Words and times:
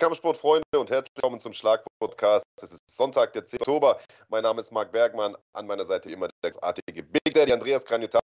Kampfsportfreunde 0.00 0.64
und 0.78 0.88
herzlich 0.88 1.14
willkommen 1.14 1.40
zum 1.40 1.52
Schlag-Podcast. 1.52 2.46
Es 2.56 2.72
ist 2.72 2.80
Sonntag, 2.90 3.34
der 3.34 3.44
10. 3.44 3.60
Oktober. 3.60 4.00
Mein 4.30 4.44
Name 4.44 4.62
ist 4.62 4.72
Marc 4.72 4.92
Bergmann. 4.92 5.36
An 5.52 5.66
meiner 5.66 5.84
Seite 5.84 6.10
immer 6.10 6.30
der 6.42 6.52
großartige 6.52 7.02
Big 7.02 7.34
Daddy 7.34 7.52
Andreas 7.52 7.84
Kranjotak. 7.84 8.22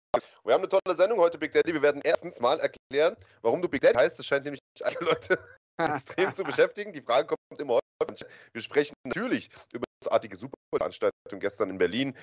Wir 0.45 0.55
haben 0.55 0.63
eine 0.63 0.69
tolle 0.69 0.97
Sendung 0.97 1.21
heute, 1.21 1.39
Big 1.39 1.53
Daddy. 1.53 1.73
Wir 1.73 1.81
werden 1.81 2.03
erstens 2.03 2.41
mal 2.41 2.59
erklären, 2.59 3.15
warum 3.43 3.63
du 3.63 3.69
Big 3.69 3.83
Daddy 3.83 3.95
heißt. 3.95 4.19
Das 4.19 4.27
scheint 4.27 4.47
nämlich 4.47 4.59
einige 4.83 5.05
Leute 5.05 5.39
extrem 5.79 6.33
zu 6.33 6.43
beschäftigen. 6.43 6.93
Die 6.93 7.03
Frage 7.03 7.29
kommt 7.29 7.61
immer 7.61 7.79
häufiger. 8.03 8.27
Wir 8.53 8.63
sprechen 8.63 8.95
natürlich 9.05 9.49
über 9.73 9.85
die 9.87 10.05
großartige 10.09 10.37
Superveranstaltung 10.37 11.39
gestern 11.39 11.71
in 11.71 11.79
Berlin. 11.79 12.17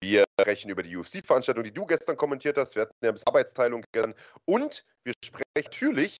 Wir 0.00 0.22
sprechen 0.40 0.70
über 0.70 0.84
die 0.84 0.96
UFC-Veranstaltung, 0.96 1.64
die 1.64 1.74
du 1.74 1.84
gestern 1.84 2.16
kommentiert 2.16 2.56
hast. 2.56 2.76
Wir 2.76 2.82
hatten 2.82 2.94
ja 3.02 3.08
ein 3.08 3.14
bisschen 3.14 3.26
Arbeitsteilung 3.26 3.82
gestern. 3.90 4.14
Und 4.44 4.84
wir 5.02 5.14
sprechen 5.24 5.42
natürlich 5.56 6.16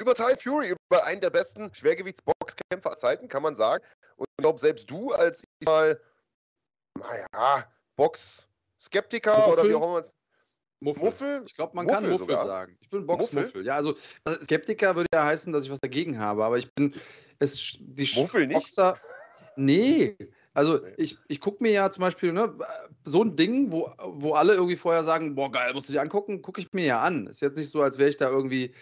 über 0.00 0.14
Ty 0.14 0.36
Fury, 0.38 0.74
über 0.90 1.04
einen 1.04 1.20
der 1.20 1.30
besten 1.30 1.72
Schwergewichtsboxkämpfer 1.74 2.90
aller 2.90 2.96
Zeiten, 2.96 3.28
kann 3.28 3.42
man 3.42 3.54
sagen. 3.54 3.82
Und 4.16 4.26
ich 4.30 4.42
glaube, 4.42 4.58
selbst 4.58 4.90
du 4.90 5.12
als 5.12 5.42
ich 5.42 5.66
mal, 5.66 6.00
naja, 6.98 7.66
Box-Skeptiker 7.96 9.52
oder 9.52 9.64
wie 9.68 9.74
auch 9.74 9.82
immer 9.82 10.00
es. 10.00 10.14
Muffel. 10.80 11.04
Muffel? 11.04 11.42
Ich 11.46 11.54
glaube, 11.54 11.74
man 11.74 11.86
Muffel 11.86 12.00
kann 12.00 12.10
Muffel 12.10 12.26
sogar. 12.26 12.46
sagen. 12.46 12.78
Ich 12.80 12.90
bin 12.90 13.06
Boxmuffel. 13.06 13.64
Ja, 13.64 13.76
also 13.76 13.94
Skeptiker 14.42 14.94
würde 14.94 15.08
ja 15.14 15.24
heißen, 15.24 15.50
dass 15.52 15.64
ich 15.64 15.70
was 15.70 15.80
dagegen 15.80 16.18
habe, 16.18 16.44
aber 16.44 16.58
ich 16.58 16.70
bin 16.74 16.94
es 17.38 17.78
die 17.80 18.10
Muffel 18.14 18.46
Boxer. 18.46 18.98
Nicht? 19.56 20.16
Nee. 20.16 20.16
Also 20.52 20.80
ich, 20.96 21.18
ich 21.28 21.40
gucke 21.40 21.62
mir 21.62 21.72
ja 21.72 21.90
zum 21.90 22.02
Beispiel 22.02 22.32
ne, 22.32 22.56
so 23.04 23.22
ein 23.22 23.36
Ding, 23.36 23.72
wo, 23.72 23.90
wo 23.98 24.34
alle 24.34 24.54
irgendwie 24.54 24.76
vorher 24.76 25.04
sagen, 25.04 25.34
boah 25.34 25.50
geil, 25.50 25.72
musst 25.74 25.88
du 25.88 25.94
dir 25.94 26.00
angucken, 26.00 26.42
gucke 26.42 26.60
ich 26.60 26.72
mir 26.72 26.84
ja 26.84 27.02
an. 27.02 27.26
Ist 27.26 27.40
jetzt 27.40 27.56
nicht 27.56 27.70
so, 27.70 27.82
als 27.82 27.98
wäre 27.98 28.10
ich 28.10 28.16
da 28.16 28.28
irgendwie 28.28 28.74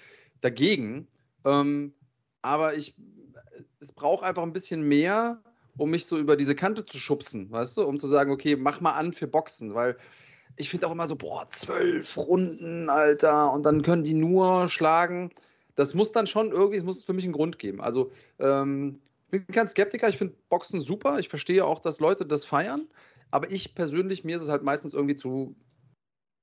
dagegen. 0.44 1.08
Ähm, 1.44 1.94
aber 2.42 2.76
ich, 2.76 2.94
es 3.80 3.92
braucht 3.92 4.22
einfach 4.22 4.42
ein 4.42 4.52
bisschen 4.52 4.82
mehr, 4.82 5.42
um 5.76 5.90
mich 5.90 6.06
so 6.06 6.18
über 6.18 6.36
diese 6.36 6.54
Kante 6.54 6.84
zu 6.84 6.98
schubsen, 6.98 7.50
weißt 7.50 7.78
du, 7.78 7.82
um 7.82 7.98
zu 7.98 8.06
sagen, 8.06 8.30
okay, 8.30 8.54
mach 8.54 8.80
mal 8.80 8.92
an 8.92 9.12
für 9.12 9.26
Boxen, 9.26 9.74
weil 9.74 9.96
ich 10.56 10.68
finde 10.68 10.86
auch 10.86 10.92
immer 10.92 11.06
so, 11.06 11.16
boah, 11.16 11.48
zwölf 11.50 12.16
Runden, 12.16 12.88
Alter, 12.88 13.50
und 13.52 13.64
dann 13.64 13.82
können 13.82 14.04
die 14.04 14.14
nur 14.14 14.68
schlagen. 14.68 15.30
Das 15.74 15.94
muss 15.94 16.12
dann 16.12 16.28
schon 16.28 16.52
irgendwie, 16.52 16.76
es 16.76 16.84
muss 16.84 17.02
für 17.02 17.12
mich 17.12 17.24
einen 17.24 17.32
Grund 17.32 17.58
geben. 17.58 17.80
Also, 17.80 18.12
ähm, 18.38 19.00
ich 19.32 19.44
bin 19.44 19.54
kein 19.54 19.66
Skeptiker, 19.66 20.08
ich 20.08 20.18
finde 20.18 20.34
Boxen 20.48 20.80
super, 20.80 21.18
ich 21.18 21.28
verstehe 21.28 21.64
auch, 21.64 21.80
dass 21.80 21.98
Leute 21.98 22.24
das 22.24 22.44
feiern, 22.44 22.86
aber 23.32 23.50
ich 23.50 23.74
persönlich, 23.74 24.22
mir 24.22 24.36
ist 24.36 24.42
es 24.42 24.48
halt 24.48 24.62
meistens 24.62 24.94
irgendwie 24.94 25.16
zu 25.16 25.56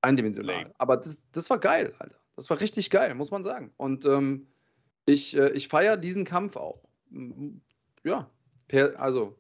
eindimensional. 0.02 0.74
Aber 0.78 0.98
das, 0.98 1.22
das 1.32 1.50
war 1.50 1.60
geil, 1.60 1.94
Alter. 2.00 2.21
Das 2.42 2.50
war 2.50 2.60
richtig 2.60 2.90
geil, 2.90 3.14
muss 3.14 3.30
man 3.30 3.44
sagen. 3.44 3.72
Und 3.78 4.04
ähm, 4.04 4.48
ich, 5.06 5.38
äh, 5.38 5.50
ich 5.50 5.68
feiere 5.68 5.96
diesen 5.96 6.26
Kampf 6.26 6.56
auch. 6.56 6.82
Ja, 8.04 8.32
per, 8.68 9.00
also 9.00 9.38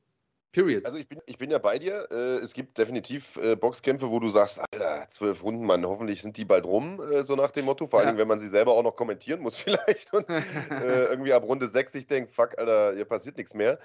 Period. 0.51 0.85
Also 0.85 0.99
ich 0.99 1.09
bin, 1.09 1.19
ich 1.25 1.39
bin 1.39 1.49
ja 1.49 1.57
bei 1.57 1.79
dir. 1.79 2.07
Äh, 2.11 2.43
es 2.43 2.53
gibt 2.53 2.77
definitiv 2.77 3.37
äh, 3.37 3.55
Boxkämpfe, 3.55 4.11
wo 4.11 4.19
du 4.19 4.29
sagst, 4.29 4.61
Alter, 4.71 5.09
zwölf 5.09 5.43
Runden, 5.43 5.65
Mann, 5.65 5.83
hoffentlich 5.83 6.21
sind 6.21 6.37
die 6.37 6.45
bald 6.45 6.65
rum, 6.65 7.01
äh, 7.01 7.23
so 7.23 7.35
nach 7.35 7.49
dem 7.49 7.65
Motto. 7.65 7.87
Vor 7.87 8.01
ja. 8.01 8.07
allem, 8.07 8.17
wenn 8.17 8.27
man 8.27 8.37
sie 8.37 8.49
selber 8.49 8.73
auch 8.73 8.83
noch 8.83 8.95
kommentieren 8.95 9.41
muss 9.41 9.55
vielleicht. 9.63 10.13
Und 10.13 10.27
irgendwie 10.69 11.33
ab 11.33 11.43
Runde 11.43 11.67
sechs 11.67 11.95
ich 11.95 12.05
denke, 12.05 12.29
fuck, 12.29 12.59
Alter, 12.59 12.93
hier 12.93 13.05
passiert 13.05 13.37
nichts 13.37 13.55
mehr. 13.55 13.79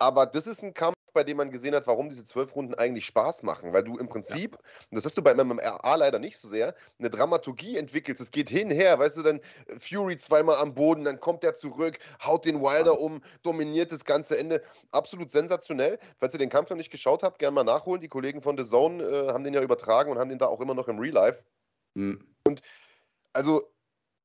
Aber 0.00 0.26
das 0.26 0.48
ist 0.48 0.64
ein 0.64 0.74
Kampf, 0.74 0.96
bei 1.14 1.24
dem 1.24 1.38
man 1.38 1.50
gesehen 1.50 1.74
hat, 1.74 1.86
warum 1.86 2.08
diese 2.08 2.24
zwölf 2.24 2.54
Runden 2.54 2.74
eigentlich 2.74 3.06
Spaß 3.06 3.42
machen. 3.42 3.72
Weil 3.72 3.84
du 3.84 3.96
im 3.96 4.08
Prinzip, 4.08 4.52
ja. 4.52 4.58
und 4.90 4.96
das 4.96 5.04
hast 5.04 5.16
du 5.16 5.22
bei 5.22 5.32
MMA 5.32 5.96
leider 5.96 6.18
nicht 6.18 6.36
so 6.38 6.48
sehr, 6.48 6.74
eine 6.98 7.08
Dramaturgie 7.08 7.78
entwickelst. 7.78 8.20
Es 8.20 8.30
geht 8.30 8.50
hin, 8.50 8.70
her, 8.70 8.98
weißt 8.98 9.16
du, 9.16 9.22
dann 9.22 9.40
Fury 9.78 10.16
zweimal 10.16 10.56
am 10.56 10.74
Boden, 10.74 11.04
dann 11.04 11.20
kommt 11.20 11.44
er 11.44 11.54
zurück, 11.54 11.98
haut 12.22 12.44
den 12.44 12.60
Wilder 12.60 13.00
um, 13.00 13.22
dominiert 13.42 13.92
das 13.92 14.04
ganze 14.04 14.36
Ende. 14.38 14.62
Absolut 14.90 15.30
sensationell. 15.30 15.98
Falls 16.18 16.34
ihr 16.34 16.38
den 16.38 16.50
Kampf 16.50 16.70
noch 16.70 16.76
nicht 16.76 16.90
geschaut 16.90 17.22
habt, 17.22 17.38
gerne 17.38 17.54
mal 17.54 17.64
nachholen. 17.64 18.00
Die 18.00 18.08
Kollegen 18.08 18.42
von 18.42 18.58
The 18.58 18.64
Zone 18.64 19.02
äh, 19.02 19.28
haben 19.32 19.44
den 19.44 19.54
ja 19.54 19.62
übertragen 19.62 20.10
und 20.10 20.18
haben 20.18 20.28
den 20.28 20.38
da 20.38 20.46
auch 20.46 20.60
immer 20.60 20.74
noch 20.74 20.88
im 20.88 20.98
Real 20.98 21.14
Life. 21.14 21.42
Mhm. 21.94 22.26
Und 22.46 22.60
also 23.32 23.62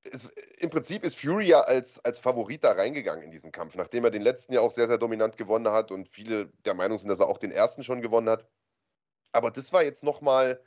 es, 0.03 0.25
im 0.59 0.69
Prinzip 0.69 1.03
ist 1.03 1.19
Fury 1.19 1.47
ja 1.47 1.61
als, 1.61 2.03
als 2.05 2.19
Favorit 2.19 2.63
da 2.63 2.71
reingegangen 2.71 3.23
in 3.23 3.31
diesen 3.31 3.51
Kampf, 3.51 3.75
nachdem 3.75 4.05
er 4.05 4.11
den 4.11 4.21
letzten 4.21 4.53
ja 4.53 4.61
auch 4.61 4.71
sehr, 4.71 4.87
sehr 4.87 4.97
dominant 4.97 5.37
gewonnen 5.37 5.71
hat 5.71 5.91
und 5.91 6.07
viele 6.07 6.47
der 6.65 6.73
Meinung 6.73 6.97
sind, 6.97 7.09
dass 7.09 7.19
er 7.19 7.27
auch 7.27 7.37
den 7.37 7.51
ersten 7.51 7.83
schon 7.83 8.01
gewonnen 8.01 8.29
hat. 8.29 8.47
Aber 9.31 9.51
das 9.51 9.73
war 9.73 9.83
jetzt 9.83 10.03
nochmal, 10.03 10.61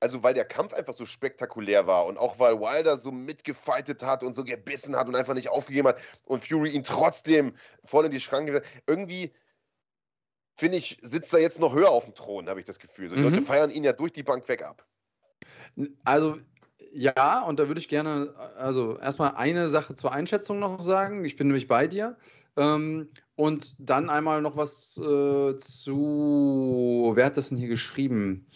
also 0.00 0.22
weil 0.22 0.34
der 0.34 0.44
Kampf 0.44 0.74
einfach 0.74 0.94
so 0.94 1.06
spektakulär 1.06 1.86
war 1.86 2.06
und 2.06 2.18
auch 2.18 2.38
weil 2.38 2.60
Wilder 2.60 2.96
so 2.96 3.12
mitgefightet 3.12 4.02
hat 4.02 4.22
und 4.22 4.32
so 4.32 4.44
gebissen 4.44 4.96
hat 4.96 5.08
und 5.08 5.14
einfach 5.14 5.34
nicht 5.34 5.48
aufgegeben 5.48 5.88
hat 5.88 6.00
und 6.24 6.44
Fury 6.44 6.70
ihn 6.70 6.82
trotzdem 6.82 7.56
voll 7.84 8.06
in 8.06 8.10
die 8.10 8.20
Schranke. 8.20 8.62
Irgendwie 8.86 9.32
finde 10.56 10.78
ich, 10.78 10.98
sitzt 11.00 11.32
er 11.32 11.40
jetzt 11.40 11.60
noch 11.60 11.74
höher 11.74 11.90
auf 11.90 12.04
dem 12.04 12.14
Thron, 12.14 12.48
habe 12.48 12.60
ich 12.60 12.66
das 12.66 12.78
Gefühl. 12.78 13.08
So, 13.08 13.14
die 13.14 13.22
mhm. 13.22 13.28
Leute 13.28 13.42
feiern 13.42 13.70
ihn 13.70 13.84
ja 13.84 13.92
durch 13.92 14.12
die 14.12 14.22
Bank 14.22 14.48
weg 14.48 14.62
ab. 14.62 14.86
Also 16.04 16.38
ja, 16.92 17.42
und 17.42 17.58
da 17.58 17.68
würde 17.68 17.80
ich 17.80 17.88
gerne, 17.88 18.34
also 18.56 18.98
erstmal 18.98 19.34
eine 19.34 19.68
Sache 19.68 19.94
zur 19.94 20.12
Einschätzung 20.12 20.58
noch 20.58 20.80
sagen. 20.80 21.24
Ich 21.24 21.36
bin 21.36 21.48
nämlich 21.48 21.68
bei 21.68 21.86
dir. 21.86 22.16
Ähm, 22.56 23.08
und 23.36 23.76
dann 23.78 24.10
einmal 24.10 24.42
noch 24.42 24.56
was 24.56 24.98
äh, 24.98 25.56
zu, 25.56 27.12
wer 27.14 27.26
hat 27.26 27.36
das 27.36 27.48
denn 27.48 27.58
hier 27.58 27.68
geschrieben? 27.68 28.46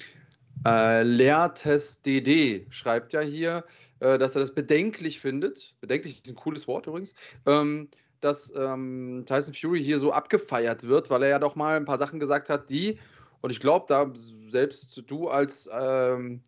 Äh, 0.66 1.02
Lehrtest 1.02 2.04
DD 2.06 2.66
schreibt 2.70 3.12
ja 3.12 3.20
hier, 3.20 3.64
äh, 4.00 4.18
dass 4.18 4.34
er 4.34 4.40
das 4.40 4.54
bedenklich 4.54 5.20
findet. 5.20 5.76
Bedenklich 5.80 6.16
ist 6.16 6.28
ein 6.28 6.34
cooles 6.34 6.66
Wort 6.66 6.86
übrigens. 6.86 7.14
Ähm, 7.46 7.88
dass 8.20 8.52
ähm, 8.56 9.24
Tyson 9.26 9.52
Fury 9.52 9.82
hier 9.82 9.98
so 9.98 10.10
abgefeiert 10.10 10.86
wird, 10.86 11.10
weil 11.10 11.22
er 11.22 11.28
ja 11.28 11.38
doch 11.38 11.56
mal 11.56 11.76
ein 11.76 11.84
paar 11.84 11.98
Sachen 11.98 12.18
gesagt 12.18 12.48
hat, 12.48 12.70
die, 12.70 12.98
und 13.42 13.50
ich 13.50 13.60
glaube, 13.60 13.84
da 13.86 14.10
selbst 14.46 15.02
du 15.06 15.28
als 15.28 15.68
ähm, 15.70 16.42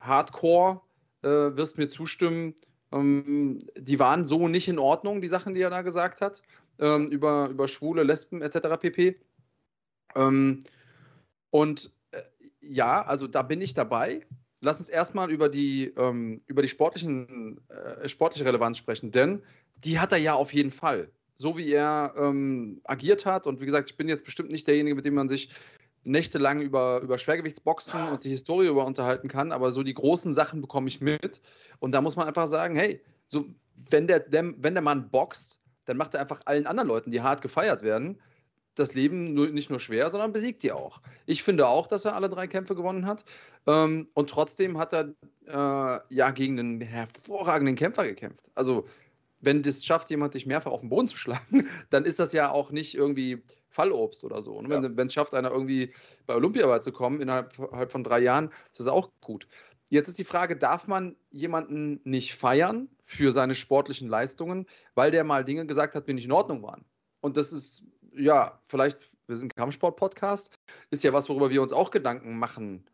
Hardcore 0.00 0.80
äh, 1.22 1.56
wirst 1.56 1.78
mir 1.78 1.88
zustimmen, 1.88 2.54
ähm, 2.92 3.60
die 3.76 3.98
waren 3.98 4.26
so 4.26 4.48
nicht 4.48 4.68
in 4.68 4.78
Ordnung, 4.78 5.20
die 5.20 5.28
Sachen, 5.28 5.54
die 5.54 5.60
er 5.60 5.70
da 5.70 5.82
gesagt 5.82 6.20
hat, 6.20 6.42
ähm, 6.78 7.08
über, 7.08 7.48
über 7.48 7.68
Schwule, 7.68 8.02
Lesben 8.02 8.42
etc. 8.42 8.80
pp. 8.80 9.20
Ähm, 10.16 10.60
und 11.50 11.92
äh, 12.10 12.22
ja, 12.60 13.04
also 13.04 13.26
da 13.26 13.42
bin 13.42 13.60
ich 13.60 13.74
dabei. 13.74 14.26
Lass 14.60 14.78
uns 14.78 14.88
erstmal 14.88 15.30
über 15.30 15.48
die, 15.48 15.92
ähm, 15.96 16.42
über 16.46 16.62
die 16.62 16.68
sportlichen, 16.68 17.60
äh, 17.68 18.08
sportliche 18.08 18.44
Relevanz 18.44 18.78
sprechen, 18.78 19.10
denn 19.10 19.42
die 19.76 19.98
hat 19.98 20.12
er 20.12 20.18
ja 20.18 20.34
auf 20.34 20.52
jeden 20.52 20.70
Fall. 20.70 21.10
So 21.34 21.56
wie 21.56 21.72
er 21.72 22.12
ähm, 22.18 22.82
agiert 22.84 23.24
hat, 23.24 23.46
und 23.46 23.60
wie 23.60 23.66
gesagt, 23.66 23.88
ich 23.88 23.96
bin 23.96 24.08
jetzt 24.08 24.24
bestimmt 24.24 24.50
nicht 24.50 24.66
derjenige, 24.66 24.96
mit 24.96 25.06
dem 25.06 25.14
man 25.14 25.30
sich 25.30 25.48
nächtelang 26.04 26.60
über, 26.60 27.00
über 27.02 27.18
Schwergewichtsboxen 27.18 28.08
und 28.08 28.24
die 28.24 28.30
Historie 28.30 28.68
über 28.68 28.86
unterhalten 28.86 29.28
kann, 29.28 29.52
aber 29.52 29.70
so 29.72 29.82
die 29.82 29.94
großen 29.94 30.32
Sachen 30.32 30.60
bekomme 30.60 30.88
ich 30.88 31.00
mit. 31.00 31.40
Und 31.78 31.92
da 31.92 32.00
muss 32.00 32.16
man 32.16 32.26
einfach 32.26 32.46
sagen, 32.46 32.74
hey, 32.74 33.02
so, 33.26 33.46
wenn, 33.90 34.06
der, 34.06 34.20
der, 34.20 34.54
wenn 34.58 34.74
der 34.74 34.82
Mann 34.82 35.10
boxt, 35.10 35.60
dann 35.84 35.96
macht 35.96 36.14
er 36.14 36.20
einfach 36.20 36.40
allen 36.44 36.66
anderen 36.66 36.88
Leuten, 36.88 37.10
die 37.10 37.20
hart 37.20 37.42
gefeiert 37.42 37.82
werden, 37.82 38.20
das 38.74 38.94
Leben 38.94 39.34
nur, 39.34 39.48
nicht 39.48 39.70
nur 39.70 39.80
schwer, 39.80 40.10
sondern 40.10 40.32
besiegt 40.32 40.62
die 40.62 40.72
auch. 40.72 41.00
Ich 41.26 41.42
finde 41.42 41.66
auch, 41.66 41.86
dass 41.86 42.04
er 42.04 42.14
alle 42.14 42.28
drei 42.28 42.46
Kämpfe 42.46 42.74
gewonnen 42.74 43.06
hat. 43.06 43.24
Ähm, 43.66 44.08
und 44.14 44.30
trotzdem 44.30 44.78
hat 44.78 44.92
er 44.92 45.14
äh, 45.46 46.00
ja 46.14 46.30
gegen 46.30 46.58
einen 46.58 46.80
hervorragenden 46.80 47.76
Kämpfer 47.76 48.04
gekämpft. 48.04 48.50
Also, 48.54 48.86
wenn 49.40 49.62
das 49.62 49.84
schafft, 49.84 50.10
jemand 50.10 50.34
dich 50.34 50.46
mehrfach 50.46 50.70
auf 50.70 50.80
den 50.80 50.90
Boden 50.90 51.08
zu 51.08 51.16
schlagen, 51.16 51.68
dann 51.90 52.04
ist 52.04 52.18
das 52.18 52.32
ja 52.32 52.50
auch 52.50 52.70
nicht 52.70 52.94
irgendwie 52.94 53.42
Fallobst 53.70 54.24
oder 54.24 54.42
so. 54.42 54.52
Und 54.52 54.70
ja. 54.70 54.82
wenn 54.82 55.06
es 55.06 55.14
schafft, 55.14 55.34
einer 55.34 55.50
irgendwie 55.50 55.94
bei 56.26 56.34
Olympia 56.34 56.80
zu 56.80 56.92
kommen 56.92 57.20
innerhalb 57.20 57.56
halt 57.72 57.90
von 57.90 58.04
drei 58.04 58.18
Jahren, 58.20 58.50
ist 58.70 58.80
das 58.80 58.88
auch 58.88 59.10
gut. 59.20 59.46
Jetzt 59.88 60.08
ist 60.08 60.18
die 60.18 60.24
Frage, 60.24 60.56
darf 60.56 60.86
man 60.86 61.16
jemanden 61.30 62.00
nicht 62.04 62.34
feiern 62.34 62.88
für 63.04 63.32
seine 63.32 63.54
sportlichen 63.54 64.08
Leistungen, 64.08 64.66
weil 64.94 65.10
der 65.10 65.24
mal 65.24 65.44
Dinge 65.44 65.66
gesagt 65.66 65.94
hat, 65.94 66.06
die 66.06 66.14
nicht 66.14 66.26
in 66.26 66.32
Ordnung 66.32 66.62
waren? 66.62 66.84
Und 67.20 67.36
das 67.36 67.52
ist, 67.52 67.82
ja, 68.12 68.60
vielleicht, 68.68 68.98
wir 69.26 69.36
sind 69.36 69.52
ein 69.52 69.56
Kampfsport-Podcast, 69.56 70.54
ist 70.90 71.02
ja 71.02 71.12
was, 71.12 71.28
worüber 71.28 71.50
wir 71.50 71.62
uns 71.62 71.72
auch 71.72 71.90
Gedanken 71.90 72.38
machen 72.38 72.88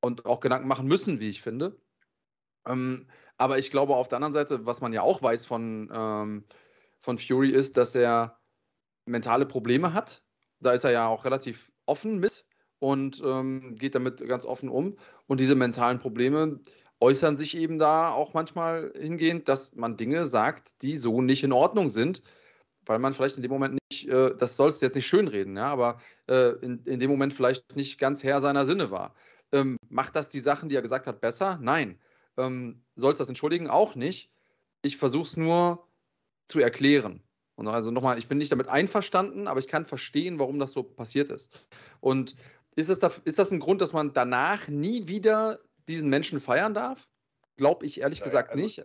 und 0.00 0.26
auch 0.26 0.40
Gedanken 0.40 0.68
machen 0.68 0.86
müssen, 0.86 1.20
wie 1.20 1.28
ich 1.28 1.42
finde. 1.42 1.78
Ähm, 2.66 3.06
aber 3.36 3.58
ich 3.58 3.70
glaube, 3.70 3.96
auf 3.96 4.08
der 4.08 4.16
anderen 4.16 4.32
Seite, 4.32 4.64
was 4.64 4.80
man 4.80 4.92
ja 4.92 5.02
auch 5.02 5.22
weiß 5.22 5.44
von, 5.46 5.90
ähm, 5.92 6.44
von 7.00 7.18
Fury, 7.18 7.50
ist, 7.50 7.76
dass 7.76 7.94
er 7.94 8.38
mentale 9.06 9.46
Probleme 9.46 9.92
hat. 9.92 10.22
Da 10.60 10.72
ist 10.72 10.84
er 10.84 10.90
ja 10.90 11.06
auch 11.06 11.24
relativ 11.24 11.72
offen 11.86 12.18
mit 12.18 12.46
und 12.78 13.22
ähm, 13.24 13.76
geht 13.76 13.94
damit 13.94 14.26
ganz 14.26 14.44
offen 14.44 14.68
um. 14.68 14.96
Und 15.26 15.40
diese 15.40 15.54
mentalen 15.54 15.98
Probleme 15.98 16.60
äußern 17.00 17.36
sich 17.36 17.56
eben 17.56 17.78
da 17.78 18.10
auch 18.10 18.34
manchmal 18.34 18.92
hingehend, 18.96 19.48
dass 19.48 19.74
man 19.74 19.96
Dinge 19.96 20.26
sagt, 20.26 20.82
die 20.82 20.96
so 20.96 21.20
nicht 21.20 21.44
in 21.44 21.52
Ordnung 21.52 21.88
sind, 21.88 22.22
weil 22.86 22.98
man 22.98 23.12
vielleicht 23.12 23.36
in 23.36 23.42
dem 23.42 23.52
Moment 23.52 23.78
nicht, 23.90 24.08
äh, 24.08 24.34
das 24.36 24.56
soll 24.56 24.68
es 24.68 24.80
jetzt 24.80 24.94
nicht 24.94 25.06
schönreden, 25.06 25.56
ja, 25.56 25.66
aber 25.66 26.00
äh, 26.28 26.50
in, 26.60 26.82
in 26.84 27.00
dem 27.00 27.10
Moment 27.10 27.34
vielleicht 27.34 27.76
nicht 27.76 27.98
ganz 27.98 28.22
Herr 28.22 28.40
seiner 28.40 28.66
Sinne 28.66 28.90
war. 28.90 29.14
Ähm, 29.52 29.76
macht 29.88 30.16
das 30.16 30.28
die 30.28 30.40
Sachen, 30.40 30.68
die 30.68 30.76
er 30.76 30.82
gesagt 30.82 31.06
hat, 31.06 31.20
besser? 31.20 31.58
Nein. 31.60 32.00
Ähm, 32.36 32.82
soll 32.96 33.12
es 33.12 33.18
das 33.18 33.28
entschuldigen? 33.28 33.68
Auch 33.68 33.94
nicht. 33.94 34.32
Ich 34.82 34.96
versuche 34.96 35.24
es 35.24 35.36
nur 35.36 35.86
zu 36.46 36.60
erklären. 36.60 37.22
Und 37.56 37.68
also 37.68 37.90
nochmal, 37.90 38.18
ich 38.18 38.26
bin 38.26 38.38
nicht 38.38 38.52
damit 38.52 38.68
einverstanden, 38.68 39.46
aber 39.46 39.60
ich 39.60 39.68
kann 39.68 39.84
verstehen, 39.84 40.38
warum 40.38 40.58
das 40.58 40.72
so 40.72 40.82
passiert 40.82 41.30
ist. 41.30 41.64
Und 42.00 42.34
ist 42.76 42.90
das, 42.90 42.98
da, 42.98 43.12
ist 43.24 43.38
das 43.38 43.52
ein 43.52 43.60
Grund, 43.60 43.80
dass 43.80 43.92
man 43.92 44.12
danach 44.12 44.68
nie 44.68 45.06
wieder 45.06 45.60
diesen 45.88 46.08
Menschen 46.08 46.40
feiern 46.40 46.74
darf? 46.74 47.08
Glaube 47.56 47.86
ich 47.86 48.00
ehrlich 48.00 48.22
gesagt 48.22 48.50
also, 48.50 48.62
nicht. 48.62 48.84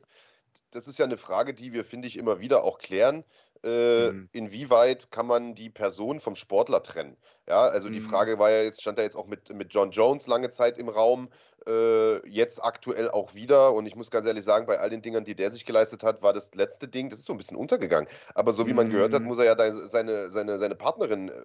Das 0.71 0.87
ist 0.87 0.99
ja 0.99 1.05
eine 1.05 1.17
Frage, 1.17 1.53
die 1.53 1.73
wir, 1.73 1.83
finde 1.83 2.07
ich, 2.07 2.17
immer 2.17 2.39
wieder 2.39 2.63
auch 2.63 2.77
klären. 2.77 3.23
Äh, 3.63 4.11
mhm. 4.11 4.29
Inwieweit 4.31 5.11
kann 5.11 5.25
man 5.25 5.55
die 5.55 5.69
Person 5.69 6.19
vom 6.19 6.35
Sportler 6.35 6.83
trennen? 6.83 7.17
Ja, 7.47 7.61
also 7.61 7.87
mhm. 7.87 7.93
die 7.93 8.01
Frage 8.01 8.37
war 8.37 8.51
ja 8.51 8.61
jetzt, 8.61 8.81
stand 8.81 8.99
da 8.99 9.01
jetzt 9.01 9.15
auch 9.15 9.27
mit, 9.27 9.51
mit 9.53 9.73
John 9.73 9.91
Jones 9.91 10.27
lange 10.27 10.49
Zeit 10.49 10.77
im 10.77 10.87
Raum, 10.87 11.29
äh, 11.67 12.27
jetzt 12.27 12.63
aktuell 12.63 13.09
auch 13.09 13.35
wieder. 13.35 13.73
Und 13.73 13.85
ich 13.85 13.95
muss 13.95 14.11
ganz 14.11 14.25
ehrlich 14.25 14.43
sagen, 14.43 14.65
bei 14.65 14.79
all 14.79 14.89
den 14.89 15.01
Dingern, 15.01 15.25
die 15.25 15.35
der 15.35 15.49
sich 15.49 15.65
geleistet 15.65 16.03
hat, 16.03 16.21
war 16.21 16.33
das 16.33 16.53
letzte 16.55 16.87
Ding, 16.87 17.09
das 17.09 17.19
ist 17.19 17.25
so 17.25 17.33
ein 17.33 17.37
bisschen 17.37 17.57
untergegangen. 17.57 18.09
Aber 18.35 18.53
so 18.53 18.67
wie 18.67 18.73
man 18.73 18.89
gehört 18.89 19.13
hat, 19.13 19.21
mhm. 19.21 19.27
muss 19.27 19.39
er 19.39 19.45
ja 19.45 19.71
seine, 19.71 20.29
seine, 20.29 20.59
seine 20.59 20.75
Partnerin 20.75 21.29
äh, 21.29 21.43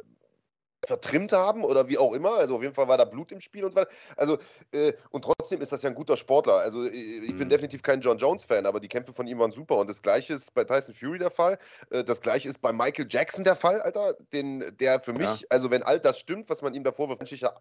vertrimmt 0.86 1.32
haben 1.32 1.64
oder 1.64 1.88
wie 1.88 1.98
auch 1.98 2.12
immer. 2.12 2.34
Also 2.34 2.56
auf 2.56 2.62
jeden 2.62 2.74
Fall 2.74 2.88
war 2.88 2.98
da 2.98 3.04
Blut 3.04 3.32
im 3.32 3.40
Spiel 3.40 3.64
und 3.64 3.72
so 3.72 3.80
weiter. 3.80 3.90
Also, 4.16 4.38
äh, 4.72 4.92
und 5.10 5.22
trotzdem 5.24 5.60
ist 5.60 5.72
das 5.72 5.82
ja 5.82 5.90
ein 5.90 5.94
guter 5.94 6.16
Sportler. 6.16 6.54
Also 6.54 6.84
äh, 6.84 6.88
ich 6.88 7.32
mhm. 7.32 7.38
bin 7.38 7.48
definitiv 7.48 7.82
kein 7.82 8.00
John 8.00 8.18
Jones-Fan, 8.18 8.66
aber 8.66 8.80
die 8.80 8.88
Kämpfe 8.88 9.12
von 9.12 9.26
ihm 9.26 9.38
waren 9.38 9.50
super. 9.50 9.76
Und 9.76 9.88
das 9.88 10.02
gleiche 10.02 10.34
ist 10.34 10.54
bei 10.54 10.64
Tyson 10.64 10.94
Fury 10.94 11.18
der 11.18 11.30
Fall. 11.30 11.58
Äh, 11.90 12.04
das 12.04 12.20
gleiche 12.20 12.48
ist 12.48 12.60
bei 12.60 12.72
Michael 12.72 13.06
Jackson 13.08 13.44
der 13.44 13.56
Fall, 13.56 13.80
Alter. 13.80 14.14
Den, 14.32 14.64
der 14.78 15.00
für 15.00 15.12
mich, 15.12 15.40
ja. 15.40 15.46
also 15.50 15.70
wenn 15.70 15.82
all 15.82 15.98
das 15.98 16.18
stimmt, 16.18 16.48
was 16.50 16.62
man 16.62 16.74
ihm 16.74 16.84
davor 16.84 17.08
wirft, 17.08 17.20
menschlicher 17.20 17.54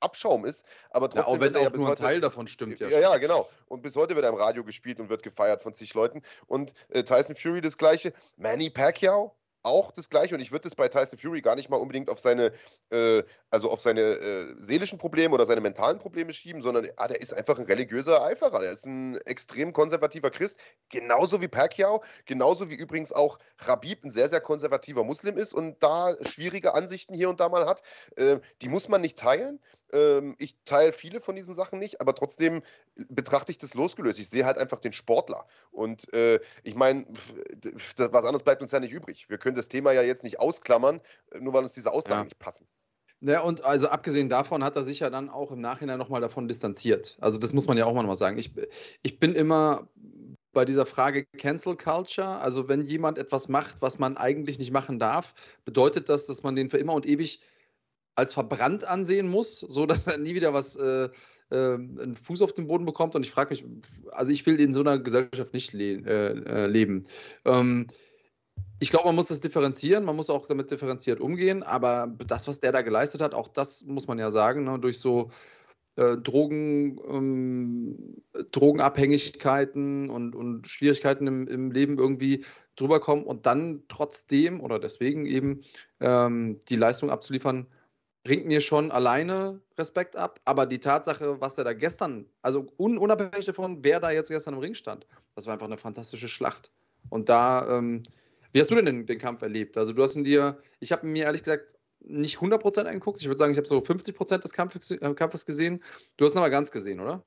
Abschaum 0.00 0.44
ist, 0.44 0.64
aber 0.90 1.08
trotzdem. 1.08 1.32
Ja, 1.32 1.38
auch 1.38 1.40
wenn 1.40 1.56
auch 1.56 1.62
ja 1.62 1.76
nur 1.76 1.90
ein 1.90 1.96
Teil 1.96 2.20
davon 2.20 2.46
stimmt, 2.46 2.80
ja. 2.80 2.88
Ja, 2.88 3.00
ja, 3.00 3.16
genau. 3.18 3.48
Und 3.66 3.82
bis 3.82 3.96
heute 3.96 4.14
wird 4.14 4.24
er 4.24 4.30
im 4.30 4.36
Radio 4.36 4.64
gespielt 4.64 5.00
und 5.00 5.08
wird 5.08 5.22
gefeiert 5.22 5.62
von 5.62 5.74
zig 5.74 5.92
Leuten. 5.94 6.22
Und 6.46 6.74
äh, 6.88 7.02
Tyson 7.02 7.36
Fury 7.36 7.60
das 7.60 7.76
gleiche. 7.78 8.12
Manny 8.36 8.70
Pacquiao, 8.70 9.34
auch 9.62 9.92
das 9.92 10.08
Gleiche 10.08 10.34
und 10.34 10.40
ich 10.40 10.52
würde 10.52 10.68
es 10.68 10.74
bei 10.74 10.88
Tyson 10.88 11.18
Fury 11.18 11.40
gar 11.40 11.56
nicht 11.56 11.68
mal 11.68 11.76
unbedingt 11.76 12.08
auf 12.08 12.20
seine, 12.20 12.52
äh, 12.90 13.22
also 13.50 13.70
auf 13.70 13.80
seine 13.80 14.00
äh, 14.00 14.54
seelischen 14.58 14.98
Probleme 14.98 15.34
oder 15.34 15.46
seine 15.46 15.60
mentalen 15.60 15.98
Probleme 15.98 16.32
schieben, 16.32 16.62
sondern 16.62 16.88
ah, 16.96 17.08
der 17.08 17.20
ist 17.20 17.34
einfach 17.34 17.58
ein 17.58 17.66
religiöser 17.66 18.24
Eiferer. 18.24 18.60
Der 18.60 18.72
ist 18.72 18.86
ein 18.86 19.16
extrem 19.26 19.72
konservativer 19.72 20.30
Christ, 20.30 20.58
genauso 20.90 21.40
wie 21.42 21.48
Pacquiao, 21.48 22.02
genauso 22.24 22.70
wie 22.70 22.76
übrigens 22.76 23.12
auch 23.12 23.38
Rabib 23.58 24.04
ein 24.04 24.10
sehr, 24.10 24.28
sehr 24.28 24.40
konservativer 24.40 25.04
Muslim 25.04 25.36
ist 25.36 25.52
und 25.52 25.82
da 25.82 26.14
schwierige 26.24 26.74
Ansichten 26.74 27.14
hier 27.14 27.28
und 27.28 27.40
da 27.40 27.48
mal 27.48 27.66
hat. 27.66 27.82
Äh, 28.16 28.38
die 28.62 28.68
muss 28.68 28.88
man 28.88 29.00
nicht 29.00 29.18
teilen. 29.18 29.60
Ähm, 29.92 30.36
ich 30.38 30.56
teile 30.64 30.92
viele 30.92 31.20
von 31.20 31.36
diesen 31.36 31.54
Sachen 31.54 31.78
nicht, 31.78 32.00
aber 32.00 32.14
trotzdem 32.14 32.62
betrachte 33.08 33.52
ich 33.52 33.58
das 33.58 33.74
losgelöst. 33.74 34.18
Ich 34.18 34.28
sehe 34.28 34.44
halt 34.44 34.58
einfach 34.58 34.78
den 34.78 34.92
Sportler. 34.92 35.46
Und 35.70 36.12
äh, 36.12 36.40
ich 36.62 36.74
meine, 36.74 37.06
was 37.08 38.24
anderes 38.24 38.42
bleibt 38.42 38.62
uns 38.62 38.72
ja 38.72 38.80
nicht 38.80 38.92
übrig. 38.92 39.28
Wir 39.28 39.38
können 39.38 39.56
das 39.56 39.68
Thema 39.68 39.92
ja 39.92 40.02
jetzt 40.02 40.24
nicht 40.24 40.40
ausklammern, 40.40 41.00
äh, 41.32 41.40
nur 41.40 41.52
weil 41.52 41.62
uns 41.62 41.72
diese 41.72 41.92
Aussagen 41.92 42.20
ja. 42.20 42.24
nicht 42.24 42.38
passen. 42.38 42.66
Ja, 43.20 43.40
und 43.40 43.64
also 43.64 43.88
abgesehen 43.88 44.28
davon 44.28 44.62
hat 44.62 44.76
er 44.76 44.84
sich 44.84 45.00
ja 45.00 45.10
dann 45.10 45.28
auch 45.28 45.50
im 45.50 45.60
Nachhinein 45.60 45.98
nochmal 45.98 46.20
davon 46.20 46.46
distanziert. 46.46 47.18
Also 47.20 47.38
das 47.38 47.52
muss 47.52 47.66
man 47.66 47.76
ja 47.76 47.84
auch 47.84 47.94
mal 47.94 48.14
sagen. 48.14 48.38
Ich, 48.38 48.52
ich 49.02 49.18
bin 49.18 49.34
immer 49.34 49.88
bei 50.52 50.64
dieser 50.64 50.86
Frage 50.86 51.26
Cancel 51.36 51.76
Culture, 51.76 52.38
also 52.40 52.68
wenn 52.68 52.84
jemand 52.84 53.18
etwas 53.18 53.48
macht, 53.48 53.82
was 53.82 53.98
man 53.98 54.16
eigentlich 54.16 54.58
nicht 54.58 54.70
machen 54.70 54.98
darf, 54.98 55.34
bedeutet 55.64 56.08
das, 56.08 56.26
dass 56.26 56.42
man 56.42 56.54
den 56.54 56.70
für 56.70 56.78
immer 56.78 56.94
und 56.94 57.06
ewig 57.06 57.40
als 58.18 58.34
verbrannt 58.34 58.84
ansehen 58.84 59.28
muss, 59.28 59.60
so 59.60 59.86
dass 59.86 60.06
er 60.06 60.18
nie 60.18 60.34
wieder 60.34 60.52
was 60.52 60.76
äh, 60.76 61.08
äh, 61.50 61.74
einen 61.74 62.16
Fuß 62.20 62.42
auf 62.42 62.52
den 62.52 62.66
Boden 62.66 62.84
bekommt. 62.84 63.14
Und 63.14 63.24
ich 63.24 63.30
frage 63.30 63.50
mich, 63.50 63.64
also 64.10 64.32
ich 64.32 64.44
will 64.44 64.60
in 64.60 64.74
so 64.74 64.80
einer 64.80 64.98
Gesellschaft 64.98 65.54
nicht 65.54 65.72
le 65.72 66.02
äh, 66.04 66.64
äh, 66.64 66.66
leben. 66.66 67.06
Ähm, 67.44 67.86
ich 68.80 68.90
glaube, 68.90 69.06
man 69.06 69.14
muss 69.14 69.28
das 69.28 69.40
differenzieren, 69.40 70.04
man 70.04 70.16
muss 70.16 70.30
auch 70.30 70.46
damit 70.46 70.70
differenziert 70.70 71.20
umgehen, 71.20 71.62
aber 71.62 72.14
das, 72.26 72.46
was 72.46 72.60
der 72.60 72.72
da 72.72 72.82
geleistet 72.82 73.20
hat, 73.20 73.34
auch 73.34 73.48
das 73.48 73.84
muss 73.84 74.06
man 74.06 74.18
ja 74.18 74.30
sagen, 74.30 74.64
ne, 74.64 74.78
durch 74.78 75.00
so 75.00 75.30
äh, 75.96 76.16
Drogen, 76.16 77.00
ähm, 77.08 78.22
Drogenabhängigkeiten 78.52 80.10
und, 80.10 80.36
und 80.36 80.68
Schwierigkeiten 80.68 81.26
im, 81.26 81.48
im 81.48 81.72
Leben 81.72 81.98
irgendwie 81.98 82.44
drüber 82.76 83.00
kommen 83.00 83.24
und 83.24 83.46
dann 83.46 83.82
trotzdem 83.88 84.60
oder 84.60 84.78
deswegen 84.78 85.26
eben 85.26 85.62
ähm, 86.00 86.60
die 86.68 86.76
Leistung 86.76 87.10
abzuliefern, 87.10 87.66
bringt 88.28 88.44
mir 88.44 88.60
schon 88.60 88.90
alleine 88.90 89.58
Respekt 89.78 90.14
ab, 90.14 90.38
aber 90.44 90.66
die 90.66 90.80
Tatsache, 90.80 91.40
was 91.40 91.56
er 91.56 91.64
da 91.64 91.72
gestern, 91.72 92.26
also 92.42 92.66
un 92.76 92.98
unabhängig 92.98 93.46
davon, 93.46 93.82
wer 93.82 94.00
da 94.00 94.10
jetzt 94.10 94.28
gestern 94.28 94.52
im 94.52 94.60
Ring 94.60 94.74
stand, 94.74 95.06
das 95.34 95.46
war 95.46 95.54
einfach 95.54 95.64
eine 95.64 95.78
fantastische 95.78 96.28
Schlacht. 96.28 96.70
Und 97.08 97.30
da, 97.30 97.78
ähm, 97.78 98.02
wie 98.52 98.60
hast 98.60 98.70
du 98.70 98.74
denn 98.74 98.84
den, 98.84 99.06
den, 99.06 99.18
Kampf 99.18 99.40
erlebt? 99.40 99.78
Also 99.78 99.94
du 99.94 100.02
hast 100.02 100.14
ihn 100.14 100.24
dir, 100.24 100.58
ich 100.78 100.92
habe 100.92 101.06
mir 101.06 101.24
ehrlich 101.24 101.42
gesagt 101.42 101.76
nicht 102.00 102.36
100% 102.36 102.84
angeguckt, 102.84 103.18
ich 103.18 103.28
würde 103.28 103.38
sagen, 103.38 103.52
ich 103.52 103.58
habe 103.58 103.66
so 103.66 103.78
50% 103.78 104.42
des 104.42 104.52
Kampfes, 104.52 104.90
äh, 104.90 105.14
Kampfes 105.14 105.46
gesehen. 105.46 105.82
Du 106.18 106.26
hast 106.26 106.34
ihn 106.34 106.38
aber 106.38 106.50
ganz 106.50 106.70
gesehen, 106.70 107.00
oder? 107.00 107.24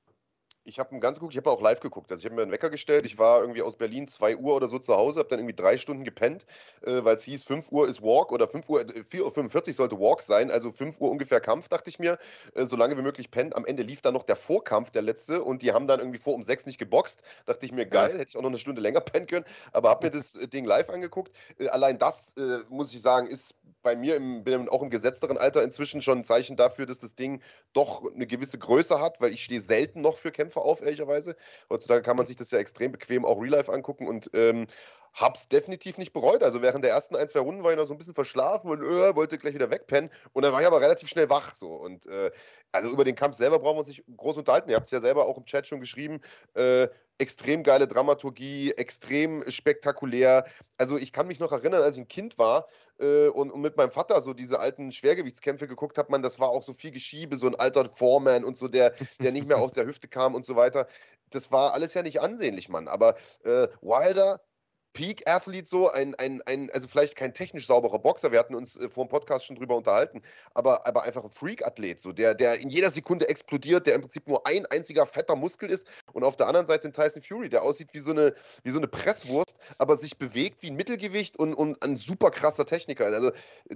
Ich 0.64 0.78
habe 0.78 0.98
ganz 1.00 1.18
geguckt, 1.18 1.34
ich 1.34 1.38
habe 1.38 1.50
auch 1.50 1.60
live 1.60 1.80
geguckt. 1.80 2.10
Also 2.10 2.20
ich 2.20 2.26
habe 2.26 2.36
mir 2.36 2.42
einen 2.42 2.52
Wecker 2.52 2.70
gestellt. 2.70 3.04
Ich 3.04 3.18
war 3.18 3.40
irgendwie 3.40 3.62
aus 3.62 3.76
Berlin 3.76 4.06
2 4.06 4.36
Uhr 4.36 4.54
oder 4.54 4.68
so 4.68 4.78
zu 4.78 4.94
Hause, 4.94 5.18
habe 5.20 5.28
dann 5.28 5.40
irgendwie 5.40 5.56
drei 5.56 5.76
Stunden 5.76 6.04
gepennt, 6.04 6.46
äh, 6.82 7.02
weil 7.04 7.16
es 7.16 7.24
hieß, 7.24 7.44
5 7.44 7.72
Uhr 7.72 7.88
ist 7.88 8.02
Walk 8.02 8.30
oder 8.30 8.46
5 8.46 8.68
Uhr, 8.68 8.80
4.45 8.80 9.14
äh, 9.14 9.68
Uhr 9.68 9.74
sollte 9.74 9.98
Walk 9.98 10.22
sein, 10.22 10.50
also 10.50 10.70
5 10.70 11.00
Uhr 11.00 11.10
ungefähr 11.10 11.40
Kampf, 11.40 11.68
dachte 11.68 11.90
ich 11.90 11.98
mir, 11.98 12.18
äh, 12.54 12.64
so 12.64 12.76
lange 12.76 12.96
wie 12.96 13.02
möglich 13.02 13.30
pennt. 13.30 13.56
Am 13.56 13.64
Ende 13.64 13.82
lief 13.82 14.00
dann 14.02 14.14
noch 14.14 14.22
der 14.22 14.36
Vorkampf, 14.36 14.90
der 14.90 15.02
letzte, 15.02 15.42
und 15.42 15.62
die 15.62 15.72
haben 15.72 15.86
dann 15.86 16.00
irgendwie 16.00 16.18
vor 16.18 16.34
um 16.34 16.42
6 16.42 16.66
nicht 16.66 16.78
geboxt. 16.78 17.22
Dachte 17.46 17.66
ich 17.66 17.72
mir, 17.72 17.86
geil, 17.86 18.12
ja. 18.12 18.18
hätte 18.18 18.30
ich 18.30 18.36
auch 18.36 18.42
noch 18.42 18.50
eine 18.50 18.58
Stunde 18.58 18.80
länger 18.80 19.00
pennen 19.00 19.26
können, 19.26 19.44
aber 19.72 19.90
habe 19.90 20.06
mir 20.06 20.10
das 20.10 20.36
äh, 20.36 20.46
Ding 20.46 20.64
live 20.64 20.90
angeguckt. 20.90 21.32
Äh, 21.58 21.68
allein 21.68 21.98
das, 21.98 22.34
äh, 22.36 22.58
muss 22.68 22.92
ich 22.92 23.02
sagen, 23.02 23.26
ist 23.26 23.56
bei 23.82 23.96
mir 23.96 24.16
im, 24.16 24.44
bin 24.44 24.68
auch 24.68 24.82
im 24.82 24.90
gesetzteren 24.90 25.36
Alter 25.36 25.62
inzwischen 25.62 26.02
schon 26.02 26.18
ein 26.18 26.24
Zeichen 26.24 26.56
dafür, 26.56 26.86
dass 26.86 27.00
das 27.00 27.14
Ding 27.14 27.42
doch 27.72 28.04
eine 28.14 28.26
gewisse 28.26 28.58
Größe 28.58 29.00
hat, 29.00 29.20
weil 29.20 29.32
ich 29.32 29.42
stehe 29.42 29.60
selten 29.60 30.00
noch 30.00 30.18
für 30.18 30.30
Kämpfer 30.52 30.62
auf, 30.62 30.82
ehrlicherweise. 30.82 31.36
Heutzutage 31.70 32.02
kann 32.02 32.16
man 32.16 32.26
sich 32.26 32.36
das 32.36 32.50
ja 32.50 32.58
extrem 32.58 32.92
bequem 32.92 33.24
auch 33.24 33.40
Real 33.40 33.50
Life 33.52 33.72
angucken 33.72 34.06
und 34.06 34.30
ähm, 34.34 34.66
hab's 35.14 35.48
definitiv 35.48 35.98
nicht 35.98 36.12
bereut. 36.12 36.42
Also 36.42 36.62
während 36.62 36.84
der 36.84 36.92
ersten 36.92 37.16
ein, 37.16 37.28
zwei 37.28 37.40
Runden 37.40 37.62
war 37.62 37.72
ich 37.72 37.76
noch 37.76 37.86
so 37.86 37.94
ein 37.94 37.98
bisschen 37.98 38.14
verschlafen 38.14 38.70
und 38.70 38.82
äh, 38.82 39.14
wollte 39.14 39.38
gleich 39.38 39.54
wieder 39.54 39.70
wegpennen. 39.70 40.10
Und 40.32 40.42
dann 40.42 40.52
war 40.52 40.60
ich 40.60 40.66
aber 40.66 40.80
relativ 40.80 41.08
schnell 41.08 41.28
wach. 41.28 41.54
So. 41.54 41.74
Und 41.74 42.06
äh, 42.06 42.30
also 42.72 42.88
über 42.88 43.04
den 43.04 43.14
Kampf 43.14 43.36
selber 43.36 43.58
brauchen 43.58 43.76
wir 43.76 43.80
uns 43.80 43.88
nicht 43.88 44.04
groß 44.16 44.38
unterhalten. 44.38 44.70
Ihr 44.70 44.76
habt 44.76 44.86
es 44.86 44.90
ja 44.90 45.00
selber 45.00 45.26
auch 45.26 45.36
im 45.36 45.44
Chat 45.44 45.66
schon 45.66 45.80
geschrieben. 45.80 46.20
Äh, 46.54 46.88
extrem 47.18 47.62
geile 47.62 47.86
Dramaturgie, 47.86 48.72
extrem 48.72 49.48
spektakulär. 49.48 50.46
Also 50.78 50.96
ich 50.96 51.12
kann 51.12 51.28
mich 51.28 51.38
noch 51.38 51.52
erinnern, 51.52 51.82
als 51.82 51.94
ich 51.96 52.02
ein 52.02 52.08
Kind 52.08 52.38
war 52.38 52.66
äh, 52.98 53.28
und, 53.28 53.50
und, 53.50 53.60
mit 53.60 53.76
meinem 53.76 53.92
Vater 53.92 54.20
so 54.20 54.32
diese 54.32 54.58
alten 54.58 54.90
Schwergewichtskämpfe 54.90 55.68
geguckt 55.68 55.98
hat, 55.98 56.10
man, 56.10 56.22
das 56.22 56.40
war 56.40 56.48
auch 56.48 56.62
so 56.62 56.72
viel 56.72 56.90
Geschiebe, 56.90 57.36
so 57.36 57.46
ein 57.46 57.54
alter 57.54 57.84
Foreman 57.84 58.44
und 58.44 58.56
so, 58.56 58.66
der, 58.66 58.94
der 59.20 59.32
nicht 59.32 59.46
mehr 59.46 59.58
aus 59.58 59.72
der 59.72 59.86
Hüfte 59.86 60.08
kam 60.08 60.34
und 60.34 60.46
so 60.46 60.56
weiter. 60.56 60.88
Das 61.30 61.52
war 61.52 61.74
alles 61.74 61.94
ja 61.94 62.02
nicht 62.02 62.20
ansehnlich, 62.20 62.68
Mann. 62.68 62.88
Aber 62.88 63.14
äh, 63.44 63.68
Wilder 63.82 64.40
Peak-Athlet 64.92 65.66
so, 65.66 65.90
ein, 65.90 66.14
ein, 66.16 66.42
ein, 66.42 66.70
also 66.70 66.88
vielleicht 66.88 67.16
kein 67.16 67.34
technisch 67.34 67.66
sauberer 67.66 67.98
Boxer, 67.98 68.32
wir 68.32 68.38
hatten 68.38 68.54
uns 68.54 68.76
äh, 68.76 68.88
vor 68.88 69.06
dem 69.06 69.08
Podcast 69.08 69.46
schon 69.46 69.56
drüber 69.56 69.76
unterhalten, 69.76 70.22
aber, 70.54 70.86
aber 70.86 71.02
einfach 71.02 71.24
ein 71.24 71.30
Freak-Athlet, 71.30 72.00
so, 72.00 72.12
der, 72.12 72.34
der 72.34 72.60
in 72.60 72.68
jeder 72.68 72.90
Sekunde 72.90 73.28
explodiert, 73.28 73.86
der 73.86 73.94
im 73.94 74.02
Prinzip 74.02 74.28
nur 74.28 74.46
ein 74.46 74.66
einziger 74.66 75.06
fetter 75.06 75.36
Muskel 75.36 75.70
ist 75.70 75.86
und 76.12 76.24
auf 76.24 76.36
der 76.36 76.46
anderen 76.46 76.66
Seite 76.66 76.82
den 76.88 76.92
Tyson 76.92 77.22
Fury, 77.22 77.48
der 77.48 77.62
aussieht 77.62 77.88
wie 77.92 77.98
so 77.98 78.10
eine, 78.10 78.34
wie 78.62 78.70
so 78.70 78.78
eine 78.78 78.88
Presswurst, 78.88 79.58
aber 79.78 79.96
sich 79.96 80.18
bewegt 80.18 80.62
wie 80.62 80.70
ein 80.70 80.76
Mittelgewicht 80.76 81.38
und, 81.38 81.54
und 81.54 81.82
ein 81.82 81.96
super 81.96 82.30
krasser 82.30 82.64
Techniker. 82.64 83.06
Also 83.06 83.32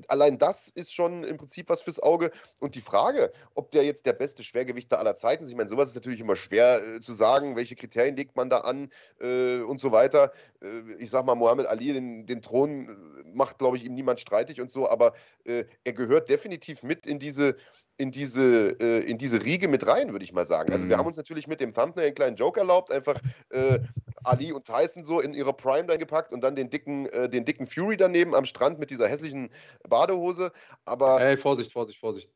allein 0.08 0.38
das 0.38 0.68
ist 0.68 0.94
schon 0.94 1.24
im 1.24 1.36
Prinzip 1.36 1.68
was 1.68 1.82
fürs 1.82 2.00
Auge. 2.00 2.30
Und 2.60 2.74
die 2.74 2.80
Frage, 2.80 3.32
ob 3.54 3.70
der 3.70 3.84
jetzt 3.84 4.06
der 4.06 4.12
beste 4.12 4.42
Schwergewichter 4.42 4.98
aller 4.98 5.14
Zeiten 5.14 5.44
ist, 5.44 5.50
ich 5.50 5.56
meine, 5.56 5.68
sowas 5.68 5.90
ist 5.90 5.94
natürlich 5.94 6.20
immer 6.20 6.36
schwer 6.36 6.82
äh, 6.82 7.00
zu 7.00 7.14
sagen, 7.14 7.56
welche 7.56 7.76
Kriterien 7.76 8.16
legt 8.16 8.36
man 8.36 8.50
da 8.50 8.58
an 8.58 8.90
äh, 9.20 9.60
und 9.60 9.80
so 9.80 9.92
weiter. 9.92 10.32
Äh, 10.60 11.02
ich 11.06 11.10
sag 11.12 11.24
mal, 11.24 11.36
Mohammed 11.36 11.66
Ali 11.66 11.92
den, 11.92 12.26
den 12.26 12.42
Thron 12.42 12.88
äh, 12.88 13.28
macht, 13.32 13.58
glaube 13.58 13.76
ich, 13.76 13.84
ihm 13.84 13.94
niemand 13.94 14.18
streitig 14.18 14.60
und 14.60 14.70
so, 14.70 14.88
aber 14.88 15.14
äh, 15.44 15.64
er 15.84 15.92
gehört 15.92 16.28
definitiv 16.28 16.82
mit 16.82 17.06
in 17.06 17.20
diese, 17.20 17.56
in 17.96 18.10
diese, 18.10 18.76
äh, 18.80 19.08
in 19.08 19.16
diese 19.16 19.44
Riege 19.44 19.68
mit 19.68 19.86
rein, 19.86 20.10
würde 20.10 20.24
ich 20.24 20.32
mal 20.32 20.44
sagen. 20.44 20.72
Also, 20.72 20.84
mhm. 20.84 20.90
wir 20.90 20.98
haben 20.98 21.06
uns 21.06 21.16
natürlich 21.16 21.46
mit 21.46 21.60
dem 21.60 21.72
Thumbnail 21.72 22.06
einen 22.06 22.14
kleinen 22.16 22.36
Joke 22.36 22.58
erlaubt, 22.58 22.90
einfach 22.90 23.20
äh, 23.50 23.78
Ali 24.24 24.52
und 24.52 24.66
Tyson 24.66 25.04
so 25.04 25.20
in 25.20 25.32
ihrer 25.32 25.52
Prime 25.52 25.86
dann 25.86 26.00
gepackt 26.00 26.32
und 26.32 26.40
dann 26.40 26.56
den 26.56 26.70
dicken, 26.70 27.06
äh, 27.06 27.28
den 27.28 27.44
dicken 27.44 27.66
Fury 27.66 27.96
daneben 27.96 28.34
am 28.34 28.44
Strand 28.44 28.80
mit 28.80 28.90
dieser 28.90 29.06
hässlichen 29.06 29.50
Badehose. 29.88 30.50
Aber. 30.84 31.20
Ey, 31.20 31.36
Vorsicht, 31.36 31.72
Vorsicht, 31.72 32.00
Vorsicht. 32.00 32.32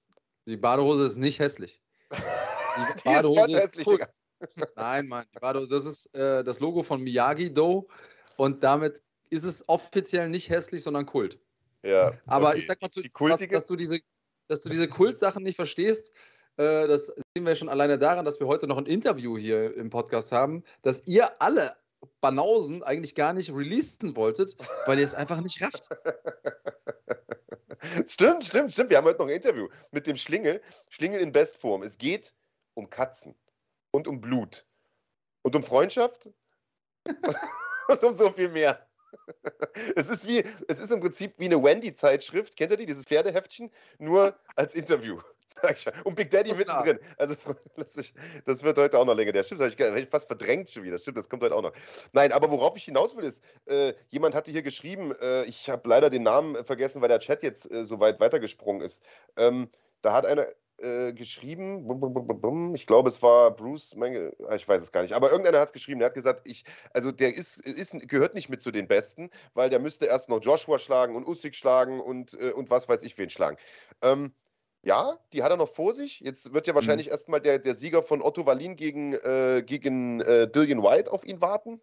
Die 0.47 0.57
Badehose 0.57 1.07
ist 1.07 1.17
nicht 1.17 1.41
hässlich. 1.41 1.83
Die 2.77 3.09
Badehose 3.09 3.51
ist, 3.51 3.63
hässlich, 3.63 3.87
ist 3.87 4.23
Nein, 4.77 5.09
Mann, 5.09 5.27
die 5.35 5.39
Badehose, 5.41 5.75
das 5.75 5.85
ist 5.85 6.15
äh, 6.15 6.45
das 6.45 6.61
Logo 6.61 6.83
von 6.83 7.03
Miyagi 7.03 7.53
Do 7.53 7.89
und 8.41 8.65
damit 8.65 9.03
ist 9.29 9.45
es 9.45 9.69
offiziell 9.69 10.31
nicht 10.31 10.49
hässlich, 10.49 10.83
sondern 10.83 11.05
Kult. 11.05 11.39
Ja. 11.83 12.15
Aber 12.25 12.49
okay. 12.49 12.59
ich 12.59 12.67
sag 12.67 12.81
mal, 12.81 12.89
zu, 12.89 13.03
was, 13.03 13.47
dass, 13.47 13.67
du 13.67 13.77
diese, 13.77 14.01
dass 14.49 14.63
du 14.63 14.71
diese 14.71 14.89
Kultsachen 14.89 15.43
nicht 15.43 15.57
verstehst, 15.57 16.15
äh, 16.57 16.89
das 16.89 17.09
sehen 17.09 17.45
wir 17.45 17.55
schon 17.55 17.69
alleine 17.69 17.99
daran, 17.99 18.25
dass 18.25 18.41
wir 18.41 18.47
heute 18.47 18.67
noch 18.67 18.79
ein 18.79 18.87
Interview 18.87 19.37
hier 19.37 19.77
im 19.77 19.91
Podcast 19.91 20.33
haben, 20.33 20.63
dass 20.81 21.07
ihr 21.07 21.31
alle 21.43 21.77
Banausen 22.23 22.83
eigentlich 22.83 23.15
gar 23.15 23.35
nicht 23.35 23.55
releasen 23.55 24.17
wolltet, 24.17 24.57
weil 24.87 24.99
ihr 24.99 25.05
es 25.05 25.15
einfach 25.15 25.43
nicht 25.43 25.63
rafft. 25.63 25.91
stimmt, 28.09 28.47
stimmt, 28.47 28.73
stimmt. 28.73 28.89
Wir 28.89 28.97
haben 28.97 29.05
heute 29.05 29.19
noch 29.19 29.27
ein 29.27 29.35
Interview 29.35 29.69
mit 29.91 30.07
dem 30.07 30.17
Schlingel. 30.17 30.63
Schlingel 30.89 31.21
in 31.21 31.31
Bestform. 31.31 31.83
Es 31.83 31.99
geht 31.99 32.33
um 32.73 32.89
Katzen 32.89 33.35
und 33.91 34.09
um 34.09 34.23
Blut 34.23 34.65
und 35.43 35.55
um 35.55 35.63
Freundschaft 35.63 36.31
und 37.91 38.05
um 38.05 38.15
so 38.15 38.31
viel 38.31 38.49
mehr. 38.49 38.87
Es 39.97 40.09
ist 40.09 40.27
wie, 40.27 40.45
es 40.69 40.79
ist 40.79 40.93
im 40.93 41.01
Prinzip 41.01 41.39
wie 41.39 41.47
eine 41.47 41.63
Wendy-Zeitschrift. 41.63 42.57
Kennt 42.57 42.71
ihr 42.71 42.77
die, 42.77 42.87
dieses 42.87 43.05
Pferdeheftchen? 43.05 43.71
Nur 43.99 44.35
als 44.57 44.75
Interview. 44.75 45.19
Und 46.05 46.15
Big 46.15 46.31
Daddy 46.31 46.55
mittendrin. 46.55 46.99
Also, 47.19 47.35
das 48.47 48.63
wird 48.63 48.79
heute 48.79 48.99
auch 48.99 49.05
noch 49.05 49.15
länger. 49.15 49.33
Der 49.33 49.43
stimmt, 49.43 49.61
das 49.61 49.75
habe 49.75 50.01
ich 50.01 50.09
fast 50.09 50.29
verdrängt 50.29 50.71
schon 50.71 50.85
wieder. 50.85 50.99
Stimmt, 50.99 51.19
das 51.19 51.29
kommt 51.29 51.43
heute 51.43 51.55
auch 51.55 51.63
noch. 51.63 51.73
Nein, 52.13 52.33
aber 52.33 52.51
worauf 52.51 52.77
ich 52.77 52.85
hinaus 52.85 53.17
will, 53.17 53.25
ist, 53.25 53.43
äh, 53.67 53.95
jemand 54.09 54.35
hatte 54.35 54.51
hier 54.51 54.63
geschrieben, 54.63 55.13
äh, 55.21 55.45
ich 55.45 55.69
habe 55.69 55.89
leider 55.89 56.09
den 56.09 56.23
Namen 56.23 56.65
vergessen, 56.65 57.03
weil 57.03 57.09
der 57.09 57.19
Chat 57.19 57.43
jetzt 57.43 57.71
äh, 57.71 57.85
so 57.85 58.01
weit 58.01 58.21
weitergesprungen 58.21 58.83
ist. 58.83 59.03
Ähm, 59.37 59.69
da 60.03 60.13
hat 60.13 60.25
einer 60.25 60.47
äh, 60.81 61.13
geschrieben, 61.13 62.75
ich 62.75 62.87
glaube, 62.87 63.09
es 63.09 63.23
war 63.23 63.51
Bruce, 63.55 63.95
mein, 63.97 64.33
ah, 64.47 64.57
ich 64.57 64.67
weiß 64.67 64.83
es 64.83 64.93
gar 64.93 65.03
nicht, 65.03 65.13
aber 65.13 65.31
irgendeiner 65.31 65.61
hat 65.61 65.69
es 65.69 65.73
geschrieben, 65.73 66.01
der 66.01 66.07
hat 66.07 66.15
gesagt, 66.15 66.47
ich, 66.49 66.65
also 66.93 67.13
der 67.13 67.35
ist, 67.35 67.65
ist, 67.67 67.97
gehört 68.09 68.35
nicht 68.35 68.49
mit 68.49 68.61
zu 68.61 68.71
den 68.71 68.89
Besten, 68.89 69.31
weil 69.55 69.71
der 69.71 69.79
müsste 69.79 70.07
erst 70.07 70.29
noch 70.29 70.43
Joshua 70.43 70.79
schlagen 70.79 71.17
und 71.17 71.27
Usyk 71.27 71.55
schlagen 71.55 72.01
und, 72.01 72.35
äh, 72.41 72.53
und 72.53 72.71
was 72.71 72.89
weiß 72.89 73.03
ich 73.03 73.17
wen 73.19 73.31
schlagen. 73.31 73.57
Ähm, 74.03 74.33
ja, 74.83 75.19
die 75.33 75.43
hat 75.43 75.51
er 75.51 75.59
noch 75.59 75.69
vor 75.69 75.93
sich. 75.93 76.21
Jetzt 76.21 76.55
wird 76.55 76.67
ja 76.67 76.73
mhm. 76.73 76.77
wahrscheinlich 76.77 77.07
mhm. 77.09 77.13
erstmal 77.13 77.41
der, 77.41 77.59
der 77.59 77.75
Sieger 77.75 78.03
von 78.03 78.23
Otto 78.23 78.47
Wallin 78.47 78.77
gegen, 78.77 79.13
äh, 79.13 79.63
gegen 79.65 80.21
äh, 80.21 80.49
Dillian 80.51 80.83
White 80.83 81.13
auf 81.13 81.25
ihn 81.25 81.41
warten. 81.41 81.81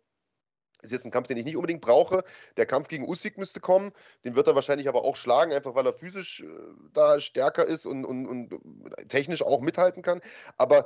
Das 0.88 0.94
ist 0.94 1.04
jetzt 1.04 1.06
ein 1.06 1.12
Kampf, 1.12 1.28
den 1.28 1.38
ich 1.38 1.46
nicht 1.46 1.58
unbedingt 1.58 1.82
brauche. 1.82 2.24
Der 2.56 2.66
Kampf 2.66 2.88
gegen 2.88 3.08
Usyk 3.08 3.38
müsste 3.38 3.60
kommen. 3.60 3.92
Den 4.24 4.36
wird 4.36 4.48
er 4.48 4.56
wahrscheinlich 4.56 4.88
aber 4.88 5.04
auch 5.04 5.16
schlagen, 5.16 5.52
einfach 5.52 5.76
weil 5.76 5.86
er 5.86 5.94
physisch 5.94 6.42
äh, 6.42 6.48
da 6.94 7.20
stärker 7.20 7.66
ist 7.66 7.86
und, 7.86 8.06
und, 8.06 8.26
und 8.26 8.60
technisch 9.10 9.42
auch 9.44 9.62
mithalten 9.62 10.02
kann. 10.02 10.22
Aber 10.58 10.86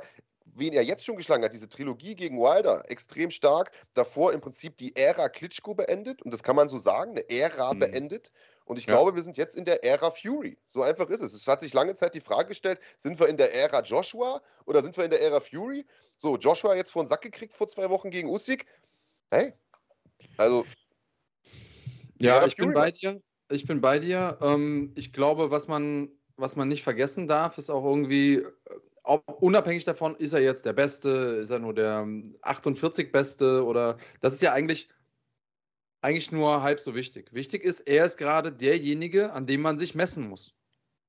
wen 0.54 0.72
er 0.72 0.82
jetzt 0.82 1.04
schon 1.04 1.16
geschlagen 1.16 1.44
hat, 1.44 1.52
diese 1.52 1.68
Trilogie 1.68 2.14
gegen 2.14 2.38
Wilder, 2.38 2.82
extrem 2.90 3.30
stark. 3.30 3.72
Davor 3.94 4.32
im 4.32 4.40
Prinzip 4.40 4.76
die 4.76 4.94
Ära 4.96 5.28
Klitschko 5.28 5.74
beendet. 5.74 6.22
Und 6.22 6.32
das 6.32 6.42
kann 6.42 6.56
man 6.56 6.68
so 6.68 6.78
sagen, 6.78 7.12
eine 7.12 7.28
Ära 7.30 7.72
mhm. 7.74 7.78
beendet. 7.80 8.32
Und 8.64 8.78
ich 8.78 8.86
ja. 8.86 8.94
glaube, 8.94 9.14
wir 9.14 9.22
sind 9.22 9.36
jetzt 9.36 9.56
in 9.56 9.64
der 9.64 9.84
Ära 9.84 10.10
Fury. 10.10 10.56
So 10.68 10.82
einfach 10.82 11.08
ist 11.10 11.20
es. 11.20 11.32
Es 11.32 11.46
hat 11.46 11.60
sich 11.60 11.74
lange 11.74 11.94
Zeit 11.94 12.14
die 12.14 12.20
Frage 12.20 12.48
gestellt, 12.48 12.80
sind 12.96 13.18
wir 13.18 13.28
in 13.28 13.36
der 13.36 13.54
Ära 13.54 13.82
Joshua 13.82 14.40
oder 14.66 14.82
sind 14.82 14.96
wir 14.96 15.04
in 15.04 15.10
der 15.10 15.20
Ära 15.20 15.40
Fury? 15.40 15.84
So, 16.16 16.36
Joshua 16.36 16.74
jetzt 16.74 16.92
vor 16.92 17.02
den 17.02 17.08
Sack 17.08 17.22
gekriegt 17.22 17.54
vor 17.54 17.66
zwei 17.66 17.90
Wochen 17.90 18.10
gegen 18.10 18.28
Usyk. 18.28 18.66
Hey, 19.30 19.54
also. 20.36 20.66
Ja, 22.20 22.46
ich 22.46 22.56
bin 22.56 22.72
bei 22.72 22.90
dir. 22.90 23.20
Ich 23.50 23.66
bin 23.66 23.80
bei 23.80 23.98
dir. 23.98 24.38
Ähm, 24.40 24.92
ich 24.94 25.12
glaube, 25.12 25.50
was 25.50 25.68
man, 25.68 26.10
was 26.36 26.56
man 26.56 26.68
nicht 26.68 26.82
vergessen 26.82 27.26
darf, 27.26 27.58
ist 27.58 27.70
auch 27.70 27.84
irgendwie, 27.84 28.36
äh, 28.36 28.50
auch 29.02 29.22
unabhängig 29.26 29.84
davon, 29.84 30.14
ist 30.16 30.32
er 30.32 30.40
jetzt 30.40 30.64
der 30.64 30.72
Beste, 30.72 31.10
ist 31.40 31.50
er 31.50 31.58
nur 31.58 31.74
der 31.74 32.06
48 32.42 33.06
ähm, 33.06 33.12
Beste 33.12 33.64
oder 33.64 33.96
das 34.20 34.32
ist 34.32 34.42
ja 34.42 34.52
eigentlich 34.52 34.88
eigentlich 36.02 36.32
nur 36.32 36.62
halb 36.62 36.80
so 36.80 36.94
wichtig. 36.94 37.32
Wichtig 37.32 37.62
ist, 37.62 37.80
er 37.80 38.04
ist 38.04 38.16
gerade 38.16 38.52
derjenige, 38.52 39.32
an 39.32 39.46
dem 39.46 39.62
man 39.62 39.78
sich 39.78 39.94
messen 39.94 40.28
muss. 40.28 40.54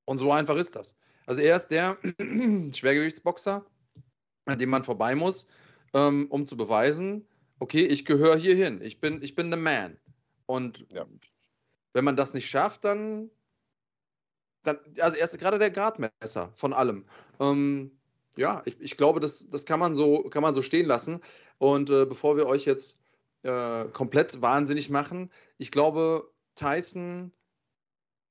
Und 0.06 0.20
so 0.20 0.32
einfach 0.32 0.56
ist 0.56 0.76
das. 0.76 0.96
Also 1.26 1.42
er 1.42 1.56
ist 1.56 1.70
der 1.70 1.98
Schwergewichtsboxer, 2.74 3.66
an 4.46 4.60
dem 4.60 4.70
man 4.70 4.84
vorbei 4.84 5.16
muss, 5.16 5.48
ähm, 5.94 6.28
um 6.30 6.46
zu 6.46 6.56
beweisen, 6.56 7.28
okay, 7.60 7.86
ich 7.86 8.06
gehöre 8.06 8.38
hier 8.38 8.56
hin. 8.56 8.82
Ich 8.82 9.00
bin, 9.00 9.22
ich 9.22 9.36
bin 9.36 9.52
the 9.52 9.58
man. 9.58 9.98
Und 10.46 10.86
ja. 10.94 11.06
wenn 11.94 12.06
man 12.06 12.16
das 12.16 12.34
nicht 12.34 12.48
schafft, 12.48 12.84
dann, 12.84 13.30
dann 14.64 14.80
also 15.00 15.18
er 15.18 15.26
ist 15.26 15.38
gerade 15.40 15.60
der 15.60 15.72
Gradmesser 15.72 16.52
von 16.56 16.74
allem. 16.74 17.06
Ähm, 17.40 17.92
ja, 18.36 18.62
ich, 18.66 18.80
ich 18.80 18.98
glaube, 18.98 19.20
das, 19.20 19.50
das 19.50 19.66
kann, 19.66 19.80
man 19.80 19.96
so, 19.96 20.24
kann 20.24 20.42
man 20.42 20.56
so 20.56 20.62
stehen 20.62 20.86
lassen. 20.86 21.20
Und 21.58 21.90
äh, 21.90 22.06
bevor 22.06 22.36
wir 22.36 22.48
euch 22.48 22.66
jetzt 22.66 22.98
äh, 23.44 23.86
komplett 23.90 24.42
wahnsinnig 24.42 24.90
machen. 24.90 25.30
Ich 25.58 25.72
glaube, 25.72 26.32
Tyson, 26.56 27.32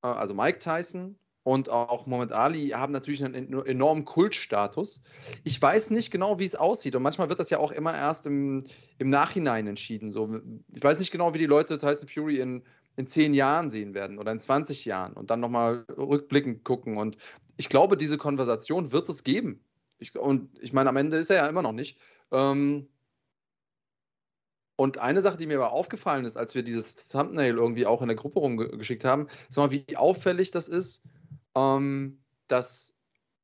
äh, 0.02 0.08
also 0.08 0.34
Mike 0.34 0.58
Tyson 0.58 1.16
und 1.44 1.70
auch 1.70 2.06
Muhammad 2.06 2.32
Ali 2.32 2.68
haben 2.68 2.92
natürlich 2.92 3.24
einen 3.24 3.52
enormen 3.64 4.04
Kultstatus. 4.04 5.02
Ich 5.42 5.60
weiß 5.60 5.90
nicht 5.90 6.12
genau, 6.12 6.38
wie 6.38 6.44
es 6.44 6.54
aussieht. 6.54 6.94
Und 6.94 7.02
manchmal 7.02 7.28
wird 7.28 7.40
das 7.40 7.50
ja 7.50 7.58
auch 7.58 7.72
immer 7.72 7.94
erst 7.94 8.28
im, 8.28 8.62
im 8.98 9.10
Nachhinein 9.10 9.66
entschieden. 9.66 10.12
So, 10.12 10.40
ich 10.72 10.82
weiß 10.82 11.00
nicht 11.00 11.10
genau, 11.10 11.34
wie 11.34 11.38
die 11.38 11.46
Leute 11.46 11.78
Tyson 11.78 12.08
Fury 12.08 12.38
in, 12.38 12.62
in 12.96 13.08
zehn 13.08 13.34
Jahren 13.34 13.70
sehen 13.70 13.92
werden 13.92 14.18
oder 14.18 14.30
in 14.30 14.38
20 14.38 14.84
Jahren 14.84 15.14
und 15.14 15.30
dann 15.30 15.40
nochmal 15.40 15.84
rückblickend 15.96 16.62
gucken. 16.62 16.96
Und 16.96 17.16
ich 17.56 17.68
glaube, 17.68 17.96
diese 17.96 18.18
Konversation 18.18 18.92
wird 18.92 19.08
es 19.08 19.24
geben. 19.24 19.64
Ich, 19.98 20.16
und 20.16 20.56
ich 20.60 20.72
meine, 20.72 20.90
am 20.90 20.96
Ende 20.96 21.16
ist 21.16 21.30
er 21.30 21.36
ja 21.36 21.48
immer 21.48 21.62
noch 21.62 21.72
nicht. 21.72 21.98
Ähm, 22.30 22.88
und 24.76 24.98
eine 24.98 25.22
Sache, 25.22 25.36
die 25.36 25.46
mir 25.46 25.56
aber 25.56 25.72
aufgefallen 25.72 26.24
ist, 26.24 26.36
als 26.36 26.54
wir 26.54 26.62
dieses 26.62 26.96
Thumbnail 27.08 27.56
irgendwie 27.56 27.86
auch 27.86 28.00
in 28.00 28.08
der 28.08 28.16
Gruppe 28.16 28.40
rumgeschickt 28.40 29.04
haben, 29.04 29.26
ist 29.48 29.56
mal, 29.56 29.70
wie 29.70 29.96
auffällig 29.96 30.50
das 30.50 30.68
ist, 30.68 31.02
ähm, 31.54 32.18
dass 32.48 32.96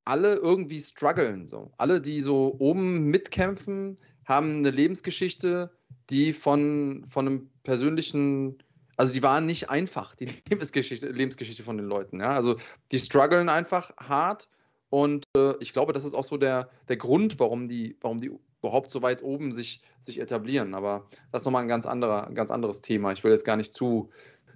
alle 0.05 0.37
irgendwie 0.37 0.81
strugglen. 0.81 1.47
So. 1.47 1.71
Alle, 1.77 2.01
die 2.01 2.21
so 2.21 2.57
oben 2.59 3.05
mitkämpfen, 3.05 3.99
haben 4.25 4.59
eine 4.59 4.71
Lebensgeschichte, 4.71 5.71
die 6.11 6.33
von, 6.33 7.05
von 7.09 7.27
einem 7.27 7.51
persönlichen, 7.63 8.59
also 8.97 9.13
die 9.13 9.23
waren 9.23 9.47
nicht 9.47 9.71
einfach, 9.71 10.15
die 10.15 10.27
Lebensgeschichte, 10.49 11.09
Lebensgeschichte 11.09 11.63
von 11.63 11.77
den 11.77 11.87
Leuten. 11.87 12.21
Ja? 12.21 12.35
Also 12.35 12.57
die 12.91 12.99
strugglen 12.99 13.49
einfach 13.49 13.95
hart 13.97 14.49
und 14.91 15.25
äh, 15.37 15.55
ich 15.61 15.73
glaube, 15.73 15.93
das 15.93 16.05
ist 16.05 16.15
auch 16.15 16.25
so 16.25 16.37
der, 16.37 16.71
der 16.89 16.97
Grund, 16.97 17.39
warum 17.39 17.69
die, 17.69 17.97
warum 18.01 18.21
die 18.21 18.31
überhaupt 18.61 18.91
so 18.91 19.03
weit 19.03 19.23
oben 19.23 19.53
sich, 19.53 19.83
sich 20.01 20.21
etablieren. 20.21 20.75
Aber 20.75 21.07
das 21.33 21.43
ist 21.43 21.47
nochmal 21.47 21.63
ein 21.63 21.69
ganz, 21.69 21.87
anderer, 21.87 22.31
ganz 22.33 22.51
anderes 22.51 22.81
Thema. 22.81 23.13
Ich 23.13 23.23
will 23.25 23.33
jetzt 23.33 23.45
gar 23.45 23.57
nicht 23.57 23.75
zu 23.75 24.11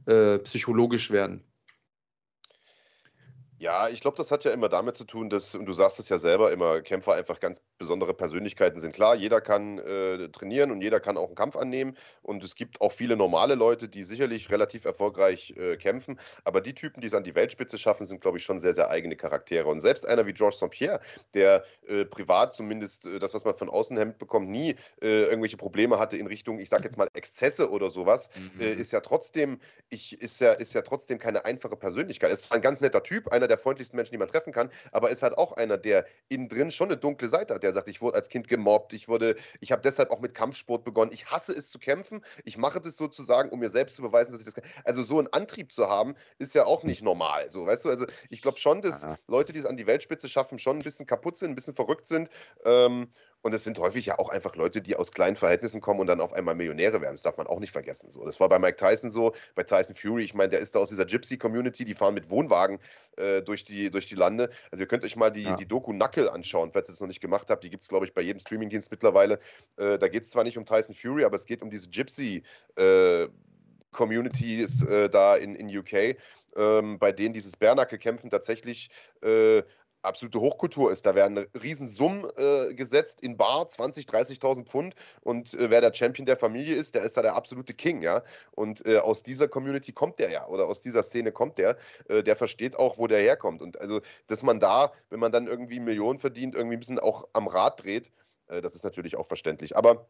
äh, 0.06 0.38
psychologisch 0.38 1.10
werden. 1.10 1.44
Ja, 3.62 3.88
ich 3.88 4.00
glaube, 4.00 4.16
das 4.16 4.32
hat 4.32 4.42
ja 4.44 4.50
immer 4.50 4.68
damit 4.68 4.96
zu 4.96 5.04
tun, 5.04 5.30
dass, 5.30 5.54
und 5.54 5.66
du 5.66 5.72
sagst 5.72 6.00
es 6.00 6.08
ja 6.08 6.18
selber 6.18 6.50
immer, 6.50 6.82
Kämpfer 6.82 7.14
einfach 7.14 7.38
ganz 7.38 7.62
besondere 7.82 8.14
Persönlichkeiten 8.14 8.78
sind. 8.78 8.94
Klar, 8.94 9.16
jeder 9.16 9.40
kann 9.40 9.78
äh, 9.78 10.28
trainieren 10.28 10.70
und 10.70 10.80
jeder 10.80 11.00
kann 11.00 11.16
auch 11.16 11.26
einen 11.26 11.34
Kampf 11.34 11.56
annehmen. 11.56 11.96
Und 12.22 12.44
es 12.44 12.54
gibt 12.54 12.80
auch 12.80 12.92
viele 12.92 13.16
normale 13.16 13.56
Leute, 13.56 13.88
die 13.88 14.04
sicherlich 14.04 14.50
relativ 14.50 14.84
erfolgreich 14.84 15.54
äh, 15.56 15.76
kämpfen. 15.76 16.20
Aber 16.44 16.60
die 16.60 16.74
Typen, 16.74 17.00
die 17.00 17.08
es 17.08 17.14
an 17.14 17.24
die 17.24 17.34
Weltspitze 17.34 17.78
schaffen, 17.78 18.06
sind, 18.06 18.20
glaube 18.20 18.38
ich, 18.38 18.44
schon 18.44 18.60
sehr, 18.60 18.72
sehr 18.72 18.88
eigene 18.88 19.16
Charaktere. 19.16 19.68
Und 19.68 19.80
selbst 19.80 20.06
einer 20.06 20.26
wie 20.26 20.32
Georges 20.32 20.58
St-Pierre, 20.58 21.00
der 21.34 21.64
äh, 21.88 22.04
privat 22.04 22.52
zumindest 22.52 23.06
äh, 23.06 23.18
das, 23.18 23.34
was 23.34 23.44
man 23.44 23.56
von 23.56 23.68
außen 23.68 23.96
hemmt 23.96 24.18
bekommt, 24.18 24.48
nie 24.48 24.76
äh, 25.00 25.24
irgendwelche 25.24 25.56
Probleme 25.56 25.98
hatte 25.98 26.16
in 26.16 26.28
Richtung, 26.28 26.60
ich 26.60 26.68
sage 26.68 26.84
jetzt 26.84 26.96
mal, 26.96 27.08
Exzesse 27.14 27.68
oder 27.68 27.90
sowas, 27.90 28.30
äh, 28.60 28.74
mhm. 28.74 28.80
ist 28.80 28.92
ja 28.92 29.00
trotzdem, 29.00 29.58
ich, 29.88 30.22
ist 30.22 30.40
ja, 30.40 30.52
ist 30.52 30.72
ja 30.72 30.82
trotzdem 30.82 31.18
keine 31.18 31.44
einfache 31.44 31.76
Persönlichkeit. 31.76 32.30
Er 32.30 32.34
ist 32.34 32.44
zwar 32.44 32.58
ein 32.58 32.62
ganz 32.62 32.80
netter 32.80 33.02
Typ, 33.02 33.32
einer 33.32 33.48
der 33.48 33.58
freundlichsten 33.58 33.96
Menschen, 33.96 34.12
die 34.12 34.18
man 34.18 34.28
treffen 34.28 34.52
kann, 34.52 34.70
aber 34.92 35.10
ist 35.10 35.22
halt 35.22 35.36
auch 35.36 35.52
einer, 35.54 35.78
der 35.78 36.06
innen 36.28 36.48
drin 36.48 36.70
schon 36.70 36.88
eine 36.88 36.96
dunkle 36.96 37.28
Seite 37.28 37.54
hat. 37.54 37.62
Der 37.62 37.71
sagt, 37.72 37.88
ich 37.88 38.00
wurde 38.00 38.16
als 38.16 38.28
Kind 38.28 38.48
gemobbt, 38.48 38.92
ich 38.92 39.08
wurde, 39.08 39.36
ich 39.60 39.72
habe 39.72 39.82
deshalb 39.82 40.10
auch 40.10 40.20
mit 40.20 40.34
Kampfsport 40.34 40.84
begonnen. 40.84 41.12
Ich 41.12 41.30
hasse 41.30 41.52
es 41.52 41.70
zu 41.70 41.78
kämpfen. 41.78 42.24
Ich 42.44 42.58
mache 42.58 42.80
das 42.80 42.96
sozusagen, 42.96 43.50
um 43.50 43.60
mir 43.60 43.68
selbst 43.68 43.96
zu 43.96 44.02
beweisen, 44.02 44.32
dass 44.32 44.40
ich 44.40 44.46
das 44.46 44.54
kann. 44.54 44.64
Also 44.84 45.02
so 45.02 45.18
einen 45.18 45.28
Antrieb 45.28 45.72
zu 45.72 45.88
haben, 45.88 46.14
ist 46.38 46.54
ja 46.54 46.64
auch 46.64 46.82
nicht 46.82 47.02
normal. 47.02 47.50
So, 47.50 47.66
weißt 47.66 47.84
du, 47.84 47.88
also 47.88 48.06
ich 48.28 48.42
glaube 48.42 48.58
schon, 48.58 48.80
dass 48.82 49.06
Leute, 49.26 49.52
die 49.52 49.58
es 49.58 49.66
an 49.66 49.76
die 49.76 49.86
Weltspitze 49.86 50.28
schaffen, 50.28 50.58
schon 50.58 50.78
ein 50.78 50.82
bisschen 50.82 51.06
kaputt 51.06 51.36
sind, 51.36 51.50
ein 51.50 51.54
bisschen 51.54 51.74
verrückt 51.74 52.06
sind. 52.06 52.28
Ähm, 52.64 53.08
und 53.42 53.52
es 53.52 53.64
sind 53.64 53.78
häufig 53.78 54.06
ja 54.06 54.18
auch 54.18 54.28
einfach 54.28 54.56
Leute, 54.56 54.80
die 54.80 54.96
aus 54.96 55.12
kleinen 55.12 55.36
Verhältnissen 55.36 55.80
kommen 55.80 56.00
und 56.00 56.06
dann 56.06 56.20
auf 56.20 56.32
einmal 56.32 56.54
Millionäre 56.54 57.00
werden. 57.00 57.14
Das 57.14 57.22
darf 57.22 57.36
man 57.36 57.46
auch 57.46 57.60
nicht 57.60 57.72
vergessen. 57.72 58.10
So, 58.10 58.24
das 58.24 58.40
war 58.40 58.48
bei 58.48 58.58
Mike 58.58 58.76
Tyson 58.76 59.10
so, 59.10 59.34
bei 59.54 59.64
Tyson 59.64 59.94
Fury. 59.94 60.22
Ich 60.22 60.34
meine, 60.34 60.50
der 60.50 60.60
ist 60.60 60.74
da 60.74 60.78
aus 60.78 60.88
dieser 60.88 61.04
Gypsy-Community, 61.04 61.84
die 61.84 61.94
fahren 61.94 62.14
mit 62.14 62.30
Wohnwagen 62.30 62.78
äh, 63.16 63.42
durch, 63.42 63.64
die, 63.64 63.90
durch 63.90 64.06
die 64.06 64.14
Lande. 64.14 64.50
Also 64.70 64.84
ihr 64.84 64.88
könnt 64.88 65.04
euch 65.04 65.16
mal 65.16 65.30
die, 65.30 65.42
ja. 65.42 65.56
die 65.56 65.66
Doku 65.66 65.92
Knuckle 65.92 66.32
anschauen, 66.32 66.72
falls 66.72 66.88
ihr 66.88 66.92
es 66.92 67.00
noch 67.00 67.08
nicht 67.08 67.20
gemacht 67.20 67.50
habt. 67.50 67.64
Die 67.64 67.70
gibt 67.70 67.82
es, 67.82 67.88
glaube 67.88 68.06
ich, 68.06 68.14
bei 68.14 68.22
jedem 68.22 68.38
Streamingdienst 68.38 68.90
mittlerweile. 68.90 69.40
Äh, 69.76 69.98
da 69.98 70.08
geht 70.08 70.22
es 70.22 70.30
zwar 70.30 70.44
nicht 70.44 70.56
um 70.56 70.64
Tyson 70.64 70.94
Fury, 70.94 71.24
aber 71.24 71.36
es 71.36 71.46
geht 71.46 71.62
um 71.62 71.70
diese 71.70 71.88
Gypsy- 71.88 72.42
äh, 72.76 73.28
Communities 73.92 74.82
äh, 74.84 75.08
da 75.08 75.36
in, 75.36 75.54
in 75.54 75.68
UK, 75.76 76.16
ähm, 76.56 76.98
bei 76.98 77.12
denen 77.12 77.32
dieses 77.32 77.56
Bernacke-Kämpfen 77.56 78.30
tatsächlich 78.30 78.90
äh, 79.22 79.62
absolute 80.02 80.40
Hochkultur 80.40 80.92
ist. 80.92 81.06
Da 81.06 81.14
werden 81.14 81.38
Riesensummen 81.60 82.28
äh, 82.36 82.74
gesetzt 82.74 83.20
in 83.20 83.36
Bar, 83.36 83.66
20, 83.66 84.06
30.000 84.06 84.66
Pfund. 84.66 84.94
Und 85.22 85.54
äh, 85.54 85.70
wer 85.70 85.80
der 85.80 85.94
Champion 85.94 86.26
der 86.26 86.36
Familie 86.36 86.74
ist, 86.74 86.94
der 86.94 87.02
ist 87.02 87.16
da 87.16 87.22
der 87.22 87.34
absolute 87.34 87.74
King, 87.74 88.02
ja. 88.02 88.22
Und 88.52 88.84
äh, 88.86 88.98
aus 88.98 89.22
dieser 89.22 89.48
Community 89.48 89.92
kommt 89.92 90.18
der 90.18 90.30
ja, 90.30 90.46
oder 90.48 90.66
aus 90.66 90.80
dieser 90.80 91.02
Szene 91.02 91.32
kommt 91.32 91.58
der. 91.58 91.76
Äh, 92.08 92.22
der 92.22 92.36
versteht 92.36 92.78
auch, 92.78 92.98
wo 92.98 93.06
der 93.06 93.20
herkommt. 93.20 93.62
Und 93.62 93.80
also, 93.80 94.00
dass 94.26 94.42
man 94.42 94.60
da, 94.60 94.92
wenn 95.10 95.20
man 95.20 95.32
dann 95.32 95.46
irgendwie 95.46 95.80
Millionen 95.80 96.18
verdient, 96.18 96.54
irgendwie 96.54 96.76
ein 96.76 96.80
bisschen 96.80 96.98
auch 96.98 97.28
am 97.32 97.46
Rad 97.46 97.82
dreht, 97.82 98.10
äh, 98.48 98.60
das 98.60 98.74
ist 98.74 98.84
natürlich 98.84 99.16
auch 99.16 99.26
verständlich. 99.26 99.76
Aber 99.76 100.08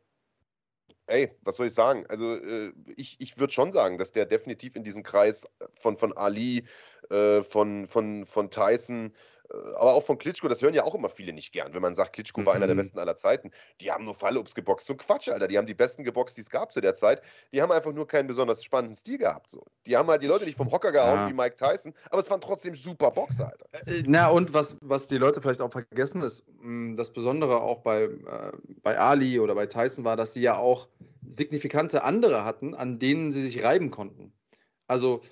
ey, 1.06 1.30
was 1.42 1.56
soll 1.56 1.66
ich 1.66 1.74
sagen? 1.74 2.06
Also 2.08 2.36
äh, 2.36 2.72
ich, 2.96 3.16
ich 3.20 3.38
würde 3.38 3.52
schon 3.52 3.72
sagen, 3.72 3.98
dass 3.98 4.12
der 4.12 4.26
definitiv 4.26 4.76
in 4.76 4.84
diesen 4.84 5.02
Kreis 5.02 5.46
von, 5.74 5.96
von 5.96 6.16
Ali, 6.16 6.64
äh, 7.10 7.42
von, 7.42 7.86
von, 7.86 8.26
von 8.26 8.50
Tyson, 8.50 9.12
aber 9.52 9.94
auch 9.94 10.02
von 10.02 10.18
Klitschko, 10.18 10.48
das 10.48 10.62
hören 10.62 10.74
ja 10.74 10.84
auch 10.84 10.94
immer 10.94 11.08
viele 11.08 11.32
nicht 11.32 11.52
gern, 11.52 11.74
wenn 11.74 11.82
man 11.82 11.94
sagt, 11.94 12.14
Klitschko 12.14 12.40
mhm. 12.40 12.46
war 12.46 12.54
einer 12.54 12.66
der 12.66 12.74
mhm. 12.74 12.80
besten 12.80 12.98
aller 12.98 13.16
Zeiten. 13.16 13.50
Die 13.80 13.90
haben 13.90 14.04
nur 14.04 14.14
Fallobst 14.14 14.54
geboxt. 14.54 14.86
So 14.86 14.94
Quatsch, 14.94 15.28
Alter. 15.28 15.48
Die 15.48 15.58
haben 15.58 15.66
die 15.66 15.74
besten 15.74 16.04
geboxt, 16.04 16.36
die 16.36 16.40
es 16.40 16.50
gab 16.50 16.72
zu 16.72 16.80
der 16.80 16.94
Zeit. 16.94 17.22
Die 17.52 17.60
haben 17.60 17.70
einfach 17.70 17.92
nur 17.92 18.06
keinen 18.06 18.26
besonders 18.26 18.64
spannenden 18.64 18.96
Stil 18.96 19.18
gehabt. 19.18 19.50
So. 19.50 19.64
Die 19.86 19.96
haben 19.96 20.08
halt 20.08 20.22
die 20.22 20.26
Leute 20.26 20.44
nicht 20.44 20.56
vom 20.56 20.70
Hocker 20.70 20.92
gehauen 20.92 21.18
ja. 21.18 21.28
wie 21.28 21.34
Mike 21.34 21.56
Tyson, 21.56 21.92
aber 22.10 22.20
es 22.20 22.30
waren 22.30 22.40
trotzdem 22.40 22.74
super 22.74 23.10
Boxer, 23.10 23.48
Alter. 23.48 23.66
Äh, 23.86 23.98
äh, 24.00 24.04
na, 24.06 24.28
und 24.28 24.54
was, 24.54 24.76
was 24.80 25.06
die 25.06 25.18
Leute 25.18 25.42
vielleicht 25.42 25.60
auch 25.60 25.72
vergessen 25.72 26.22
ist, 26.22 26.44
mm, 26.62 26.96
das 26.96 27.12
Besondere 27.12 27.60
auch 27.60 27.80
bei, 27.80 28.04
äh, 28.04 28.52
bei 28.82 28.98
Ali 28.98 29.38
oder 29.38 29.54
bei 29.54 29.66
Tyson 29.66 30.04
war, 30.04 30.16
dass 30.16 30.34
sie 30.34 30.42
ja 30.42 30.56
auch 30.56 30.88
signifikante 31.28 32.04
andere 32.04 32.44
hatten, 32.44 32.74
an 32.74 32.98
denen 32.98 33.32
sie 33.32 33.44
sich 33.46 33.62
reiben 33.62 33.90
konnten. 33.90 34.32
Also 34.86 35.22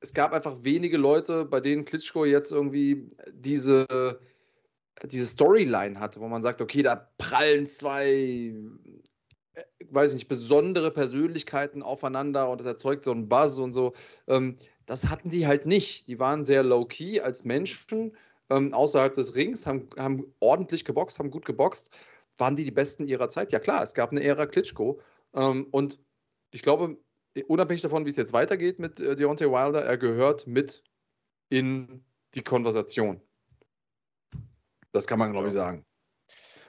es 0.00 0.14
gab 0.14 0.32
einfach 0.32 0.56
wenige 0.62 0.96
Leute, 0.96 1.44
bei 1.44 1.60
denen 1.60 1.84
Klitschko 1.84 2.24
jetzt 2.24 2.52
irgendwie 2.52 3.08
diese, 3.32 4.18
diese 5.04 5.26
Storyline 5.26 5.98
hatte, 5.98 6.20
wo 6.20 6.28
man 6.28 6.42
sagt, 6.42 6.60
okay, 6.60 6.82
da 6.82 7.08
prallen 7.18 7.66
zwei, 7.66 8.54
äh, 9.54 9.62
weiß 9.90 10.14
nicht, 10.14 10.28
besondere 10.28 10.90
Persönlichkeiten 10.90 11.82
aufeinander 11.82 12.50
und 12.50 12.60
das 12.60 12.66
erzeugt 12.66 13.02
so 13.02 13.10
einen 13.10 13.28
Buzz 13.28 13.58
und 13.58 13.72
so. 13.72 13.92
Ähm, 14.26 14.58
das 14.86 15.08
hatten 15.08 15.30
die 15.30 15.46
halt 15.46 15.66
nicht. 15.66 16.08
Die 16.08 16.18
waren 16.18 16.44
sehr 16.44 16.62
low-key 16.62 17.20
als 17.20 17.44
Menschen 17.44 18.16
ähm, 18.50 18.74
außerhalb 18.74 19.14
des 19.14 19.34
Rings, 19.34 19.66
haben, 19.66 19.88
haben 19.96 20.24
ordentlich 20.40 20.84
geboxt, 20.84 21.18
haben 21.18 21.30
gut 21.30 21.44
geboxt. 21.44 21.90
Waren 22.38 22.56
die 22.56 22.64
die 22.64 22.70
Besten 22.70 23.06
ihrer 23.06 23.28
Zeit? 23.28 23.52
Ja 23.52 23.58
klar, 23.58 23.82
es 23.82 23.94
gab 23.94 24.10
eine 24.10 24.22
Ära 24.22 24.46
Klitschko. 24.46 25.00
Ähm, 25.34 25.66
und 25.70 26.00
ich 26.50 26.62
glaube, 26.62 26.96
unabhängig 27.46 27.82
davon, 27.82 28.04
wie 28.04 28.10
es 28.10 28.16
jetzt 28.16 28.32
weitergeht 28.32 28.78
mit 28.78 29.00
äh, 29.00 29.16
Deontay 29.16 29.46
Wilder, 29.46 29.84
er 29.84 29.96
gehört 29.96 30.46
mit 30.46 30.82
in 31.48 32.04
die 32.34 32.42
Konversation. 32.42 33.20
Das 34.92 35.06
kann 35.06 35.18
man, 35.18 35.32
glaube 35.32 35.48
ich, 35.48 35.54
sagen. 35.54 35.84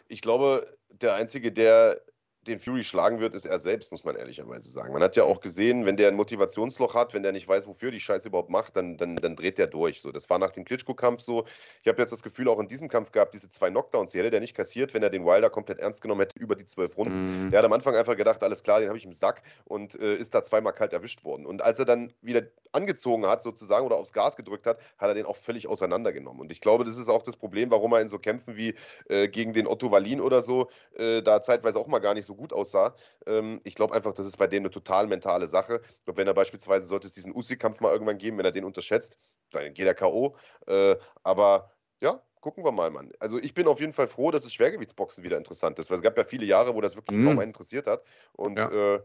Ich 0.08 0.22
glaube, 0.22 0.78
der 0.90 1.16
Einzige, 1.16 1.52
der 1.52 2.02
den 2.48 2.60
Fury 2.60 2.84
schlagen 2.84 3.20
wird, 3.20 3.36
ist 3.36 3.46
er 3.46 3.60
selbst, 3.60 3.92
muss 3.92 4.04
man 4.04 4.16
ehrlicherweise 4.16 4.70
sagen. 4.70 4.94
Man 4.94 5.04
hat 5.04 5.16
ja 5.16 5.24
auch 5.24 5.42
gesehen, 5.42 5.86
wenn 5.86 5.96
der 5.96 6.08
ein 6.08 6.16
Motivationsloch 6.16 6.96
hat, 6.96 7.14
wenn 7.14 7.22
der 7.22 7.32
nicht 7.32 7.48
weiß, 7.48 7.68
wofür 7.68 7.92
die 7.92 8.00
Scheiße 8.00 8.30
überhaupt 8.30 8.50
macht, 8.50 8.76
dann, 8.76 8.98
dann, 8.98 9.16
dann 9.16 9.36
dreht 9.36 9.60
der 9.60 9.68
durch. 9.68 10.02
So, 10.02 10.12
das 10.12 10.30
war 10.30 10.40
nach 10.40 10.52
dem 10.52 10.66
Klitschko-Kampf 10.66 11.22
so. 11.22 11.46
Ich 11.84 11.88
habe 11.88 12.02
jetzt 12.02 12.12
das 12.12 12.24
Gefühl, 12.24 12.50
auch 12.50 12.60
in 12.60 12.68
diesem 12.68 12.90
Kampf 12.90 13.12
gab 13.12 13.32
diese 13.32 13.50
zwei 13.50 13.70
Knockdowns, 13.70 14.12
die 14.12 14.20
hätte 14.20 14.32
der 14.32 14.40
nicht 14.40 14.56
kassiert, 14.56 14.94
wenn 14.96 15.04
er 15.04 15.12
den 15.12 15.24
Wilder 15.24 15.52
komplett 15.52 15.80
ernst 15.80 16.02
genommen 16.02 16.22
hätte 16.22 16.40
über 16.40 16.56
die 16.56 16.66
zwölf 16.66 16.98
Runden. 16.98 17.48
Mm. 17.48 17.52
Der 17.52 17.60
hat 17.60 17.66
am 17.66 17.74
Anfang 17.74 17.96
einfach 17.96 18.18
gedacht, 18.18 18.42
alles 18.42 18.64
klar, 18.64 18.80
den 18.80 18.90
habe 18.90 18.98
ich 18.98 19.06
im 19.06 19.14
Sack 19.14 19.44
und 19.66 20.00
äh, 20.00 20.16
ist 20.16 20.34
da 20.34 20.42
zweimal 20.42 20.74
kalt 20.74 20.94
erwischt 20.94 21.24
worden. 21.24 21.46
Und 21.46 21.62
als 21.62 21.78
er 21.78 21.86
dann 21.86 22.12
wieder 22.22 22.44
angezogen 22.72 23.28
hat, 23.28 23.44
sozusagen, 23.44 23.86
oder 23.86 23.98
aufs 23.98 24.14
Gas 24.14 24.36
gedrückt 24.36 24.66
hat, 24.66 24.80
hat 24.98 25.10
er 25.10 25.14
den 25.14 25.26
auch 25.26 25.36
völlig 25.36 25.68
auseinandergenommen. 25.68 26.42
Und 26.42 26.52
ich 26.52 26.62
glaube, 26.62 26.86
das 26.86 26.98
ist 26.98 27.10
auch 27.10 27.22
das 27.22 27.38
Problem, 27.38 27.70
warum 27.70 27.94
er 27.94 28.02
in 28.02 28.08
so 28.08 28.18
Kämpfen 28.18 28.58
wie 28.58 28.74
äh, 29.10 29.28
gegen 29.28 29.54
den 29.54 29.68
Otto 29.68 29.92
Wallin 29.92 30.22
oder 30.22 30.42
so 30.42 30.70
äh, 30.96 31.22
da 31.22 31.42
zeitweise 31.42 31.78
auch 31.78 31.88
mal 31.88 32.00
gar 32.00 32.14
nicht 32.14 32.26
so 32.26 32.31
gut 32.36 32.54
aussah. 32.54 32.96
Ähm, 33.26 33.62
ich 33.64 33.76
glaube 33.76 33.94
einfach, 33.94 34.14
das 34.14 34.26
ist 34.26 34.38
bei 34.38 34.48
dem 34.48 34.64
eine 34.64 34.70
total 34.70 35.08
mentale 35.08 35.48
Sache. 35.48 35.82
Glaube, 36.06 36.18
wenn 36.18 36.28
er 36.28 36.34
beispielsweise, 36.34 36.86
sollte 36.86 37.08
es 37.08 37.14
diesen 37.14 37.36
Usyk-Kampf 37.36 37.80
mal 37.82 37.92
irgendwann 37.92 38.18
geben, 38.18 38.38
wenn 38.38 38.46
er 38.46 38.52
den 38.52 38.66
unterschätzt, 38.66 39.20
dann 39.52 39.74
geht 39.74 39.86
er 39.86 39.94
K.O. 39.94 40.36
Äh, 40.68 40.96
aber 41.24 41.72
ja, 42.02 42.22
gucken 42.42 42.64
wir 42.64 42.72
mal, 42.72 42.90
Mann. 42.90 43.12
Also 43.20 43.38
ich 43.38 43.54
bin 43.54 43.68
auf 43.68 43.80
jeden 43.80 43.94
Fall 43.94 44.08
froh, 44.08 44.32
dass 44.32 44.44
das 44.44 44.54
Schwergewichtsboxen 44.54 45.24
wieder 45.24 45.38
interessant 45.38 45.80
ist, 45.80 45.90
weil 45.90 45.98
es 45.98 46.04
gab 46.04 46.18
ja 46.18 46.24
viele 46.24 46.46
Jahre, 46.46 46.76
wo 46.76 46.82
das 46.82 46.96
wirklich 46.96 47.20
mm. 47.20 47.26
kaum 47.26 47.40
einen 47.40 47.50
interessiert 47.50 47.88
hat. 47.88 48.04
Und 48.34 48.58
ja. 48.58 48.96
äh, 48.96 49.02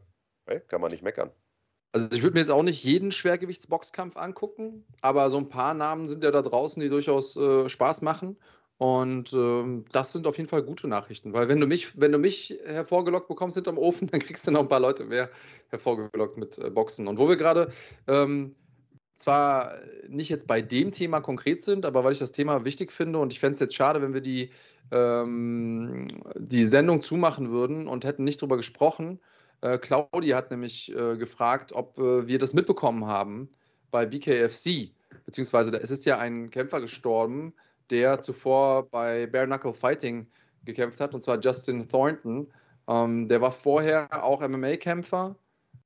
hey, 0.47 0.61
kann 0.61 0.81
man 0.81 0.91
nicht 0.91 1.03
meckern. 1.03 1.31
Also 1.93 2.09
ich 2.13 2.23
würde 2.23 2.35
mir 2.35 2.41
jetzt 2.41 2.51
auch 2.51 2.63
nicht 2.63 2.85
jeden 2.85 3.13
Schwergewichtsboxkampf 3.13 4.17
angucken, 4.17 4.85
aber 5.01 5.31
so 5.31 5.39
ein 5.39 5.49
paar 5.49 5.73
Namen 5.73 6.09
sind 6.09 6.25
ja 6.25 6.31
da 6.31 6.43
draußen, 6.43 6.81
die 6.83 6.91
durchaus 6.91 7.37
äh, 7.37 7.69
Spaß 7.69 8.03
machen. 8.03 8.37
Und 8.79 9.33
ähm, 9.33 9.87
das 9.91 10.13
sind 10.13 10.27
auf 10.27 10.37
jeden 10.37 10.51
Fall 10.51 10.63
gute 10.63 10.87
Nachrichten, 10.87 11.33
weil 11.33 11.49
wenn 11.49 11.61
du 11.61 11.67
mich, 11.67 11.99
wenn 11.99 12.13
du 12.13 12.19
mich 12.19 12.59
hervorgelockt 12.65 13.29
bekommst 13.29 13.55
hinterm 13.55 13.79
Ofen, 13.79 14.09
dann 14.13 14.21
kriegst 14.21 14.47
du 14.47 14.51
noch 14.51 14.61
ein 14.61 14.69
paar 14.69 14.81
Leute 14.81 15.05
mehr 15.05 15.31
hervorgelockt 15.71 16.37
mit 16.37 16.59
äh, 16.59 16.71
Boxen. 16.71 17.09
Und 17.09 17.19
wo 17.19 17.29
wir 17.29 17.37
gerade 17.37 17.71
ähm, 18.07 18.55
zwar 19.15 19.73
nicht 20.09 20.29
jetzt 20.29 20.47
bei 20.47 20.61
dem 20.61 20.93
Thema 20.93 21.21
konkret 21.21 21.63
sind, 21.63 21.87
aber 21.87 22.05
weil 22.05 22.13
ich 22.13 22.19
das 22.19 22.33
Thema 22.33 22.65
wichtig 22.67 22.93
finde 22.93 23.19
und 23.19 23.33
ich 23.33 23.41
fände 23.41 23.55
es 23.55 23.61
jetzt 23.61 23.75
schade, 23.75 24.03
wenn 24.03 24.13
wir 24.13 24.21
die, 24.21 24.51
ähm, 24.91 26.09
die 26.37 26.65
Sendung 26.65 27.01
zumachen 27.01 27.51
würden 27.51 27.89
und 27.89 28.05
hätten 28.05 28.25
nicht 28.25 28.43
drüber 28.43 28.59
gesprochen. 28.59 29.21
Äh, 29.63 29.79
Claudi 29.79 30.29
hat 30.29 30.51
nämlich 30.51 30.95
äh, 30.95 31.17
gefragt, 31.17 31.73
ob 31.73 31.99
äh, 31.99 32.29
wir 32.29 32.39
das 32.39 32.53
mitbekommen 32.53 33.07
haben 33.07 33.49
bei 33.91 34.05
BKFC, 34.05 34.91
beziehungsweise 35.25 35.71
da 35.71 35.79
ist 35.79 36.05
ja 36.05 36.19
ein 36.19 36.51
Kämpfer 36.51 36.83
gestorben, 36.83 37.55
der 37.91 38.21
zuvor 38.21 38.89
bei 38.89 39.27
Bare 39.27 39.47
Knuckle 39.47 39.75
Fighting 39.75 40.27
gekämpft 40.65 41.01
hat, 41.01 41.15
und 41.15 41.23
zwar 41.23 41.41
Justin 41.41 41.89
Thornton. 41.89 42.49
Ähm, 42.89 43.29
der 43.29 43.41
war 43.41 43.53
vorher 43.53 44.25
auch 44.25 44.47
MMA-Kämpfer, 44.47 45.37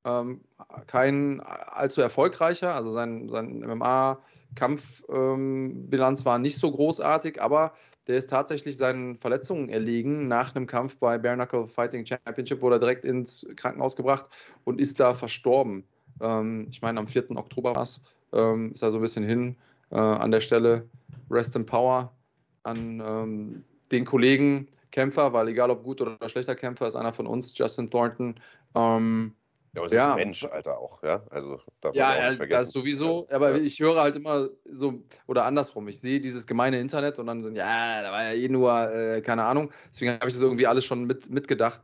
ähm, 0.03 0.41
kein 0.87 1.41
allzu 1.41 2.01
erfolgreicher, 2.01 2.73
also 2.73 2.89
sein, 2.91 3.29
sein 3.29 3.59
MMA-Kampfbilanz 3.59 6.19
ähm, 6.19 6.25
war 6.25 6.39
nicht 6.39 6.57
so 6.57 6.71
großartig, 6.71 7.39
aber 7.41 7.73
der 8.07 8.17
ist 8.17 8.29
tatsächlich 8.29 8.77
seinen 8.77 9.17
Verletzungen 9.17 9.69
erlegen 9.69 10.27
nach 10.27 10.55
einem 10.55 10.65
Kampf 10.67 10.97
bei 10.97 11.19
Bare 11.19 11.35
Knuckle 11.35 11.67
Fighting 11.67 12.05
Championship, 12.05 12.61
wurde 12.61 12.77
er 12.77 12.79
direkt 12.79 13.05
ins 13.05 13.45
Krankenhaus 13.55 13.95
gebracht 13.95 14.25
und 14.63 14.81
ist 14.81 14.99
da 14.99 15.13
verstorben. 15.13 15.85
Ähm, 16.19 16.67
ich 16.69 16.81
meine, 16.81 16.99
am 16.99 17.07
4. 17.07 17.37
Oktober 17.37 17.75
war 17.75 17.83
es, 17.83 18.01
ähm, 18.33 18.71
ist 18.71 18.81
er 18.81 18.91
so 18.91 18.97
ein 18.97 19.01
bisschen 19.01 19.23
hin 19.23 19.55
äh, 19.91 19.97
an 19.97 20.31
der 20.31 20.41
Stelle. 20.41 20.89
Rest 21.29 21.55
in 21.55 21.65
Power 21.65 22.15
an 22.63 23.01
ähm, 23.05 23.63
den 23.91 24.05
Kollegen 24.05 24.67
Kämpfer, 24.91 25.33
weil 25.33 25.47
egal 25.47 25.69
ob 25.71 25.83
gut 25.83 26.01
oder 26.01 26.17
schlechter 26.29 26.55
Kämpfer, 26.55 26.87
ist 26.87 26.95
einer 26.95 27.13
von 27.13 27.25
uns, 27.25 27.57
Justin 27.57 27.89
Thornton. 27.89 28.35
Ähm, 28.75 29.33
ja, 29.73 29.81
aber 29.81 29.87
das 29.87 29.95
ja. 29.95 30.03
ist 30.03 30.11
ein 30.11 30.17
Mensch, 30.17 30.43
Alter, 30.43 30.77
auch, 30.77 31.01
ja. 31.01 31.23
Also 31.29 31.61
darf 31.79 31.95
ja, 31.95 32.09
man 32.09 32.17
auch 32.17 32.21
nicht 32.29 32.37
vergessen. 32.37 32.61
das 32.61 32.71
sowieso, 32.71 33.25
aber 33.29 33.51
ja. 33.51 33.57
ich 33.57 33.79
höre 33.79 34.01
halt 34.01 34.17
immer 34.17 34.49
so, 34.69 35.01
oder 35.27 35.45
andersrum, 35.45 35.87
ich 35.87 36.01
sehe 36.01 36.19
dieses 36.19 36.45
gemeine 36.45 36.79
Internet 36.79 37.19
und 37.19 37.27
dann 37.27 37.41
sind, 37.41 37.55
ja, 37.55 38.01
da 38.01 38.11
war 38.11 38.23
ja 38.23 38.33
eh 38.33 38.49
nur, 38.49 38.93
äh, 38.93 39.21
keine 39.21 39.43
Ahnung. 39.43 39.71
Deswegen 39.93 40.11
habe 40.11 40.27
ich 40.27 40.33
das 40.33 40.43
irgendwie 40.43 40.67
alles 40.67 40.83
schon 40.83 41.05
mit, 41.05 41.29
mitgedacht. 41.29 41.81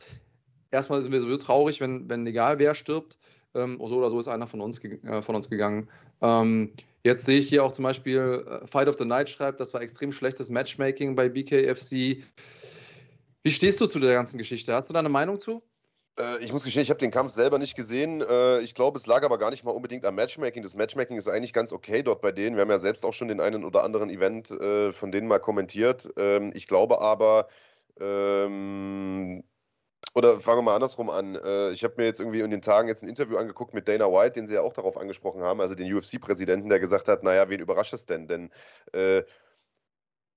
Erstmal 0.70 1.02
sind 1.02 1.13
wir 1.13 1.22
sowieso 1.22 1.38
traurig, 1.38 1.80
wenn, 1.80 2.10
wenn 2.10 2.28
egal 2.28 2.60
wer 2.60 2.76
stirbt. 2.76 3.18
Ähm, 3.54 3.78
so 3.80 3.96
oder 3.96 4.10
so 4.10 4.20
ist 4.20 4.28
einer 4.28 4.48
von 4.48 4.60
uns, 4.60 4.84
äh, 4.84 5.22
von 5.22 5.36
uns 5.36 5.50
gegangen. 5.50 5.90
Ähm, 6.22 6.74
Jetzt 7.08 7.26
sehe 7.26 7.39
ich 7.39 7.48
hier 7.48 7.63
auch 7.63 7.72
zum 7.72 7.84
Beispiel 7.84 8.43
äh, 8.46 8.67
Fight 8.67 8.89
of 8.89 8.98
the 9.00 9.06
Night 9.06 9.30
schreibt, 9.30 9.62
das 9.62 9.74
war 9.74 9.82
extrem 9.82 10.12
schlechtes 10.12 10.50
Matchmaking 10.50 11.15
bei 11.15 11.30
BKFC. 11.30 12.22
Wie 13.43 13.52
stehst 13.52 13.80
du 13.80 13.88
zu 13.88 14.00
der 14.00 14.12
ganzen 14.12 14.38
Geschichte? 14.38 14.74
Hast 14.74 14.89
du 14.89 14.93
da 14.93 15.00
eine 15.00 15.08
Meinung 15.08 15.39
zu? 15.39 15.63
Äh, 16.20 16.43
ich 16.43 16.52
muss 16.52 16.65
gestehen, 16.65 16.84
ich 16.84 16.89
habe 16.89 16.98
den 16.98 17.12
Kampf 17.12 17.32
selber 17.32 17.60
nicht 17.60 17.78
gesehen. 17.78 18.20
Äh, 18.20 18.60
ich 18.60 18.76
glaube, 18.76 18.98
es 18.98 19.08
lag 19.08 19.24
aber 19.24 19.38
gar 19.38 19.52
nicht 19.52 19.63
mal 19.63 19.72
unbedingt 19.72 20.06
am 20.06 20.15
Matchmaking. 20.15 20.63
Das 20.63 20.76
Matchmaking 20.76 21.15
ist 21.15 21.30
eigentlich 21.30 21.54
ganz 21.54 21.72
okay 21.72 22.04
dort 22.04 22.20
bei 22.20 22.34
denen. 22.34 22.58
Wir 22.58 22.63
haben 22.63 22.70
ja 22.70 22.78
selbst 22.78 23.06
auch 23.06 23.13
schon 23.13 23.30
den 23.30 23.39
einen 23.39 23.63
oder 23.63 23.86
anderen 23.86 24.10
Event 24.10 24.50
von 24.50 25.12
denen 25.13 25.30
mal 25.30 25.39
kommentiert. 25.39 26.10
Ähm, 26.17 26.52
ich 26.56 26.67
glaube 26.67 27.00
aber, 27.00 27.48
ähm, 28.02 29.46
oder 30.14 30.40
fangen 30.40 30.60
wir 30.60 30.64
mal 30.64 30.76
andersrum 30.76 31.10
an. 31.10 31.36
Äh, 31.36 31.72
ich 31.72 31.84
habe 31.84 31.96
mir 31.98 32.06
jetzt 32.06 32.20
irgendwie 32.20 32.40
in 32.40 32.50
den 32.50 32.62
Tagen 32.62 32.88
jetzt 32.88 33.04
ein 33.04 33.10
Interview 33.10 33.38
angeguckt 33.38 33.74
mit 33.74 33.88
Dana 33.88 34.06
White, 34.06 34.34
den 34.34 34.48
Sie 34.48 34.56
ja 34.56 34.62
auch 34.62 34.74
darauf 34.74 34.98
angesprochen 34.98 35.42
haben, 35.42 35.62
also 35.62 35.76
den 35.76 35.94
UFC-Präsidenten, 35.94 36.70
der 36.70 36.80
gesagt 36.80 37.08
hat, 37.08 37.24
naja, 37.24 37.50
wen 37.50 37.60
überrascht 37.60 37.94
es 37.94 38.06
denn? 38.06 38.28
Denn 38.28 38.52
äh, 38.94 39.24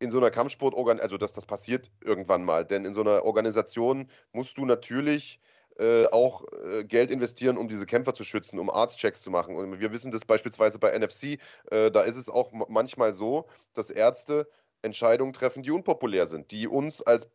in 0.01 0.11
so 0.11 0.19
einer 0.19 0.31
Kampfsportorganisation, 0.31 1.03
also 1.03 1.19
dass 1.19 1.35
das 1.35 1.47
passiert 1.47 1.91
irgendwann 2.03 2.45
mal, 2.45 2.65
denn 2.65 2.85
in 2.85 2.95
so 2.95 3.03
einer 3.03 3.25
Organisation 3.25 4.11
musst 4.33 4.59
du 4.59 4.65
natürlich 4.65 5.41
äh, 5.79 6.07
auch 6.07 6.45
äh, 6.53 6.85
Geld 6.85 7.11
investieren, 7.11 7.57
um 7.57 7.69
diese 7.69 7.87
Kämpfer 7.87 8.15
zu 8.15 8.25
schützen, 8.25 8.59
um 8.59 8.71
Arztchecks 8.71 9.23
zu 9.23 9.31
machen. 9.31 9.57
Und 9.57 9.81
wir 9.81 9.93
wissen 9.93 10.11
das 10.11 10.25
beispielsweise 10.25 10.79
bei 10.79 10.99
NFC, 10.99 11.39
äh, 11.71 11.91
da 11.91 12.03
ist 12.03 12.17
es 12.17 12.29
auch 12.29 12.51
manchmal 12.69 13.13
so, 13.13 13.47
dass 13.73 13.91
Ärzte 13.91 14.49
Entscheidungen 14.83 15.33
treffen, 15.33 15.63
die 15.63 15.71
unpopulär 15.71 16.27
sind, 16.27 16.51
die 16.51 16.67
uns 16.67 17.03
als 17.03 17.31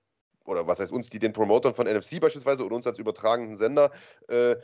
oder 0.46 0.68
was 0.68 0.80
heißt 0.80 0.92
uns, 0.92 1.10
die 1.10 1.20
den 1.20 1.34
Promotern 1.34 1.74
von 1.74 1.88
NFC 1.88 2.20
beispielsweise 2.20 2.66
oder 2.66 2.76
uns 2.76 2.88
als 2.88 3.00
übertragenden 3.00 3.56
Sender 3.56 3.92
äh, 4.28 4.56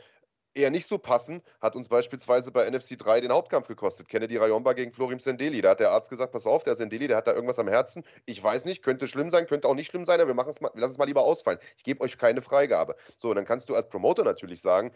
eher 0.54 0.70
nicht 0.70 0.86
so 0.86 0.98
passen, 0.98 1.42
hat 1.60 1.76
uns 1.76 1.88
beispielsweise 1.88 2.52
bei 2.52 2.68
NFC 2.68 2.98
3 2.98 3.20
den 3.20 3.32
Hauptkampf 3.32 3.68
gekostet. 3.68 4.08
Kennedy 4.08 4.36
Rayomba 4.36 4.72
gegen 4.74 4.92
Florim 4.92 5.18
Sendeli. 5.18 5.62
Da 5.62 5.70
hat 5.70 5.80
der 5.80 5.90
Arzt 5.90 6.10
gesagt, 6.10 6.32
pass 6.32 6.46
auf, 6.46 6.62
der 6.62 6.74
Sendeli, 6.74 7.08
der 7.08 7.16
hat 7.16 7.26
da 7.26 7.32
irgendwas 7.32 7.58
am 7.58 7.68
Herzen. 7.68 8.04
Ich 8.26 8.42
weiß 8.42 8.64
nicht, 8.64 8.82
könnte 8.82 9.06
schlimm 9.06 9.30
sein, 9.30 9.46
könnte 9.46 9.68
auch 9.68 9.74
nicht 9.74 9.90
schlimm 9.90 10.04
sein, 10.04 10.20
aber 10.20 10.28
wir 10.28 10.34
machen 10.34 10.50
es 10.50 10.60
mal, 10.60 10.70
lass 10.74 10.90
es 10.90 10.98
mal 10.98 11.06
lieber 11.06 11.22
ausfallen. 11.22 11.58
Ich 11.76 11.84
gebe 11.84 12.00
euch 12.02 12.18
keine 12.18 12.42
Freigabe. 12.42 12.96
So, 13.18 13.32
dann 13.34 13.44
kannst 13.44 13.68
du 13.68 13.74
als 13.74 13.88
Promoter 13.88 14.24
natürlich 14.24 14.60
sagen, 14.60 14.92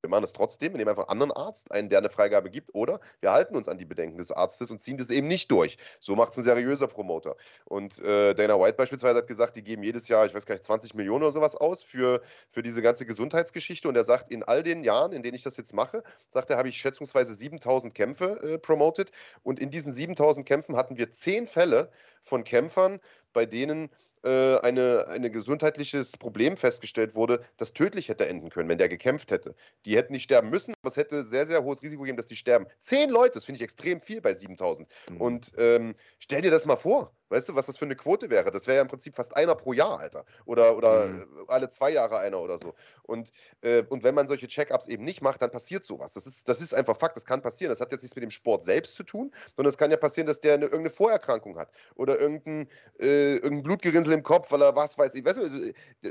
Wir 0.00 0.10
machen 0.10 0.22
es 0.22 0.32
trotzdem, 0.32 0.72
wir 0.72 0.78
nehmen 0.78 0.90
einfach 0.90 1.08
einen 1.08 1.22
anderen 1.22 1.32
Arzt, 1.32 1.72
einen, 1.72 1.88
der 1.88 1.98
eine 1.98 2.08
Freigabe 2.08 2.50
gibt, 2.50 2.72
oder 2.72 3.00
wir 3.20 3.32
halten 3.32 3.56
uns 3.56 3.66
an 3.66 3.78
die 3.78 3.84
Bedenken 3.84 4.16
des 4.16 4.30
Arztes 4.30 4.70
und 4.70 4.80
ziehen 4.80 4.96
das 4.96 5.10
eben 5.10 5.26
nicht 5.26 5.50
durch. 5.50 5.76
So 5.98 6.14
macht 6.14 6.30
es 6.32 6.38
ein 6.38 6.44
seriöser 6.44 6.86
Promoter. 6.86 7.34
Und 7.64 7.98
äh, 8.00 8.32
Dana 8.34 8.60
White 8.60 8.76
beispielsweise 8.76 9.18
hat 9.18 9.26
gesagt, 9.26 9.56
die 9.56 9.64
geben 9.64 9.82
jedes 9.82 10.06
Jahr, 10.06 10.24
ich 10.24 10.34
weiß 10.34 10.46
gar 10.46 10.54
nicht, 10.54 10.64
20 10.64 10.94
Millionen 10.94 11.24
oder 11.24 11.32
sowas 11.32 11.56
aus 11.56 11.82
für, 11.82 12.22
für 12.50 12.62
diese 12.62 12.80
ganze 12.80 13.06
Gesundheitsgeschichte. 13.06 13.88
Und 13.88 13.96
er 13.96 14.04
sagt, 14.04 14.30
in 14.30 14.44
all 14.44 14.62
den 14.62 14.84
Jahren, 14.84 15.12
in 15.12 15.24
denen 15.24 15.34
ich 15.34 15.42
das 15.42 15.56
jetzt 15.56 15.74
mache, 15.74 16.04
sagt 16.28 16.50
er, 16.50 16.58
habe 16.58 16.68
ich 16.68 16.76
schätzungsweise 16.76 17.34
7000 17.34 17.92
Kämpfe 17.92 18.40
äh, 18.42 18.58
promoted. 18.58 19.10
Und 19.42 19.58
in 19.58 19.70
diesen 19.70 19.92
7000 19.92 20.46
Kämpfen 20.46 20.76
hatten 20.76 20.96
wir 20.96 21.10
zehn 21.10 21.48
Fälle 21.48 21.90
von 22.22 22.44
Kämpfern, 22.44 23.00
bei 23.32 23.46
denen 23.46 23.90
äh, 24.24 24.56
eine, 24.60 25.06
ein 25.08 25.30
gesundheitliches 25.32 26.16
Problem 26.16 26.56
festgestellt 26.56 27.14
wurde, 27.14 27.42
das 27.56 27.72
tödlich 27.72 28.08
hätte 28.08 28.26
enden 28.26 28.50
können, 28.50 28.68
wenn 28.68 28.78
der 28.78 28.88
gekämpft 28.88 29.30
hätte. 29.30 29.54
Die 29.84 29.96
hätten 29.96 30.12
nicht 30.12 30.24
sterben 30.24 30.50
müssen, 30.50 30.74
aber 30.82 30.88
es 30.88 30.96
hätte 30.96 31.22
sehr, 31.22 31.46
sehr 31.46 31.62
hohes 31.64 31.82
Risiko 31.82 32.02
gegeben, 32.02 32.16
dass 32.16 32.26
die 32.26 32.36
sterben. 32.36 32.66
Zehn 32.78 33.10
Leute, 33.10 33.32
das 33.34 33.44
finde 33.44 33.58
ich 33.58 33.62
extrem 33.62 34.00
viel 34.00 34.20
bei 34.20 34.34
7000. 34.34 34.88
Mhm. 35.10 35.20
Und 35.20 35.52
ähm, 35.58 35.94
stell 36.18 36.42
dir 36.42 36.50
das 36.50 36.66
mal 36.66 36.76
vor. 36.76 37.12
Weißt 37.30 37.48
du, 37.48 37.54
was 37.54 37.66
das 37.66 37.76
für 37.76 37.84
eine 37.84 37.96
Quote 37.96 38.30
wäre? 38.30 38.50
Das 38.50 38.66
wäre 38.66 38.76
ja 38.76 38.82
im 38.82 38.88
Prinzip 38.88 39.14
fast 39.14 39.36
einer 39.36 39.54
pro 39.54 39.72
Jahr, 39.74 39.98
Alter. 39.98 40.24
Oder, 40.46 40.76
oder 40.76 41.08
mhm. 41.08 41.44
alle 41.48 41.68
zwei 41.68 41.90
Jahre 41.90 42.18
einer 42.18 42.40
oder 42.40 42.58
so. 42.58 42.74
Und, 43.02 43.32
äh, 43.60 43.82
und 43.88 44.02
wenn 44.02 44.14
man 44.14 44.26
solche 44.26 44.48
Check-ups 44.48 44.86
eben 44.86 45.04
nicht 45.04 45.20
macht, 45.20 45.42
dann 45.42 45.50
passiert 45.50 45.84
sowas. 45.84 46.14
Das 46.14 46.26
ist, 46.26 46.48
das 46.48 46.60
ist 46.60 46.74
einfach 46.74 46.96
Fakt, 46.96 47.16
das 47.16 47.26
kann 47.26 47.42
passieren. 47.42 47.70
Das 47.70 47.80
hat 47.80 47.92
jetzt 47.92 48.02
nichts 48.02 48.16
mit 48.16 48.22
dem 48.22 48.30
Sport 48.30 48.62
selbst 48.62 48.94
zu 48.94 49.02
tun, 49.02 49.30
sondern 49.56 49.70
es 49.70 49.76
kann 49.76 49.90
ja 49.90 49.98
passieren, 49.98 50.26
dass 50.26 50.40
der 50.40 50.54
eine, 50.54 50.64
irgendeine 50.64 50.90
Vorerkrankung 50.90 51.58
hat. 51.58 51.70
Oder 51.96 52.18
irgendein, 52.18 52.68
äh, 52.98 53.36
irgendein 53.36 53.62
Blutgerinnsel 53.62 54.07
im 54.12 54.22
Kopf, 54.22 54.50
weil 54.50 54.62
er 54.62 54.76
was 54.76 54.98
weiß 54.98 55.14
ich. 55.14 55.24
Weißt 55.24 55.38
du, 55.38 55.42
also, 55.42 55.56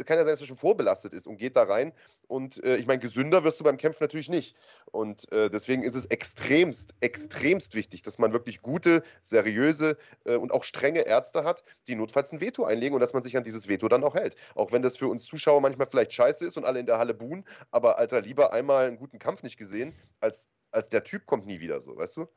kann 0.05 0.17
ja 0.17 0.25
sein, 0.25 0.33
dass 0.33 0.41
er 0.41 0.47
schon 0.47 0.57
vorbelastet 0.57 1.13
ist 1.13 1.27
und 1.27 1.37
geht 1.37 1.55
da 1.55 1.63
rein. 1.63 1.93
Und 2.27 2.63
äh, 2.63 2.75
ich 2.75 2.87
meine, 2.87 2.99
gesünder 2.99 3.43
wirst 3.43 3.59
du 3.59 3.63
beim 3.63 3.77
Kämpfen 3.77 4.03
natürlich 4.03 4.29
nicht. 4.29 4.55
Und 4.91 5.31
äh, 5.31 5.49
deswegen 5.49 5.83
ist 5.83 5.95
es 5.95 6.05
extremst, 6.07 6.95
extremst 6.99 7.75
wichtig, 7.75 8.01
dass 8.01 8.19
man 8.19 8.33
wirklich 8.33 8.61
gute, 8.61 9.03
seriöse 9.21 9.97
äh, 10.25 10.35
und 10.35 10.51
auch 10.51 10.63
strenge 10.63 11.01
Ärzte 11.01 11.43
hat, 11.43 11.63
die 11.87 11.95
notfalls 11.95 12.31
ein 12.31 12.41
Veto 12.41 12.65
einlegen 12.65 12.95
und 12.95 13.01
dass 13.01 13.13
man 13.13 13.23
sich 13.23 13.37
an 13.37 13.43
dieses 13.43 13.67
Veto 13.67 13.87
dann 13.87 14.03
auch 14.03 14.15
hält. 14.15 14.35
Auch 14.55 14.71
wenn 14.71 14.81
das 14.81 14.97
für 14.97 15.07
uns 15.07 15.25
Zuschauer 15.25 15.61
manchmal 15.61 15.87
vielleicht 15.87 16.13
scheiße 16.13 16.45
ist 16.45 16.57
und 16.57 16.65
alle 16.65 16.79
in 16.79 16.85
der 16.85 16.97
Halle 16.97 17.13
buhen, 17.13 17.45
aber 17.71 17.97
Alter, 17.97 18.21
lieber 18.21 18.51
einmal 18.51 18.87
einen 18.87 18.97
guten 18.97 19.19
Kampf 19.19 19.43
nicht 19.43 19.57
gesehen, 19.57 19.93
als, 20.19 20.51
als 20.71 20.89
der 20.89 21.03
Typ 21.03 21.25
kommt 21.25 21.45
nie 21.45 21.59
wieder 21.59 21.79
so, 21.79 21.95
weißt 21.95 22.17
du? 22.17 22.27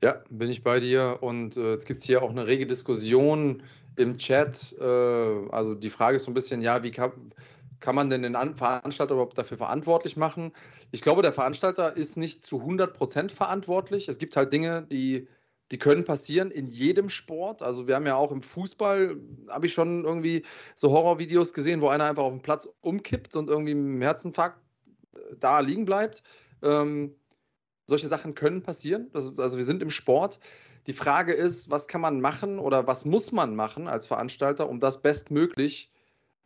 Ja, 0.00 0.22
bin 0.30 0.50
ich 0.50 0.62
bei 0.62 0.80
dir. 0.80 1.18
Und 1.20 1.56
äh, 1.56 1.72
jetzt 1.72 1.86
gibt 1.86 2.00
es 2.00 2.06
hier 2.06 2.22
auch 2.22 2.30
eine 2.30 2.46
rege 2.46 2.66
Diskussion 2.66 3.62
im 3.98 4.16
Chat. 4.18 4.74
Äh, 4.80 4.84
also 4.84 5.74
die 5.74 5.90
Frage 5.90 6.16
ist 6.16 6.24
so 6.24 6.30
ein 6.30 6.34
bisschen, 6.34 6.62
ja, 6.62 6.82
wie 6.82 6.90
kann, 6.90 7.12
kann 7.80 7.94
man 7.94 8.10
denn 8.10 8.22
den 8.22 8.34
Veranstalter 8.56 9.14
überhaupt 9.14 9.38
dafür 9.38 9.58
verantwortlich 9.58 10.16
machen? 10.16 10.52
Ich 10.90 11.02
glaube, 11.02 11.22
der 11.22 11.32
Veranstalter 11.32 11.96
ist 11.96 12.16
nicht 12.16 12.42
zu 12.42 12.62
100% 12.62 13.30
verantwortlich. 13.30 14.08
Es 14.08 14.18
gibt 14.18 14.36
halt 14.36 14.52
Dinge, 14.52 14.82
die 14.82 15.28
die 15.70 15.78
können 15.78 16.04
passieren 16.04 16.50
in 16.50 16.66
jedem 16.66 17.08
Sport. 17.08 17.62
Also 17.62 17.86
wir 17.86 17.94
haben 17.94 18.06
ja 18.06 18.16
auch 18.16 18.32
im 18.32 18.42
Fußball, 18.42 19.16
habe 19.48 19.66
ich 19.66 19.74
schon 19.74 20.04
irgendwie 20.04 20.44
so 20.74 20.90
Horrorvideos 20.90 21.52
gesehen, 21.52 21.80
wo 21.82 21.88
einer 21.88 22.04
einfach 22.04 22.22
auf 22.22 22.32
dem 22.32 22.42
Platz 22.42 22.68
umkippt 22.80 23.36
und 23.36 23.50
irgendwie 23.50 23.72
im 23.72 24.00
Herzinfarkt 24.00 24.58
äh, 25.14 25.18
da 25.38 25.60
liegen 25.60 25.84
bleibt. 25.84 26.22
Ähm, 26.62 27.14
solche 27.86 28.08
Sachen 28.08 28.34
können 28.34 28.62
passieren. 28.62 29.10
Das, 29.12 29.38
also 29.38 29.58
wir 29.58 29.64
sind 29.64 29.82
im 29.82 29.90
Sport. 29.90 30.38
Die 30.88 30.94
Frage 30.94 31.34
ist, 31.34 31.68
was 31.68 31.86
kann 31.86 32.00
man 32.00 32.22
machen 32.22 32.58
oder 32.58 32.86
was 32.86 33.04
muss 33.04 33.30
man 33.30 33.54
machen 33.54 33.88
als 33.88 34.06
Veranstalter, 34.06 34.70
um 34.70 34.80
das 34.80 35.02
bestmöglich 35.02 35.92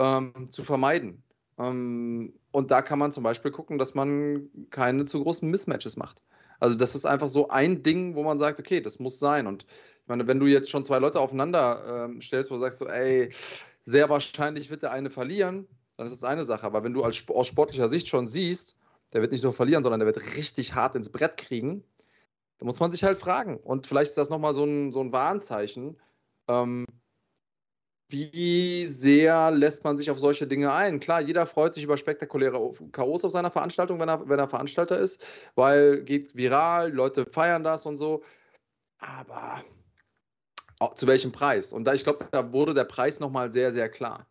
ähm, 0.00 0.50
zu 0.50 0.64
vermeiden? 0.64 1.22
Ähm, 1.58 2.34
und 2.50 2.72
da 2.72 2.82
kann 2.82 2.98
man 2.98 3.12
zum 3.12 3.22
Beispiel 3.22 3.52
gucken, 3.52 3.78
dass 3.78 3.94
man 3.94 4.48
keine 4.70 5.04
zu 5.04 5.22
großen 5.22 5.48
Mismatches 5.48 5.96
macht. 5.96 6.24
Also 6.58 6.76
das 6.76 6.96
ist 6.96 7.06
einfach 7.06 7.28
so 7.28 7.50
ein 7.50 7.84
Ding, 7.84 8.16
wo 8.16 8.24
man 8.24 8.40
sagt, 8.40 8.58
okay, 8.58 8.80
das 8.80 8.98
muss 8.98 9.20
sein. 9.20 9.46
Und 9.46 9.64
ich 9.64 10.08
meine, 10.08 10.26
wenn 10.26 10.40
du 10.40 10.46
jetzt 10.46 10.70
schon 10.70 10.82
zwei 10.82 10.98
Leute 10.98 11.20
aufeinander 11.20 12.06
ähm, 12.06 12.20
stellst, 12.20 12.50
wo 12.50 12.54
du 12.54 12.60
sagst 12.60 12.78
so, 12.78 12.88
ey, 12.88 13.32
sehr 13.84 14.08
wahrscheinlich 14.08 14.70
wird 14.70 14.82
der 14.82 14.90
eine 14.90 15.10
verlieren, 15.10 15.68
dann 15.96 16.06
ist 16.06 16.20
das 16.20 16.24
eine 16.28 16.42
Sache. 16.42 16.66
Aber 16.66 16.82
wenn 16.82 16.94
du 16.94 17.04
als, 17.04 17.22
aus 17.28 17.46
sportlicher 17.46 17.88
Sicht 17.88 18.08
schon 18.08 18.26
siehst, 18.26 18.76
der 19.12 19.20
wird 19.20 19.30
nicht 19.30 19.44
nur 19.44 19.52
verlieren, 19.52 19.84
sondern 19.84 20.00
der 20.00 20.06
wird 20.06 20.36
richtig 20.36 20.74
hart 20.74 20.96
ins 20.96 21.10
Brett 21.10 21.36
kriegen, 21.36 21.84
dann 22.62 22.66
muss 22.68 22.78
man 22.78 22.92
sich 22.92 23.02
halt 23.02 23.18
fragen. 23.18 23.56
Und 23.56 23.88
vielleicht 23.88 24.10
ist 24.10 24.18
das 24.18 24.30
nochmal 24.30 24.54
so 24.54 24.62
ein, 24.62 24.92
so 24.92 25.00
ein 25.00 25.10
Warnzeichen. 25.10 26.00
Ähm, 26.46 26.86
wie 28.08 28.86
sehr 28.86 29.50
lässt 29.50 29.82
man 29.82 29.96
sich 29.96 30.12
auf 30.12 30.20
solche 30.20 30.46
Dinge 30.46 30.72
ein? 30.72 31.00
Klar, 31.00 31.22
jeder 31.22 31.44
freut 31.44 31.74
sich 31.74 31.82
über 31.82 31.96
spektakuläre 31.96 32.72
Chaos 32.92 33.24
auf 33.24 33.32
seiner 33.32 33.50
Veranstaltung, 33.50 33.98
wenn 33.98 34.08
er, 34.08 34.28
wenn 34.28 34.38
er 34.38 34.48
Veranstalter 34.48 34.96
ist, 34.96 35.26
weil 35.56 36.04
geht 36.04 36.36
viral, 36.36 36.92
Leute 36.92 37.26
feiern 37.26 37.64
das 37.64 37.84
und 37.84 37.96
so. 37.96 38.22
Aber 38.98 39.64
zu 40.94 41.08
welchem 41.08 41.32
Preis? 41.32 41.72
Und 41.72 41.82
da, 41.82 41.94
ich 41.94 42.04
glaube, 42.04 42.28
da 42.30 42.52
wurde 42.52 42.74
der 42.74 42.84
Preis 42.84 43.18
nochmal 43.18 43.50
sehr, 43.50 43.72
sehr 43.72 43.88
klar. 43.88 44.24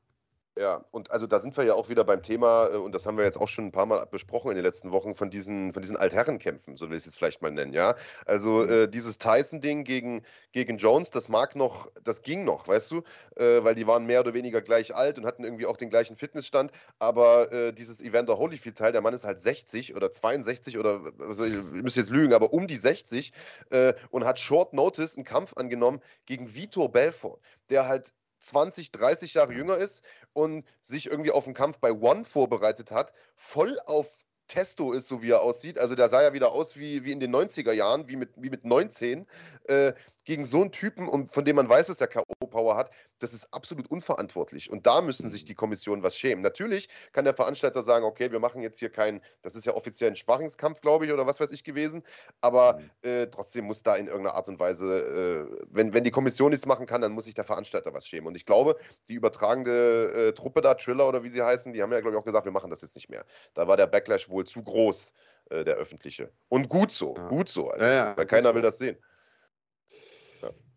Ja, 0.57 0.83
und 0.91 1.11
also 1.11 1.27
da 1.27 1.39
sind 1.39 1.55
wir 1.55 1.63
ja 1.63 1.75
auch 1.75 1.87
wieder 1.87 2.03
beim 2.03 2.21
Thema, 2.21 2.67
äh, 2.67 2.75
und 2.75 2.93
das 2.93 3.05
haben 3.05 3.17
wir 3.17 3.23
jetzt 3.23 3.37
auch 3.37 3.47
schon 3.47 3.67
ein 3.67 3.71
paar 3.71 3.85
Mal 3.85 4.05
besprochen 4.07 4.51
in 4.51 4.55
den 4.57 4.65
letzten 4.65 4.91
Wochen, 4.91 5.15
von 5.15 5.29
diesen, 5.29 5.71
von 5.71 5.81
diesen 5.81 5.95
Altherrenkämpfen, 5.95 6.75
so 6.75 6.89
will 6.89 6.97
ich 6.97 7.03
es 7.03 7.05
jetzt 7.05 7.17
vielleicht 7.19 7.41
mal 7.41 7.51
nennen, 7.51 7.71
ja. 7.71 7.95
Also 8.25 8.49
mhm. 8.49 8.69
äh, 8.69 8.87
dieses 8.87 9.17
Tyson-Ding 9.17 9.85
gegen, 9.85 10.23
gegen 10.51 10.77
Jones, 10.77 11.09
das 11.09 11.29
mag 11.29 11.55
noch, 11.55 11.89
das 12.03 12.21
ging 12.21 12.43
noch, 12.43 12.67
weißt 12.67 12.91
du, 12.91 13.03
äh, 13.37 13.63
weil 13.63 13.75
die 13.75 13.87
waren 13.87 14.05
mehr 14.05 14.19
oder 14.19 14.33
weniger 14.33 14.59
gleich 14.59 14.93
alt 14.93 15.17
und 15.17 15.25
hatten 15.25 15.45
irgendwie 15.45 15.65
auch 15.65 15.77
den 15.77 15.89
gleichen 15.89 16.17
Fitnessstand, 16.17 16.73
aber 16.99 17.49
äh, 17.53 17.71
dieses 17.71 18.01
Evander 18.01 18.37
Holyfield-Teil, 18.37 18.91
der 18.91 19.01
Mann 19.01 19.13
ist 19.13 19.23
halt 19.23 19.39
60 19.39 19.95
oder 19.95 20.11
62 20.11 20.77
oder, 20.77 21.13
also 21.19 21.45
ich 21.45 21.63
müsste 21.71 22.01
jetzt 22.01 22.11
lügen, 22.11 22.33
aber 22.33 22.51
um 22.51 22.67
die 22.67 22.75
60 22.75 23.31
äh, 23.69 23.93
und 24.09 24.25
hat 24.25 24.37
Short 24.37 24.73
Notice 24.73 25.15
einen 25.15 25.23
Kampf 25.23 25.53
angenommen 25.55 26.01
gegen 26.25 26.53
Vitor 26.53 26.91
Belfort, 26.91 27.39
der 27.69 27.87
halt 27.87 28.11
20, 28.41 28.91
30 28.91 29.33
Jahre 29.35 29.53
jünger 29.53 29.77
ist 29.77 30.03
und 30.33 30.65
sich 30.81 31.07
irgendwie 31.07 31.31
auf 31.31 31.45
einen 31.45 31.53
Kampf 31.53 31.79
bei 31.79 31.91
One 31.91 32.25
vorbereitet 32.25 32.91
hat, 32.91 33.13
voll 33.35 33.79
auf 33.85 34.25
Testo 34.47 34.91
ist, 34.91 35.07
so 35.07 35.23
wie 35.23 35.29
er 35.29 35.41
aussieht. 35.41 35.79
Also 35.79 35.95
der 35.95 36.09
sah 36.09 36.21
ja 36.21 36.33
wieder 36.33 36.51
aus 36.51 36.77
wie, 36.77 37.05
wie 37.05 37.13
in 37.13 37.21
den 37.21 37.33
90er 37.33 37.71
Jahren, 37.71 38.09
wie 38.09 38.17
mit, 38.17 38.31
wie 38.35 38.49
mit 38.49 38.65
19. 38.65 39.25
Äh, 39.67 39.93
gegen 40.23 40.45
so 40.45 40.61
einen 40.61 40.71
Typen, 40.71 41.07
und 41.07 41.31
von 41.31 41.45
dem 41.45 41.55
man 41.55 41.67
weiß, 41.67 41.87
dass 41.87 41.99
er 41.99 42.07
K.O.-Power 42.07 42.75
hat, 42.75 42.91
das 43.19 43.33
ist 43.33 43.51
absolut 43.53 43.87
unverantwortlich. 43.87 44.69
Und 44.69 44.85
da 44.85 45.01
müssen 45.01 45.29
sich 45.29 45.45
die 45.45 45.55
Kommissionen 45.55 46.03
was 46.03 46.15
schämen. 46.15 46.43
Natürlich 46.43 46.89
kann 47.11 47.25
der 47.25 47.33
Veranstalter 47.33 47.81
sagen, 47.81 48.05
okay, 48.05 48.31
wir 48.31 48.39
machen 48.39 48.61
jetzt 48.61 48.79
hier 48.79 48.89
keinen, 48.89 49.21
das 49.41 49.55
ist 49.55 49.65
ja 49.65 49.73
offiziell 49.73 50.11
ein 50.11 50.15
Sparringskampf, 50.15 50.81
glaube 50.81 51.05
ich, 51.05 51.13
oder 51.13 51.25
was 51.25 51.39
weiß 51.39 51.51
ich 51.51 51.63
gewesen. 51.63 52.03
Aber 52.39 52.79
mhm. 52.79 53.09
äh, 53.09 53.27
trotzdem 53.27 53.65
muss 53.65 53.83
da 53.83 53.95
in 53.95 54.07
irgendeiner 54.07 54.35
Art 54.35 54.47
und 54.47 54.59
Weise, 54.59 55.49
äh, 55.51 55.65
wenn, 55.69 55.93
wenn 55.93 56.03
die 56.03 56.11
Kommission 56.11 56.51
nichts 56.51 56.65
machen 56.65 56.85
kann, 56.85 57.01
dann 57.01 57.13
muss 57.13 57.25
sich 57.25 57.33
der 57.33 57.45
Veranstalter 57.45 57.93
was 57.93 58.07
schämen. 58.07 58.27
Und 58.27 58.35
ich 58.35 58.45
glaube, 58.45 58.77
die 59.09 59.15
übertragende 59.15 60.29
äh, 60.29 60.33
Truppe 60.33 60.61
da, 60.61 60.75
Triller 60.75 61.07
oder 61.07 61.23
wie 61.23 61.29
sie 61.29 61.41
heißen, 61.41 61.73
die 61.73 61.81
haben 61.81 61.91
ja, 61.91 61.99
glaube 61.99 62.15
ich, 62.15 62.21
auch 62.21 62.25
gesagt, 62.25 62.45
wir 62.45 62.51
machen 62.51 62.69
das 62.69 62.81
jetzt 62.81 62.95
nicht 62.95 63.09
mehr. 63.09 63.25
Da 63.53 63.67
war 63.67 63.77
der 63.77 63.87
Backlash 63.87 64.29
wohl 64.29 64.45
zu 64.45 64.63
groß, 64.63 65.13
äh, 65.49 65.63
der 65.63 65.75
öffentliche. 65.75 66.31
Und 66.49 66.69
gut 66.69 66.91
so, 66.91 67.15
ja. 67.15 67.27
gut 67.27 67.49
so. 67.49 67.69
Also, 67.69 67.85
ja, 67.85 67.93
ja, 67.93 68.17
weil 68.17 68.25
keiner 68.25 68.53
will 68.53 68.61
das 68.61 68.77
sehen. 68.77 68.97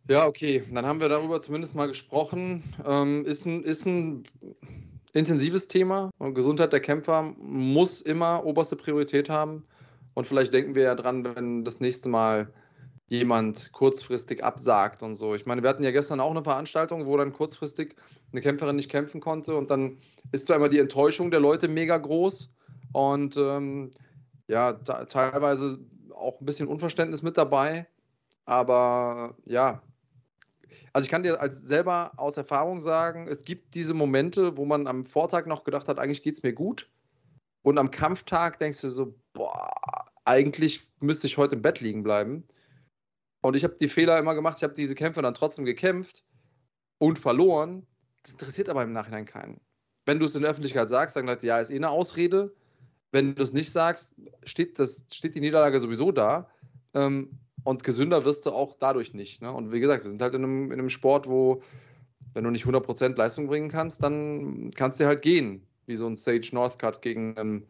Ja, 0.08 0.26
okay. 0.26 0.62
Dann 0.70 0.84
haben 0.84 1.00
wir 1.00 1.08
darüber 1.08 1.40
zumindest 1.40 1.74
mal 1.74 1.86
gesprochen. 1.86 2.62
Ähm, 2.84 3.24
ist, 3.24 3.46
ein, 3.46 3.62
ist 3.62 3.86
ein 3.86 4.24
intensives 5.14 5.66
Thema. 5.66 6.10
Und 6.18 6.34
Gesundheit 6.34 6.72
der 6.72 6.80
Kämpfer 6.80 7.34
muss 7.38 8.02
immer 8.02 8.44
oberste 8.44 8.76
Priorität 8.76 9.30
haben. 9.30 9.64
Und 10.12 10.26
vielleicht 10.26 10.52
denken 10.52 10.74
wir 10.74 10.82
ja 10.82 10.94
dran, 10.94 11.24
wenn 11.24 11.64
das 11.64 11.80
nächste 11.80 12.08
Mal 12.08 12.52
jemand 13.08 13.72
kurzfristig 13.72 14.44
absagt 14.44 15.02
und 15.02 15.14
so. 15.14 15.34
Ich 15.34 15.46
meine, 15.46 15.62
wir 15.62 15.70
hatten 15.70 15.84
ja 15.84 15.90
gestern 15.90 16.20
auch 16.20 16.30
eine 16.30 16.42
Veranstaltung, 16.42 17.06
wo 17.06 17.16
dann 17.16 17.32
kurzfristig 17.32 17.96
eine 18.32 18.40
Kämpferin 18.40 18.76
nicht 18.76 18.90
kämpfen 18.90 19.20
konnte. 19.20 19.56
Und 19.56 19.70
dann 19.70 19.98
ist 20.32 20.46
zwar 20.46 20.56
immer 20.56 20.68
die 20.68 20.78
Enttäuschung 20.78 21.30
der 21.30 21.40
Leute 21.40 21.68
mega 21.68 21.96
groß 21.96 22.50
und 22.92 23.36
ähm, 23.36 23.90
ja, 24.48 24.72
teilweise 24.72 25.78
auch 26.14 26.40
ein 26.40 26.46
bisschen 26.46 26.68
Unverständnis 26.68 27.22
mit 27.22 27.36
dabei. 27.36 27.86
Aber 28.46 29.34
ja, 29.46 29.82
also 30.92 31.04
ich 31.04 31.10
kann 31.10 31.22
dir 31.22 31.40
als 31.40 31.62
selber 31.62 32.12
aus 32.16 32.36
Erfahrung 32.36 32.80
sagen, 32.80 33.26
es 33.28 33.42
gibt 33.42 33.74
diese 33.74 33.94
Momente, 33.94 34.56
wo 34.56 34.64
man 34.64 34.86
am 34.86 35.04
Vortag 35.04 35.46
noch 35.46 35.64
gedacht 35.64 35.88
hat, 35.88 35.98
eigentlich 35.98 36.22
geht 36.22 36.34
es 36.34 36.42
mir 36.42 36.52
gut. 36.52 36.88
Und 37.62 37.78
am 37.78 37.90
Kampftag 37.90 38.58
denkst 38.58 38.82
du 38.82 38.90
so, 38.90 39.14
boah, 39.32 39.70
eigentlich 40.24 40.86
müsste 41.00 41.26
ich 41.26 41.38
heute 41.38 41.56
im 41.56 41.62
Bett 41.62 41.80
liegen 41.80 42.02
bleiben. 42.02 42.44
Und 43.40 43.56
ich 43.56 43.64
habe 43.64 43.76
die 43.80 43.88
Fehler 43.88 44.18
immer 44.18 44.34
gemacht, 44.34 44.58
ich 44.58 44.64
habe 44.64 44.74
diese 44.74 44.94
Kämpfe 44.94 45.22
dann 45.22 45.34
trotzdem 45.34 45.64
gekämpft 45.64 46.24
und 46.98 47.18
verloren. 47.18 47.86
Das 48.22 48.32
interessiert 48.32 48.68
aber 48.68 48.82
im 48.82 48.92
Nachhinein 48.92 49.26
keinen. 49.26 49.60
Wenn 50.06 50.18
du 50.18 50.26
es 50.26 50.34
in 50.34 50.42
der 50.42 50.50
Öffentlichkeit 50.50 50.88
sagst, 50.88 51.14
sagen 51.14 51.26
Leute, 51.26 51.46
ja, 51.46 51.58
ist 51.58 51.70
eh 51.70 51.76
eine 51.76 51.90
Ausrede. 51.90 52.54
Wenn 53.12 53.34
du 53.34 53.42
es 53.42 53.52
nicht 53.52 53.70
sagst, 53.70 54.14
steht, 54.44 54.78
das, 54.78 55.06
steht 55.12 55.34
die 55.34 55.40
Niederlage 55.40 55.78
sowieso 55.80 56.12
da. 56.12 56.48
Ähm, 56.94 57.38
und 57.64 57.82
gesünder 57.82 58.24
wirst 58.24 58.46
du 58.46 58.52
auch 58.52 58.76
dadurch 58.78 59.14
nicht. 59.14 59.42
Ne? 59.42 59.52
Und 59.52 59.72
wie 59.72 59.80
gesagt, 59.80 60.04
wir 60.04 60.10
sind 60.10 60.22
halt 60.22 60.34
in 60.34 60.44
einem, 60.44 60.64
in 60.66 60.78
einem 60.78 60.90
Sport, 60.90 61.28
wo, 61.28 61.62
wenn 62.34 62.44
du 62.44 62.50
nicht 62.50 62.64
100% 62.66 63.16
Leistung 63.16 63.46
bringen 63.46 63.68
kannst, 63.68 64.02
dann 64.02 64.70
kannst 64.76 65.00
du 65.00 65.06
halt 65.06 65.22
gehen. 65.22 65.66
Wie 65.86 65.96
so 65.96 66.06
ein 66.06 66.16
Sage 66.16 66.48
Northcutt 66.52 67.02
gegen 67.02 67.36
einen 67.36 67.66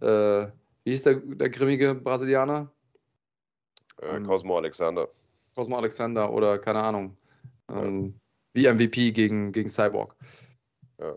äh, 0.00 0.48
wie 0.84 0.90
hieß 0.90 1.02
der, 1.04 1.14
der 1.14 1.48
grimmige 1.48 1.94
Brasilianer? 1.94 2.70
Äh, 4.02 4.16
ähm, 4.16 4.26
Cosmo 4.26 4.58
Alexander. 4.58 5.08
Cosmo 5.54 5.78
Alexander 5.78 6.30
oder 6.32 6.58
keine 6.58 6.82
Ahnung. 6.82 7.16
Ähm, 7.70 8.20
ja. 8.54 8.70
Wie 8.78 8.84
MVP 8.84 9.12
gegen, 9.12 9.52
gegen 9.52 9.68
Cyborg. 9.70 10.14
Ja. 11.00 11.16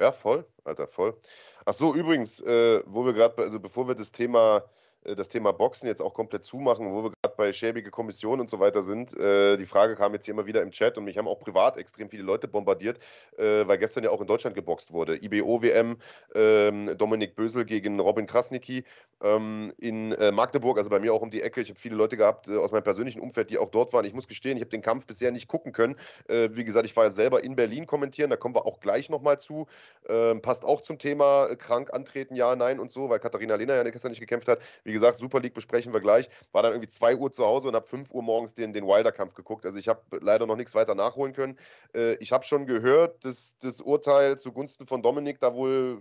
ja, 0.00 0.12
voll, 0.12 0.46
Alter, 0.64 0.86
voll. 0.86 1.18
Ach 1.66 1.72
so, 1.72 1.94
übrigens, 1.94 2.40
äh, 2.40 2.82
wo 2.86 3.04
wir 3.04 3.12
gerade, 3.12 3.42
also 3.42 3.58
bevor 3.58 3.88
wir 3.88 3.94
das 3.94 4.12
Thema, 4.12 4.62
äh, 5.02 5.16
das 5.16 5.28
Thema 5.28 5.52
Boxen 5.52 5.88
jetzt 5.88 6.00
auch 6.00 6.14
komplett 6.14 6.44
zumachen, 6.44 6.94
wo 6.94 7.02
wir 7.02 7.10
gerade 7.10 7.17
bei 7.38 7.52
schäbige 7.52 7.90
Kommission 7.90 8.40
und 8.40 8.50
so 8.50 8.58
weiter 8.58 8.82
sind. 8.82 9.16
Äh, 9.16 9.56
die 9.56 9.64
Frage 9.64 9.94
kam 9.94 10.12
jetzt 10.12 10.24
hier 10.24 10.34
immer 10.34 10.46
wieder 10.46 10.60
im 10.60 10.72
Chat 10.72 10.98
und 10.98 11.04
mich 11.04 11.16
haben 11.16 11.28
auch 11.28 11.38
privat 11.38 11.78
extrem 11.78 12.10
viele 12.10 12.24
Leute 12.24 12.48
bombardiert, 12.48 12.98
äh, 13.38 13.66
weil 13.66 13.78
gestern 13.78 14.02
ja 14.02 14.10
auch 14.10 14.20
in 14.20 14.26
Deutschland 14.26 14.56
geboxt 14.56 14.92
wurde. 14.92 15.16
IBO-WM, 15.16 15.98
ähm, 16.34 16.98
Dominik 16.98 17.36
Bösel 17.36 17.64
gegen 17.64 18.00
Robin 18.00 18.26
Krasnicki 18.26 18.84
ähm, 19.22 19.72
in 19.78 20.12
äh, 20.12 20.32
Magdeburg, 20.32 20.78
also 20.78 20.90
bei 20.90 20.98
mir 20.98 21.14
auch 21.14 21.22
um 21.22 21.30
die 21.30 21.40
Ecke. 21.40 21.60
Ich 21.60 21.68
habe 21.70 21.78
viele 21.78 21.94
Leute 21.94 22.16
gehabt 22.16 22.48
äh, 22.48 22.56
aus 22.56 22.72
meinem 22.72 22.82
persönlichen 22.82 23.20
Umfeld, 23.20 23.50
die 23.50 23.58
auch 23.58 23.68
dort 23.68 23.92
waren. 23.92 24.04
Ich 24.04 24.14
muss 24.14 24.26
gestehen, 24.26 24.56
ich 24.56 24.62
habe 24.62 24.70
den 24.70 24.82
Kampf 24.82 25.06
bisher 25.06 25.30
nicht 25.30 25.46
gucken 25.46 25.72
können. 25.72 25.94
Äh, 26.26 26.50
wie 26.52 26.64
gesagt, 26.64 26.86
ich 26.86 26.96
war 26.96 27.04
ja 27.04 27.10
selber 27.10 27.44
in 27.44 27.54
Berlin 27.54 27.86
kommentieren, 27.86 28.30
da 28.30 28.36
kommen 28.36 28.56
wir 28.56 28.66
auch 28.66 28.80
gleich 28.80 29.10
nochmal 29.10 29.38
zu. 29.38 29.68
Ähm, 30.08 30.42
passt 30.42 30.64
auch 30.64 30.80
zum 30.80 30.98
Thema 30.98 31.46
äh, 31.46 31.54
krank 31.54 31.94
antreten, 31.94 32.34
ja, 32.34 32.56
nein 32.56 32.80
und 32.80 32.90
so, 32.90 33.08
weil 33.08 33.20
Katharina 33.20 33.54
Lehner 33.54 33.76
ja 33.76 33.84
gestern 33.84 34.10
nicht 34.10 34.20
gekämpft 34.20 34.48
hat. 34.48 34.58
Wie 34.82 34.92
gesagt, 34.92 35.18
Super 35.18 35.38
League 35.38 35.54
besprechen 35.54 35.92
wir 35.92 36.00
gleich. 36.00 36.28
War 36.50 36.64
dann 36.64 36.72
irgendwie 36.72 36.88
2 36.88 37.16
Uhr 37.16 37.27
zu 37.30 37.44
Hause 37.44 37.68
und 37.68 37.74
habe 37.74 37.86
5 37.86 38.12
Uhr 38.12 38.22
morgens 38.22 38.54
den, 38.54 38.72
den 38.72 38.86
Wilder-Kampf 38.86 39.34
geguckt. 39.34 39.64
Also 39.66 39.78
ich 39.78 39.88
habe 39.88 40.00
leider 40.20 40.46
noch 40.46 40.56
nichts 40.56 40.74
weiter 40.74 40.94
nachholen 40.94 41.32
können. 41.32 41.58
Äh, 41.94 42.14
ich 42.14 42.32
habe 42.32 42.44
schon 42.44 42.66
gehört, 42.66 43.24
dass 43.24 43.58
das 43.58 43.80
Urteil 43.80 44.38
zugunsten 44.38 44.86
von 44.86 45.02
Dominik 45.02 45.40
da 45.40 45.54
wohl 45.54 46.00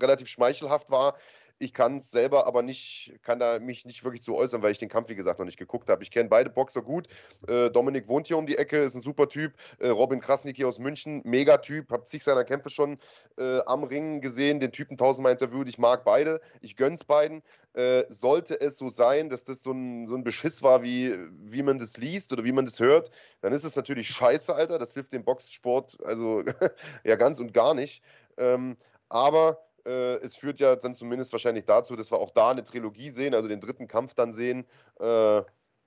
relativ 0.00 0.28
schmeichelhaft 0.28 0.90
war. 0.90 1.16
Ich 1.58 1.72
kann 1.72 1.96
es 1.96 2.10
selber 2.10 2.46
aber 2.46 2.62
nicht, 2.62 3.14
kann 3.22 3.38
da 3.38 3.58
mich 3.58 3.86
nicht 3.86 4.04
wirklich 4.04 4.22
zu 4.22 4.34
äußern, 4.34 4.62
weil 4.62 4.72
ich 4.72 4.78
den 4.78 4.90
Kampf, 4.90 5.08
wie 5.08 5.14
gesagt, 5.14 5.38
noch 5.38 5.46
nicht 5.46 5.58
geguckt 5.58 5.88
habe. 5.88 6.02
Ich 6.02 6.10
kenne 6.10 6.28
beide 6.28 6.50
Boxer 6.50 6.82
gut. 6.82 7.08
Äh, 7.48 7.70
Dominik 7.70 8.08
wohnt 8.08 8.26
hier 8.26 8.36
um 8.36 8.46
die 8.46 8.58
Ecke, 8.58 8.78
ist 8.78 8.94
ein 8.94 9.00
super 9.00 9.28
Typ. 9.28 9.54
Äh, 9.78 9.88
Robin 9.88 10.20
Krasnick 10.20 10.56
hier 10.56 10.68
aus 10.68 10.78
München, 10.78 11.22
mega 11.24 11.56
Typ. 11.58 11.90
Hab 11.90 12.06
zig 12.06 12.22
seiner 12.22 12.44
Kämpfe 12.44 12.68
schon 12.68 12.98
äh, 13.38 13.60
am 13.66 13.84
Ring 13.84 14.20
gesehen, 14.20 14.60
den 14.60 14.72
Typen 14.72 14.96
tausendmal 14.98 15.32
interviewt. 15.32 15.68
Ich 15.68 15.78
mag 15.78 16.04
beide. 16.04 16.40
Ich 16.60 16.76
gönn's 16.76 17.04
beiden. 17.04 17.42
Äh, 17.72 18.04
sollte 18.08 18.60
es 18.60 18.76
so 18.76 18.88
sein, 18.88 19.28
dass 19.28 19.44
das 19.44 19.62
so 19.62 19.72
ein, 19.72 20.08
so 20.08 20.14
ein 20.14 20.24
Beschiss 20.24 20.62
war, 20.62 20.82
wie, 20.82 21.14
wie 21.42 21.62
man 21.62 21.78
das 21.78 21.96
liest 21.96 22.32
oder 22.32 22.44
wie 22.44 22.52
man 22.52 22.64
das 22.64 22.80
hört, 22.80 23.10
dann 23.42 23.52
ist 23.52 23.64
es 23.64 23.76
natürlich 23.76 24.08
scheiße, 24.08 24.54
Alter. 24.54 24.78
Das 24.78 24.94
hilft 24.94 25.12
dem 25.12 25.24
Boxsport 25.24 25.98
also 26.04 26.42
ja 27.04 27.16
ganz 27.16 27.38
und 27.38 27.52
gar 27.52 27.74
nicht. 27.74 28.02
Ähm, 28.38 28.76
aber 29.08 29.65
äh, 29.86 30.16
es 30.16 30.36
führt 30.36 30.60
ja 30.60 30.74
dann 30.76 30.94
zumindest 30.94 31.32
wahrscheinlich 31.32 31.64
dazu, 31.64 31.96
dass 31.96 32.10
wir 32.10 32.18
auch 32.18 32.30
da 32.30 32.50
eine 32.50 32.64
Trilogie 32.64 33.10
sehen, 33.10 33.34
also 33.34 33.48
den 33.48 33.60
dritten 33.60 33.86
Kampf 33.86 34.14
dann 34.14 34.32
sehen. 34.32 34.66
Äh, 35.00 35.42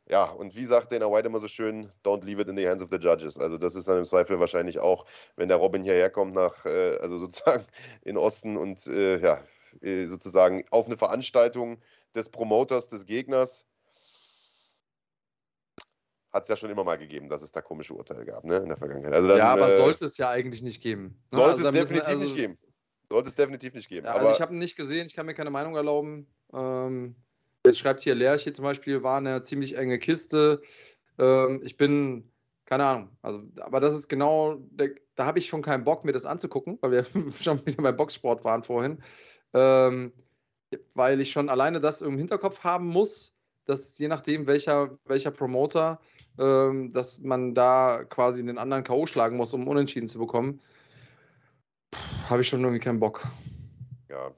ja, 0.10 0.24
und 0.24 0.56
wie 0.56 0.66
sagt 0.66 0.92
Dana 0.92 1.12
White 1.12 1.28
immer 1.28 1.40
so 1.40 1.48
schön, 1.48 1.92
don't 2.04 2.26
leave 2.26 2.42
it 2.42 2.48
in 2.48 2.58
the 2.58 2.68
hands 2.68 2.82
of 2.82 2.90
the 2.90 2.96
judges. 2.96 3.38
Also 3.38 3.58
das 3.58 3.76
ist 3.76 3.88
dann 3.88 4.00
im 4.00 4.06
Zweifel 4.06 4.40
wahrscheinlich 4.40 4.80
auch, 4.80 5.06
wenn 5.36 5.50
der 5.50 5.58
Robin 5.58 5.84
hierher 5.84 6.10
kommt 6.10 6.34
nach, 6.34 6.66
äh, 6.66 6.98
also 6.98 7.18
sozusagen 7.18 7.64
in 8.04 8.18
Osten 8.18 8.58
und 8.58 8.88
äh, 8.88 9.20
ja, 9.20 9.44
äh, 9.82 10.06
sozusagen 10.06 10.66
auf 10.72 10.88
eine 10.88 10.98
Veranstaltung 10.98 11.80
des 12.16 12.30
Promoters, 12.30 12.88
des 12.88 13.06
Gegners, 13.06 13.68
hat 16.32 16.44
es 16.44 16.50
ja 16.50 16.56
schon 16.56 16.70
immer 16.70 16.84
mal 16.84 16.98
gegeben, 16.98 17.28
dass 17.28 17.42
es 17.42 17.52
da 17.52 17.62
komische 17.62 17.94
Urteile 17.94 18.26
gab, 18.26 18.44
ne, 18.44 18.58
in 18.58 18.70
der 18.70 18.78
Vergangenheit. 18.78 19.14
Also 19.14 19.28
dann, 19.30 19.38
ja, 19.38 19.52
aber 19.52 19.70
äh, 19.70 19.76
sollte 19.76 20.06
es 20.06 20.18
ja 20.18 20.30
eigentlich 20.30 20.62
nicht 20.62 20.82
geben. 20.82 21.04
Ne? 21.04 21.14
Sollte 21.30 21.66
also 21.66 21.70
es 21.70 21.72
definitiv 21.72 22.08
wir, 22.08 22.08
also, 22.08 22.24
nicht 22.24 22.36
geben. 22.36 22.58
Sollte 23.10 23.30
es 23.30 23.36
definitiv 23.36 23.74
nicht 23.74 23.90
geben. 23.90 24.06
Ja, 24.06 24.14
also 24.14 24.32
ich 24.32 24.40
habe 24.40 24.54
ihn 24.54 24.60
nicht 24.60 24.76
gesehen, 24.76 25.08
ich 25.08 25.16
kann 25.16 25.26
mir 25.26 25.34
keine 25.34 25.50
Meinung 25.50 25.76
erlauben. 25.76 26.28
Ähm, 26.54 27.16
jetzt 27.66 27.80
schreibt 27.80 28.02
hier 28.02 28.14
Lerche 28.14 28.52
zum 28.52 28.64
Beispiel, 28.64 29.02
war 29.02 29.18
eine 29.18 29.42
ziemlich 29.42 29.78
enge 29.78 29.98
Kiste. 29.98 30.62
Ähm, 31.18 31.60
ich 31.64 31.76
bin, 31.76 32.32
keine 32.66 32.86
Ahnung, 32.86 33.10
also, 33.24 33.42
aber 33.62 33.80
das 33.80 33.96
ist 33.96 34.10
genau, 34.10 34.58
der, 34.72 34.92
da 35.16 35.26
habe 35.26 35.40
ich 35.40 35.48
schon 35.48 35.64
keinen 35.64 35.84
Bock, 35.84 36.06
mir 36.06 36.12
das 36.12 36.26
anzugucken, 36.26 36.78
weil 36.82 36.92
wir 36.92 37.06
schon 37.42 37.66
wieder 37.66 37.82
beim 37.82 37.96
Boxsport 37.96 38.46
waren 38.46 38.62
vorhin. 38.62 39.02
Ähm, 39.54 40.14
weil 40.94 41.20
ich 41.20 41.32
schon 41.32 41.50
alleine 41.50 41.82
das 41.82 42.04
im 42.04 42.16
Hinterkopf 42.16 42.64
haben 42.64 42.86
muss, 42.86 43.34
dass 43.66 43.98
je 43.98 44.08
nachdem, 44.08 44.46
welcher, 44.46 45.00
welcher 45.06 45.32
Promoter, 45.32 46.00
ähm, 46.38 46.92
dass 46.92 47.22
man 47.22 47.56
da 47.56 48.04
quasi 48.04 48.46
den 48.46 48.60
anderen 48.60 48.84
K.O. 48.84 49.08
schlagen 49.08 49.36
muss, 49.36 49.52
um 49.56 49.68
unentschieden 49.68 50.08
zu 50.08 50.20
bekommen 50.20 50.62
habe 52.30 52.42
ich 52.42 52.48
schon 52.48 52.62
irgendwie 52.62 52.80
keinen 52.80 53.00
Bock. 53.00 53.24
Ja. 54.10 54.32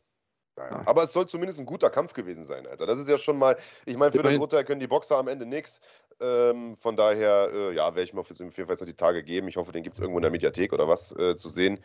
Naja. 0.56 0.84
Aber 0.86 1.04
es 1.04 1.12
soll 1.12 1.28
zumindest 1.28 1.60
ein 1.60 1.66
guter 1.66 1.90
Kampf 1.90 2.14
gewesen 2.14 2.44
sein, 2.44 2.68
Alter. 2.68 2.86
Das 2.86 3.00
ist 3.00 3.08
ja 3.08 3.18
schon 3.18 3.38
mal, 3.38 3.58
ich 3.86 3.98
meine, 3.98 4.12
für 4.12 4.22
das 4.22 4.36
Urteil 4.36 4.66
können 4.66 4.80
die 4.80 4.88
Boxer 4.88 5.18
am 5.18 5.28
Ende 5.28 5.46
nichts. 5.46 5.82
Ähm, 6.20 6.76
von 6.76 6.96
daher, 6.96 7.50
äh, 7.52 7.74
ja, 7.74 7.86
werde 7.86 8.04
ich 8.04 8.14
mir 8.14 8.20
auf 8.20 8.30
jeden 8.30 8.52
Fall 8.52 8.76
noch 8.76 8.86
die 8.86 8.94
Tage 8.94 9.24
geben. 9.24 9.48
Ich 9.48 9.58
hoffe, 9.58 9.72
den 9.72 9.82
gibt 9.82 9.96
es 9.96 10.00
irgendwo 10.00 10.20
in 10.20 10.24
der 10.24 10.32
Mediathek 10.32 10.74
oder 10.74 10.88
was 10.88 11.14
äh, 11.14 11.36
zu 11.36 11.50
sehen. 11.50 11.80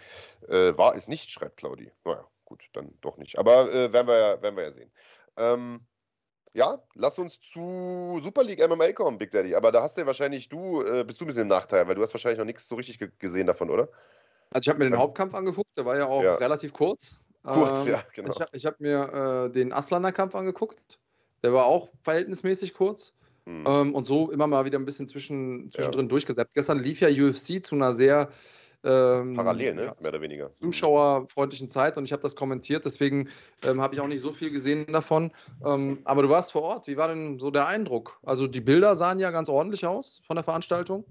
Äh, 0.49 0.77
war 0.77 0.95
es 0.95 1.09
nicht, 1.09 1.31
schreibt 1.31 1.59
Claudi. 1.59 1.91
Naja, 2.05 2.27
gut, 2.45 2.65
dann 2.73 2.93
doch 3.01 3.17
nicht. 3.17 3.39
Aber 3.39 3.73
äh, 3.73 3.93
werden, 3.93 4.09
wir 4.09 4.19
ja, 4.19 4.43
werden 4.43 4.57
wir 4.57 4.65
ja 4.65 4.71
sehen. 4.71 4.91
Ähm, 5.37 5.81
ja, 6.53 6.79
lass 6.95 7.19
uns 7.19 7.41
zu 7.41 8.19
Super 8.21 8.43
League 8.43 8.67
MMA 8.67 8.93
kommen, 8.93 9.19
Big 9.19 9.31
Daddy. 9.31 9.55
Aber 9.55 9.73
da 9.73 9.83
hast 9.83 9.97
du 9.97 10.03
ja 10.03 10.07
wahrscheinlich 10.07 10.49
du, 10.49 10.83
äh, 10.83 11.05
bist 11.05 11.21
du 11.21 11.25
ein 11.25 11.29
bisschen 11.29 11.43
im 11.43 11.49
Nachteil, 11.49 11.87
weil 11.87 11.95
du 11.95 12.03
hast 12.03 12.13
wahrscheinlich 12.13 12.39
noch 12.39 12.47
nichts 12.47 12.69
so 12.69 12.75
richtig 12.75 12.99
gesehen 13.19 13.47
davon, 13.47 13.71
oder? 13.71 13.89
Also 14.51 14.65
ich 14.65 14.69
habe 14.69 14.79
mir 14.79 14.91
den 14.91 14.99
Hauptkampf 14.99 15.35
angeguckt, 15.35 15.77
der 15.77 15.85
war 15.85 15.97
ja 15.97 16.07
auch 16.07 16.23
ja. 16.23 16.35
relativ 16.37 16.73
kurz. 16.73 17.19
Kurz, 17.43 17.87
ähm, 17.87 17.93
ja, 17.93 18.05
genau. 18.15 18.31
Ich, 18.31 18.47
ich 18.53 18.67
habe 18.67 18.77
mir 18.81 19.47
äh, 19.47 19.53
den 19.53 19.73
Aslaner-Kampf 19.73 20.35
angeguckt. 20.35 20.99
Der 21.43 21.53
war 21.53 21.67
auch 21.67 21.89
verhältnismäßig 22.03 22.75
kurz. 22.75 23.13
Mhm. 23.45 23.65
Ähm, 23.67 23.95
und 23.95 24.07
so 24.07 24.31
immer 24.33 24.49
mal 24.49 24.65
wieder 24.65 24.79
ein 24.79 24.85
bisschen 24.85 25.07
zwischen, 25.07 25.71
zwischendrin 25.71 26.07
ja. 26.07 26.09
durchgesetzt. 26.09 26.55
Gestern 26.55 26.81
lief 26.81 27.01
ja 27.01 27.09
UFC 27.09 27.65
zu 27.65 27.77
einer 27.77 27.95
sehr 27.95 28.29
ähm, 28.83 29.35
Parallel, 29.35 29.75
ne? 29.75 29.95
mehr 30.01 30.11
oder 30.11 30.21
weniger. 30.21 30.51
Zuschauerfreundlichen 30.61 31.69
Zeit 31.69 31.97
und 31.97 32.05
ich 32.05 32.13
habe 32.13 32.23
das 32.23 32.37
kommentiert, 32.37 32.85
deswegen 32.85 33.29
ähm, 33.65 33.81
habe 33.81 33.95
ich 33.95 34.01
auch 34.01 34.07
nicht 34.07 34.21
so 34.21 34.33
viel 34.33 34.51
gesehen 34.51 34.87
davon. 34.93 35.33
Ähm, 35.65 36.01
aber 36.05 36.23
du 36.23 36.29
warst 36.29 36.53
vor 36.53 36.63
Ort, 36.63 36.87
wie 36.87 36.97
war 36.97 37.09
denn 37.09 37.39
so 37.39 37.51
der 37.51 37.67
Eindruck? 37.67 38.21
Also 38.25 38.47
die 38.47 38.61
Bilder 38.61 38.97
sahen 38.97 39.19
ja 39.19 39.31
ganz 39.31 39.49
ordentlich 39.49 39.87
aus 39.87 40.23
von 40.27 40.37
der 40.37 40.45
Veranstaltung. 40.45 41.05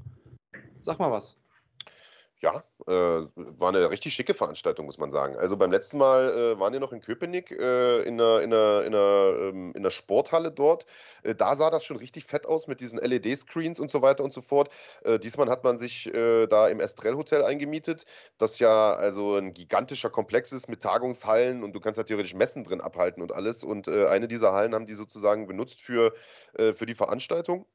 Sag 0.80 1.00
mal 1.00 1.12
was. 1.12 1.38
Ja, 2.42 2.64
äh, 2.86 2.92
war 2.92 3.70
eine 3.70 3.90
richtig 3.90 4.14
schicke 4.14 4.34
Veranstaltung, 4.34 4.86
muss 4.86 4.98
man 4.98 5.10
sagen. 5.10 5.38
Also 5.38 5.56
beim 5.56 5.72
letzten 5.72 5.98
Mal 5.98 6.30
äh, 6.38 6.60
waren 6.60 6.74
wir 6.74 6.82
noch 6.82 6.92
in 6.92 7.00
Köpenick 7.00 7.50
äh, 7.50 8.02
in, 8.02 8.20
einer, 8.20 8.42
in, 8.42 8.54
einer, 8.54 9.52
in, 9.74 9.74
ähm, 9.76 9.90
Sporthalle 9.90 10.52
dort. 10.52 10.86
Äh, 11.24 11.34
da 11.34 11.56
sah 11.56 11.70
das 11.70 11.86
schon 11.86 11.96
richtig 11.96 12.26
fett 12.26 12.46
aus 12.46 12.68
mit 12.68 12.82
diesen 12.82 13.00
LED-Screens 13.00 13.80
und 13.80 13.90
so 13.90 14.02
weiter 14.02 14.24
und 14.24 14.34
so 14.34 14.42
fort. 14.42 14.70
Äh, 15.04 15.18
diesmal 15.18 15.50
hat 15.50 15.64
man 15.64 15.78
sich 15.78 16.14
äh, 16.14 16.46
da 16.48 16.68
im 16.68 16.82
Estrell 16.82 17.16
Hotel 17.16 17.44
eingemietet, 17.44 18.06
das 18.38 18.60
ja 18.60 18.92
also 18.92 19.36
ein 19.36 19.54
gigantischer 19.54 20.10
Komplex 20.10 20.52
ist 20.52 20.68
mit 20.68 20.82
Tagungshallen 20.84 21.64
und 21.64 21.74
du 21.74 21.80
kannst 21.80 21.98
da 21.98 22.04
theoretisch 22.04 22.36
Messen 22.36 22.66
drin 22.66 22.82
abhalten 22.82 23.24
und 23.24 23.32
alles. 23.32 23.64
Und 23.64 23.88
eine 23.88 24.28
dieser 24.28 24.52
Hallen 24.52 24.76
haben 24.76 24.86
die 24.86 24.94
sozusagen 24.94 25.48
benutzt 25.48 25.82
für, 25.82 26.14
für 26.54 26.86
die 26.86 26.96
Veranstaltung. 26.96 27.66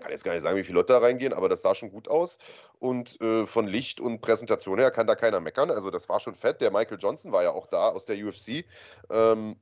Kann 0.00 0.10
jetzt 0.10 0.24
gar 0.24 0.32
nicht 0.32 0.42
sagen, 0.42 0.56
wie 0.56 0.64
viele 0.64 0.78
Leute 0.78 0.92
da 0.92 0.98
reingehen, 0.98 1.32
aber 1.32 1.48
das 1.48 1.62
sah 1.62 1.74
schon 1.74 1.90
gut 1.90 2.08
aus. 2.08 2.38
Und 2.80 3.20
äh, 3.20 3.46
von 3.46 3.68
Licht 3.68 4.00
und 4.00 4.20
Präsentation 4.20 4.78
her 4.78 4.90
kann 4.90 5.06
da 5.06 5.14
keiner 5.14 5.40
meckern. 5.40 5.70
Also 5.70 5.90
das 5.90 6.08
war 6.08 6.18
schon 6.18 6.34
fett. 6.34 6.60
Der 6.60 6.72
Michael 6.72 6.98
Johnson 7.00 7.30
war 7.30 7.44
ja 7.44 7.50
auch 7.50 7.68
da 7.68 7.90
aus 7.90 8.04
der 8.04 8.16
UFC. 8.16 8.64
Ähm, 9.10 9.56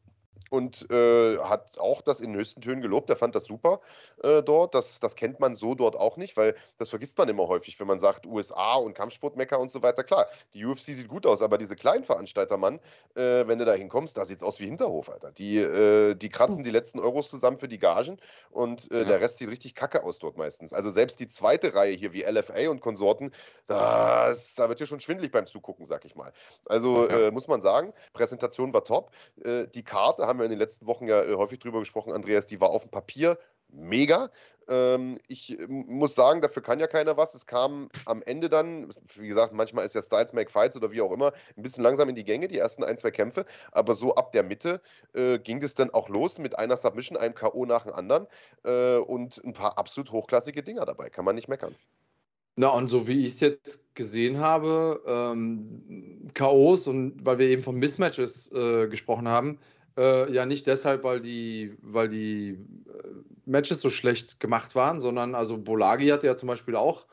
und 0.53 0.91
äh, 0.91 1.39
hat 1.39 1.79
auch 1.79 2.03
das 2.03 2.21
in 2.21 2.35
höchsten 2.35 2.61
Tönen 2.61 2.83
gelobt. 2.83 3.09
Er 3.09 3.17
fand 3.17 3.35
das 3.35 3.45
super 3.45 3.81
äh, 4.23 4.43
dort. 4.43 4.75
Das, 4.75 5.01
das 5.01 5.17
kennt 5.17 5.41
man 5.41 5.55
so 5.55 5.75
dort 5.75 5.97
auch 5.97 6.19
nicht, 6.19 6.37
weil 6.37 6.55
das 6.77 6.91
vergisst 6.91 7.17
man 7.17 7.31
immer 7.31 7.49
häufig, 7.49 7.81
wenn 7.81 7.87
man 7.87 7.99
sagt 7.99 8.27
USA 8.27 8.75
und 8.75 8.93
Kampfsportmecker 8.93 9.59
und 9.59 9.71
so 9.71 9.83
weiter. 9.83 10.05
Klar, 10.05 10.27
die 10.53 10.67
UFC 10.67 10.81
sieht 10.81 11.09
gut 11.09 11.27
aus, 11.27 11.41
aber 11.41 11.57
diese 11.57 11.75
kleinen 11.75 12.05
Veranstalter, 12.05 12.59
Mann, 12.59 12.81
äh, 13.15 13.47
wenn 13.47 13.59
du 13.59 13.65
da 13.65 13.73
hinkommst, 13.73 14.17
da 14.17 14.27
sieht 14.27 14.39
es 14.39 14.43
aus 14.43 14.61
wie 14.61 14.67
Hinterhof, 14.67 15.09
Alter. 15.09 15.33
Die, 15.33 15.57
äh, 15.57 16.15
die 16.15 16.29
kratzen 16.29 16.63
die 16.63 16.71
letzten 16.71 17.01
Euros 17.01 17.31
zusammen 17.31 17.59
für 17.59 17.69
die 17.69 17.79
Gagen 17.79 18.19
und 18.51 18.91
äh, 18.93 18.99
ja. 18.99 19.05
der 19.05 19.21
Rest 19.23 19.39
sieht 19.39 19.49
richtig 19.49 19.75
kacke 19.75 20.05
aus 20.05 20.19
dort 20.19 20.37
meistens. 20.37 20.75
Also 20.75 20.91
selbst 20.91 21.19
die 21.19 21.29
zweite 21.29 21.75
Reihe 21.75 21.95
hier 21.95 22.13
wie 22.13 22.25
LFA 22.25 22.69
und 22.69 22.81
Konsorten, 22.81 23.33
das, 23.67 24.55
da 24.57 24.69
wird 24.69 24.81
ja 24.81 24.87
schon 24.87 25.01
schwindlig 25.01 25.31
beim 25.31 25.47
Zugucken, 25.47 25.87
sag 25.87 26.05
ich 26.05 26.15
mal. 26.15 26.35
Also 26.67 27.09
ja. 27.09 27.29
Äh, 27.29 27.31
muss 27.31 27.49
man 27.49 27.63
sagen, 27.63 27.95
Präsentation 28.13 28.75
war 28.75 28.85
top. 28.85 29.13
die 29.37 29.83
Karte 29.83 30.22
haben 30.27 30.39
wir 30.39 30.45
in 30.45 30.51
den 30.51 30.59
letzten 30.59 30.87
Wochen 30.87 31.07
ja 31.07 31.23
äh, 31.23 31.35
häufig 31.35 31.59
drüber 31.59 31.79
gesprochen, 31.81 32.13
Andreas, 32.13 32.47
die 32.47 32.61
war 32.61 32.71
auf 32.71 32.83
dem 32.83 32.91
Papier 32.91 33.39
mega. 33.73 34.31
Ähm, 34.69 35.19
ich 35.29 35.59
äh, 35.59 35.67
muss 35.67 36.15
sagen, 36.15 36.41
dafür 36.41 36.63
kann 36.63 36.81
ja 36.81 36.87
keiner 36.87 37.17
was. 37.17 37.35
Es 37.35 37.47
kam 37.47 37.89
am 38.05 38.23
Ende 38.23 38.49
dann, 38.49 38.89
wie 39.15 39.29
gesagt, 39.29 39.53
manchmal 39.53 39.85
ist 39.85 39.95
ja 39.95 40.03
Styles 40.03 40.33
Make 40.33 40.51
Fights 40.51 40.77
oder 40.77 40.93
wie 40.93 41.01
auch 41.01 41.13
immer, 41.13 41.33
ein 41.57 41.63
bisschen 41.63 41.83
langsam 41.83 42.09
in 42.09 42.15
die 42.15 42.25
Gänge, 42.25 42.49
die 42.49 42.59
ersten 42.59 42.85
ein, 42.85 42.97
zwei 42.97 43.11
Kämpfe. 43.11 43.45
Aber 43.73 43.95
so 43.95 44.15
ab 44.15 44.33
der 44.33 44.43
Mitte 44.43 44.81
äh, 45.15 45.39
ging 45.39 45.63
es 45.63 45.75
dann 45.75 45.91
auch 45.91 46.09
los 46.09 46.39
mit 46.39 46.59
einer 46.59 46.77
Submission, 46.77 47.17
einem 47.17 47.35
K.O. 47.35 47.67
nach 47.67 47.85
dem 47.85 47.95
anderen 47.95 48.27
äh, 48.65 48.99
und 48.99 49.43
ein 49.45 49.53
paar 49.53 49.79
absolut 49.79 50.13
hochklassige 50.13 50.63
Dinger 50.63 50.87
dabei. 50.87 51.11
Kann 51.11 51.25
man 51.25 51.35
nicht 51.35 51.49
meckern. 51.49 51.75
Na, 52.55 52.69
und 52.69 52.89
so 52.89 53.09
wie 53.09 53.25
ich 53.25 53.33
es 53.33 53.41
jetzt 53.41 53.95
gesehen 53.95 54.39
habe, 54.39 55.03
ähm, 55.07 56.29
K.O.s 56.35 56.87
und 56.87 57.25
weil 57.25 57.39
wir 57.39 57.49
eben 57.49 57.63
von 57.63 57.77
Mismatches 57.77 58.53
äh, 58.53 58.89
gesprochen 58.89 59.27
haben, 59.27 59.59
Äh, 59.97 60.33
ja, 60.33 60.47
nicht 60.47 60.67
deshalb, 60.67 61.05
weil 61.05 61.21
die, 61.21 61.77
weil 61.83 62.09
die 62.09 62.51
äh, 62.51 63.09
Matches 63.45 63.81
so 63.81 63.91
schlecht 63.91 64.41
gemacht 64.41 64.75
waren, 64.75 65.01
sondern 65.01 65.35
also 65.35 65.59
Bolagi 65.59 66.09
hatte 66.09 66.27
ja 66.27 66.37
zum 66.37 66.47
Beispiel 66.47 66.77
auch 66.77 67.07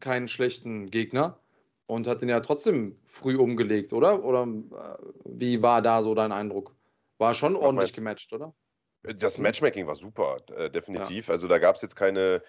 keinen 0.00 0.28
schlechten 0.28 0.90
Gegner 0.90 1.38
und 1.86 2.06
hat 2.06 2.22
den 2.22 2.28
ja 2.28 2.40
trotzdem 2.40 2.98
früh 3.04 3.36
umgelegt, 3.36 3.92
oder? 3.92 4.24
Oder 4.24 4.42
äh, 4.44 4.96
wie 5.24 5.62
war 5.62 5.82
da 5.82 6.02
so 6.02 6.14
dein 6.14 6.32
Eindruck? 6.32 6.74
War 7.18 7.34
schon 7.34 7.56
ordentlich 7.56 7.92
gematcht, 7.92 8.32
oder? 8.32 8.54
Das 9.02 9.38
Matchmaking 9.38 9.86
war 9.86 9.94
super, 9.94 10.38
äh, 10.56 10.70
definitiv. 10.70 11.28
Ja. 11.28 11.34
Also 11.34 11.48
da 11.48 11.58
gab 11.58 11.76
es 11.76 11.82
jetzt 11.82 11.94
keine, 11.94 12.42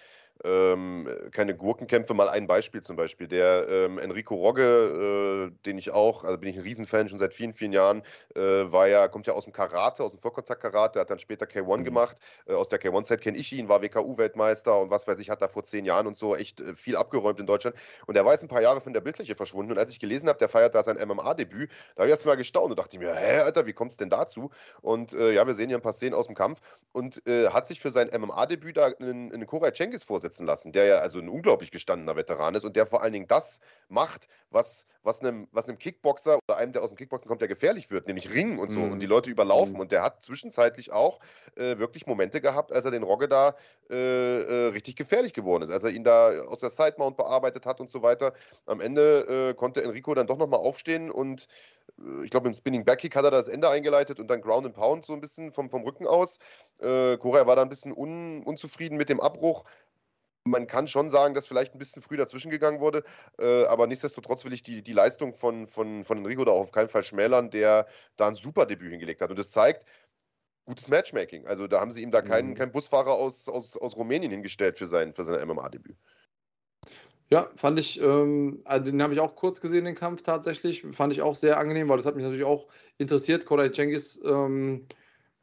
ähm, 0.44 1.08
keine 1.32 1.56
Gurkenkämpfe. 1.56 2.14
Mal 2.14 2.28
ein 2.28 2.46
Beispiel 2.46 2.82
zum 2.82 2.96
Beispiel. 2.96 3.28
Der 3.28 3.68
ähm, 3.68 3.98
Enrico 3.98 4.34
Rogge, 4.34 5.50
äh, 5.52 5.64
den 5.64 5.78
ich 5.78 5.90
auch, 5.90 6.24
also 6.24 6.38
bin 6.38 6.48
ich 6.48 6.56
ein 6.56 6.62
Riesenfan 6.62 7.08
schon 7.08 7.18
seit 7.18 7.34
vielen, 7.34 7.52
vielen 7.52 7.72
Jahren, 7.72 8.02
äh, 8.34 8.40
war 8.40 8.88
ja, 8.88 9.08
kommt 9.08 9.26
ja 9.26 9.32
aus 9.32 9.44
dem 9.44 9.52
Karate, 9.52 10.02
aus 10.02 10.12
dem 10.12 10.20
Vollkontakt-Karate, 10.20 11.00
hat 11.00 11.10
dann 11.10 11.18
später 11.18 11.46
K1 11.46 11.78
mhm. 11.78 11.84
gemacht. 11.84 12.18
Äh, 12.46 12.54
aus 12.54 12.68
der 12.68 12.80
K1-Zeit 12.80 13.20
kenne 13.20 13.38
ich 13.38 13.52
ihn, 13.52 13.68
war 13.68 13.82
WKU-Weltmeister 13.82 14.78
und 14.80 14.90
was 14.90 15.06
weiß 15.06 15.18
ich, 15.18 15.30
hat 15.30 15.42
da 15.42 15.48
vor 15.48 15.64
zehn 15.64 15.84
Jahren 15.84 16.06
und 16.06 16.16
so 16.16 16.36
echt 16.36 16.60
äh, 16.60 16.74
viel 16.74 16.96
abgeräumt 16.96 17.40
in 17.40 17.46
Deutschland. 17.46 17.76
Und 18.06 18.16
er 18.16 18.24
war 18.24 18.32
jetzt 18.32 18.44
ein 18.44 18.48
paar 18.48 18.62
Jahre 18.62 18.80
von 18.80 18.92
der 18.92 19.00
Bildfläche 19.00 19.34
verschwunden. 19.34 19.72
Und 19.72 19.78
als 19.78 19.90
ich 19.90 19.98
gelesen 19.98 20.28
habe, 20.28 20.38
der 20.38 20.48
feiert 20.48 20.74
da 20.74 20.82
sein 20.82 20.96
MMA-Debüt, 20.96 21.70
da 21.94 22.02
habe 22.02 22.06
ich 22.06 22.12
erst 22.12 22.26
mal 22.26 22.36
gestaunt 22.36 22.70
und 22.70 22.78
dachte 22.78 22.98
mir, 22.98 23.14
hä, 23.14 23.38
Alter, 23.40 23.66
wie 23.66 23.72
kommt 23.72 23.90
es 23.90 23.96
denn 23.96 24.10
dazu? 24.10 24.50
Und 24.82 25.12
äh, 25.14 25.32
ja, 25.32 25.46
wir 25.46 25.54
sehen 25.54 25.68
hier 25.68 25.78
ein 25.78 25.82
paar 25.82 25.92
Szenen 25.92 26.14
aus 26.14 26.26
dem 26.26 26.34
Kampf 26.34 26.60
und 26.92 27.26
äh, 27.26 27.48
hat 27.48 27.66
sich 27.66 27.80
für 27.80 27.90
sein 27.90 28.08
MMA-Debüt 28.08 28.76
da 28.76 28.86
einen, 28.86 29.32
einen 29.32 29.46
Koray 29.46 29.72
Cengiz 29.72 30.04
vorsetzen 30.04 30.27
einsetzen 30.28 30.46
lassen, 30.46 30.72
der 30.72 30.84
ja 30.84 30.98
also 30.98 31.18
ein 31.18 31.28
unglaublich 31.28 31.70
gestandener 31.70 32.16
Veteran 32.16 32.54
ist 32.54 32.64
und 32.64 32.76
der 32.76 32.86
vor 32.86 33.02
allen 33.02 33.12
Dingen 33.12 33.26
das 33.26 33.60
macht, 33.88 34.28
was, 34.50 34.86
was, 35.02 35.20
einem, 35.20 35.48
was 35.52 35.66
einem 35.66 35.78
Kickboxer 35.78 36.38
oder 36.46 36.58
einem, 36.58 36.72
der 36.72 36.82
aus 36.82 36.90
dem 36.90 36.96
Kickboxen 36.96 37.28
kommt, 37.28 37.40
der 37.40 37.48
gefährlich 37.48 37.90
wird, 37.90 38.06
nämlich 38.06 38.32
Ringen 38.32 38.58
und 38.58 38.70
so 38.70 38.80
mhm. 38.80 38.92
und 38.92 39.00
die 39.00 39.06
Leute 39.06 39.30
überlaufen. 39.30 39.74
Mhm. 39.74 39.80
Und 39.80 39.92
der 39.92 40.02
hat 40.02 40.22
zwischenzeitlich 40.22 40.92
auch 40.92 41.20
äh, 41.56 41.78
wirklich 41.78 42.06
Momente 42.06 42.40
gehabt, 42.40 42.72
als 42.72 42.84
er 42.84 42.90
den 42.90 43.02
Rogge 43.02 43.28
da 43.28 43.54
äh, 43.90 44.38
äh, 44.40 44.66
richtig 44.68 44.96
gefährlich 44.96 45.32
geworden 45.32 45.62
ist, 45.62 45.70
als 45.70 45.84
er 45.84 45.90
ihn 45.90 46.04
da 46.04 46.30
aus 46.42 46.60
der 46.60 46.70
Sidemount 46.70 47.16
bearbeitet 47.16 47.66
hat 47.66 47.80
und 47.80 47.90
so 47.90 48.02
weiter. 48.02 48.34
Am 48.66 48.80
Ende 48.80 49.50
äh, 49.50 49.54
konnte 49.54 49.82
Enrico 49.82 50.14
dann 50.14 50.26
doch 50.26 50.38
nochmal 50.38 50.60
aufstehen 50.60 51.10
und 51.10 51.48
äh, 51.98 52.24
ich 52.24 52.30
glaube, 52.30 52.48
im 52.48 52.54
Spinning 52.54 52.84
Backkick 52.84 53.16
hat 53.16 53.24
er 53.24 53.30
das 53.30 53.48
Ende 53.48 53.68
eingeleitet 53.68 54.20
und 54.20 54.28
dann 54.28 54.42
Ground 54.42 54.66
and 54.66 54.74
Pound 54.74 55.04
so 55.04 55.12
ein 55.12 55.20
bisschen 55.20 55.52
vom, 55.52 55.70
vom 55.70 55.82
Rücken 55.82 56.06
aus. 56.06 56.38
Äh, 56.78 57.16
Korea 57.16 57.46
war 57.46 57.56
da 57.56 57.62
ein 57.62 57.68
bisschen 57.68 57.92
un, 57.96 58.42
unzufrieden 58.44 58.98
mit 58.98 59.08
dem 59.08 59.20
Abbruch, 59.20 59.64
man 60.48 60.66
kann 60.66 60.88
schon 60.88 61.08
sagen, 61.08 61.34
dass 61.34 61.46
vielleicht 61.46 61.74
ein 61.74 61.78
bisschen 61.78 62.02
früh 62.02 62.16
dazwischen 62.16 62.50
gegangen 62.50 62.80
wurde, 62.80 63.04
äh, 63.38 63.64
aber 63.64 63.86
nichtsdestotrotz 63.86 64.44
will 64.44 64.52
ich 64.52 64.62
die, 64.62 64.82
die 64.82 64.92
Leistung 64.92 65.34
von, 65.34 65.66
von, 65.66 66.04
von 66.04 66.18
Enrico 66.18 66.44
da 66.44 66.52
auch 66.52 66.60
auf 66.60 66.72
keinen 66.72 66.88
Fall 66.88 67.02
schmälern, 67.02 67.50
der 67.50 67.86
da 68.16 68.28
ein 68.28 68.34
super 68.34 68.66
Debüt 68.66 68.90
hingelegt 68.90 69.20
hat. 69.20 69.30
Und 69.30 69.38
das 69.38 69.50
zeigt, 69.50 69.84
gutes 70.68 70.88
Matchmaking. 70.88 71.46
Also 71.46 71.66
da 71.66 71.80
haben 71.80 71.90
sie 71.90 72.02
ihm 72.02 72.10
da 72.10 72.20
keinen, 72.20 72.50
mhm. 72.50 72.54
keinen 72.54 72.72
Busfahrer 72.72 73.12
aus, 73.12 73.48
aus, 73.48 73.76
aus 73.76 73.96
Rumänien 73.96 74.30
hingestellt 74.30 74.76
für 74.76 74.86
sein, 74.86 75.14
für 75.14 75.24
sein 75.24 75.46
MMA-Debüt. 75.48 75.96
Ja, 77.30 77.50
fand 77.56 77.78
ich, 77.78 78.00
ähm, 78.00 78.62
also 78.64 78.90
den 78.90 79.02
habe 79.02 79.12
ich 79.12 79.20
auch 79.20 79.34
kurz 79.34 79.60
gesehen, 79.60 79.84
den 79.84 79.94
Kampf 79.94 80.22
tatsächlich. 80.22 80.82
Fand 80.92 81.12
ich 81.12 81.20
auch 81.20 81.34
sehr 81.34 81.58
angenehm, 81.58 81.88
weil 81.88 81.98
das 81.98 82.06
hat 82.06 82.16
mich 82.16 82.24
natürlich 82.24 82.46
auch 82.46 82.68
interessiert. 82.96 83.44
Koray 83.44 83.70
Cengiz 83.70 84.18
ähm, 84.24 84.86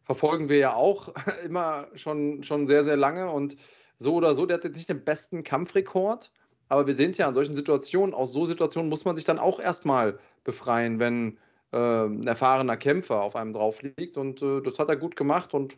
verfolgen 0.03 0.49
wir 0.49 0.57
ja 0.57 0.73
auch 0.73 1.13
immer 1.45 1.87
schon, 1.95 2.43
schon 2.43 2.67
sehr, 2.67 2.83
sehr 2.83 2.97
lange 2.97 3.29
und 3.29 3.57
so 3.97 4.15
oder 4.15 4.36
so, 4.36 4.45
der 4.45 4.58
hat 4.58 4.63
jetzt 4.63 4.77
nicht 4.77 4.89
den 4.89 5.03
besten 5.03 5.43
Kampfrekord, 5.43 6.31
aber 6.69 6.88
wir 6.88 6.95
sehen 6.95 7.12
es 7.12 7.17
ja 7.17 7.27
an 7.27 7.34
solchen 7.34 7.55
Situationen, 7.55 8.13
aus 8.13 8.34
so 8.34 8.45
Situationen 8.45 8.89
muss 8.89 9.05
man 9.05 9.15
sich 9.15 9.25
dann 9.25 9.39
auch 9.39 9.60
erstmal 9.60 10.19
befreien, 10.43 10.99
wenn 10.99 11.38
äh, 11.71 12.05
ein 12.05 12.25
erfahrener 12.25 12.77
Kämpfer 12.77 13.21
auf 13.21 13.36
einem 13.36 13.53
drauf 13.53 13.81
liegt 13.81 14.17
und 14.17 14.41
äh, 14.41 14.62
das 14.62 14.79
hat 14.79 14.89
er 14.89 14.97
gut 14.97 15.15
gemacht 15.15 15.53
und 15.53 15.77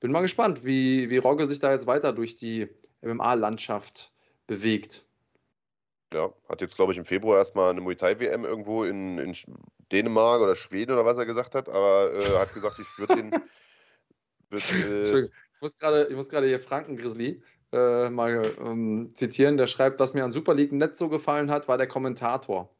bin 0.00 0.12
mal 0.12 0.20
gespannt, 0.20 0.64
wie, 0.64 1.10
wie 1.10 1.18
Rogge 1.18 1.46
sich 1.46 1.58
da 1.58 1.72
jetzt 1.72 1.86
weiter 1.86 2.12
durch 2.12 2.36
die 2.36 2.68
MMA-Landschaft 3.02 4.12
bewegt. 4.46 5.04
Ja, 6.14 6.32
hat 6.48 6.60
jetzt, 6.60 6.76
glaube 6.76 6.92
ich, 6.92 6.98
im 6.98 7.04
Februar 7.04 7.38
erstmal 7.38 7.70
eine 7.70 7.80
Muay 7.80 7.96
Thai-WM 7.96 8.44
irgendwo 8.44 8.84
in, 8.84 9.18
in, 9.18 9.36
Dänemark 9.92 10.40
oder 10.40 10.54
Schweden 10.54 10.92
oder 10.92 11.04
was 11.04 11.18
er 11.18 11.26
gesagt 11.26 11.54
hat, 11.54 11.68
aber 11.68 12.12
äh, 12.14 12.38
hat 12.38 12.52
gesagt, 12.54 12.78
ich 12.78 12.98
würde 12.98 13.16
den. 13.16 13.30
Wird, 14.50 14.64
äh, 14.70 15.28
ich 15.60 16.16
muss 16.16 16.28
gerade 16.28 16.46
hier 16.46 16.60
Franken 16.60 16.96
Grizzly 16.96 17.42
äh, 17.72 18.10
mal 18.10 18.54
ähm, 18.58 19.10
zitieren. 19.14 19.56
Der 19.56 19.66
schreibt, 19.66 20.00
was 20.00 20.14
mir 20.14 20.24
an 20.24 20.32
Super 20.32 20.54
League 20.54 20.72
nicht 20.72 20.96
so 20.96 21.08
gefallen 21.08 21.50
hat, 21.50 21.68
war 21.68 21.78
der 21.78 21.88
Kommentator. 21.88 22.74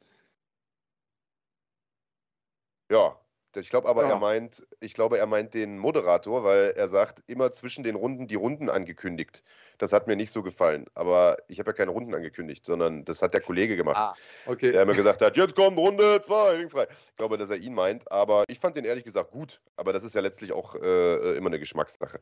Ja, 2.90 3.18
ich 3.56 3.70
glaube 3.70 3.88
aber, 3.88 4.02
ja. 4.02 4.10
er 4.10 4.18
meint, 4.18 4.66
ich 4.80 4.94
glaube, 4.94 5.18
er 5.18 5.26
meint 5.26 5.54
den 5.54 5.78
Moderator, 5.78 6.44
weil 6.44 6.72
er 6.76 6.88
sagt, 6.88 7.22
immer 7.26 7.50
zwischen 7.52 7.82
den 7.82 7.96
Runden 7.96 8.26
die 8.26 8.34
Runden 8.34 8.68
angekündigt. 8.68 9.42
Das 9.78 9.92
hat 9.92 10.06
mir 10.06 10.16
nicht 10.16 10.32
so 10.32 10.42
gefallen. 10.42 10.86
Aber 10.94 11.36
ich 11.46 11.58
habe 11.58 11.70
ja 11.70 11.72
keine 11.72 11.92
Runden 11.92 12.14
angekündigt, 12.14 12.66
sondern 12.66 13.04
das 13.04 13.22
hat 13.22 13.32
der 13.32 13.40
Kollege 13.40 13.76
gemacht. 13.76 13.96
Ah, 13.96 14.14
okay. 14.46 14.72
Der 14.72 14.84
mir 14.84 14.94
gesagt 14.94 15.22
hat, 15.22 15.36
jetzt 15.36 15.54
kommt 15.54 15.78
Runde 15.78 16.20
2, 16.20 16.68
frei. 16.68 16.88
Ich 16.90 17.16
glaube, 17.16 17.38
dass 17.38 17.50
er 17.50 17.56
ihn 17.56 17.74
meint. 17.74 18.10
Aber 18.10 18.44
ich 18.48 18.58
fand 18.58 18.76
den 18.76 18.84
ehrlich 18.84 19.04
gesagt 19.04 19.30
gut. 19.30 19.60
Aber 19.76 19.92
das 19.92 20.04
ist 20.04 20.14
ja 20.14 20.20
letztlich 20.20 20.52
auch 20.52 20.74
äh, 20.74 21.36
immer 21.36 21.48
eine 21.48 21.58
Geschmackssache. 21.58 22.20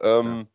Ähm, 0.00 0.48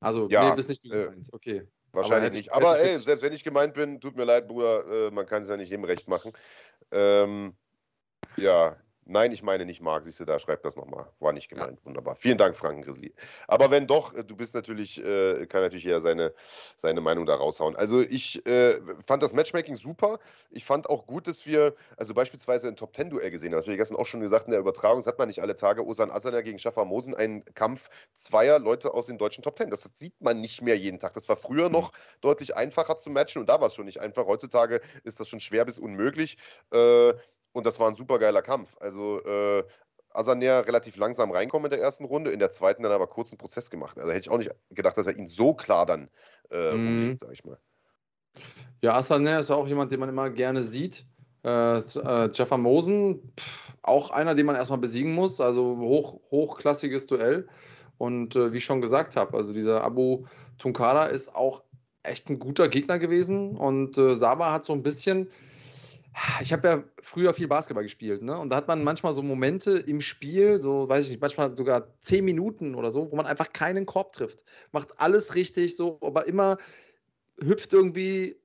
also, 0.00 0.28
ja, 0.28 0.50
nee, 0.50 0.56
bist 0.56 0.68
nicht 0.68 0.84
du 0.84 0.90
äh, 0.90 1.04
gemeint. 1.04 1.28
Okay. 1.32 1.66
Wahrscheinlich 1.92 2.52
aber 2.52 2.70
nicht. 2.70 2.78
Aber 2.78 2.78
ey, 2.78 2.98
selbst 2.98 3.22
wenn 3.22 3.32
ich 3.32 3.44
gemeint 3.44 3.74
bin, 3.74 4.00
tut 4.00 4.16
mir 4.16 4.24
leid, 4.24 4.48
Bruder, 4.48 4.86
äh, 4.86 5.10
man 5.10 5.26
kann 5.26 5.42
es 5.42 5.48
ja 5.48 5.56
nicht 5.56 5.70
jedem 5.70 5.84
recht 5.84 6.08
machen. 6.08 6.32
Ähm, 6.90 7.56
ja, 8.36 8.76
Nein, 9.06 9.32
ich 9.32 9.42
meine 9.42 9.66
nicht 9.66 9.82
Marc. 9.82 10.04
Siehst 10.04 10.20
du, 10.20 10.24
da 10.24 10.38
schreibt 10.38 10.64
das 10.64 10.76
nochmal. 10.76 11.06
War 11.20 11.32
nicht 11.32 11.48
gemeint. 11.48 11.78
Ja. 11.78 11.84
Wunderbar. 11.84 12.16
Vielen 12.16 12.38
Dank, 12.38 12.56
Franken 12.56 12.82
Grizzly. 12.82 13.12
Aber 13.46 13.70
wenn 13.70 13.86
doch, 13.86 14.14
äh, 14.14 14.24
du 14.24 14.34
bist 14.34 14.54
natürlich, 14.54 15.02
äh, 15.04 15.46
kann 15.46 15.60
natürlich 15.60 15.84
jeder 15.84 16.00
seine, 16.00 16.32
seine 16.76 17.00
Meinung 17.02 17.26
da 17.26 17.34
raushauen. 17.34 17.76
Also 17.76 18.00
ich 18.00 18.44
äh, 18.46 18.80
fand 19.04 19.22
das 19.22 19.34
Matchmaking 19.34 19.76
super. 19.76 20.18
Ich 20.50 20.64
fand 20.64 20.88
auch 20.88 21.06
gut, 21.06 21.28
dass 21.28 21.46
wir, 21.46 21.74
also 21.98 22.14
beispielsweise 22.14 22.68
ein 22.68 22.76
Top-10-Duell 22.76 23.30
gesehen 23.30 23.52
haben. 23.52 23.58
Das 23.58 23.66
habe 23.66 23.72
ich 23.72 23.78
gestern 23.78 23.98
auch 23.98 24.06
schon 24.06 24.20
gesagt 24.20 24.46
in 24.46 24.52
der 24.52 24.60
Übertragung. 24.60 24.98
Das 24.98 25.06
hat 25.06 25.18
man 25.18 25.28
nicht 25.28 25.42
alle 25.42 25.54
Tage. 25.54 25.84
Osan 25.84 26.10
Asana 26.10 26.40
gegen 26.40 26.58
Schaffer 26.58 26.86
Mosen, 26.86 27.14
ein 27.14 27.44
Kampf 27.54 27.90
zweier 28.14 28.58
Leute 28.58 28.94
aus 28.94 29.06
den 29.06 29.18
deutschen 29.18 29.42
Top 29.42 29.58
10. 29.58 29.68
Das 29.68 29.82
sieht 29.92 30.18
man 30.22 30.40
nicht 30.40 30.62
mehr 30.62 30.78
jeden 30.78 30.98
Tag. 30.98 31.12
Das 31.12 31.28
war 31.28 31.36
früher 31.36 31.68
noch 31.68 31.92
mhm. 31.92 31.96
deutlich 32.22 32.56
einfacher 32.56 32.96
zu 32.96 33.10
matchen 33.10 33.40
und 33.40 33.50
da 33.50 33.60
war 33.60 33.68
es 33.68 33.74
schon 33.74 33.84
nicht 33.84 34.00
einfach. 34.00 34.26
Heutzutage 34.26 34.80
ist 35.02 35.20
das 35.20 35.28
schon 35.28 35.40
schwer 35.40 35.66
bis 35.66 35.78
unmöglich. 35.78 36.38
Äh, 36.72 37.12
und 37.54 37.64
das 37.64 37.80
war 37.80 37.88
ein 37.88 37.94
super 37.94 38.18
geiler 38.18 38.42
Kampf. 38.42 38.76
Also 38.80 39.24
äh, 39.24 39.64
Asaner 40.10 40.66
relativ 40.66 40.96
langsam 40.96 41.30
reinkommen 41.30 41.66
in 41.66 41.78
der 41.78 41.80
ersten 41.80 42.04
Runde, 42.04 42.30
in 42.30 42.38
der 42.38 42.50
zweiten 42.50 42.82
dann 42.82 42.92
aber 42.92 43.06
kurzen 43.06 43.38
Prozess 43.38 43.70
gemacht. 43.70 43.98
Also 43.98 44.10
hätte 44.10 44.20
ich 44.20 44.30
auch 44.30 44.38
nicht 44.38 44.50
gedacht, 44.70 44.96
dass 44.96 45.06
er 45.06 45.16
ihn 45.16 45.26
so 45.26 45.54
klar 45.54 45.86
dann 45.86 46.10
äh, 46.50 46.72
umgeht, 46.72 47.20
sag 47.20 47.32
ich 47.32 47.44
mal. 47.44 47.58
Ja, 48.82 48.96
Asaner 48.96 49.38
ist 49.38 49.50
auch 49.50 49.66
jemand, 49.66 49.92
den 49.92 50.00
man 50.00 50.08
immer 50.08 50.30
gerne 50.30 50.62
sieht. 50.62 51.06
Äh, 51.44 51.78
äh, 51.78 52.30
Jaffa 52.32 52.56
Mosen, 52.56 53.32
pff, 53.38 53.72
auch 53.82 54.10
einer, 54.10 54.34
den 54.34 54.46
man 54.46 54.56
erstmal 54.56 54.78
besiegen 54.78 55.14
muss. 55.14 55.40
Also 55.40 55.78
hoch, 55.78 56.20
hochklassiges 56.30 57.06
Duell. 57.06 57.48
Und 57.98 58.34
äh, 58.34 58.52
wie 58.52 58.58
ich 58.58 58.64
schon 58.64 58.80
gesagt 58.80 59.14
habe, 59.14 59.36
also 59.36 59.52
dieser 59.52 59.84
Abu 59.84 60.24
Tunkara 60.58 61.06
ist 61.06 61.34
auch 61.34 61.62
echt 62.02 62.28
ein 62.28 62.40
guter 62.40 62.68
Gegner 62.68 62.98
gewesen. 62.98 63.56
Und 63.56 63.96
äh, 63.96 64.16
Saba 64.16 64.52
hat 64.52 64.64
so 64.64 64.72
ein 64.72 64.82
bisschen 64.82 65.28
ich 66.40 66.52
habe 66.52 66.68
ja 66.68 66.84
früher 67.00 67.34
viel 67.34 67.48
Basketball 67.48 67.82
gespielt, 67.82 68.22
ne? 68.22 68.38
Und 68.38 68.50
da 68.50 68.56
hat 68.56 68.68
man 68.68 68.84
manchmal 68.84 69.12
so 69.12 69.22
Momente 69.22 69.78
im 69.78 70.00
Spiel, 70.00 70.60
so 70.60 70.88
weiß 70.88 71.04
ich 71.04 71.10
nicht, 71.10 71.20
manchmal 71.20 71.56
sogar 71.56 71.88
zehn 72.00 72.24
Minuten 72.24 72.74
oder 72.74 72.90
so, 72.90 73.10
wo 73.10 73.16
man 73.16 73.26
einfach 73.26 73.52
keinen 73.52 73.84
Korb 73.86 74.12
trifft. 74.12 74.44
Macht 74.72 75.00
alles 75.00 75.34
richtig, 75.34 75.76
so, 75.76 75.98
aber 76.02 76.26
immer 76.26 76.58
hüpft 77.40 77.72
irgendwie 77.72 78.36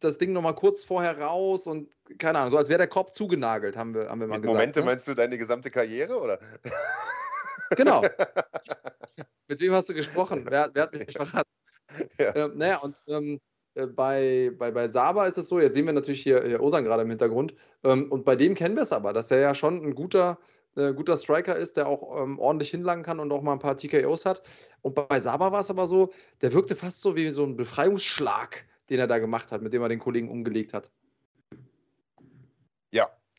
das 0.00 0.18
Ding 0.18 0.32
nochmal 0.32 0.54
kurz 0.54 0.82
vorher 0.82 1.18
raus 1.20 1.66
und 1.66 1.90
keine 2.18 2.38
Ahnung, 2.38 2.50
so 2.50 2.56
als 2.56 2.68
wäre 2.68 2.78
der 2.78 2.88
Korb 2.88 3.12
zugenagelt, 3.12 3.76
haben 3.76 3.94
wir, 3.94 4.08
haben 4.08 4.20
wir 4.20 4.26
mal 4.26 4.34
Mit 4.36 4.42
gesagt. 4.42 4.58
Momente 4.58 4.80
ne? 4.80 4.86
meinst 4.86 5.06
du 5.06 5.14
deine 5.14 5.38
gesamte 5.38 5.70
Karriere, 5.70 6.20
oder? 6.20 6.40
Genau. 7.76 8.02
Mit 9.48 9.60
wem 9.60 9.72
hast 9.72 9.88
du 9.88 9.94
gesprochen? 9.94 10.46
Wer, 10.48 10.70
wer 10.74 10.82
hat 10.82 10.92
mich 10.92 11.12
verraten? 11.16 11.50
Ja. 12.18 12.34
Ähm, 12.34 12.56
naja, 12.56 12.78
und 12.78 13.02
ähm, 13.06 13.34
äh, 13.34 13.51
bei, 13.74 14.52
bei, 14.58 14.70
bei 14.70 14.88
Saba 14.88 15.26
ist 15.26 15.38
es 15.38 15.48
so, 15.48 15.60
jetzt 15.60 15.74
sehen 15.74 15.86
wir 15.86 15.92
natürlich 15.92 16.22
hier, 16.22 16.44
hier 16.44 16.62
Osan 16.62 16.84
gerade 16.84 17.02
im 17.02 17.08
Hintergrund, 17.08 17.54
ähm, 17.84 18.10
und 18.10 18.24
bei 18.24 18.36
dem 18.36 18.54
kennen 18.54 18.74
wir 18.74 18.82
es 18.82 18.92
aber, 18.92 19.12
dass 19.12 19.30
er 19.30 19.40
ja 19.40 19.54
schon 19.54 19.82
ein 19.82 19.94
guter, 19.94 20.38
äh, 20.76 20.92
guter 20.92 21.16
Striker 21.16 21.56
ist, 21.56 21.76
der 21.76 21.88
auch 21.88 22.22
ähm, 22.22 22.38
ordentlich 22.38 22.70
hinlangen 22.70 23.04
kann 23.04 23.20
und 23.20 23.32
auch 23.32 23.42
mal 23.42 23.52
ein 23.52 23.58
paar 23.58 23.76
TKOs 23.76 24.26
hat. 24.26 24.42
Und 24.82 24.94
bei 24.94 25.20
Saba 25.20 25.52
war 25.52 25.60
es 25.60 25.70
aber 25.70 25.86
so, 25.86 26.12
der 26.40 26.52
wirkte 26.52 26.76
fast 26.76 27.00
so 27.00 27.16
wie 27.16 27.30
so 27.30 27.44
ein 27.44 27.56
Befreiungsschlag, 27.56 28.64
den 28.90 28.98
er 28.98 29.06
da 29.06 29.18
gemacht 29.18 29.52
hat, 29.52 29.62
mit 29.62 29.72
dem 29.72 29.82
er 29.82 29.88
den 29.88 29.98
Kollegen 29.98 30.30
umgelegt 30.30 30.74
hat. 30.74 30.90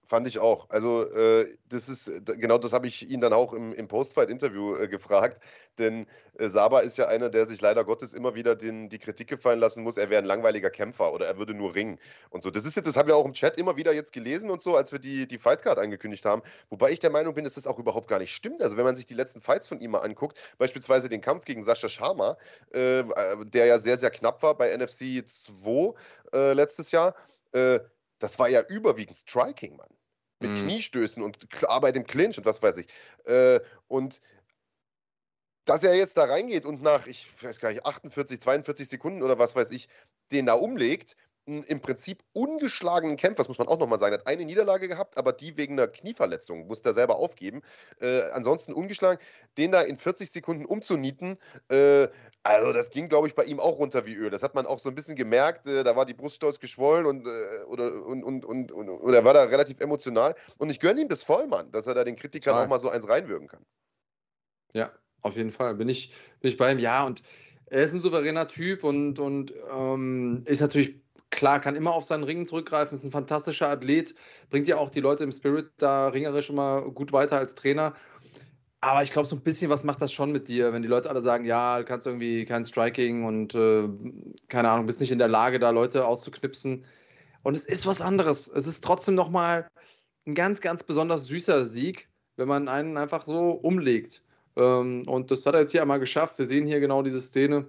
Fand 0.05 0.27
ich 0.27 0.39
auch. 0.39 0.69
Also, 0.69 1.09
äh, 1.11 1.57
das 1.69 1.87
ist, 1.87 2.25
genau 2.25 2.57
das 2.57 2.73
habe 2.73 2.87
ich 2.87 3.09
ihn 3.09 3.21
dann 3.21 3.31
auch 3.31 3.53
im, 3.53 3.73
im 3.73 3.87
Postfight-Interview 3.87 4.75
äh, 4.75 4.89
gefragt. 4.89 5.41
Denn 5.77 6.05
äh, 6.37 6.49
Saba 6.49 6.81
ist 6.81 6.97
ja 6.97 7.07
einer, 7.07 7.29
der 7.29 7.45
sich 7.45 7.61
leider 7.61 7.85
Gottes 7.85 8.13
immer 8.13 8.35
wieder 8.35 8.55
den, 8.55 8.89
die 8.89 8.99
Kritik 8.99 9.29
gefallen 9.29 9.59
lassen 9.59 9.81
muss, 9.81 9.95
er 9.95 10.09
wäre 10.09 10.21
ein 10.21 10.25
langweiliger 10.25 10.69
Kämpfer 10.69 11.13
oder 11.13 11.25
er 11.25 11.37
würde 11.37 11.53
nur 11.53 11.73
ringen 11.73 11.99
und 12.31 12.43
so. 12.43 12.51
Das 12.51 12.65
ist 12.65 12.75
jetzt, 12.75 12.85
das 12.85 12.97
haben 12.97 13.07
wir 13.07 13.15
auch 13.15 13.25
im 13.25 13.31
Chat 13.31 13.57
immer 13.57 13.77
wieder 13.77 13.93
jetzt 13.93 14.11
gelesen 14.11 14.51
und 14.51 14.61
so, 14.61 14.75
als 14.75 14.91
wir 14.91 14.99
die, 14.99 15.25
die 15.25 15.37
Fightcard 15.37 15.79
angekündigt 15.79 16.25
haben. 16.25 16.41
Wobei 16.69 16.91
ich 16.91 16.99
der 16.99 17.09
Meinung 17.09 17.33
bin, 17.33 17.45
dass 17.45 17.53
das 17.55 17.65
auch 17.65 17.79
überhaupt 17.79 18.09
gar 18.09 18.19
nicht 18.19 18.35
stimmt. 18.35 18.61
Also, 18.61 18.75
wenn 18.75 18.83
man 18.83 18.95
sich 18.95 19.05
die 19.05 19.13
letzten 19.13 19.39
Fights 19.39 19.69
von 19.69 19.79
ihm 19.79 19.91
mal 19.91 19.99
anguckt, 19.99 20.37
beispielsweise 20.57 21.07
den 21.07 21.21
Kampf 21.21 21.45
gegen 21.45 21.63
Sascha 21.63 21.87
Sharma, 21.87 22.37
äh, 22.71 23.03
der 23.45 23.65
ja 23.67 23.77
sehr, 23.77 23.97
sehr 23.97 24.11
knapp 24.11 24.43
war 24.43 24.57
bei 24.57 24.75
NFC 24.75 25.25
2 25.25 25.93
äh, 26.33 26.53
letztes 26.53 26.91
Jahr, 26.91 27.15
äh, 27.53 27.79
das 28.23 28.39
war 28.39 28.47
ja 28.47 28.61
überwiegend 28.61 29.17
Striking, 29.17 29.75
Mann. 29.75 29.89
Mit 30.39 30.51
mhm. 30.51 30.67
Kniestößen 30.67 31.21
und 31.21 31.37
Arbeit 31.65 31.97
im 31.97 32.07
Clinch 32.07 32.37
und 32.37 32.45
was 32.45 32.63
weiß 32.63 32.77
ich. 32.77 32.87
Äh, 33.25 33.59
und 33.89 34.21
dass 35.65 35.83
er 35.83 35.95
jetzt 35.95 36.17
da 36.17 36.23
reingeht 36.23 36.65
und 36.65 36.81
nach, 36.81 37.05
ich 37.05 37.27
weiß 37.43 37.59
gar 37.59 37.69
nicht, 37.69 37.85
48, 37.85 38.39
42 38.39 38.87
Sekunden 38.87 39.23
oder 39.23 39.39
was 39.39 39.57
weiß 39.57 39.71
ich, 39.71 39.89
den 40.31 40.45
da 40.45 40.53
umlegt, 40.53 41.17
im 41.45 41.81
Prinzip 41.81 42.23
ungeschlagenen 42.31 43.17
Kämpfer, 43.17 43.43
das 43.43 43.47
muss 43.49 43.57
man 43.57 43.67
auch 43.67 43.79
nochmal 43.79 43.97
sagen, 43.97 44.15
hat 44.15 44.27
eine 44.27 44.45
Niederlage 44.45 44.87
gehabt, 44.87 45.17
aber 45.17 45.33
die 45.33 45.57
wegen 45.57 45.73
einer 45.73 45.87
Knieverletzung, 45.87 46.67
musste 46.67 46.89
er 46.89 46.93
selber 46.93 47.17
aufgeben. 47.17 47.61
Äh, 47.99 48.23
ansonsten 48.31 48.73
ungeschlagen, 48.73 49.21
den 49.57 49.71
da 49.71 49.81
in 49.81 49.97
40 49.97 50.31
Sekunden 50.31 50.65
umzunieten, 50.65 51.37
äh, 51.67 52.07
also 52.43 52.73
das 52.73 52.91
ging, 52.91 53.09
glaube 53.09 53.27
ich, 53.27 53.35
bei 53.35 53.43
ihm 53.43 53.59
auch 53.59 53.77
runter 53.77 54.05
wie 54.05 54.15
Öl. 54.15 54.29
Das 54.29 54.43
hat 54.43 54.55
man 54.55 54.65
auch 54.65 54.79
so 54.79 54.89
ein 54.89 54.95
bisschen 54.95 55.15
gemerkt, 55.15 55.67
äh, 55.67 55.83
da 55.83 55.95
war 55.95 56.05
die 56.05 56.13
Brust 56.13 56.35
stolz 56.35 56.59
geschwollen 56.59 57.05
und, 57.05 57.27
äh, 57.27 57.63
oder, 57.67 58.05
und, 58.05 58.23
und, 58.23 58.45
und, 58.45 58.71
und, 58.71 58.89
und 58.89 59.13
er 59.13 59.25
war 59.25 59.33
da 59.33 59.43
relativ 59.43 59.81
emotional. 59.81 60.35
Und 60.57 60.69
ich 60.69 60.79
gönne 60.79 61.01
ihm 61.01 61.09
das 61.09 61.23
voll, 61.23 61.47
Mann, 61.47 61.71
dass 61.71 61.87
er 61.87 61.93
da 61.93 62.03
den 62.03 62.15
Kritikern 62.15 62.53
Total. 62.53 62.65
auch 62.65 62.69
mal 62.69 62.79
so 62.79 62.89
eins 62.89 63.07
reinwirken 63.07 63.47
kann. 63.47 63.65
Ja, 64.73 64.91
auf 65.21 65.35
jeden 65.35 65.51
Fall. 65.51 65.75
Bin 65.75 65.89
ich, 65.89 66.13
bin 66.39 66.51
ich 66.51 66.57
bei 66.57 66.71
ihm. 66.71 66.79
Ja, 66.79 67.05
und 67.05 67.21
er 67.65 67.83
ist 67.83 67.93
ein 67.93 67.99
souveräner 67.99 68.47
Typ 68.47 68.83
und, 68.83 69.19
und 69.19 69.53
ähm, 69.71 70.43
ist 70.45 70.61
natürlich 70.61 71.02
klar, 71.35 71.59
kann 71.59 71.75
immer 71.75 71.93
auf 71.93 72.05
seinen 72.05 72.23
Ringen 72.23 72.45
zurückgreifen, 72.45 72.95
ist 72.95 73.03
ein 73.03 73.11
fantastischer 73.11 73.69
Athlet, 73.69 74.15
bringt 74.49 74.67
ja 74.67 74.77
auch 74.77 74.89
die 74.89 75.01
Leute 75.01 75.23
im 75.23 75.31
Spirit 75.31 75.71
da 75.77 76.07
ringerisch 76.07 76.49
immer 76.49 76.81
gut 76.91 77.11
weiter 77.13 77.37
als 77.37 77.55
Trainer. 77.55 77.93
Aber 78.81 79.01
ich 79.01 79.13
glaube, 79.13 79.27
so 79.27 79.35
ein 79.37 79.41
bisschen 79.41 79.69
was 79.69 79.85
macht 79.85 80.01
das 80.01 80.11
schon 80.11 80.31
mit 80.33 80.49
dir, 80.49 80.73
wenn 80.73 80.81
die 80.81 80.89
Leute 80.89 81.09
alle 81.09 81.21
sagen, 81.21 81.45
ja, 81.45 81.79
du 81.79 81.85
kannst 81.85 82.05
irgendwie 82.05 82.43
kein 82.43 82.65
Striking 82.65 83.23
und 83.23 83.55
äh, 83.55 83.87
keine 84.49 84.69
Ahnung, 84.69 84.85
bist 84.85 84.99
nicht 84.99 85.11
in 85.11 85.19
der 85.19 85.29
Lage, 85.29 85.57
da 85.59 85.69
Leute 85.69 86.05
auszuknipsen. 86.05 86.83
Und 87.43 87.55
es 87.55 87.65
ist 87.65 87.85
was 87.87 88.01
anderes. 88.01 88.49
Es 88.49 88.67
ist 88.67 88.83
trotzdem 88.83 89.15
nochmal 89.15 89.69
ein 90.25 90.35
ganz, 90.35 90.61
ganz 90.61 90.83
besonders 90.83 91.25
süßer 91.25 91.65
Sieg, 91.65 92.09
wenn 92.35 92.47
man 92.47 92.67
einen 92.67 92.97
einfach 92.97 93.25
so 93.25 93.51
umlegt. 93.51 94.23
Ähm, 94.55 95.03
und 95.07 95.31
das 95.31 95.45
hat 95.45 95.53
er 95.53 95.61
jetzt 95.61 95.71
hier 95.71 95.81
einmal 95.81 95.99
geschafft. 95.99 96.37
Wir 96.37 96.45
sehen 96.45 96.65
hier 96.65 96.79
genau 96.79 97.03
diese 97.03 97.21
Szene. 97.21 97.67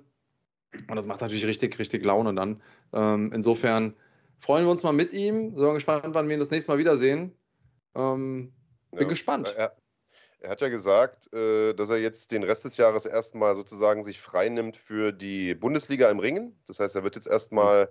Und 0.88 0.96
das 0.96 1.06
macht 1.06 1.20
natürlich 1.20 1.46
richtig, 1.46 1.78
richtig 1.78 2.04
Laune 2.04 2.34
dann. 2.34 2.62
Ähm, 2.92 3.32
insofern 3.32 3.94
freuen 4.40 4.64
wir 4.64 4.70
uns 4.70 4.82
mal 4.82 4.92
mit 4.92 5.12
ihm. 5.12 5.56
Sind 5.56 5.66
wir 5.66 5.74
gespannt, 5.74 6.14
wann 6.14 6.28
wir 6.28 6.34
ihn 6.34 6.40
das 6.40 6.50
nächste 6.50 6.70
Mal 6.70 6.78
wiedersehen. 6.78 7.32
Ähm, 7.94 8.52
bin 8.90 9.02
ja, 9.02 9.08
gespannt. 9.08 9.54
Er, 9.56 9.76
er, 10.40 10.50
hat 10.50 10.60
ja 10.60 10.68
gesagt, 10.68 11.32
äh, 11.32 11.74
dass 11.74 11.90
er 11.90 11.98
jetzt 11.98 12.32
den 12.32 12.42
Rest 12.42 12.64
des 12.64 12.76
Jahres 12.76 13.06
erstmal 13.06 13.54
sozusagen 13.54 14.02
sich 14.02 14.20
freinimmt 14.20 14.76
für 14.76 15.12
die 15.12 15.54
Bundesliga 15.54 16.10
im 16.10 16.18
Ringen. 16.18 16.58
Das 16.66 16.80
heißt, 16.80 16.96
er 16.96 17.04
wird 17.04 17.16
jetzt 17.16 17.26
erstmal. 17.26 17.86
Mhm 17.86 17.88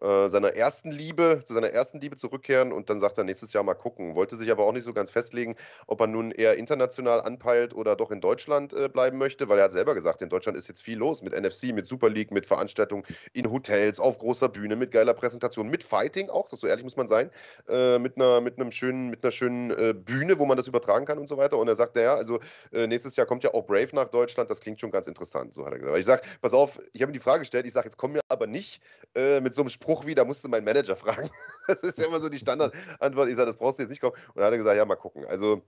äh, 0.00 0.28
seiner 0.28 0.54
ersten 0.56 0.90
Liebe, 0.90 1.40
zu 1.44 1.52
seiner 1.52 1.70
ersten 1.70 2.00
Liebe 2.00 2.16
zurückkehren 2.16 2.72
und 2.72 2.88
dann 2.88 2.98
sagt 2.98 3.18
er 3.18 3.24
nächstes 3.24 3.52
Jahr 3.52 3.62
mal 3.62 3.74
gucken. 3.74 4.14
Wollte 4.14 4.36
sich 4.36 4.50
aber 4.50 4.64
auch 4.64 4.72
nicht 4.72 4.84
so 4.84 4.92
ganz 4.92 5.10
festlegen, 5.10 5.56
ob 5.86 6.00
er 6.00 6.06
nun 6.06 6.30
eher 6.30 6.56
international 6.56 7.20
anpeilt 7.20 7.74
oder 7.74 7.96
doch 7.96 8.10
in 8.10 8.20
Deutschland 8.20 8.72
äh, 8.72 8.88
bleiben 8.88 9.18
möchte, 9.18 9.48
weil 9.48 9.58
er 9.58 9.64
hat 9.64 9.72
selber 9.72 9.94
gesagt, 9.94 10.22
in 10.22 10.28
Deutschland 10.28 10.56
ist 10.56 10.68
jetzt 10.68 10.80
viel 10.80 10.98
los 10.98 11.22
mit 11.22 11.38
NFC, 11.38 11.74
mit 11.74 11.86
Super 11.86 12.08
League, 12.08 12.30
mit 12.30 12.46
Veranstaltungen 12.46 13.04
in 13.32 13.50
Hotels, 13.50 14.00
auf 14.00 14.18
großer 14.18 14.48
Bühne, 14.48 14.76
mit 14.76 14.90
geiler 14.90 15.14
Präsentation, 15.14 15.68
mit 15.68 15.82
Fighting 15.82 16.30
auch, 16.30 16.48
das 16.48 16.60
so 16.60 16.66
ehrlich 16.66 16.84
muss 16.84 16.96
man 16.96 17.06
sein, 17.06 17.30
äh, 17.68 17.98
mit 17.98 18.16
einer 18.16 18.40
mit 18.40 18.58
einem 18.58 18.70
schönen 18.70 19.10
mit 19.10 19.22
einer 19.22 19.32
schönen 19.32 19.70
äh, 19.70 19.94
Bühne, 19.94 20.38
wo 20.38 20.46
man 20.46 20.56
das 20.56 20.66
übertragen 20.66 21.04
kann 21.04 21.18
und 21.18 21.28
so 21.28 21.36
weiter. 21.36 21.58
Und 21.58 21.68
er 21.68 21.74
sagt, 21.74 21.96
naja, 21.96 22.14
also 22.14 22.40
äh, 22.72 22.86
nächstes 22.86 23.16
Jahr 23.16 23.26
kommt 23.26 23.44
ja 23.44 23.52
auch 23.52 23.66
Brave 23.66 23.90
nach 23.92 24.08
Deutschland, 24.08 24.50
das 24.50 24.60
klingt 24.60 24.80
schon 24.80 24.90
ganz 24.90 25.06
interessant, 25.06 25.52
so 25.52 25.66
hat 25.66 25.72
er 25.72 25.78
gesagt. 25.78 25.90
Aber 25.90 25.98
ich 25.98 26.06
sage, 26.06 26.22
pass 26.40 26.54
auf, 26.54 26.78
ich 26.92 27.02
habe 27.02 27.12
ihm 27.12 27.14
die 27.14 27.20
Frage 27.20 27.40
gestellt, 27.40 27.66
ich 27.66 27.72
sage, 27.72 27.86
jetzt 27.86 27.96
kommen 27.96 28.14
wir 28.14 28.20
aber 28.28 28.46
nicht 28.46 28.80
mit 29.14 29.54
so 29.54 29.62
einem 29.62 29.68
Spruch 29.82 30.04
wie, 30.04 30.14
da 30.14 30.24
musste 30.24 30.48
mein 30.48 30.64
Manager 30.64 30.96
fragen. 30.96 31.30
Das 31.66 31.82
ist 31.82 31.98
ja 31.98 32.06
immer 32.06 32.18
so 32.20 32.28
die 32.28 32.38
Standardantwort. 32.38 33.28
Ich 33.28 33.36
sage, 33.36 33.46
das 33.46 33.56
brauchst 33.56 33.78
du 33.78 33.84
jetzt 33.84 33.90
nicht 33.90 34.00
kommen. 34.00 34.14
Und 34.14 34.36
dann 34.36 34.46
hat 34.46 34.52
er 34.52 34.58
gesagt, 34.58 34.76
ja, 34.76 34.84
mal 34.84 34.96
gucken. 34.96 35.24
Also, 35.24 35.62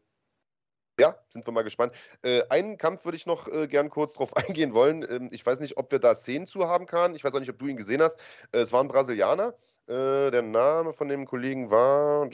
ja, 0.99 1.17
sind 1.29 1.47
wir 1.47 1.53
mal 1.53 1.63
gespannt. 1.63 1.95
Äh, 2.23 2.43
einen 2.49 2.77
Kampf 2.77 3.05
würde 3.05 3.17
ich 3.17 3.25
noch 3.25 3.47
äh, 3.47 3.69
gern 3.69 3.89
kurz 3.89 4.15
drauf 4.15 4.37
eingehen 4.37 4.75
wollen. 4.75 5.07
Ähm, 5.09 5.29
ich 5.31 5.47
weiß 5.47 5.61
nicht, 5.61 5.77
ob 5.77 5.93
wir 5.93 6.01
da 6.01 6.15
Szenen 6.15 6.47
zu 6.47 6.67
haben 6.67 6.87
können. 6.87 7.15
Ich 7.15 7.23
weiß 7.23 7.33
auch 7.35 7.41
nicht, 7.41 7.51
ob 7.51 7.59
du 7.59 7.67
ihn 7.67 7.77
gesehen 7.77 8.03
hast. 8.03 8.19
Äh, 8.51 8.59
es 8.59 8.73
war 8.73 8.83
ein 8.83 8.89
Brasilianer. 8.89 9.55
Äh, 9.87 10.31
der 10.31 10.43
Name 10.43 10.93
von 10.93 11.09
dem 11.09 11.25
Kollegen 11.25 11.71
war. 11.71 12.29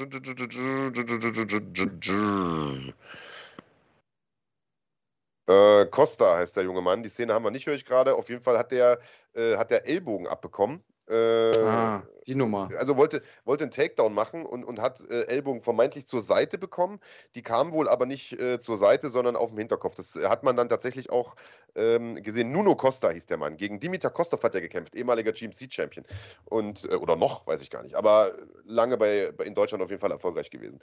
Äh, 5.46 5.86
Costa 5.86 6.36
heißt 6.36 6.56
der 6.56 6.64
junge 6.64 6.80
Mann. 6.80 7.02
Die 7.02 7.08
Szene 7.08 7.34
haben 7.34 7.44
wir 7.44 7.50
nicht, 7.50 7.66
höre 7.66 7.74
ich 7.74 7.84
gerade. 7.84 8.14
Auf 8.14 8.30
jeden 8.30 8.42
Fall 8.42 8.56
hat 8.58 8.72
der, 8.72 8.98
äh, 9.34 9.56
hat 9.56 9.70
der 9.70 9.86
Ellbogen 9.86 10.26
abbekommen 10.26 10.82
äh, 11.08 11.56
ah, 11.58 12.02
die 12.26 12.34
Nummer. 12.34 12.70
Also 12.76 12.96
wollte, 12.96 13.22
wollte 13.44 13.64
einen 13.64 13.70
Takedown 13.70 14.12
machen 14.12 14.44
und, 14.44 14.64
und 14.64 14.80
hat 14.80 15.02
äh, 15.10 15.22
Ellbogen 15.22 15.60
vermeintlich 15.60 16.06
zur 16.06 16.20
Seite 16.20 16.58
bekommen. 16.58 17.00
Die 17.34 17.42
kam 17.42 17.72
wohl 17.72 17.88
aber 17.88 18.06
nicht 18.06 18.38
äh, 18.38 18.58
zur 18.58 18.76
Seite, 18.76 19.08
sondern 19.08 19.36
auf 19.36 19.50
dem 19.50 19.58
Hinterkopf. 19.58 19.94
Das 19.94 20.14
hat 20.14 20.42
man 20.42 20.56
dann 20.56 20.68
tatsächlich 20.68 21.10
auch 21.10 21.34
ähm, 21.74 22.22
gesehen. 22.22 22.52
Nuno 22.52 22.76
Costa 22.76 23.10
hieß 23.10 23.26
der 23.26 23.38
Mann. 23.38 23.56
Gegen 23.56 23.80
Dimitar 23.80 24.10
Kostov 24.10 24.42
hat 24.42 24.54
er 24.54 24.60
gekämpft, 24.60 24.94
ehemaliger 24.94 25.32
GMC-Champion. 25.32 26.04
Und, 26.44 26.84
äh, 26.90 26.94
oder 26.94 27.16
noch, 27.16 27.46
weiß 27.46 27.60
ich 27.62 27.70
gar 27.70 27.82
nicht. 27.82 27.94
Aber 27.94 28.34
lange 28.64 28.96
bei, 28.96 29.32
bei, 29.36 29.44
in 29.44 29.54
Deutschland 29.54 29.82
auf 29.82 29.90
jeden 29.90 30.00
Fall 30.00 30.12
erfolgreich 30.12 30.50
gewesen. 30.50 30.80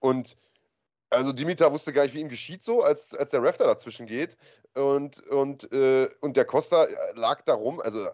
Und 0.00 0.36
also 1.10 1.32
Dimitar 1.32 1.72
wusste 1.72 1.92
gar 1.92 2.04
nicht, 2.04 2.14
wie 2.14 2.20
ihm 2.20 2.28
geschieht 2.28 2.62
so, 2.62 2.82
als, 2.82 3.14
als 3.14 3.30
der 3.30 3.42
Ref 3.42 3.56
da 3.56 3.66
dazwischen 3.66 4.06
geht. 4.06 4.36
Und, 4.74 5.20
und, 5.28 5.70
äh, 5.72 6.08
und 6.20 6.36
der 6.36 6.44
Costa 6.44 6.86
lag 7.14 7.42
da 7.42 7.54
rum. 7.54 7.80
Also 7.80 8.06
äh, 8.06 8.10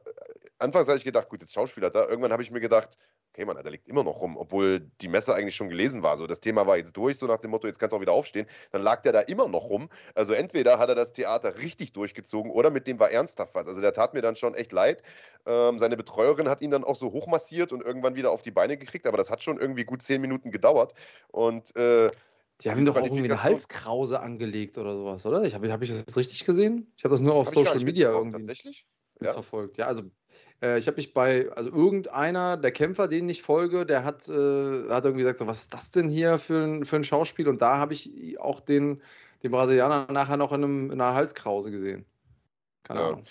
anfangs 0.59 0.89
habe 0.89 0.97
ich 0.97 1.05
gedacht, 1.05 1.29
gut, 1.29 1.41
jetzt 1.41 1.53
Schauspieler 1.53 1.91
da. 1.91 2.09
Irgendwann 2.09 2.33
habe 2.33 2.43
ich 2.43 2.51
mir 2.51 2.61
gedacht, 2.61 2.97
okay, 3.37 3.45
Mann, 3.45 3.63
der 3.63 3.71
liegt 3.71 3.87
immer 3.87 4.03
noch 4.03 4.23
rum, 4.23 4.39
obwohl 4.39 4.81
die 5.03 5.09
Messe 5.09 5.35
eigentlich 5.35 5.55
schon 5.55 5.69
gelesen 5.69 6.03
war. 6.03 6.17
So, 6.17 6.27
das 6.27 6.41
Thema 6.41 6.67
war 6.67 6.79
jetzt 6.79 6.97
durch, 6.97 7.19
so 7.19 7.27
nach 7.27 7.37
dem 7.37 7.51
Motto, 7.51 7.67
jetzt 7.67 7.79
kannst 7.79 7.93
du 7.93 7.99
auch 7.99 8.01
wieder 8.01 8.13
aufstehen. 8.13 8.47
Dann 8.73 8.81
lag 8.81 9.03
der 9.03 9.13
da 9.13 9.21
immer 9.21 9.47
noch 9.47 9.65
rum. 9.65 9.91
Also 10.15 10.33
entweder 10.33 10.79
hat 10.79 10.89
er 10.89 10.95
das 10.95 11.13
Theater 11.13 11.59
richtig 11.59 11.93
durchgezogen 11.93 12.51
oder 12.51 12.71
mit 12.71 12.87
dem 12.87 12.99
war 12.99 13.11
ernsthaft 13.11 13.55
was. 13.55 13.67
Also 13.67 13.83
der 13.83 13.93
tat 13.93 14.15
mir 14.15 14.23
dann 14.23 14.37
schon 14.37 14.55
echt 14.55 14.73
leid. 14.73 15.03
Ähm, 15.45 15.79
seine 15.79 15.99
Betreuerin 15.99 16.49
hat 16.49 16.63
ihn 16.63 16.71
dann 16.71 16.83
auch 16.83 16.97
so 16.97 17.13
hochmassiert 17.13 17.73
und 17.73 17.83
irgendwann 17.83 18.17
wieder 18.17 18.31
auf 18.31 18.41
die 18.41 18.51
Beine 18.51 18.79
gekriegt, 18.79 19.07
aber 19.07 19.19
das 19.19 19.31
hat 19.31 19.43
schon 19.43 19.61
irgendwie 19.61 19.85
gut 19.85 20.01
zehn 20.01 20.23
Minuten 20.23 20.51
gedauert. 20.51 20.95
Und 21.31 21.77
äh, 21.77 22.09
die 22.61 22.71
haben 22.71 22.79
ihm 22.79 22.87
doch 22.87 22.97
auch 22.97 23.05
irgendwie 23.05 23.25
eine 23.25 23.43
Halskrause 23.43 24.21
angelegt 24.21 24.79
oder 24.79 24.95
sowas, 24.95 25.27
oder? 25.27 25.43
Ich 25.45 25.55
habe 25.55 25.71
hab 25.71 25.83
ich 25.83 25.91
das 25.91 26.17
richtig 26.17 26.45
gesehen? 26.45 26.91
Ich 26.97 27.05
habe 27.05 27.13
das 27.13 27.21
nur 27.21 27.35
auf 27.35 27.51
Social 27.51 27.81
Media 27.81 28.11
irgendwie 28.11 28.39
tatsächlich? 28.39 28.87
Ja. 29.21 29.33
verfolgt. 29.33 29.79
Ja, 29.79 29.87
also 29.87 30.03
äh, 30.63 30.79
ich 30.79 30.87
habe 30.87 30.97
mich 30.97 31.15
bei, 31.15 31.51
also 31.53 31.71
irgendeiner 31.71 32.57
der 32.57 32.71
Kämpfer, 32.71 33.09
denen 33.09 33.29
ich 33.29 33.43
folge, 33.43 33.87
der 33.87 34.05
hat, 34.05 34.29
äh, 34.29 34.89
hat 34.89 35.05
irgendwie 35.05 35.23
gesagt, 35.23 35.39
so, 35.39 35.47
was 35.47 35.63
ist 35.63 35.75
das 35.75 35.91
denn 35.91 36.09
hier 36.09 36.39
für 36.39 36.63
ein, 36.63 36.85
für 36.85 36.97
ein 36.97 37.05
Schauspiel? 37.05 37.49
Und 37.49 37.63
da 37.63 37.79
habe 37.79 37.93
ich 37.93 38.39
auch 38.41 38.61
den, 38.61 39.03
den 39.43 39.51
Brasilianer 39.51 40.11
nachher 40.11 40.37
noch 40.37 40.53
in, 40.53 40.65
einem, 40.65 40.91
in 40.91 41.01
einer 41.01 41.15
Halskrause 41.15 41.71
gesehen. 41.71 42.05
Keine 42.83 43.01
ja. 43.01 43.07
Ahnung. 43.09 43.25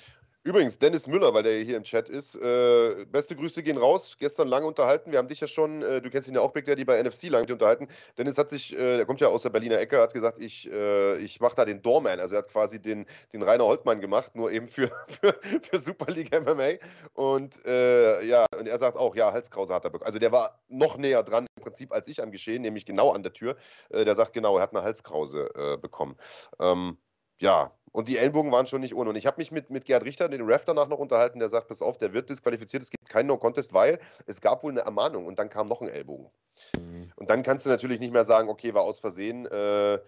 Übrigens, 0.45 0.77
Dennis 0.77 1.07
Müller, 1.07 1.33
weil 1.33 1.41
der 1.41 1.59
hier 1.63 1.75
im 1.75 1.83
Chat 1.83 2.07
ist, 2.07 2.35
äh, 2.35 3.05
beste 3.05 3.35
Grüße 3.35 3.63
gehen 3.63 3.79
raus. 3.79 4.15
Gestern 4.19 4.47
lange 4.47 4.67
unterhalten. 4.67 5.11
Wir 5.11 5.17
haben 5.17 5.27
dich 5.27 5.39
ja 5.39 5.47
schon, 5.47 5.81
äh, 5.81 6.03
du 6.03 6.11
kennst 6.11 6.27
ihn 6.27 6.35
ja 6.35 6.41
auch, 6.41 6.51
Big 6.51 6.65
Daddy, 6.65 6.85
bei 6.85 7.01
NFC 7.01 7.29
lange 7.29 7.51
unterhalten. 7.51 7.87
Dennis 8.15 8.37
hat 8.37 8.49
sich, 8.49 8.71
äh, 8.77 8.97
der 8.97 9.07
kommt 9.07 9.19
ja 9.21 9.27
aus 9.29 9.41
der 9.41 9.49
Berliner 9.49 9.79
Ecke, 9.79 9.99
hat 9.99 10.13
gesagt, 10.13 10.37
ich, 10.37 10.71
äh, 10.71 11.17
ich 11.17 11.39
mache 11.39 11.55
da 11.55 11.65
den 11.65 11.81
Doorman. 11.81 12.19
Also 12.19 12.35
er 12.35 12.43
hat 12.43 12.49
quasi 12.49 12.79
den, 12.79 13.07
den 13.33 13.41
Rainer 13.41 13.65
Holtmann 13.65 14.01
gemacht, 14.01 14.35
nur 14.35 14.51
eben 14.51 14.67
für, 14.67 14.91
für, 15.19 15.35
für 15.63 15.79
Super 15.79 16.11
League 16.11 16.31
MMA. 16.31 16.73
Und 17.13 17.65
äh, 17.65 18.23
ja, 18.23 18.45
und 18.55 18.67
er 18.67 18.77
sagt 18.77 18.97
auch, 18.97 19.15
ja, 19.15 19.33
Halskrause 19.33 19.73
hat 19.73 19.83
er 19.85 19.89
bekommen. 19.89 20.05
Also 20.05 20.19
der 20.19 20.31
war 20.31 20.61
noch 20.67 20.97
näher 20.97 21.23
dran 21.23 21.47
im 21.57 21.63
Prinzip 21.63 21.91
als 21.91 22.07
ich 22.07 22.21
am 22.21 22.29
Geschehen, 22.29 22.61
nämlich 22.61 22.85
genau 22.85 23.09
an 23.09 23.23
der 23.23 23.33
Tür. 23.33 23.55
Äh, 23.89 24.05
der 24.05 24.13
sagt 24.13 24.33
genau, 24.33 24.57
er 24.57 24.61
hat 24.61 24.75
eine 24.75 24.83
Halskrause 24.83 25.49
bekommen. 25.81 26.17
Ähm, 26.59 26.99
ja, 27.39 27.71
und 27.95 28.09
die 28.09 28.17
Ellenbogen 28.17 28.51
waren 28.51 28.67
schon 28.67 28.81
nicht 28.81 28.93
ohne. 28.93 29.09
Und 29.09 29.15
ich 29.15 29.25
habe 29.25 29.37
mich 29.37 29.53
mit, 29.53 29.69
mit 29.69 29.85
Gerd 29.85 30.03
Richter, 30.03 30.27
den 30.27 30.41
Ref, 30.41 30.65
danach 30.65 30.89
noch 30.89 30.99
unterhalten, 30.99 31.39
der 31.39 31.47
sagt: 31.47 31.69
Pass 31.69 31.81
auf, 31.81 31.97
der 31.97 32.11
wird 32.11 32.29
disqualifiziert, 32.29 32.83
es 32.83 32.89
gibt 32.89 33.07
keinen 33.07 33.27
No-Contest, 33.27 33.73
weil 33.73 33.99
es 34.25 34.41
gab 34.41 34.63
wohl 34.63 34.73
eine 34.73 34.81
Ermahnung 34.81 35.25
und 35.25 35.39
dann 35.39 35.47
kam 35.47 35.69
noch 35.69 35.81
ein 35.81 35.87
Ellbogen. 35.87 36.29
Mhm. 36.77 37.13
Und 37.15 37.29
dann 37.29 37.41
kannst 37.41 37.65
du 37.65 37.69
natürlich 37.69 38.01
nicht 38.01 38.11
mehr 38.11 38.25
sagen: 38.25 38.49
Okay, 38.49 38.73
war 38.73 38.83
aus 38.83 38.99
Versehen. 38.99 39.45
Äh, 39.45 39.99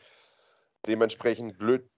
dementsprechend 0.86 1.58
blöd. 1.58 1.90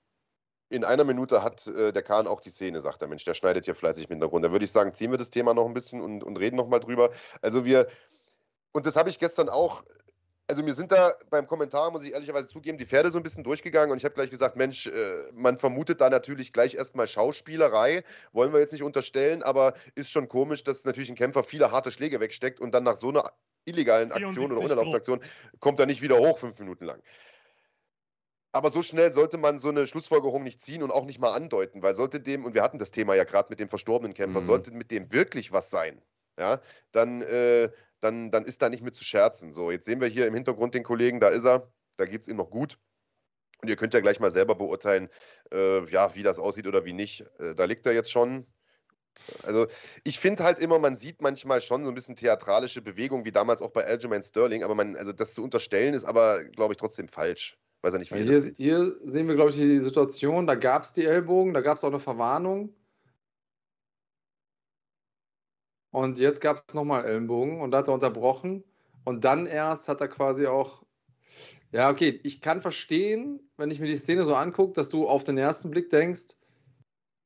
In 0.70 0.84
einer 0.84 1.06
Minute 1.06 1.44
hat 1.44 1.66
äh, 1.66 1.92
der 1.92 2.04
Kahn 2.04 2.28
auch 2.28 2.40
die 2.40 2.52
Szene, 2.52 2.82
sagt 2.82 3.02
der 3.02 3.08
Mensch. 3.08 3.26
Der 3.26 3.34
schneidet 3.34 3.66
hier 3.66 3.74
fleißig 3.74 4.10
mit 4.10 4.22
der 4.22 4.30
Runde. 4.30 4.50
Da 4.50 4.52
würde 4.52 4.66
ich 4.66 4.72
sagen, 4.72 4.94
ziehen 4.94 5.10
wir 5.10 5.18
das 5.18 5.32
Thema 5.32 5.56
noch 5.56 5.66
ein 5.66 5.74
bisschen 5.74 6.02
und, 6.02 6.24
und 6.24 6.38
reden 6.38 6.56
noch 6.56 6.68
mal 6.68 6.80
drüber. 6.80 7.10
Also 7.42 7.66
wir, 7.66 7.88
und 8.74 8.86
das 8.86 8.96
habe 8.96 9.10
ich 9.10 9.18
gestern 9.18 9.50
auch 9.50 9.84
also 10.50 10.64
mir 10.64 10.74
sind 10.74 10.92
da 10.92 11.14
beim 11.30 11.46
Kommentar, 11.46 11.92
muss 11.92 12.04
ich 12.04 12.12
ehrlicherweise 12.12 12.48
zugeben, 12.48 12.80
die 12.80 12.86
Pferde 12.88 13.12
so 13.12 13.18
ein 13.18 13.24
bisschen 13.24 13.44
durchgegangen 13.44 13.92
und 13.92 13.98
ich 13.98 14.04
habe 14.04 14.16
gleich 14.16 14.32
gesagt, 14.32 14.56
Mensch, 14.56 14.88
äh, 14.88 15.32
man 15.34 15.58
vermutet 15.58 16.02
da 16.02 16.10
natürlich 16.10 16.52
gleich 16.52 16.74
erstmal 16.74 17.06
Schauspielerei, 17.06 18.04
wollen 18.34 18.52
wir 18.52 18.60
jetzt 18.60 18.74
nicht 18.74 18.82
unterstellen, 18.82 19.44
aber 19.44 19.76
ist 19.94 20.10
schon 20.10 20.28
komisch, 20.28 20.64
dass 20.64 20.86
natürlich 20.86 21.10
ein 21.10 21.16
Kämpfer 21.16 21.44
viele 21.44 21.72
harte 21.72 21.92
Schläge 21.92 22.20
wegsteckt 22.20 22.60
und 22.60 22.74
dann 22.74 22.84
nach 22.84 22.96
so 22.96 23.10
einer 23.10 23.32
illegalen 23.66 24.12
Aktion 24.12 24.52
oder 24.52 24.62
unerlaubten 24.62 24.96
Aktion 24.96 25.22
kommt 25.60 25.80
er 25.80 25.86
nicht 25.86 26.02
wieder 26.02 26.18
hoch 26.18 26.40
fünf 26.40 26.58
Minuten 26.58 26.86
lang. 26.86 27.00
Aber 28.52 28.72
so 28.72 28.82
schnell 28.82 29.12
sollte 29.12 29.38
man 29.38 29.60
so 29.60 29.70
eine 29.70 29.86
Schlussfolgerung 29.86 30.42
nicht 30.42 30.62
ziehen 30.62 30.82
und 30.82 30.90
auch 30.90 31.06
nicht 31.06 31.20
mal 31.20 31.34
andeuten, 31.34 31.84
weil 31.84 31.94
sollte 31.94 32.20
dem, 32.20 32.44
und 32.44 32.56
wir 32.56 32.64
hatten 32.64 32.80
das 32.80 32.90
Thema 32.90 33.14
ja 33.14 33.24
gerade 33.24 33.50
mit 33.52 33.60
dem 33.60 33.70
verstorbenen 33.70 34.16
Kämpfer, 34.16 34.42
mhm. 34.42 34.46
sollte 34.46 34.72
mit 34.72 34.90
dem 34.90 35.12
wirklich 35.12 35.52
was 35.52 35.70
sein, 35.70 36.02
ja, 36.40 36.60
dann, 36.92 37.22
äh, 37.22 37.70
dann, 38.00 38.32
dann 38.32 38.46
ist 38.46 38.62
da 38.62 38.70
nicht 38.70 38.84
mit 38.84 38.96
zu 38.96 39.04
scherzen. 39.04 39.52
So, 39.52 39.72
jetzt 39.72 39.86
sehen 39.86 40.02
wir 40.02 40.08
hier 40.08 40.28
im 40.28 40.34
Hintergrund 40.34 40.74
den 40.74 40.84
Kollegen, 40.84 41.20
da 41.20 41.30
ist 41.30 41.46
er, 41.46 41.72
da 41.98 42.06
geht 42.06 42.22
es 42.22 42.28
ihm 42.28 42.38
noch 42.38 42.50
gut. 42.50 42.78
Und 43.62 43.68
ihr 43.68 43.76
könnt 43.76 43.94
ja 43.94 44.00
gleich 44.00 44.20
mal 44.20 44.32
selber 44.32 44.56
beurteilen, 44.56 45.10
äh, 45.52 45.84
ja, 45.90 46.16
wie 46.16 46.24
das 46.24 46.40
aussieht 46.40 46.68
oder 46.68 46.86
wie 46.86 46.94
nicht. 46.94 47.26
Äh, 47.40 47.56
da 47.56 47.66
liegt 47.66 47.86
er 47.86 47.94
jetzt 47.94 48.12
schon. 48.12 48.46
Also 49.44 49.68
ich 50.06 50.20
finde 50.20 50.46
halt 50.46 50.60
immer, 50.60 50.80
man 50.80 50.96
sieht 50.96 51.22
manchmal 51.22 51.60
schon 51.60 51.84
so 51.84 51.92
ein 51.92 51.96
bisschen 51.96 52.16
theatralische 52.16 52.82
Bewegung, 52.82 53.26
wie 53.26 53.32
damals 53.32 53.62
auch 53.62 53.72
bei 53.72 53.86
Aljamain 53.86 54.24
Sterling, 54.24 54.64
aber 54.64 54.76
man, 54.76 54.96
also 54.96 55.12
das 55.12 55.34
zu 55.34 55.44
unterstellen 55.44 55.94
ist 55.94 56.06
aber, 56.06 56.46
glaube 56.46 56.74
ich, 56.74 56.78
trotzdem 56.78 57.10
falsch. 57.10 57.58
Weiß 57.82 57.94
er 57.94 58.00
nicht, 58.00 58.14
wie 58.14 58.24
hier, 58.24 58.54
hier 58.56 58.96
sehen 59.06 59.28
wir, 59.28 59.36
glaube 59.36 59.52
ich, 59.52 59.58
die 59.58 59.80
Situation, 59.80 60.48
da 60.48 60.56
gab 60.56 60.84
es 60.84 60.94
die 60.94 61.06
Ellbogen, 61.06 61.54
da 61.54 61.62
gab 61.62 61.78
es 61.78 61.84
auch 61.84 61.90
eine 61.90 62.00
Verwarnung. 62.00 62.74
Und 65.92 66.20
jetzt 66.20 66.42
gab 66.42 66.58
es 66.58 66.74
nochmal 66.74 67.06
Ellenbogen 67.06 67.62
und 67.62 67.72
da 67.72 67.80
hat 67.80 67.88
er 67.88 67.94
unterbrochen. 67.94 68.64
Und 69.06 69.26
dann 69.26 69.46
erst 69.48 69.88
hat 69.88 70.02
er 70.02 70.08
quasi 70.08 70.48
auch. 70.48 70.84
Ja, 71.72 71.90
okay, 71.90 72.20
ich 72.24 72.42
kann 72.42 72.62
verstehen, 72.62 73.40
wenn 73.58 73.70
ich 73.70 73.80
mir 73.80 73.88
die 73.88 73.96
Szene 73.96 74.24
so 74.24 74.34
angucke, 74.34 74.74
dass 74.74 74.90
du 74.90 75.08
auf 75.08 75.24
den 75.24 75.38
ersten 75.38 75.70
Blick 75.70 75.90
denkst, 75.90 76.36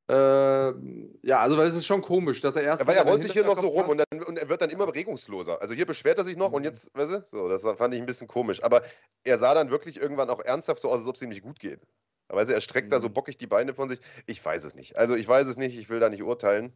äh, 0.09 0.73
ja, 1.21 1.39
also 1.39 1.57
weil 1.57 1.65
es 1.65 1.75
ist 1.75 1.85
schon 1.85 2.01
komisch, 2.01 2.41
dass 2.41 2.57
er 2.57 2.63
erst. 2.63 2.81
Ja, 2.81 2.87
weil 2.87 2.97
er 2.97 3.05
rollt 3.05 3.21
sich 3.21 3.31
hier 3.31 3.45
noch 3.45 3.55
so 3.55 3.67
rum 3.67 3.87
und, 3.87 3.97
dann, 3.99 4.23
und, 4.23 4.37
er 4.37 4.49
wird 4.49 4.61
dann 4.61 4.69
immer 4.69 4.93
regungsloser. 4.93 5.61
Also 5.61 5.73
hier 5.73 5.85
beschwert 5.85 6.17
er 6.17 6.25
sich 6.25 6.35
noch 6.35 6.49
mhm. 6.49 6.55
und 6.55 6.63
jetzt, 6.65 6.93
weißt 6.93 7.11
du, 7.11 7.23
so, 7.25 7.47
das 7.47 7.63
fand 7.63 7.93
ich 7.93 8.01
ein 8.01 8.05
bisschen 8.05 8.27
komisch. 8.27 8.61
Aber 8.63 8.81
er 9.23 9.37
sah 9.37 9.53
dann 9.53 9.71
wirklich 9.71 10.01
irgendwann 10.01 10.29
auch 10.29 10.41
ernsthaft 10.41 10.81
so 10.81 10.89
aus, 10.89 10.99
als 10.99 11.07
ob 11.07 11.15
es 11.15 11.21
ihm 11.21 11.29
nicht 11.29 11.41
gut 11.41 11.59
geht. 11.59 11.79
Aber 12.27 12.41
weißt 12.41 12.49
du, 12.49 12.53
er 12.53 12.61
streckt 12.61 12.87
mhm. 12.87 12.91
da 12.91 12.99
so 12.99 13.07
mhm. 13.07 13.13
bockig 13.13 13.37
die 13.37 13.47
Beine 13.47 13.73
von 13.73 13.87
sich. 13.87 13.99
Ich 14.25 14.43
weiß 14.43 14.65
es 14.65 14.75
nicht. 14.75 14.97
Also 14.97 15.15
ich 15.15 15.27
weiß 15.27 15.47
es 15.47 15.55
nicht, 15.55 15.77
ich 15.77 15.89
will 15.89 16.01
da 16.01 16.09
nicht 16.09 16.23
urteilen. 16.23 16.73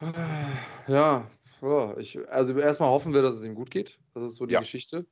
Ja, 0.00 1.30
ja 1.62 1.96
ich, 1.98 2.18
also 2.28 2.58
erstmal 2.58 2.90
hoffen 2.90 3.14
wir, 3.14 3.22
dass 3.22 3.34
es 3.34 3.44
ihm 3.44 3.54
gut 3.54 3.70
geht. 3.70 3.98
Das 4.14 4.24
ist 4.24 4.36
so 4.36 4.46
die 4.46 4.54
ja. 4.54 4.60
Geschichte. 4.60 5.06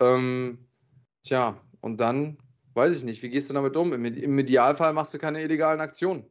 Ähm, 0.00 0.66
tja, 1.22 1.60
und 1.80 2.00
dann 2.00 2.38
weiß 2.74 2.96
ich 2.96 3.04
nicht, 3.04 3.22
wie 3.22 3.30
gehst 3.30 3.48
du 3.48 3.54
damit 3.54 3.76
um? 3.76 3.92
Im, 3.92 4.04
Im 4.04 4.38
Idealfall 4.38 4.92
machst 4.92 5.14
du 5.14 5.18
keine 5.18 5.42
illegalen 5.42 5.80
Aktionen. 5.80 6.24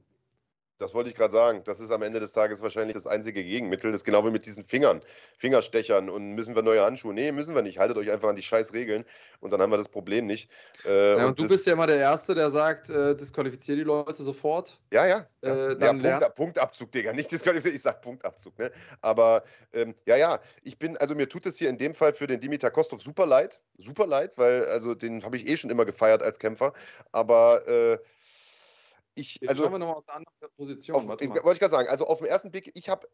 Das 0.77 0.93
wollte 0.93 1.09
ich 1.09 1.15
gerade 1.15 1.31
sagen. 1.31 1.61
Das 1.65 1.79
ist 1.79 1.91
am 1.91 2.01
Ende 2.01 2.19
des 2.19 2.33
Tages 2.33 2.61
wahrscheinlich 2.61 2.95
das 2.95 3.07
einzige 3.07 3.43
Gegenmittel. 3.43 3.91
Das 3.91 4.01
ist 4.01 4.05
genau 4.05 4.25
wie 4.25 4.31
mit 4.31 4.45
diesen 4.45 4.65
Fingern, 4.65 5.01
Fingerstechern. 5.37 6.09
Und 6.09 6.33
müssen 6.33 6.55
wir 6.55 6.63
neue 6.63 6.83
Handschuhe? 6.83 7.13
Nee, 7.13 7.31
müssen 7.31 7.55
wir 7.55 7.61
nicht. 7.61 7.77
Haltet 7.77 7.97
euch 7.97 8.11
einfach 8.11 8.29
an 8.29 8.35
die 8.35 8.41
scheiß 8.41 8.73
Regeln 8.73 9.05
und 9.39 9.53
dann 9.53 9.61
haben 9.61 9.71
wir 9.71 9.77
das 9.77 9.89
Problem 9.89 10.25
nicht. 10.25 10.49
Äh, 10.85 11.11
ja, 11.11 11.15
und, 11.15 11.23
und 11.25 11.39
du 11.39 11.47
bist 11.47 11.67
ja 11.67 11.73
immer 11.73 11.87
der 11.87 11.97
Erste, 11.97 12.33
der 12.33 12.49
sagt, 12.49 12.89
äh, 12.89 13.15
disqualifiziere 13.15 13.77
die 13.77 13.83
Leute 13.83 14.23
sofort. 14.23 14.79
Ja, 14.91 15.05
ja. 15.05 15.27
Äh, 15.41 15.77
ja 15.79 15.93
Punkt, 15.93 16.35
Punktabzug, 16.35 16.91
Digga. 16.91 17.13
Nicht 17.13 17.31
disqualifiziert, 17.31 17.75
ich 17.75 17.81
sag 17.81 18.01
Punktabzug. 18.01 18.57
Ne? 18.57 18.71
Aber 19.01 19.43
ähm, 19.73 19.93
ja, 20.05 20.15
ja. 20.15 20.39
Ich 20.63 20.77
bin, 20.79 20.97
also 20.97 21.13
mir 21.13 21.29
tut 21.29 21.45
es 21.45 21.57
hier 21.57 21.69
in 21.69 21.77
dem 21.77 21.93
Fall 21.93 22.13
für 22.13 22.27
den 22.27 22.39
Dimitar 22.39 22.71
Kostov 22.71 23.01
super 23.01 23.25
leid. 23.25 23.61
Super 23.77 24.07
leid, 24.07 24.37
weil 24.37 24.65
also 24.65 24.95
den 24.95 25.23
habe 25.23 25.37
ich 25.37 25.47
eh 25.47 25.57
schon 25.57 25.69
immer 25.69 25.85
gefeiert 25.85 26.23
als 26.23 26.39
Kämpfer. 26.39 26.73
Aber 27.11 27.67
äh, 27.67 27.99
ich, 29.15 29.37
Jetzt 29.39 29.49
also, 29.49 29.63
schauen 29.63 29.73
wir 29.73 29.79
nochmal 29.79 29.97
aus 29.97 30.07
einer 30.07 30.17
anderen 30.17 30.55
Position. 30.55 30.95
Auf, 30.97 31.07
wollte 31.07 31.25
ich 31.25 31.59
gerade 31.59 31.69
sagen, 31.69 31.89
also 31.89 32.05
auf 32.07 32.19
den 32.19 32.27
ersten 32.27 32.51
Blick, 32.51 32.71
ich 32.75 32.89
habe 32.89 33.07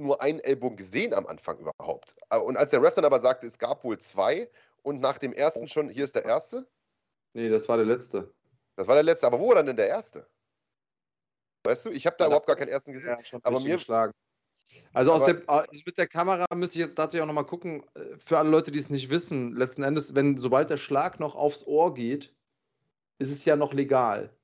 nur 0.00 0.20
einen 0.20 0.40
Ellbogen 0.40 0.76
gesehen 0.76 1.14
am 1.14 1.26
Anfang 1.26 1.58
überhaupt. 1.58 2.16
Äh, 2.30 2.38
und 2.38 2.56
als 2.56 2.70
der 2.70 2.82
Ref 2.82 2.94
dann 2.94 3.04
aber 3.04 3.20
sagte, 3.20 3.46
es 3.46 3.58
gab 3.58 3.84
wohl 3.84 3.98
zwei 3.98 4.50
und 4.82 5.00
nach 5.00 5.18
dem 5.18 5.32
ersten 5.32 5.68
schon, 5.68 5.88
hier 5.88 6.04
ist 6.04 6.14
der 6.14 6.24
erste. 6.24 6.66
Nee, 7.34 7.48
das 7.48 7.68
war 7.68 7.76
der 7.76 7.86
letzte. 7.86 8.32
Das 8.76 8.88
war 8.88 8.94
der 8.94 9.04
letzte, 9.04 9.26
aber 9.26 9.38
wo 9.38 9.48
war 9.48 9.56
dann 9.56 9.66
denn 9.66 9.76
der 9.76 9.88
erste? 9.88 10.26
Weißt 11.64 11.86
du, 11.86 11.90
ich 11.90 12.06
habe 12.06 12.16
da 12.18 12.24
ja, 12.24 12.28
überhaupt 12.28 12.46
gar 12.46 12.56
keinen 12.56 12.68
ersten 12.68 12.92
gesehen. 12.92 13.16
Ja, 13.22 13.38
aber 13.42 13.60
mir 13.60 13.76
geschlagen. 13.76 14.12
Also 14.92 15.12
aus 15.12 15.24
der, 15.24 15.42
also 15.48 15.82
mit 15.86 15.98
der 15.98 16.06
Kamera 16.06 16.46
müsste 16.54 16.78
ich 16.78 16.84
jetzt 16.84 16.94
tatsächlich 16.94 17.22
auch 17.22 17.26
nochmal 17.26 17.46
gucken, 17.46 17.84
äh, 17.94 18.16
für 18.16 18.38
alle 18.38 18.50
Leute, 18.50 18.70
die 18.70 18.78
es 18.78 18.90
nicht 18.90 19.10
wissen, 19.10 19.52
letzten 19.52 19.82
Endes, 19.82 20.14
wenn 20.14 20.36
sobald 20.36 20.70
der 20.70 20.76
Schlag 20.76 21.20
noch 21.20 21.34
aufs 21.34 21.64
Ohr 21.64 21.94
geht, 21.94 22.34
ist 23.18 23.30
es 23.30 23.44
ja 23.44 23.56
noch 23.56 23.72
legal. 23.72 24.36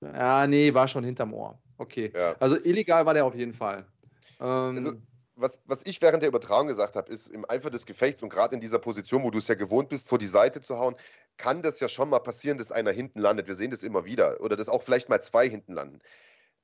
Ja, 0.00 0.46
nee, 0.46 0.72
war 0.74 0.88
schon 0.88 1.04
hinterm 1.04 1.34
Ohr. 1.34 1.58
Okay. 1.76 2.12
Ja. 2.14 2.36
Also 2.38 2.56
illegal 2.56 3.06
war 3.06 3.14
der 3.14 3.24
auf 3.24 3.34
jeden 3.34 3.54
Fall. 3.54 3.86
Ähm, 4.40 4.76
also, 4.76 4.92
was, 5.36 5.62
was 5.66 5.86
ich 5.86 6.02
während 6.02 6.22
der 6.22 6.28
Übertragung 6.28 6.66
gesagt 6.66 6.96
habe, 6.96 7.12
ist 7.12 7.28
im 7.28 7.48
Eifer 7.48 7.70
des 7.70 7.86
Gefechts 7.86 8.22
und 8.22 8.28
gerade 8.28 8.54
in 8.54 8.60
dieser 8.60 8.78
Position, 8.78 9.22
wo 9.22 9.30
du 9.30 9.38
es 9.38 9.48
ja 9.48 9.54
gewohnt 9.54 9.88
bist, 9.88 10.08
vor 10.08 10.18
die 10.18 10.26
Seite 10.26 10.60
zu 10.60 10.78
hauen, 10.78 10.96
kann 11.36 11.62
das 11.62 11.78
ja 11.78 11.88
schon 11.88 12.10
mal 12.10 12.18
passieren, 12.18 12.58
dass 12.58 12.72
einer 12.72 12.90
hinten 12.90 13.20
landet. 13.20 13.46
Wir 13.46 13.54
sehen 13.54 13.70
das 13.70 13.84
immer 13.84 14.04
wieder. 14.04 14.40
Oder 14.40 14.56
dass 14.56 14.68
auch 14.68 14.82
vielleicht 14.82 15.08
mal 15.08 15.20
zwei 15.20 15.48
hinten 15.48 15.72
landen. 15.72 16.00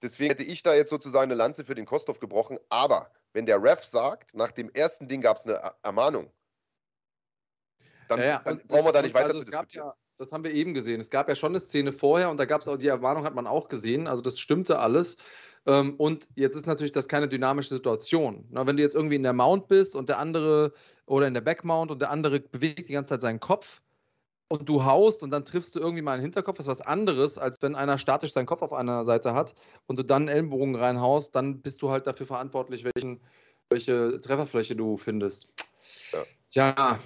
Deswegen 0.03 0.30
hätte 0.30 0.43
ich 0.43 0.62
da 0.62 0.74
jetzt 0.74 0.91
sozusagen 0.91 1.30
eine 1.30 1.35
Lanze 1.35 1.64
für 1.64 1.76
den 1.76 1.87
Kostov 1.87 2.18
gebrochen. 2.18 2.59
Aber 2.68 3.12
wenn 3.32 3.47
der 3.47 3.62
Ref 3.62 3.85
sagt, 3.85 4.35
nach 4.35 4.51
dem 4.51 4.70
ersten 4.70 5.07
Ding 5.07 5.20
gab 5.20 5.37
es 5.37 5.47
eine 5.47 5.72
Ermahnung, 5.82 6.30
dann, 8.09 8.18
ja, 8.18 8.24
ja. 8.24 8.43
dann 8.45 8.59
brauchen 8.66 8.87
wir 8.87 8.93
da 8.93 9.03
nicht 9.03 9.14
weiter 9.14 9.28
also 9.28 9.41
zu 9.41 9.51
diskutieren. 9.51 9.87
Ja, 9.87 9.95
das 10.19 10.33
haben 10.33 10.45
wir 10.45 10.53
eben 10.53 10.75
gesehen. 10.75 11.01
Es 11.01 11.11
gab 11.11 11.29
ja 11.29 11.35
schon 11.35 11.53
eine 11.53 11.61
Szene 11.61 11.93
vorher 11.93 12.31
und 12.31 12.37
da 12.37 12.45
gab 12.45 12.61
es 12.61 12.69
auch 12.69 12.77
die 12.77 12.89
Erwarnung, 12.89 13.25
hat 13.25 13.35
man 13.35 13.47
auch 13.47 13.69
gesehen. 13.69 14.07
Also 14.07 14.23
das 14.23 14.39
stimmte 14.39 14.79
alles. 14.79 15.17
Ähm, 15.67 15.95
und 15.97 16.29
jetzt 16.37 16.55
ist 16.55 16.67
natürlich 16.67 16.93
das 16.93 17.09
keine 17.09 17.29
dynamische 17.29 17.75
Situation. 17.75 18.47
wenn 18.51 18.77
du 18.77 18.83
jetzt 18.83 18.95
irgendwie 18.95 19.17
in 19.17 19.23
der 19.23 19.33
Mount 19.33 19.69
bist 19.69 19.97
und 19.97 20.09
der 20.09 20.19
andere 20.19 20.73
oder 21.07 21.27
in 21.27 21.35
der 21.35 21.41
Backmount 21.41 21.91
und 21.91 22.01
der 22.01 22.11
andere 22.11 22.41
bewegt 22.41 22.89
die 22.89 22.93
ganze 22.93 23.15
Zeit 23.15 23.23
seinen 23.23 23.41
Kopf 23.41 23.83
und 24.49 24.69
du 24.69 24.85
haust 24.85 25.23
und 25.23 25.31
dann 25.31 25.45
triffst 25.45 25.75
du 25.75 25.81
irgendwie 25.81 26.03
mal 26.03 26.12
einen 26.12 26.23
Hinterkopf, 26.23 26.59
das 26.59 26.67
ist 26.67 26.71
was 26.71 26.81
anderes, 26.81 27.39
als 27.39 27.61
wenn 27.62 27.75
einer 27.75 27.99
statisch 27.99 28.33
seinen 28.33 28.47
Kopf 28.47 28.62
auf 28.62 28.73
einer 28.73 29.05
Seite 29.05 29.35
hat 29.35 29.55
und 29.87 29.99
du 29.99 30.03
dann 30.03 30.29
Ellenbogen 30.29 30.77
reinhaust, 30.77 31.35
dann 31.35 31.61
bist 31.61 31.83
du 31.83 31.91
halt 31.91 32.07
dafür 32.07 32.27
verantwortlich, 32.27 32.85
welchen, 32.85 33.21
welche 33.71 34.21
Trefferfläche 34.21 34.77
du 34.77 34.97
findest. 34.97 35.51
Ja. 36.12 36.25
Tja, 36.49 36.99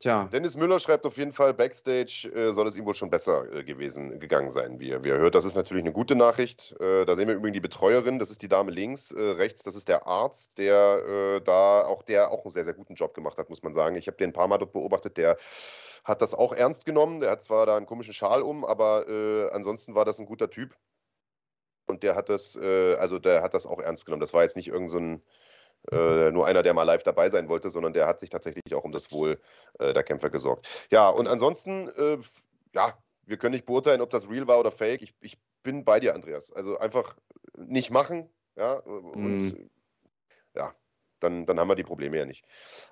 Tja. 0.00 0.28
Dennis 0.32 0.56
Müller 0.56 0.78
schreibt 0.78 1.06
auf 1.06 1.16
jeden 1.16 1.32
Fall, 1.32 1.54
Backstage 1.54 2.30
äh, 2.32 2.52
soll 2.52 2.68
es 2.68 2.76
ihm 2.76 2.86
wohl 2.86 2.94
schon 2.94 3.10
besser 3.10 3.52
äh, 3.52 3.64
gewesen 3.64 4.20
gegangen 4.20 4.52
sein, 4.52 4.78
wie 4.78 4.96
wie 5.02 5.08
er 5.08 5.18
hört. 5.18 5.34
Das 5.34 5.44
ist 5.44 5.56
natürlich 5.56 5.82
eine 5.82 5.92
gute 5.92 6.14
Nachricht. 6.14 6.76
Äh, 6.80 7.04
da 7.04 7.16
sehen 7.16 7.26
wir 7.26 7.34
übrigens 7.34 7.54
die 7.54 7.60
Betreuerin, 7.60 8.20
das 8.20 8.30
ist 8.30 8.40
die 8.42 8.48
Dame 8.48 8.70
links, 8.70 9.10
äh, 9.10 9.20
rechts, 9.20 9.64
das 9.64 9.74
ist 9.74 9.88
der 9.88 10.06
Arzt, 10.06 10.58
der 10.58 11.04
äh, 11.04 11.40
da 11.40 11.84
auch 11.84 12.04
der 12.04 12.30
auch 12.30 12.44
einen 12.44 12.52
sehr, 12.52 12.64
sehr 12.64 12.74
guten 12.74 12.94
Job 12.94 13.12
gemacht 13.12 13.38
hat, 13.38 13.50
muss 13.50 13.64
man 13.64 13.72
sagen. 13.72 13.96
Ich 13.96 14.06
habe 14.06 14.16
den 14.16 14.30
ein 14.30 14.32
paar 14.32 14.46
Mal 14.46 14.58
dort 14.58 14.72
beobachtet, 14.72 15.16
der 15.16 15.36
hat 16.04 16.22
das 16.22 16.32
auch 16.32 16.52
ernst 16.52 16.86
genommen. 16.86 17.18
Der 17.18 17.32
hat 17.32 17.42
zwar 17.42 17.66
da 17.66 17.76
einen 17.76 17.86
komischen 17.86 18.14
Schal 18.14 18.42
um, 18.42 18.64
aber 18.64 19.08
äh, 19.08 19.50
ansonsten 19.50 19.96
war 19.96 20.04
das 20.04 20.20
ein 20.20 20.26
guter 20.26 20.48
Typ. 20.48 20.76
Und 21.88 22.04
der 22.04 22.14
hat 22.14 22.28
das, 22.28 22.54
also 22.54 23.18
der 23.18 23.42
hat 23.42 23.54
das 23.54 23.66
auch 23.66 23.80
ernst 23.80 24.04
genommen. 24.04 24.20
Das 24.20 24.34
war 24.34 24.42
jetzt 24.42 24.56
nicht 24.56 24.68
irgendein 24.68 25.16
so 25.16 25.22
äh, 25.92 26.30
nur 26.30 26.46
einer, 26.46 26.62
der 26.62 26.74
mal 26.74 26.82
live 26.82 27.02
dabei 27.02 27.30
sein 27.30 27.48
wollte, 27.48 27.70
sondern 27.70 27.92
der 27.92 28.06
hat 28.06 28.20
sich 28.20 28.30
tatsächlich 28.30 28.74
auch 28.74 28.84
um 28.84 28.92
das 28.92 29.10
Wohl 29.12 29.40
äh, 29.78 29.92
der 29.92 30.02
Kämpfer 30.02 30.30
gesorgt. 30.30 30.66
Ja, 30.90 31.08
und 31.08 31.28
ansonsten, 31.28 31.88
äh, 31.88 32.18
ja, 32.74 32.96
wir 33.24 33.36
können 33.36 33.54
nicht 33.54 33.66
beurteilen, 33.66 34.00
ob 34.00 34.10
das 34.10 34.28
real 34.28 34.46
war 34.46 34.58
oder 34.58 34.70
fake. 34.70 35.02
Ich, 35.02 35.14
ich 35.20 35.38
bin 35.62 35.84
bei 35.84 36.00
dir, 36.00 36.14
Andreas. 36.14 36.52
Also 36.52 36.78
einfach 36.78 37.16
nicht 37.56 37.90
machen, 37.90 38.28
ja, 38.56 38.74
und 38.74 39.38
mhm. 39.38 39.70
ja, 40.54 40.74
dann, 41.20 41.46
dann 41.46 41.60
haben 41.60 41.68
wir 41.68 41.74
die 41.74 41.84
Probleme 41.84 42.18
ja 42.18 42.24
nicht. 42.24 42.44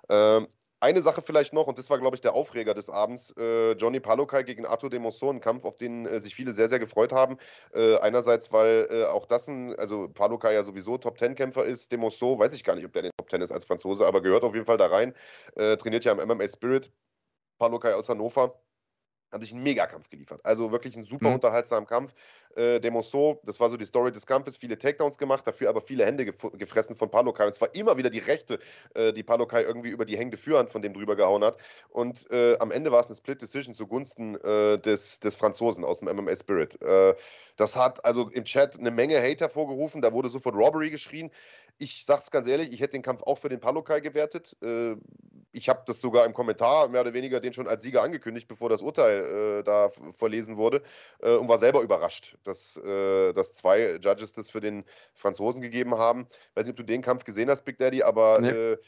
Ähm, 0.08 0.48
eine 0.80 1.02
Sache 1.02 1.22
vielleicht 1.22 1.52
noch, 1.52 1.66
und 1.66 1.78
das 1.78 1.90
war, 1.90 1.98
glaube 1.98 2.16
ich, 2.16 2.20
der 2.20 2.34
Aufreger 2.34 2.74
des 2.74 2.90
Abends: 2.90 3.34
äh, 3.36 3.72
Johnny 3.72 4.00
Palokai 4.00 4.42
gegen 4.42 4.66
Arthur 4.66 4.90
de 4.90 4.98
Monceau, 4.98 5.30
ein 5.30 5.40
Kampf, 5.40 5.64
auf 5.64 5.76
den 5.76 6.06
äh, 6.06 6.20
sich 6.20 6.34
viele 6.34 6.52
sehr, 6.52 6.68
sehr 6.68 6.78
gefreut 6.78 7.12
haben. 7.12 7.38
Äh, 7.72 7.96
einerseits, 7.98 8.52
weil 8.52 8.86
äh, 8.90 9.04
auch 9.04 9.26
das 9.26 9.48
ein, 9.48 9.74
also 9.76 10.08
Palokai 10.08 10.54
ja 10.54 10.62
sowieso 10.64 10.98
Top-10-Kämpfer 10.98 11.64
ist. 11.64 11.92
De 11.92 11.98
Monceau, 11.98 12.38
weiß 12.38 12.52
ich 12.52 12.64
gar 12.64 12.74
nicht, 12.76 12.84
ob 12.84 12.92
der 12.92 13.04
in 13.04 13.10
den 13.10 13.16
Top-10 13.16 13.42
ist 13.42 13.52
als 13.52 13.64
Franzose, 13.64 14.06
aber 14.06 14.20
gehört 14.22 14.44
auf 14.44 14.54
jeden 14.54 14.66
Fall 14.66 14.78
da 14.78 14.86
rein. 14.86 15.14
Äh, 15.56 15.76
trainiert 15.76 16.04
ja 16.04 16.12
im 16.12 16.28
MMA 16.28 16.48
Spirit. 16.48 16.92
Palokai 17.58 17.94
aus 17.94 18.08
Hannover 18.08 18.60
hat 19.32 19.42
sich 19.42 19.52
einen 19.52 19.62
Megakampf 19.62 20.08
geliefert. 20.08 20.40
Also 20.44 20.72
wirklich 20.72 20.94
einen 20.96 21.04
super 21.04 21.28
mhm. 21.28 21.34
unterhaltsamen 21.36 21.86
Kampf. 21.86 22.14
Äh, 22.54 22.80
Demonceau, 22.80 23.40
das 23.44 23.60
war 23.60 23.68
so 23.68 23.76
die 23.76 23.84
Story 23.84 24.10
des 24.12 24.26
Kampfes, 24.26 24.56
viele 24.56 24.78
Takedowns 24.78 25.18
gemacht, 25.18 25.46
dafür 25.46 25.68
aber 25.68 25.80
viele 25.80 26.06
Hände 26.06 26.24
gef 26.24 26.46
gefressen 26.56 26.96
von 26.96 27.10
Palokai. 27.10 27.46
Und 27.46 27.54
zwar 27.54 27.74
immer 27.74 27.98
wieder 27.98 28.08
die 28.08 28.18
rechte, 28.18 28.58
äh, 28.94 29.12
die 29.12 29.22
Palokai 29.22 29.62
irgendwie 29.62 29.90
über 29.90 30.06
die 30.06 30.16
hängende 30.16 30.36
Führhand 30.36 30.70
von 30.70 30.80
dem 30.80 30.94
drüber 30.94 31.16
gehauen 31.16 31.44
hat. 31.44 31.58
Und 31.90 32.30
äh, 32.30 32.56
am 32.58 32.70
Ende 32.70 32.92
war 32.92 33.00
es 33.00 33.08
eine 33.08 33.16
Split 33.16 33.42
Decision 33.42 33.74
zugunsten 33.74 34.36
äh, 34.36 34.78
des, 34.78 35.20
des 35.20 35.36
Franzosen 35.36 35.84
aus 35.84 36.00
dem 36.00 36.16
MMA 36.16 36.34
Spirit. 36.34 36.80
Äh, 36.80 37.14
das 37.56 37.76
hat 37.76 38.04
also 38.04 38.30
im 38.30 38.44
Chat 38.44 38.78
eine 38.78 38.90
Menge 38.90 39.18
Hate 39.18 39.44
hervorgerufen, 39.44 40.00
da 40.00 40.12
wurde 40.12 40.28
sofort 40.28 40.54
Robbery 40.54 40.90
geschrien. 40.90 41.30
Ich 41.78 42.04
sag's 42.06 42.30
ganz 42.30 42.46
ehrlich, 42.46 42.72
ich 42.72 42.80
hätte 42.80 42.92
den 42.92 43.02
Kampf 43.02 43.22
auch 43.22 43.38
für 43.38 43.48
den 43.48 43.60
Palokai 43.60 44.00
gewertet. 44.00 44.56
Äh, 44.62 44.96
ich 45.52 45.68
habe 45.68 45.82
das 45.86 46.00
sogar 46.00 46.26
im 46.26 46.34
Kommentar 46.34 46.88
mehr 46.88 47.00
oder 47.00 47.14
weniger 47.14 47.40
den 47.40 47.52
schon 47.52 47.68
als 47.68 47.82
Sieger 47.82 48.02
angekündigt, 48.02 48.48
bevor 48.48 48.68
das 48.68 48.82
Urteil 48.82 49.60
äh, 49.60 49.62
da 49.62 49.90
verlesen 50.12 50.56
wurde 50.56 50.82
äh, 51.20 51.34
und 51.34 51.48
war 51.48 51.58
selber 51.58 51.82
überrascht, 51.82 52.36
dass, 52.44 52.76
äh, 52.76 53.32
dass 53.32 53.54
zwei 53.54 53.98
Judges 54.02 54.32
das 54.32 54.50
für 54.50 54.60
den 54.60 54.84
Franzosen 55.14 55.62
gegeben 55.62 55.96
haben. 55.96 56.26
Ich 56.30 56.56
weiß 56.56 56.66
nicht, 56.66 56.72
ob 56.72 56.78
du 56.78 56.84
den 56.84 57.02
Kampf 57.02 57.24
gesehen 57.24 57.50
hast, 57.50 57.64
Big 57.64 57.78
Daddy, 57.78 58.02
aber 58.02 58.38
nee. 58.40 58.48
Äh, 58.50 58.78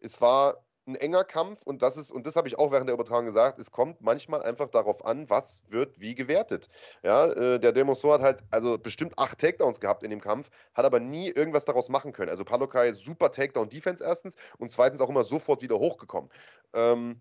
es 0.00 0.20
war 0.20 0.64
ein 0.88 0.96
enger 0.96 1.24
Kampf 1.24 1.62
und 1.64 1.82
das 1.82 1.96
ist, 1.96 2.10
und 2.10 2.26
das 2.26 2.34
habe 2.34 2.48
ich 2.48 2.58
auch 2.58 2.72
während 2.72 2.88
der 2.88 2.94
Übertragung 2.94 3.26
gesagt, 3.26 3.60
es 3.60 3.70
kommt 3.70 4.00
manchmal 4.00 4.42
einfach 4.42 4.68
darauf 4.68 5.04
an, 5.04 5.28
was 5.30 5.62
wird 5.68 6.00
wie 6.00 6.14
gewertet. 6.14 6.68
Ja, 7.02 7.26
äh, 7.26 7.60
der 7.60 7.72
Demoso 7.72 8.12
hat 8.12 8.22
halt 8.22 8.40
also 8.50 8.78
bestimmt 8.78 9.18
acht 9.18 9.38
Takedowns 9.38 9.80
gehabt 9.80 10.02
in 10.02 10.10
dem 10.10 10.20
Kampf, 10.20 10.50
hat 10.74 10.84
aber 10.84 10.98
nie 10.98 11.28
irgendwas 11.28 11.64
daraus 11.66 11.88
machen 11.88 12.12
können. 12.12 12.30
Also 12.30 12.44
Palokai 12.44 12.92
super 12.92 13.30
Takedown-Defense 13.30 14.02
erstens 14.02 14.36
und 14.58 14.70
zweitens 14.72 15.00
auch 15.00 15.10
immer 15.10 15.24
sofort 15.24 15.62
wieder 15.62 15.78
hochgekommen. 15.78 16.30
Ähm, 16.72 17.20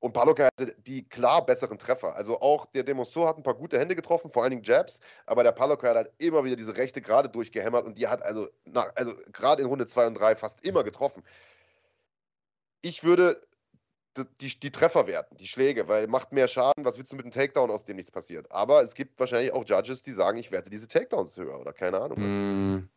und 0.00 0.12
Palokai 0.14 0.46
hatte 0.46 0.74
die 0.78 1.08
klar 1.08 1.46
besseren 1.46 1.78
Treffer. 1.78 2.16
Also 2.16 2.40
auch 2.40 2.66
der 2.66 2.82
Demoso 2.82 3.28
hat 3.28 3.36
ein 3.36 3.44
paar 3.44 3.54
gute 3.54 3.78
Hände 3.78 3.94
getroffen, 3.94 4.30
vor 4.30 4.42
allen 4.42 4.50
Dingen 4.50 4.64
Jabs, 4.64 4.98
aber 5.26 5.44
der 5.44 5.52
Palokai 5.52 5.90
hat 5.90 5.96
halt 5.96 6.12
immer 6.18 6.42
wieder 6.42 6.56
diese 6.56 6.76
rechte 6.76 7.00
gerade 7.00 7.28
durchgehämmert 7.28 7.86
und 7.86 7.98
die 7.98 8.08
hat 8.08 8.22
also, 8.22 8.48
also 8.96 9.14
gerade 9.32 9.62
in 9.62 9.68
Runde 9.68 9.86
2 9.86 10.08
und 10.08 10.14
3 10.14 10.34
fast 10.34 10.64
immer 10.64 10.82
getroffen 10.82 11.22
ich 12.82 13.04
würde 13.04 13.40
die, 14.40 14.60
die 14.60 14.70
Treffer 14.70 15.06
werten, 15.06 15.36
die 15.38 15.46
Schläge, 15.46 15.88
weil 15.88 16.06
macht 16.06 16.32
mehr 16.32 16.48
Schaden, 16.48 16.84
was 16.84 16.98
willst 16.98 17.12
du 17.12 17.16
mit 17.16 17.24
einem 17.24 17.32
Takedown, 17.32 17.70
aus 17.70 17.84
dem 17.84 17.96
nichts 17.96 18.10
passiert. 18.10 18.50
Aber 18.52 18.82
es 18.82 18.94
gibt 18.94 19.18
wahrscheinlich 19.18 19.52
auch 19.52 19.64
Judges, 19.66 20.02
die 20.02 20.12
sagen, 20.12 20.38
ich 20.38 20.52
werte 20.52 20.68
diese 20.68 20.88
Takedowns 20.88 21.38
höher 21.38 21.58
oder 21.58 21.72
keine 21.72 21.98
Ahnung. 22.00 22.18
Mm. 22.18 22.88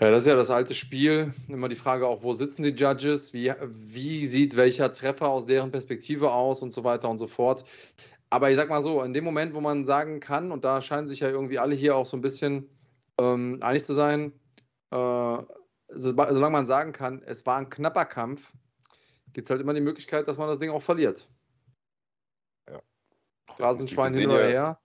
Ja, 0.00 0.10
das 0.10 0.20
ist 0.20 0.26
ja 0.28 0.36
das 0.36 0.50
alte 0.50 0.74
Spiel. 0.74 1.32
Immer 1.48 1.68
die 1.68 1.76
Frage 1.76 2.06
auch, 2.06 2.22
wo 2.22 2.32
sitzen 2.32 2.62
die 2.62 2.70
Judges? 2.70 3.32
Wie, 3.32 3.52
wie 3.62 4.26
sieht 4.26 4.56
welcher 4.56 4.92
Treffer 4.92 5.28
aus 5.28 5.46
deren 5.46 5.72
Perspektive 5.72 6.30
aus 6.30 6.62
und 6.62 6.72
so 6.72 6.84
weiter 6.84 7.08
und 7.08 7.18
so 7.18 7.26
fort. 7.26 7.64
Aber 8.30 8.50
ich 8.50 8.56
sag 8.56 8.68
mal 8.68 8.82
so, 8.82 9.02
in 9.02 9.14
dem 9.14 9.24
Moment, 9.24 9.54
wo 9.54 9.60
man 9.60 9.84
sagen 9.84 10.20
kann, 10.20 10.52
und 10.52 10.64
da 10.64 10.82
scheinen 10.82 11.08
sich 11.08 11.20
ja 11.20 11.30
irgendwie 11.30 11.58
alle 11.58 11.74
hier 11.74 11.96
auch 11.96 12.06
so 12.06 12.16
ein 12.16 12.20
bisschen 12.20 12.68
ähm, 13.18 13.58
einig 13.62 13.84
zu 13.84 13.94
sein, 13.94 14.32
äh, 14.92 15.38
solange 15.88 16.50
man 16.52 16.66
sagen 16.66 16.92
kann, 16.92 17.22
es 17.22 17.44
war 17.46 17.56
ein 17.58 17.70
knapper 17.70 18.04
Kampf, 18.04 18.52
gibt 19.32 19.46
es 19.46 19.50
halt 19.50 19.60
immer 19.60 19.74
die 19.74 19.80
Möglichkeit, 19.80 20.28
dass 20.28 20.38
man 20.38 20.48
das 20.48 20.58
Ding 20.58 20.70
auch 20.70 20.82
verliert. 20.82 21.28
Ja. 22.68 22.82
Rasenschwein 23.58 24.14
hin 24.14 24.30
oder 24.30 24.46
her. 24.46 24.80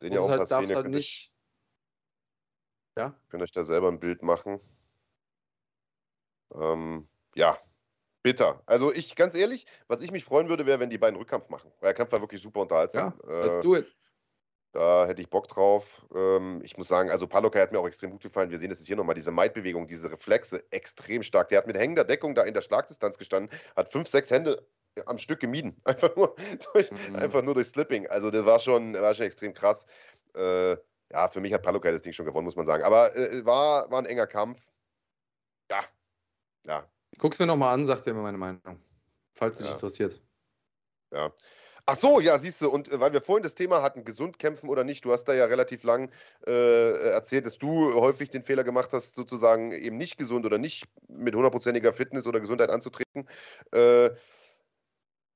Sehen 0.00 0.12
ja 0.12 0.20
auch 0.20 0.28
halt, 0.28 0.50
darfst 0.50 0.74
halt 0.74 0.88
nicht. 0.88 1.32
Ja. 2.96 3.18
Könnt 3.28 3.42
euch 3.42 3.52
da 3.52 3.62
selber 3.62 3.88
ein 3.88 4.00
Bild 4.00 4.22
machen. 4.22 4.60
Ähm, 6.54 7.08
ja, 7.34 7.58
bitter. 8.22 8.62
Also 8.66 8.92
ich, 8.92 9.14
ganz 9.16 9.34
ehrlich, 9.34 9.66
was 9.86 10.02
ich 10.02 10.10
mich 10.10 10.24
freuen 10.24 10.48
würde, 10.48 10.66
wäre, 10.66 10.80
wenn 10.80 10.90
die 10.90 10.98
beiden 10.98 11.16
Rückkampf 11.16 11.48
machen. 11.48 11.70
Weil 11.80 11.88
der 11.88 11.94
Kampf 11.94 12.12
war 12.12 12.20
wirklich 12.20 12.42
super 12.42 12.60
unterhaltsam. 12.60 13.18
Ja, 13.26 13.44
let's 13.44 13.58
äh, 13.58 13.60
do 13.60 13.76
it. 13.76 13.97
Da 14.72 15.06
hätte 15.06 15.22
ich 15.22 15.30
Bock 15.30 15.48
drauf. 15.48 16.06
Ähm, 16.14 16.60
ich 16.62 16.76
muss 16.76 16.88
sagen, 16.88 17.10
also 17.10 17.26
Palokai 17.26 17.60
hat 17.60 17.72
mir 17.72 17.78
auch 17.78 17.86
extrem 17.86 18.10
gut 18.10 18.22
gefallen. 18.22 18.50
Wir 18.50 18.58
sehen 18.58 18.68
das 18.68 18.78
jetzt 18.78 18.86
hier 18.86 18.96
nochmal, 18.96 19.14
diese 19.14 19.30
Might-Bewegung, 19.30 19.86
diese 19.86 20.10
Reflexe, 20.12 20.62
extrem 20.70 21.22
stark. 21.22 21.48
Der 21.48 21.58
hat 21.58 21.66
mit 21.66 21.78
hängender 21.78 22.04
Deckung 22.04 22.34
da 22.34 22.42
in 22.42 22.54
der 22.54 22.60
Schlagdistanz 22.60 23.16
gestanden, 23.16 23.56
hat 23.76 23.90
fünf, 23.90 24.08
sechs 24.08 24.30
Hände 24.30 24.66
am 25.06 25.16
Stück 25.16 25.40
gemieden. 25.40 25.80
Einfach 25.84 26.14
nur 26.16 26.36
durch, 26.72 26.90
mhm. 26.90 27.16
einfach 27.16 27.42
nur 27.42 27.54
durch 27.54 27.68
Slipping. 27.68 28.06
Also 28.08 28.30
das 28.30 28.44
war 28.44 28.58
schon, 28.58 28.94
war 28.94 29.14
schon 29.14 29.26
extrem 29.26 29.54
krass. 29.54 29.86
Äh, 30.34 30.76
ja, 31.10 31.28
für 31.28 31.40
mich 31.40 31.52
hat 31.54 31.62
Palokai 31.62 31.92
das 31.92 32.02
Ding 32.02 32.12
schon 32.12 32.26
gewonnen, 32.26 32.44
muss 32.44 32.56
man 32.56 32.66
sagen. 32.66 32.82
Aber 32.82 33.16
äh, 33.16 33.44
war, 33.46 33.90
war 33.90 34.00
ein 34.00 34.06
enger 34.06 34.26
Kampf. 34.26 34.68
Ja, 35.70 35.84
ja. 36.66 36.90
Guck's 37.18 37.38
mir 37.38 37.46
nochmal 37.46 37.74
an, 37.74 37.86
sagt 37.86 38.06
er 38.06 38.14
mir 38.14 38.22
meine 38.22 38.38
Meinung. 38.38 38.82
Falls 39.34 39.58
dich 39.58 39.66
ja. 39.66 39.72
interessiert. 39.72 40.20
Ja. 41.12 41.32
Ach 41.90 41.96
so, 41.96 42.20
ja, 42.20 42.36
siehst 42.36 42.60
du, 42.60 42.68
und 42.68 42.92
äh, 42.92 43.00
weil 43.00 43.14
wir 43.14 43.22
vorhin 43.22 43.42
das 43.42 43.54
Thema 43.54 43.80
hatten, 43.82 44.04
gesund 44.04 44.38
kämpfen 44.38 44.68
oder 44.68 44.84
nicht, 44.84 45.06
du 45.06 45.12
hast 45.12 45.24
da 45.24 45.32
ja 45.32 45.46
relativ 45.46 45.84
lang 45.84 46.10
äh, 46.46 46.92
erzählt, 47.12 47.46
dass 47.46 47.56
du 47.56 47.94
häufig 47.94 48.28
den 48.28 48.42
Fehler 48.42 48.62
gemacht 48.62 48.92
hast, 48.92 49.14
sozusagen 49.14 49.72
eben 49.72 49.96
nicht 49.96 50.18
gesund 50.18 50.44
oder 50.44 50.58
nicht 50.58 50.84
mit 51.08 51.34
hundertprozentiger 51.34 51.94
Fitness 51.94 52.26
oder 52.26 52.40
Gesundheit 52.40 52.68
anzutreten. 52.68 53.26
Äh, 53.72 54.10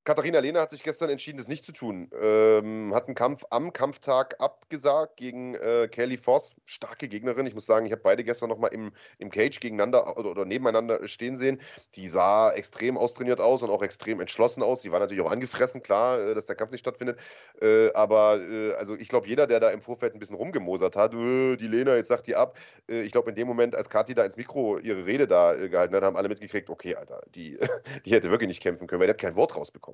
Katharina 0.04 0.40
Lehner 0.40 0.60
hat 0.60 0.70
sich 0.70 0.82
gestern 0.82 1.10
entschieden, 1.10 1.36
das 1.36 1.46
nicht 1.46 1.64
zu 1.64 1.70
tun. 1.70 2.10
Ähm, 2.20 2.92
hat 2.92 3.06
einen 3.06 3.14
Kampf 3.14 3.44
am 3.50 3.72
Kampftag 3.72 4.34
abgesagt 4.40 5.16
gegen 5.16 5.54
äh, 5.54 5.86
Kelly 5.88 6.16
Voss. 6.16 6.56
Starke 6.64 7.06
Gegnerin. 7.06 7.46
Ich 7.46 7.54
muss 7.54 7.66
sagen, 7.66 7.86
ich 7.86 7.92
habe 7.92 8.02
beide 8.02 8.24
gestern 8.24 8.48
nochmal 8.48 8.72
im, 8.72 8.90
im 9.18 9.30
Cage 9.30 9.60
gegeneinander 9.60 10.18
oder, 10.18 10.32
oder, 10.32 10.44
nebeneinander 10.44 11.06
stehen 11.06 11.36
sehen. 11.36 11.60
Die 11.94 12.08
sah 12.08 12.50
extrem 12.50 12.98
austrainiert 12.98 13.40
aus 13.40 13.62
und 13.62 13.70
auch 13.70 13.82
extrem 13.82 14.18
entschlossen 14.18 14.64
aus. 14.64 14.82
Die 14.82 14.90
war 14.90 14.98
natürlich 14.98 15.22
auch 15.24 15.30
angefressen, 15.30 15.84
klar, 15.84 16.18
äh, 16.18 16.34
dass 16.34 16.46
der 16.46 16.56
Kampf 16.56 16.72
nicht 16.72 16.80
stattfindet. 16.80 17.20
Äh, 17.60 17.92
aber 17.92 18.40
äh, 18.40 18.72
also 18.72 18.96
ich 18.96 19.08
glaube, 19.08 19.28
jeder, 19.28 19.46
der 19.46 19.60
da 19.60 19.70
im 19.70 19.80
Vorfeld 19.80 20.14
ein 20.14 20.18
bisschen 20.18 20.36
rumgemosert 20.36 20.96
hat, 20.96 21.14
äh, 21.14 21.56
die 21.56 21.68
Lena, 21.68 21.94
jetzt 21.94 22.08
sagt 22.08 22.26
die 22.26 22.34
ab. 22.34 22.58
Äh, 22.88 23.02
ich 23.02 23.12
glaube, 23.12 23.30
in 23.30 23.36
dem 23.36 23.46
Moment, 23.46 23.76
als 23.76 23.88
Kathi 23.88 24.14
da 24.14 24.24
ins 24.24 24.36
Mikro 24.36 24.78
ihre 24.78 25.06
Rede 25.06 25.28
da 25.28 25.54
gehalten 25.54 25.94
hat, 25.94 26.02
haben 26.02 26.16
alle 26.16 26.28
mitgekriegt, 26.28 26.70
okay, 26.70 26.96
Alter, 26.96 27.22
die, 27.36 27.56
die 28.04 28.10
hätte 28.10 28.30
wirklich 28.30 28.48
nicht 28.48 28.62
kämpfen 28.62 28.88
können, 28.88 28.98
weil 28.98 29.06
die 29.06 29.12
hat 29.12 29.20
kein 29.20 29.36
Wort 29.36 29.56
rausbekommen. 29.56 29.91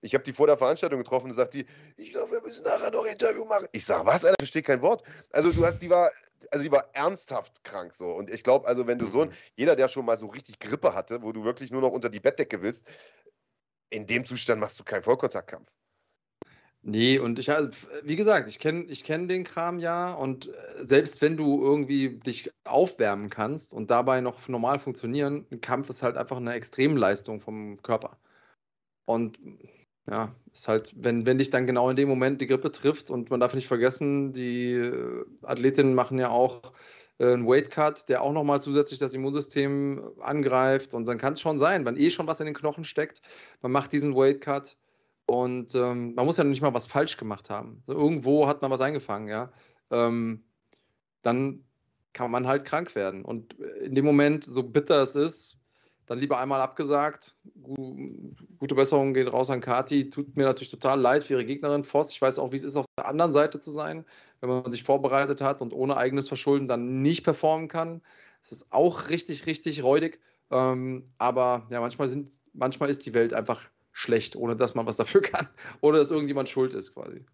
Ich 0.00 0.14
habe 0.14 0.24
die 0.24 0.32
vor 0.32 0.46
der 0.46 0.58
Veranstaltung 0.58 0.98
getroffen 0.98 1.30
und 1.30 1.34
sagt 1.34 1.54
die, 1.54 1.66
ich 1.96 2.12
glaube, 2.12 2.32
wir 2.32 2.42
müssen 2.42 2.64
nachher 2.64 2.90
noch 2.90 3.04
ein 3.04 3.12
Interview 3.12 3.44
machen. 3.44 3.66
Ich 3.72 3.84
sage, 3.84 4.06
was, 4.06 4.24
Alter, 4.24 4.36
verstehe 4.38 4.62
kein 4.62 4.82
Wort. 4.82 5.02
Also 5.30 5.50
du 5.52 5.64
hast, 5.64 5.80
die 5.80 5.90
war, 5.90 6.10
also 6.50 6.62
die 6.62 6.70
war 6.70 6.88
ernsthaft 6.92 7.64
krank 7.64 7.92
so. 7.94 8.10
Und 8.12 8.30
ich 8.30 8.44
glaube, 8.44 8.68
also 8.68 8.86
wenn 8.86 8.98
du 8.98 9.06
so 9.06 9.22
ein, 9.22 9.28
mhm. 9.28 9.34
jeder, 9.56 9.74
der 9.74 9.88
schon 9.88 10.04
mal 10.04 10.16
so 10.16 10.26
richtig 10.26 10.58
Grippe 10.58 10.94
hatte, 10.94 11.22
wo 11.22 11.32
du 11.32 11.44
wirklich 11.44 11.70
nur 11.70 11.80
noch 11.80 11.90
unter 11.90 12.10
die 12.10 12.20
Bettdecke 12.20 12.62
willst, 12.62 12.86
in 13.90 14.06
dem 14.06 14.24
Zustand 14.24 14.60
machst 14.60 14.78
du 14.78 14.84
keinen 14.84 15.02
Vollkontaktkampf. 15.02 15.70
Nee, 16.88 17.18
und 17.18 17.40
ich, 17.40 17.50
also, 17.50 17.68
wie 18.04 18.14
gesagt, 18.14 18.48
ich 18.48 18.60
kenne 18.60 18.84
ich 18.84 19.02
kenn 19.02 19.26
den 19.26 19.42
Kram 19.42 19.80
ja 19.80 20.12
und 20.12 20.46
äh, 20.46 20.52
selbst 20.84 21.20
wenn 21.20 21.36
du 21.36 21.60
irgendwie 21.60 22.20
dich 22.20 22.52
aufwärmen 22.62 23.28
kannst 23.28 23.74
und 23.74 23.90
dabei 23.90 24.20
noch 24.20 24.46
normal 24.46 24.78
funktionieren, 24.78 25.46
ein 25.50 25.60
Kampf 25.60 25.90
ist 25.90 26.04
halt 26.04 26.16
einfach 26.16 26.36
eine 26.36 26.52
Extremleistung 26.52 27.40
vom 27.40 27.82
Körper. 27.82 28.18
Und 29.06 29.38
ja, 30.08 30.34
ist 30.52 30.68
halt, 30.68 30.94
wenn, 30.96 31.26
wenn 31.26 31.38
dich 31.38 31.50
dann 31.50 31.66
genau 31.66 31.90
in 31.90 31.96
dem 31.96 32.08
Moment 32.08 32.40
die 32.40 32.46
Grippe 32.46 32.70
trifft 32.70 33.10
und 33.10 33.30
man 33.30 33.40
darf 33.40 33.54
nicht 33.54 33.66
vergessen, 33.66 34.32
die 34.32 34.72
äh, 34.72 35.24
Athletinnen 35.42 35.94
machen 35.94 36.18
ja 36.18 36.28
auch 36.28 36.72
äh, 37.18 37.32
einen 37.32 37.46
Weight 37.46 37.70
Cut, 37.70 38.08
der 38.08 38.22
auch 38.22 38.32
nochmal 38.32 38.60
zusätzlich 38.60 39.00
das 39.00 39.14
Immunsystem 39.14 40.12
angreift 40.20 40.94
und 40.94 41.06
dann 41.06 41.18
kann 41.18 41.32
es 41.32 41.40
schon 41.40 41.58
sein, 41.58 41.84
wenn 41.84 41.96
eh 41.96 42.10
schon 42.10 42.26
was 42.26 42.40
in 42.40 42.46
den 42.46 42.54
Knochen 42.54 42.84
steckt, 42.84 43.20
man 43.62 43.72
macht 43.72 43.92
diesen 43.92 44.14
Weight 44.14 44.40
Cut 44.40 44.76
und 45.26 45.74
ähm, 45.74 46.14
man 46.14 46.24
muss 46.24 46.36
ja 46.36 46.44
nicht 46.44 46.62
mal 46.62 46.74
was 46.74 46.86
falsch 46.86 47.16
gemacht 47.16 47.50
haben. 47.50 47.82
Also 47.86 48.00
irgendwo 48.00 48.46
hat 48.46 48.62
man 48.62 48.70
was 48.70 48.80
eingefangen, 48.80 49.28
ja. 49.28 49.52
Ähm, 49.90 50.44
dann 51.22 51.64
kann 52.12 52.30
man 52.30 52.46
halt 52.46 52.64
krank 52.64 52.94
werden. 52.94 53.24
Und 53.24 53.54
in 53.54 53.94
dem 53.94 54.04
Moment, 54.04 54.44
so 54.44 54.62
bitter 54.62 55.02
es 55.02 55.16
ist, 55.16 55.58
dann 56.06 56.18
lieber 56.18 56.38
einmal 56.38 56.60
abgesagt. 56.60 57.34
Gute 58.58 58.74
Besserung 58.74 59.12
geht 59.12 59.32
raus 59.32 59.50
an 59.50 59.60
Kati. 59.60 60.08
Tut 60.08 60.36
mir 60.36 60.44
natürlich 60.44 60.70
total 60.70 61.00
leid 61.00 61.24
für 61.24 61.34
ihre 61.34 61.44
Gegnerin 61.44 61.84
Voss. 61.84 62.12
Ich 62.12 62.22
weiß 62.22 62.38
auch, 62.38 62.52
wie 62.52 62.56
es 62.56 62.64
ist, 62.64 62.76
auf 62.76 62.86
der 62.98 63.08
anderen 63.08 63.32
Seite 63.32 63.58
zu 63.58 63.70
sein, 63.70 64.04
wenn 64.40 64.48
man 64.48 64.70
sich 64.70 64.84
vorbereitet 64.84 65.40
hat 65.40 65.60
und 65.60 65.72
ohne 65.72 65.96
eigenes 65.96 66.28
Verschulden 66.28 66.68
dann 66.68 67.02
nicht 67.02 67.24
performen 67.24 67.68
kann. 67.68 68.02
Das 68.40 68.52
ist 68.52 68.66
auch 68.70 69.08
richtig, 69.10 69.46
richtig 69.46 69.82
räudig. 69.82 70.20
Ähm, 70.50 71.04
aber 71.18 71.66
ja, 71.70 71.80
manchmal, 71.80 72.08
sind, 72.08 72.30
manchmal 72.52 72.88
ist 72.88 73.04
die 73.04 73.14
Welt 73.14 73.34
einfach 73.34 73.62
schlecht, 73.90 74.36
ohne 74.36 74.54
dass 74.54 74.74
man 74.74 74.86
was 74.86 74.96
dafür 74.96 75.20
kann. 75.22 75.48
Oder 75.80 75.98
dass 75.98 76.10
irgendjemand 76.10 76.48
schuld 76.48 76.72
ist 76.72 76.94
quasi. 76.94 77.24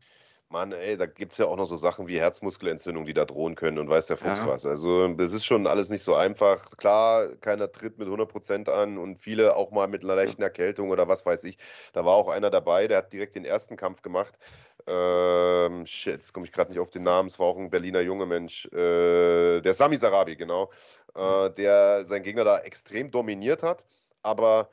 Mann, 0.52 0.72
ey, 0.72 0.96
da 0.96 1.06
gibt 1.06 1.32
es 1.32 1.38
ja 1.38 1.46
auch 1.46 1.56
noch 1.56 1.64
so 1.64 1.76
Sachen 1.76 2.08
wie 2.08 2.20
Herzmuskelentzündung, 2.20 3.06
die 3.06 3.14
da 3.14 3.24
drohen 3.24 3.54
können 3.54 3.78
und 3.78 3.88
weiß 3.88 4.06
der 4.06 4.16
Fuchs 4.16 4.42
ja. 4.42 4.46
was. 4.46 4.66
Also, 4.66 5.08
das 5.08 5.32
ist 5.32 5.44
schon 5.44 5.66
alles 5.66 5.88
nicht 5.88 6.02
so 6.02 6.14
einfach. 6.14 6.76
Klar, 6.76 7.34
keiner 7.40 7.72
tritt 7.72 7.98
mit 7.98 8.06
100% 8.06 8.70
an 8.70 8.98
und 8.98 9.18
viele 9.18 9.56
auch 9.56 9.72
mal 9.72 9.88
mit 9.88 10.04
einer 10.04 10.14
leichten 10.14 10.42
Erkältung 10.42 10.90
oder 10.90 11.08
was 11.08 11.26
weiß 11.26 11.44
ich. 11.44 11.58
Da 11.92 12.04
war 12.04 12.14
auch 12.14 12.28
einer 12.28 12.50
dabei, 12.50 12.86
der 12.86 12.98
hat 12.98 13.12
direkt 13.12 13.34
den 13.34 13.44
ersten 13.44 13.76
Kampf 13.76 14.02
gemacht. 14.02 14.38
Ähm, 14.86 15.86
shit, 15.86 16.14
jetzt 16.14 16.32
komme 16.32 16.46
ich 16.46 16.52
gerade 16.52 16.70
nicht 16.70 16.80
auf 16.80 16.90
den 16.90 17.02
Namen. 17.02 17.28
Es 17.28 17.38
war 17.38 17.46
auch 17.46 17.58
ein 17.58 17.70
Berliner 17.70 18.00
junger 18.00 18.26
Mensch. 18.26 18.66
Äh, 18.66 19.60
der 19.60 19.74
Sami 19.74 19.96
Sarabi, 19.96 20.36
genau. 20.36 20.70
Äh, 21.14 21.50
der 21.50 22.04
seinen 22.04 22.22
Gegner 22.22 22.44
da 22.44 22.58
extrem 22.60 23.10
dominiert 23.10 23.62
hat. 23.62 23.84
Aber 24.22 24.68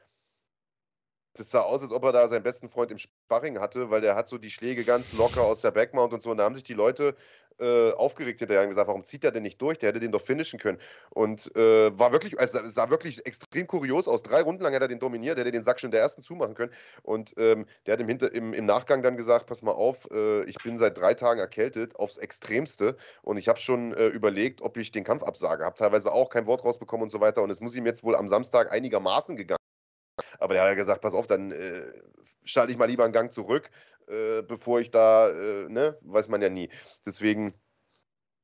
das 1.33 1.51
sah 1.51 1.61
aus, 1.61 1.81
als 1.81 1.91
ob 1.91 2.03
er 2.03 2.11
da 2.11 2.27
seinen 2.27 2.43
besten 2.43 2.69
Freund 2.69 2.91
im 2.91 2.97
Sparring 2.97 3.59
hatte, 3.59 3.89
weil 3.89 4.01
der 4.01 4.15
hat 4.15 4.27
so 4.27 4.37
die 4.37 4.49
Schläge 4.49 4.83
ganz 4.83 5.13
locker 5.13 5.43
aus 5.43 5.61
der 5.61 5.71
Backmount 5.71 6.13
und 6.13 6.21
so. 6.21 6.31
Und 6.31 6.37
da 6.37 6.43
haben 6.43 6.55
sich 6.55 6.63
die 6.63 6.73
Leute 6.73 7.15
äh, 7.59 7.91
aufgeregt 7.91 8.39
hinterher 8.39 8.63
und 8.63 8.69
gesagt, 8.69 8.87
warum 8.87 9.03
zieht 9.03 9.23
er 9.23 9.31
denn 9.31 9.43
nicht 9.43 9.61
durch? 9.61 9.77
Der 9.77 9.89
hätte 9.89 9.99
den 9.99 10.11
doch 10.11 10.21
finishen 10.21 10.59
können. 10.59 10.79
Und 11.09 11.55
äh, 11.55 11.97
war 11.97 12.11
wirklich, 12.11 12.39
also 12.39 12.59
sah 12.65 12.89
wirklich 12.89 13.25
extrem 13.25 13.67
kurios 13.67 14.07
aus. 14.07 14.23
Drei 14.23 14.41
Runden 14.41 14.63
lang 14.63 14.73
hat 14.73 14.81
er 14.81 14.87
den 14.87 14.99
dominiert, 14.99 15.37
der 15.37 15.43
hätte 15.43 15.51
den 15.51 15.61
Sack 15.61 15.79
schon 15.79 15.91
der 15.91 16.01
ersten 16.01 16.21
zumachen 16.21 16.55
können. 16.55 16.71
Und 17.03 17.33
ähm, 17.37 17.65
der 17.85 17.93
hat 17.93 18.01
im, 18.01 18.07
Hinter-, 18.07 18.33
im, 18.33 18.53
im, 18.53 18.65
Nachgang 18.65 19.03
dann 19.03 19.17
gesagt, 19.17 19.47
pass 19.47 19.61
mal 19.61 19.71
auf, 19.71 20.09
äh, 20.11 20.45
ich 20.45 20.57
bin 20.63 20.77
seit 20.77 20.97
drei 20.97 21.13
Tagen 21.13 21.39
erkältet, 21.39 21.97
aufs 21.97 22.17
Extremste. 22.17 22.95
Und 23.21 23.37
ich 23.37 23.47
habe 23.47 23.59
schon 23.59 23.93
äh, 23.93 24.07
überlegt, 24.07 24.61
ob 24.61 24.77
ich 24.77 24.91
den 24.91 25.03
Kampf 25.03 25.23
absage. 25.23 25.65
Habe 25.65 25.75
teilweise 25.75 26.11
auch 26.11 26.29
kein 26.29 26.45
Wort 26.45 26.63
rausbekommen 26.63 27.03
und 27.03 27.09
so 27.09 27.19
weiter. 27.19 27.41
Und 27.43 27.49
es 27.49 27.59
muss 27.59 27.75
ihm 27.75 27.85
jetzt 27.85 28.03
wohl 28.03 28.15
am 28.15 28.27
Samstag 28.27 28.71
einigermaßen 28.71 29.35
gegangen 29.35 29.59
aber 30.39 30.53
der 30.53 30.63
hat 30.63 30.69
ja 30.69 30.75
gesagt, 30.75 31.01
pass 31.01 31.13
auf, 31.13 31.27
dann 31.27 31.51
äh, 31.51 31.91
schalte 32.43 32.71
ich 32.71 32.77
mal 32.77 32.85
lieber 32.85 33.03
einen 33.03 33.13
Gang 33.13 33.31
zurück, 33.31 33.69
äh, 34.07 34.41
bevor 34.41 34.79
ich 34.79 34.91
da, 34.91 35.29
äh, 35.29 35.69
ne, 35.69 35.97
weiß 36.01 36.29
man 36.29 36.41
ja 36.41 36.49
nie. 36.49 36.69
Deswegen, 37.05 37.53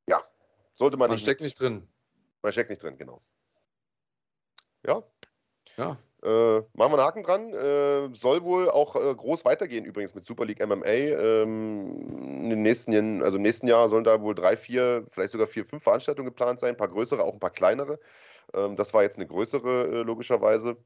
ja, 0.08 0.22
sollte 0.74 0.98
man, 0.98 1.10
man 1.10 1.16
nicht. 1.16 1.26
Man 1.26 1.34
steckt 1.34 1.42
nicht 1.42 1.60
drin. 1.60 1.88
Man 2.42 2.52
steckt 2.52 2.70
nicht 2.70 2.84
drin, 2.84 2.98
genau. 2.98 3.22
Ja. 4.86 5.04
Ja. 5.78 5.98
Äh, 6.24 6.58
machen 6.74 6.92
wir 6.92 6.94
einen 6.94 7.02
Haken 7.02 7.24
dran. 7.24 7.54
Äh, 7.54 8.16
soll 8.16 8.44
wohl 8.44 8.70
auch 8.70 8.96
äh, 8.96 9.14
groß 9.14 9.46
weitergehen 9.46 9.86
übrigens 9.86 10.16
mit 10.16 10.24
Super 10.24 10.46
League 10.46 10.66
MMA. 10.66 10.86
Ähm, 10.86 12.42
in 12.44 12.50
den 12.50 12.62
nächsten 12.62 12.92
Jahren, 12.94 13.24
also 13.24 13.38
im 13.38 13.44
nächsten 13.44 13.68
Jahr 13.68 13.90
sollen 13.90 14.04
da 14.04 14.22
wohl 14.22 14.34
drei, 14.34 14.58
vier, 14.58 15.06
vielleicht 15.10 15.32
sogar 15.32 15.48
vier, 15.48 15.66
fünf 15.66 15.84
Veranstaltungen 15.84 16.28
geplant 16.28 16.60
sein. 16.60 16.72
Ein 16.72 16.78
paar 16.78 16.88
größere, 16.88 17.24
auch 17.24 17.34
ein 17.34 17.40
paar 17.40 17.52
kleinere. 17.52 18.00
Ähm, 18.54 18.76
das 18.76 18.94
war 18.94 19.04
jetzt 19.04 19.18
eine 19.18 19.28
größere, 19.28 19.84
äh, 19.88 20.02
logischerweise. 20.04 20.78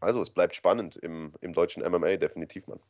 Also 0.00 0.22
es 0.22 0.30
bleibt 0.30 0.54
spannend 0.54 0.96
im, 0.96 1.32
im 1.40 1.52
deutschen 1.52 1.82
MMA, 1.82 2.16
definitiv, 2.16 2.66
Mann. 2.66 2.80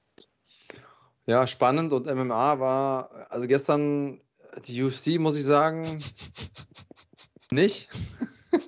Ja, 1.27 1.47
spannend 1.47 1.93
und 1.93 2.07
MMA 2.07 2.61
war, 2.61 3.27
also 3.31 3.47
gestern 3.47 4.21
die 4.67 4.83
UFC, 4.83 5.19
muss 5.19 5.39
ich 5.39 5.45
sagen, 5.45 6.03
nicht. 7.51 7.89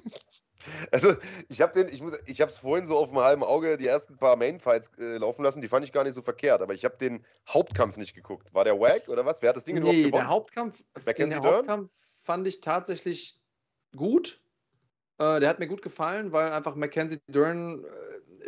Also 0.92 1.14
ich 1.48 1.60
habe 1.60 1.72
den, 1.72 1.92
ich 1.92 2.00
muss, 2.00 2.14
ich 2.26 2.40
habe 2.40 2.50
es 2.50 2.58
vorhin 2.58 2.86
so 2.86 2.96
auf 2.96 3.08
dem 3.10 3.18
halben 3.18 3.42
Auge 3.42 3.76
die 3.76 3.86
ersten 3.86 4.16
paar 4.16 4.36
Mainfights 4.36 4.90
äh, 4.98 5.16
laufen 5.16 5.42
lassen, 5.42 5.60
die 5.60 5.68
fand 5.68 5.84
ich 5.84 5.92
gar 5.92 6.04
nicht 6.04 6.14
so 6.14 6.22
verkehrt, 6.22 6.62
aber 6.62 6.72
ich 6.72 6.84
habe 6.84 6.96
den 6.96 7.24
Hauptkampf 7.48 7.96
nicht 7.96 8.14
geguckt. 8.14 8.54
War 8.54 8.64
der 8.64 8.78
Wack 8.78 9.08
oder 9.08 9.26
was? 9.26 9.42
Wer 9.42 9.50
hat 9.50 9.56
das 9.56 9.64
Ding 9.64 9.74
nee, 9.76 9.80
überhaupt 9.80 9.96
gewonnen? 9.96 10.12
der 10.12 10.28
Hauptkampf, 10.28 10.84
den 11.16 11.42
Hauptkampf 11.42 11.92
fand 12.22 12.46
ich 12.46 12.60
tatsächlich 12.60 13.40
gut. 13.96 14.40
Äh, 15.18 15.40
der 15.40 15.48
hat 15.48 15.58
mir 15.58 15.66
gut 15.66 15.82
gefallen, 15.82 16.32
weil 16.32 16.52
einfach 16.52 16.74
Mackenzie 16.76 17.18
Dern 17.26 17.84
äh, 17.84 17.88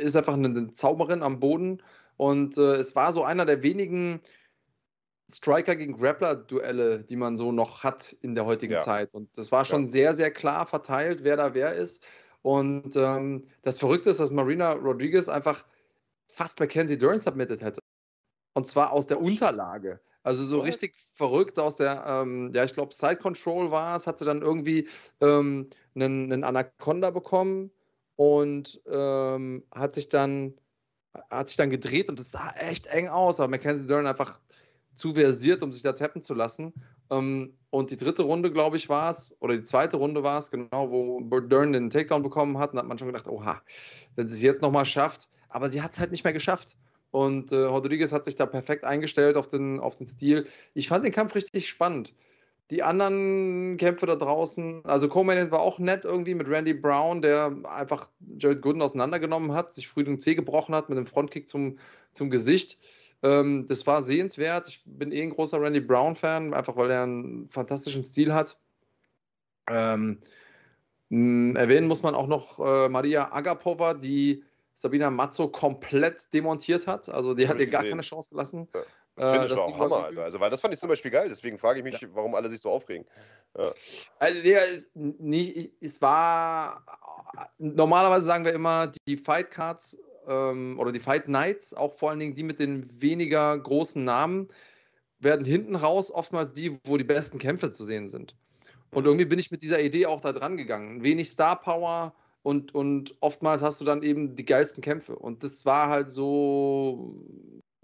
ist 0.01 0.16
einfach 0.16 0.34
eine, 0.34 0.70
Zauberin 0.70 1.22
am 1.22 1.40
Boden. 1.40 1.82
Und 2.16 2.59
äh, 2.59 2.74
es 2.74 2.94
war 2.96 3.12
so 3.12 3.24
einer 3.24 3.46
der 3.46 3.62
wenigen 3.62 4.20
Striker 5.32 5.76
gegen 5.76 5.96
Grappler-Duelle, 5.96 7.05
die 7.05 7.16
man 7.16 7.36
so 7.36 7.53
noch 7.53 7.84
hat 7.84 8.12
in 8.20 8.34
der 8.34 8.46
heutigen 8.46 8.74
ja. 8.74 8.78
Zeit. 8.80 9.14
Und 9.14 9.36
das 9.38 9.53
war 9.53 9.64
schon 9.64 9.84
ja. 9.84 9.90
sehr, 9.90 10.16
sehr 10.16 10.30
klar 10.30 10.66
verteilt, 10.66 11.24
wer 11.24 11.36
da 11.36 11.55
wer 11.55 11.74
ist. 11.74 12.05
Und 12.42 12.96
ähm, 12.96 13.44
das 13.62 13.78
Verrückte 13.78 14.11
ist, 14.11 14.20
dass 14.20 14.30
Marina 14.30 14.72
Rodriguez 14.72 15.28
einfach 15.28 15.64
fast 16.28 16.59
Mackenzie 16.59 16.98
Dern 16.98 17.18
submitted 17.18 17.62
hätte. 17.62 17.80
Und 18.55 18.66
zwar 18.66 18.92
aus 18.92 19.07
der 19.07 19.20
Unterlage. 19.20 20.01
Also 20.22 20.44
so 20.44 20.61
richtig 20.61 20.96
verrückt 21.14 21.59
aus 21.59 21.76
der, 21.76 22.05
ähm, 22.07 22.51
ja, 22.53 22.64
ich 22.64 22.74
glaube, 22.74 22.94
Side 22.94 23.16
Control 23.16 23.70
war 23.70 23.96
es, 23.96 24.07
hat 24.07 24.18
sie 24.18 24.26
dann 24.26 24.42
irgendwie 24.42 24.88
ähm, 25.20 25.70
einen, 25.94 26.32
einen 26.32 26.44
Anaconda 26.44 27.11
bekommen 27.11 27.70
und 28.20 28.82
ähm, 28.86 29.64
hat 29.74 29.94
sich 29.94 30.10
dann 30.10 30.52
hat 31.30 31.48
sich 31.48 31.56
dann 31.56 31.70
gedreht 31.70 32.10
und 32.10 32.20
es 32.20 32.30
sah 32.30 32.50
echt 32.50 32.86
eng 32.88 33.08
aus, 33.08 33.40
aber 33.40 33.48
Mackenzie 33.48 33.86
Dern 33.86 34.06
einfach 34.06 34.38
zu 34.92 35.14
versiert, 35.14 35.62
um 35.62 35.72
sich 35.72 35.80
da 35.80 35.94
tappen 35.94 36.20
zu 36.20 36.34
lassen. 36.34 36.74
Ähm, 37.10 37.56
und 37.70 37.90
die 37.90 37.96
dritte 37.96 38.24
Runde, 38.24 38.52
glaube 38.52 38.76
ich, 38.76 38.90
war 38.90 39.10
es, 39.10 39.34
oder 39.40 39.56
die 39.56 39.62
zweite 39.62 39.96
Runde 39.96 40.22
war 40.22 40.38
es, 40.38 40.50
genau, 40.50 40.90
wo 40.90 41.40
Dern 41.40 41.72
den 41.72 41.88
Takedown 41.88 42.22
bekommen 42.22 42.58
hat, 42.58 42.74
und 42.74 42.78
hat 42.78 42.86
man 42.86 42.98
schon 42.98 43.08
gedacht, 43.08 43.26
oha, 43.26 43.62
wenn 44.16 44.28
sie 44.28 44.34
es 44.34 44.42
jetzt 44.42 44.60
nochmal 44.60 44.84
schafft, 44.84 45.30
aber 45.48 45.70
sie 45.70 45.80
hat 45.80 45.92
es 45.92 45.98
halt 45.98 46.10
nicht 46.10 46.24
mehr 46.24 46.34
geschafft. 46.34 46.76
Und 47.12 47.52
äh, 47.52 47.56
Rodriguez 47.56 48.12
hat 48.12 48.26
sich 48.26 48.36
da 48.36 48.44
perfekt 48.44 48.84
eingestellt 48.84 49.36
auf 49.38 49.48
den, 49.48 49.80
auf 49.80 49.96
den 49.96 50.06
Stil. 50.06 50.46
Ich 50.74 50.88
fand 50.88 51.06
den 51.06 51.12
Kampf 51.12 51.34
richtig 51.34 51.70
spannend. 51.70 52.14
Die 52.70 52.84
anderen 52.84 53.76
Kämpfe 53.78 54.06
da 54.06 54.14
draußen, 54.14 54.84
also 54.84 55.08
Coleman 55.08 55.50
war 55.50 55.60
auch 55.60 55.80
nett 55.80 56.04
irgendwie 56.04 56.34
mit 56.34 56.48
Randy 56.48 56.72
Brown, 56.72 57.20
der 57.20 57.52
einfach 57.64 58.08
Jared 58.38 58.62
Gooden 58.62 58.80
auseinandergenommen 58.80 59.52
hat, 59.52 59.72
sich 59.72 59.88
früh 59.88 60.04
den 60.04 60.20
Zeh 60.20 60.36
gebrochen 60.36 60.74
hat 60.74 60.88
mit 60.88 60.96
einem 60.96 61.08
Frontkick 61.08 61.48
zum, 61.48 61.78
zum 62.12 62.30
Gesicht. 62.30 62.78
Ähm, 63.22 63.66
das 63.66 63.86
war 63.88 64.02
sehenswert. 64.02 64.68
Ich 64.68 64.82
bin 64.84 65.10
eh 65.10 65.22
ein 65.22 65.30
großer 65.30 65.60
Randy 65.60 65.80
Brown-Fan, 65.80 66.54
einfach 66.54 66.76
weil 66.76 66.90
er 66.92 67.02
einen 67.02 67.48
fantastischen 67.48 68.04
Stil 68.04 68.32
hat. 68.32 68.56
Ähm, 69.68 70.18
erwähnen 71.10 71.88
muss 71.88 72.02
man 72.04 72.14
auch 72.14 72.28
noch 72.28 72.60
äh, 72.60 72.88
Maria 72.88 73.32
Agapova, 73.32 73.94
die 73.94 74.44
Sabina 74.74 75.10
Mazzo 75.10 75.48
komplett 75.48 76.32
demontiert 76.32 76.86
hat. 76.86 77.08
Also 77.08 77.34
die 77.34 77.48
hat 77.48 77.58
ihr 77.58 77.66
gar 77.66 77.84
keine 77.84 78.02
Chance 78.02 78.30
gelassen. 78.30 78.68
Ja. 78.72 78.80
Das 79.20 79.32
finde 79.32 79.46
ich 79.46 79.52
äh, 79.52 79.62
auch 79.62 79.78
Hammer, 79.78 80.04
Alter. 80.04 80.24
Also, 80.24 80.40
weil 80.40 80.50
das 80.50 80.60
fand 80.60 80.74
ich 80.74 80.80
zum 80.80 80.88
Beispiel 80.88 81.10
geil, 81.10 81.28
deswegen 81.28 81.58
frage 81.58 81.78
ich 81.78 81.84
mich, 81.84 82.00
ja. 82.00 82.08
warum 82.12 82.34
alle 82.34 82.48
sich 82.50 82.60
so 82.60 82.70
aufregen. 82.70 83.06
Ja. 83.56 83.72
Also, 84.18 84.38
ja, 84.40 84.60
nicht, 84.94 85.72
es 85.80 86.00
war, 86.00 86.84
normalerweise 87.58 88.24
sagen 88.24 88.44
wir 88.44 88.52
immer, 88.52 88.92
die 89.06 89.16
Fight 89.16 89.50
Cards 89.50 89.98
ähm, 90.26 90.78
oder 90.78 90.92
die 90.92 91.00
Fight 91.00 91.28
Nights, 91.28 91.74
auch 91.74 91.94
vor 91.94 92.10
allen 92.10 92.20
Dingen 92.20 92.34
die 92.34 92.42
mit 92.42 92.58
den 92.58 92.88
weniger 93.00 93.58
großen 93.58 94.02
Namen, 94.04 94.48
werden 95.18 95.44
hinten 95.44 95.76
raus 95.76 96.10
oftmals 96.10 96.52
die, 96.52 96.78
wo 96.84 96.96
die 96.96 97.04
besten 97.04 97.38
Kämpfe 97.38 97.70
zu 97.70 97.84
sehen 97.84 98.08
sind. 98.08 98.34
Und 98.90 99.02
mhm. 99.02 99.08
irgendwie 99.08 99.26
bin 99.26 99.38
ich 99.38 99.50
mit 99.50 99.62
dieser 99.62 99.80
Idee 99.80 100.06
auch 100.06 100.20
da 100.20 100.32
dran 100.32 100.56
gegangen. 100.56 101.02
Wenig 101.02 101.30
Star 101.30 101.60
Power 101.60 102.14
und, 102.42 102.74
und 102.74 103.14
oftmals 103.20 103.62
hast 103.62 103.80
du 103.80 103.84
dann 103.84 104.02
eben 104.02 104.34
die 104.34 104.44
geilsten 104.44 104.82
Kämpfe. 104.82 105.16
Und 105.16 105.42
das 105.42 105.66
war 105.66 105.88
halt 105.88 106.08
so 106.08 107.14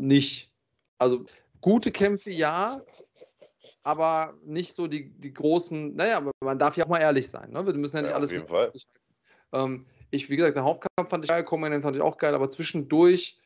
nicht. 0.01 0.51
Also 0.99 1.25
gute 1.61 1.93
Kämpfe 1.93 2.31
ja, 2.31 2.81
aber 3.83 4.35
nicht 4.45 4.75
so 4.75 4.87
die, 4.87 5.11
die 5.11 5.33
großen, 5.33 5.95
naja, 5.95 6.23
man 6.41 6.59
darf 6.59 6.77
ja 6.77 6.85
auch 6.85 6.89
mal 6.89 7.01
ehrlich 7.01 7.29
sein. 7.29 7.51
Ne? 7.51 7.67
Wir 7.67 7.75
müssen 7.75 7.97
ja 7.97 8.03
nicht 8.03 8.11
ja, 8.11 8.17
alles. 8.17 8.31
Auf 8.31 8.35
jeden 8.35 8.49
Fall. 8.49 8.73
Ähm, 9.53 9.87
ich, 10.11 10.31
wie 10.31 10.37
gesagt, 10.37 10.57
der 10.57 10.65
Hauptkampf 10.65 11.11
fand 11.11 11.25
ich 11.25 11.29
geil, 11.29 11.45
Command 11.45 11.83
fand 11.83 11.97
ich 11.97 12.03
auch 12.03 12.17
geil, 12.19 12.35
aber 12.35 12.49
zwischendurch, 12.49 13.39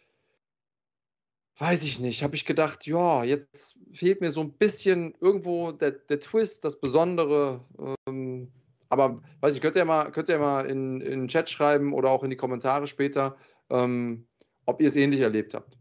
weiß 1.59 1.83
ich 1.85 2.01
nicht, 2.01 2.23
habe 2.23 2.35
ich 2.35 2.45
gedacht, 2.45 2.87
ja, 2.87 3.25
jetzt 3.25 3.79
fehlt 3.93 4.21
mir 4.21 4.31
so 4.31 4.41
ein 4.41 4.53
bisschen 4.53 5.15
irgendwo 5.21 5.73
der, 5.73 5.93
der 5.93 6.21
Twist, 6.21 6.65
das 6.65 6.81
Besondere. 6.81 7.65
Ähm, 8.07 8.51
aber 8.89 9.21
weiß 9.41 9.55
ich, 9.55 9.61
könnt 9.61 9.77
ihr 9.77 9.81
ja 9.81 9.85
mal, 9.85 10.11
könnt 10.11 10.29
ihr 10.29 10.39
mal 10.39 10.67
in, 10.67 11.01
in 11.01 11.21
den 11.21 11.29
Chat 11.29 11.49
schreiben 11.49 11.93
oder 11.93 12.11
auch 12.11 12.25
in 12.25 12.31
die 12.31 12.37
Kommentare 12.37 12.87
später, 12.87 13.37
ähm, 13.69 14.27
ob 14.67 14.81
ihr 14.81 14.89
es 14.89 14.97
ähnlich 14.97 15.21
erlebt 15.21 15.55
habt. 15.55 15.79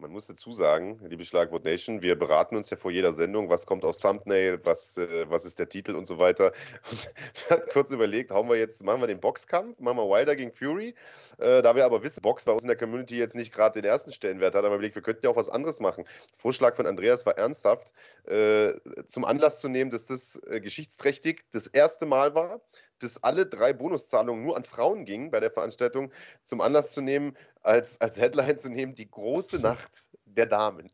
Man 0.00 0.12
muss 0.12 0.26
dazu 0.26 0.50
sagen, 0.50 0.98
liebe 1.06 1.24
Schlagwort 1.24 1.64
Nation, 1.64 2.00
wir 2.02 2.18
beraten 2.18 2.56
uns 2.56 2.70
ja 2.70 2.78
vor 2.78 2.90
jeder 2.90 3.12
Sendung, 3.12 3.50
was 3.50 3.66
kommt 3.66 3.84
aufs 3.84 3.98
Thumbnail, 3.98 4.58
was, 4.64 4.96
äh, 4.96 5.26
was 5.28 5.44
ist 5.44 5.58
der 5.58 5.68
Titel 5.68 5.94
und 5.94 6.06
so 6.06 6.18
weiter. 6.18 6.52
Und 6.90 7.10
wir 7.48 7.56
hatten 7.56 7.70
kurz 7.70 7.90
überlegt, 7.90 8.30
hauen 8.30 8.48
wir 8.48 8.56
jetzt, 8.56 8.82
machen 8.82 9.02
wir 9.02 9.08
den 9.08 9.20
Boxkampf, 9.20 9.78
machen 9.78 9.98
wir 9.98 10.08
Wilder 10.08 10.36
gegen 10.36 10.52
Fury. 10.52 10.94
Äh, 11.38 11.60
da 11.60 11.76
wir 11.76 11.84
aber 11.84 12.02
wissen, 12.02 12.22
Box 12.22 12.46
bei 12.46 12.52
uns 12.52 12.62
in 12.62 12.68
der 12.68 12.78
Community 12.78 13.18
jetzt 13.18 13.34
nicht 13.34 13.52
gerade 13.52 13.82
den 13.82 13.88
ersten 13.88 14.10
Stellenwert 14.10 14.54
hat, 14.54 14.64
haben 14.64 14.72
wir 14.72 14.76
überlegt, 14.76 14.94
wir 14.94 15.02
könnten 15.02 15.20
ja 15.24 15.30
auch 15.30 15.36
was 15.36 15.50
anderes 15.50 15.80
machen. 15.80 16.04
Vorschlag 16.38 16.76
von 16.76 16.86
Andreas 16.86 17.26
war 17.26 17.36
ernsthaft, 17.36 17.92
äh, 18.24 18.72
zum 19.06 19.26
Anlass 19.26 19.60
zu 19.60 19.68
nehmen, 19.68 19.90
dass 19.90 20.06
das 20.06 20.40
äh, 20.46 20.60
geschichtsträchtig 20.60 21.44
das 21.52 21.66
erste 21.66 22.06
Mal 22.06 22.34
war, 22.34 22.62
dass 23.02 23.22
alle 23.22 23.46
drei 23.46 23.72
Bonuszahlungen 23.72 24.44
nur 24.44 24.56
an 24.56 24.64
Frauen 24.64 25.04
gingen 25.04 25.30
bei 25.30 25.40
der 25.40 25.50
Veranstaltung, 25.50 26.12
zum 26.44 26.60
Anlass 26.60 26.92
zu 26.92 27.00
nehmen, 27.00 27.36
als, 27.62 28.00
als 28.00 28.18
Headline 28.18 28.58
zu 28.58 28.68
nehmen, 28.68 28.94
die 28.94 29.10
große 29.10 29.58
Nacht 29.60 30.08
der 30.24 30.46
Damen. 30.46 30.90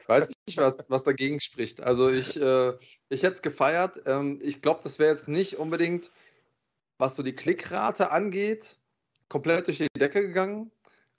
Ich 0.00 0.08
weiß 0.08 0.28
nicht, 0.46 0.56
was, 0.56 0.88
was 0.88 1.04
dagegen 1.04 1.40
spricht. 1.40 1.80
Also 1.80 2.08
ich, 2.08 2.40
äh, 2.40 2.72
ich 3.08 3.22
hätte 3.22 3.34
es 3.34 3.42
gefeiert. 3.42 4.02
Ähm, 4.06 4.38
ich 4.42 4.62
glaube, 4.62 4.80
das 4.82 4.98
wäre 4.98 5.10
jetzt 5.10 5.28
nicht 5.28 5.58
unbedingt, 5.58 6.10
was 6.98 7.16
so 7.16 7.22
die 7.22 7.34
Klickrate 7.34 8.10
angeht, 8.10 8.78
komplett 9.28 9.66
durch 9.66 9.78
die 9.78 9.88
Decke 9.96 10.22
gegangen. 10.22 10.70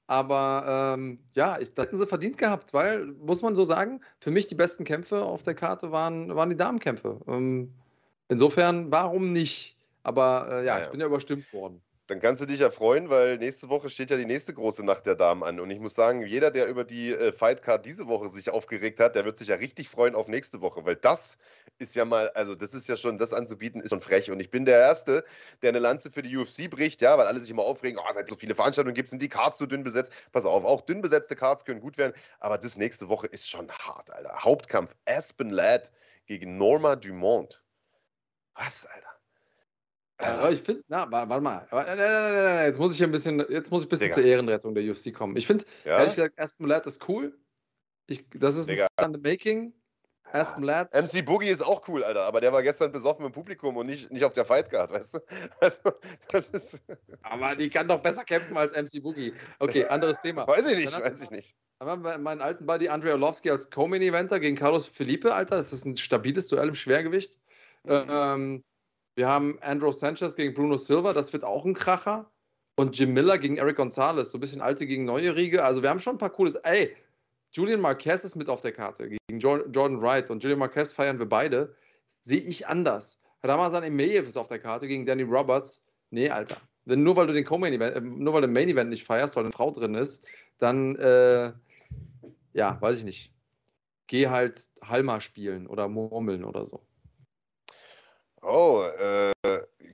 Aber 0.07 0.95
ähm, 0.97 1.19
ja, 1.34 1.59
ich, 1.59 1.75
da 1.75 1.84
hätten 1.84 1.97
sie 1.97 2.07
verdient 2.07 2.39
gehabt, 2.39 2.73
weil, 2.73 3.05
muss 3.05 3.43
man 3.43 3.55
so 3.55 3.63
sagen, 3.63 4.01
für 4.19 4.32
mich 4.32 4.47
die 4.47 4.55
besten 4.55 4.84
Kämpfe 4.84 5.23
auf 5.23 5.43
der 5.43 5.53
Karte 5.53 5.91
waren, 5.91 6.36
waren 6.36 6.49
die 6.49 6.57
Damenkämpfe. 6.57 7.21
Ähm, 7.27 7.75
insofern, 8.30 8.91
warum 8.91 9.34
nicht? 9.34 9.77
Aber 10.03 10.47
äh, 10.49 10.65
ja, 10.65 10.77
ja, 10.77 10.84
ich 10.84 10.89
bin 10.89 11.01
ja 11.01 11.07
überstimmt 11.07 11.51
worden. 11.53 11.82
Dann 12.09 12.19
kannst 12.19 12.41
du 12.41 12.47
dich 12.47 12.59
ja 12.59 12.71
freuen, 12.71 13.11
weil 13.11 13.38
nächste 13.38 13.69
Woche 13.69 13.88
steht 13.89 14.09
ja 14.09 14.17
die 14.17 14.25
nächste 14.25 14.51
große 14.51 14.84
Nacht 14.84 15.05
der 15.05 15.13
Damen 15.13 15.43
an. 15.43 15.59
Und 15.59 15.69
ich 15.69 15.80
muss 15.80 15.93
sagen, 15.93 16.25
jeder, 16.25 16.49
der 16.49 16.67
über 16.67 16.84
die 16.84 17.11
äh, 17.11 17.32
Fightcard 17.32 17.86
diese 17.86 18.07
Woche 18.07 18.30
sich 18.30 18.49
aufgeregt 18.49 18.99
hat, 18.99 19.13
der 19.13 19.25
wird 19.25 19.38
sich 19.38 19.49
ja 19.49 19.57
richtig 19.57 19.89
freuen 19.89 20.15
auf 20.15 20.27
nächste 20.27 20.59
Woche, 20.59 20.84
weil 20.86 20.95
das 20.95 21.38
ist 21.77 21.95
ja 21.95 22.05
mal, 22.05 22.30
also 22.32 22.55
das 22.55 22.73
ist 22.73 22.88
ja 22.88 22.95
schon, 22.95 23.19
das 23.19 23.32
anzubieten, 23.32 23.80
ist 23.80 23.91
schon 23.91 24.01
frech. 24.01 24.32
Und 24.32 24.39
ich 24.39 24.49
bin 24.49 24.65
der 24.65 24.80
Erste, 24.80 25.23
der 25.61 25.69
eine 25.69 25.77
Lanze 25.77 26.09
für 26.09 26.23
die 26.23 26.36
UFC 26.36 26.67
bricht, 26.67 27.01
ja, 27.01 27.15
weil 27.15 27.27
alle 27.27 27.39
sich 27.39 27.51
immer 27.51 27.63
aufregen, 27.63 27.99
oh, 27.99 28.11
seit 28.11 28.27
so 28.27 28.36
viele 28.36 28.55
Veranstaltungen 28.55 28.95
gibt, 28.95 29.09
sind 29.09 29.21
die 29.21 29.30
Cards 29.30 29.59
so 29.59 29.67
dünn 29.67 29.84
besetzt. 29.84 30.11
Pass 30.32 30.47
auf, 30.47 30.65
auch 30.65 30.82
dünn 30.82 31.03
besetzte 31.03 31.36
Cards 31.36 31.63
können 31.63 31.80
gut 31.80 31.99
werden, 31.99 32.13
aber 32.39 32.57
das 32.57 32.75
nächste 32.75 33.07
Woche 33.09 33.27
ist 33.27 33.47
schon 33.47 33.69
hart, 33.69 34.11
Alter. 34.11 34.34
Hauptkampf 34.39 34.95
Aspen 35.05 35.51
Ladd 35.51 35.91
gegen 36.25 36.57
Norma 36.57 36.95
Dumont. 36.95 37.61
Was, 38.60 38.86
Alter? 38.86 39.07
Ja, 40.22 40.49
ich 40.49 40.62
finde, 40.62 40.84
na, 40.89 41.10
warte 41.10 41.41
mal. 41.41 41.66
Jetzt 42.66 42.78
muss 42.78 42.93
ich 42.93 43.01
ein 43.01 43.12
bisschen, 43.12 43.39
jetzt 43.49 43.72
muss 43.72 43.84
ich 43.84 43.88
ein 43.88 43.89
bisschen 43.89 44.12
zur 44.12 44.24
Ehrenrettung 44.24 44.76
der 44.76 44.84
UFC 44.84 45.14
kommen. 45.14 45.38
Ich 45.38 45.47
finde, 45.47 45.64
ja? 45.86 45.97
ehrlich 45.97 46.16
gesagt, 46.16 46.38
Aspen 46.38 46.68
Ladd 46.68 46.86
ist 46.86 47.07
cool. 47.07 47.38
Ich, 48.07 48.26
das 48.32 48.57
ist 48.57 48.70
Digga. 48.70 48.88
ein 48.97 49.12
Stand 49.12 49.24
Making. 49.24 49.74
Aspen 50.34 50.64
Ladd. 50.64 50.93
MC 50.93 51.26
Boogie 51.26 51.47
ist 51.47 51.62
auch 51.62 51.88
cool, 51.88 52.03
Alter, 52.03 52.24
aber 52.24 52.41
der 52.41 52.51
war 52.51 52.62
gestern 52.62 52.91
besoffen 52.91 53.26
im 53.26 53.32
Publikum 53.32 53.78
und 53.78 53.86
nicht, 53.86 54.12
nicht 54.12 54.24
auf 54.26 54.34
der 54.34 54.45
Fight 54.45 54.70
Card, 54.70 54.91
weißt 54.91 55.16
du? 55.16 55.20
Also, 55.62 55.93
das 56.28 56.49
ist. 56.49 56.84
Aber 57.24 57.55
die 57.55 57.70
kann 57.70 57.88
doch 57.88 57.99
besser 57.99 58.24
kämpfen 58.26 58.57
als 58.57 58.74
MC 58.74 59.01
Boogie. 59.01 59.34
Okay, 59.60 59.86
anderes 59.86 60.22
Thema. 60.22 60.45
weiß 60.47 60.68
ich 60.68 60.78
nicht, 60.78 60.93
weiß 60.93 61.22
ich 61.22 61.32
nicht. 61.32 61.55
Dann 61.80 61.88
haben 61.88 62.03
wir 62.03 62.18
meinen 62.18 62.41
alten 62.41 62.66
Buddy 62.66 62.89
Andrei 62.89 63.14
Orlovsky 63.14 63.49
als 63.49 63.72
Co-Main-Eventer 63.72 64.39
gegen 64.41 64.57
Carlos 64.57 64.86
Felipe, 64.86 65.34
Alter. 65.34 65.55
Das 65.55 65.72
ist 65.72 65.86
ein 65.86 65.95
stabiles 65.95 66.49
Duell 66.49 66.68
im 66.68 66.76
Schwergewicht. 66.76 67.39
Ähm, 67.86 68.63
wir 69.15 69.27
haben 69.27 69.59
Andrew 69.61 69.91
Sanchez 69.91 70.36
gegen 70.36 70.53
Bruno 70.53 70.77
Silva, 70.77 71.13
das 71.13 71.34
wird 71.34 71.43
auch 71.43 71.65
ein 71.65 71.73
Kracher. 71.73 72.32
Und 72.75 72.97
Jim 72.97 73.13
Miller 73.13 73.38
gegen 73.38 73.57
Eric 73.57 73.75
Gonzalez, 73.75 74.32
so 74.32 74.38
ein 74.38 74.41
bisschen 74.41 74.61
alte 74.61 74.88
gegen 74.88 75.03
neue 75.03 75.36
Riege. 75.36 75.65
Also 75.65 75.84
wir 75.84 75.89
haben 75.89 75.99
schon 75.99 76.15
ein 76.15 76.19
paar 76.19 76.30
cooles. 76.30 76.55
Ey, 76.55 76.95
Julian 77.51 77.82
Marquez 77.82 78.23
ist 78.23 78.36
mit 78.36 78.47
auf 78.47 78.61
der 78.61 78.71
Karte 78.71 79.09
gegen 79.09 79.39
Jordan 79.39 80.01
Wright 80.01 80.30
und 80.30 80.41
Julian 80.41 80.59
Marquez 80.59 80.93
feiern 80.93 81.19
wir 81.19 81.27
beide. 81.27 81.75
Sehe 82.21 82.39
ich 82.39 82.67
anders. 82.67 83.19
Ramazan 83.43 83.84
Emeyev 83.84 84.27
ist 84.27 84.38
auf 84.38 84.47
der 84.47 84.59
Karte 84.59 84.88
gegen 84.88 85.05
Danny 85.05 85.23
Roberts. 85.23 85.84
Nee, 86.09 86.30
Alter. 86.30 86.57
Wenn, 86.86 87.03
nur 87.03 87.15
weil 87.15 87.27
du 87.27 87.34
den 87.34 87.45
Co-Main 87.45 87.73
Event, 87.73 87.95
äh, 87.95 88.01
nur 88.01 88.34
weil 88.34 88.41
du 88.41 88.47
Main 88.47 88.69
Event 88.69 88.89
nicht 88.89 89.03
feierst, 89.03 89.36
weil 89.36 89.43
eine 89.43 89.51
Frau 89.51 89.71
drin 89.71 89.95
ist, 89.95 90.27
dann, 90.57 90.95
äh, 90.95 91.51
ja, 92.53 92.82
weiß 92.82 92.99
ich 92.99 93.03
nicht. 93.03 93.34
Geh 94.07 94.27
halt 94.27 94.67
Halma 94.82 95.19
spielen 95.19 95.67
oder 95.67 95.88
Murmeln 95.88 96.43
oder 96.43 96.65
so. 96.65 96.82
Oh, 98.42 98.84
äh, 98.84 99.32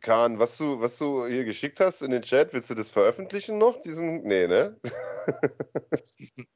Kahn, 0.02 0.39
was 0.39 0.58
du, 0.58 0.80
was 0.80 0.98
du 0.98 1.26
hier 1.26 1.46
geschickt 1.46 1.80
hast 1.80 2.02
in 2.02 2.12
den 2.12 2.22
Chat, 2.22 2.54
willst 2.54 2.70
du 2.70 2.76
das 2.76 2.91
veröffentlichen 2.91 3.58
noch? 3.58 3.78
Diesen. 3.82 4.24
Nee, 4.24 4.48
ne? 4.48 4.80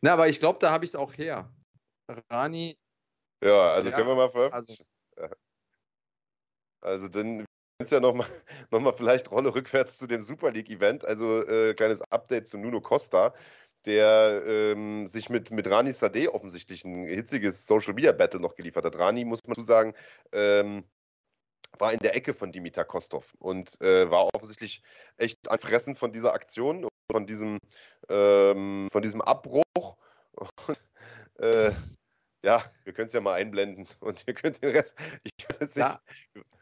Na, 0.00 0.14
aber 0.14 0.28
ich 0.28 0.38
glaube, 0.38 0.58
da 0.58 0.70
habe 0.70 0.84
ich 0.84 0.92
es 0.92 0.96
auch 0.96 1.12
her. 1.16 1.52
Rani. 2.30 2.78
Ja, 3.42 3.72
also 3.72 3.90
ja, 3.90 3.96
können 3.96 4.08
wir 4.08 4.14
mal 4.14 4.30
veröffentlichen. 4.30 4.86
Also, 5.16 5.34
also 6.80 7.08
dann 7.08 7.44
ist 7.78 7.92
ja 7.92 8.00
nochmal 8.00 8.26
noch 8.70 8.80
mal 8.80 8.92
vielleicht 8.92 9.30
Rolle 9.30 9.54
rückwärts 9.54 9.98
zu 9.98 10.06
dem 10.06 10.22
Super 10.22 10.50
League-Event. 10.50 11.04
Also 11.04 11.42
äh, 11.46 11.74
kleines 11.74 12.00
Update 12.10 12.46
zu 12.46 12.56
Nuno 12.58 12.80
Costa 12.80 13.34
der 13.86 14.42
ähm, 14.46 15.06
sich 15.06 15.28
mit, 15.28 15.50
mit 15.50 15.68
Rani 15.70 15.92
Sadeh 15.92 16.28
offensichtlich 16.28 16.84
ein 16.84 17.06
hitziges 17.06 17.66
Social 17.66 17.94
Media 17.94 18.12
Battle 18.12 18.40
noch 18.40 18.54
geliefert 18.54 18.84
hat. 18.84 18.98
Rani, 18.98 19.24
muss 19.24 19.40
man 19.46 19.54
zu 19.54 19.62
sagen, 19.62 19.94
ähm, 20.32 20.84
war 21.78 21.92
in 21.92 21.98
der 21.98 22.14
Ecke 22.14 22.34
von 22.34 22.52
Dimitar 22.52 22.84
Kostov 22.84 23.34
und 23.38 23.80
äh, 23.80 24.10
war 24.10 24.28
offensichtlich 24.34 24.82
echt 25.16 25.48
ein 25.48 25.58
Fressen 25.58 25.96
von 25.96 26.12
dieser 26.12 26.32
Aktion, 26.32 26.88
von 27.10 27.26
diesem, 27.26 27.58
ähm, 28.08 28.88
von 28.90 29.02
diesem 29.02 29.20
Abbruch. 29.20 29.96
Und, 30.32 30.84
äh, 31.38 31.72
ja, 32.44 32.62
wir 32.84 32.92
können 32.92 33.06
es 33.06 33.12
ja 33.12 33.20
mal 33.20 33.34
einblenden 33.34 33.86
und 34.00 34.24
ihr 34.26 34.34
könnt 34.34 34.62
den 34.62 34.70
Rest. 34.70 34.96
da, 35.74 36.00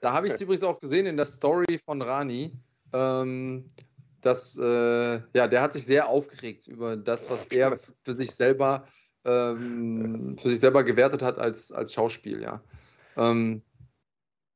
da 0.01 0.13
habe 0.13 0.27
ich 0.27 0.35
es 0.35 0.41
übrigens 0.41 0.65
auch 0.65 0.81
gesehen 0.81 1.07
in 1.07 1.17
der 1.17 1.27
Story 1.27 1.79
von 1.79 2.01
Rani. 2.01 2.53
Ähm, 2.93 3.69
dass, 4.23 4.57
äh, 4.57 5.21
ja, 5.35 5.49
der 5.49 5.61
hat 5.61 5.75
sich 5.75 5.85
sehr 5.85 6.09
aufgeregt 6.09 6.67
über 6.69 6.97
das, 6.97 7.29
was 7.29 7.47
er 7.47 7.77
für 8.03 8.15
sich 8.15 8.31
selber, 8.31 8.87
ähm, 9.25 10.37
für 10.39 10.49
sich 10.49 10.61
selber 10.61 10.85
gewertet 10.85 11.23
hat 11.23 11.39
als, 11.39 11.71
als 11.71 11.93
Schauspiel, 11.93 12.43
ja. 12.43 12.63
Ähm, 13.17 13.63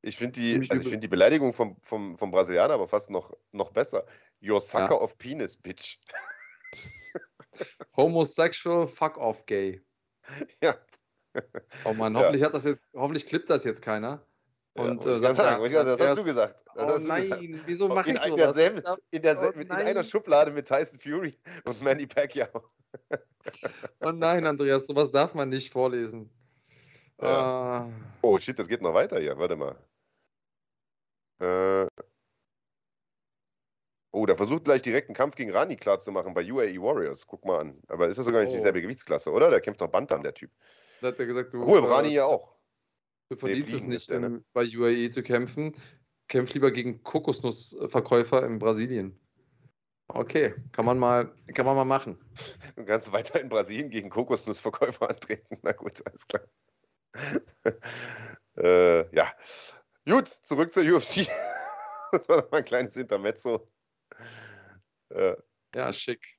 ich 0.02 0.16
finde 0.16 0.40
die, 0.40 0.70
also 0.70 0.88
find 0.88 1.02
die 1.02 1.08
Beleidigung 1.08 1.52
vom, 1.52 1.76
vom, 1.82 2.16
vom 2.16 2.30
Brasilianer 2.30 2.74
aber 2.74 2.86
fast 2.86 3.10
noch, 3.10 3.32
noch 3.52 3.70
besser. 3.70 4.06
Your 4.40 4.60
sucker 4.60 4.94
ja. 4.94 5.00
of 5.00 5.18
penis, 5.18 5.56
bitch. 5.56 5.98
Homosexual 7.96 8.86
fuck 8.86 9.18
off 9.18 9.44
gay. 9.46 9.82
Ja. 10.62 10.76
Oh 11.84 11.92
Mann, 11.92 12.16
hoffentlich 12.16 12.40
ja. 12.40 12.46
hat 12.46 12.54
das 12.54 12.64
jetzt, 12.64 12.82
hoffentlich 12.94 13.26
klippt 13.26 13.50
das 13.50 13.64
jetzt 13.64 13.82
keiner. 13.82 14.25
Und 14.76 15.04
ja, 15.04 15.12
äh, 15.12 15.20
sagt, 15.20 15.36
sagen, 15.36 15.72
ja, 15.72 15.84
das 15.84 16.00
hast 16.00 16.18
du 16.18 16.24
gesagt. 16.24 16.62
Das 16.74 17.02
oh 17.02 17.06
nein, 17.06 17.22
gesagt. 17.22 17.66
wieso 17.66 17.88
mache 17.88 18.10
ich 18.10 18.20
sowas? 18.20 18.36
Derselben, 18.36 18.82
in, 19.10 19.22
derselben, 19.22 19.60
oh, 19.60 19.62
in 19.62 19.70
einer 19.70 20.04
Schublade 20.04 20.50
mit 20.50 20.68
Tyson 20.68 20.98
Fury 20.98 21.38
und 21.64 21.82
Manny 21.82 22.06
Pacquiao. 22.06 22.62
oh 24.04 24.12
nein, 24.12 24.46
Andreas, 24.46 24.86
sowas 24.86 25.10
darf 25.10 25.34
man 25.34 25.48
nicht 25.48 25.72
vorlesen. 25.72 26.30
Ja. 27.20 27.86
Uh, 27.86 27.92
oh 28.22 28.38
shit, 28.38 28.58
das 28.58 28.68
geht 28.68 28.82
noch 28.82 28.92
weiter 28.92 29.18
hier. 29.18 29.38
Warte 29.38 29.56
mal. 29.56 29.76
Äh, 31.40 31.86
oh, 34.10 34.26
der 34.26 34.36
versucht 34.36 34.64
gleich 34.64 34.82
direkt 34.82 35.08
einen 35.08 35.16
Kampf 35.16 35.36
gegen 35.36 35.52
Rani 35.52 35.76
klar 35.76 35.98
zu 35.98 36.12
machen 36.12 36.34
bei 36.34 36.50
UAE 36.50 36.80
Warriors. 36.80 37.26
Guck 37.26 37.46
mal 37.46 37.60
an. 37.60 37.82
Aber 37.88 38.08
ist 38.08 38.18
das 38.18 38.26
sogar 38.26 38.42
nicht 38.42 38.50
oh. 38.50 38.56
dieselbe 38.56 38.82
Gewichtsklasse, 38.82 39.32
oder? 39.32 39.50
Der 39.50 39.60
kämpft 39.62 39.80
doch 39.80 39.88
Bantam, 39.88 40.22
der 40.22 40.34
Typ. 40.34 40.50
Da 41.00 41.08
hat 41.08 41.18
er 41.18 41.26
gesagt, 41.26 41.54
du. 41.54 41.62
Obwohl, 41.62 41.84
Rani 41.86 42.08
ja 42.08 42.26
auch. 42.26 42.55
Du 43.28 43.36
verdienst 43.36 43.70
nee, 43.70 43.76
es 43.76 44.08
nicht, 44.08 44.10
ne? 44.10 44.44
bei 44.52 44.64
UAE 44.64 45.08
zu 45.08 45.22
kämpfen. 45.22 45.76
Kämpf 46.28 46.54
lieber 46.54 46.70
gegen 46.70 47.02
Kokosnussverkäufer 47.02 48.44
in 48.44 48.58
Brasilien. 48.58 49.18
Okay, 50.08 50.54
kann 50.72 50.84
man 50.84 50.98
mal, 50.98 51.34
kann 51.54 51.66
man 51.66 51.76
mal 51.76 51.84
machen. 51.84 52.18
Du 52.76 52.84
kannst 52.84 53.12
weiter 53.12 53.40
in 53.40 53.48
Brasilien 53.48 53.90
gegen 53.90 54.08
Kokosnussverkäufer 54.08 55.10
antreten. 55.10 55.58
Na 55.62 55.72
gut, 55.72 56.02
alles 56.06 56.26
klar. 56.26 56.42
äh, 58.56 59.14
ja. 59.14 59.32
Gut, 60.04 60.28
zurück 60.28 60.72
zur 60.72 60.84
UFC. 60.84 61.26
das 62.12 62.28
war 62.28 62.42
noch 62.42 62.50
mal 62.50 62.58
ein 62.58 62.64
kleines 62.64 62.96
Intermezzo. 62.96 63.66
Äh, 65.08 65.34
ja, 65.74 65.92
schick. 65.92 66.36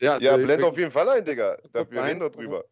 Ja, 0.00 0.18
ja 0.18 0.36
blend 0.36 0.64
auf 0.64 0.76
jeden 0.76 0.90
Fall 0.90 1.08
ein, 1.08 1.24
Digga. 1.24 1.56
Da, 1.72 1.90
wir 1.90 2.02
reden 2.02 2.20
doch 2.20 2.30
drüber. 2.30 2.64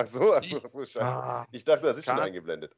Ach 0.00 0.06
so, 0.06 0.32
ach 0.32 0.44
so, 0.44 0.60
ach 0.64 0.68
so, 0.68 0.84
scheiße. 0.84 1.02
Ah, 1.02 1.46
ich 1.50 1.64
dachte, 1.64 1.86
das 1.86 1.98
ist 1.98 2.04
schon 2.04 2.20
eingeblendet. 2.20 2.74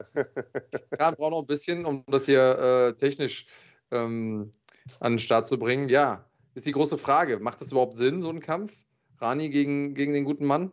Ja, 0.98 1.10
braucht 1.12 1.30
noch 1.30 1.40
ein 1.40 1.46
bisschen, 1.46 1.86
um 1.86 2.04
das 2.08 2.26
hier 2.26 2.58
äh, 2.58 2.92
technisch 2.94 3.46
ähm, 3.90 4.52
an 5.00 5.12
den 5.12 5.18
Start 5.18 5.46
zu 5.46 5.58
bringen. 5.58 5.88
Ja, 5.88 6.28
ist 6.54 6.66
die 6.66 6.72
große 6.72 6.98
Frage. 6.98 7.38
Macht 7.38 7.62
das 7.62 7.72
überhaupt 7.72 7.96
Sinn, 7.96 8.20
so 8.20 8.28
ein 8.28 8.40
Kampf? 8.40 8.74
Rani 9.18 9.48
gegen, 9.48 9.94
gegen 9.94 10.12
den 10.12 10.24
guten 10.24 10.44
Mann? 10.44 10.70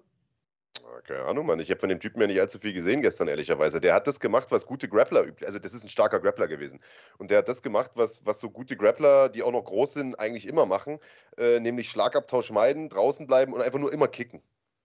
Ah, 0.84 1.00
keine 1.02 1.24
Ahnung, 1.24 1.46
Mann. 1.46 1.60
Ich 1.62 1.70
habe 1.70 1.80
von 1.80 1.88
dem 1.88 2.02
Typen 2.02 2.20
ja 2.20 2.28
nicht 2.28 2.42
allzu 2.42 2.60
viel 2.60 2.74
gesehen 2.74 3.02
gestern, 3.02 3.30
ehrlicherweise. 3.30 3.80
Der 3.80 3.94
hat 3.94 4.08
das 4.08 4.20
gemacht, 4.20 4.48
was 4.50 4.66
gute 4.66 4.90
Grappler 4.90 5.24
üblich. 5.24 5.48
Also, 5.48 5.60
das 5.60 5.74
ist 5.74 5.84
ein 5.84 5.90
starker 5.90 6.20
Grappler 6.20 6.50
gewesen. 6.50 6.82
Und 7.18 7.32
der 7.32 7.38
hat 7.38 7.48
das 7.48 7.62
gemacht, 7.62 7.92
was, 7.96 8.26
was 8.26 8.40
so 8.40 8.50
gute 8.50 8.76
Grappler, 8.76 9.30
die 9.30 9.42
auch 9.42 9.54
noch 9.54 9.64
groß 9.64 9.94
sind, 9.94 10.20
eigentlich 10.20 10.48
immer 10.48 10.66
machen. 10.66 11.00
Äh, 11.38 11.62
nämlich 11.62 11.88
Schlagabtausch 11.88 12.52
meiden, 12.52 12.90
draußen 12.90 13.26
bleiben 13.26 13.54
und 13.54 13.62
einfach 13.62 13.80
nur 13.80 13.94
immer 13.94 14.10
kicken 14.10 14.44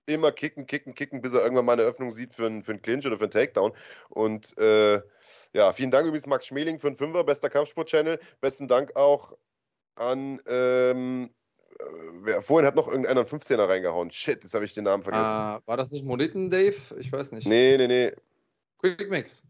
immer 0.08 0.32
kicken, 0.32 0.66
kicken, 0.66 0.94
kicken, 0.94 1.20
bis 1.20 1.34
er 1.34 1.42
irgendwann 1.42 1.64
mal 1.64 1.74
eine 1.74 1.82
Öffnung 1.82 2.10
sieht 2.10 2.34
für 2.34 2.46
einen, 2.46 2.62
für 2.62 2.72
einen 2.72 2.82
Clinch 2.82 3.06
oder 3.06 3.16
für 3.16 3.24
einen 3.24 3.30
Takedown. 3.30 3.72
Und 4.08 4.56
äh, 4.58 5.00
ja, 5.52 5.72
vielen 5.72 5.90
Dank 5.90 6.06
übrigens 6.06 6.26
Max 6.26 6.46
Schmeling 6.46 6.78
für 6.78 6.88
einen 6.88 6.96
Fünfer, 6.96 7.24
bester 7.24 7.50
Kampfsport-Channel. 7.50 8.18
Besten 8.40 8.68
Dank 8.68 8.96
auch 8.96 9.32
an, 9.96 10.40
ähm, 10.46 11.30
äh, 11.78 11.84
wer, 12.22 12.42
vorhin 12.42 12.66
hat 12.66 12.76
noch 12.76 12.88
irgendeiner 12.88 13.20
einen 13.20 13.28
15er 13.28 13.68
reingehauen. 13.68 14.10
Shit, 14.10 14.42
jetzt 14.42 14.54
habe 14.54 14.64
ich 14.64 14.74
den 14.74 14.84
Namen 14.84 15.02
vergessen. 15.02 15.24
Uh, 15.24 15.60
war 15.66 15.76
das 15.76 15.90
nicht 15.90 16.04
Moneten, 16.04 16.50
Dave? 16.50 16.76
Ich 16.98 17.12
weiß 17.12 17.32
nicht. 17.32 17.46
Nee, 17.46 17.76
nee, 17.76 17.86
nee. 17.86 18.12
Quick 18.78 19.10
Mix. 19.10 19.42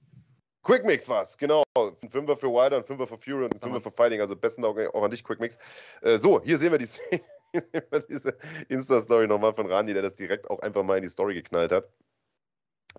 Quick 0.62 0.84
Mix 0.84 1.08
war 1.08 1.22
es, 1.22 1.36
genau. 1.36 1.62
Ein 1.76 2.10
Fünfer 2.10 2.36
für 2.36 2.48
Wilder, 2.48 2.78
ein 2.78 2.84
Fünfer 2.84 3.06
für 3.06 3.16
Fury 3.16 3.44
und 3.44 3.54
ein 3.54 3.60
Fünfer 3.60 3.80
für 3.80 3.90
Fighting. 3.90 4.20
Also 4.20 4.36
besten 4.36 4.62
Dank 4.62 4.78
auch 4.94 5.02
an 5.02 5.10
dich, 5.10 5.24
Quick 5.24 5.40
Mix. 5.40 5.58
Äh, 6.02 6.18
so, 6.18 6.42
hier 6.42 6.58
sehen 6.58 6.72
wir 6.72 6.78
die 6.78 6.86
Szene. 6.86 7.22
diese 8.08 8.36
Insta-Story 8.68 9.26
nochmal 9.26 9.54
von 9.54 9.66
Randi, 9.66 9.92
der 9.92 10.02
das 10.02 10.14
direkt 10.14 10.50
auch 10.50 10.60
einfach 10.60 10.82
mal 10.82 10.96
in 10.96 11.02
die 11.02 11.08
Story 11.08 11.34
geknallt 11.34 11.72
hat. 11.72 11.88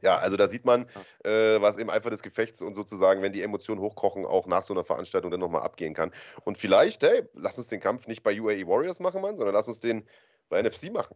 Ja, 0.02 0.18
also 0.18 0.38
da 0.38 0.48
sieht 0.48 0.66
man, 0.66 0.86
äh, 1.26 1.60
was 1.60 1.76
im 1.76 1.90
Eifer 1.90 2.10
des 2.10 2.22
Gefechts 2.22 2.62
und 2.62 2.76
sozusagen, 2.76 3.22
wenn 3.22 3.34
die 3.34 3.42
Emotionen 3.42 3.82
hochkochen, 3.82 4.26
auch 4.26 4.48
nach 4.48 4.64
so 4.64 4.74
einer 4.74 4.86
Veranstaltung 4.86 5.30
dann 5.32 5.40
nochmal 5.40 5.64
abgehen 5.64 5.94
kann. 5.94 6.12
Und 6.46 6.58
vielleicht, 6.58 7.04
hey, 7.04 7.24
lass 7.34 7.58
uns 7.58 7.68
den 7.68 7.82
Kampf 7.82 8.08
nicht 8.08 8.24
bei 8.24 8.40
UAE 8.40 8.66
Warriors 8.68 9.00
machen, 9.00 9.22
Mann, 9.22 9.36
sondern 9.36 9.56
lass 9.56 9.68
uns 9.68 9.80
den 9.80 10.08
bei 10.48 10.62
NFC 10.62 10.92
machen. 10.92 11.16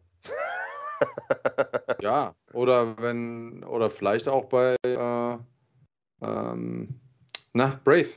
ja, 2.02 2.36
oder 2.52 2.98
wenn, 2.98 3.64
oder 3.64 3.90
vielleicht 3.90 4.28
auch 4.28 4.46
bei 4.46 4.76
äh, 4.86 5.38
ähm, 6.22 7.00
na, 7.54 7.80
Brave. 7.84 8.10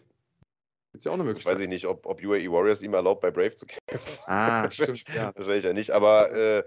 Ist 0.96 1.04
ja 1.04 1.10
auch 1.10 1.14
eine 1.16 1.24
Möglichkeit. 1.24 1.54
Weiß 1.54 1.60
ich 1.60 1.68
nicht, 1.68 1.86
ob, 1.86 2.06
ob 2.06 2.22
UAE 2.22 2.50
Warriors 2.50 2.80
ihm 2.80 2.94
erlaubt, 2.94 3.20
bei 3.20 3.30
Brave 3.30 3.54
zu 3.54 3.66
kämpfen. 3.66 4.18
Ah, 4.26 4.68
stimmt, 4.70 5.04
ja. 5.14 5.32
Wahrscheinlich 5.34 5.64
ja 5.64 5.72
nicht, 5.72 5.90
aber 5.90 6.32
äh, 6.32 6.64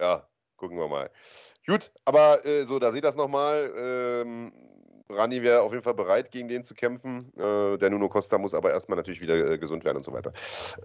ja, 0.00 0.28
gucken 0.56 0.78
wir 0.78 0.88
mal. 0.88 1.10
Gut, 1.66 1.92
aber 2.04 2.44
äh, 2.46 2.64
so, 2.64 2.78
da 2.78 2.90
seht 2.90 2.98
ihr 2.98 3.02
das 3.02 3.16
nochmal. 3.16 3.72
Ähm, 3.76 4.52
Rani 5.10 5.42
wäre 5.42 5.62
auf 5.62 5.72
jeden 5.72 5.84
Fall 5.84 5.94
bereit, 5.94 6.30
gegen 6.30 6.48
den 6.48 6.62
zu 6.62 6.74
kämpfen. 6.74 7.32
Äh, 7.36 7.78
der 7.78 7.90
Nuno 7.90 8.08
Costa 8.08 8.38
muss 8.38 8.54
aber 8.54 8.72
erstmal 8.72 8.96
natürlich 8.96 9.20
wieder 9.20 9.34
äh, 9.34 9.58
gesund 9.58 9.84
werden 9.84 9.96
und 9.96 10.04
so 10.04 10.12
weiter. 10.12 10.32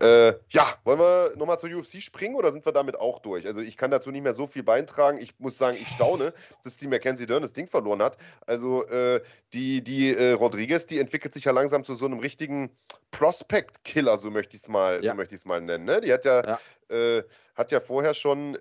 Äh, 0.01 0.33
ja, 0.49 0.67
wollen 0.83 0.99
wir 0.99 1.33
nochmal 1.35 1.59
zur 1.59 1.69
UFC 1.69 2.01
springen 2.01 2.35
oder 2.35 2.51
sind 2.51 2.65
wir 2.65 2.71
damit 2.71 2.99
auch 2.99 3.19
durch? 3.19 3.45
Also 3.45 3.61
ich 3.61 3.75
kann 3.77 3.91
dazu 3.91 4.11
nicht 4.11 4.23
mehr 4.23 4.33
so 4.33 4.47
viel 4.47 4.63
beitragen. 4.63 5.17
Ich 5.17 5.37
muss 5.39 5.57
sagen, 5.57 5.77
ich 5.79 5.87
staune, 5.87 6.33
dass 6.63 6.77
die 6.77 6.87
Mackenzie 6.87 7.25
Dern 7.25 7.41
das 7.41 7.53
Ding 7.53 7.67
verloren 7.67 8.01
hat. 8.01 8.17
Also 8.47 8.85
äh, 8.87 9.21
die, 9.53 9.83
die 9.83 10.15
äh, 10.15 10.31
Rodriguez, 10.31 10.85
die 10.85 10.99
entwickelt 10.99 11.33
sich 11.33 11.43
ja 11.43 11.51
langsam 11.51 11.83
zu 11.83 11.95
so 11.95 12.05
einem 12.05 12.19
richtigen 12.19 12.71
Prospect-Killer, 13.11 14.17
so 14.17 14.31
möchte 14.31 14.55
ich 14.55 14.63
es 14.63 14.69
mal, 14.69 15.03
ja. 15.03 15.15
so 15.15 15.47
mal 15.47 15.61
nennen. 15.61 15.85
Ne? 15.85 16.01
Die 16.01 16.13
hat 16.13 16.25
ja, 16.25 16.43
ja. 16.45 16.59
Äh, 16.89 17.23
hat 17.55 17.71
ja 17.71 17.79
vorher 17.79 18.13
schon 18.13 18.55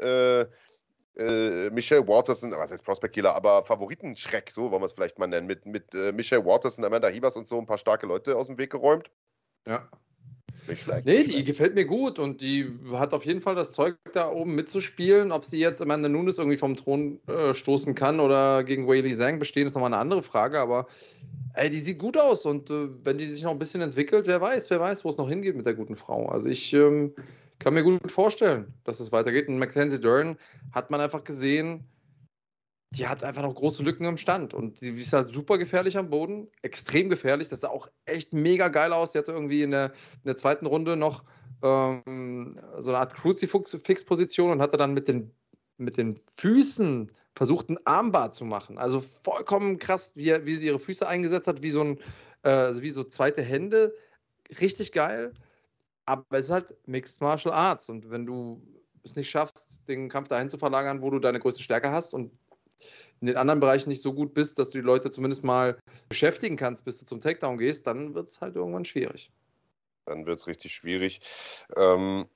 äh, 1.17 1.71
Michelle 1.71 2.07
Waterson, 2.07 2.53
was 2.53 2.73
heißt 2.73 2.85
Prospect 2.85 3.15
Killer, 3.15 3.35
aber 3.35 3.65
Favoritenschreck, 3.65 4.51
so 4.51 4.71
wollen 4.71 4.83
wir 4.83 4.87
es 4.87 4.93
vielleicht 4.93 5.19
mal 5.19 5.27
nennen, 5.27 5.47
mit, 5.47 5.67
mit 5.67 5.95
äh, 5.95 6.13
Michelle 6.13 6.45
Waterson, 6.45 6.85
Amanda 6.85 7.09
Hibas 7.09 7.37
und 7.37 7.47
so 7.47 7.59
ein 7.59 7.67
paar 7.67 7.79
starke 7.79 8.07
Leute 8.07 8.37
aus 8.37 8.47
dem 8.47 8.59
Weg 8.59 8.71
geräumt. 8.71 9.11
Ja. 9.67 9.89
Nicht 10.69 10.83
schlecht. 10.83 11.07
Nee, 11.07 11.25
die 11.25 11.43
gefällt 11.45 11.75
mir 11.75 11.85
gut 11.85 12.19
und 12.19 12.41
die 12.41 12.71
hat 12.93 13.15
auf 13.15 13.25
jeden 13.25 13.41
Fall 13.41 13.55
das 13.55 13.73
Zeug, 13.73 13.97
da 14.13 14.31
oben 14.31 14.55
mitzuspielen. 14.55 15.33
Ob 15.33 15.45
sie 15.45 15.59
jetzt 15.59 15.83
Amanda 15.83 16.09
Nunes 16.09 16.39
irgendwie 16.39 16.57
vom 16.57 16.77
Thron 16.77 17.19
äh, 17.27 17.53
stoßen 17.53 17.95
kann 17.95 18.21
oder 18.21 18.63
gegen 18.63 18.87
Whaley 18.87 19.15
Zhang 19.15 19.39
bestehen, 19.39 19.67
ist 19.67 19.75
nochmal 19.75 19.93
eine 19.93 20.01
andere 20.01 20.23
Frage, 20.23 20.61
aber 20.61 20.87
ey, 21.55 21.69
die 21.69 21.81
sieht 21.81 21.99
gut 21.99 22.17
aus 22.17 22.47
und 22.47 22.71
äh, 22.71 22.89
wenn 23.03 23.19
die 23.19 23.27
sich 23.27 23.43
noch 23.43 23.51
ein 23.51 23.59
bisschen 23.59 23.81
entwickelt, 23.81 24.27
wer 24.27 24.41
weiß, 24.41 24.71
wer 24.71 24.79
weiß, 24.79 25.05
wo 25.05 25.09
es 25.09 25.17
noch 25.17 25.29
hingeht 25.29 25.57
mit 25.57 25.67
der 25.67 25.75
guten 25.75 25.97
Frau. 25.97 26.27
Also 26.27 26.49
ich 26.49 26.73
ähm, 26.73 27.13
kann 27.63 27.75
mir 27.75 27.83
gut 27.83 28.11
vorstellen, 28.11 28.73
dass 28.85 29.01
es 29.01 29.13
weitergeht. 29.13 29.49
Und 29.49 29.59
Mackenzie 29.59 30.01
Dern 30.01 30.37
hat 30.73 30.91
man 30.91 31.01
einfach 31.01 31.25
gesehen, 31.25 31.85
die 32.91 33.07
hat 33.09 33.25
einfach 33.25 33.43
noch 33.43 33.55
große 33.55 33.83
Lücken 33.83 34.05
im 34.05 34.17
Stand. 34.17 34.53
Und 34.55 34.81
die 34.81 34.91
ist 34.91 35.13
halt 35.13 35.29
super 35.29 35.59
gefährlich 35.59 35.97
am 35.97 36.11
Boden, 36.11 36.49
extrem 36.63 37.09
gefährlich. 37.09 37.49
Das 37.49 37.61
sah 37.61 37.69
auch 37.69 37.89
echt 38.05 38.35
mega 38.35 38.69
geil 38.69 38.93
aus. 38.93 39.13
Die 39.13 39.19
hatte 39.19 39.33
irgendwie 39.33 39.63
in 39.63 39.71
der, 39.71 39.87
in 39.87 40.27
der 40.27 40.37
zweiten 40.37 40.67
Runde 40.67 40.97
noch 40.97 41.25
ähm, 41.63 42.61
so 42.79 42.91
eine 42.91 42.99
Art 42.99 43.15
Crucifix-Position 43.15 44.51
und 44.51 44.61
hatte 44.61 44.77
dann 44.77 44.93
mit 44.93 45.09
den, 45.09 45.31
mit 45.79 45.97
den 45.97 46.21
Füßen 46.37 47.11
versucht, 47.35 47.71
ein 47.71 47.79
Armbar 47.87 48.31
zu 48.31 48.45
machen. 48.45 48.77
Also 48.79 49.01
vollkommen 49.01 49.79
krass, 49.79 50.13
wie, 50.15 50.45
wie 50.45 50.57
sie 50.57 50.67
ihre 50.67 50.81
Füße 50.81 51.07
eingesetzt 51.07 51.47
hat, 51.47 51.63
wie 51.63 51.71
so, 51.71 51.83
ein, 51.83 51.99
äh, 52.43 52.75
wie 52.83 52.91
so 52.91 53.05
zweite 53.05 53.43
Hände. 53.43 53.95
Richtig 54.61 54.93
geil. 54.93 55.33
Aber 56.13 56.39
es 56.39 56.45
ist 56.45 56.51
halt 56.51 56.75
Mixed 56.87 57.23
Martial 57.23 57.55
Arts. 57.55 57.89
Und 57.89 58.11
wenn 58.11 58.27
du 58.27 58.63
es 59.03 59.17
nicht 59.17 59.31
schaffst, 59.31 59.83
den 59.89 60.11
Kampf 60.11 60.29
dahin 60.29 60.51
zu 60.51 60.59
verlagern, 60.59 61.01
wo 61.01 61.09
du 61.09 61.19
deine 61.19 61.41
größte 61.41 61.63
Stärke 61.63 61.91
hast 61.91 62.13
und 62.13 62.31
in 63.23 63.29
den 63.29 63.39
anderen 63.39 63.61
Bereichen 63.61 63.89
nicht 63.89 64.03
so 64.03 64.13
gut 64.13 64.35
bist, 64.35 64.59
dass 64.59 64.71
du 64.71 64.79
die 64.79 64.85
Leute 64.85 65.11
zumindest 65.11 65.43
mal 65.43 65.79
beschäftigen 66.11 66.57
kannst, 66.57 66.85
bis 66.85 66.99
du 66.99 67.07
zum 67.07 67.21
Takedown 67.21 67.57
gehst, 67.57 67.87
dann 67.87 68.15
wird 68.15 68.29
es 68.29 68.43
halt 68.43 68.57
irgendwann 68.57 68.85
schwierig. 68.85 69.33
Dann 70.05 70.27
wird 70.27 70.39
es 70.39 70.47
richtig 70.47 70.73
schwierig. 70.73 71.23
Ähm, 71.77 72.27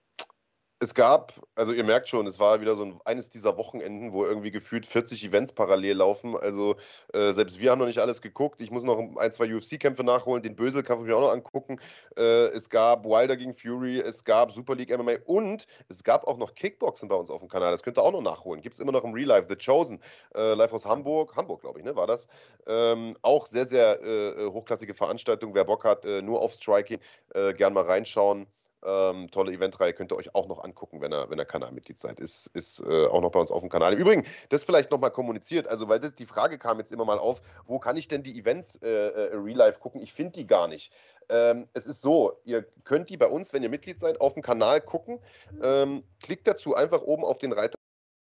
es 0.79 0.95
gab, 0.95 1.33
also 1.55 1.73
ihr 1.73 1.85
merkt 1.85 2.07
schon, 2.09 2.27
es 2.27 2.39
war 2.39 2.61
wieder 2.61 2.77
so 2.77 2.85
ein, 2.85 3.01
eines 3.07 3.31
dieser 3.31 3.57
Wochenenden, 3.57 4.13
wo 4.13 4.27
irgendwie 4.27 4.51
gefühlt 4.51 4.85
40 4.85 5.25
Events 5.25 5.53
parallel 5.53 5.97
laufen. 5.97 6.37
Also 6.37 6.77
äh, 7.15 7.33
selbst 7.33 7.61
wir 7.61 7.71
haben 7.71 7.79
noch 7.79 7.87
nicht 7.87 8.01
alles 8.01 8.21
geguckt. 8.21 8.61
Ich 8.61 8.71
muss 8.71 8.83
noch 8.85 8.99
ein, 9.17 9.33
zwei 9.33 9.55
UFC-Kämpfe 9.55 10.05
nachholen. 10.05 10.43
Den 10.43 10.55
Bösel-Kampf 10.55 11.03
mir 11.03 11.17
auch 11.17 11.23
noch 11.23 11.33
angucken. 11.33 11.81
Äh, 12.19 12.49
es 12.49 12.69
gab 12.69 13.07
Wilder 13.07 13.37
gegen 13.37 13.55
Fury, 13.55 14.01
es 14.01 14.25
gab 14.25 14.53
Super 14.53 14.75
League 14.75 14.97
MMA 14.97 15.15
und 15.25 15.67
es 15.89 16.05
gab 16.05 16.27
auch 16.27 16.37
noch 16.37 16.55
Kickboxen 16.55 17.09
bei 17.09 17.17
uns 17.17 17.31
auf 17.31 17.41
dem 17.41 17.49
Kanal. 17.49 17.71
Das 17.71 17.83
könnt 17.83 17.99
ihr 17.99 18.03
auch 18.03 18.13
noch 18.13 18.23
nachholen. 18.23 18.61
Gibt 18.61 18.75
es 18.75 18.81
immer 18.81 18.93
noch 18.93 19.05
im 19.05 19.15
Real 19.15 19.29
Life. 19.29 19.47
The 19.49 19.57
Chosen, 19.57 20.03
äh, 20.35 20.53
live 20.53 20.75
aus 20.75 20.85
Hamburg. 20.85 21.35
Hamburg, 21.37 21.63
glaube 21.63 21.79
ich, 21.79 21.87
ne, 21.87 21.97
war 21.97 22.07
das. 22.07 22.29
Ähm, 22.67 23.17
auch 23.23 23.47
sehr, 23.47 23.65
sehr 23.65 24.03
äh, 24.03 24.29
äh, 24.29 24.53
hochklassige 24.53 24.93
Veranstaltung. 24.93 25.55
Wer 25.55 25.65
Bock 25.65 25.85
hat, 25.85 26.05
äh, 26.05 26.21
nur 26.21 26.41
auf 26.41 26.53
Striking, 26.53 27.01
gern 27.57 27.73
mal 27.75 27.85
reinschauen. 27.85 28.47
Ähm, 28.85 29.29
tolle 29.31 29.53
Eventreihe 29.53 29.93
könnt 29.93 30.13
ihr 30.13 30.17
euch 30.17 30.35
auch 30.35 30.47
noch 30.47 30.63
angucken, 30.63 31.01
wenn 31.01 31.13
ihr, 31.13 31.31
wenn 31.31 31.39
ihr 31.39 31.45
Kanalmitglied 31.45 31.99
seid. 31.99 32.21
Ist, 32.21 32.49
ist 32.55 32.81
äh, 32.81 33.07
auch 33.07 33.21
noch 33.21 33.31
bei 33.31 33.41
uns 33.41 33.51
auf 33.51 33.61
dem 33.61 33.71
Kanal. 33.71 33.95
Im 33.95 33.99
Übrigen, 33.99 34.25
das 34.49 34.65
vielleicht 34.65 34.91
nochmal 34.91 35.11
kommuniziert, 35.11 35.67
also 35.67 35.89
weil 35.89 35.99
das, 35.99 36.15
die 36.15 36.27
Frage 36.27 36.59
kam 36.59 36.79
jetzt 36.79 36.93
immer 36.93 37.05
mal 37.05 37.19
auf, 37.19 37.41
wo 37.67 37.79
kann 37.79 37.97
ich 37.97 38.09
denn 38.09 38.23
die 38.23 38.39
Events 38.39 38.77
äh, 38.83 38.89
äh, 38.89 39.35
Real 39.35 39.57
Life 39.57 39.81
gucken? 39.81 40.01
Ich 40.03 40.13
finde 40.13 40.33
die 40.33 40.47
gar 40.47 40.69
nicht. 40.69 40.93
Ähm, 41.29 41.67
es 41.73 41.87
ist 41.87 42.03
so, 42.03 42.39
ihr 42.45 42.65
könnt 42.85 43.11
die 43.11 43.17
bei 43.17 43.27
uns, 43.27 43.53
wenn 43.53 43.63
ihr 43.63 43.71
Mitglied 43.71 43.99
seid, 43.99 44.21
auf 44.21 44.35
dem 44.35 44.43
Kanal 44.43 44.81
gucken. 44.81 45.19
Ähm, 45.63 46.05
klickt 46.21 46.47
dazu 46.47 46.75
einfach 46.75 47.03
oben 47.03 47.25
auf 47.25 47.39
den 47.39 47.53
Reiter 47.53 47.76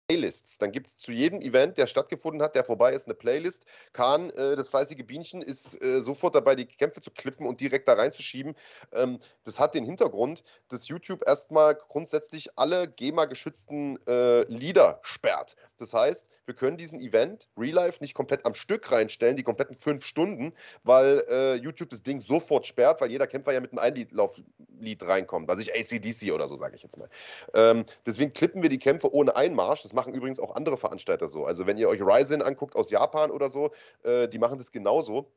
Playlists. 0.08 0.58
Dann 0.58 0.72
gibt 0.72 0.88
es 0.88 0.98
zu 0.98 1.12
jedem 1.12 1.42
Event, 1.42 1.78
der 1.78 1.88
stattgefunden 1.88 2.42
hat, 2.42 2.56
der 2.56 2.64
vorbei 2.64 2.94
ist, 2.94 3.08
eine 3.08 3.16
Playlist. 3.16 3.66
Kahn, 3.94 4.30
äh, 4.32 4.56
das 4.56 4.70
fleißige 4.70 5.06
Bienchen, 5.06 5.42
ist 5.42 5.82
äh, 5.82 6.02
sofort 6.02 6.36
dabei, 6.36 6.56
die 6.56 6.66
Kämpfe 6.66 7.02
zu 7.02 7.12
klippen 7.12 7.48
und 7.48 7.60
direkt 7.60 7.88
da 7.88 7.94
reinzuschieben. 7.94 8.56
Ähm, 8.94 9.20
das 9.44 9.60
hat 9.60 9.74
den 9.74 9.84
Hintergrund, 9.84 10.44
dass 10.70 10.88
YouTube 10.88 11.24
erstmal 11.26 11.76
grundsätzlich 11.76 12.50
alle 12.58 12.88
GEMA-geschützten 12.88 13.98
äh, 14.06 14.44
Lieder 14.44 15.00
sperrt. 15.04 15.56
Das 15.78 15.94
heißt, 15.94 16.30
wir 16.46 16.54
können 16.54 16.78
diesen 16.78 17.00
Event, 17.00 17.50
Real 17.58 17.74
Life, 17.74 17.98
nicht 18.02 18.14
komplett 18.14 18.46
am 18.46 18.54
Stück 18.54 18.92
reinstellen, 18.92 19.36
die 19.36 19.44
kompletten 19.44 19.76
fünf 19.76 20.06
Stunden, 20.06 20.54
weil 20.84 21.24
äh, 21.30 21.56
YouTube 21.56 21.90
das 21.90 22.04
Ding 22.04 22.22
sofort 22.22 22.68
sperrt, 22.68 23.02
weil 23.02 23.10
jeder 23.10 23.28
Kämpfer 23.28 23.52
ja 23.52 23.60
mit 23.60 23.72
einem 23.72 23.80
Einlauflied 23.80 25.04
reinkommt. 25.04 25.48
Was 25.48 25.60
ich 25.60 25.74
ACDC 25.74 26.32
oder 26.32 26.48
so, 26.48 26.56
sage 26.56 26.76
ich 26.76 26.84
jetzt 26.84 26.98
mal. 26.98 27.10
Ähm, 27.54 27.86
deswegen 28.06 28.32
klippen 28.34 28.62
wir 28.62 28.70
die 28.70 28.78
Kämpfe 28.78 29.12
ohne 29.14 29.36
Einmarsch. 29.36 29.82
Das 29.82 29.95
machen 29.96 30.14
übrigens 30.14 30.40
auch 30.40 30.56
andere 30.56 30.78
Veranstalter 30.78 31.28
so. 31.28 31.46
Also 31.46 31.66
wenn 31.66 31.78
ihr 31.78 31.90
euch 31.90 32.02
Ryzen 32.02 32.42
anguckt 32.42 32.76
aus 32.76 32.92
Japan 32.92 33.32
oder 33.32 33.50
so, 33.50 33.72
äh, 34.04 34.28
die 34.28 34.38
machen 34.38 34.58
das 34.58 34.72
genauso 34.72 35.32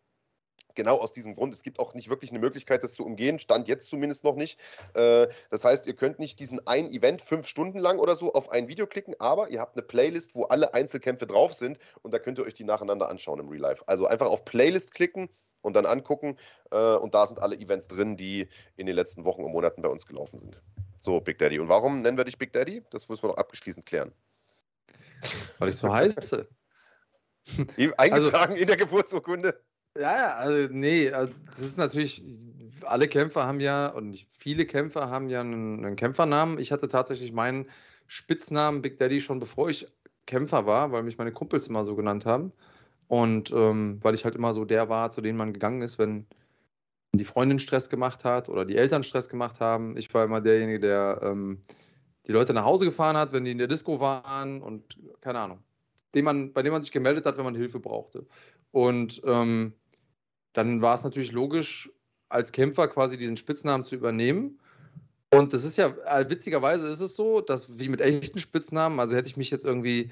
genau 0.78 0.96
aus 0.96 1.12
diesem 1.12 1.34
Grund. 1.34 1.52
Es 1.52 1.62
gibt 1.62 1.80
auch 1.80 1.92
nicht 1.92 2.08
wirklich 2.08 2.30
eine 2.30 2.38
Möglichkeit, 2.38 2.82
das 2.82 2.92
zu 2.92 3.04
umgehen. 3.04 3.38
Stand 3.38 3.68
jetzt 3.68 3.90
zumindest 3.90 4.24
noch 4.24 4.36
nicht. 4.36 4.58
Äh, 4.94 5.26
das 5.50 5.64
heißt, 5.64 5.86
ihr 5.86 5.94
könnt 5.94 6.20
nicht 6.20 6.40
diesen 6.40 6.66
ein 6.66 6.88
Event 6.88 7.20
fünf 7.20 7.46
Stunden 7.46 7.78
lang 7.78 7.98
oder 7.98 8.16
so 8.16 8.32
auf 8.32 8.50
ein 8.50 8.68
Video 8.68 8.86
klicken, 8.86 9.14
aber 9.18 9.50
ihr 9.50 9.60
habt 9.60 9.76
eine 9.76 9.84
Playlist, 9.84 10.34
wo 10.34 10.44
alle 10.44 10.72
Einzelkämpfe 10.72 11.26
drauf 11.26 11.52
sind 11.52 11.78
und 12.02 12.14
da 12.14 12.18
könnt 12.18 12.38
ihr 12.38 12.44
euch 12.44 12.54
die 12.54 12.64
nacheinander 12.64 13.08
anschauen 13.08 13.40
im 13.40 13.48
Real 13.48 13.60
Life. 13.60 13.82
Also 13.86 14.06
einfach 14.06 14.28
auf 14.28 14.44
Playlist 14.44 14.94
klicken 14.94 15.28
und 15.62 15.74
dann 15.74 15.84
angucken 15.84 16.38
äh, 16.70 16.94
und 16.94 17.12
da 17.12 17.26
sind 17.26 17.42
alle 17.42 17.56
Events 17.56 17.88
drin, 17.88 18.16
die 18.16 18.48
in 18.76 18.86
den 18.86 18.94
letzten 18.94 19.24
Wochen 19.24 19.42
und 19.42 19.50
Monaten 19.50 19.82
bei 19.82 19.88
uns 19.88 20.06
gelaufen 20.06 20.38
sind. 20.38 20.62
So, 21.00 21.20
Big 21.20 21.38
Daddy. 21.38 21.58
Und 21.58 21.68
warum 21.68 22.02
nennen 22.02 22.16
wir 22.16 22.24
dich 22.24 22.38
Big 22.38 22.52
Daddy? 22.52 22.84
Das 22.90 23.08
müssen 23.08 23.24
wir 23.24 23.28
noch 23.28 23.36
abschließend 23.36 23.84
klären. 23.84 24.12
Weil 25.58 25.68
ich 25.70 25.76
so 25.76 25.92
heiße. 25.92 26.48
Eingetragen 27.96 28.52
also, 28.52 28.60
in 28.60 28.66
der 28.66 28.76
Geburtsurkunde. 28.76 29.60
Ja, 29.98 30.36
also 30.36 30.72
nee, 30.72 31.10
also 31.10 31.32
das 31.46 31.60
ist 31.60 31.78
natürlich, 31.78 32.22
alle 32.82 33.08
Kämpfer 33.08 33.46
haben 33.46 33.60
ja, 33.60 33.88
und 33.88 34.26
viele 34.30 34.64
Kämpfer 34.64 35.10
haben 35.10 35.28
ja 35.28 35.40
einen, 35.40 35.84
einen 35.84 35.96
Kämpfernamen. 35.96 36.58
Ich 36.58 36.72
hatte 36.72 36.88
tatsächlich 36.88 37.32
meinen 37.32 37.68
Spitznamen 38.06 38.82
Big 38.82 38.98
Daddy 38.98 39.20
schon 39.20 39.40
bevor 39.40 39.70
ich 39.70 39.86
Kämpfer 40.26 40.66
war, 40.66 40.92
weil 40.92 41.02
mich 41.02 41.18
meine 41.18 41.32
Kumpels 41.32 41.66
immer 41.66 41.84
so 41.84 41.96
genannt 41.96 42.26
haben. 42.26 42.52
Und 43.08 43.50
ähm, 43.52 43.98
weil 44.02 44.14
ich 44.14 44.24
halt 44.24 44.34
immer 44.36 44.52
so 44.52 44.64
der 44.64 44.88
war, 44.88 45.10
zu 45.10 45.22
dem 45.22 45.36
man 45.36 45.54
gegangen 45.54 45.80
ist, 45.80 45.98
wenn 45.98 46.26
die 47.12 47.24
Freundin 47.24 47.58
Stress 47.58 47.88
gemacht 47.88 48.24
hat 48.24 48.50
oder 48.50 48.66
die 48.66 48.76
Eltern 48.76 49.02
Stress 49.02 49.30
gemacht 49.30 49.60
haben. 49.60 49.96
Ich 49.96 50.12
war 50.12 50.24
immer 50.24 50.42
derjenige, 50.42 50.78
der 50.78 51.20
ähm, 51.22 51.62
die 52.28 52.32
Leute 52.32 52.52
nach 52.52 52.64
Hause 52.64 52.84
gefahren 52.84 53.16
hat, 53.16 53.32
wenn 53.32 53.44
die 53.44 53.50
in 53.50 53.58
der 53.58 53.68
Disco 53.68 54.00
waren 54.00 54.62
und 54.62 54.98
keine 55.20 55.40
Ahnung, 55.40 55.58
dem 56.14 56.26
man, 56.26 56.52
bei 56.52 56.62
dem 56.62 56.72
man 56.72 56.82
sich 56.82 56.92
gemeldet 56.92 57.24
hat, 57.24 57.38
wenn 57.38 57.44
man 57.44 57.54
Hilfe 57.54 57.80
brauchte. 57.80 58.26
Und 58.70 59.22
ähm, 59.24 59.72
dann 60.52 60.82
war 60.82 60.94
es 60.94 61.04
natürlich 61.04 61.32
logisch, 61.32 61.90
als 62.28 62.52
Kämpfer 62.52 62.88
quasi 62.88 63.16
diesen 63.16 63.38
Spitznamen 63.38 63.84
zu 63.84 63.96
übernehmen. 63.96 64.60
Und 65.32 65.52
das 65.52 65.64
ist 65.64 65.78
ja, 65.78 65.88
äh, 66.06 66.28
witzigerweise 66.28 66.88
ist 66.88 67.00
es 67.00 67.14
so, 67.14 67.40
dass 67.40 67.78
wie 67.78 67.88
mit 67.88 68.00
echten 68.00 68.38
Spitznamen, 68.38 69.00
also 69.00 69.16
hätte 69.16 69.28
ich 69.28 69.36
mich 69.36 69.50
jetzt 69.50 69.64
irgendwie, 69.64 70.10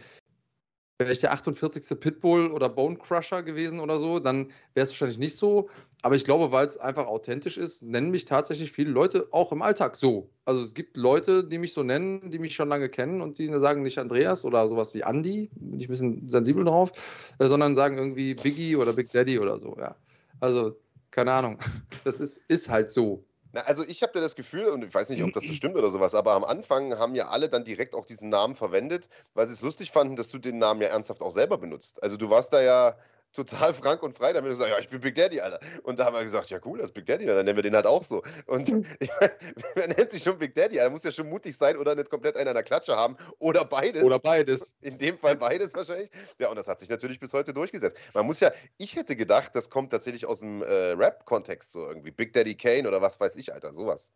wäre 0.99 1.13
ich 1.13 1.19
der 1.19 1.33
48. 1.33 2.01
Pitbull 2.01 2.51
oder 2.51 2.69
Bone 2.69 2.97
Crusher 2.97 3.43
gewesen 3.43 3.81
oder 3.81 3.99
so, 3.99 4.19
dann 4.19 4.51
wäre 4.75 4.85
es 4.85 4.91
wahrscheinlich 4.91 5.19
nicht 5.19 5.37
so. 5.37 5.69
Aber 6.03 6.15
ich 6.15 6.25
glaube, 6.25 6.53
weil 6.53 6.67
es 6.67 6.77
einfach 6.79 7.07
authentisch 7.07 7.59
ist, 7.59 7.83
nennen 7.83 8.11
mich 8.11 8.25
tatsächlich 8.25 8.73
viele 8.73 8.91
Leute 8.91 9.29
auch 9.33 9.53
im 9.53 9.63
Alltag 9.63 9.97
so. 9.97 10.31
Also 10.45 10.63
es 10.63 10.75
gibt 10.75 10.97
Leute, 10.97 11.45
die 11.45 11.59
mich 11.59 11.73
so 11.73 11.83
nennen, 11.83 12.31
die 12.31 12.39
mich 12.39 12.55
schon 12.55 12.69
lange 12.69 12.89
kennen 12.89 13.21
und 13.21 13.39
die 13.39 13.49
sagen 13.59 13.83
nicht 13.83 13.99
Andreas 13.99 14.45
oder 14.45 14.69
sowas 14.69 14.95
wie 14.95 15.01
Andy, 15.01 15.51
bin 15.55 15.81
ich 15.81 15.87
ein 15.87 15.91
bisschen 15.91 16.29
sensibel 16.29 16.65
drauf, 16.65 16.93
äh, 17.39 17.47
sondern 17.47 17.75
sagen 17.75 17.99
irgendwie 17.99 18.35
Biggie 18.35 18.77
oder 18.77 18.93
Big 18.93 19.11
Daddy 19.13 19.39
oder 19.39 19.59
so, 19.59 19.77
ja. 19.79 19.97
Also, 20.41 20.77
keine 21.11 21.33
Ahnung. 21.33 21.59
Das 22.05 22.21
ist, 22.21 22.41
ist 22.47 22.69
halt 22.69 22.93
so. 22.93 23.25
Na, 23.57 23.63
also 23.63 23.85
ich 23.89 24.03
habe 24.03 24.13
da 24.13 24.21
das 24.21 24.35
Gefühl, 24.35 24.67
und 24.67 24.85
ich 24.85 24.93
weiß 24.93 25.09
nicht, 25.09 25.23
ob 25.23 25.33
das 25.33 25.45
so 25.45 25.55
stimmt 25.55 25.77
oder 25.77 25.89
sowas, 25.89 26.15
aber 26.15 26.33
am 26.33 26.45
Anfang 26.45 26.99
haben 26.99 27.15
ja 27.15 27.29
alle 27.29 27.49
dann 27.49 27.65
direkt 27.65 27.95
auch 27.95 28.05
diesen 28.05 28.29
Namen 28.29 28.55
verwendet, 28.55 29.09
weil 29.33 29.47
sie 29.47 29.55
es 29.55 29.63
lustig 29.63 29.93
fanden, 29.93 30.15
dass 30.15 30.29
du 30.29 30.37
den 30.37 30.59
Namen 30.59 30.83
ja 30.83 30.89
ernsthaft 30.89 31.23
auch 31.23 31.31
selber 31.31 31.57
benutzt. 31.57 32.03
Also 32.03 32.19
du 32.19 32.29
warst 32.29 32.53
da 32.53 32.61
ja 32.61 32.99
total 33.37 33.75
frank 33.75 34.03
und 34.03 34.17
frei 34.17 34.33
damit. 34.33 34.51
gesagt, 34.51 34.71
ja, 34.71 34.79
ich 34.79 34.89
bin 34.89 35.01
Big 35.01 35.15
Daddy, 35.15 35.41
Alter. 35.41 35.61
Und 35.83 35.99
da 35.99 36.07
haben 36.07 36.15
wir 36.15 36.23
gesagt, 36.23 36.51
ja 36.51 36.59
cool, 36.65 36.79
das 36.79 36.91
ist 36.91 36.95
Big 36.95 37.07
Daddy, 37.07 37.27
dann 37.27 37.45
nennen 37.45 37.57
wir 37.57 37.63
den 37.63 37.75
halt 37.75 37.87
auch 37.87 38.03
so. 38.03 38.23
Und 38.47 38.69
ich 39.01 39.11
meine, 39.21 39.33
wer 39.75 39.89
nennt 39.89 40.11
sich 40.11 40.23
schon 40.23 40.39
Big 40.39 40.55
Daddy? 40.55 40.79
Er 40.79 40.91
muss 40.91 41.05
ja 41.05 41.13
schon 41.13 41.29
mutig 41.29 41.57
sein 41.57 41.77
oder 41.77 41.95
nicht 41.95 42.11
komplett 42.11 42.37
einen 42.37 42.49
an 42.49 42.55
der 42.55 42.65
Klatsche 42.65 42.97
haben 42.97 43.17
oder 43.39 43.65
beides. 43.65 44.03
Oder 44.03 44.19
beides. 44.19 44.75
In 44.81 44.99
dem 44.99 45.19
Fall 45.19 45.37
beides 45.37 45.75
wahrscheinlich. 45.75 46.11
Ja, 46.39 46.49
und 46.49 46.57
das 46.57 46.67
hat 46.67 46.81
sich 46.81 46.89
natürlich 46.89 47.21
bis 47.21 47.33
heute 47.33 47.53
durchgesetzt. 47.53 47.97
Man 48.15 48.27
muss 48.27 48.41
ja, 48.41 48.51
ich 48.79 48.97
hätte 48.97 49.15
gedacht, 49.15 49.55
das 49.55 49.71
kommt 49.71 49.93
tatsächlich 49.93 50.27
aus 50.27 50.41
dem 50.41 50.63
äh, 50.63 50.93
Rap-Kontext 50.93 51.73
so 51.73 51.87
irgendwie. 51.87 52.11
Big 52.11 52.33
Daddy 52.33 52.57
Kane 52.57 52.89
oder 52.89 53.01
was 53.01 53.21
weiß 53.21 53.37
ich, 53.37 53.53
Alter, 53.53 53.73
sowas. 53.73 54.13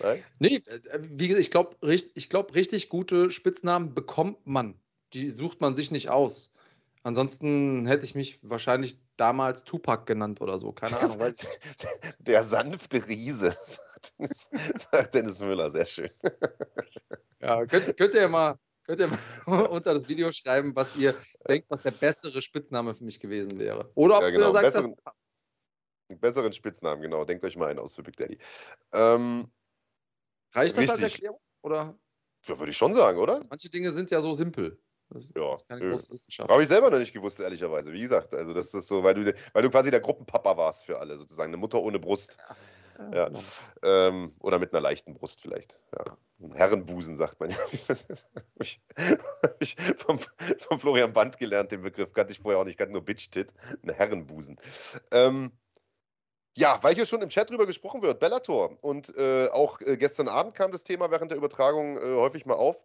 Nein? 0.00 0.22
Nee, 0.38 0.62
äh, 0.66 0.98
wie 1.00 1.28
gesagt, 1.28 1.44
ich 1.44 1.50
glaube, 1.50 1.76
ich 2.14 2.30
glaub, 2.30 2.54
richtig 2.54 2.88
gute 2.88 3.30
Spitznamen 3.30 3.94
bekommt 3.94 4.46
man. 4.46 4.78
Die 5.12 5.30
sucht 5.30 5.60
man 5.60 5.74
sich 5.74 5.90
nicht 5.90 6.10
aus. 6.10 6.52
Ansonsten 7.06 7.86
hätte 7.86 8.04
ich 8.04 8.16
mich 8.16 8.40
wahrscheinlich 8.42 8.98
damals 9.16 9.62
Tupac 9.62 10.06
genannt 10.06 10.40
oder 10.40 10.58
so. 10.58 10.72
Keine 10.72 10.98
Ahnung. 10.98 11.18
Der, 11.18 11.32
der 12.18 12.42
sanfte 12.42 13.06
Riese, 13.06 13.56
sagt 14.18 15.14
Dennis 15.14 15.38
Müller. 15.38 15.70
Sehr 15.70 15.86
schön. 15.86 16.10
Ja, 17.40 17.64
könnt, 17.66 17.96
könnt 17.96 18.12
ihr 18.14 18.28
mal 18.28 18.58
könnt 18.86 18.98
ihr 18.98 19.08
mal 19.46 19.66
unter 19.66 19.94
das 19.94 20.08
Video 20.08 20.32
schreiben, 20.32 20.74
was 20.74 20.96
ihr 20.96 21.14
denkt, 21.46 21.70
was 21.70 21.82
der 21.82 21.92
bessere 21.92 22.42
Spitzname 22.42 22.92
für 22.96 23.04
mich 23.04 23.20
gewesen 23.20 23.56
wäre. 23.56 23.88
Oder 23.94 24.16
ob 24.16 24.22
ja, 24.22 24.30
genau. 24.30 24.48
ihr 24.48 24.52
sagt, 24.54 24.64
besseren, 24.64 24.90
das 24.96 25.04
passt. 25.04 25.26
Besseren 26.08 26.52
Spitznamen, 26.52 27.02
genau. 27.02 27.24
Denkt 27.24 27.44
euch 27.44 27.56
mal 27.56 27.68
einen 27.68 27.78
aus 27.78 27.94
für 27.94 28.02
Big 28.02 28.16
Daddy. 28.16 28.36
Ähm, 28.90 29.48
Reicht 30.52 30.76
das 30.76 30.82
wichtig. 30.82 31.04
als 31.04 31.12
Erklärung? 31.12 31.40
Oder? 31.62 31.96
Ja, 32.46 32.58
würde 32.58 32.70
ich 32.70 32.76
schon 32.76 32.92
sagen, 32.92 33.20
oder? 33.20 33.44
Manche 33.48 33.70
Dinge 33.70 33.92
sind 33.92 34.10
ja 34.10 34.20
so 34.20 34.34
simpel. 34.34 34.80
Das 35.10 35.30
ja, 35.34 35.56
keine 35.68 35.90
große 35.90 36.10
Wissenschaft. 36.10 36.50
Habe 36.50 36.62
ich 36.62 36.68
selber 36.68 36.90
noch 36.90 36.98
nicht 36.98 37.12
gewusst, 37.12 37.38
ehrlicherweise. 37.38 37.92
Wie 37.92 38.00
gesagt, 38.00 38.34
also 38.34 38.52
das 38.52 38.74
ist 38.74 38.88
so, 38.88 39.04
weil 39.04 39.14
du, 39.14 39.34
weil 39.52 39.62
du 39.62 39.70
quasi 39.70 39.90
der 39.90 40.00
Gruppenpapa 40.00 40.56
warst 40.56 40.84
für 40.84 40.98
alle, 40.98 41.16
sozusagen. 41.16 41.50
Eine 41.50 41.58
Mutter 41.58 41.80
ohne 41.80 41.98
Brust. 41.98 42.38
Ja. 42.98 43.14
ja. 43.14 43.28
Genau. 43.28 43.40
Ähm, 43.82 44.34
oder 44.40 44.58
mit 44.58 44.72
einer 44.72 44.80
leichten 44.80 45.14
Brust 45.14 45.40
vielleicht. 45.40 45.80
Ja. 45.96 46.16
Ein 46.40 46.52
Herrenbusen, 46.52 47.16
sagt 47.16 47.40
man 47.40 47.50
ja. 47.50 47.56
ich, 48.60 48.80
ich 49.60 49.76
vom, 49.96 50.18
vom, 50.58 50.80
Florian 50.80 51.12
Band 51.12 51.38
gelernt, 51.38 51.72
den 51.72 51.82
Begriff. 51.82 52.12
Kannte 52.12 52.32
ich 52.32 52.40
vorher 52.40 52.60
auch 52.60 52.64
nicht. 52.64 52.72
Ich 52.72 52.78
kannte 52.78 52.92
nur 52.92 53.04
Bitch-Tit. 53.04 53.54
Ein 53.82 53.94
Herrenbusen. 53.94 54.58
Ähm, 55.12 55.52
ja, 56.56 56.78
weil 56.82 56.94
hier 56.94 57.06
schon 57.06 57.22
im 57.22 57.28
Chat 57.28 57.50
drüber 57.50 57.66
gesprochen 57.66 58.02
wird, 58.02 58.18
Bellator. 58.18 58.76
Und 58.82 59.16
äh, 59.16 59.48
auch 59.48 59.80
äh, 59.82 59.96
gestern 59.96 60.26
Abend 60.26 60.54
kam 60.54 60.72
das 60.72 60.84
Thema 60.84 61.10
während 61.10 61.30
der 61.30 61.38
Übertragung 61.38 61.96
äh, 61.98 62.16
häufig 62.16 62.44
mal 62.44 62.54
auf 62.54 62.82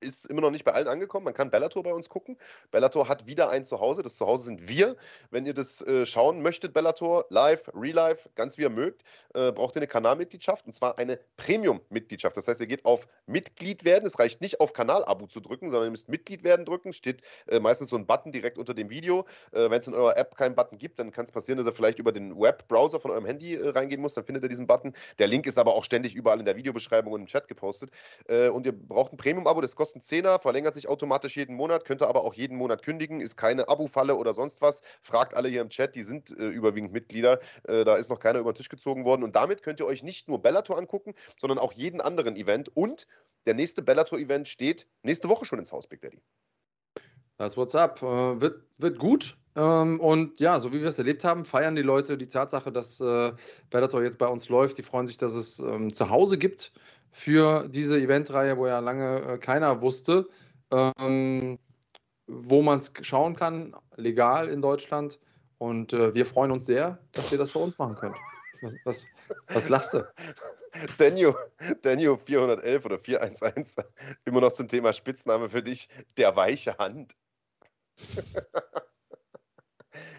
ist 0.00 0.26
immer 0.26 0.40
noch 0.40 0.50
nicht 0.50 0.64
bei 0.64 0.72
allen 0.72 0.88
angekommen. 0.88 1.24
Man 1.24 1.34
kann 1.34 1.50
Bellator 1.50 1.82
bei 1.82 1.92
uns 1.92 2.08
gucken. 2.08 2.36
Bellator 2.70 3.08
hat 3.08 3.26
wieder 3.26 3.50
ein 3.50 3.64
Zuhause. 3.64 4.02
Das 4.02 4.16
Zuhause 4.16 4.44
sind 4.44 4.68
wir. 4.68 4.96
Wenn 5.30 5.46
ihr 5.46 5.54
das 5.54 5.82
äh, 5.82 6.06
schauen 6.06 6.42
möchtet, 6.42 6.72
Bellator, 6.72 7.26
live, 7.30 7.70
real 7.74 7.94
life, 7.94 8.28
ganz 8.34 8.58
wie 8.58 8.62
ihr 8.62 8.70
mögt, 8.70 9.02
äh, 9.34 9.52
braucht 9.52 9.76
ihr 9.76 9.80
eine 9.80 9.86
Kanalmitgliedschaft 9.86 10.66
und 10.66 10.72
zwar 10.72 10.98
eine 10.98 11.18
Premium-Mitgliedschaft. 11.36 12.36
Das 12.36 12.48
heißt, 12.48 12.60
ihr 12.60 12.66
geht 12.66 12.84
auf 12.84 13.06
Mitglied 13.26 13.84
werden. 13.84 14.06
Es 14.06 14.18
reicht 14.18 14.40
nicht 14.40 14.60
auf 14.60 14.72
Kanal-Abo 14.72 15.26
zu 15.26 15.40
drücken, 15.40 15.70
sondern 15.70 15.88
ihr 15.88 15.92
müsst 15.92 16.08
Mitglied 16.08 16.44
werden 16.44 16.64
drücken. 16.64 16.92
Steht 16.92 17.22
äh, 17.46 17.60
meistens 17.60 17.88
so 17.88 17.96
ein 17.96 18.06
Button 18.06 18.32
direkt 18.32 18.58
unter 18.58 18.74
dem 18.74 18.90
Video. 18.90 19.26
Äh, 19.52 19.70
Wenn 19.70 19.78
es 19.78 19.88
in 19.88 19.94
eurer 19.94 20.16
App 20.16 20.36
keinen 20.36 20.54
Button 20.54 20.78
gibt, 20.78 20.98
dann 20.98 21.10
kann 21.10 21.24
es 21.24 21.32
passieren, 21.32 21.58
dass 21.58 21.66
ihr 21.66 21.72
vielleicht 21.72 21.98
über 21.98 22.12
den 22.12 22.38
Webbrowser 22.38 23.00
von 23.00 23.10
eurem 23.10 23.26
Handy 23.26 23.54
äh, 23.54 23.68
reingehen 23.68 24.00
muss. 24.00 24.14
Dann 24.14 24.24
findet 24.24 24.44
ihr 24.44 24.48
diesen 24.48 24.66
Button. 24.66 24.94
Der 25.18 25.26
Link 25.26 25.46
ist 25.46 25.58
aber 25.58 25.74
auch 25.74 25.84
ständig 25.84 26.14
überall 26.14 26.38
in 26.38 26.44
der 26.44 26.56
Videobeschreibung 26.56 27.12
und 27.12 27.22
im 27.22 27.26
Chat 27.26 27.48
gepostet. 27.48 27.90
Äh, 28.28 28.48
und 28.48 28.64
ihr 28.66 28.72
braucht 28.72 29.12
ein 29.12 29.16
Premium-Abo, 29.16 29.60
das 29.60 29.76
kostet 29.76 29.87
kostet 29.92 30.02
10er, 30.02 30.40
verlängert 30.40 30.74
sich 30.74 30.88
automatisch 30.88 31.36
jeden 31.36 31.56
Monat, 31.56 31.84
könnt 31.84 32.02
ihr 32.02 32.08
aber 32.08 32.24
auch 32.24 32.34
jeden 32.34 32.56
Monat 32.56 32.82
kündigen, 32.82 33.20
ist 33.20 33.36
keine 33.36 33.68
Abo-Falle 33.68 34.16
oder 34.16 34.34
sonst 34.34 34.60
was. 34.60 34.82
Fragt 35.00 35.34
alle 35.34 35.48
hier 35.48 35.62
im 35.62 35.70
Chat, 35.70 35.94
die 35.94 36.02
sind 36.02 36.30
äh, 36.30 36.48
überwiegend 36.48 36.92
Mitglieder. 36.92 37.40
Äh, 37.64 37.84
da 37.84 37.94
ist 37.94 38.10
noch 38.10 38.20
keiner 38.20 38.38
über 38.38 38.52
den 38.52 38.56
Tisch 38.56 38.68
gezogen 38.68 39.04
worden. 39.04 39.22
Und 39.22 39.34
damit 39.36 39.62
könnt 39.62 39.80
ihr 39.80 39.86
euch 39.86 40.02
nicht 40.02 40.28
nur 40.28 40.42
Bellator 40.42 40.76
angucken, 40.76 41.14
sondern 41.40 41.58
auch 41.58 41.72
jeden 41.72 42.00
anderen 42.00 42.36
Event. 42.36 42.74
Und 42.76 43.06
der 43.46 43.54
nächste 43.54 43.82
Bellator-Event 43.82 44.48
steht 44.48 44.86
nächste 45.02 45.28
Woche 45.28 45.46
schon 45.46 45.58
ins 45.58 45.72
Haus, 45.72 45.86
Big 45.86 46.00
Daddy. 46.00 46.20
Das 47.38 47.56
What's 47.56 47.74
up. 47.74 48.02
Äh, 48.02 48.40
wird, 48.40 48.64
wird 48.78 48.98
gut. 48.98 49.38
Ähm, 49.56 50.00
und 50.00 50.38
ja, 50.40 50.60
so 50.60 50.72
wie 50.72 50.80
wir 50.80 50.88
es 50.88 50.98
erlebt 50.98 51.24
haben, 51.24 51.44
feiern 51.44 51.76
die 51.76 51.82
Leute 51.82 52.18
die 52.18 52.28
Tatsache, 52.28 52.72
dass 52.72 53.00
äh, 53.00 53.32
Bellator 53.70 54.02
jetzt 54.02 54.18
bei 54.18 54.26
uns 54.26 54.48
läuft. 54.48 54.76
Die 54.76 54.82
freuen 54.82 55.06
sich, 55.06 55.16
dass 55.16 55.34
es 55.34 55.58
ähm, 55.60 55.92
zu 55.92 56.10
Hause 56.10 56.36
gibt 56.36 56.72
für 57.10 57.68
diese 57.68 57.98
Eventreihe, 57.98 58.56
wo 58.56 58.66
ja 58.66 58.78
lange 58.78 59.20
äh, 59.20 59.38
keiner 59.38 59.80
wusste, 59.80 60.28
ähm, 60.70 61.58
wo 62.26 62.62
man 62.62 62.78
es 62.78 62.92
schauen 63.02 63.36
kann, 63.36 63.74
legal 63.96 64.48
in 64.48 64.62
Deutschland. 64.62 65.18
Und 65.58 65.92
äh, 65.92 66.14
wir 66.14 66.24
freuen 66.24 66.52
uns 66.52 66.66
sehr, 66.66 66.98
dass 67.12 67.32
ihr 67.32 67.38
das 67.38 67.50
für 67.50 67.58
uns 67.58 67.78
machen 67.78 67.96
könnt. 67.96 68.16
Was, 68.60 68.74
was, 68.84 69.08
was 69.48 69.68
lachst 69.68 69.94
du? 69.94 70.06
Daniel, 70.98 71.34
Daniel 71.82 72.16
411 72.16 72.84
oder 72.84 72.98
411, 72.98 73.76
immer 74.24 74.40
noch 74.40 74.52
zum 74.52 74.68
Thema 74.68 74.92
Spitzname 74.92 75.48
für 75.48 75.62
dich, 75.62 75.88
der 76.16 76.36
weiche 76.36 76.76
Hand. 76.78 77.14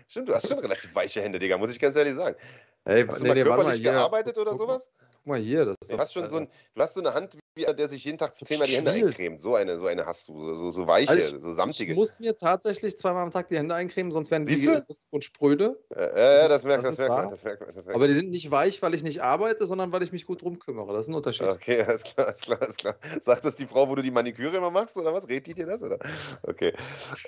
Stimmt, 0.08 0.30
du 0.30 0.34
hast 0.34 0.48
schon 0.48 0.60
relativ 0.60 0.94
weiche 0.96 1.22
Hände, 1.22 1.40
Digga, 1.40 1.58
muss 1.58 1.70
ich 1.70 1.80
ganz 1.80 1.96
ehrlich 1.96 2.16
sagen. 2.16 2.36
Hey, 2.84 3.06
hast 3.06 3.22
nee, 3.22 3.22
du 3.22 3.28
mal 3.28 3.34
nee, 3.36 3.44
körperlich 3.44 3.84
mal, 3.84 3.92
gearbeitet 3.92 4.38
oder 4.38 4.56
sowas? 4.56 4.92
Guck 5.20 5.28
mal 5.28 5.40
hier. 5.40 5.66
Das 5.66 5.76
du, 5.90 5.98
hast 5.98 6.14
schon 6.14 6.26
so 6.28 6.38
ein, 6.38 6.48
du 6.76 6.82
hast 6.82 6.94
so 6.94 7.02
eine 7.02 7.14
Hand, 7.14 7.38
wie 7.56 7.66
der 7.66 7.88
sich 7.90 8.06
jeden 8.06 8.18
Tag 8.18 8.34
zehnmal 8.34 8.68
die 8.68 8.78
Hände 8.78 8.92
eincremt. 8.92 9.42
So 9.42 9.56
eine, 9.56 9.78
so 9.78 9.86
eine 9.86 10.06
hast 10.06 10.30
du, 10.30 10.56
so, 10.56 10.70
so 10.70 10.88
weiche, 10.88 11.12
also 11.12 11.40
so 11.40 11.52
samtige. 11.52 11.92
Ich 11.92 11.98
muss 11.98 12.20
mir 12.20 12.38
tatsächlich 12.38 12.98
zweimal 12.98 13.24
am 13.24 13.32
Tag 13.32 13.50
die 13.50 13.58
Hände 13.58 13.76
eincremen, 13.76 14.14
sonst 14.14 14.32
werden 14.32 14.46
die 14.46 14.82
und 15.10 15.24
spröde. 15.24 15.78
Ja, 15.94 16.42
ja, 16.42 16.48
das, 16.48 16.64
merkt 16.64 16.86
das, 16.86 16.98
merkt 16.98 17.14
man, 17.14 17.30
das 17.30 17.44
merkt 17.44 17.62
man. 17.62 17.96
Aber 17.96 18.08
die 18.08 18.14
sind 18.14 18.30
nicht 18.30 18.50
weich, 18.50 18.82
weil 18.82 18.94
ich 18.94 19.04
nicht 19.04 19.22
arbeite, 19.22 19.66
sondern 19.66 19.92
weil 19.92 20.04
ich 20.04 20.14
mich 20.14 20.26
gut 20.26 20.42
drum 20.42 20.58
kümmere. 20.58 20.94
Das 20.94 21.06
ist 21.06 21.10
ein 21.10 21.16
Unterschied. 21.16 21.48
Okay, 21.48 21.82
alles 21.88 22.04
klar, 22.06 22.28
alles 22.28 22.42
klar, 22.42 22.62
alles 22.62 22.78
klar. 22.78 22.96
Sagt 23.20 23.44
das 23.44 23.58
die 23.58 23.68
Frau, 23.68 23.90
wo 23.90 23.96
du 23.96 24.02
die 24.02 24.12
Maniküre 24.12 24.56
immer 24.56 24.72
machst, 24.72 24.96
oder 24.98 25.14
was? 25.14 25.28
Redet 25.28 25.48
die 25.48 25.54
dir 25.54 25.66
das, 25.66 25.84
oder? 25.84 26.00
Okay. 26.44 26.74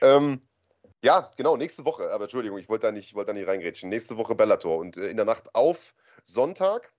Ähm, 0.01 0.41
ja, 1.03 1.29
genau, 1.35 1.57
nächste 1.57 1.83
Woche. 1.83 2.09
Aber 2.11 2.25
Entschuldigung, 2.25 2.57
ich 2.59 2.69
wollte 2.69 2.87
da 2.87 2.91
nicht, 2.91 3.15
wollte 3.15 3.33
da 3.33 3.33
nicht 3.33 3.47
reingrätschen. 3.47 3.89
Nächste 3.89 4.17
Woche 4.17 4.35
Bellator. 4.35 4.77
Und 4.77 4.97
äh, 4.97 5.07
in 5.07 5.17
der 5.17 5.25
Nacht 5.25 5.55
auf 5.55 5.93
Sonntag 6.23 6.93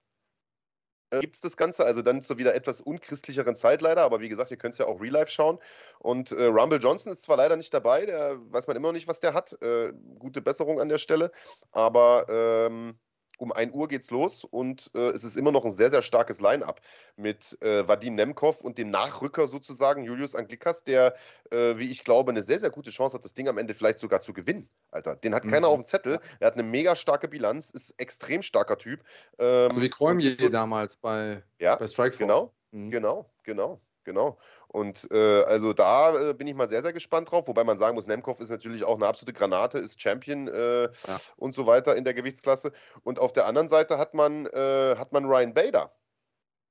äh, 1.12 1.20
gibt 1.20 1.36
es 1.36 1.40
das 1.40 1.56
Ganze, 1.56 1.84
also 1.84 2.02
dann 2.02 2.22
zu 2.22 2.38
wieder 2.38 2.54
etwas 2.54 2.80
unchristlicheren 2.80 3.54
Zeit 3.54 3.82
leider, 3.82 4.02
aber 4.02 4.20
wie 4.20 4.28
gesagt, 4.28 4.50
ihr 4.50 4.56
könnt 4.56 4.74
es 4.74 4.78
ja 4.78 4.86
auch 4.86 5.00
real 5.00 5.12
life 5.12 5.30
schauen. 5.30 5.58
Und 5.98 6.32
äh, 6.32 6.44
Rumble 6.44 6.80
Johnson 6.80 7.12
ist 7.12 7.22
zwar 7.22 7.36
leider 7.36 7.56
nicht 7.56 7.72
dabei, 7.72 8.06
der 8.06 8.38
weiß 8.50 8.66
man 8.66 8.76
immer 8.76 8.88
noch 8.88 8.94
nicht, 8.94 9.08
was 9.08 9.20
der 9.20 9.34
hat. 9.34 9.60
Äh, 9.62 9.92
gute 10.18 10.42
Besserung 10.42 10.80
an 10.80 10.88
der 10.88 10.98
Stelle, 10.98 11.30
aber 11.70 12.26
ähm, 12.28 12.98
um 13.42 13.50
1 13.50 13.74
Uhr 13.74 13.88
geht's 13.88 14.12
los 14.12 14.44
und 14.44 14.92
äh, 14.94 15.10
es 15.10 15.24
ist 15.24 15.36
immer 15.36 15.50
noch 15.50 15.64
ein 15.64 15.72
sehr, 15.72 15.90
sehr 15.90 16.00
starkes 16.00 16.40
Line-up 16.40 16.80
mit 17.16 17.60
äh, 17.60 17.86
Vadim 17.88 18.14
Nemkov 18.14 18.60
und 18.60 18.78
dem 18.78 18.88
Nachrücker 18.88 19.48
sozusagen, 19.48 20.04
Julius 20.04 20.36
Anglikas, 20.36 20.84
der, 20.84 21.16
äh, 21.50 21.76
wie 21.76 21.90
ich 21.90 22.04
glaube, 22.04 22.30
eine 22.30 22.44
sehr, 22.44 22.60
sehr 22.60 22.70
gute 22.70 22.90
Chance 22.90 23.16
hat, 23.16 23.24
das 23.24 23.34
Ding 23.34 23.48
am 23.48 23.58
Ende 23.58 23.74
vielleicht 23.74 23.98
sogar 23.98 24.20
zu 24.20 24.32
gewinnen. 24.32 24.68
Alter, 24.92 25.16
den 25.16 25.34
hat 25.34 25.44
mhm. 25.44 25.50
keiner 25.50 25.68
auf 25.68 25.74
dem 25.74 25.82
Zettel. 25.82 26.20
Er 26.38 26.46
hat 26.46 26.54
eine 26.54 26.62
mega 26.62 26.94
starke 26.94 27.26
Bilanz, 27.26 27.70
ist 27.70 27.98
extrem 27.98 28.42
starker 28.42 28.78
Typ. 28.78 29.00
Ähm, 29.40 29.68
also 29.68 29.82
wie 29.82 29.90
Kräumje 29.90 30.30
so, 30.30 30.48
damals 30.48 30.96
bei, 30.96 31.42
ja, 31.58 31.74
bei 31.74 31.88
Strikeforce. 31.88 32.18
Genau, 32.20 32.52
mhm. 32.70 32.92
genau, 32.92 33.28
genau, 33.42 33.80
genau. 34.04 34.38
Und 34.68 35.08
äh, 35.12 35.42
also 35.42 35.72
da 35.72 36.30
äh, 36.30 36.34
bin 36.34 36.46
ich 36.46 36.54
mal 36.54 36.68
sehr, 36.68 36.82
sehr 36.82 36.92
gespannt 36.92 37.30
drauf. 37.30 37.48
Wobei 37.48 37.64
man 37.64 37.78
sagen 37.78 37.94
muss, 37.94 38.06
Nemkov 38.06 38.40
ist 38.40 38.50
natürlich 38.50 38.84
auch 38.84 38.96
eine 38.96 39.06
absolute 39.06 39.32
Granate, 39.32 39.78
ist 39.78 39.98
Champion 40.00 40.48
äh, 40.48 40.84
ja. 40.84 40.90
und 41.36 41.54
so 41.54 41.66
weiter 41.66 41.96
in 41.96 42.04
der 42.04 42.14
Gewichtsklasse. 42.14 42.72
Und 43.02 43.18
auf 43.18 43.32
der 43.32 43.46
anderen 43.46 43.68
Seite 43.68 43.98
hat 43.98 44.14
man, 44.14 44.46
äh, 44.46 44.96
hat 44.96 45.12
man 45.12 45.24
Ryan 45.24 45.54
Bader. 45.54 45.92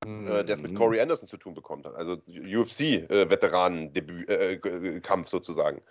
Mhm. 0.03 0.25
der 0.25 0.49
es 0.49 0.63
mit 0.63 0.75
Corey 0.75 0.99
Anderson 0.99 1.27
zu 1.27 1.37
tun 1.37 1.53
bekommt. 1.53 1.85
Also 1.85 2.13
UFC-Veteranen-Kampf 2.27 5.27
äh, 5.27 5.29
sozusagen. 5.29 5.83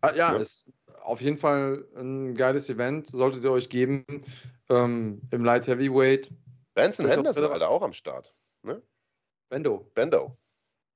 Ah, 0.00 0.14
ja, 0.14 0.32
ja, 0.32 0.38
ist 0.38 0.72
auf 1.02 1.20
jeden 1.20 1.36
Fall 1.36 1.86
ein 1.96 2.34
geiles 2.34 2.70
Event. 2.70 3.06
Solltet 3.06 3.44
ihr 3.44 3.52
euch 3.52 3.68
geben. 3.68 4.04
Ähm, 4.68 5.20
Im 5.30 5.44
Light 5.44 5.66
Heavyweight. 5.66 6.30
Benson 6.74 7.06
Henderson, 7.06 7.44
Alter, 7.44 7.68
auch 7.68 7.82
am 7.82 7.92
Start. 7.92 8.34
Ne? 8.62 8.82
Bendo. 9.50 9.90
Bendo. 9.94 10.38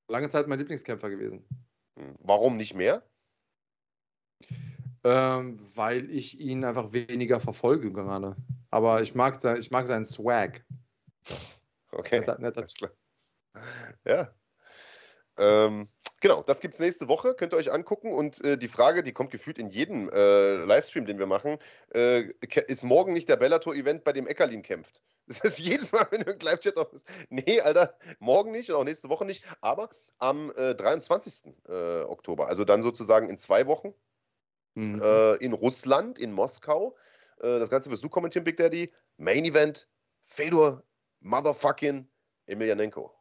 Lange 0.09 0.29
Zeit 0.29 0.47
mein 0.47 0.59
Lieblingskämpfer 0.59 1.11
gewesen. 1.11 1.45
Hm. 1.99 2.15
Warum 2.21 2.57
nicht 2.57 2.75
mehr? 2.75 3.03
Ähm, 5.03 5.61
weil 5.75 6.09
ich 6.11 6.41
ihn 6.41 6.65
einfach 6.65 6.93
weniger 6.93 7.41
verfolge 7.41 7.93
gerade. 7.93 8.37
Aber 8.71 9.03
ich 9.03 9.15
mag, 9.15 9.45
ich 9.59 9.71
mag 9.71 9.87
seinen 9.87 10.05
Swag. 10.07 10.65
Okay. 11.91 12.21
Netter, 12.21 12.39
netter. 12.39 12.67
Ja. 14.05 14.35
Ähm, 15.39 15.89
genau, 16.21 16.43
das 16.43 16.61
gibt 16.61 16.75
es 16.75 16.81
nächste 16.81 17.09
Woche, 17.09 17.35
könnt 17.35 17.53
ihr 17.53 17.57
euch 17.57 17.73
angucken. 17.73 18.13
Und 18.13 18.43
äh, 18.45 18.57
die 18.57 18.69
Frage, 18.69 19.03
die 19.03 19.13
kommt 19.13 19.31
gefühlt 19.31 19.59
in 19.59 19.69
jedem 19.69 20.09
äh, 20.11 20.57
Livestream, 20.65 21.07
den 21.07 21.19
wir 21.19 21.27
machen, 21.27 21.59
äh, 21.93 22.29
ist 22.67 22.85
morgen 22.85 23.13
nicht 23.13 23.29
der 23.29 23.37
Bellator-Event, 23.37 24.05
bei 24.05 24.13
dem 24.13 24.27
Eckerlin 24.27 24.63
kämpft? 24.63 25.03
Das 25.27 25.41
ist 25.41 25.59
jedes 25.59 25.91
Mal, 25.93 26.07
wenn 26.11 26.21
du 26.21 26.33
im 26.33 26.39
Live-Chat 26.39 26.77
auf 26.77 26.91
bist. 26.91 27.09
Nee, 27.31 27.59
Alter, 27.63 27.97
morgen 28.19 28.53
nicht 28.53 28.69
und 28.71 28.77
auch 28.77 28.85
nächste 28.85 29.09
Woche 29.09 29.25
nicht, 29.25 29.43
aber 29.63 29.89
am 30.19 30.53
äh, 30.55 30.75
23. 30.75 31.55
Äh, 31.67 32.03
Oktober, 32.03 32.47
also 32.49 32.67
dann 32.67 32.83
sozusagen 32.83 33.31
in 33.31 33.39
zwei 33.39 33.67
Wochen, 33.67 33.95
mhm. 34.75 35.01
äh, 35.03 35.37
in 35.37 35.55
Russland, 35.55 36.19
in 36.19 36.31
Moskau. 36.31 36.95
Äh, 37.39 37.59
das 37.59 37.71
Ganze 37.71 37.91
wirst 37.91 38.05
du 38.05 38.11
kommentieren, 38.11 38.45
Big 38.45 38.59
Daddy. 38.59 38.93
Main 39.17 39.47
Event, 39.47 39.89
Fedor 40.23 40.83
Motherfucking 41.21 42.07
Emelianenko. 42.47 43.14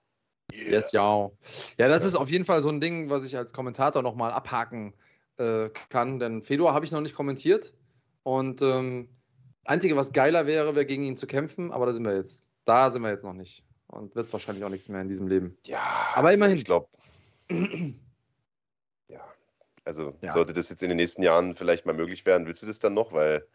Yeah. 0.51 0.71
Yes, 0.71 0.91
ja. 0.91 1.29
Ja, 1.77 1.87
das 1.87 2.05
ist 2.05 2.15
auf 2.15 2.29
jeden 2.29 2.45
Fall 2.45 2.61
so 2.61 2.69
ein 2.69 2.81
Ding, 2.81 3.09
was 3.09 3.25
ich 3.25 3.37
als 3.37 3.53
Kommentator 3.53 4.01
nochmal 4.01 4.31
abhaken 4.31 4.93
äh, 5.37 5.69
kann, 5.89 6.19
denn 6.19 6.41
Fedor 6.41 6.73
habe 6.73 6.85
ich 6.85 6.91
noch 6.91 7.01
nicht 7.01 7.15
kommentiert. 7.15 7.73
Und 8.23 8.61
ähm, 8.61 9.09
Einzige, 9.65 9.95
was 9.95 10.11
geiler 10.11 10.45
wäre, 10.45 10.75
wäre 10.75 10.85
gegen 10.85 11.03
ihn 11.03 11.15
zu 11.15 11.27
kämpfen, 11.27 11.71
aber 11.71 11.85
da 11.85 11.93
sind 11.93 12.05
wir 12.05 12.15
jetzt. 12.15 12.47
Da 12.65 12.89
sind 12.89 13.01
wir 13.01 13.09
jetzt 13.09 13.23
noch 13.23 13.33
nicht. 13.33 13.63
Und 13.87 14.15
wird 14.15 14.31
wahrscheinlich 14.33 14.63
auch 14.63 14.69
nichts 14.69 14.89
mehr 14.89 15.01
in 15.01 15.07
diesem 15.07 15.27
Leben. 15.27 15.57
Ja, 15.65 16.11
aber 16.15 16.29
also 16.29 16.37
immerhin. 16.37 16.57
Ich 16.57 16.65
glaube. 16.65 16.87
ja, 19.07 19.21
also 19.85 20.17
ja. 20.21 20.33
sollte 20.33 20.53
das 20.53 20.69
jetzt 20.69 20.83
in 20.83 20.89
den 20.89 20.97
nächsten 20.97 21.23
Jahren 21.23 21.55
vielleicht 21.55 21.85
mal 21.85 21.93
möglich 21.93 22.25
werden, 22.25 22.47
willst 22.47 22.61
du 22.63 22.67
das 22.67 22.79
dann 22.79 22.93
noch? 22.93 23.13
Weil 23.13 23.47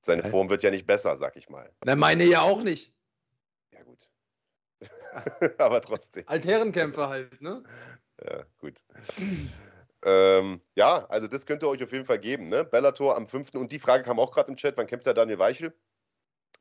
seine 0.00 0.24
Form 0.24 0.50
wird 0.50 0.62
ja 0.62 0.70
nicht 0.70 0.86
besser, 0.86 1.16
sag 1.16 1.36
ich 1.36 1.48
mal. 1.48 1.70
Na, 1.84 1.96
meine 1.96 2.24
ja 2.24 2.42
auch 2.42 2.62
nicht. 2.62 2.92
Aber 5.58 5.80
trotzdem. 5.80 6.24
Altherrenkämpfer 6.26 7.08
halt, 7.08 7.40
ne? 7.40 7.62
Ja, 8.24 8.44
gut. 8.58 8.82
Ähm, 10.04 10.60
ja, 10.74 11.06
also 11.08 11.26
das 11.26 11.46
könnt 11.46 11.62
ihr 11.62 11.68
euch 11.68 11.82
auf 11.82 11.92
jeden 11.92 12.04
Fall 12.04 12.18
geben. 12.18 12.48
Ne? 12.48 12.64
Bellator 12.64 13.16
am 13.16 13.26
5. 13.26 13.54
Und 13.54 13.72
die 13.72 13.78
Frage 13.78 14.04
kam 14.04 14.18
auch 14.18 14.30
gerade 14.32 14.50
im 14.50 14.56
Chat, 14.56 14.76
wann 14.76 14.86
kämpft 14.86 15.06
der 15.06 15.14
Daniel 15.14 15.38
Weichel? 15.38 15.74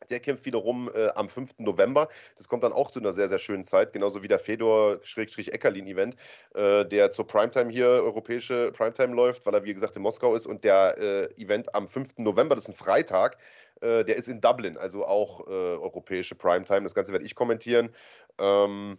Der 0.10 0.20
kämpft 0.20 0.46
wiederum 0.46 0.92
äh, 0.94 1.10
am 1.16 1.28
5. 1.28 1.56
November. 1.58 2.08
Das 2.36 2.48
kommt 2.48 2.64
dann 2.64 2.72
auch 2.72 2.92
zu 2.92 3.00
einer 3.00 3.14
sehr, 3.14 3.28
sehr 3.30 3.40
schönen 3.40 3.64
Zeit, 3.64 3.94
genauso 3.94 4.22
wie 4.22 4.28
der 4.28 4.38
Fedor-Eckerlin-Event, 4.38 6.16
äh, 6.54 6.86
der 6.86 7.10
zur 7.10 7.26
Primetime 7.26 7.72
hier, 7.72 7.88
europäische 7.88 8.72
Primetime 8.72 9.16
läuft, 9.16 9.46
weil 9.46 9.56
er, 9.56 9.64
wie 9.64 9.74
gesagt, 9.74 9.96
in 9.96 10.04
Moskau 10.04 10.36
ist. 10.36 10.46
Und 10.46 10.64
der 10.64 10.98
äh, 11.00 11.42
Event 11.42 11.74
am 11.74 11.88
5. 11.88 12.18
November, 12.18 12.54
das 12.54 12.66
ist 12.66 12.70
ein 12.70 12.86
Freitag, 12.86 13.38
äh, 13.82 14.04
der 14.04 14.16
ist 14.16 14.28
in 14.28 14.42
Dublin, 14.42 14.78
also 14.78 15.06
auch 15.06 15.48
äh, 15.48 15.52
europäische 15.52 16.36
Primetime. 16.36 16.84
Das 16.84 16.96
Ganze 16.96 17.12
werde 17.12 17.26
ich 17.26 17.36
kommentieren. 17.36 17.94
Ähm, 18.38 18.98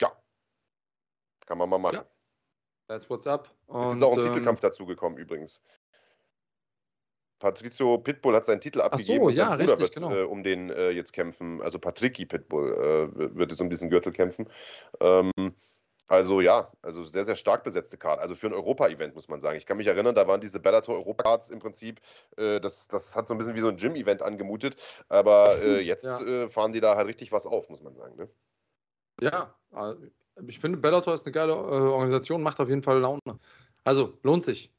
ja, 0.00 0.12
kann 1.46 1.58
man 1.58 1.68
mal 1.68 1.78
machen. 1.78 1.96
Ja. 1.96 2.06
That's 2.88 3.08
what's 3.08 3.26
up. 3.26 3.50
Und, 3.66 3.82
ist 3.82 3.92
jetzt 3.94 4.02
auch 4.02 4.12
ein 4.12 4.18
ähm, 4.20 4.26
Titelkampf 4.26 4.60
dazugekommen 4.60 5.18
übrigens. 5.18 5.62
Patrizio 7.42 7.98
Pitbull 7.98 8.36
hat 8.36 8.44
seinen 8.44 8.60
Titel 8.60 8.80
abgegeben 8.80 9.20
so, 9.20 9.26
und 9.26 9.34
sein 9.34 9.48
ja, 9.48 9.56
Bruder 9.56 9.72
richtig, 9.72 9.80
wird 9.80 9.94
genau. 9.94 10.14
äh, 10.14 10.22
um 10.22 10.44
den 10.44 10.70
äh, 10.70 10.90
jetzt 10.90 11.12
kämpfen. 11.12 11.60
Also 11.60 11.78
Patricky 11.80 12.24
Pitbull 12.24 12.72
äh, 12.72 13.34
wird 13.34 13.50
jetzt 13.50 13.60
um 13.60 13.68
diesen 13.68 13.90
Gürtel 13.90 14.12
kämpfen. 14.12 14.48
Ähm, 15.00 15.32
also 16.08 16.40
ja, 16.40 16.70
also 16.82 17.04
sehr, 17.04 17.24
sehr 17.24 17.36
stark 17.36 17.64
besetzte 17.64 17.96
Card. 17.96 18.20
Also 18.20 18.34
für 18.34 18.48
ein 18.48 18.52
Europa-Event 18.52 19.14
muss 19.14 19.28
man 19.28 19.40
sagen. 19.40 19.56
Ich 19.56 19.66
kann 19.66 19.76
mich 19.76 19.86
erinnern, 19.86 20.14
da 20.14 20.26
waren 20.26 20.40
diese 20.40 20.60
Bellator 20.60 20.94
Europa-Cards 20.96 21.48
im 21.48 21.58
Prinzip, 21.58 22.00
äh, 22.36 22.60
das, 22.60 22.88
das 22.88 23.16
hat 23.16 23.26
so 23.26 23.34
ein 23.34 23.38
bisschen 23.38 23.54
wie 23.54 23.60
so 23.60 23.68
ein 23.68 23.76
Gym-Event 23.76 24.22
angemutet. 24.22 24.76
Aber 25.08 25.62
äh, 25.62 25.80
jetzt 25.84 26.04
ja. 26.04 26.20
Äh, 26.20 26.48
fahren 26.48 26.72
die 26.72 26.80
da 26.80 26.96
halt 26.96 27.08
richtig 27.08 27.32
was 27.32 27.46
auf, 27.46 27.70
muss 27.70 27.82
man 27.82 27.94
sagen. 27.94 28.16
Ne? 28.16 28.28
Ja, 29.20 29.54
ich 30.46 30.58
finde, 30.58 30.78
Bellator 30.78 31.14
ist 31.14 31.26
eine 31.26 31.32
geile 31.32 31.52
äh, 31.52 31.56
Organisation, 31.56 32.42
macht 32.42 32.60
auf 32.60 32.68
jeden 32.68 32.82
Fall 32.82 33.00
Laune. 33.00 33.20
Also, 33.84 34.18
lohnt 34.22 34.44
sich. 34.44 34.72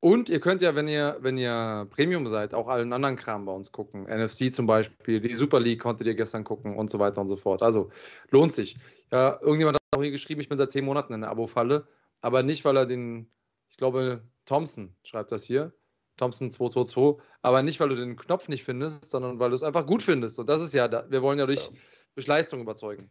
Und 0.00 0.28
ihr 0.28 0.38
könnt 0.38 0.62
ja, 0.62 0.76
wenn 0.76 0.86
ihr, 0.86 1.16
wenn 1.20 1.36
ihr 1.36 1.86
Premium 1.90 2.28
seid, 2.28 2.54
auch 2.54 2.68
allen 2.68 2.92
anderen 2.92 3.16
Kram 3.16 3.44
bei 3.46 3.52
uns 3.52 3.72
gucken. 3.72 4.04
NFC 4.04 4.52
zum 4.52 4.66
Beispiel, 4.66 5.20
die 5.20 5.34
Super 5.34 5.58
League 5.58 5.80
konntet 5.80 6.06
ihr 6.06 6.14
gestern 6.14 6.44
gucken 6.44 6.76
und 6.76 6.88
so 6.88 7.00
weiter 7.00 7.20
und 7.20 7.28
so 7.28 7.36
fort. 7.36 7.62
Also 7.62 7.90
lohnt 8.30 8.52
sich. 8.52 8.76
Ja, 9.12 9.38
irgendjemand 9.40 9.76
hat 9.76 9.82
auch 9.96 10.02
hier 10.02 10.10
geschrieben, 10.10 10.40
ich 10.40 10.48
bin 10.48 10.58
seit 10.58 10.70
zehn 10.70 10.84
Monaten 10.84 11.14
in 11.14 11.22
der 11.22 11.30
Abo-Falle, 11.30 11.86
aber 12.20 12.42
nicht, 12.42 12.64
weil 12.64 12.76
er 12.76 12.86
den, 12.86 13.30
ich 13.70 13.76
glaube, 13.76 14.22
Thompson 14.44 14.94
schreibt 15.02 15.32
das 15.32 15.44
hier, 15.44 15.72
Thompson 16.16 16.50
222, 16.50 17.24
aber 17.42 17.62
nicht, 17.62 17.80
weil 17.80 17.88
du 17.88 17.96
den 17.96 18.16
Knopf 18.16 18.48
nicht 18.48 18.64
findest, 18.64 19.04
sondern 19.06 19.38
weil 19.38 19.50
du 19.50 19.56
es 19.56 19.62
einfach 19.62 19.86
gut 19.86 20.02
findest. 20.02 20.38
Und 20.38 20.48
das 20.48 20.60
ist 20.60 20.74
ja, 20.74 21.10
wir 21.10 21.22
wollen 21.22 21.38
ja 21.38 21.46
durch, 21.46 21.66
ja. 21.66 21.72
durch 22.14 22.26
Leistung 22.26 22.60
überzeugen. 22.60 23.10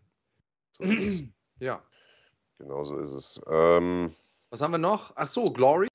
So 0.72 0.84
ja. 1.60 1.84
Genau 2.60 2.84
so 2.84 2.98
ist 3.00 3.12
es. 3.12 3.42
Ähm, 3.50 4.14
Was 4.50 4.62
haben 4.62 4.72
wir 4.72 4.78
noch? 4.80 5.14
Ach 5.16 5.28
so, 5.28 5.52
Glory. 5.52 5.88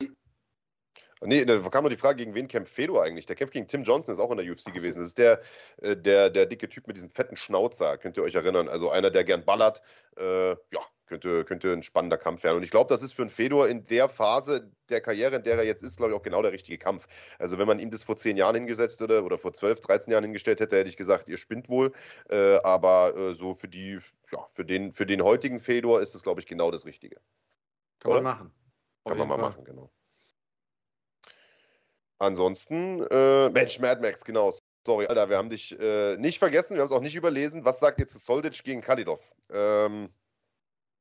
Nee, 1.24 1.44
da 1.44 1.58
kam 1.68 1.84
noch 1.84 1.90
die 1.90 1.96
Frage, 1.96 2.16
gegen 2.18 2.34
wen 2.34 2.48
kämpft 2.48 2.74
Fedor 2.74 3.02
eigentlich? 3.02 3.26
Der 3.26 3.36
kämpft 3.36 3.54
gegen 3.54 3.66
Tim 3.66 3.84
Johnson, 3.84 4.12
ist 4.12 4.20
auch 4.20 4.30
in 4.30 4.38
der 4.38 4.50
UFC 4.50 4.72
gewesen. 4.72 4.98
Das 4.98 5.08
ist 5.08 5.18
der, 5.18 5.40
äh, 5.80 5.96
der, 5.96 6.30
der 6.30 6.46
dicke 6.46 6.68
Typ 6.68 6.86
mit 6.86 6.96
diesem 6.96 7.10
fetten 7.10 7.36
Schnauzer, 7.36 7.98
könnt 7.98 8.16
ihr 8.16 8.22
euch 8.22 8.34
erinnern. 8.34 8.68
Also 8.68 8.90
einer, 8.90 9.10
der 9.10 9.24
gern 9.24 9.44
ballert. 9.44 9.82
Äh, 10.16 10.50
ja, 10.50 10.80
könnte, 11.06 11.44
könnte 11.44 11.72
ein 11.72 11.82
spannender 11.82 12.16
Kampf 12.16 12.42
werden. 12.42 12.56
Und 12.56 12.62
ich 12.62 12.70
glaube, 12.70 12.88
das 12.88 13.02
ist 13.02 13.12
für 13.12 13.22
einen 13.22 13.30
Fedor 13.30 13.68
in 13.68 13.84
der 13.86 14.08
Phase 14.08 14.70
der 14.88 15.00
Karriere, 15.00 15.36
in 15.36 15.42
der 15.42 15.56
er 15.56 15.64
jetzt 15.64 15.82
ist, 15.82 15.98
glaube 15.98 16.12
ich, 16.12 16.18
auch 16.18 16.22
genau 16.22 16.42
der 16.42 16.52
richtige 16.52 16.78
Kampf. 16.78 17.06
Also 17.38 17.58
wenn 17.58 17.66
man 17.66 17.78
ihm 17.78 17.90
das 17.90 18.02
vor 18.02 18.16
zehn 18.16 18.36
Jahren 18.36 18.54
hingesetzt 18.54 19.00
hätte 19.00 19.22
oder 19.22 19.36
vor 19.36 19.52
zwölf, 19.52 19.80
dreizehn 19.80 20.12
Jahren 20.12 20.24
hingestellt 20.24 20.60
hätte, 20.60 20.76
hätte 20.76 20.88
ich 20.88 20.96
gesagt, 20.96 21.28
ihr 21.28 21.36
spinnt 21.36 21.68
wohl. 21.68 21.92
Äh, 22.30 22.56
aber 22.62 23.14
äh, 23.16 23.34
so 23.34 23.54
für 23.54 23.68
die, 23.68 23.98
ja, 24.30 24.46
für 24.48 24.64
den, 24.64 24.92
für 24.92 25.06
den 25.06 25.22
heutigen 25.22 25.60
Fedor 25.60 26.00
ist 26.00 26.14
es, 26.14 26.22
glaube 26.22 26.40
ich, 26.40 26.46
genau 26.46 26.70
das 26.70 26.86
Richtige. 26.86 27.16
Kann 27.98 28.12
Oder? 28.12 28.22
man 28.22 28.32
machen. 28.32 28.54
Kann 29.04 29.18
man 29.18 29.28
mal 29.28 29.34
Fall. 29.34 29.50
machen, 29.50 29.64
genau. 29.64 29.90
Ansonsten, 32.22 33.04
äh, 33.10 33.50
Mensch, 33.50 33.80
Mad 33.80 34.00
Max, 34.00 34.24
genau. 34.24 34.52
Sorry, 34.86 35.06
Alter, 35.06 35.28
wir 35.28 35.36
haben 35.36 35.50
dich 35.50 35.76
äh, 35.80 36.16
nicht 36.18 36.38
vergessen, 36.38 36.74
wir 36.74 36.82
haben 36.82 36.86
es 36.86 36.92
auch 36.92 37.00
nicht 37.00 37.16
überlesen. 37.16 37.64
Was 37.64 37.80
sagt 37.80 37.98
ihr 37.98 38.06
zu 38.06 38.18
Soldic 38.18 38.62
gegen 38.62 38.80
Kalidov? 38.80 39.34
Ähm, 39.50 40.08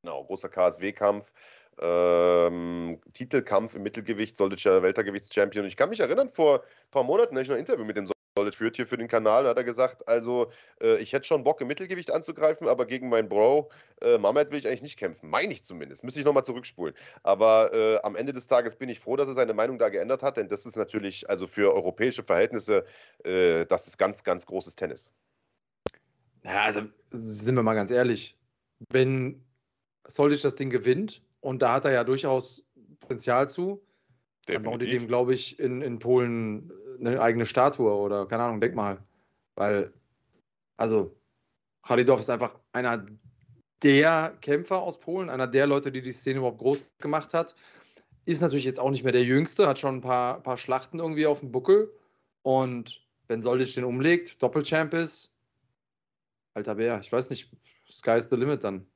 genau, 0.02 0.24
großer 0.24 0.48
KSW-Kampf. 0.48 1.32
Ähm, 1.80 3.00
Titelkampf 3.14 3.76
im 3.76 3.84
Mittelgewicht, 3.84 4.36
Soldic 4.36 4.64
ja 4.64 4.82
Weltergewichtschampion. 4.82 5.64
Ich 5.64 5.76
kann 5.76 5.90
mich 5.90 6.00
erinnern, 6.00 6.28
vor 6.28 6.64
ein 6.64 6.90
paar 6.90 7.04
Monaten 7.04 7.36
hatte 7.36 7.42
ich 7.42 7.48
noch 7.48 7.54
ein 7.54 7.60
Interview 7.60 7.84
mit 7.84 7.96
dem 7.96 8.06
Soldic 8.36 8.54
führt 8.54 8.76
hier 8.76 8.86
für 8.86 8.96
den 8.96 9.08
Kanal, 9.08 9.46
hat 9.46 9.58
er 9.58 9.64
gesagt, 9.64 10.08
also 10.08 10.50
äh, 10.80 10.96
ich 10.98 11.12
hätte 11.12 11.26
schon 11.26 11.44
Bock 11.44 11.60
im 11.60 11.68
Mittelgewicht 11.68 12.10
anzugreifen, 12.10 12.66
aber 12.66 12.86
gegen 12.86 13.10
meinen 13.10 13.28
Bro 13.28 13.70
äh, 14.00 14.16
Mamet 14.16 14.50
will 14.50 14.58
ich 14.58 14.66
eigentlich 14.66 14.82
nicht 14.82 14.98
kämpfen. 14.98 15.28
Meine 15.28 15.52
ich 15.52 15.64
zumindest. 15.64 16.02
Müsste 16.02 16.20
ich 16.20 16.26
nochmal 16.26 16.44
zurückspulen. 16.44 16.94
Aber 17.22 17.74
äh, 17.74 17.98
am 18.02 18.16
Ende 18.16 18.32
des 18.32 18.46
Tages 18.46 18.76
bin 18.76 18.88
ich 18.88 19.00
froh, 19.00 19.16
dass 19.16 19.28
er 19.28 19.34
seine 19.34 19.52
Meinung 19.52 19.78
da 19.78 19.90
geändert 19.90 20.22
hat, 20.22 20.38
denn 20.38 20.48
das 20.48 20.64
ist 20.64 20.76
natürlich, 20.76 21.28
also 21.28 21.46
für 21.46 21.74
europäische 21.74 22.24
Verhältnisse, 22.24 22.86
äh, 23.24 23.66
das 23.66 23.86
ist 23.86 23.98
ganz, 23.98 24.24
ganz 24.24 24.46
großes 24.46 24.76
Tennis. 24.76 25.12
Ja, 26.44 26.62
also 26.62 26.82
sind 27.10 27.54
wir 27.54 27.62
mal 27.62 27.74
ganz 27.74 27.90
ehrlich, 27.90 28.38
wenn 28.90 29.44
Soldic 30.08 30.40
das 30.40 30.56
Ding 30.56 30.70
gewinnt, 30.70 31.22
und 31.40 31.60
da 31.60 31.74
hat 31.74 31.84
er 31.84 31.92
ja 31.92 32.04
durchaus 32.04 32.64
Potenzial 33.00 33.48
zu, 33.48 33.84
Definitiv. 34.46 34.54
dann 34.54 34.62
bauen 34.62 34.78
die 34.78 34.88
dem, 34.88 35.06
glaube 35.06 35.34
ich, 35.34 35.58
in, 35.58 35.82
in 35.82 35.98
Polen 35.98 36.72
eine 36.98 37.20
eigene 37.20 37.46
Statue 37.46 37.92
oder 37.92 38.26
keine 38.26 38.44
Ahnung, 38.44 38.60
denk 38.60 38.74
mal. 38.74 38.98
Weil, 39.54 39.92
also, 40.76 41.14
Khalidov 41.82 42.20
ist 42.20 42.30
einfach 42.30 42.58
einer 42.72 43.06
der 43.82 44.36
Kämpfer 44.40 44.80
aus 44.80 45.00
Polen, 45.00 45.28
einer 45.28 45.46
der 45.46 45.66
Leute, 45.66 45.90
die 45.90 46.02
die 46.02 46.12
Szene 46.12 46.38
überhaupt 46.38 46.58
groß 46.58 46.84
gemacht 46.98 47.34
hat. 47.34 47.54
Ist 48.24 48.40
natürlich 48.40 48.64
jetzt 48.64 48.78
auch 48.78 48.90
nicht 48.90 49.02
mehr 49.02 49.12
der 49.12 49.24
Jüngste, 49.24 49.66
hat 49.66 49.78
schon 49.78 49.96
ein 49.96 50.00
paar, 50.00 50.40
paar 50.42 50.56
Schlachten 50.56 51.00
irgendwie 51.00 51.26
auf 51.26 51.40
dem 51.40 51.50
Buckel. 51.50 51.92
Und 52.42 53.04
wenn 53.26 53.42
Soldic 53.42 53.74
den 53.74 53.84
umlegt, 53.84 54.40
Doppelchamp 54.42 54.94
ist, 54.94 55.34
alter 56.54 56.76
Bär, 56.76 57.00
ich 57.00 57.10
weiß 57.10 57.30
nicht, 57.30 57.50
Sky's 57.90 58.28
the 58.30 58.36
limit 58.36 58.62
dann. 58.62 58.86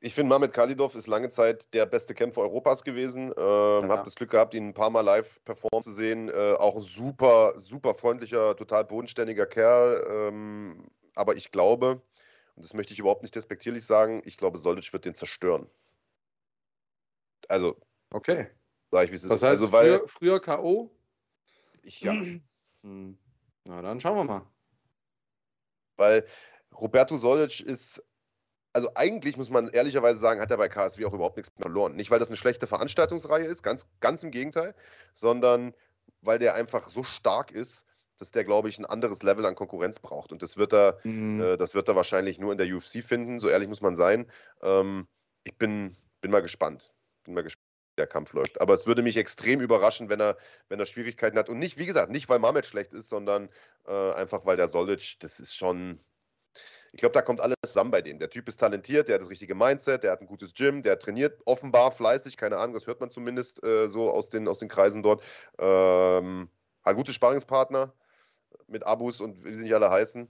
Ich 0.00 0.14
finde, 0.14 0.28
Mamed 0.28 0.52
Khalidov 0.52 0.94
ist 0.94 1.06
lange 1.06 1.30
Zeit 1.30 1.72
der 1.72 1.86
beste 1.86 2.14
Kämpfer 2.14 2.42
Europas 2.42 2.84
gewesen. 2.84 3.32
Ähm, 3.36 3.84
ja. 3.84 3.88
Habe 3.88 4.02
das 4.04 4.14
Glück 4.14 4.30
gehabt, 4.30 4.52
ihn 4.54 4.68
ein 4.68 4.74
paar 4.74 4.90
Mal 4.90 5.00
live 5.00 5.42
performen 5.44 5.82
zu 5.82 5.92
sehen. 5.92 6.28
Äh, 6.28 6.54
auch 6.58 6.76
ein 6.76 6.82
super, 6.82 7.58
super 7.58 7.94
freundlicher, 7.94 8.54
total 8.56 8.84
bodenständiger 8.84 9.46
Kerl. 9.46 10.06
Ähm, 10.10 10.86
aber 11.14 11.36
ich 11.36 11.50
glaube, 11.50 12.02
und 12.56 12.64
das 12.64 12.74
möchte 12.74 12.92
ich 12.92 12.98
überhaupt 12.98 13.22
nicht 13.22 13.34
despektierlich 13.34 13.84
sagen, 13.84 14.22
ich 14.24 14.36
glaube, 14.36 14.58
Solic 14.58 14.92
wird 14.92 15.04
den 15.04 15.14
zerstören. 15.14 15.68
Also. 17.48 17.76
Okay. 18.10 18.48
Sag 18.90 19.04
ich, 19.04 19.10
wie 19.10 19.16
es 19.16 19.24
ist. 19.24 19.30
Das 19.30 19.42
heißt, 19.42 19.62
also, 19.62 19.72
weil, 19.72 19.98
früher, 19.98 20.08
früher 20.08 20.40
K.O.? 20.40 20.90
Ich, 21.82 22.00
ja. 22.00 22.12
Hm. 22.82 23.18
Na, 23.64 23.82
dann 23.82 23.98
schauen 23.98 24.16
wir 24.16 24.24
mal. 24.24 24.46
Weil 25.96 26.26
Roberto 26.72 27.16
Solic 27.16 27.60
ist 27.60 28.04
also 28.76 28.90
eigentlich 28.94 29.38
muss 29.38 29.48
man 29.48 29.68
ehrlicherweise 29.68 30.20
sagen, 30.20 30.38
hat 30.38 30.50
er 30.50 30.58
bei 30.58 30.68
KSW 30.68 31.06
auch 31.06 31.14
überhaupt 31.14 31.38
nichts 31.38 31.50
verloren. 31.58 31.96
Nicht, 31.96 32.10
weil 32.10 32.18
das 32.18 32.28
eine 32.28 32.36
schlechte 32.36 32.66
Veranstaltungsreihe 32.66 33.46
ist, 33.46 33.62
ganz, 33.62 33.86
ganz 34.00 34.22
im 34.22 34.30
Gegenteil, 34.30 34.74
sondern 35.14 35.72
weil 36.20 36.38
der 36.38 36.54
einfach 36.54 36.90
so 36.90 37.02
stark 37.02 37.52
ist, 37.52 37.86
dass 38.18 38.32
der, 38.32 38.44
glaube 38.44 38.68
ich, 38.68 38.78
ein 38.78 38.84
anderes 38.84 39.22
Level 39.22 39.46
an 39.46 39.54
Konkurrenz 39.54 39.98
braucht. 39.98 40.30
Und 40.30 40.42
das 40.42 40.58
wird 40.58 40.74
er, 40.74 40.98
mhm. 41.04 41.40
äh, 41.40 41.56
das 41.56 41.74
wird 41.74 41.88
er 41.88 41.96
wahrscheinlich 41.96 42.38
nur 42.38 42.52
in 42.52 42.58
der 42.58 42.66
UFC 42.66 43.02
finden, 43.02 43.38
so 43.38 43.48
ehrlich 43.48 43.70
muss 43.70 43.80
man 43.80 43.96
sein. 43.96 44.30
Ähm, 44.60 45.08
ich 45.44 45.56
bin, 45.56 45.96
bin 46.20 46.30
mal 46.30 46.42
gespannt. 46.42 46.92
Bin 47.24 47.32
mal 47.32 47.44
gespannt, 47.44 47.64
wie 47.94 48.00
der 48.02 48.06
Kampf 48.06 48.34
läuft. 48.34 48.60
Aber 48.60 48.74
es 48.74 48.86
würde 48.86 49.00
mich 49.00 49.16
extrem 49.16 49.62
überraschen, 49.62 50.10
wenn 50.10 50.20
er, 50.20 50.36
wenn 50.68 50.80
er 50.80 50.86
Schwierigkeiten 50.86 51.38
hat. 51.38 51.48
Und 51.48 51.58
nicht, 51.58 51.78
wie 51.78 51.86
gesagt, 51.86 52.12
nicht, 52.12 52.28
weil 52.28 52.40
Mamet 52.40 52.66
schlecht 52.66 52.92
ist, 52.92 53.08
sondern 53.08 53.48
äh, 53.86 54.12
einfach, 54.12 54.44
weil 54.44 54.58
der 54.58 54.68
Solic, 54.68 55.14
das 55.20 55.40
ist 55.40 55.56
schon, 55.56 55.98
ich 56.96 57.00
glaube, 57.00 57.12
da 57.12 57.20
kommt 57.20 57.42
alles 57.42 57.56
zusammen 57.62 57.90
bei 57.90 58.00
dem. 58.00 58.18
Der 58.18 58.30
Typ 58.30 58.48
ist 58.48 58.56
talentiert, 58.56 59.08
der 59.08 59.16
hat 59.16 59.20
das 59.20 59.28
richtige 59.28 59.54
Mindset, 59.54 60.02
der 60.02 60.12
hat 60.12 60.22
ein 60.22 60.26
gutes 60.26 60.54
Gym, 60.54 60.80
der 60.80 60.98
trainiert 60.98 61.42
offenbar 61.44 61.90
fleißig, 61.90 62.38
keine 62.38 62.56
Ahnung, 62.56 62.72
das 62.72 62.86
hört 62.86 63.00
man 63.00 63.10
zumindest 63.10 63.62
äh, 63.62 63.86
so 63.86 64.10
aus 64.10 64.30
den, 64.30 64.48
aus 64.48 64.60
den 64.60 64.70
Kreisen 64.70 65.02
dort. 65.02 65.22
Ähm, 65.58 66.48
hat 66.82 66.96
gute 66.96 67.12
Sparingspartner 67.12 67.92
mit 68.66 68.86
Abus 68.86 69.20
und 69.20 69.44
wie 69.44 69.54
sie 69.54 69.64
nicht 69.64 69.74
alle 69.74 69.90
heißen. 69.90 70.26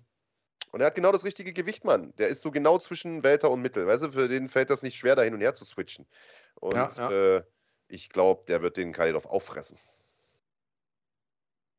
Und 0.73 0.81
er 0.81 0.89
hat 0.89 0.97
genau 0.97 1.13
das 1.13 1.23
richtige 1.23 1.53
Gewicht, 1.53 1.85
Mann. 1.85 2.13
Der 2.17 2.27
ist 2.27 2.43
so 2.43 2.51
genau 2.51 2.81
zwischen 2.81 3.23
Welter 3.23 3.53
und 3.53 3.63
Mittel. 3.63 3.87
Weißt 3.87 4.03
du, 4.03 4.11
für 4.11 4.27
den 4.27 4.49
fällt 4.49 4.69
das 4.69 4.83
nicht 4.83 4.97
schwer, 4.97 5.15
da 5.15 5.23
hin 5.23 5.35
und 5.35 5.41
her 5.41 5.55
zu 5.55 5.65
switchen. 5.65 6.05
Und 6.57 6.75
ja, 6.75 6.89
ja. 6.97 7.37
Äh, 7.37 7.43
ich 7.87 8.09
glaube, 8.09 8.43
der 8.49 8.61
wird 8.63 8.77
den 8.77 8.93
Kalidov 8.93 9.27
auffressen. 9.27 9.79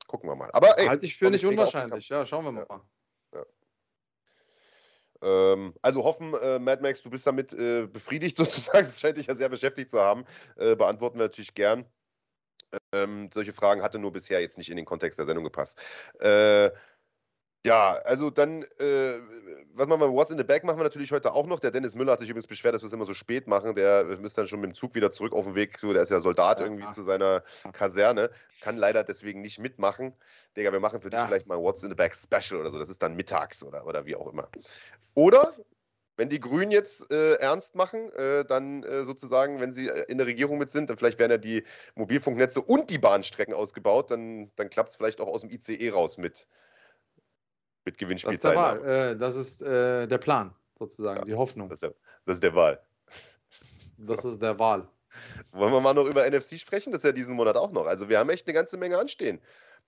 Gucken 0.07 0.29
wir 0.29 0.35
mal. 0.37 0.49
Aber 0.53 0.79
ey, 0.79 0.87
halte 0.87 1.05
ich 1.05 1.17
für 1.17 1.29
nicht 1.29 1.45
unwahrscheinlich. 1.45 2.07
Ja, 2.07 2.25
schauen 2.25 2.45
wir 2.45 2.53
mal. 2.53 2.67
Ja. 2.69 2.81
Ähm, 5.21 5.73
also 5.81 6.03
hoffen, 6.03 6.33
äh, 6.33 6.59
Mad 6.59 6.81
Max, 6.81 7.01
du 7.01 7.09
bist 7.09 7.25
damit 7.25 7.53
äh, 7.53 7.87
befriedigt 7.87 8.37
sozusagen. 8.37 8.85
Das 8.85 8.99
scheint 8.99 9.17
dich 9.17 9.27
ja 9.27 9.35
sehr 9.35 9.49
beschäftigt 9.49 9.89
zu 9.89 9.99
haben. 9.99 10.25
Äh, 10.55 10.75
beantworten 10.75 11.17
wir 11.17 11.25
natürlich 11.25 11.53
gern. 11.53 11.85
Ähm, 12.91 13.29
solche 13.33 13.53
Fragen 13.53 13.81
hatte 13.81 13.99
nur 13.99 14.11
bisher 14.11 14.41
jetzt 14.41 14.57
nicht 14.57 14.69
in 14.69 14.75
den 14.77 14.85
Kontext 14.85 15.17
der 15.19 15.25
Sendung 15.25 15.45
gepasst. 15.45 15.79
Äh, 16.19 16.71
ja, 17.65 17.93
also 18.05 18.29
dann, 18.29 18.63
äh, 18.79 19.19
was 19.73 19.87
machen 19.87 20.01
wir, 20.01 20.11
What's 20.13 20.31
in 20.31 20.37
the 20.37 20.43
Bag 20.43 20.63
machen 20.63 20.79
wir 20.79 20.83
natürlich 20.83 21.11
heute 21.11 21.33
auch 21.33 21.47
noch. 21.47 21.59
Der 21.59 21.71
Dennis 21.71 21.95
Müller 21.95 22.13
hat 22.13 22.19
sich 22.19 22.29
übrigens 22.29 22.47
beschwert, 22.47 22.75
dass 22.75 22.81
wir 22.81 22.87
es 22.87 22.93
immer 22.93 23.05
so 23.05 23.13
spät 23.13 23.47
machen. 23.47 23.75
Der 23.75 24.05
müsste 24.05 24.41
dann 24.41 24.47
schon 24.47 24.61
mit 24.61 24.71
dem 24.71 24.73
Zug 24.73 24.95
wieder 24.95 25.11
zurück 25.11 25.33
auf 25.33 25.45
den 25.45 25.55
Weg. 25.55 25.77
So, 25.79 25.91
der 25.91 26.01
ist 26.01 26.09
ja 26.09 26.19
Soldat 26.19 26.61
irgendwie 26.61 26.83
ja. 26.83 26.91
zu 26.91 27.01
seiner 27.01 27.43
Kaserne. 27.73 28.29
Kann 28.61 28.77
leider 28.77 29.03
deswegen 29.03 29.41
nicht 29.41 29.59
mitmachen. 29.59 30.13
Digga, 30.55 30.71
wir 30.71 30.79
machen 30.79 31.01
für 31.01 31.09
ja. 31.11 31.19
dich 31.19 31.27
vielleicht 31.27 31.47
mal 31.47 31.57
What's 31.57 31.83
in 31.83 31.89
the 31.89 31.95
Bag 31.95 32.15
Special 32.15 32.61
oder 32.61 32.71
so. 32.71 32.79
Das 32.79 32.89
ist 32.89 33.01
dann 33.03 33.15
mittags 33.15 33.63
oder, 33.63 33.85
oder 33.85 34.05
wie 34.05 34.15
auch 34.15 34.31
immer. 34.31 34.47
Oder 35.13 35.53
wenn 36.17 36.29
die 36.29 36.39
Grünen 36.39 36.71
jetzt 36.71 37.11
äh, 37.11 37.35
ernst 37.35 37.75
machen, 37.75 38.11
äh, 38.13 38.43
dann 38.43 38.83
äh, 38.83 39.03
sozusagen, 39.03 39.59
wenn 39.59 39.71
sie 39.71 39.87
äh, 39.87 40.05
in 40.07 40.17
der 40.17 40.25
Regierung 40.27 40.57
mit 40.57 40.69
sind, 40.69 40.89
dann 40.89 40.97
vielleicht 40.97 41.19
werden 41.19 41.31
ja 41.31 41.37
die 41.37 41.63
Mobilfunknetze 41.95 42.61
und 42.61 42.89
die 42.89 42.97
Bahnstrecken 42.97 43.53
ausgebaut, 43.53 44.09
dann, 44.09 44.51
dann 44.55 44.69
klappt 44.69 44.89
es 44.89 44.95
vielleicht 44.95 45.21
auch 45.21 45.27
aus 45.27 45.41
dem 45.41 45.51
ICE 45.51 45.89
raus 45.91 46.17
mit, 46.17 46.47
mit 47.87 47.97
Gewinnspielteilnahme. 47.97 48.81
Das 48.81 48.81
ist 48.81 48.81
der 48.81 48.97
Wahl. 48.97 49.11
Äh, 49.11 49.17
das 49.17 49.35
ist 49.35 49.61
äh, 49.61 50.07
der 50.07 50.17
Plan, 50.17 50.53
sozusagen, 50.77 51.19
ja, 51.19 51.25
die 51.25 51.35
Hoffnung. 51.35 51.69
Das 51.69 51.77
ist 51.77 51.83
der, 51.83 51.93
das 52.25 52.37
ist 52.37 52.43
der 52.43 52.53
Wahl. 52.53 52.81
Das 53.97 54.25
ist 54.25 54.41
der 54.41 54.59
Wahl. 54.59 54.87
Wollen 55.53 55.73
wir 55.73 55.79
mal 55.79 55.93
noch 55.93 56.05
über 56.05 56.29
NFC 56.29 56.59
sprechen? 56.59 56.91
Das 56.91 56.99
ist 56.99 57.05
ja 57.05 57.11
diesen 57.13 57.35
Monat 57.35 57.55
auch 57.55 57.71
noch. 57.71 57.87
Also 57.87 58.09
wir 58.09 58.19
haben 58.19 58.29
echt 58.29 58.45
eine 58.45 58.53
ganze 58.53 58.77
Menge 58.77 58.99
anstehen 58.99 59.39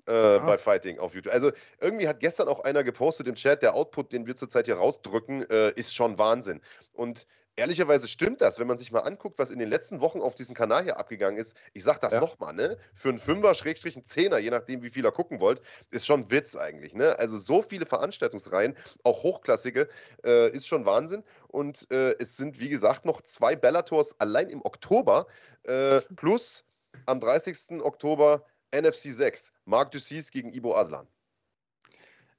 äh, 0.05 0.39
bei 0.39 0.57
Fighting 0.57 0.97
auf 0.97 1.13
YouTube. 1.13 1.33
Also 1.33 1.51
irgendwie 1.79 2.07
hat 2.07 2.21
gestern 2.21 2.47
auch 2.47 2.61
einer 2.61 2.83
gepostet 2.83 3.27
im 3.27 3.35
Chat, 3.35 3.61
der 3.61 3.75
Output, 3.75 4.13
den 4.13 4.25
wir 4.25 4.35
zurzeit 4.35 4.65
hier 4.65 4.75
rausdrücken, 4.75 5.47
äh, 5.49 5.71
ist 5.71 5.93
schon 5.93 6.17
Wahnsinn. 6.17 6.61
Und 6.93 7.27
ehrlicherweise 7.59 8.07
stimmt 8.07 8.41
das, 8.41 8.57
wenn 8.57 8.67
man 8.67 8.77
sich 8.77 8.91
mal 8.91 9.01
anguckt, 9.01 9.37
was 9.37 9.49
in 9.49 9.59
den 9.59 9.69
letzten 9.69 9.99
Wochen 9.99 10.21
auf 10.21 10.33
diesem 10.33 10.55
Kanal 10.55 10.83
hier 10.83 10.97
abgegangen 10.97 11.37
ist. 11.37 11.55
Ich 11.73 11.83
sag 11.83 11.99
das 11.99 12.13
ja. 12.13 12.19
nochmal, 12.19 12.53
ne? 12.53 12.77
Für 12.93 13.09
einen 13.09 13.19
Fünfer, 13.19 13.53
Schrägstrich, 13.53 13.95
einen 13.95 14.05
Zehner, 14.05 14.39
je 14.39 14.49
nachdem, 14.49 14.81
wie 14.81 14.89
viel 14.89 15.03
ihr 15.03 15.11
gucken 15.11 15.41
wollt, 15.41 15.61
ist 15.91 16.05
schon 16.05 16.31
Witz 16.31 16.55
eigentlich, 16.55 16.95
ne? 16.95 17.19
Also 17.19 17.37
so 17.37 17.61
viele 17.61 17.85
Veranstaltungsreihen, 17.85 18.75
auch 19.03 19.23
hochklassige, 19.23 19.89
äh, 20.23 20.49
ist 20.51 20.67
schon 20.67 20.85
Wahnsinn. 20.85 21.23
Und 21.49 21.91
äh, 21.91 22.15
es 22.19 22.37
sind, 22.37 22.59
wie 22.59 22.69
gesagt, 22.69 23.05
noch 23.05 23.21
zwei 23.21 23.55
Bellators 23.55 24.19
allein 24.19 24.49
im 24.49 24.63
Oktober, 24.63 25.27
äh, 25.63 26.01
plus 26.15 26.63
am 27.05 27.19
30. 27.19 27.81
Oktober 27.81 28.45
NFC 28.73 29.13
6, 29.13 29.51
Marc 29.65 29.91
Dussis 29.91 30.31
gegen 30.31 30.51
Ibo 30.51 30.75
Aslan. 30.75 31.07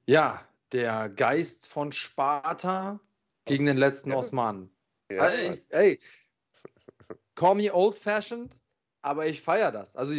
Ja, 0.07 0.43
der 0.71 1.09
Geist 1.09 1.67
von 1.67 1.91
Sparta 1.91 2.99
gegen 3.45 3.65
den 3.65 3.77
letzten 3.77 4.11
ja. 4.11 4.17
Osmanen. 4.17 4.71
Ja. 5.15 5.27
Ey, 5.27 5.61
ey, 5.69 5.99
call 7.35 7.55
me 7.55 7.73
old-fashioned, 7.73 8.55
aber 9.01 9.27
ich 9.27 9.41
feiere 9.41 9.71
das. 9.71 9.95
Also 9.95 10.13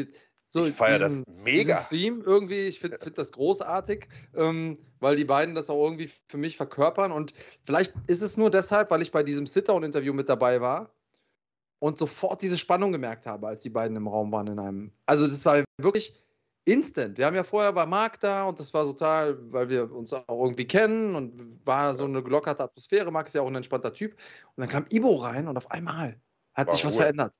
so 0.48 0.66
ich 0.66 0.74
feiere 0.74 0.98
das 0.98 1.23
mega. 1.27 1.82
Theme 1.89 2.23
irgendwie, 2.24 2.66
ich 2.66 2.78
finde 2.78 2.98
find 2.98 3.16
das 3.16 3.32
großartig, 3.32 4.06
ähm, 4.35 4.78
weil 5.01 5.16
die 5.16 5.24
beiden 5.24 5.55
das 5.55 5.70
auch 5.70 5.82
irgendwie 5.82 6.10
für 6.28 6.36
mich 6.36 6.56
verkörpern. 6.56 7.10
Und 7.10 7.32
vielleicht 7.64 7.94
ist 8.06 8.20
es 8.20 8.36
nur 8.36 8.51
deshalb, 8.51 8.90
weil 8.90 9.01
ich 9.01 9.10
bei 9.12 9.23
diesem 9.23 9.47
Sit-Down-Interview 9.47 10.12
mit 10.12 10.28
dabei 10.28 10.60
war 10.60 10.94
und 11.78 11.97
sofort 11.97 12.43
diese 12.43 12.59
Spannung 12.59 12.93
gemerkt 12.93 13.24
habe, 13.24 13.48
als 13.48 13.62
die 13.62 13.70
beiden 13.70 13.97
im 13.97 14.09
Raum 14.09 14.31
waren 14.31 14.47
in 14.47 14.59
einem. 14.59 14.93
Also 15.06 15.27
das 15.27 15.44
war 15.47 15.64
wirklich 15.78 16.14
instant. 16.64 17.18
Wir 17.18 17.26
haben 17.26 17.34
ja 17.34 17.43
vorher 17.43 17.72
bei 17.72 17.86
Marc 17.86 18.20
da 18.20 18.44
und 18.44 18.59
das 18.59 18.72
war 18.72 18.84
total, 18.84 19.36
weil 19.52 19.68
wir 19.68 19.90
uns 19.90 20.12
auch 20.12 20.44
irgendwie 20.44 20.66
kennen 20.66 21.14
und 21.14 21.66
war 21.66 21.94
so 21.94 22.05
eine 22.05 22.22
gelockerte 22.22 22.62
Atmosphäre. 22.62 23.10
Marc 23.10 23.26
ist 23.26 23.34
ja 23.34 23.43
auch 23.43 23.48
ein 23.48 23.55
entspannter 23.55 23.93
Typ. 23.93 24.12
Und 24.55 24.62
dann 24.62 24.68
kam 24.68 24.86
Ibo 24.90 25.16
rein 25.16 25.48
und 25.48 25.56
auf 25.56 25.70
einmal 25.70 26.20
hat 26.55 26.68
war 26.68 26.74
sich 26.74 26.84
was 26.84 26.97
verändert. 26.97 27.34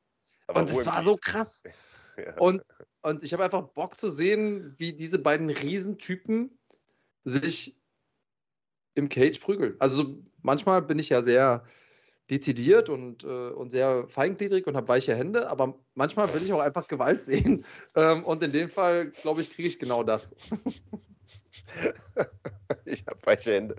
Aber 0.47 0.61
und 0.61 0.71
es 0.71 0.87
war 0.87 1.03
so 1.03 1.17
krass. 1.17 1.63
ja. 2.17 2.37
Und, 2.39 2.63
und 3.03 3.23
ich 3.23 3.33
habe 3.33 3.45
einfach 3.45 3.63
Bock 3.63 3.97
zu 3.97 4.11
sehen, 4.11 4.75
wie 4.79 4.93
diese 4.93 5.19
beiden 5.19 5.51
Riesentypen 5.51 6.59
sich 7.25 7.81
im 8.95 9.09
Cage 9.09 9.39
prügeln. 9.39 9.77
Also 9.79 10.23
manchmal 10.43 10.83
bin 10.83 10.99
ich 10.99 11.09
ja 11.09 11.23
sehr 11.23 11.65
dezidiert 12.33 12.89
und, 12.89 13.25
äh, 13.25 13.51
und 13.51 13.71
sehr 13.71 14.09
feingliedrig 14.09 14.67
und 14.67 14.75
habe 14.75 14.89
weiche 14.89 15.15
Hände, 15.15 15.51
aber 15.51 15.79
manchmal 15.95 16.33
will 16.33 16.43
ich 16.43 16.53
auch 16.53 16.61
einfach 16.61 16.89
Gewalt 16.89 17.23
sehen. 17.23 17.67
Ähm, 17.95 18.25
und 18.25 18.43
in 18.43 18.53
dem 18.53 18.71
Fall, 18.71 19.11
glaube 19.11 19.43
ich, 19.43 19.53
kriege 19.53 19.69
ich 19.69 19.79
genau 19.79 20.03
das. 20.03 20.35
ich 22.87 23.05
habe 23.07 23.19
weiche 23.25 23.53
Hände. 23.53 23.77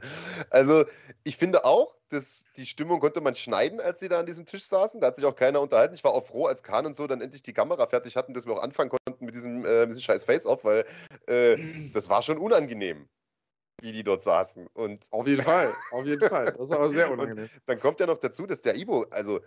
Also, 0.52 0.86
ich 1.24 1.38
finde 1.38 1.66
auch, 1.66 1.96
dass 2.10 2.46
die 2.56 2.68
Stimmung 2.68 3.00
konnte 3.00 3.22
man 3.22 3.34
schneiden, 3.34 3.80
als 3.80 4.00
sie 4.00 4.10
da 4.10 4.20
an 4.20 4.28
diesem 4.28 4.46
Tisch 4.46 4.66
saßen. 4.66 5.02
Da 5.02 5.08
hat 5.08 5.16
sich 5.16 5.26
auch 5.26 5.36
keiner 5.36 5.60
unterhalten. 5.60 5.96
Ich 5.96 6.04
war 6.04 6.14
auch 6.14 6.26
froh, 6.26 6.46
als 6.46 6.62
Kahn 6.62 6.86
und 6.86 6.96
so 6.96 7.08
dann 7.08 7.22
endlich 7.22 7.42
die 7.42 7.54
Kamera 7.54 7.88
fertig 7.88 8.16
hatten, 8.16 8.36
dass 8.36 8.46
wir 8.46 8.54
auch 8.54 8.62
anfangen 8.62 8.92
konnten 8.92 9.26
mit 9.26 9.34
diesem, 9.34 9.66
äh, 9.66 9.88
diesem 9.88 10.02
scheiß 10.02 10.26
Face-Off, 10.26 10.64
weil 10.64 10.86
äh, 11.26 11.58
das 11.92 12.10
war 12.10 12.22
schon 12.22 12.38
unangenehm 12.38 13.10
wie 13.82 13.92
die 13.92 14.04
dort 14.04 14.22
saßen. 14.22 14.68
Und 14.74 15.08
auf 15.12 15.28
jeden 15.28 15.42
Fall, 15.44 15.74
auf 15.92 16.06
jeden 16.06 16.28
Fall. 16.28 16.46
Das 16.46 16.70
ist 16.70 16.72
aber 16.72 16.90
sehr 16.90 17.12
unangenehm. 17.12 17.50
dann 17.66 17.80
kommt 17.80 18.00
ja 18.00 18.06
noch 18.06 18.20
dazu, 18.20 18.46
dass 18.46 18.62
der 18.62 18.76
Ibo, 18.76 19.06
also 19.12 19.42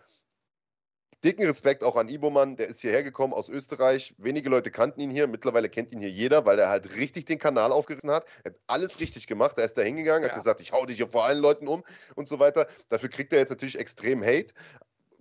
dicken 1.24 1.44
Respekt 1.44 1.82
auch 1.82 1.97
an 1.97 2.09
Ibo-Mann, 2.09 2.57
der 2.57 2.69
ist 2.69 2.81
hierher 2.81 3.03
gekommen 3.03 3.32
aus 3.32 3.48
Österreich. 3.48 4.15
Wenige 4.19 4.48
Leute 4.48 4.70
kannten 4.70 5.01
ihn 5.01 5.11
hier, 5.11 5.27
mittlerweile 5.27 5.69
kennt 5.69 5.93
ihn 5.93 6.01
hier 6.01 6.11
jeder, 6.11 6.44
weil 6.44 6.59
er 6.59 6.69
halt 6.69 6.94
richtig 6.97 7.24
den 7.24 7.39
Kanal 7.39 7.73
aufgerissen 7.73 8.11
hat. 8.11 8.27
Er 8.44 8.53
hat 8.53 8.59
alles 8.66 9.01
richtig 9.01 9.27
gemacht. 9.27 9.59
Er 9.59 9.65
ist 9.65 9.78
da 9.78 9.82
hingegangen, 9.82 10.23
ja. 10.23 10.28
hat 10.28 10.36
gesagt, 10.36 10.61
ich 10.61 10.73
hau 10.73 10.85
dich 10.86 10.98
hier 10.98 11.09
vor 11.09 11.24
allen 11.24 11.39
Leuten 11.39 11.69
um 11.69 11.85
und 12.15 12.28
so 12.28 12.39
weiter. 12.39 12.69
Dafür 12.89 13.09
kriegt 13.09 13.32
er 13.32 13.39
jetzt 13.39 13.51
natürlich 13.51 13.78
extrem 13.78 14.23
Hate 14.23 14.53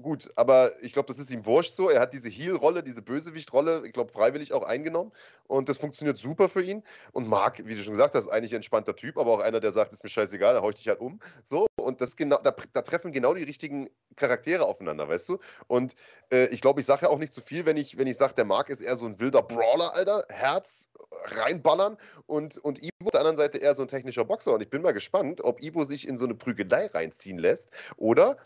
gut, 0.02 0.30
aber 0.36 0.72
ich 0.82 0.94
glaube, 0.94 1.08
das 1.08 1.20
ist 1.20 1.32
ihm 1.32 1.46
wurscht 1.46 1.74
so. 1.74 1.90
Er 1.90 2.00
hat 2.00 2.14
diese 2.14 2.30
Heel-Rolle, 2.30 2.84
diese 2.84 3.02
Bösewicht-Rolle, 3.02 3.84
ich 3.86 3.94
glaube, 3.94 4.12
freiwillig 4.12 4.54
auch 4.54 4.64
eingenommen. 4.64 5.12
Und 5.48 5.70
das 5.70 5.78
funktioniert 5.78 6.18
super 6.18 6.50
für 6.50 6.64
ihn. 6.64 6.84
Und 7.12 7.28
Marc, 7.28 7.66
wie 7.66 7.76
du 7.76 7.82
schon 7.82 7.94
gesagt 7.94 8.16
hast, 8.16 8.26
ist 8.26 8.32
eigentlich 8.32 8.54
ein 8.54 8.58
entspannter 8.58 8.96
Typ, 8.96 9.18
aber 9.18 9.32
auch 9.32 9.40
einer, 9.40 9.60
der 9.60 9.72
sagt, 9.72 9.94
ist 9.94 10.04
mir 10.04 10.10
scheißegal, 10.10 10.56
da 10.56 10.62
hau 10.62 10.70
ich 10.70 10.76
dich 10.76 10.88
halt 10.88 11.00
um. 11.00 11.20
So, 11.44 11.68
und 11.80 12.02
das 12.02 12.16
genau, 12.16 12.40
da, 12.42 12.56
da 12.74 12.82
treffen 12.82 13.12
genau 13.12 13.34
die 13.34 13.44
richtigen 13.44 13.90
Charaktere 14.16 14.66
aufeinander, 14.66 15.08
weißt 15.08 15.30
du? 15.30 15.40
Und 15.68 15.96
äh, 16.32 16.48
ich 16.48 16.62
glaube, 16.62 16.80
ich 16.80 16.86
sage 16.86 17.04
ja 17.04 17.10
auch 17.10 17.20
nicht 17.20 17.34
zu 17.34 17.42
viel, 17.42 17.66
wenn 17.66 17.78
ich, 17.78 17.98
wenn 17.98 18.08
ich 18.08 18.18
sage, 18.18 18.34
der 18.34 18.46
Marc 18.46 18.70
ist 18.70 18.82
eher 18.82 18.96
so 18.96 19.06
ein 19.06 19.20
wilder 19.20 19.44
Brawler, 19.44 19.94
Alter. 19.94 20.26
Herz 20.30 20.90
reinballern 21.26 21.98
und, 22.26 22.58
und 22.58 22.82
Ibo 22.82 23.06
auf 23.06 23.12
der 23.12 23.20
anderen 23.22 23.38
Seite 23.38 23.60
eher 23.60 23.76
so 23.76 23.82
ein 23.82 23.88
technischer 23.88 24.26
Boxer. 24.26 24.54
Und 24.54 24.62
ich 24.62 24.70
bin 24.70 24.82
mal 24.82 24.94
gespannt, 24.94 25.44
ob 25.44 25.62
Ibo 25.62 25.84
sich 25.84 26.08
in 26.08 26.18
so 26.18 26.26
eine 26.26 26.36
Prügelei 26.36 26.88
reinziehen 26.88 27.38
lässt 27.38 27.72
oder 27.98 28.38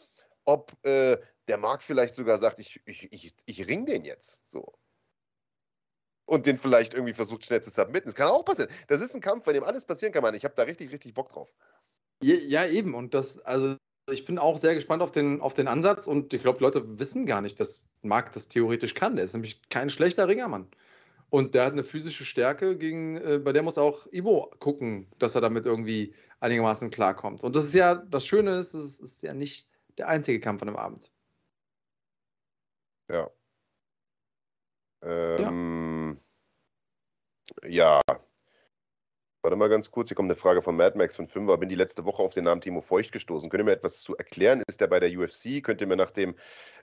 ob 0.49 0.73
äh, 0.83 1.17
der 1.47 1.57
Marc 1.57 1.83
vielleicht 1.83 2.15
sogar 2.15 2.39
sagt, 2.39 2.59
ich, 2.59 2.81
ich, 2.85 3.11
ich, 3.11 3.33
ich 3.45 3.67
ring 3.67 3.85
den 3.85 4.03
jetzt. 4.03 4.49
So. 4.49 4.73
Und 6.25 6.45
den 6.47 6.57
vielleicht 6.57 6.93
irgendwie 6.93 7.13
versucht 7.13 7.45
schnell 7.45 7.61
zu 7.61 7.69
submitten. 7.69 8.07
Das 8.07 8.15
kann 8.15 8.27
auch 8.27 8.43
passieren. 8.43 8.69
Das 8.87 9.01
ist 9.01 9.15
ein 9.15 9.21
Kampf, 9.21 9.45
bei 9.45 9.53
dem 9.53 9.63
alles 9.63 9.85
passieren 9.85 10.11
kann, 10.11 10.23
man. 10.23 10.33
Ich 10.33 10.43
habe 10.43 10.55
da 10.55 10.63
richtig, 10.63 10.91
richtig 10.91 11.13
Bock 11.13 11.29
drauf. 11.29 11.53
Ja, 12.21 12.65
eben. 12.65 12.95
Und 12.95 13.13
das, 13.13 13.39
also 13.39 13.77
ich 14.11 14.25
bin 14.25 14.39
auch 14.39 14.57
sehr 14.57 14.73
gespannt 14.73 15.03
auf 15.03 15.11
den, 15.11 15.39
auf 15.39 15.53
den 15.53 15.67
Ansatz 15.67 16.07
und 16.07 16.33
ich 16.33 16.41
glaube, 16.41 16.59
Leute 16.61 16.99
wissen 16.99 17.25
gar 17.27 17.41
nicht, 17.41 17.59
dass 17.59 17.87
Marc 18.01 18.31
das 18.33 18.47
theoretisch 18.47 18.95
kann. 18.95 19.15
Der 19.15 19.25
ist 19.25 19.33
nämlich 19.33 19.61
kein 19.69 19.89
schlechter 19.89 20.27
Ringermann. 20.27 20.67
Und 21.29 21.53
der 21.53 21.65
hat 21.65 21.73
eine 21.73 21.83
physische 21.83 22.25
Stärke, 22.25 22.75
gegen, 22.75 23.17
äh, 23.17 23.37
bei 23.37 23.53
der 23.53 23.61
muss 23.61 23.77
auch 23.77 24.07
Ivo 24.11 24.51
gucken, 24.59 25.07
dass 25.19 25.35
er 25.35 25.41
damit 25.41 25.67
irgendwie 25.67 26.15
einigermaßen 26.39 26.89
klarkommt. 26.89 27.43
Und 27.43 27.55
das 27.55 27.65
ist 27.65 27.75
ja, 27.75 27.95
das 27.95 28.25
Schöne 28.25 28.57
ist, 28.57 28.73
es 28.73 28.99
ist 28.99 29.21
ja 29.21 29.35
nicht 29.35 29.68
der 29.99 30.07
einzige 30.07 30.39
Kampf 30.39 30.61
an 30.61 30.67
dem 30.69 30.77
Abend. 30.77 31.11
Ja. 33.09 33.29
Ähm, 35.01 36.19
ja. 37.63 38.01
ja. 38.07 38.19
Warte 39.41 39.55
mal 39.55 39.69
ganz 39.69 39.89
kurz, 39.89 40.09
hier 40.09 40.15
kommt 40.15 40.27
eine 40.27 40.35
Frage 40.35 40.61
von 40.61 40.75
Mad 40.75 40.97
Max 40.97 41.15
von 41.15 41.29
Fünfer. 41.29 41.57
Bin 41.57 41.69
die 41.69 41.75
letzte 41.75 42.03
Woche 42.03 42.21
auf 42.21 42.33
den 42.33 42.43
Namen 42.43 42.59
Timo 42.59 42.81
Feucht 42.81 43.13
gestoßen. 43.13 43.49
Könnt 43.49 43.61
ihr 43.61 43.65
mir 43.65 43.71
etwas 43.71 44.01
zu 44.01 44.17
erklären? 44.17 44.61
Ist 44.67 44.81
der 44.81 44.87
bei 44.87 44.99
der 44.99 45.17
UFC? 45.17 45.63
Könnt 45.63 45.79
ihr 45.79 45.87
mir 45.87 45.95
nach 45.95 46.11
dem 46.11 46.35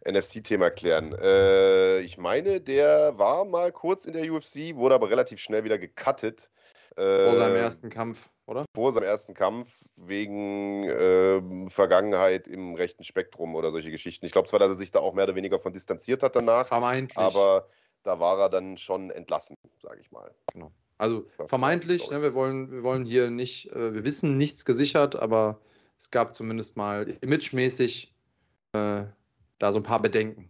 NFC-Thema 0.08 0.66
erklären? 0.66 1.12
Äh, 1.12 2.00
ich 2.00 2.16
meine, 2.16 2.62
der 2.62 3.18
war 3.18 3.44
mal 3.44 3.72
kurz 3.72 4.06
in 4.06 4.14
der 4.14 4.32
UFC, 4.32 4.74
wurde 4.74 4.94
aber 4.94 5.10
relativ 5.10 5.38
schnell 5.38 5.64
wieder 5.64 5.78
gecuttet. 5.78 6.50
Vor 6.94 7.36
seinem 7.36 7.56
äh, 7.56 7.60
ersten 7.60 7.90
Kampf. 7.90 8.30
Oder? 8.46 8.64
Vor 8.74 8.92
seinem 8.92 9.04
ersten 9.04 9.34
Kampf 9.34 9.84
wegen 9.96 10.84
äh, 10.84 11.68
Vergangenheit 11.70 12.48
im 12.48 12.74
rechten 12.74 13.04
Spektrum 13.04 13.54
oder 13.54 13.70
solche 13.70 13.90
Geschichten. 13.90 14.24
Ich 14.24 14.32
glaube 14.32 14.48
zwar, 14.48 14.58
dass 14.58 14.70
er 14.70 14.74
sich 14.74 14.90
da 14.90 15.00
auch 15.00 15.14
mehr 15.14 15.24
oder 15.24 15.34
weniger 15.34 15.58
von 15.58 15.72
distanziert 15.72 16.22
hat 16.22 16.36
danach. 16.36 16.66
Vermeintlich. 16.66 17.18
Aber 17.18 17.68
da 18.02 18.20
war 18.20 18.38
er 18.38 18.48
dann 18.48 18.78
schon 18.78 19.10
entlassen, 19.10 19.56
sage 19.82 20.00
ich 20.00 20.10
mal. 20.10 20.32
Genau. 20.52 20.70
Also 20.98 21.26
vermeintlich, 21.44 22.10
ne, 22.10 22.22
wir, 22.22 22.32
wollen, 22.32 22.70
wir 22.70 22.82
wollen 22.82 23.04
hier 23.04 23.28
nicht, 23.28 23.70
äh, 23.72 23.92
wir 23.92 24.04
wissen 24.04 24.38
nichts 24.38 24.64
gesichert, 24.64 25.14
aber 25.14 25.60
es 25.98 26.10
gab 26.10 26.34
zumindest 26.34 26.76
mal 26.76 27.18
imagemäßig 27.20 28.14
äh, 28.72 29.04
da 29.58 29.72
so 29.72 29.78
ein 29.78 29.82
paar 29.82 30.00
Bedenken. 30.00 30.48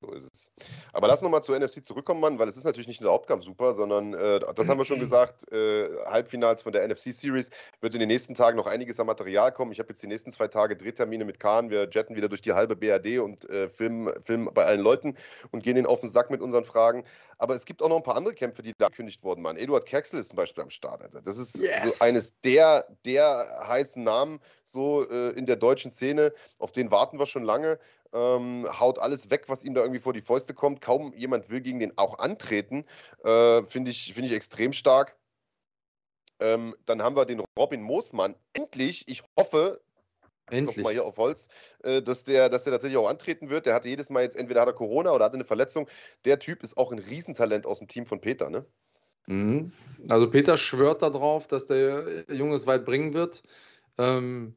So 0.00 0.12
ist 0.12 0.30
es. 0.32 0.33
Aber 0.94 1.08
lass 1.08 1.22
nochmal 1.22 1.42
zur 1.42 1.58
NFC 1.58 1.84
zurückkommen, 1.84 2.20
Mann, 2.20 2.38
weil 2.38 2.48
es 2.48 2.56
ist 2.56 2.64
natürlich 2.64 2.86
nicht 2.86 3.00
nur 3.00 3.10
der 3.10 3.14
Hauptkampf 3.14 3.44
super, 3.44 3.74
sondern 3.74 4.14
äh, 4.14 4.40
das 4.54 4.68
haben 4.68 4.78
wir 4.78 4.84
schon 4.84 5.00
gesagt, 5.00 5.50
äh, 5.52 5.88
Halbfinals 6.06 6.62
von 6.62 6.72
der 6.72 6.86
NFC 6.86 7.12
Series 7.12 7.50
wird 7.80 7.94
in 7.94 8.00
den 8.00 8.08
nächsten 8.08 8.34
Tagen 8.34 8.56
noch 8.56 8.66
einiges 8.66 9.00
an 9.00 9.06
Material 9.06 9.52
kommen. 9.52 9.72
Ich 9.72 9.80
habe 9.80 9.88
jetzt 9.88 10.02
die 10.02 10.06
nächsten 10.06 10.30
zwei 10.30 10.48
Tage 10.48 10.76
Drehtermine 10.76 11.24
mit 11.24 11.40
Kahn. 11.40 11.70
Wir 11.70 11.88
jetten 11.90 12.16
wieder 12.16 12.28
durch 12.28 12.42
die 12.42 12.52
halbe 12.52 12.76
BRD 12.76 13.18
und 13.18 13.48
äh, 13.50 13.68
filmen, 13.68 14.10
filmen 14.22 14.48
bei 14.54 14.64
allen 14.64 14.80
Leuten 14.80 15.16
und 15.50 15.64
gehen 15.64 15.76
ihnen 15.76 15.86
auf 15.86 16.00
den 16.00 16.08
Sack 16.08 16.30
mit 16.30 16.40
unseren 16.40 16.64
Fragen. 16.64 17.04
Aber 17.38 17.54
es 17.54 17.64
gibt 17.64 17.82
auch 17.82 17.88
noch 17.88 17.96
ein 17.96 18.02
paar 18.02 18.16
andere 18.16 18.34
Kämpfe, 18.34 18.62
die 18.62 18.72
da 18.78 18.88
gekündigt 18.88 19.22
wurden, 19.24 19.42
Mann. 19.42 19.56
Eduard 19.56 19.86
Kerxel 19.86 20.20
ist 20.20 20.28
zum 20.28 20.36
Beispiel 20.36 20.62
am 20.62 20.70
Start. 20.70 21.02
Alter. 21.02 21.20
Das 21.22 21.36
ist 21.36 21.60
yes. 21.60 21.98
so 21.98 22.04
eines 22.04 22.40
der, 22.42 22.86
der 23.04 23.46
heißen 23.66 24.02
Namen 24.02 24.40
so 24.64 25.08
äh, 25.08 25.30
in 25.30 25.46
der 25.46 25.56
deutschen 25.56 25.90
Szene. 25.90 26.32
Auf 26.58 26.72
den 26.72 26.90
warten 26.90 27.18
wir 27.18 27.26
schon 27.26 27.42
lange 27.42 27.78
ähm, 28.14 28.66
haut 28.78 28.98
alles 28.98 29.30
weg, 29.30 29.44
was 29.48 29.64
ihm 29.64 29.74
da 29.74 29.82
irgendwie 29.82 30.00
vor 30.00 30.12
die 30.12 30.20
Fäuste 30.20 30.54
kommt. 30.54 30.80
Kaum 30.80 31.12
jemand 31.14 31.50
will 31.50 31.60
gegen 31.60 31.80
den 31.80 31.98
auch 31.98 32.18
antreten. 32.18 32.84
Äh, 33.24 33.62
Finde 33.64 33.90
ich, 33.90 34.14
find 34.14 34.26
ich 34.26 34.32
extrem 34.32 34.72
stark. 34.72 35.16
Ähm, 36.40 36.74
dann 36.84 37.02
haben 37.02 37.16
wir 37.16 37.26
den 37.26 37.42
Robin 37.58 37.82
Moosmann. 37.82 38.34
Endlich, 38.54 39.08
ich 39.08 39.22
hoffe, 39.38 39.80
Endlich. 40.50 40.76
Nochmal 40.76 40.92
hier 40.92 41.06
auf 41.06 41.16
Holz, 41.16 41.48
äh, 41.82 42.02
dass, 42.02 42.24
der, 42.24 42.50
dass 42.50 42.64
der 42.64 42.74
tatsächlich 42.74 42.98
auch 42.98 43.08
antreten 43.08 43.48
wird. 43.48 43.64
Der 43.64 43.74
hatte 43.74 43.88
jedes 43.88 44.10
Mal 44.10 44.24
jetzt, 44.24 44.36
entweder 44.36 44.60
hat 44.60 44.68
er 44.68 44.74
Corona 44.74 45.12
oder 45.12 45.24
hatte 45.24 45.36
eine 45.36 45.46
Verletzung. 45.46 45.88
Der 46.26 46.38
Typ 46.38 46.62
ist 46.62 46.76
auch 46.76 46.92
ein 46.92 46.98
Riesentalent 46.98 47.64
aus 47.64 47.78
dem 47.78 47.88
Team 47.88 48.04
von 48.04 48.20
Peter, 48.20 48.50
ne? 48.50 48.66
Mhm. 49.26 49.72
Also 50.10 50.28
Peter 50.28 50.58
schwört 50.58 51.00
darauf, 51.00 51.46
dass 51.46 51.66
der 51.66 52.24
Junge 52.30 52.56
es 52.56 52.66
weit 52.66 52.84
bringen 52.84 53.14
wird. 53.14 53.42
Ähm, 53.96 54.54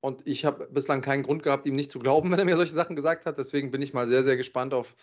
und 0.00 0.26
ich 0.26 0.44
habe 0.44 0.68
bislang 0.70 1.00
keinen 1.00 1.22
Grund 1.22 1.42
gehabt, 1.42 1.66
ihm 1.66 1.74
nicht 1.74 1.90
zu 1.90 1.98
glauben, 1.98 2.30
wenn 2.30 2.38
er 2.38 2.44
mir 2.44 2.56
solche 2.56 2.72
Sachen 2.72 2.96
gesagt 2.96 3.26
hat. 3.26 3.38
Deswegen 3.38 3.70
bin 3.70 3.82
ich 3.82 3.94
mal 3.94 4.06
sehr, 4.06 4.24
sehr 4.24 4.36
gespannt 4.36 4.74
auf, 4.74 4.94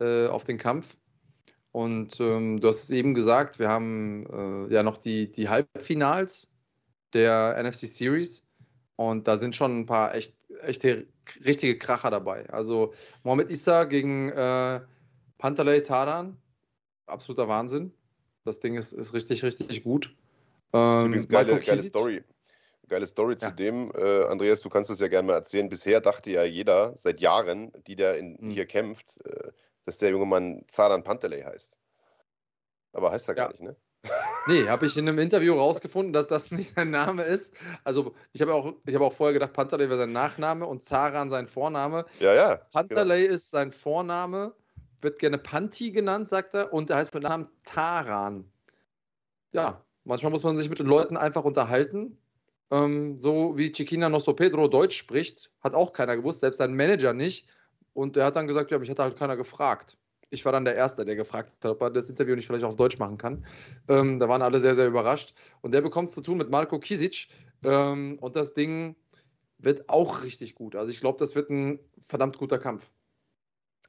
äh, 0.00 0.26
auf 0.26 0.44
den 0.44 0.58
Kampf. 0.58 0.96
Und 1.72 2.20
ähm, 2.20 2.60
du 2.60 2.66
hast 2.66 2.84
es 2.84 2.90
eben 2.90 3.14
gesagt, 3.14 3.60
wir 3.60 3.68
haben 3.68 4.26
äh, 4.26 4.74
ja 4.74 4.82
noch 4.82 4.98
die, 4.98 5.30
die 5.30 5.48
Halbfinals 5.48 6.52
der 7.12 7.62
NFC 7.62 7.86
Series. 7.86 8.48
Und 8.96 9.28
da 9.28 9.36
sind 9.36 9.54
schon 9.54 9.80
ein 9.80 9.86
paar 9.86 10.14
echt, 10.14 10.36
echte, 10.62 11.06
richtige 11.44 11.78
Kracher 11.78 12.10
dabei. 12.10 12.48
Also 12.50 12.92
Mohamed 13.22 13.50
Issa 13.50 13.84
gegen 13.84 14.30
äh, 14.30 14.80
Pantalei 15.38 15.80
Taran. 15.80 16.36
Absoluter 17.06 17.48
Wahnsinn. 17.48 17.92
Das 18.44 18.60
Ding 18.60 18.74
ist, 18.74 18.92
ist 18.92 19.14
richtig, 19.14 19.42
richtig 19.42 19.84
gut. 19.84 20.14
Ähm, 20.72 21.12
geile, 21.28 21.60
geile 21.60 21.82
Story. 21.82 22.22
Geile 22.90 23.06
Story 23.06 23.36
zu 23.36 23.52
dem. 23.52 23.92
Äh, 23.94 24.24
Andreas, 24.24 24.62
du 24.62 24.68
kannst 24.68 24.90
es 24.90 24.98
ja 24.98 25.06
gerne 25.06 25.28
mal 25.28 25.34
erzählen. 25.34 25.68
Bisher 25.68 26.00
dachte 26.00 26.32
ja 26.32 26.42
jeder 26.42 26.92
seit 26.96 27.20
Jahren, 27.20 27.70
die 27.86 27.94
der 27.94 28.18
in, 28.18 28.36
mhm. 28.40 28.50
hier 28.50 28.66
kämpft, 28.66 29.24
äh, 29.24 29.52
dass 29.84 29.98
der 29.98 30.10
junge 30.10 30.26
Mann 30.26 30.64
Zaran 30.66 31.04
Panteley 31.04 31.42
heißt. 31.42 31.78
Aber 32.92 33.12
heißt 33.12 33.28
er 33.28 33.34
gar 33.36 33.50
nicht, 33.50 33.62
ne? 33.62 33.76
Nee, 34.48 34.66
habe 34.66 34.86
ich 34.86 34.96
in 34.96 35.08
einem 35.08 35.18
Interview 35.18 35.54
rausgefunden, 35.54 36.12
dass 36.12 36.26
das 36.26 36.50
nicht 36.50 36.74
sein 36.74 36.90
Name 36.90 37.22
ist. 37.22 37.54
Also 37.84 38.14
ich 38.32 38.40
habe 38.40 38.54
auch, 38.54 38.74
hab 38.92 39.00
auch 39.02 39.12
vorher 39.12 39.34
gedacht, 39.34 39.52
Panteley 39.52 39.88
wäre 39.88 39.98
sein 39.98 40.12
Nachname 40.12 40.66
und 40.66 40.82
Zaran 40.82 41.30
sein 41.30 41.46
Vorname. 41.46 42.06
Ja, 42.18 42.34
ja. 42.34 42.56
Panteley 42.72 43.22
genau. 43.22 43.34
ist 43.34 43.50
sein 43.50 43.70
Vorname, 43.70 44.52
wird 45.00 45.20
gerne 45.20 45.38
Panti 45.38 45.92
genannt, 45.92 46.28
sagt 46.28 46.54
er, 46.54 46.72
und 46.72 46.90
er 46.90 46.96
heißt 46.96 47.14
mit 47.14 47.22
Namen 47.22 47.46
Taran. 47.64 48.50
Ja, 49.52 49.84
manchmal 50.02 50.32
muss 50.32 50.42
man 50.42 50.58
sich 50.58 50.68
mit 50.68 50.80
den 50.80 50.86
Leuten 50.86 51.16
einfach 51.16 51.44
unterhalten 51.44 52.19
ähm, 52.70 53.18
so 53.18 53.56
wie 53.56 53.72
Chiquina 53.72 54.08
Nosso 54.08 54.32
Pedro 54.34 54.68
Deutsch 54.68 54.96
spricht, 54.96 55.50
hat 55.60 55.74
auch 55.74 55.92
keiner 55.92 56.16
gewusst, 56.16 56.40
selbst 56.40 56.58
sein 56.58 56.74
Manager 56.74 57.12
nicht. 57.12 57.48
Und 57.92 58.16
er 58.16 58.26
hat 58.26 58.36
dann 58.36 58.46
gesagt, 58.46 58.70
ja, 58.70 58.78
mich 58.78 58.90
hat 58.90 58.98
halt 58.98 59.16
keiner 59.16 59.36
gefragt. 59.36 59.98
Ich 60.30 60.44
war 60.44 60.52
dann 60.52 60.64
der 60.64 60.76
Erste, 60.76 61.04
der 61.04 61.16
gefragt 61.16 61.52
hat, 61.52 61.70
ob 61.70 61.82
er 61.82 61.90
das 61.90 62.08
Interview 62.08 62.36
nicht 62.36 62.46
vielleicht 62.46 62.64
auf 62.64 62.76
Deutsch 62.76 62.98
machen 62.98 63.18
kann. 63.18 63.44
Ähm, 63.88 64.20
da 64.20 64.28
waren 64.28 64.42
alle 64.42 64.60
sehr, 64.60 64.76
sehr 64.76 64.86
überrascht. 64.86 65.34
Und 65.60 65.72
der 65.72 65.80
bekommt 65.80 66.08
es 66.08 66.14
zu 66.14 66.20
tun 66.20 66.38
mit 66.38 66.50
Marco 66.50 66.78
Kisic. 66.78 67.28
Ähm, 67.64 68.16
und 68.20 68.36
das 68.36 68.54
Ding 68.54 68.94
wird 69.58 69.88
auch 69.88 70.22
richtig 70.22 70.54
gut. 70.54 70.76
Also 70.76 70.92
ich 70.92 71.00
glaube, 71.00 71.18
das 71.18 71.34
wird 71.34 71.50
ein 71.50 71.80
verdammt 72.06 72.38
guter 72.38 72.58
Kampf. 72.58 72.90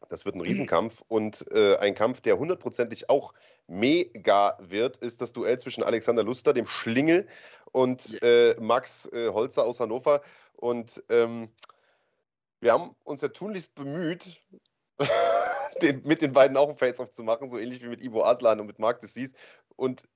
Das 0.10 0.26
wird 0.26 0.36
ein 0.36 0.42
Riesenkampf 0.42 1.04
und 1.08 1.46
äh, 1.52 1.78
ein 1.78 1.94
Kampf, 1.94 2.22
der 2.22 2.40
hundertprozentig 2.40 3.10
auch 3.10 3.34
mega 3.68 4.58
wird, 4.60 4.98
ist 4.98 5.22
das 5.22 5.32
Duell 5.32 5.60
zwischen 5.60 5.84
Alexander 5.84 6.24
Luster, 6.24 6.54
dem 6.54 6.66
Schlingel, 6.66 7.28
und 7.72 8.22
äh, 8.22 8.56
Max 8.60 9.08
äh, 9.14 9.30
Holzer 9.30 9.66
aus 9.66 9.80
Hannover. 9.80 10.22
Und 10.54 11.04
ähm, 11.10 11.50
wir 12.60 12.74
haben 12.74 12.96
uns 13.04 13.22
ja 13.22 13.30
tunlichst 13.30 13.76
bemüht, 13.76 14.42
den, 15.82 16.04
mit 16.04 16.22
den 16.22 16.34
beiden 16.34 16.58
auch 16.58 16.70
ein 16.70 16.76
Face-Off 16.76 17.10
zu 17.10 17.24
machen, 17.24 17.50
so 17.50 17.58
ähnlich 17.58 17.82
wie 17.82 17.88
mit 17.88 18.02
Ivo 18.02 18.24
Aslan 18.24 18.60
und 18.60 18.68
mit 18.68 18.80
Marc 18.80 19.00
Dussis. 19.00 19.34
Und 19.76 20.08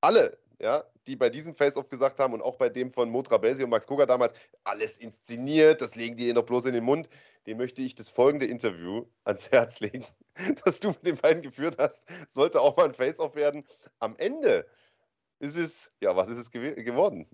alle, 0.00 0.38
ja, 0.60 0.84
die 1.06 1.16
bei 1.16 1.30
diesem 1.30 1.54
Face-Off 1.54 1.88
gesagt 1.88 2.18
haben 2.18 2.34
und 2.34 2.42
auch 2.42 2.56
bei 2.56 2.68
dem 2.68 2.92
von 2.92 3.08
Motra 3.08 3.38
Belsi 3.38 3.64
und 3.64 3.70
Max 3.70 3.86
Koga 3.86 4.06
damals, 4.06 4.34
alles 4.64 4.98
inszeniert, 4.98 5.80
das 5.80 5.96
legen 5.96 6.16
die 6.16 6.26
ihr 6.26 6.34
doch 6.34 6.44
bloß 6.44 6.66
in 6.66 6.74
den 6.74 6.84
Mund, 6.84 7.08
dem 7.46 7.56
möchte 7.56 7.80
ich 7.82 7.94
das 7.94 8.10
folgende 8.10 8.46
Interview 8.46 9.06
ans 9.24 9.50
Herz 9.52 9.80
legen, 9.80 10.04
das 10.64 10.80
du 10.80 10.88
mit 10.88 11.06
den 11.06 11.16
beiden 11.16 11.42
geführt 11.42 11.76
hast. 11.78 12.06
Sollte 12.28 12.60
auch 12.60 12.76
mal 12.76 12.86
ein 12.86 12.94
Face-Off 12.94 13.34
werden. 13.34 13.64
Am 14.00 14.16
Ende 14.18 14.66
ist 15.40 15.56
es, 15.56 15.92
ja, 16.00 16.14
was 16.14 16.28
ist 16.28 16.38
es 16.38 16.50
gew 16.50 16.74
geworden? 16.76 17.26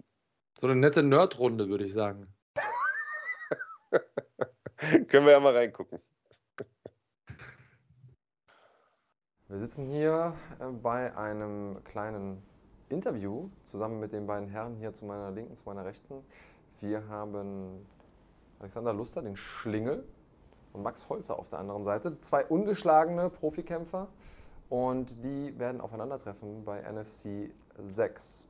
So 0.58 0.66
eine 0.66 0.76
nette 0.76 1.02
Nerd-Runde, 1.02 1.68
würde 1.68 1.84
ich 1.84 1.92
sagen. 1.92 2.32
Können 5.08 5.26
wir 5.26 5.32
ja 5.32 5.40
mal 5.40 5.54
reingucken. 5.54 6.00
Wir 9.48 9.58
sitzen 9.58 9.86
hier 9.86 10.34
äh, 10.58 10.66
bei 10.66 11.14
einem 11.16 11.84
kleinen 11.84 12.42
Interview 12.88 13.50
zusammen 13.64 14.00
mit 14.00 14.12
den 14.12 14.26
beiden 14.26 14.48
Herren 14.48 14.76
hier 14.76 14.92
zu 14.92 15.04
meiner 15.04 15.30
Linken, 15.30 15.54
zu 15.56 15.64
meiner 15.66 15.84
Rechten. 15.84 16.24
Wir 16.80 17.06
haben 17.08 17.86
Alexander 18.60 18.92
Luster, 18.92 19.22
den 19.22 19.36
Schlingel, 19.36 20.04
und 20.72 20.82
Max 20.82 21.08
Holzer 21.08 21.38
auf 21.38 21.48
der 21.48 21.58
anderen 21.58 21.84
Seite. 21.84 22.18
Zwei 22.20 22.44
ungeschlagene 22.44 23.30
Profikämpfer 23.30 24.08
und 24.68 25.24
die 25.24 25.58
werden 25.58 25.80
aufeinandertreffen 25.80 26.64
bei 26.64 26.80
NFC 26.80 27.50
6. 27.78 28.48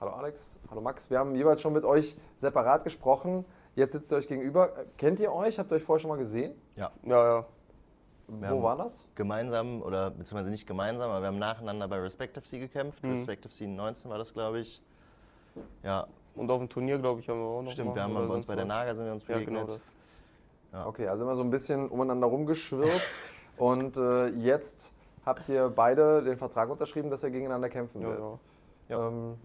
Hallo 0.00 0.12
Alex, 0.12 0.58
hallo 0.68 0.80
Max. 0.80 1.10
Wir 1.10 1.18
haben 1.18 1.34
jeweils 1.36 1.60
schon 1.60 1.72
mit 1.72 1.84
euch 1.84 2.16
separat 2.36 2.84
gesprochen. 2.84 3.44
Jetzt 3.76 3.92
sitzt 3.92 4.12
ihr 4.12 4.16
euch 4.16 4.26
gegenüber. 4.26 4.72
Kennt 4.98 5.20
ihr 5.20 5.32
euch? 5.32 5.58
Habt 5.58 5.70
ihr 5.70 5.76
euch 5.76 5.82
vorher 5.82 6.00
schon 6.00 6.10
mal 6.10 6.18
gesehen? 6.18 6.54
Ja. 6.76 6.90
Ja, 7.04 7.36
ja. 7.38 7.46
Wir 8.28 8.50
Wo 8.50 8.62
war 8.62 8.76
das? 8.76 9.06
Gemeinsam, 9.14 9.82
oder 9.82 10.10
beziehungsweise 10.10 10.50
nicht 10.50 10.66
gemeinsam, 10.66 11.10
aber 11.10 11.20
wir 11.20 11.28
haben 11.28 11.38
nacheinander 11.38 11.86
bei 11.88 11.98
Respective 11.98 12.44
FC 12.44 12.52
gekämpft. 12.52 13.02
Mhm. 13.02 13.12
Respective 13.12 13.52
FC 13.52 13.62
19 13.62 14.10
war 14.10 14.18
das, 14.18 14.32
glaube 14.32 14.60
ich. 14.60 14.82
Ja. 15.82 16.06
Und 16.34 16.50
auf 16.50 16.58
dem 16.58 16.68
Turnier, 16.68 16.98
glaube 16.98 17.20
ich, 17.20 17.28
haben 17.28 17.40
wir 17.40 17.46
auch 17.46 17.62
noch 17.62 17.72
Stimmt, 17.72 17.94
wir 17.94 18.02
haben 18.02 18.14
bei 18.14 18.22
uns 18.22 18.46
bei 18.46 18.56
der 18.56 18.64
Naga 18.64 18.94
sind 18.94 19.04
wir 19.04 19.12
uns 19.12 19.24
begegnet. 19.24 19.54
Ja, 19.54 19.60
genau 19.60 19.72
das. 19.72 19.92
Ja. 20.72 20.86
Okay, 20.86 21.08
also 21.08 21.24
immer 21.24 21.36
so 21.36 21.42
ein 21.42 21.50
bisschen 21.50 21.88
umeinander 21.88 22.26
rumgeschwirrt. 22.26 23.02
und 23.58 23.98
äh, 23.98 24.28
jetzt 24.28 24.91
habt 25.24 25.48
ihr 25.48 25.68
beide 25.74 26.22
den 26.22 26.36
Vertrag 26.36 26.70
unterschrieben, 26.70 27.10
dass 27.10 27.22
ihr 27.22 27.30
gegeneinander 27.30 27.68
kämpfen 27.68 28.00
ja, 28.00 28.08
werdet. 28.08 28.24
Ja. 28.88 29.08
Ähm, 29.08 29.36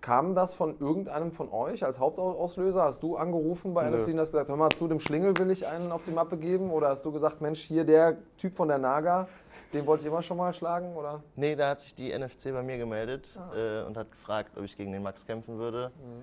kam 0.00 0.34
das 0.34 0.54
von 0.54 0.78
irgendeinem 0.80 1.32
von 1.32 1.50
euch 1.50 1.84
als 1.84 2.00
Hauptauslöser? 2.00 2.82
Hast 2.82 3.02
du 3.02 3.16
angerufen 3.16 3.72
bei 3.72 3.88
NFC 3.88 4.08
und 4.08 4.18
hast 4.18 4.32
gesagt, 4.32 4.48
hör 4.48 4.56
mal 4.56 4.70
zu, 4.70 4.88
dem 4.88 5.00
Schlingel 5.00 5.36
will 5.38 5.50
ich 5.50 5.66
einen 5.66 5.92
auf 5.92 6.02
die 6.02 6.10
Mappe 6.10 6.36
geben? 6.36 6.70
Oder 6.70 6.88
hast 6.88 7.06
du 7.06 7.12
gesagt, 7.12 7.40
Mensch, 7.40 7.60
hier 7.60 7.84
der 7.84 8.16
Typ 8.36 8.54
von 8.54 8.68
der 8.68 8.78
Naga, 8.78 9.28
den 9.72 9.86
wollte 9.86 10.02
ich 10.02 10.08
immer 10.08 10.22
schon 10.22 10.36
mal 10.36 10.52
schlagen? 10.52 10.96
Oder? 10.96 11.22
Nee, 11.36 11.54
da 11.54 11.70
hat 11.70 11.80
sich 11.80 11.94
die 11.94 12.16
NFC 12.16 12.52
bei 12.52 12.62
mir 12.62 12.78
gemeldet 12.78 13.38
ah. 13.38 13.56
äh, 13.56 13.86
und 13.86 13.96
hat 13.96 14.10
gefragt, 14.10 14.58
ob 14.58 14.64
ich 14.64 14.76
gegen 14.76 14.92
den 14.92 15.02
Max 15.02 15.24
kämpfen 15.24 15.58
würde. 15.58 15.92
Mhm. 15.96 16.22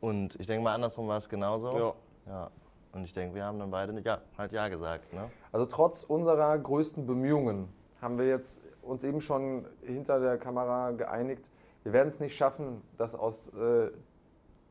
Und 0.00 0.40
ich 0.40 0.46
denke 0.46 0.64
mal, 0.64 0.74
andersrum 0.74 1.06
war 1.06 1.18
es 1.18 1.28
genauso. 1.28 1.76
Ja. 1.76 1.94
ja. 2.26 2.50
Und 2.92 3.04
ich 3.04 3.12
denke, 3.12 3.34
wir 3.34 3.44
haben 3.44 3.58
dann 3.58 3.70
beide 3.70 4.00
ja, 4.00 4.20
halt 4.38 4.52
Ja 4.52 4.68
gesagt. 4.68 5.12
Ne? 5.12 5.30
Also 5.52 5.66
trotz 5.66 6.02
unserer 6.02 6.56
größten 6.58 7.06
Bemühungen 7.06 7.68
haben 8.00 8.18
wir 8.18 8.26
jetzt 8.26 8.60
uns 8.82 9.04
eben 9.04 9.20
schon 9.20 9.66
hinter 9.82 10.20
der 10.20 10.38
Kamera 10.38 10.92
geeinigt, 10.92 11.50
wir 11.84 11.92
werden 11.92 12.08
es 12.08 12.20
nicht 12.20 12.36
schaffen, 12.36 12.82
dass 12.96 13.14
aus 13.14 13.48
äh, 13.54 13.90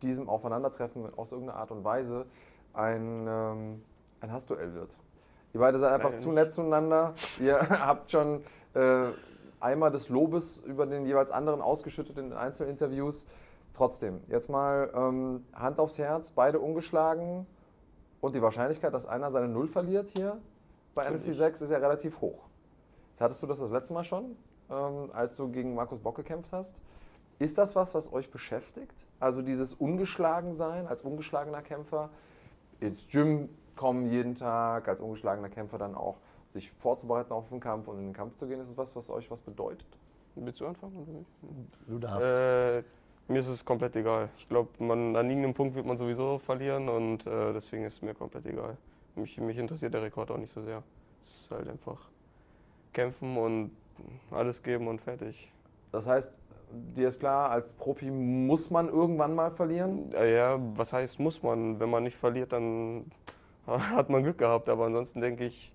diesem 0.02 0.30
Aufeinandertreffen 0.30 1.12
aus 1.18 1.32
irgendeiner 1.32 1.60
Art 1.60 1.72
und 1.72 1.84
Weise 1.84 2.26
ein, 2.74 3.26
ähm, 3.28 3.84
ein 4.22 4.32
Hassduell 4.32 4.74
wird. 4.74 4.98
Ihr 5.54 5.60
beide 5.60 5.80
seid 5.80 5.94
einfach 5.94 6.12
Nein, 6.12 6.20
zu 6.20 6.32
nett 6.32 6.52
zueinander. 6.52 7.14
Ihr 7.40 7.60
habt 7.70 8.12
schon 8.12 8.44
äh, 8.74 9.06
einmal 9.60 9.92
des 9.92 10.10
Lobes 10.10 10.60
über 10.60 10.86
den 10.86 11.06
jeweils 11.06 11.32
anderen 11.32 11.62
ausgeschüttet 11.62 12.18
in 12.18 12.30
den 12.30 12.38
Einzelinterviews. 12.38 13.26
Trotzdem, 13.74 14.22
jetzt 14.28 14.50
mal 14.50 14.92
ähm, 14.94 15.46
Hand 15.54 15.80
aufs 15.80 15.98
Herz, 15.98 16.32
beide 16.32 16.60
ungeschlagen 16.60 17.48
und 18.22 18.36
die 18.36 18.42
Wahrscheinlichkeit, 18.42 18.94
dass 18.94 19.06
einer 19.06 19.32
seine 19.32 19.48
Null 19.48 19.68
verliert 19.68 20.10
hier 20.10 20.38
bei 20.98 21.10
NFC 21.10 21.36
6 21.36 21.62
ist 21.62 21.70
ja 21.70 21.78
relativ 21.78 22.20
hoch. 22.22 22.47
Jetzt 23.18 23.22
hattest 23.24 23.42
du 23.42 23.48
das 23.48 23.58
das 23.58 23.72
letzte 23.72 23.96
Mal 23.96 24.04
schon, 24.04 24.38
ähm, 24.70 25.10
als 25.12 25.36
du 25.38 25.50
gegen 25.50 25.74
Markus 25.74 26.00
Bock 26.00 26.18
gekämpft 26.18 26.52
hast. 26.52 26.80
Ist 27.40 27.58
das 27.58 27.76
was, 27.76 27.96
was 27.96 28.14
euch 28.14 28.30
beschäftigt? 28.30 28.94
Also 29.20 29.42
dieses 29.42 29.74
Ungeschlagensein 29.74 30.86
als 30.86 31.02
ungeschlagener 31.02 31.64
Kämpfer, 31.64 32.12
ins 32.80 33.08
Gym 33.10 33.50
kommen 33.76 34.06
jeden 34.06 34.36
Tag, 34.36 34.88
als 34.88 35.02
ungeschlagener 35.02 35.50
Kämpfer 35.50 35.80
dann 35.80 35.96
auch 35.96 36.18
sich 36.50 36.72
vorzubereiten 36.74 37.34
auf 37.34 37.50
den 37.50 37.60
Kampf 37.60 37.88
und 37.88 37.98
in 37.98 38.06
den 38.06 38.14
Kampf 38.14 38.36
zu 38.36 38.48
gehen, 38.48 38.60
ist 38.60 38.70
es 38.70 38.78
was, 38.78 38.96
was 38.96 39.10
euch 39.10 39.32
was 39.32 39.42
bedeutet? 39.42 39.88
Willst 40.36 40.62
du 40.62 40.68
anfangen 40.68 40.98
oder 40.98 41.12
nicht? 41.12 41.32
Du 41.88 41.98
darfst. 41.98 42.38
Äh, 42.38 42.84
mir 43.30 43.40
ist 43.40 43.48
es 43.48 43.66
komplett 43.66 43.96
egal. 43.96 44.30
Ich 44.38 44.48
glaube, 44.48 44.70
an 44.78 45.16
irgendeinem 45.16 45.56
Punkt 45.56 45.74
wird 45.74 45.88
man 45.88 45.98
sowieso 45.98 46.38
verlieren 46.38 46.88
und 46.88 47.26
äh, 47.26 47.52
deswegen 47.52 47.84
ist 47.84 47.96
es 47.96 48.02
mir 48.04 48.14
komplett 48.14 48.46
egal. 48.46 48.78
Mich, 49.16 49.40
mich 49.40 49.58
interessiert 49.58 49.96
der 49.96 50.04
Rekord 50.04 50.30
auch 50.30 50.38
nicht 50.38 50.54
so 50.54 50.62
sehr. 50.62 50.84
Es 51.20 51.42
ist 51.42 51.50
halt 51.50 51.68
einfach 51.68 51.98
kämpfen 52.94 53.38
und 53.38 53.72
alles 54.32 54.64
geben 54.64 54.88
und 54.88 55.02
fertig. 55.02 55.52
Das 55.92 56.08
heißt, 56.08 56.32
dir 56.72 57.08
ist 57.08 57.20
klar, 57.20 57.50
als 57.50 57.74
Profi 57.74 58.12
muss 58.12 58.70
man 58.70 58.90
irgendwann 58.90 59.36
mal 59.36 59.52
verlieren? 59.52 60.12
Ja, 60.12 60.60
was 60.76 60.94
heißt 60.94 61.20
muss 61.20 61.42
man? 61.42 61.80
Wenn 61.80 61.90
man 61.90 62.04
nicht 62.04 62.18
verliert, 62.18 62.52
dann 62.52 63.12
hat 63.68 64.10
man 64.10 64.24
Glück 64.24 64.38
gehabt. 64.38 64.70
Aber 64.70 64.86
ansonsten 64.86 65.22
denke 65.22 65.46
ich, 65.46 65.74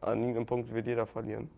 an 0.00 0.20
irgendeinem 0.20 0.46
Punkt 0.46 0.72
wird 0.74 0.86
jeder 0.86 1.06
verlieren. 1.06 1.50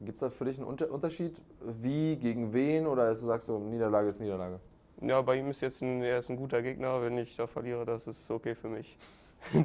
Gibt 0.00 0.16
es 0.16 0.20
da 0.20 0.30
für 0.30 0.44
dich 0.44 0.58
einen 0.58 0.66
Unterschied, 0.66 1.40
wie, 1.60 2.16
gegen 2.16 2.52
wen 2.52 2.86
oder 2.86 3.10
ist, 3.10 3.22
sagst 3.22 3.48
du, 3.48 3.58
Niederlage 3.58 4.08
ist 4.08 4.20
Niederlage? 4.20 4.60
Ja, 5.00 5.20
bei 5.22 5.36
ihm 5.36 5.48
ist 5.48 5.62
jetzt 5.62 5.82
ein, 5.82 6.02
er 6.02 6.18
ist 6.18 6.30
ein 6.30 6.36
guter 6.36 6.62
Gegner. 6.62 7.02
Wenn 7.02 7.18
ich 7.18 7.34
da 7.36 7.46
verliere, 7.46 7.84
das 7.84 8.06
ist 8.06 8.30
okay 8.30 8.54
für 8.54 8.68
mich. 8.68 8.96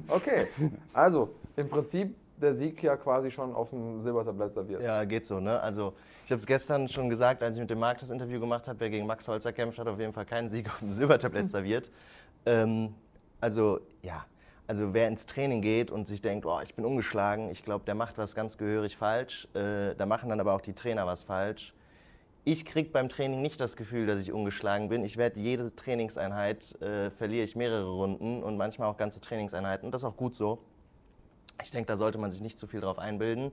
Okay, 0.08 0.48
also 0.94 1.34
im 1.56 1.70
Prinzip 1.70 2.16
der 2.42 2.54
Sieg 2.54 2.82
ja 2.84 2.98
quasi 2.98 3.32
schon 3.32 3.54
auf 3.54 3.70
dem 3.70 4.02
Silbertablett 4.02 4.54
serviert. 4.54 4.82
Ja, 4.82 5.04
geht 5.06 5.26
so. 5.26 5.40
Ne? 5.40 5.60
Also 5.60 5.94
ich 6.26 6.32
habe 6.32 6.40
es 6.40 6.46
gestern 6.46 6.88
schon 6.88 7.10
gesagt, 7.10 7.44
als 7.44 7.56
ich 7.56 7.62
mit 7.62 7.70
dem 7.70 7.80
Marc 7.80 8.00
das 8.00 8.10
Interview 8.10 8.40
gemacht 8.40 8.68
habe, 8.68 8.80
wer 8.80 8.90
gegen 8.90 9.06
Max 9.06 9.28
Holzer 9.28 9.54
kämpft, 9.54 9.80
hat 9.80 9.88
auf 9.88 10.00
jeden 10.00 10.14
Fall 10.14 10.26
keinen 10.26 10.50
Sieg 10.50 10.68
auf 10.70 10.80
dem 10.80 10.92
Silbertablett 10.92 11.50
serviert. 11.52 11.92
Ähm, 12.46 12.96
also 13.40 13.80
ja, 14.02 14.26
also 14.68 14.94
wer 14.94 15.08
ins 15.08 15.26
Training 15.26 15.62
geht 15.62 15.92
und 15.92 16.08
sich 16.08 16.22
denkt, 16.22 16.46
oh, 16.46 16.60
ich 16.64 16.76
bin 16.76 16.86
ungeschlagen, 16.86 17.50
ich 17.50 17.66
glaube, 17.66 17.84
der 17.86 17.96
macht 17.96 18.18
was 18.18 18.36
ganz 18.36 18.58
gehörig 18.58 18.96
falsch. 18.96 19.48
Äh, 19.54 19.96
da 19.96 20.06
machen 20.06 20.30
dann 20.30 20.40
aber 20.40 20.54
auch 20.54 20.62
die 20.62 20.74
Trainer 20.74 21.06
was 21.06 21.24
falsch. 21.24 21.74
Ich 22.44 22.66
kriege 22.66 22.90
beim 22.90 23.08
Training 23.08 23.42
nicht 23.42 23.60
das 23.60 23.76
Gefühl, 23.76 24.08
dass 24.08 24.20
ich 24.22 24.32
ungeschlagen 24.32 24.90
bin. 24.90 25.04
Ich 25.04 25.18
werde 25.18 25.40
jede 25.40 25.76
Trainingseinheit, 25.76 26.82
äh, 26.82 27.12
verliere 27.12 27.44
ich 27.44 27.56
mehrere 27.56 27.90
Runden 27.90 28.42
und 28.42 28.58
manchmal 28.58 28.88
auch 28.88 28.98
ganze 28.98 29.22
Trainingseinheiten. 29.22 29.86
Und 29.86 29.92
das 29.94 30.02
ist 30.02 30.08
auch 30.08 30.18
gut 30.18 30.36
so. 30.36 30.60
Ich 31.64 31.72
denke, 31.72 31.88
da 31.88 31.96
sollte 31.96 32.18
man 32.18 32.32
sich 32.32 32.42
nicht 32.42 32.58
zu 32.58 32.68
viel 32.68 32.82
drauf 32.82 33.00
einbilden. 33.00 33.52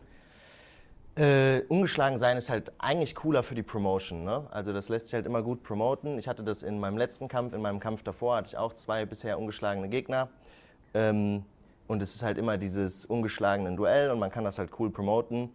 Äh, 1.16 1.62
ungeschlagen 1.68 2.16
sein 2.16 2.36
ist 2.36 2.48
halt 2.48 2.70
eigentlich 2.78 3.16
cooler 3.16 3.43
für 3.43 3.56
die 3.56 3.64
Promotion. 3.64 4.24
Ne? 4.24 4.47
Also 4.51 4.72
das 4.72 4.89
lässt 4.89 5.06
sich 5.06 5.14
halt 5.14 5.26
immer 5.26 5.43
gut 5.43 5.64
promoten. 5.64 6.16
Ich 6.18 6.28
hatte 6.28 6.44
das 6.44 6.62
in 6.62 6.78
meinem 6.78 6.97
letzten 6.97 7.26
Kampf, 7.26 7.55
in 7.55 7.60
meinem 7.60 7.80
Kampf 7.80 8.05
davor 8.05 8.36
hatte 8.36 8.48
ich 8.48 8.56
auch 8.56 8.72
zwei 8.74 9.05
bisher 9.05 9.39
ungeschlagene 9.39 9.89
Gegner. 9.89 10.28
Ähm, 10.94 11.44
und 11.89 12.02
es 12.02 12.14
ist 12.14 12.22
halt 12.22 12.39
immer 12.39 12.56
dieses 12.56 13.05
ungeschlagene 13.06 13.74
Duell 13.74 14.10
und 14.10 14.20
man 14.20 14.30
kann 14.30 14.44
das 14.44 14.59
halt 14.59 14.70
cool 14.78 14.90
promoten. 14.90 15.51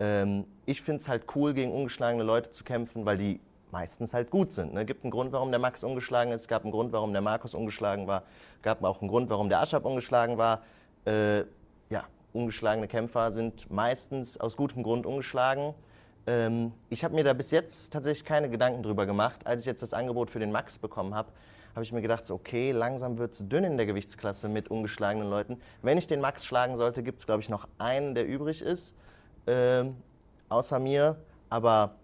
Ähm, 0.00 0.46
ich 0.64 0.80
finde 0.80 1.00
es 1.00 1.08
halt 1.08 1.24
cool, 1.34 1.52
gegen 1.52 1.72
ungeschlagene 1.72 2.22
Leute 2.22 2.50
zu 2.50 2.64
kämpfen, 2.64 3.04
weil 3.04 3.18
die 3.18 3.40
meistens 3.70 4.14
halt 4.14 4.30
gut 4.30 4.52
sind. 4.52 4.68
Es 4.68 4.74
ne? 4.74 4.86
gibt 4.86 5.04
einen 5.04 5.10
Grund, 5.10 5.32
warum 5.32 5.50
der 5.50 5.60
Max 5.60 5.84
ungeschlagen 5.84 6.32
ist, 6.32 6.42
es 6.42 6.48
gab 6.48 6.62
einen 6.62 6.72
Grund, 6.72 6.92
warum 6.92 7.12
der 7.12 7.22
Markus 7.22 7.54
ungeschlagen 7.54 8.06
war, 8.06 8.22
es 8.56 8.62
gab 8.62 8.82
auch 8.84 9.00
einen 9.00 9.08
Grund, 9.10 9.28
warum 9.28 9.48
der 9.48 9.60
Aschab 9.60 9.84
ungeschlagen 9.84 10.38
war. 10.38 10.62
Äh, 11.04 11.44
ja, 11.92 12.04
ungeschlagene 12.32 12.88
Kämpfer 12.88 13.32
sind 13.32 13.70
meistens 13.70 14.40
aus 14.40 14.56
gutem 14.56 14.82
Grund 14.82 15.04
ungeschlagen. 15.04 15.74
Ähm, 16.26 16.72
ich 16.88 17.04
habe 17.04 17.14
mir 17.14 17.22
da 17.22 17.34
bis 17.34 17.50
jetzt 17.50 17.92
tatsächlich 17.92 18.24
keine 18.24 18.48
Gedanken 18.48 18.82
drüber 18.82 19.04
gemacht. 19.04 19.46
Als 19.46 19.60
ich 19.60 19.66
jetzt 19.66 19.82
das 19.82 19.92
Angebot 19.92 20.30
für 20.30 20.38
den 20.38 20.50
Max 20.50 20.78
bekommen 20.78 21.14
habe, 21.14 21.28
habe 21.74 21.84
ich 21.84 21.92
mir 21.92 22.00
gedacht, 22.00 22.26
so, 22.26 22.34
okay, 22.34 22.72
langsam 22.72 23.18
wird 23.18 23.34
es 23.34 23.46
dünn 23.46 23.64
in 23.64 23.76
der 23.76 23.84
Gewichtsklasse 23.84 24.48
mit 24.48 24.68
ungeschlagenen 24.68 25.28
Leuten. 25.28 25.60
Wenn 25.82 25.98
ich 25.98 26.06
den 26.06 26.20
Max 26.20 26.46
schlagen 26.46 26.76
sollte, 26.76 27.02
gibt 27.02 27.18
es, 27.18 27.26
glaube 27.26 27.42
ich, 27.42 27.50
noch 27.50 27.68
einen, 27.78 28.14
der 28.14 28.26
übrig 28.26 28.62
ist, 28.62 28.94
äh, 29.44 29.84
außer 30.48 30.78
mir. 30.78 31.16
Aber 31.50 31.96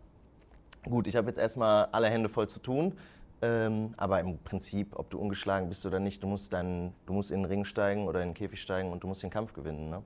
gut, 0.85 1.07
ich 1.07 1.17
habe 1.17 1.29
jetzt 1.29 1.39
erstmal 1.39 1.87
alle 1.93 2.09
Hände 2.09 2.29
voll 2.29 2.49
zu 2.49 2.61
tun. 2.61 2.93
Ähm, 3.41 3.95
aber 3.97 4.21
im 4.21 4.39
Prinzip, 4.39 4.99
ob 4.99 5.11
du 5.11 5.19
ungeschlagen 5.19 5.69
bist 5.69 5.87
oder 5.87 6.01
nicht, 6.01 6.23
du 6.23 6.27
musst, 6.27 6.53
dann, 6.53 6.93
du 7.07 7.13
musst 7.13 7.31
in 7.31 7.43
den 7.43 7.45
Ring 7.45 7.65
steigen 7.65 8.09
oder 8.09 8.21
in 8.23 8.31
den 8.31 8.35
Käfig 8.35 8.61
steigen 8.61 8.91
und 8.91 9.05
du 9.05 9.07
musst 9.07 9.23
den 9.23 9.31
Kampf 9.31 9.53
gewinnen. 9.53 9.91
Ne? 9.91 10.03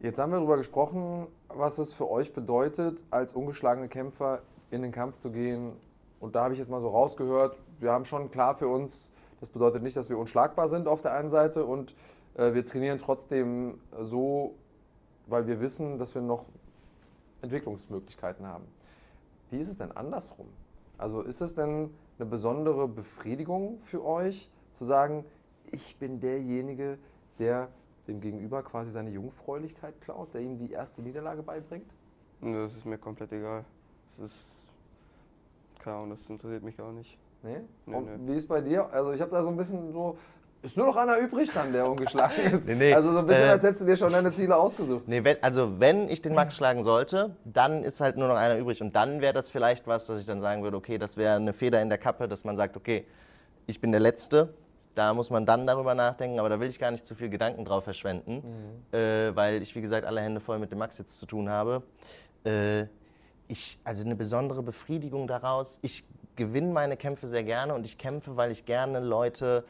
Jetzt 0.00 0.18
haben 0.18 0.30
wir 0.30 0.36
darüber 0.36 0.58
gesprochen, 0.58 1.26
was 1.48 1.78
es 1.78 1.94
für 1.94 2.08
euch 2.10 2.34
bedeutet, 2.34 3.02
als 3.10 3.32
ungeschlagene 3.32 3.88
Kämpfer 3.88 4.42
in 4.70 4.82
den 4.82 4.92
Kampf 4.92 5.16
zu 5.16 5.30
gehen. 5.30 5.72
Und 6.20 6.34
da 6.34 6.44
habe 6.44 6.52
ich 6.52 6.60
jetzt 6.60 6.70
mal 6.70 6.80
so 6.80 6.88
rausgehört, 6.88 7.58
wir 7.80 7.92
haben 7.92 8.04
schon 8.04 8.30
klar 8.30 8.54
für 8.54 8.68
uns, 8.68 9.10
das 9.40 9.48
bedeutet 9.48 9.82
nicht, 9.82 9.96
dass 9.96 10.10
wir 10.10 10.18
unschlagbar 10.18 10.68
sind 10.68 10.86
auf 10.86 11.00
der 11.00 11.14
einen 11.14 11.30
Seite 11.30 11.64
und 11.64 11.94
äh, 12.34 12.52
wir 12.52 12.64
trainieren 12.64 12.98
trotzdem 12.98 13.80
so, 13.98 14.54
weil 15.26 15.46
wir 15.46 15.60
wissen, 15.60 15.98
dass 15.98 16.14
wir 16.14 16.22
noch 16.22 16.46
Entwicklungsmöglichkeiten 17.40 18.46
haben. 18.46 18.64
Wie 19.50 19.58
ist 19.58 19.68
es 19.68 19.78
denn 19.78 19.92
andersrum? 19.92 20.48
Also 20.98 21.22
ist 21.22 21.40
es 21.40 21.54
denn 21.54 21.90
eine 22.18 22.28
besondere 22.28 22.88
Befriedigung 22.88 23.78
für 23.82 24.04
euch, 24.04 24.50
zu 24.72 24.84
sagen, 24.84 25.24
ich 25.70 25.96
bin 25.98 26.20
derjenige, 26.20 26.98
der 27.38 27.68
dem 28.06 28.20
Gegenüber 28.20 28.62
quasi 28.62 28.90
seine 28.90 29.10
Jungfräulichkeit 29.10 30.00
klaut, 30.00 30.32
der 30.34 30.40
ihm 30.40 30.58
die 30.58 30.72
erste 30.72 31.02
Niederlage 31.02 31.42
beibringt? 31.42 31.90
Das 32.40 32.74
ist 32.74 32.86
mir 32.86 32.98
komplett 32.98 33.32
egal. 33.32 33.64
Das 34.06 34.18
ist, 34.18 34.50
keine 35.78 35.96
Ahnung, 35.96 36.10
das 36.10 36.28
interessiert 36.30 36.62
mich 36.62 36.80
auch 36.80 36.92
nicht. 36.92 37.18
Nee? 37.42 37.60
nee 37.86 38.00
nee. 38.00 38.18
wie 38.26 38.36
ist 38.36 38.48
bei 38.48 38.60
dir? 38.60 38.90
Also 38.92 39.12
ich 39.12 39.20
habe 39.20 39.30
da 39.30 39.42
so 39.42 39.50
ein 39.50 39.56
bisschen 39.56 39.92
so, 39.92 40.16
ist 40.62 40.76
nur 40.76 40.86
noch 40.86 40.96
einer 40.96 41.18
übrig 41.18 41.50
dann, 41.52 41.72
der 41.72 41.88
ungeschlagen 41.88 42.36
ist. 42.52 42.66
nee, 42.66 42.74
nee. 42.74 42.92
Also 42.92 43.12
so 43.12 43.18
ein 43.18 43.26
bisschen, 43.26 43.44
äh, 43.44 43.50
als 43.50 43.62
hättest 43.62 43.82
du 43.82 43.86
dir 43.86 43.96
schon 43.96 44.12
deine 44.12 44.32
Ziele 44.32 44.56
ausgesucht. 44.56 45.06
Nee, 45.06 45.22
wenn, 45.22 45.42
also 45.42 45.78
wenn 45.78 46.08
ich 46.08 46.20
den 46.20 46.34
Max 46.34 46.56
schlagen 46.56 46.82
sollte, 46.82 47.36
dann 47.44 47.84
ist 47.84 48.00
halt 48.00 48.16
nur 48.16 48.28
noch 48.28 48.36
einer 48.36 48.56
übrig. 48.56 48.82
Und 48.82 48.96
dann 48.96 49.20
wäre 49.20 49.32
das 49.32 49.50
vielleicht 49.50 49.86
was, 49.86 50.06
dass 50.06 50.20
ich 50.20 50.26
dann 50.26 50.40
sagen 50.40 50.62
würde, 50.62 50.76
okay, 50.76 50.98
das 50.98 51.16
wäre 51.16 51.36
eine 51.36 51.52
Feder 51.52 51.80
in 51.80 51.88
der 51.88 51.98
Kappe, 51.98 52.28
dass 52.28 52.44
man 52.44 52.56
sagt, 52.56 52.76
okay, 52.76 53.06
ich 53.66 53.80
bin 53.80 53.92
der 53.92 54.00
Letzte. 54.00 54.54
Da 54.94 55.14
muss 55.14 55.30
man 55.30 55.46
dann 55.46 55.64
darüber 55.64 55.94
nachdenken, 55.94 56.40
aber 56.40 56.48
da 56.48 56.58
will 56.58 56.68
ich 56.68 56.80
gar 56.80 56.90
nicht 56.90 57.06
zu 57.06 57.14
viel 57.14 57.28
Gedanken 57.28 57.64
drauf 57.64 57.84
verschwenden, 57.84 58.42
mhm. 58.92 58.98
äh, 58.98 59.36
weil 59.36 59.62
ich, 59.62 59.76
wie 59.76 59.80
gesagt, 59.80 60.04
alle 60.04 60.20
Hände 60.20 60.40
voll 60.40 60.58
mit 60.58 60.72
dem 60.72 60.78
Max 60.78 60.98
jetzt 60.98 61.20
zu 61.20 61.26
tun 61.26 61.48
habe. 61.48 61.82
Äh, 62.44 62.86
ich, 63.46 63.78
also 63.84 64.04
eine 64.04 64.16
besondere 64.16 64.62
Befriedigung 64.62 65.28
daraus. 65.28 65.78
Ich 65.82 66.04
gewinne 66.34 66.72
meine 66.72 66.96
Kämpfe 66.96 67.28
sehr 67.28 67.44
gerne 67.44 67.74
und 67.74 67.86
ich 67.86 67.96
kämpfe, 67.96 68.36
weil 68.36 68.50
ich 68.50 68.64
gerne 68.64 68.98
Leute 68.98 69.64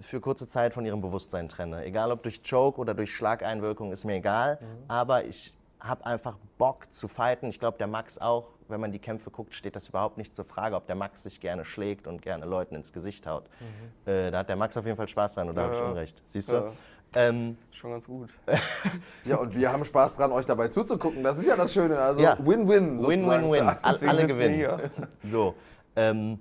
für 0.00 0.20
kurze 0.20 0.46
Zeit 0.46 0.74
von 0.74 0.84
ihrem 0.84 1.00
Bewusstsein 1.00 1.48
trenne. 1.48 1.84
Egal 1.84 2.12
ob 2.12 2.22
durch 2.22 2.42
Choke 2.48 2.80
oder 2.80 2.94
durch 2.94 3.14
Schlageinwirkung, 3.14 3.92
ist 3.92 4.04
mir 4.04 4.14
egal. 4.14 4.58
Mhm. 4.60 4.66
Aber 4.88 5.24
ich 5.24 5.52
habe 5.80 6.06
einfach 6.06 6.36
Bock 6.58 6.92
zu 6.92 7.08
fighten. 7.08 7.48
Ich 7.48 7.58
glaube, 7.58 7.78
der 7.78 7.88
Max 7.88 8.18
auch, 8.18 8.48
wenn 8.68 8.80
man 8.80 8.92
die 8.92 8.98
Kämpfe 8.98 9.30
guckt, 9.30 9.54
steht 9.54 9.76
das 9.76 9.88
überhaupt 9.88 10.16
nicht 10.16 10.34
zur 10.34 10.44
Frage, 10.44 10.76
ob 10.76 10.86
der 10.86 10.94
Max 10.94 11.24
sich 11.24 11.40
gerne 11.40 11.64
schlägt 11.64 12.06
und 12.06 12.22
gerne 12.22 12.46
Leuten 12.46 12.74
ins 12.74 12.92
Gesicht 12.92 13.26
haut. 13.26 13.44
Mhm. 13.60 14.10
Äh, 14.10 14.30
da 14.30 14.38
hat 14.38 14.48
der 14.48 14.56
Max 14.56 14.76
auf 14.76 14.84
jeden 14.84 14.96
Fall 14.96 15.08
Spaß 15.08 15.34
dran, 15.34 15.50
oder 15.50 15.62
ja, 15.62 15.68
habe 15.68 15.76
ich 15.76 15.82
Unrecht? 15.82 16.22
Siehst 16.26 16.52
du? 16.52 16.56
Ja. 16.56 16.72
Ähm, 17.14 17.58
Schon 17.70 17.90
ganz 17.90 18.06
gut. 18.06 18.30
ja, 19.24 19.36
und 19.36 19.54
wir 19.54 19.70
haben 19.70 19.84
Spaß 19.84 20.16
dran, 20.16 20.32
euch 20.32 20.46
dabei 20.46 20.68
zuzugucken. 20.68 21.22
Das 21.22 21.36
ist 21.36 21.46
ja 21.46 21.56
das 21.56 21.72
Schöne. 21.72 21.98
Also 21.98 22.22
Win-Win. 22.22 23.00
Ja. 23.00 23.06
Win-Win-Win. 23.06 23.68
Alle 23.82 24.26
gewinnen. 24.26 24.90
So. 25.22 25.54
Ähm, 25.94 26.38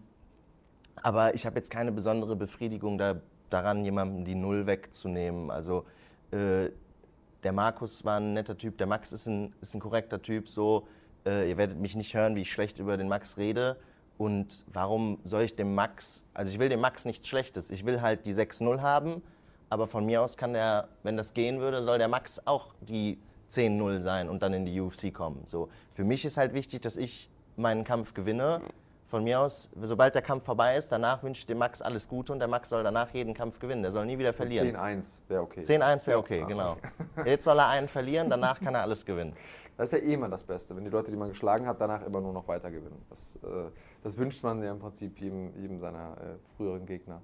aber 1.03 1.33
ich 1.33 1.45
habe 1.45 1.55
jetzt 1.57 1.69
keine 1.69 1.91
besondere 1.91 2.35
Befriedigung 2.35 2.97
da, 2.97 3.15
daran, 3.51 3.83
jemandem 3.83 4.25
die 4.25 4.35
Null 4.35 4.65
wegzunehmen. 4.65 5.51
Also 5.51 5.85
äh, 6.31 6.69
der 7.43 7.51
Markus 7.51 8.05
war 8.05 8.19
ein 8.19 8.33
netter 8.33 8.57
Typ, 8.57 8.77
der 8.77 8.87
Max 8.87 9.11
ist 9.11 9.27
ein, 9.27 9.53
ist 9.61 9.73
ein 9.73 9.79
korrekter 9.79 10.21
Typ. 10.21 10.47
So, 10.47 10.87
äh, 11.25 11.49
ihr 11.49 11.57
werdet 11.57 11.79
mich 11.79 11.95
nicht 11.95 12.13
hören, 12.13 12.35
wie 12.35 12.41
ich 12.41 12.51
schlecht 12.51 12.79
über 12.79 12.97
den 12.97 13.07
Max 13.07 13.37
rede. 13.37 13.77
Und 14.17 14.65
warum 14.71 15.17
soll 15.23 15.41
ich 15.41 15.55
dem 15.55 15.73
Max, 15.73 16.23
also 16.33 16.51
ich 16.51 16.59
will 16.59 16.69
dem 16.69 16.79
Max 16.79 17.05
nichts 17.05 17.27
Schlechtes. 17.27 17.71
Ich 17.71 17.85
will 17.85 18.01
halt 18.01 18.25
die 18.25 18.33
6-0 18.33 18.81
haben, 18.81 19.23
aber 19.69 19.87
von 19.87 20.05
mir 20.05 20.21
aus 20.21 20.37
kann 20.37 20.53
der, 20.53 20.89
wenn 21.01 21.17
das 21.17 21.33
gehen 21.33 21.59
würde, 21.59 21.81
soll 21.81 21.97
der 21.97 22.07
Max 22.07 22.45
auch 22.45 22.75
die 22.81 23.17
10-0 23.49 24.01
sein 24.01 24.29
und 24.29 24.43
dann 24.43 24.53
in 24.53 24.65
die 24.65 24.79
UFC 24.79 25.13
kommen. 25.13 25.41
So, 25.45 25.69
für 25.93 26.03
mich 26.03 26.23
ist 26.23 26.37
halt 26.37 26.53
wichtig, 26.53 26.81
dass 26.81 26.97
ich 26.97 27.29
meinen 27.57 27.83
Kampf 27.83 28.13
gewinne 28.13 28.61
Von 29.11 29.25
mir 29.25 29.41
aus, 29.41 29.69
sobald 29.81 30.15
der 30.15 30.21
Kampf 30.21 30.45
vorbei 30.45 30.77
ist, 30.77 30.89
danach 30.89 31.21
wünsche 31.21 31.39
ich 31.39 31.45
dem 31.45 31.57
Max 31.57 31.81
alles 31.81 32.07
Gute 32.07 32.31
und 32.31 32.39
der 32.39 32.47
Max 32.47 32.69
soll 32.69 32.81
danach 32.81 33.09
jeden 33.09 33.33
Kampf 33.33 33.59
gewinnen. 33.59 33.81
Der 33.81 33.91
soll 33.91 34.05
nie 34.05 34.17
wieder 34.17 34.31
verlieren. 34.31 34.73
10-1 34.73 35.19
wäre 35.27 35.41
okay. 35.41 35.61
10-1 35.63 36.07
wäre 36.07 36.17
okay, 36.17 36.41
Ah, 36.43 36.47
genau. 36.47 36.77
Jetzt 37.25 37.43
soll 37.43 37.59
er 37.59 37.67
einen 37.67 37.89
verlieren, 37.89 38.29
danach 38.29 38.61
kann 38.61 38.73
er 38.73 38.83
alles 38.83 39.05
gewinnen. 39.05 39.35
Das 39.75 39.91
ist 39.91 39.99
ja 39.99 40.07
eh 40.07 40.13
immer 40.13 40.29
das 40.29 40.45
Beste, 40.45 40.77
wenn 40.77 40.85
die 40.85 40.89
Leute, 40.89 41.11
die 41.11 41.17
man 41.17 41.27
geschlagen 41.27 41.67
hat, 41.67 41.81
danach 41.81 42.05
immer 42.05 42.21
nur 42.21 42.31
noch 42.31 42.47
weiter 42.47 42.71
gewinnen. 42.71 43.05
Das, 43.09 43.37
äh, 43.43 43.69
das 44.01 44.17
wünscht 44.17 44.45
man 44.45 44.63
ja 44.63 44.71
im 44.71 44.79
Prinzip 44.79 45.19
jedem, 45.19 45.59
jedem 45.59 45.81
seiner 45.81 46.13
äh, 46.13 46.55
früheren 46.55 46.85
Gegner. 46.85 47.21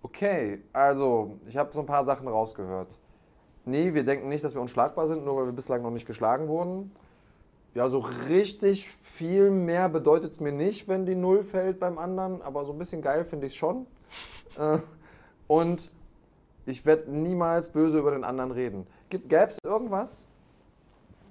Okay, 0.00 0.62
also 0.72 1.38
ich 1.46 1.58
habe 1.58 1.70
so 1.70 1.80
ein 1.80 1.86
paar 1.86 2.02
Sachen 2.02 2.28
rausgehört. 2.28 2.96
Nee, 3.66 3.92
wir 3.92 4.04
denken 4.04 4.30
nicht, 4.30 4.42
dass 4.42 4.54
wir 4.54 4.62
unschlagbar 4.62 5.06
sind, 5.06 5.22
nur 5.26 5.36
weil 5.36 5.44
wir 5.44 5.52
bislang 5.52 5.82
noch 5.82 5.90
nicht 5.90 6.06
geschlagen 6.06 6.48
wurden. 6.48 6.92
Ja, 7.72 7.88
so 7.88 8.00
richtig 8.28 8.90
viel 8.90 9.50
mehr 9.50 9.88
bedeutet 9.88 10.32
es 10.32 10.40
mir 10.40 10.50
nicht, 10.50 10.88
wenn 10.88 11.06
die 11.06 11.14
Null 11.14 11.44
fällt 11.44 11.78
beim 11.78 11.98
anderen, 11.98 12.42
aber 12.42 12.64
so 12.64 12.72
ein 12.72 12.78
bisschen 12.78 13.00
geil 13.00 13.24
finde 13.24 13.46
ich 13.46 13.52
es 13.52 13.56
schon. 13.56 13.86
Äh, 14.58 14.78
und 15.46 15.92
ich 16.66 16.84
werde 16.84 17.12
niemals 17.12 17.68
böse 17.68 17.98
über 17.98 18.10
den 18.10 18.24
anderen 18.24 18.50
reden. 18.50 18.88
Gäbe 19.08 19.46
es 19.46 19.58
irgendwas, 19.62 20.28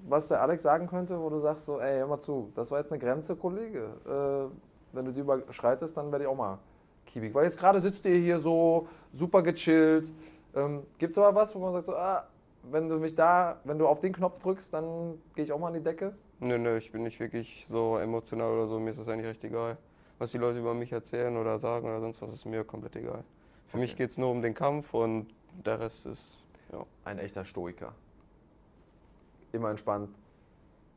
was 0.07 0.29
der 0.29 0.41
Alex 0.41 0.63
sagen 0.63 0.87
könnte, 0.87 1.19
wo 1.19 1.29
du 1.29 1.41
sagst 1.41 1.65
so, 1.65 1.81
ey, 1.81 1.99
hör 1.99 2.07
mal 2.07 2.19
zu, 2.21 2.51
das 2.55 2.71
war 2.71 2.79
jetzt 2.79 2.91
eine 2.91 2.99
Grenze, 2.99 3.35
Kollege. 3.35 3.89
Äh, 4.05 4.95
wenn 4.95 5.05
du 5.05 5.11
die 5.11 5.19
überschreitest, 5.19 5.97
dann 5.97 6.09
werde 6.09 6.23
ich 6.23 6.29
auch 6.29 6.37
mal 6.37 6.59
kiebig. 7.05 7.33
Weil 7.33 7.45
jetzt 7.45 7.57
gerade 7.57 7.81
sitzt 7.81 8.05
ihr 8.05 8.15
hier 8.15 8.39
so 8.39 8.87
super 9.11 9.43
gechillt. 9.43 10.09
Ähm, 10.55 10.83
Gibt 10.97 11.11
es 11.11 11.17
aber 11.17 11.35
was, 11.35 11.53
wo 11.53 11.59
man 11.59 11.73
sagt 11.73 11.85
so, 11.85 11.95
ah, 11.95 12.27
wenn 12.63 12.87
du 12.87 12.97
mich 12.97 13.13
da, 13.13 13.59
wenn 13.65 13.77
du 13.77 13.87
auf 13.87 13.99
den 13.99 14.13
Knopf 14.13 14.39
drückst, 14.39 14.73
dann 14.73 15.21
gehe 15.35 15.43
ich 15.43 15.51
auch 15.51 15.59
mal 15.59 15.67
an 15.67 15.73
die 15.73 15.83
Decke? 15.83 16.15
Nö, 16.39 16.57
nö, 16.57 16.77
ich 16.77 16.91
bin 16.91 17.03
nicht 17.03 17.19
wirklich 17.19 17.65
so 17.67 17.97
emotional 17.97 18.51
oder 18.51 18.67
so. 18.67 18.79
Mir 18.79 18.91
ist 18.91 18.99
das 18.99 19.09
eigentlich 19.09 19.27
recht 19.27 19.43
egal. 19.43 19.77
Was 20.17 20.31
die 20.31 20.37
Leute 20.37 20.59
über 20.59 20.73
mich 20.73 20.91
erzählen 20.91 21.35
oder 21.37 21.59
sagen 21.59 21.87
oder 21.87 21.99
sonst 21.99 22.21
was, 22.21 22.33
ist 22.33 22.45
mir 22.45 22.63
komplett 22.63 22.95
egal. 22.95 23.23
Für 23.67 23.77
mich 23.77 23.95
geht 23.95 24.09
es 24.09 24.17
nur 24.17 24.31
um 24.31 24.41
den 24.41 24.53
Kampf 24.53 24.93
und 24.93 25.27
der 25.65 25.79
Rest 25.79 26.05
ist, 26.05 26.43
ja. 26.71 26.85
Ein 27.03 27.19
echter 27.19 27.45
Stoiker. 27.45 27.93
Immer 29.51 29.71
entspannt 29.71 30.09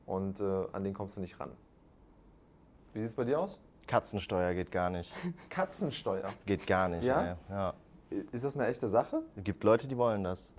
und 0.07 0.41
äh, 0.41 0.67
an 0.73 0.85
den 0.85 0.95
kommst 0.95 1.17
du 1.17 1.21
nicht 1.21 1.39
ran. 1.41 1.51
Wie 2.93 3.01
sieht 3.01 3.09
es 3.09 3.15
bei 3.15 3.25
dir 3.25 3.41
aus? 3.41 3.59
Katzensteuer 3.87 4.55
geht 4.55 4.71
gar 4.71 4.91
nicht. 4.91 5.13
Katzensteuer. 5.51 6.33
Geht 6.47 6.67
gar 6.67 6.89
nicht. 6.89 7.05
Ja? 7.05 7.37
ja. 7.49 7.75
Ist 8.31 8.45
das 8.45 8.57
eine 8.57 8.67
echte 8.67 8.89
Sache? 8.89 9.23
Es 9.37 9.45
gibt 9.45 9.65
Leute, 9.65 9.89
die 9.89 9.97
wollen 9.97 10.23
das. 10.23 10.51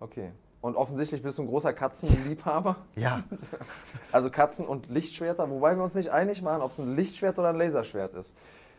Okay. 0.00 0.32
Und 0.66 0.74
offensichtlich 0.74 1.22
bist 1.22 1.38
du 1.38 1.42
ein 1.42 1.46
großer 1.46 1.72
Katzenliebhaber. 1.72 2.76
Ja. 2.96 3.22
Also 4.12 4.30
Katzen 4.30 4.66
und 4.66 4.88
Lichtschwerter, 4.88 5.48
wobei 5.50 5.76
wir 5.76 5.82
uns 5.82 5.94
nicht 5.94 6.10
einig 6.10 6.42
waren, 6.42 6.62
ob 6.62 6.70
es 6.70 6.78
ein 6.78 6.96
Lichtschwert 6.96 7.38
oder 7.38 7.50
ein 7.50 7.56
Laserschwert 7.56 8.14
ist. 8.14 8.34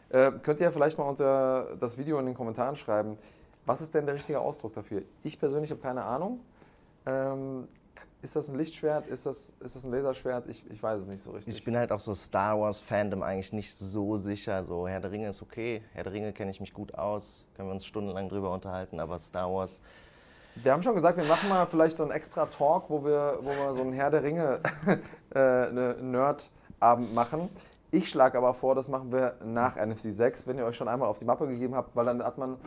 Äh, 0.09 0.31
könnt 0.43 0.59
ihr 0.59 0.71
vielleicht 0.71 0.97
mal 0.97 1.03
unter 1.03 1.77
das 1.79 1.97
Video 1.97 2.17
in 2.19 2.25
den 2.25 2.35
Kommentaren 2.35 2.75
schreiben, 2.75 3.17
was 3.65 3.81
ist 3.81 3.93
denn 3.93 4.05
der 4.05 4.15
richtige 4.15 4.39
Ausdruck 4.39 4.73
dafür? 4.73 5.03
Ich 5.23 5.39
persönlich 5.39 5.69
habe 5.71 5.79
keine 5.79 6.03
Ahnung. 6.03 6.39
Ähm, 7.05 7.67
ist 8.21 8.35
das 8.35 8.49
ein 8.49 8.57
Lichtschwert? 8.57 9.07
Ist 9.07 9.25
das, 9.25 9.53
ist 9.59 9.75
das 9.75 9.85
ein 9.85 9.91
Laserschwert? 9.91 10.47
Ich, 10.47 10.69
ich 10.69 10.81
weiß 10.81 11.01
es 11.01 11.07
nicht 11.07 11.21
so 11.21 11.31
richtig. 11.31 11.55
Ich 11.55 11.63
bin 11.63 11.77
halt 11.77 11.91
auch 11.91 11.99
so 11.99 12.13
Star 12.13 12.59
Wars 12.59 12.81
Fandom 12.81 13.21
eigentlich 13.21 13.53
nicht 13.53 13.73
so 13.73 14.17
sicher. 14.17 14.63
So 14.63 14.87
Herr 14.87 14.99
der 14.99 15.11
Ringe 15.11 15.29
ist 15.29 15.41
okay. 15.41 15.83
Herr 15.93 16.03
der 16.03 16.11
Ringe 16.11 16.33
kenne 16.33 16.51
ich 16.51 16.59
mich 16.59 16.73
gut 16.73 16.95
aus. 16.95 17.45
Können 17.55 17.69
wir 17.69 17.73
uns 17.73 17.85
stundenlang 17.85 18.27
drüber 18.27 18.51
unterhalten. 18.51 18.99
Aber 18.99 19.19
Star 19.19 19.53
Wars, 19.53 19.81
Wir 20.63 20.71
haben 20.71 20.81
schon 20.81 20.95
gesagt, 20.95 21.17
wir 21.17 21.25
machen 21.25 21.49
mal 21.49 21.67
vielleicht 21.67 21.97
so 21.97 22.03
einen 22.03 22.11
extra 22.11 22.45
Talk, 22.47 22.89
wo 22.89 23.03
wir, 23.03 23.39
wo 23.41 23.49
wir 23.49 23.73
so 23.73 23.81
einen 23.81 23.93
Herr 23.93 24.09
der 24.09 24.23
Ringe 24.23 24.59
äh, 25.35 25.93
Nerd-Abend 26.01 27.13
machen. 27.13 27.49
Ich 27.91 28.09
schlage 28.09 28.37
aber 28.37 28.53
vor, 28.53 28.73
das 28.73 28.87
machen 28.87 29.11
wir 29.11 29.35
nach 29.45 29.75
NFC 29.75 30.11
6, 30.11 30.47
wenn 30.47 30.57
ihr 30.57 30.65
euch 30.65 30.75
schon 30.75 30.87
einmal 30.87 31.09
auf 31.09 31.19
die 31.19 31.25
Mappe 31.25 31.47
gegeben 31.47 31.75
habt, 31.75 31.95
weil 31.95 32.05
dann 32.05 32.23
hat 32.23 32.37
man 32.37 32.57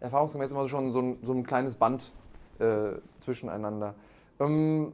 erfahrungsgemäß 0.00 0.52
immer 0.52 0.68
schon 0.68 0.92
so 0.92 1.00
ein, 1.00 1.18
so 1.22 1.32
ein 1.32 1.44
kleines 1.44 1.76
Band 1.76 2.12
äh, 2.60 2.92
zwischeneinander. 3.18 3.94
Ähm, 4.40 4.92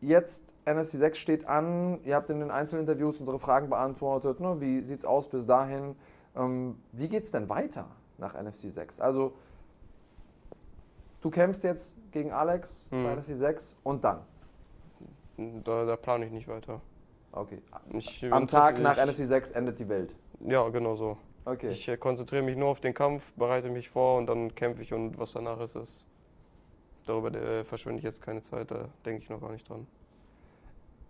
jetzt 0.00 0.42
NFC 0.66 0.92
6 0.92 1.18
steht 1.18 1.48
an, 1.48 2.00
ihr 2.04 2.16
habt 2.16 2.30
in 2.30 2.40
den 2.40 2.50
Einzelinterviews 2.50 3.20
unsere 3.20 3.38
Fragen 3.38 3.70
beantwortet. 3.70 4.40
Ne? 4.40 4.60
Wie 4.60 4.78
es 4.78 5.04
aus 5.04 5.28
bis 5.28 5.46
dahin? 5.46 5.94
Ähm, 6.34 6.78
wie 6.92 7.14
es 7.16 7.30
denn 7.30 7.48
weiter 7.48 7.86
nach 8.18 8.34
NFC 8.34 8.70
6? 8.70 9.00
Also, 9.00 9.34
du 11.20 11.30
kämpfst 11.30 11.64
jetzt 11.64 11.96
gegen 12.12 12.32
Alex 12.32 12.88
bei 12.90 12.96
Mhm. 12.96 13.06
NFC 13.18 13.34
6 13.34 13.76
und 13.82 14.04
dann? 14.04 14.20
Da, 15.64 15.84
da 15.84 15.96
plane 15.96 16.26
ich 16.26 16.32
nicht 16.32 16.48
weiter. 16.48 16.80
Okay. 17.32 17.60
Ich, 17.90 18.24
Am 18.32 18.48
Tag 18.48 18.78
nach 18.78 18.96
ich, 18.96 19.04
NFC 19.04 19.26
6 19.26 19.50
endet 19.50 19.78
die 19.78 19.88
Welt. 19.88 20.14
Ja, 20.40 20.66
genau 20.68 20.96
so. 20.96 21.18
Okay. 21.44 21.68
Ich 21.68 21.86
äh, 21.88 21.96
konzentriere 21.96 22.42
mich 22.42 22.56
nur 22.56 22.68
auf 22.68 22.80
den 22.80 22.94
Kampf, 22.94 23.32
bereite 23.34 23.68
mich 23.70 23.88
vor 23.90 24.18
und 24.18 24.26
dann 24.26 24.54
kämpfe 24.54 24.82
ich 24.82 24.92
und 24.92 25.18
was 25.18 25.32
danach 25.32 25.60
ist, 25.60 25.76
ist 25.76 26.06
darüber 27.06 27.32
äh, 27.34 27.64
verschwende 27.64 27.98
ich 27.98 28.04
jetzt 28.04 28.20
keine 28.22 28.42
Zeit, 28.42 28.70
da 28.70 28.88
denke 29.04 29.22
ich 29.22 29.30
noch 29.30 29.40
gar 29.40 29.52
nicht 29.52 29.68
dran. 29.68 29.86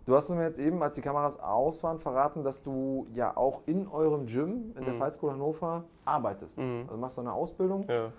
Du 0.05 0.15
hast 0.15 0.29
mir 0.29 0.43
jetzt 0.43 0.59
eben, 0.59 0.81
als 0.83 0.95
die 0.95 1.01
Kameras 1.01 1.39
aus 1.39 1.83
waren, 1.83 1.99
verraten, 1.99 2.43
dass 2.43 2.61
du 2.63 3.07
ja 3.13 3.35
auch 3.35 3.63
in 3.65 3.87
eurem 3.87 4.25
Gym 4.25 4.73
in 4.77 4.85
der 4.85 4.93
Mhm. 4.93 4.99
Fight 4.99 5.13
School 5.15 5.31
Hannover 5.31 5.83
arbeitest. 6.05 6.57
Mhm. 6.57 6.83
Also 6.87 6.97
machst 6.97 7.17
du 7.17 7.21
eine 7.21 7.33
Ausbildung. 7.33 7.85
Ja, 7.89 8.11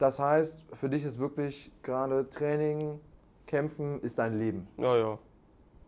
Das 0.00 0.18
heißt, 0.18 0.60
für 0.72 0.88
dich 0.88 1.04
ist 1.04 1.18
wirklich 1.20 1.70
gerade 1.82 2.28
Training, 2.28 2.98
Kämpfen 3.46 4.00
ist 4.00 4.18
dein 4.18 4.36
Leben. 4.38 4.66
ja, 4.76 4.96
ja. 4.96 5.18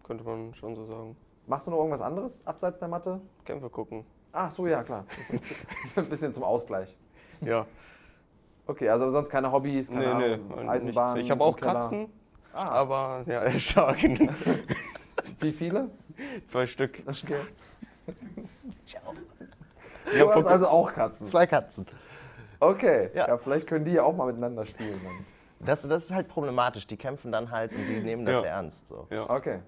Könnte 0.05 0.25
man 0.25 0.53
schon 0.55 0.75
so 0.77 0.85
sagen. 0.85 1.17
Machst 1.47 1.67
du 1.67 1.71
noch 1.71 1.79
irgendwas 1.79 2.03
anderes 2.03 2.47
abseits 2.47 2.79
der 2.79 2.89
Matte? 2.89 3.21
Kämpfe 3.45 3.69
gucken. 3.71 4.05
Ach 4.33 4.51
so, 4.51 4.67
ja, 4.67 4.83
klar. 4.83 5.07
Ein 5.97 6.09
bisschen 6.09 6.33
zum 6.33 6.45
Ausgleich. 6.45 6.97
Ja, 7.41 7.67
Okay, 8.65 8.89
also 8.89 9.11
sonst 9.11 9.29
keine 9.29 9.51
Hobbys, 9.51 9.89
keine 9.91 10.01
nee, 10.01 10.15
nee. 10.15 10.35
Ahnung, 10.35 10.49
nichts. 10.57 10.69
Eisenbahn. 10.71 11.17
Ich 11.19 11.31
habe 11.33 11.43
auch. 11.43 11.57
Katzen, 11.57 12.07
Ah, 12.53 12.69
aber 12.69 13.23
ja, 13.27 13.51
stark. 13.59 13.99
wie 15.41 15.53
viele? 15.53 15.91
Zwei 16.47 16.67
Stück. 16.69 17.03
Okay. 17.07 17.41
Ich 18.87 18.95
Du 20.19 20.31
hast 20.35 20.47
also 20.47 20.69
auch 20.69 20.93
Katzen. 20.93 21.27
zwei 21.27 21.47
Katzen. 21.47 21.87
Okay, 22.63 23.11
ja. 23.15 23.27
Ja. 23.29 23.39
vielleicht 23.39 23.67
können 23.67 23.85
die 23.85 23.93
ja 23.93 24.05
auch 24.05 24.15
mal 24.17 24.27
miteinander 24.27 24.65
spielen. 24.65 25.01
Dann. 25.03 25.67
Das, 25.67 25.83
das 25.87 26.05
ist 26.07 26.13
halt 26.15 26.29
problematisch. 26.29 26.87
Die 26.87 26.97
kämpfen 26.97 27.33
dann 27.33 27.51
halt 27.51 27.73
und 27.73 27.87
die 27.89 28.01
nehmen 28.01 28.25
das 28.25 28.43
Ja. 28.43 28.49
ernst. 28.51 28.87
So. 28.89 29.07
Ja, 29.11 29.29
Okay. 29.29 29.59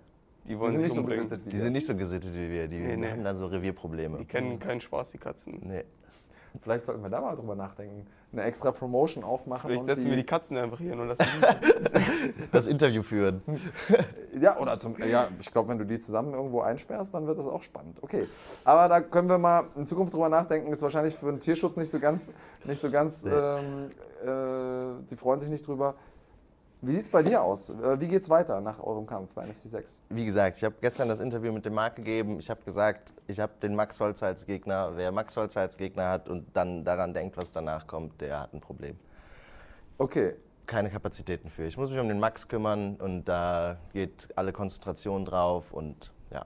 die 0.44 0.54
Die 0.56 0.70
sind 0.70 0.80
nicht 0.80 0.94
so 0.94 1.02
gesittet 1.02 1.40
wie 1.44 1.50
Die 1.50 1.56
wir. 1.56 1.60
sind 1.62 1.72
nicht 1.72 1.86
so 1.86 1.96
gesittet 1.96 2.34
wie 2.34 2.50
wir. 2.50 2.68
Die 2.68 2.78
Nee, 2.78 2.96
nee. 2.96 3.10
haben 3.10 3.24
dann 3.24 3.36
so 3.36 3.46
Revierprobleme. 3.46 4.18
Die 4.18 4.24
kennen 4.24 4.58
keinen 4.60 4.80
Spaß, 4.80 5.10
die 5.10 5.18
Katzen. 5.18 5.60
Nee. 5.64 5.84
Vielleicht 6.62 6.84
sollten 6.84 7.02
wir 7.02 7.10
da 7.10 7.20
mal 7.20 7.34
drüber 7.36 7.54
nachdenken. 7.54 8.06
Eine 8.32 8.42
extra 8.42 8.70
Promotion 8.72 9.22
aufmachen. 9.24 9.62
Vielleicht 9.68 9.80
und 9.80 9.86
setzen 9.86 10.08
wir 10.08 10.16
die 10.16 10.24
Katzen 10.24 10.56
einfach 10.56 10.78
hier 10.78 10.90
hin 10.90 11.00
und 11.00 11.08
lassen 11.08 11.24
Das 12.52 12.66
Interview 12.66 13.02
führen. 13.02 13.42
Ja, 14.40 14.58
oder 14.58 14.76
zum, 14.80 14.96
ja, 14.98 15.28
ich 15.38 15.52
glaube, 15.52 15.68
wenn 15.68 15.78
du 15.78 15.86
die 15.86 16.00
zusammen 16.00 16.34
irgendwo 16.34 16.60
einsperrst, 16.60 17.14
dann 17.14 17.28
wird 17.28 17.38
das 17.38 17.46
auch 17.46 17.62
spannend. 17.62 18.02
Okay. 18.02 18.26
Aber 18.64 18.88
da 18.88 19.00
können 19.00 19.28
wir 19.28 19.38
mal 19.38 19.66
in 19.76 19.86
Zukunft 19.86 20.12
drüber 20.12 20.28
nachdenken. 20.28 20.72
Ist 20.72 20.82
wahrscheinlich 20.82 21.14
für 21.14 21.26
den 21.26 21.38
Tierschutz 21.38 21.76
nicht 21.76 21.88
so 21.88 22.00
ganz, 22.00 22.32
nicht 22.64 22.80
so 22.80 22.90
ganz, 22.90 23.24
Nee. 23.24 23.30
ähm, 23.30 23.90
äh, 24.24 25.04
die 25.08 25.14
freuen 25.14 25.38
sich 25.38 25.48
nicht 25.48 25.64
drüber. 25.68 25.94
Wie 26.86 26.92
sieht 26.92 27.04
es 27.04 27.08
bei 27.08 27.22
dir 27.22 27.42
aus? 27.42 27.70
Äh, 27.70 27.98
Wie 27.98 28.08
geht 28.08 28.22
es 28.22 28.28
weiter 28.28 28.60
nach 28.60 28.78
eurem 28.78 29.06
Kampf 29.06 29.32
bei 29.34 29.46
NFC 29.46 29.70
6? 29.70 30.02
Wie 30.10 30.24
gesagt, 30.26 30.58
ich 30.58 30.64
habe 30.64 30.74
gestern 30.82 31.08
das 31.08 31.20
Interview 31.20 31.50
mit 31.50 31.64
dem 31.64 31.72
Marc 31.72 31.96
gegeben. 31.96 32.38
Ich 32.38 32.50
habe 32.50 32.62
gesagt, 32.62 33.14
ich 33.26 33.40
habe 33.40 33.52
den 33.62 33.74
Max 33.74 33.98
Holzer 34.00 34.26
als 34.26 34.44
Gegner. 34.44 34.92
Wer 34.94 35.10
Max 35.10 35.34
Holzer 35.36 35.62
als 35.62 35.78
Gegner 35.78 36.10
hat 36.10 36.28
und 36.28 36.54
dann 36.54 36.84
daran 36.84 37.14
denkt, 37.14 37.38
was 37.38 37.52
danach 37.52 37.86
kommt, 37.86 38.20
der 38.20 38.40
hat 38.40 38.52
ein 38.52 38.60
Problem. 38.60 38.98
Okay. 39.96 40.34
Keine 40.66 40.90
Kapazitäten 40.90 41.48
für. 41.48 41.64
Ich 41.64 41.76
muss 41.76 41.90
mich 41.90 41.98
um 41.98 42.08
den 42.08 42.20
Max 42.20 42.48
kümmern 42.48 42.96
und 42.96 43.24
da 43.24 43.76
geht 43.92 44.28
alle 44.34 44.52
Konzentration 44.52 45.24
drauf 45.24 45.72
und 45.72 46.12
ja. 46.30 46.44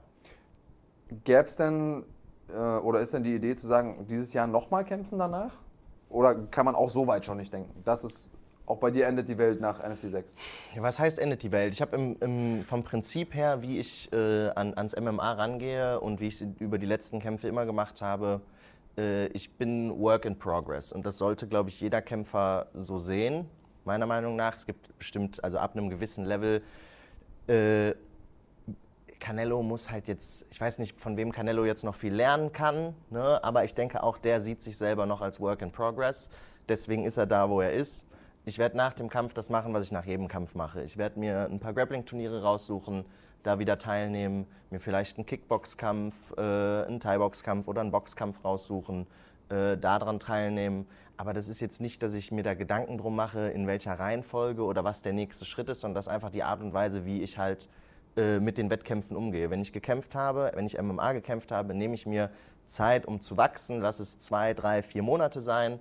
Gäbe 1.23 1.43
es 1.43 1.55
denn, 1.57 2.03
äh, 2.49 2.57
oder 2.57 3.01
ist 3.01 3.13
denn 3.13 3.23
die 3.23 3.35
Idee 3.35 3.55
zu 3.55 3.67
sagen, 3.67 4.05
dieses 4.07 4.33
Jahr 4.33 4.47
nochmal 4.47 4.85
kämpfen 4.85 5.19
danach? 5.19 5.53
Oder 6.09 6.35
kann 6.35 6.65
man 6.65 6.75
auch 6.75 6.89
so 6.89 7.07
weit 7.07 7.23
schon 7.23 7.37
nicht 7.37 7.53
denken? 7.53 7.81
Das 7.85 8.03
ist, 8.03 8.31
auch 8.69 8.77
bei 8.77 8.91
dir 8.91 9.07
endet 9.07 9.27
die 9.27 9.37
Welt 9.37 9.59
nach 9.59 9.79
NFC 9.79 10.09
6. 10.09 10.37
Ja, 10.75 10.83
Was 10.83 10.99
heißt 10.99 11.19
endet 11.19 11.43
die 11.43 11.51
Welt? 11.51 11.73
Ich 11.73 11.81
habe 11.81 12.15
vom 12.67 12.83
Prinzip 12.83 13.33
her, 13.33 13.61
wie 13.61 13.79
ich 13.79 14.11
äh, 14.13 14.49
an, 14.49 14.75
ans 14.75 14.95
MMA 14.95 15.33
rangehe 15.33 15.99
und 15.99 16.19
wie 16.19 16.27
ich 16.27 16.35
es 16.35 16.47
über 16.59 16.77
die 16.77 16.85
letzten 16.85 17.19
Kämpfe 17.19 17.47
immer 17.47 17.65
gemacht 17.65 18.01
habe, 18.01 18.41
äh, 18.97 19.27
ich 19.27 19.51
bin 19.51 19.99
Work 19.99 20.25
in 20.25 20.37
Progress. 20.37 20.91
Und 20.91 21.05
das 21.05 21.17
sollte, 21.17 21.47
glaube 21.47 21.69
ich, 21.69 21.81
jeder 21.81 22.01
Kämpfer 22.01 22.67
so 22.75 22.99
sehen, 22.99 23.49
meiner 23.85 24.05
Meinung 24.05 24.35
nach. 24.35 24.57
Es 24.57 24.67
gibt 24.67 24.97
bestimmt, 24.99 25.43
also 25.43 25.57
ab 25.57 25.75
einem 25.75 25.89
gewissen 25.89 26.25
Level, 26.25 26.61
äh, 27.47 27.93
Canelo 29.19 29.63
muss 29.63 29.89
halt 29.89 30.07
jetzt, 30.07 30.45
ich 30.51 30.61
weiß 30.61 30.79
nicht, 30.79 30.97
von 30.97 31.17
wem 31.17 31.31
Canelo 31.31 31.65
jetzt 31.65 31.83
noch 31.83 31.95
viel 31.95 32.13
lernen 32.13 32.53
kann, 32.53 32.95
ne? 33.09 33.43
aber 33.43 33.65
ich 33.65 33.73
denke 33.73 34.01
auch, 34.01 34.17
der 34.17 34.39
sieht 34.39 34.61
sich 34.61 34.77
selber 34.77 35.05
noch 35.05 35.21
als 35.21 35.41
Work 35.41 35.61
in 35.61 35.71
Progress. 35.71 36.29
Deswegen 36.69 37.03
ist 37.03 37.17
er 37.17 37.25
da, 37.25 37.49
wo 37.49 37.59
er 37.59 37.73
ist. 37.73 38.05
Ich 38.49 38.57
werde 38.57 38.75
nach 38.75 38.93
dem 38.93 39.09
Kampf 39.09 39.35
das 39.35 39.51
machen, 39.51 39.75
was 39.75 39.85
ich 39.85 39.91
nach 39.91 40.05
jedem 40.05 40.27
Kampf 40.27 40.55
mache. 40.55 40.81
Ich 40.81 40.97
werde 40.97 41.19
mir 41.19 41.47
ein 41.51 41.59
paar 41.59 41.71
Grappling-Turniere 41.71 42.41
raussuchen, 42.41 43.05
da 43.43 43.59
wieder 43.59 43.77
teilnehmen, 43.77 44.47
mir 44.71 44.79
vielleicht 44.79 45.17
einen 45.17 45.27
Kickboxkampf, 45.27 46.33
äh, 46.35 46.41
einen 46.41 46.99
Thai-Boxkampf 46.99 47.67
oder 47.67 47.81
einen 47.81 47.91
Boxkampf 47.91 48.43
raussuchen, 48.43 49.05
äh, 49.49 49.77
daran 49.77 50.19
teilnehmen. 50.19 50.87
Aber 51.15 51.33
das 51.33 51.47
ist 51.47 51.59
jetzt 51.59 51.79
nicht, 51.79 52.01
dass 52.01 52.15
ich 52.15 52.31
mir 52.31 52.41
da 52.41 52.55
Gedanken 52.55 52.97
drum 52.97 53.15
mache, 53.15 53.49
in 53.49 53.67
welcher 53.67 53.93
Reihenfolge 53.93 54.63
oder 54.63 54.83
was 54.83 55.03
der 55.03 55.13
nächste 55.13 55.45
Schritt 55.45 55.69
ist, 55.69 55.81
sondern 55.81 55.93
das 55.93 56.07
ist 56.07 56.11
einfach 56.11 56.31
die 56.31 56.41
Art 56.41 56.59
und 56.59 56.73
Weise, 56.73 57.05
wie 57.05 57.21
ich 57.21 57.37
halt 57.37 57.69
äh, 58.17 58.39
mit 58.39 58.57
den 58.57 58.71
Wettkämpfen 58.71 59.15
umgehe. 59.15 59.51
Wenn 59.51 59.61
ich 59.61 59.73
gekämpft 59.73 60.15
habe, 60.15 60.53
wenn 60.55 60.65
ich 60.65 60.81
MMA 60.81 61.13
gekämpft 61.13 61.51
habe, 61.51 61.75
nehme 61.75 61.93
ich 61.93 62.07
mir 62.07 62.31
Zeit, 62.65 63.05
um 63.05 63.21
zu 63.21 63.37
wachsen. 63.37 63.79
Lass 63.79 63.99
es 63.99 64.17
zwei, 64.17 64.55
drei, 64.55 64.81
vier 64.81 65.03
Monate 65.03 65.39
sein. 65.39 65.79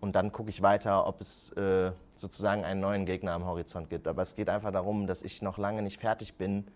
Und 0.00 0.14
dann 0.14 0.32
gucke 0.32 0.50
ich 0.50 0.62
weiter, 0.62 1.06
ob 1.06 1.20
es 1.20 1.52
äh, 1.52 1.92
sozusagen 2.16 2.64
einen 2.64 2.80
neuen 2.80 3.06
Gegner 3.06 3.32
am 3.32 3.44
Horizont 3.46 3.88
gibt. 3.88 4.06
Aber 4.06 4.22
es 4.22 4.34
geht 4.34 4.48
einfach 4.48 4.72
darum, 4.72 5.06
dass 5.06 5.22
ich 5.22 5.42
noch 5.42 5.58
lange 5.58 5.82
nicht 5.82 6.00
fertig 6.00 6.34
bin 6.34 6.66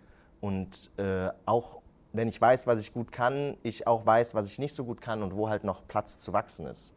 und 0.40 0.90
äh, 0.97 1.30
auch 1.47 1.80
wenn 2.12 2.28
ich 2.28 2.40
weiß, 2.40 2.66
was 2.66 2.80
ich 2.80 2.92
gut 2.92 3.12
kann, 3.12 3.56
ich 3.62 3.86
auch 3.86 4.05
weiß, 4.05 4.34
was 4.34 4.51
ich 4.51 4.59
nicht 4.59 4.74
so 4.74 4.84
gut 4.84 5.01
kann 5.01 5.22
und 5.22 5.36
wo 5.36 5.48
halt 5.48 5.64
noch 5.64 5.86
Platz 5.86 6.18
zu 6.18 6.32
wachsen 6.32 6.66
ist. 6.66 6.92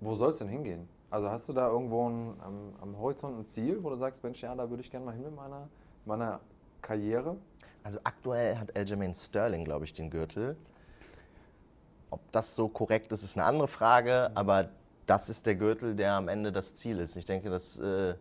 Wo 0.00 0.14
soll 0.14 0.30
es 0.30 0.38
denn 0.38 0.48
hingehen? 0.48 0.88
Also 1.10 1.28
hast 1.28 1.48
du 1.48 1.52
da 1.52 1.68
irgendwo 1.68 2.08
ein, 2.08 2.34
am, 2.40 2.72
am, 2.80 2.98
Horizont 2.98 3.38
ein 3.38 3.44
Ziel, 3.44 3.82
wo 3.82 3.90
du 3.90 3.96
sagst, 3.96 4.22
Mensch, 4.22 4.42
ja, 4.42 4.54
da 4.54 4.70
würde 4.70 4.82
ich 4.82 4.90
gerne 4.90 5.06
mal 5.06 5.14
hin 5.14 5.24
mit 5.24 5.34
meiner, 5.34 5.68
meiner 6.04 6.40
Karriere? 6.80 7.36
Also 7.82 7.98
aktuell 8.04 8.56
hat 8.56 8.74
Aljamain 8.76 9.14
Sterling, 9.14 9.64
glaube 9.64 9.84
ich, 9.84 9.92
den 9.92 10.08
Gürtel. 10.08 10.56
Ob 12.12 12.20
das 12.30 12.54
so 12.54 12.68
korrekt 12.68 13.10
ist, 13.10 13.22
ist 13.22 13.38
eine 13.38 13.46
andere 13.46 13.66
Frage, 13.66 14.30
aber 14.34 14.68
das 15.06 15.30
ist 15.30 15.46
der 15.46 15.54
Gürtel, 15.54 15.96
der 15.96 16.12
am 16.12 16.28
Ende 16.28 16.52
das 16.52 16.74
Ziel 16.74 17.00
ist. 17.00 17.16
Ich 17.16 17.24
denke, 17.24 17.48
das 17.48 17.80
äh, 17.80 18.14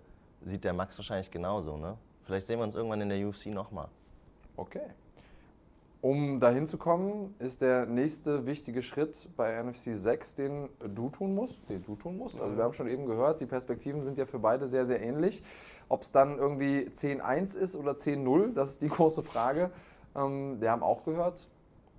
sieht 0.45 0.63
der 0.63 0.71
Max 0.71 0.97
wahrscheinlich 0.97 1.29
genauso. 1.29 1.75
Ne? 1.75 1.97
Vielleicht 2.23 2.47
sehen 2.47 2.59
wir 2.59 2.63
uns 2.63 2.73
irgendwann 2.73 3.01
in 3.01 3.09
der 3.09 3.27
UFC 3.27 3.47
nochmal. 3.47 3.89
Okay. 4.55 4.85
Um 5.99 6.39
dahin 6.39 6.67
zu 6.67 6.77
kommen, 6.77 7.35
ist 7.39 7.59
der 7.59 7.85
nächste 7.85 8.45
wichtige 8.45 8.81
Schritt 8.81 9.27
bei 9.35 9.61
NFC 9.61 9.93
6, 9.93 10.35
den 10.35 10.69
du 10.95 11.09
tun 11.09 11.35
musst. 11.35 11.59
Den 11.67 11.83
du 11.83 11.97
tun 11.97 12.17
musst. 12.17 12.39
Also 12.39 12.55
wir 12.55 12.63
haben 12.63 12.73
schon 12.73 12.87
eben 12.87 13.05
gehört, 13.05 13.41
die 13.41 13.45
Perspektiven 13.45 14.03
sind 14.03 14.17
ja 14.17 14.25
für 14.25 14.39
beide 14.39 14.69
sehr, 14.69 14.85
sehr 14.85 15.01
ähnlich. 15.01 15.43
Ob 15.89 16.03
es 16.03 16.13
dann 16.13 16.37
irgendwie 16.37 16.89
10-1 16.95 17.57
ist 17.57 17.75
oder 17.75 17.91
10-0, 17.91 18.53
das 18.53 18.69
ist 18.69 18.81
die 18.81 18.87
große 18.89 19.21
Frage. 19.21 19.69
Ähm, 20.15 20.61
wir 20.61 20.71
haben 20.71 20.81
auch 20.81 21.03
gehört, 21.03 21.45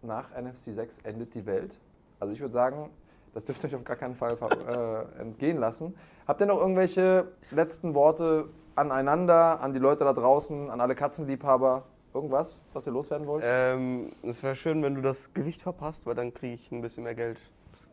nach 0.02 0.30
NFC 0.30 0.72
6 0.72 0.98
endet 1.00 1.34
die 1.34 1.46
Welt. 1.46 1.74
Also 2.20 2.32
ich 2.32 2.40
würde 2.40 2.52
sagen, 2.52 2.90
das 3.34 3.44
dürft 3.44 3.62
ihr 3.64 3.68
euch 3.68 3.76
auf 3.76 3.84
gar 3.84 3.96
keinen 3.96 4.14
Fall 4.14 4.36
äh, 5.16 5.20
entgehen 5.20 5.58
lassen. 5.58 5.94
Habt 6.26 6.40
ihr 6.40 6.46
noch 6.46 6.58
irgendwelche 6.58 7.28
letzten 7.50 7.94
Worte 7.94 8.48
aneinander, 8.74 9.60
an 9.60 9.72
die 9.72 9.78
Leute 9.78 10.04
da 10.04 10.12
draußen, 10.12 10.70
an 10.70 10.80
alle 10.80 10.94
Katzenliebhaber? 10.94 11.84
Irgendwas, 12.14 12.66
was 12.74 12.86
ihr 12.86 12.92
loswerden 12.92 13.26
wollt? 13.26 13.42
Ähm, 13.46 14.12
es 14.22 14.42
wäre 14.42 14.54
schön, 14.54 14.82
wenn 14.82 14.94
du 14.94 15.00
das 15.00 15.32
Gewicht 15.32 15.62
verpasst, 15.62 16.04
weil 16.04 16.14
dann 16.14 16.34
kriege 16.34 16.54
ich 16.54 16.70
ein 16.70 16.82
bisschen 16.82 17.04
mehr 17.04 17.14
Geld, 17.14 17.38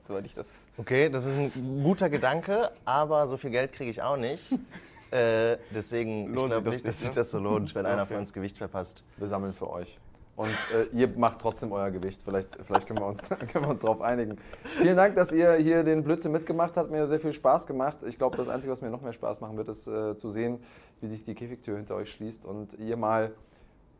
soweit 0.01 0.25
ich 0.25 0.33
das. 0.33 0.65
Okay, 0.77 1.09
das 1.09 1.25
ist 1.25 1.37
ein 1.37 1.81
guter 1.83 2.09
Gedanke, 2.09 2.69
aber 2.83 3.27
so 3.27 3.37
viel 3.37 3.49
Geld 3.49 3.71
kriege 3.71 3.89
ich 3.89 4.01
auch 4.01 4.17
nicht. 4.17 4.51
äh, 5.11 5.55
deswegen 5.73 6.33
lohnt 6.33 6.49
ich 6.49 6.57
glaube 6.57 6.69
nicht, 6.71 6.85
dass 6.85 6.99
sich 6.99 7.09
ne? 7.09 7.15
das 7.15 7.31
so 7.31 7.39
lohnt, 7.39 7.73
wenn 7.75 7.85
okay. 7.85 7.93
einer 7.93 8.05
von 8.05 8.17
uns 8.17 8.33
Gewicht 8.33 8.57
verpasst. 8.57 9.05
Wir 9.15 9.29
sammeln 9.29 9.53
für 9.53 9.69
euch. 9.69 9.97
Und 10.39 10.55
äh, 10.73 10.85
ihr 10.93 11.09
macht 11.17 11.39
trotzdem 11.41 11.73
euer 11.73 11.91
Gewicht. 11.91 12.23
Vielleicht, 12.23 12.57
vielleicht 12.65 12.87
können, 12.87 12.99
wir 12.99 13.07
uns, 13.07 13.27
können 13.51 13.65
wir 13.65 13.67
uns 13.67 13.81
darauf 13.81 13.99
einigen. 13.99 14.37
Vielen 14.77 14.95
Dank, 14.95 15.15
dass 15.15 15.33
ihr 15.33 15.55
hier 15.55 15.83
den 15.83 16.01
Blödsinn 16.01 16.31
mitgemacht 16.31 16.77
habt. 16.77 16.91
Mir 16.91 17.07
sehr 17.07 17.19
viel 17.19 17.33
Spaß 17.33 17.67
gemacht. 17.67 17.97
Ich 18.07 18.17
glaube, 18.17 18.37
das 18.37 18.47
Einzige, 18.47 18.71
was 18.71 18.81
mir 18.81 18.89
noch 18.89 19.01
mehr 19.01 19.11
Spaß 19.11 19.41
machen 19.41 19.57
wird, 19.57 19.67
ist 19.67 19.85
äh, 19.87 20.15
zu 20.15 20.29
sehen, 20.29 20.63
wie 21.01 21.07
sich 21.07 21.25
die 21.25 21.35
Käfigtür 21.35 21.75
hinter 21.75 21.95
euch 21.95 22.13
schließt 22.13 22.45
und 22.45 22.73
ihr 22.79 22.95
mal 22.95 23.33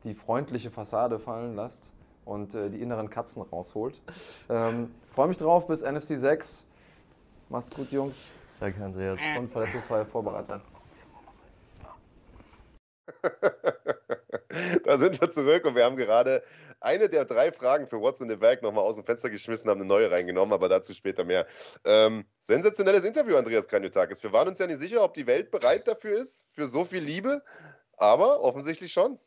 die 0.06 0.14
freundliche 0.14 0.72
Fassade 0.72 1.20
fallen 1.20 1.57
lasst 1.57 1.91
und 2.24 2.56
äh, 2.56 2.70
die 2.70 2.82
inneren 2.82 3.10
Katzen 3.10 3.41
rausholt. 3.41 4.02
Ähm, 4.48 4.91
Freue 5.14 5.28
mich 5.28 5.38
drauf 5.40 5.68
bis 5.68 5.82
NFC 5.82 6.18
6. 6.18 6.66
Macht's 7.49 7.70
gut, 7.70 7.91
Jungs. 7.91 8.32
Danke, 8.61 8.82
Andreas. 8.82 9.20
Und 9.38 9.52
verletzungsfreie 9.52 10.06
Vorbereitung. 10.06 10.61
da 14.84 14.98
sind 14.98 15.20
wir 15.20 15.30
zurück 15.30 15.66
und 15.66 15.76
wir 15.76 15.86
haben 15.86 15.96
gerade 15.96 16.44
eine 16.82 17.10
der 17.10 17.26
drei 17.26 17.52
Fragen 17.52 17.88
für 17.88 18.00
What's 18.00 18.22
in 18.22 18.30
the 18.30 18.36
Bag 18.36 18.62
nochmal 18.62 18.84
aus 18.84 18.96
dem 18.96 19.04
Fenster 19.04 19.30
geschmissen, 19.30 19.70
haben 19.70 19.80
eine 19.80 19.88
neue 19.88 20.10
reingenommen, 20.10 20.54
aber 20.54 20.70
dazu 20.70 20.94
später 20.94 21.24
mehr. 21.26 21.46
Ähm, 21.84 22.26
sensationelles 22.40 23.04
Interview, 23.04 23.36
Andreas 23.36 23.68
Kranjotakis. 23.68 24.24
Wir 24.24 24.32
waren 24.32 24.48
uns 24.48 24.60
ja 24.60 24.68
nicht 24.68 24.80
sicher, 24.80 25.04
ob 25.04 25.14
die 25.14 25.28
Welt 25.28 25.52
bereit 25.52 25.88
dafür 25.88 26.18
ist, 26.18 26.48
für 26.54 26.68
so 26.68 26.86
viel 26.86 27.04
Liebe, 27.04 27.44
aber 27.98 28.41
offensichtlich 28.41 28.94
schon. 28.94 29.20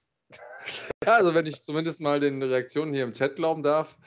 Ja, 1.05 1.15
also 1.15 1.35
wenn 1.35 1.47
ich 1.47 1.63
zumindest 1.63 2.01
mal 2.01 2.21
den 2.21 2.43
Reaktionen 2.43 2.93
hier 2.95 3.05
im 3.05 3.13
Chat 3.13 3.37
glauben 3.37 3.63
darf, 3.63 3.99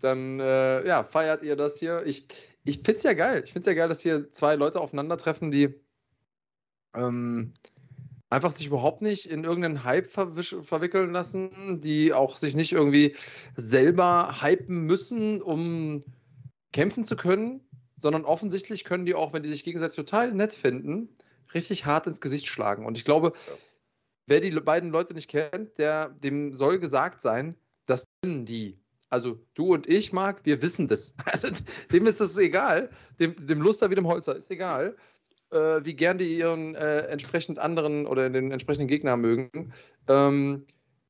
dann 0.00 0.40
äh, 0.40 0.86
ja, 0.86 1.04
feiert 1.04 1.42
ihr 1.42 1.56
das 1.56 1.78
hier. 1.78 2.02
Ich, 2.06 2.28
ich 2.64 2.76
finde 2.76 2.96
es 2.96 3.02
ja 3.02 3.12
geil. 3.14 3.42
Ich 3.44 3.52
finde 3.52 3.60
es 3.60 3.66
ja 3.66 3.74
geil, 3.74 3.88
dass 3.88 4.00
hier 4.00 4.30
zwei 4.30 4.54
Leute 4.54 4.80
aufeinandertreffen, 4.80 5.50
die 5.50 5.80
ähm, 6.94 7.52
einfach 8.30 8.52
sich 8.52 8.66
überhaupt 8.66 9.02
nicht 9.02 9.26
in 9.26 9.44
irgendeinen 9.44 9.84
Hype 9.84 10.10
verwickeln 10.10 11.12
lassen, 11.12 11.80
die 11.80 12.12
auch 12.12 12.36
sich 12.36 12.56
nicht 12.56 12.72
irgendwie 12.72 13.14
selber 13.56 14.42
hypen 14.42 14.82
müssen, 14.82 15.40
um 15.40 16.02
kämpfen 16.72 17.04
zu 17.04 17.16
können, 17.16 17.60
sondern 17.96 18.24
offensichtlich 18.24 18.84
können 18.84 19.06
die 19.06 19.14
auch, 19.14 19.32
wenn 19.32 19.42
die 19.42 19.48
sich 19.48 19.64
gegenseitig 19.64 19.96
total 19.96 20.32
nett 20.32 20.52
finden, 20.52 21.08
richtig 21.54 21.86
hart 21.86 22.06
ins 22.06 22.20
Gesicht 22.20 22.46
schlagen. 22.46 22.86
Und 22.86 22.98
ich 22.98 23.04
glaube, 23.04 23.32
ja. 23.46 23.52
wer 24.26 24.40
die 24.40 24.50
beiden 24.50 24.90
Leute 24.90 25.14
nicht 25.14 25.30
kennt, 25.30 25.78
der, 25.78 26.08
dem 26.08 26.52
soll 26.52 26.80
gesagt 26.80 27.20
sein, 27.20 27.54
das 27.86 28.04
können 28.22 28.44
die. 28.44 28.80
Also 29.10 29.38
du 29.54 29.74
und 29.74 29.86
ich, 29.88 30.12
Marc, 30.12 30.44
wir 30.44 30.60
wissen 30.60 30.88
das. 30.88 31.14
Also 31.26 31.48
dem 31.92 32.06
ist 32.06 32.20
das 32.20 32.36
egal. 32.36 32.90
Dem, 33.20 33.34
dem 33.46 33.60
Luster 33.60 33.90
wie 33.90 33.94
dem 33.94 34.08
Holzer 34.08 34.34
ist 34.34 34.50
egal 34.50 34.96
äh, 35.54 35.84
wie 35.84 35.94
gern 35.94 36.18
die 36.18 36.36
ihren 36.36 36.74
äh, 36.74 37.06
entsprechend 37.06 37.58
anderen 37.58 38.06
oder 38.06 38.28
den 38.28 38.50
entsprechenden 38.50 38.88
Gegner 38.88 39.16
mögen. 39.16 39.72
Ähm, 40.08 40.66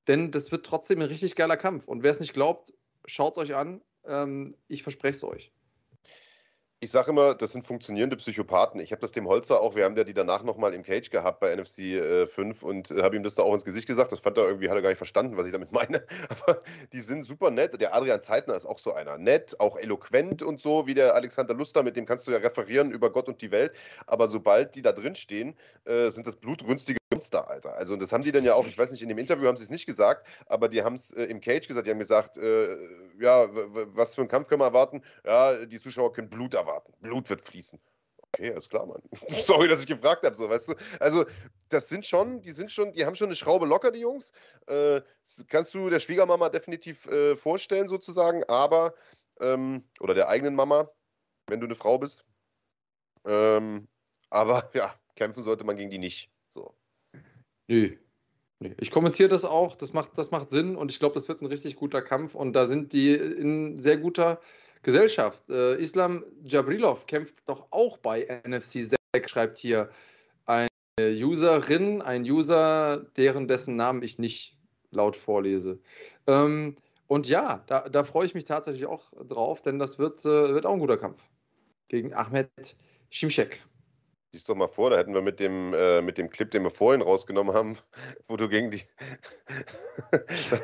denn 0.07 0.31
das 0.31 0.53
wird 0.53 0.67
trotzdem 0.67 1.01
ein 1.01 1.09
richtig 1.09 1.35
geiler 1.35 1.57
Kampf. 1.57 1.89
Und 1.89 2.03
wer 2.03 2.11
es 2.11 2.21
nicht 2.21 2.35
glaubt, 2.35 2.73
schaut 3.07 3.33
es 3.33 3.39
euch 3.39 3.55
an. 3.55 3.81
Ähm, 4.07 4.55
ich 4.69 4.83
verspreche 4.83 5.17
es 5.17 5.25
euch 5.25 5.53
ich 6.85 6.91
sage 6.91 7.13
immer, 7.13 7.35
das 7.35 7.53
sind 7.53 7.65
funktionierende 7.65 8.15
Psychopathen. 8.17 8.79
Ich 8.79 8.93
habe 8.93 9.01
das 9.01 9.11
dem 9.11 9.27
Holzer 9.27 9.59
auch, 9.59 9.75
wir 9.75 9.87
haben 9.87 9.97
ja 9.97 10.05
die 10.05 10.13
danach 10.13 10.43
nochmal 10.43 10.75
im 10.75 10.83
Cage 10.83 11.09
gehabt 11.09 11.41
bei 11.41 11.57
NFC 11.57 11.79
äh, 11.79 12.27
5 12.27 12.63
und 12.63 12.91
äh, 12.91 13.03
habe 13.03 13.17
ihm 13.17 13.23
das 13.23 13.35
da 13.37 13.43
auch 13.43 13.55
ins 13.55 13.65
Gesicht 13.65 13.87
gesagt. 13.87 14.13
Das 14.13 14.21
fand 14.21 14.37
er 14.37 14.45
irgendwie, 14.45 14.69
hat 14.69 14.77
er 14.77 14.83
gar 14.83 14.91
nicht 14.91 14.99
verstanden, 14.99 15.39
was 15.39 15.47
ich 15.47 15.53
damit 15.53 15.73
meine. 15.73 16.05
Aber 16.29 16.61
die 16.93 17.01
sind 17.01 17.25
super 17.25 17.51
nett. 17.51 17.81
Der 17.81 17.95
Adrian 17.95 18.21
Zeitner 18.21 18.55
ist 18.55 18.67
auch 18.67 18.79
so 18.79 18.93
einer. 18.93 19.17
Nett, 19.17 19.59
auch 19.61 19.79
eloquent 19.79 20.43
und 20.43 20.61
so, 20.61 20.87
wie 20.87 20.93
der 20.93 21.15
Alexander 21.15 21.55
Luster, 21.55 21.83
mit 21.83 21.97
dem 21.97 22.05
kannst 22.05 22.27
du 22.27 22.33
ja 22.33 22.39
referieren 22.39 22.93
über 22.93 23.11
Gott 23.11 23.29
und 23.29 23.41
die 23.41 23.51
Welt. 23.51 23.73
Aber 24.07 24.29
sobald 24.29 24.75
die 24.75 24.83
da 24.83 24.93
drin 24.93 25.15
stehen, 25.15 25.57
äh, 25.87 26.11
sind 26.11 26.27
das 26.27 26.37
blutrünstige 26.37 26.99
Monster, 27.15 27.49
Alter. 27.49 27.75
Also, 27.75 27.93
und 27.93 28.03
das 28.03 28.13
haben 28.13 28.23
die 28.23 28.33
dann 28.33 28.45
ja 28.45 28.55
auch, 28.55 28.67
ich 28.67 28.77
weiß 28.77 28.91
nicht, 28.91 29.03
in 29.03 29.09
dem 29.09 29.19
Interview 29.19 29.47
haben 29.47 29.57
sie 29.57 29.65
es 29.65 29.71
nicht 29.71 29.87
gesagt, 29.87 30.27
aber 30.47 30.69
die 30.69 30.83
haben 30.83 30.95
es 30.95 31.13
äh, 31.13 31.25
im 31.25 31.41
Cage 31.41 31.67
gesagt. 31.69 31.87
Die 31.87 31.91
haben 31.91 31.99
gesagt, 31.99 32.37
äh, 32.37 32.77
ja, 33.21 33.49
was 33.95 34.15
für 34.15 34.23
einen 34.23 34.29
Kampf 34.29 34.49
können 34.49 34.61
wir 34.61 34.67
erwarten? 34.67 35.03
Ja, 35.25 35.65
die 35.65 35.81
Zuschauer 35.81 36.13
können 36.13 36.29
Blut 36.29 36.55
erwarten. 36.55 36.93
Blut 37.01 37.31
wird 37.31 37.43
fließen. 37.43 37.79
Okay, 38.33 38.51
alles 38.51 38.69
klar, 38.69 38.87
Mann. 38.87 39.01
Sorry, 39.29 39.69
dass 39.69 39.81
ich 39.81 39.87
gefragt 39.87 40.25
habe, 40.25 40.35
so, 40.35 40.51
weißt 40.51 40.71
du. 40.71 40.75
Also, 40.99 41.25
das 41.69 41.89
sind 41.89 42.05
schon, 42.05 42.43
die 42.43 42.51
sind 42.51 42.71
schon, 42.71 42.93
die 42.93 43.07
haben 43.07 43.15
schon 43.15 43.29
eine 43.29 43.37
Schraube 43.37 43.67
locker, 43.67 43.93
die 43.93 44.01
Jungs. 44.01 44.33
Äh, 44.67 45.01
kannst 45.49 45.75
du 45.75 45.89
der 45.89 46.01
Schwiegermama 46.01 46.49
definitiv 46.49 47.07
äh, 47.07 47.37
vorstellen, 47.37 47.87
sozusagen, 47.87 48.43
aber, 48.45 48.95
ähm, 49.41 49.85
oder 50.01 50.15
der 50.15 50.29
eigenen 50.29 50.57
Mama, 50.57 50.91
wenn 51.47 51.61
du 51.61 51.67
eine 51.67 51.77
Frau 51.77 51.99
bist. 51.99 52.25
Ähm, 53.25 53.87
aber 54.31 54.69
ja, 54.75 54.93
kämpfen 55.15 55.45
sollte 55.45 55.65
man 55.65 55.77
gegen 55.77 55.91
die 55.91 55.99
nicht. 55.99 56.34
Nö. 57.69 57.97
Nee. 58.61 58.75
Ich 58.79 58.91
kommentiere 58.91 59.29
das 59.29 59.45
auch, 59.45 59.77
das 59.77 59.93
macht, 59.93 60.17
das 60.17 60.31
macht 60.31 60.49
Sinn 60.49 60.77
und 60.77 60.91
ich 60.91 60.99
glaube, 60.99 61.15
das 61.15 61.29
wird 61.29 61.43
ein 61.43 61.47
richtig 61.47 61.77
guter 61.77 62.03
Kampf 62.03 62.35
und 62.35 62.53
da 62.53 62.67
sind 62.67 62.93
die 62.93 63.15
in 63.15 63.79
sehr 63.79 63.97
guter 63.97 64.41
Gesellschaft. 64.83 65.51
Äh, 65.51 65.77
Islam 65.77 66.25
Jabrilov 66.45 67.07
kämpft 67.07 67.49
doch 67.49 67.67
auch 67.71 67.99
bei 67.99 68.43
NFC 68.47 68.95
6, 69.13 69.31
schreibt 69.31 69.59
hier 69.59 69.91
eine 70.47 70.69
Userin, 70.99 72.01
ein 72.01 72.23
User, 72.23 73.07
deren 73.17 73.49
dessen 73.49 73.77
Namen 73.77 74.03
ich 74.03 74.19
nicht 74.19 74.57
laut 74.91 75.17
vorlese. 75.17 75.81
Ähm, 76.27 76.77
und 77.07 77.29
ja, 77.29 77.65
da, 77.67 77.89
da 77.89 78.05
freue 78.05 78.27
ich 78.27 78.35
mich 78.35 78.45
tatsächlich 78.45 78.87
auch 78.87 79.13
drauf, 79.27 79.63
denn 79.63 79.79
das 79.79 79.99
wird, 79.99 80.21
äh, 80.25 80.55
wird 80.55 80.65
auch 80.67 80.75
ein 80.75 80.81
guter 80.81 80.97
Kampf 80.97 81.29
gegen 81.89 82.15
Ahmed 82.15 82.51
Shimshek. 83.11 83.63
Siehst 84.35 84.49
doch 84.49 84.57
mal 84.57 84.67
vor, 84.67 84.91
da 84.91 84.97
hätten 84.97 85.15
wir 85.15 85.23
mit 85.23 85.39
dem, 85.39 85.73
äh, 85.75 86.03
mit 86.03 86.19
dem 86.19 86.29
Clip, 86.29 86.51
den 86.51 86.65
wir 86.65 86.71
vorhin 86.71 87.03
rausgenommen 87.03 87.55
haben, 87.55 87.79
wo 88.29 88.37
du 88.37 88.49
gegen 88.49 88.69
die. 88.69 88.83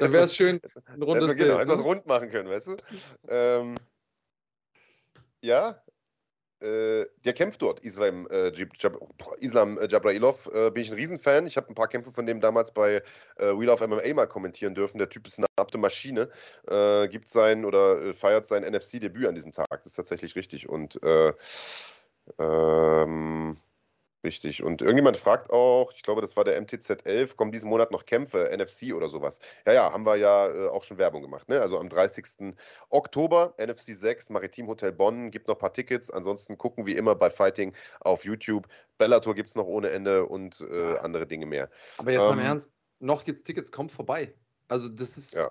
Dann 0.00 0.12
wäre 0.12 0.24
es 0.24 0.34
schön, 0.34 0.60
ein 0.86 1.00
rundes 1.04 1.28
Bild. 1.28 1.38
Genau, 1.38 1.60
etwas 1.60 1.78
ne? 1.78 1.84
rund 1.84 2.04
machen 2.04 2.30
können, 2.30 2.48
weißt 2.48 2.66
du? 2.66 2.76
Ähm, 3.28 3.76
ja, 5.40 5.80
äh, 6.58 7.06
der 7.24 7.32
kämpft 7.32 7.62
dort, 7.62 7.78
Islam, 7.78 8.26
äh, 8.28 8.50
Jab, 8.76 8.98
Islam 9.38 9.78
äh, 9.78 9.86
Jabrailov. 9.86 10.50
Äh, 10.52 10.72
bin 10.72 10.82
ich 10.82 10.90
ein 10.90 10.96
Riesenfan. 10.96 11.46
Ich 11.46 11.56
habe 11.56 11.68
ein 11.68 11.76
paar 11.76 11.86
Kämpfe 11.86 12.10
von 12.10 12.26
dem 12.26 12.40
damals 12.40 12.74
bei 12.74 13.04
äh, 13.36 13.52
Wheel 13.56 13.68
of 13.68 13.86
MMA 13.86 14.14
mal 14.14 14.26
kommentieren 14.26 14.74
dürfen. 14.74 14.98
Der 14.98 15.08
Typ 15.08 15.28
ist 15.28 15.38
eine 15.38 15.46
abte 15.54 15.78
Maschine. 15.78 16.28
Äh, 16.66 17.06
gibt 17.06 17.28
sein 17.28 17.64
oder 17.64 18.12
feiert 18.14 18.46
sein 18.46 18.64
NFC-Debüt 18.64 19.28
an 19.28 19.36
diesem 19.36 19.52
Tag. 19.52 19.68
Das 19.70 19.86
ist 19.86 19.94
tatsächlich 19.94 20.34
richtig. 20.34 20.68
Und 20.68 20.98
ähm, 22.38 23.56
Richtig. 24.22 24.62
Und 24.62 24.82
irgendjemand 24.82 25.16
fragt 25.16 25.50
auch, 25.50 25.92
ich 25.94 26.02
glaube, 26.02 26.20
das 26.20 26.36
war 26.36 26.44
der 26.44 26.60
MTZ 26.60 27.06
11, 27.06 27.36
kommen 27.36 27.52
diesen 27.52 27.70
Monat 27.70 27.90
noch 27.90 28.04
Kämpfe, 28.04 28.50
NFC 28.54 28.92
oder 28.94 29.08
sowas? 29.08 29.40
Ja, 29.66 29.72
ja, 29.72 29.92
haben 29.92 30.04
wir 30.04 30.16
ja 30.16 30.48
äh, 30.48 30.68
auch 30.68 30.84
schon 30.84 30.98
Werbung 30.98 31.22
gemacht. 31.22 31.48
Ne? 31.48 31.58
Also 31.60 31.78
am 31.78 31.88
30. 31.88 32.54
Oktober, 32.90 33.54
NFC 33.58 33.94
6, 33.94 34.28
Maritim 34.28 34.66
Hotel 34.68 34.92
Bonn, 34.92 35.30
gibt 35.30 35.48
noch 35.48 35.54
ein 35.54 35.60
paar 35.60 35.72
Tickets. 35.72 36.10
Ansonsten 36.10 36.58
gucken 36.58 36.84
wie 36.84 36.96
immer 36.96 37.14
bei 37.14 37.30
Fighting 37.30 37.74
auf 38.00 38.24
YouTube. 38.24 38.68
Bellator 38.98 39.34
gibt 39.34 39.48
es 39.48 39.54
noch 39.54 39.66
ohne 39.66 39.88
Ende 39.88 40.26
und 40.26 40.60
äh, 40.60 40.98
andere 40.98 41.26
Dinge 41.26 41.46
mehr. 41.46 41.70
Aber 41.96 42.12
jetzt 42.12 42.20
ähm, 42.20 42.28
mal 42.28 42.34
im 42.34 42.40
ähm, 42.40 42.46
Ernst, 42.46 42.78
noch 42.98 43.24
gibt 43.24 43.38
es 43.38 43.44
Tickets, 43.44 43.72
kommt 43.72 43.90
vorbei. 43.90 44.34
Also 44.68 44.90
das 44.90 45.16
ist, 45.16 45.34
ja. 45.34 45.50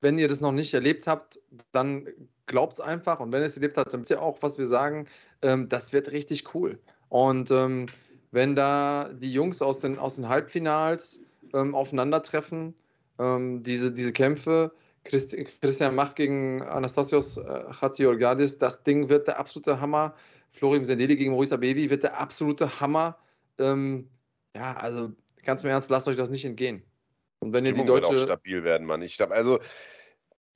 Wenn 0.00 0.18
ihr 0.18 0.28
das 0.28 0.40
noch 0.40 0.52
nicht 0.52 0.74
erlebt 0.74 1.06
habt, 1.06 1.40
dann 1.72 2.06
glaubt 2.46 2.74
es 2.74 2.80
einfach. 2.80 3.20
Und 3.20 3.32
wenn 3.32 3.42
ihr 3.42 3.46
es 3.46 3.56
erlebt 3.56 3.76
habt, 3.76 3.92
dann 3.92 4.00
wisst 4.00 4.10
ihr 4.10 4.22
auch, 4.22 4.38
was 4.42 4.58
wir 4.58 4.66
sagen. 4.66 5.06
Ähm, 5.42 5.68
das 5.68 5.92
wird 5.92 6.10
richtig 6.12 6.54
cool. 6.54 6.78
Und 7.08 7.50
ähm, 7.50 7.86
wenn 8.30 8.54
da 8.54 9.10
die 9.12 9.32
Jungs 9.32 9.62
aus 9.62 9.80
den, 9.80 9.98
aus 9.98 10.16
den 10.16 10.28
Halbfinals 10.28 11.20
ähm, 11.54 11.74
aufeinandertreffen, 11.74 12.74
ähm, 13.18 13.62
diese, 13.62 13.92
diese 13.92 14.12
Kämpfe, 14.12 14.72
Christ, 15.04 15.36
Christian 15.60 15.94
Mach 15.94 16.14
gegen 16.14 16.62
Anastasios 16.62 17.38
äh, 17.38 18.56
das 18.58 18.82
Ding 18.82 19.08
wird 19.08 19.26
der 19.26 19.38
absolute 19.38 19.80
Hammer. 19.80 20.14
Florim 20.50 20.84
Sendeli 20.84 21.16
gegen 21.16 21.32
Maurice 21.32 21.54
Abevi 21.54 21.90
wird 21.90 22.02
der 22.02 22.20
absolute 22.20 22.80
Hammer. 22.80 23.16
Ähm, 23.58 24.08
ja, 24.54 24.76
also 24.76 25.12
ganz 25.44 25.64
im 25.64 25.70
Ernst, 25.70 25.90
lasst 25.90 26.08
euch 26.08 26.16
das 26.16 26.30
nicht 26.30 26.44
entgehen. 26.44 26.82
Und 27.40 27.52
wenn 27.52 27.64
ihr 27.64 27.72
die 27.72 27.84
deutsche. 27.84 28.10
Wird 28.10 28.22
auch 28.22 28.26
stabil 28.26 28.64
werden, 28.64 28.86
Mann. 28.86 29.02
Ich 29.02 29.16
glaube, 29.16 29.34
also 29.34 29.60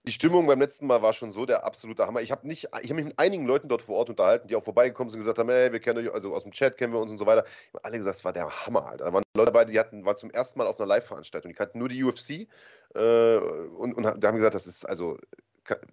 die 0.05 0.13
Stimmung 0.13 0.47
beim 0.47 0.59
letzten 0.59 0.87
Mal 0.87 1.01
war 1.01 1.13
schon 1.13 1.31
so 1.31 1.47
der 1.47 1.65
absolute 1.65 2.07
Hammer. 2.07 2.23
Ich 2.23 2.33
habe 2.33 2.47
nicht, 2.47 2.65
ich 2.83 2.91
habe 2.91 2.95
mich 2.95 3.05
mit 3.05 3.19
einigen 3.19 3.47
Leuten 3.47 3.69
dort 3.69 3.83
vor 3.83 3.97
Ort 3.97 4.11
unterhalten, 4.11 4.49
die 4.49 4.57
auch 4.57 4.65
vorbeigekommen 4.65 5.11
sind 5.11 5.19
und 5.19 5.25
gesagt 5.25 5.39
haben, 5.39 5.49
hey, 5.49 5.73
wir 5.73 5.79
kennen 5.79 6.05
euch, 6.05 6.13
also 6.13 6.35
aus 6.35 6.43
dem 6.43 6.51
Chat 6.51 6.77
kennen 6.77 6.93
wir 6.93 7.01
uns 7.01 7.13
und 7.13 7.19
so 7.19 7.27
weiter. 7.27 7.45
Ich 7.47 7.75
habe 7.75 7.85
alle 7.85 7.99
gesagt, 7.99 8.17
es 8.17 8.25
war 8.25 8.33
der 8.33 8.49
Hammer, 8.67 8.87
Alter. 8.87 9.05
Da 9.05 9.13
waren 9.13 9.23
Leute 9.37 9.53
dabei, 9.53 9.65
die 9.65 9.79
hatten, 9.79 10.05
waren 10.05 10.17
zum 10.17 10.31
ersten 10.31 10.59
Mal 10.59 10.67
auf 10.67 10.79
einer 10.81 10.89
Live-Veranstaltung. 10.89 11.51
Die 11.51 11.57
kannten 11.57 11.79
nur 11.79 11.89
die 11.89 12.03
UFC 12.03 12.49
äh, 12.95 13.37
und, 13.37 13.95
und 13.95 14.05
haben 14.07 14.37
gesagt, 14.37 14.55
das 14.55 14.67
ist 14.67 14.85
also 14.85 15.19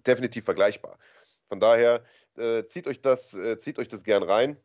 definitiv 0.08 0.46
vergleichbar. 0.46 0.98
Von 1.48 1.60
daher 1.60 2.04
äh, 2.36 2.64
zieht 2.66 2.88
euch 2.88 3.02
das, 3.02 3.34
äh, 3.36 3.58
zieht 3.58 3.78
euch 3.78 3.90
das 3.90 4.04
gern 4.04 4.24
rein. 4.24 4.58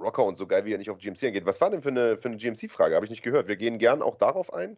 Rocker 0.00 0.24
und 0.24 0.36
so 0.36 0.46
geil, 0.46 0.64
wie 0.64 0.74
er 0.74 0.78
nicht 0.78 0.90
auf 0.90 0.98
GMC 0.98 1.24
eingeht. 1.24 1.46
Was 1.46 1.60
war 1.60 1.70
denn 1.70 1.82
für 1.82 1.88
eine, 1.88 2.16
für 2.18 2.28
eine 2.28 2.36
GMC-Frage? 2.36 2.94
Habe 2.94 3.06
ich 3.06 3.10
nicht 3.10 3.22
gehört. 3.22 3.48
Wir 3.48 3.56
gehen 3.56 3.78
gern 3.78 4.02
auch 4.02 4.16
darauf 4.16 4.52
ein. 4.52 4.76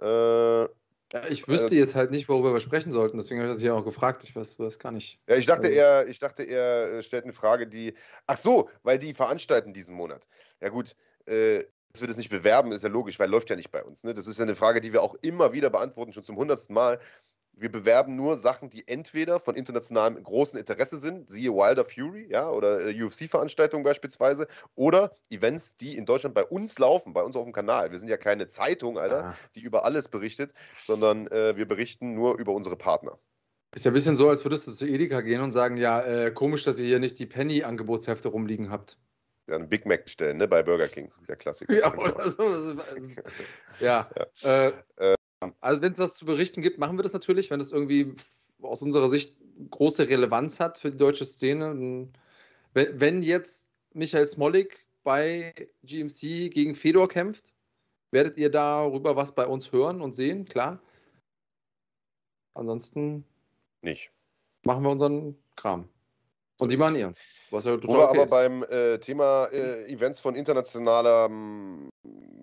Äh, 0.00 0.66
ja, 1.12 1.26
ich 1.28 1.48
wüsste 1.48 1.74
äh, 1.74 1.78
jetzt 1.78 1.94
halt 1.94 2.10
nicht, 2.10 2.28
worüber 2.28 2.52
wir 2.52 2.60
sprechen 2.60 2.92
sollten, 2.92 3.16
deswegen 3.16 3.40
habe 3.40 3.48
ich 3.48 3.54
das 3.54 3.62
hier 3.62 3.74
auch 3.74 3.84
gefragt. 3.84 4.22
Ich 4.24 4.36
weiß, 4.36 4.58
weiß 4.58 4.78
gar 4.78 4.92
nicht. 4.92 5.18
Ja, 5.26 5.36
ich 5.36 5.46
dachte, 5.46 5.66
also, 5.66 5.78
er, 5.78 6.06
ich 6.08 6.18
dachte, 6.20 6.44
er 6.44 6.98
äh, 6.98 7.02
stellt 7.02 7.24
eine 7.24 7.32
Frage, 7.32 7.66
die. 7.66 7.94
Ach 8.26 8.36
so, 8.36 8.68
weil 8.82 8.98
die 8.98 9.14
veranstalten 9.14 9.72
diesen 9.72 9.96
Monat. 9.96 10.26
Ja, 10.60 10.68
gut. 10.68 10.94
Äh, 11.26 11.64
dass 11.92 12.02
wir 12.02 12.08
das 12.08 12.18
nicht 12.18 12.30
bewerben, 12.30 12.70
ist 12.70 12.82
ja 12.82 12.88
logisch, 12.88 13.18
weil 13.18 13.28
läuft 13.28 13.50
ja 13.50 13.56
nicht 13.56 13.72
bei 13.72 13.82
uns. 13.82 14.04
Ne? 14.04 14.14
Das 14.14 14.28
ist 14.28 14.38
ja 14.38 14.44
eine 14.44 14.54
Frage, 14.54 14.80
die 14.80 14.92
wir 14.92 15.02
auch 15.02 15.16
immer 15.22 15.52
wieder 15.52 15.70
beantworten, 15.70 16.12
schon 16.12 16.22
zum 16.22 16.36
hundertsten 16.36 16.72
Mal 16.72 17.00
wir 17.52 17.70
bewerben 17.70 18.16
nur 18.16 18.36
Sachen, 18.36 18.70
die 18.70 18.88
entweder 18.88 19.38
von 19.38 19.54
internationalem 19.54 20.22
großen 20.22 20.58
Interesse 20.58 20.98
sind, 20.98 21.30
siehe 21.30 21.52
Wilder 21.52 21.84
Fury, 21.84 22.26
ja, 22.30 22.48
oder 22.50 22.86
äh, 22.86 23.02
UFC-Veranstaltungen 23.02 23.84
beispielsweise, 23.84 24.46
oder 24.74 25.12
Events, 25.28 25.76
die 25.76 25.96
in 25.96 26.06
Deutschland 26.06 26.34
bei 26.34 26.44
uns 26.44 26.78
laufen, 26.78 27.12
bei 27.12 27.22
uns 27.22 27.36
auf 27.36 27.44
dem 27.44 27.52
Kanal. 27.52 27.90
Wir 27.90 27.98
sind 27.98 28.08
ja 28.08 28.16
keine 28.16 28.46
Zeitung, 28.46 28.98
Alter, 28.98 29.24
ah. 29.24 29.36
die 29.54 29.60
über 29.60 29.84
alles 29.84 30.08
berichtet, 30.08 30.54
sondern 30.84 31.26
äh, 31.28 31.56
wir 31.56 31.66
berichten 31.68 32.14
nur 32.14 32.38
über 32.38 32.52
unsere 32.52 32.76
Partner. 32.76 33.18
Ist 33.74 33.84
ja 33.84 33.90
ein 33.90 33.94
bisschen 33.94 34.16
so, 34.16 34.28
als 34.28 34.44
würdest 34.44 34.66
du 34.66 34.72
zu 34.72 34.86
Edeka 34.86 35.20
gehen 35.20 35.42
und 35.42 35.52
sagen, 35.52 35.76
ja, 35.76 36.00
äh, 36.02 36.32
komisch, 36.32 36.64
dass 36.64 36.80
ihr 36.80 36.86
hier 36.86 36.98
nicht 36.98 37.18
die 37.18 37.26
Penny-Angebotshefte 37.26 38.28
rumliegen 38.28 38.70
habt. 38.70 38.98
Ja, 39.48 39.56
einen 39.56 39.68
Big 39.68 39.86
Mac 39.86 40.04
bestellen, 40.04 40.38
ne, 40.38 40.48
bei 40.48 40.62
Burger 40.62 40.88
King, 40.88 41.12
der 41.28 41.36
Klassiker. 41.36 41.72
Ja, 41.74 41.94
oder 41.96 42.30
so. 42.30 42.42
ja. 43.80 44.08
ja. 44.42 44.66
Äh, 44.66 44.72
äh 44.96 45.14
also 45.60 45.82
wenn 45.82 45.92
es 45.92 45.98
was 45.98 46.16
zu 46.16 46.26
berichten 46.26 46.62
gibt, 46.62 46.78
machen 46.78 46.98
wir 46.98 47.02
das 47.02 47.12
natürlich, 47.12 47.50
wenn 47.50 47.60
es 47.60 47.72
irgendwie 47.72 48.14
aus 48.62 48.82
unserer 48.82 49.08
Sicht 49.08 49.36
große 49.70 50.08
Relevanz 50.08 50.60
hat 50.60 50.78
für 50.78 50.90
die 50.90 50.98
deutsche 50.98 51.24
Szene. 51.24 52.08
Wenn, 52.74 53.00
wenn 53.00 53.22
jetzt 53.22 53.70
Michael 53.94 54.26
Smolik 54.26 54.86
bei 55.02 55.54
GMC 55.82 56.50
gegen 56.50 56.74
Fedor 56.74 57.08
kämpft, 57.08 57.54
werdet 58.10 58.36
ihr 58.36 58.50
darüber 58.50 59.16
was 59.16 59.34
bei 59.34 59.46
uns 59.46 59.72
hören 59.72 60.00
und 60.00 60.12
sehen, 60.12 60.44
klar. 60.44 60.80
Ansonsten 62.54 63.24
nicht. 63.82 64.10
Machen 64.64 64.82
wir 64.82 64.90
unseren 64.90 65.36
Kram. 65.56 65.88
Und 66.58 66.70
die 66.70 66.76
machen 66.76 66.96
ihr. 66.96 67.12
Was 67.50 67.64
ja 67.64 67.82
Wo 67.82 67.94
wir 67.94 68.10
okay 68.10 68.18
aber 68.18 68.24
ist. 68.24 68.30
beim 68.30 68.62
äh, 68.64 68.98
Thema 68.98 69.46
äh, 69.46 69.90
Events 69.90 70.20
von 70.20 70.34
internationaler 70.34 71.26
ähm, 71.30 71.88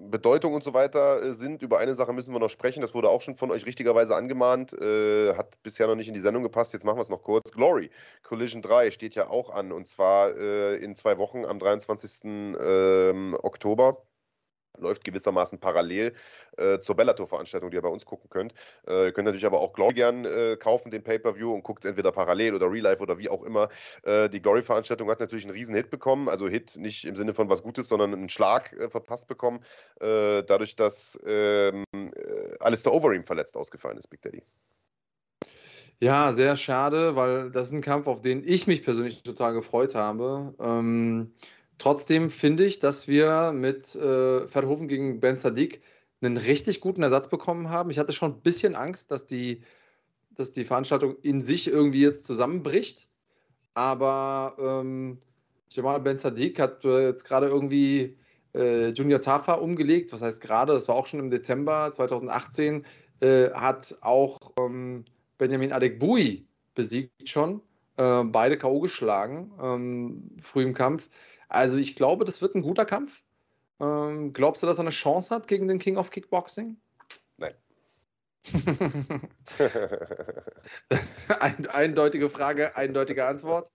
Bedeutung 0.09 0.53
und 0.53 0.63
so 0.63 0.73
weiter 0.73 1.21
äh, 1.21 1.33
sind, 1.33 1.61
über 1.61 1.79
eine 1.79 1.95
Sache 1.95 2.13
müssen 2.13 2.33
wir 2.33 2.39
noch 2.39 2.49
sprechen. 2.49 2.81
Das 2.81 2.93
wurde 2.93 3.09
auch 3.09 3.21
schon 3.21 3.35
von 3.35 3.51
euch 3.51 3.65
richtigerweise 3.65 4.15
angemahnt. 4.15 4.73
Äh, 4.73 5.35
hat 5.35 5.61
bisher 5.63 5.87
noch 5.87 5.95
nicht 5.95 6.07
in 6.07 6.13
die 6.13 6.19
Sendung 6.19 6.43
gepasst. 6.43 6.73
Jetzt 6.73 6.85
machen 6.85 6.97
wir 6.97 7.01
es 7.01 7.09
noch 7.09 7.23
kurz. 7.23 7.51
Glory 7.51 7.91
Collision 8.23 8.61
3 8.61 8.91
steht 8.91 9.15
ja 9.15 9.29
auch 9.29 9.49
an 9.49 9.71
und 9.71 9.87
zwar 9.87 10.35
äh, 10.35 10.77
in 10.77 10.95
zwei 10.95 11.17
Wochen 11.17 11.45
am 11.45 11.59
23. 11.59 12.23
Ähm, 12.25 13.37
Oktober 13.41 14.06
läuft 14.79 15.03
gewissermaßen 15.03 15.59
parallel 15.59 16.13
äh, 16.57 16.79
zur 16.79 16.95
Bellator-Veranstaltung, 16.95 17.71
die 17.71 17.77
ihr 17.77 17.81
bei 17.81 17.89
uns 17.89 18.05
gucken 18.05 18.29
könnt. 18.29 18.53
Äh, 18.87 19.05
ihr 19.05 19.11
könnt 19.11 19.25
natürlich 19.25 19.45
aber 19.45 19.59
auch 19.59 19.73
Glory 19.73 19.95
gern 19.95 20.25
äh, 20.25 20.57
kaufen, 20.57 20.91
den 20.91 21.03
Pay-Per-View, 21.03 21.53
und 21.53 21.63
guckt 21.63 21.85
entweder 21.85 22.11
parallel 22.11 22.55
oder 22.55 22.71
Real 22.71 22.83
Life 22.83 23.01
oder 23.01 23.17
wie 23.17 23.29
auch 23.29 23.43
immer. 23.43 23.69
Äh, 24.03 24.29
die 24.29 24.41
Glory-Veranstaltung 24.41 25.09
hat 25.09 25.19
natürlich 25.19 25.45
einen 25.45 25.55
riesen 25.55 25.73
Hit 25.75 25.89
bekommen, 25.89 26.29
also 26.29 26.47
Hit 26.47 26.77
nicht 26.77 27.05
im 27.05 27.15
Sinne 27.15 27.33
von 27.33 27.49
was 27.49 27.63
Gutes, 27.63 27.87
sondern 27.87 28.13
einen 28.13 28.29
Schlag 28.29 28.73
äh, 28.73 28.89
verpasst 28.89 29.27
bekommen, 29.27 29.59
äh, 29.99 30.43
dadurch, 30.43 30.75
dass 30.75 31.19
ähm, 31.25 31.83
Alistair 32.59 32.93
Overeem 32.93 33.23
verletzt 33.23 33.57
ausgefallen 33.57 33.97
ist, 33.97 34.07
Big 34.07 34.21
Daddy. 34.21 34.43
Ja, 35.99 36.31
sehr 36.31 36.55
schade, 36.55 37.15
weil 37.15 37.49
das 37.49 37.67
ist 37.67 37.73
ein 37.73 37.81
Kampf, 37.81 38.05
auf 38.05 38.21
den 38.21 38.43
ich 38.45 38.67
mich 38.67 38.83
persönlich 38.83 39.23
total 39.23 39.53
gefreut 39.53 39.95
habe. 39.95 40.53
Ähm, 40.59 41.33
Trotzdem 41.77 42.29
finde 42.29 42.65
ich, 42.65 42.79
dass 42.79 43.07
wir 43.07 43.51
mit 43.51 43.95
äh, 43.95 44.47
Verhoeven 44.47 44.87
gegen 44.87 45.19
Ben 45.19 45.35
Sadiq 45.35 45.81
einen 46.21 46.37
richtig 46.37 46.81
guten 46.81 47.03
Ersatz 47.03 47.27
bekommen 47.27 47.69
haben. 47.69 47.91
Ich 47.91 47.99
hatte 47.99 48.13
schon 48.13 48.31
ein 48.33 48.41
bisschen 48.41 48.75
Angst, 48.75 49.11
dass 49.11 49.27
die, 49.27 49.61
dass 50.31 50.51
die 50.51 50.65
Veranstaltung 50.65 51.15
in 51.21 51.41
sich 51.41 51.67
irgendwie 51.67 52.01
jetzt 52.01 52.23
zusammenbricht. 52.23 53.07
Aber 53.75 54.55
ähm, 54.59 55.19
Jamal 55.71 55.99
Ben 55.99 56.17
Sadiq 56.17 56.59
hat 56.59 56.83
äh, 56.83 57.07
jetzt 57.07 57.25
gerade 57.25 57.47
irgendwie 57.47 58.17
äh, 58.55 58.89
Junior 58.89 59.21
Tafa 59.21 59.53
umgelegt. 59.53 60.11
Was 60.13 60.23
heißt 60.23 60.41
gerade? 60.41 60.73
Das 60.73 60.87
war 60.87 60.95
auch 60.95 61.05
schon 61.05 61.19
im 61.19 61.29
Dezember 61.29 61.91
2018. 61.91 62.85
Äh, 63.19 63.51
hat 63.51 63.95
auch 64.01 64.39
ähm, 64.59 65.05
Benjamin 65.37 65.71
Adekbui 65.71 66.47
besiegt 66.73 67.29
schon. 67.29 67.61
Äh, 67.97 68.23
beide 68.23 68.57
K.O. 68.57 68.79
geschlagen, 68.79 69.51
ähm, 69.61 70.29
früh 70.39 70.63
im 70.63 70.73
Kampf. 70.73 71.09
Also 71.49 71.77
ich 71.77 71.95
glaube, 71.95 72.25
das 72.25 72.41
wird 72.41 72.55
ein 72.55 72.61
guter 72.61 72.85
Kampf. 72.85 73.21
Ähm, 73.79 74.33
glaubst 74.33 74.63
du, 74.63 74.67
dass 74.67 74.77
er 74.77 74.81
eine 74.81 74.89
Chance 74.89 75.33
hat 75.33 75.47
gegen 75.47 75.67
den 75.67 75.79
King 75.79 75.97
of 75.97 76.09
Kickboxing? 76.09 76.77
Nein. 77.37 77.53
Ein, 81.39 81.67
eindeutige 81.67 82.29
Frage, 82.29 82.75
eindeutige 82.75 83.25
Antwort. 83.25 83.69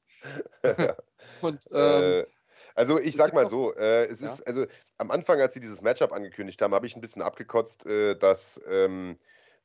Und, 1.40 1.68
ähm, 1.72 2.02
äh, 2.02 2.26
also 2.74 2.98
ich 2.98 3.16
sag 3.16 3.34
mal 3.34 3.46
so, 3.46 3.74
äh, 3.74 4.06
es 4.06 4.20
ja. 4.20 4.32
ist, 4.32 4.46
also 4.46 4.66
am 4.98 5.10
Anfang, 5.10 5.40
als 5.40 5.54
sie 5.54 5.60
dieses 5.60 5.82
Matchup 5.82 6.12
angekündigt 6.12 6.62
haben, 6.62 6.74
habe 6.74 6.86
ich 6.86 6.96
ein 6.96 7.00
bisschen 7.00 7.22
abgekotzt, 7.22 7.86
äh, 7.86 8.16
dass 8.16 8.60
ähm, 8.68 9.18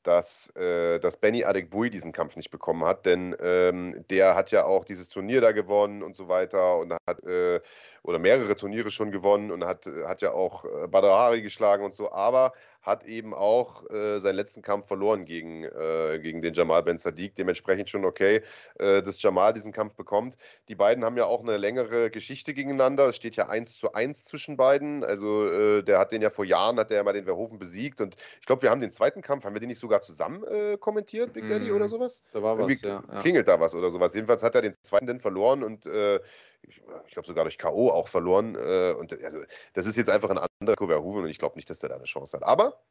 dass, 0.03 0.56
äh, 0.56 0.99
dass 0.99 1.18
Benny 1.18 1.44
Adekbui 1.44 1.90
diesen 1.90 2.11
Kampf 2.11 2.36
nicht 2.36 2.52
bekommen 2.52 2.86
hat, 2.86 3.06
denn 3.06 3.36
ähm, 3.40 4.03
der 4.10 4.36
hat 4.36 4.52
ja 4.52 4.65
auch 4.65 4.86
dieses 4.86 5.10
Turnier 5.10 5.41
da 5.41 5.52
gewonnen 5.52 6.03
und 6.03 6.15
so 6.15 6.28
weiter 6.28 6.78
und 6.78 6.94
hat 6.94 7.24
äh, 7.24 7.60
oder 8.03 8.19
mehrere 8.19 8.56
Turniere 8.56 8.90
schon 8.90 9.11
gewonnen 9.11 9.52
und 9.52 9.65
hat, 9.65 9.86
hat 10.06 10.22
ja 10.22 10.32
auch 10.32 10.64
äh, 10.64 10.88
Badahari 10.88 11.41
geschlagen 11.41 11.84
und 11.84 11.94
so, 11.94 12.11
aber 12.11 12.53
hat 12.88 13.03
eben 13.03 13.34
auch 13.34 13.88
äh, 13.89 14.19
seinen 14.19 14.35
letzten 14.35 14.61
Kampf 14.61 14.88
verloren 14.88 15.26
gegen, 15.26 15.64
äh, 15.64 16.19
gegen 16.22 16.41
den 16.41 16.53
Jamal 16.53 16.84
Ben 16.84 16.97
Sadiq. 16.97 17.35
Dementsprechend 17.35 17.89
schon 17.89 18.05
okay, 18.05 18.41
äh, 18.80 19.01
dass 19.01 19.22
Jamal 19.22 19.53
diesen 19.53 19.73
Kampf 19.73 19.93
bekommt. 19.95 20.38
Die 20.69 20.76
beiden 20.76 21.03
haben 21.03 21.18
ja 21.18 21.26
auch 21.26 21.43
eine 21.43 21.57
längere 21.57 22.09
Geschichte 22.09 22.53
gegeneinander. 22.53 23.09
Es 23.09 23.18
steht 23.18 23.35
ja 23.35 23.49
1 23.49 23.77
zu 23.77 23.93
1 23.93 24.26
zwischen 24.26 24.55
beiden. 24.55 25.03
Also 25.03 25.47
äh, 25.47 25.84
der 25.84 25.99
hat 25.99 26.11
den 26.11 26.22
ja 26.22 26.30
vor 26.30 26.45
Jahren, 26.45 26.80
hat 26.80 26.89
der 26.89 26.97
ja 26.97 27.03
mal 27.03 27.14
den 27.14 27.26
Verhoeven 27.26 27.59
besiegt. 27.59 27.99
Und 27.99 28.15
ich 28.39 28.45
glaube, 28.45 28.61
wir 28.61 28.69
haben 28.69 28.81
den 28.81 28.91
zweiten 28.91 29.22
Kampf, 29.22 29.43
haben 29.43 29.53
wir 29.53 29.59
den 29.59 29.69
nicht 29.69 29.81
sogar 29.81 29.99
zusammen 29.99 30.43
äh, 30.45 30.77
kommentiert, 30.77 31.34
Big 31.34 31.49
Daddy, 31.49 31.69
mm, 31.72 31.76
oder 31.76 31.89
sowas? 31.89 32.23
Da 32.31 32.41
war 32.41 32.57
was, 32.57 32.81
ja, 32.81 33.03
ja. 33.11 33.19
Klingelt 33.19 33.47
da 33.49 33.59
was 33.59 33.76
oder 33.76 33.91
sowas. 33.91 34.14
Jedenfalls 34.14 34.43
hat 34.43 34.55
er 34.55 34.61
den 34.61 34.73
zweiten 34.81 35.05
dann 35.07 35.19
verloren 35.19 35.64
und 35.64 35.85
äh, 35.85 36.19
ich, 36.68 36.84
glaube 37.11 37.27
sogar 37.27 37.44
durch 37.44 37.57
K.O. 37.57 37.89
auch 37.89 38.07
verloren. 38.07 38.56
und 38.56 39.14
also, 39.23 39.39
das 39.73 39.85
ist 39.85 39.98
jetzt 39.98 40.10
einfach 40.10 40.30
ein 40.30 40.39
anderer 40.60 40.88
Verhoeven 40.88 41.23
und 41.23 41.30
ich 41.30 41.39
glaube 41.39 41.56
nicht, 41.56 41.69
dass 41.69 41.80
der 41.80 41.89
da 41.89 41.95
eine 41.95 42.03
Chance 42.06 42.38
hat. 42.38 42.44
Aber 42.44 42.84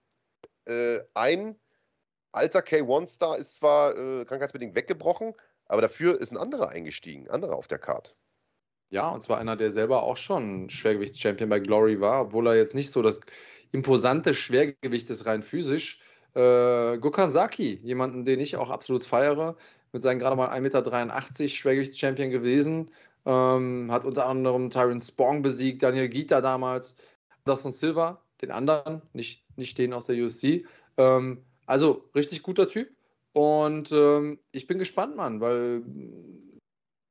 äh, 0.67 1.01
ein 1.15 1.59
alter 2.33 2.61
K1-Star 2.61 3.39
ist 3.39 3.57
zwar 3.57 3.97
äh, 3.97 4.25
krankheitsbedingt 4.25 4.75
weggebrochen, 4.75 5.35
aber 5.67 5.83
dafür 5.83 6.21
ist 6.21 6.33
ein 6.33 6.37
anderer 6.37 6.71
eingestiegen, 6.71 7.27
ein 7.27 7.31
anderer 7.31 7.57
auf 7.57 7.67
der 7.67 7.79
Karte. 7.79 8.13
Ja, 8.89 9.09
und 9.09 9.23
zwar 9.23 9.39
einer, 9.39 9.57
der 9.57 9.73
selber 9.73 10.03
auch 10.03 10.17
schon 10.17 10.71
Schwergewichtschampion 10.71 11.49
bei 11.49 11.59
Glory 11.59 12.01
war, 12.01 12.23
obwohl 12.23 12.47
er 12.47 12.57
jetzt 12.57 12.75
nicht 12.75 12.93
so 12.93 13.03
das 13.03 13.21
imposante 13.73 14.33
Schwergewicht 14.33 15.11
ist, 15.11 15.27
rein 15.27 15.43
physisch. 15.43 16.01
Äh, 16.35 16.99
Gokhan 16.99 17.33
jemanden, 17.83 18.25
den 18.25 18.39
ich 18.39 18.57
auch 18.57 18.71
absolut 18.71 19.05
feiere, 19.05 19.57
mit 19.93 20.03
seinen 20.03 20.19
gerade 20.19 20.37
mal 20.37 20.51
1,83 20.51 20.61
Meter 20.61 21.49
Schwergewichtschampion 21.49 22.31
gewesen. 22.31 22.91
Ähm, 23.27 23.91
hat 23.91 24.05
unter 24.05 24.27
anderem 24.27 24.71
Tyron 24.71 25.01
Spong 25.01 25.43
besiegt, 25.43 25.83
Daniel 25.83 26.09
Gita 26.09 26.41
damals, 26.41 26.97
Dawson 27.45 27.73
Silva, 27.73 28.23
den 28.41 28.53
anderen, 28.53 29.03
nicht, 29.13 29.45
nicht 29.57 29.77
den 29.79 29.93
aus 29.93 30.07
der 30.07 30.17
UFC. 30.17 30.65
Ähm, 30.97 31.45
also 31.67 32.09
richtig 32.15 32.43
guter 32.43 32.69
Typ. 32.69 32.89
Und 33.33 33.93
ähm, 33.93 34.39
ich 34.53 34.67
bin 34.67 34.79
gespannt, 34.79 35.17
Mann, 35.17 35.41
weil 35.41 35.83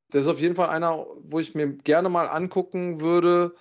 das 0.10 0.22
ist 0.22 0.28
auf 0.28 0.40
jeden 0.40 0.56
Fall 0.56 0.70
einer, 0.70 1.06
wo 1.24 1.40
ich 1.40 1.54
mir 1.54 1.68
gerne 1.68 2.10
mal 2.10 2.28
angucken 2.28 3.02
würde, 3.02 3.54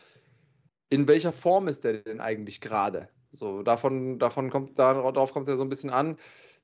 in 0.88 1.08
welcher 1.08 1.32
Form 1.32 1.68
ist 1.68 1.84
der 1.84 1.94
denn 1.94 2.20
eigentlich 2.20 2.60
gerade? 2.60 3.08
So, 3.32 3.62
davon, 3.62 4.18
davon 4.18 4.50
kommt, 4.50 4.78
darauf 4.78 5.32
kommt 5.32 5.48
es 5.48 5.52
ja 5.52 5.56
so 5.56 5.64
ein 5.64 5.68
bisschen 5.68 5.90
an. 5.90 6.16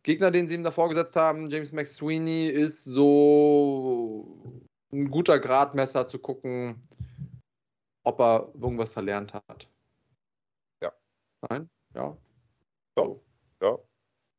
Gegner, 0.02 0.30
den 0.30 0.48
sie 0.48 0.54
ihm 0.54 0.62
davor 0.62 0.88
gesetzt 0.88 1.16
haben, 1.16 1.50
James 1.50 1.72
McSweeney, 1.72 2.46
ist 2.46 2.84
so 2.84 4.62
ein 4.92 5.10
guter 5.10 5.38
Gradmesser 5.38 6.06
zu 6.06 6.18
gucken, 6.18 6.80
ob 8.04 8.20
er 8.20 8.48
irgendwas 8.54 8.92
verlernt 8.92 9.34
hat. 9.34 9.68
Nein? 11.48 11.70
Ja. 11.94 12.16
So. 12.96 13.22
Ja. 13.62 13.78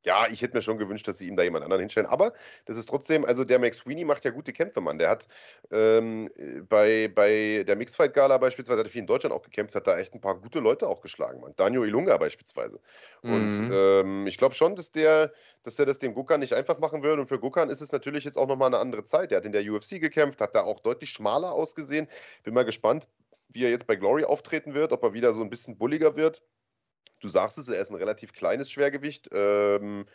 Ja, 0.03 0.27
ich 0.27 0.41
hätte 0.41 0.55
mir 0.55 0.61
schon 0.61 0.79
gewünscht, 0.79 1.07
dass 1.07 1.19
sie 1.19 1.27
ihm 1.27 1.35
da 1.35 1.43
jemand 1.43 1.63
anderen 1.63 1.81
hinstellen. 1.81 2.09
Aber 2.09 2.33
das 2.65 2.77
ist 2.77 2.89
trotzdem, 2.89 3.23
also 3.23 3.43
der 3.43 3.59
Max 3.59 3.79
Sweeney 3.79 4.03
macht 4.03 4.25
ja 4.25 4.31
gute 4.31 4.51
Kämpfe, 4.51 4.81
Mann. 4.81 4.97
Der 4.97 5.09
hat 5.09 5.27
ähm, 5.71 6.29
bei, 6.69 7.07
bei 7.13 7.63
der 7.67 7.75
Mixfight 7.75 8.13
Gala 8.13 8.37
beispielsweise, 8.39 8.79
hat 8.79 8.87
er 8.87 8.91
viel 8.91 9.01
in 9.01 9.07
Deutschland 9.07 9.35
auch 9.35 9.43
gekämpft, 9.43 9.75
hat 9.75 9.85
da 9.85 9.99
echt 9.99 10.15
ein 10.15 10.21
paar 10.21 10.35
gute 10.39 10.59
Leute 10.59 10.87
auch 10.87 11.01
geschlagen, 11.01 11.41
Mann. 11.41 11.53
Daniel 11.55 11.85
Ilunga 11.85 12.17
beispielsweise. 12.17 12.79
Und 13.21 13.51
mhm. 13.51 13.71
ähm, 13.71 14.27
ich 14.27 14.37
glaube 14.37 14.55
schon, 14.55 14.75
dass 14.75 14.91
der, 14.91 15.31
dass 15.61 15.75
der 15.75 15.85
das 15.85 15.99
dem 15.99 16.15
Gukan 16.15 16.39
nicht 16.39 16.53
einfach 16.53 16.79
machen 16.79 17.03
würde. 17.03 17.21
Und 17.21 17.27
für 17.27 17.39
Gukan 17.39 17.69
ist 17.69 17.81
es 17.81 17.91
natürlich 17.91 18.23
jetzt 18.23 18.37
auch 18.37 18.47
nochmal 18.47 18.67
eine 18.67 18.79
andere 18.79 19.03
Zeit. 19.03 19.29
Der 19.29 19.37
hat 19.37 19.45
in 19.45 19.51
der 19.51 19.61
UFC 19.61 20.01
gekämpft, 20.01 20.41
hat 20.41 20.55
da 20.55 20.63
auch 20.63 20.79
deutlich 20.79 21.11
schmaler 21.11 21.51
ausgesehen. 21.51 22.07
Bin 22.43 22.55
mal 22.55 22.65
gespannt, 22.65 23.07
wie 23.49 23.63
er 23.65 23.69
jetzt 23.69 23.85
bei 23.85 23.95
Glory 23.95 24.23
auftreten 24.23 24.73
wird, 24.73 24.93
ob 24.93 25.03
er 25.03 25.13
wieder 25.13 25.33
so 25.33 25.41
ein 25.41 25.49
bisschen 25.51 25.77
bulliger 25.77 26.15
wird 26.15 26.41
du 27.19 27.27
sagst 27.27 27.57
es, 27.57 27.69
er 27.69 27.79
ist 27.79 27.91
ein 27.91 27.95
relativ 27.95 28.33
kleines 28.33 28.71
Schwergewicht. 28.71 29.29
Ähm, 29.31 30.05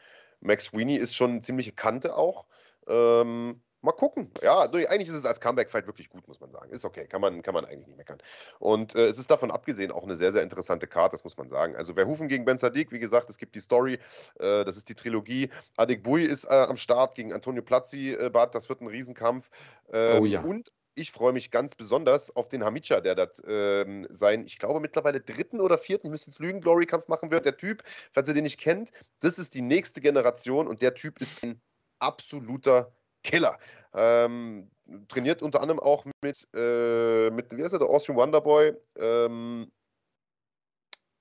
Max 0.40 0.66
Sweeney 0.66 0.96
ist 0.96 1.14
schon 1.14 1.30
eine 1.30 1.40
ziemliche 1.40 1.72
Kante 1.72 2.16
auch. 2.16 2.46
Ähm, 2.86 3.60
mal 3.86 3.92
gucken. 3.92 4.30
Ja, 4.42 4.60
eigentlich 4.60 5.08
ist 5.08 5.14
es 5.14 5.24
als 5.24 5.40
Comeback-Fight 5.40 5.86
wirklich 5.86 6.10
gut, 6.10 6.26
muss 6.28 6.40
man 6.40 6.50
sagen. 6.50 6.70
Ist 6.70 6.84
okay, 6.84 7.06
kann 7.06 7.20
man, 7.20 7.42
kann 7.42 7.54
man 7.54 7.64
eigentlich 7.64 7.86
nicht 7.86 7.96
meckern. 7.96 8.18
Und 8.58 8.94
äh, 8.94 9.06
es 9.06 9.18
ist 9.18 9.30
davon 9.30 9.50
abgesehen 9.50 9.92
auch 9.92 10.02
eine 10.02 10.16
sehr, 10.16 10.32
sehr 10.32 10.42
interessante 10.42 10.86
Karte, 10.86 11.14
das 11.16 11.24
muss 11.24 11.36
man 11.36 11.48
sagen. 11.48 11.76
Also 11.76 11.94
Verhufen 11.94 12.28
gegen 12.28 12.44
Ben 12.44 12.58
Sadiq, 12.58 12.90
wie 12.92 12.98
gesagt, 12.98 13.30
es 13.30 13.38
gibt 13.38 13.54
die 13.54 13.60
Story, 13.60 13.94
äh, 14.38 14.64
das 14.64 14.76
ist 14.76 14.88
die 14.88 14.94
Trilogie. 14.94 15.50
Adik 15.76 16.02
Bui 16.02 16.24
ist 16.24 16.44
äh, 16.44 16.48
am 16.48 16.76
Start 16.76 17.14
gegen 17.14 17.32
Antonio 17.32 17.62
Plazzi, 17.62 18.12
äh, 18.12 18.28
Bad, 18.28 18.54
das 18.54 18.68
wird 18.68 18.82
ein 18.82 18.88
Riesenkampf. 18.88 19.48
Ähm, 19.90 20.22
oh 20.22 20.26
ja. 20.26 20.42
Und 20.42 20.72
ich 20.96 21.12
freue 21.12 21.32
mich 21.32 21.50
ganz 21.50 21.74
besonders 21.74 22.34
auf 22.34 22.48
den 22.48 22.64
Hamicha, 22.64 23.00
der 23.00 23.14
das 23.14 23.42
ähm, 23.46 24.06
sein, 24.10 24.44
ich 24.46 24.58
glaube 24.58 24.80
mittlerweile 24.80 25.20
dritten 25.20 25.60
oder 25.60 25.78
vierten, 25.78 26.06
ich 26.06 26.10
müsste 26.10 26.30
jetzt 26.30 26.40
lügen, 26.40 26.60
Glory-Kampf 26.60 27.06
machen 27.08 27.30
wird. 27.30 27.44
Der 27.44 27.56
Typ, 27.56 27.82
falls 28.12 28.28
ihr 28.28 28.34
den 28.34 28.44
nicht 28.44 28.58
kennt, 28.58 28.90
das 29.20 29.38
ist 29.38 29.54
die 29.54 29.62
nächste 29.62 30.00
Generation 30.00 30.66
und 30.66 30.82
der 30.82 30.94
Typ 30.94 31.20
ist 31.20 31.44
ein 31.44 31.60
absoluter 31.98 32.92
Killer. 33.22 33.58
Ähm, 33.92 34.70
trainiert 35.08 35.42
unter 35.42 35.60
anderem 35.60 35.80
auch 35.80 36.04
mit, 36.22 36.48
äh, 36.54 37.30
mit 37.30 37.56
wie 37.56 37.62
heißt 37.62 37.74
er, 37.74 37.80
der 37.80 37.88
Austrian 37.88 38.18
Wonderboy, 38.18 38.72
ähm, 38.96 39.70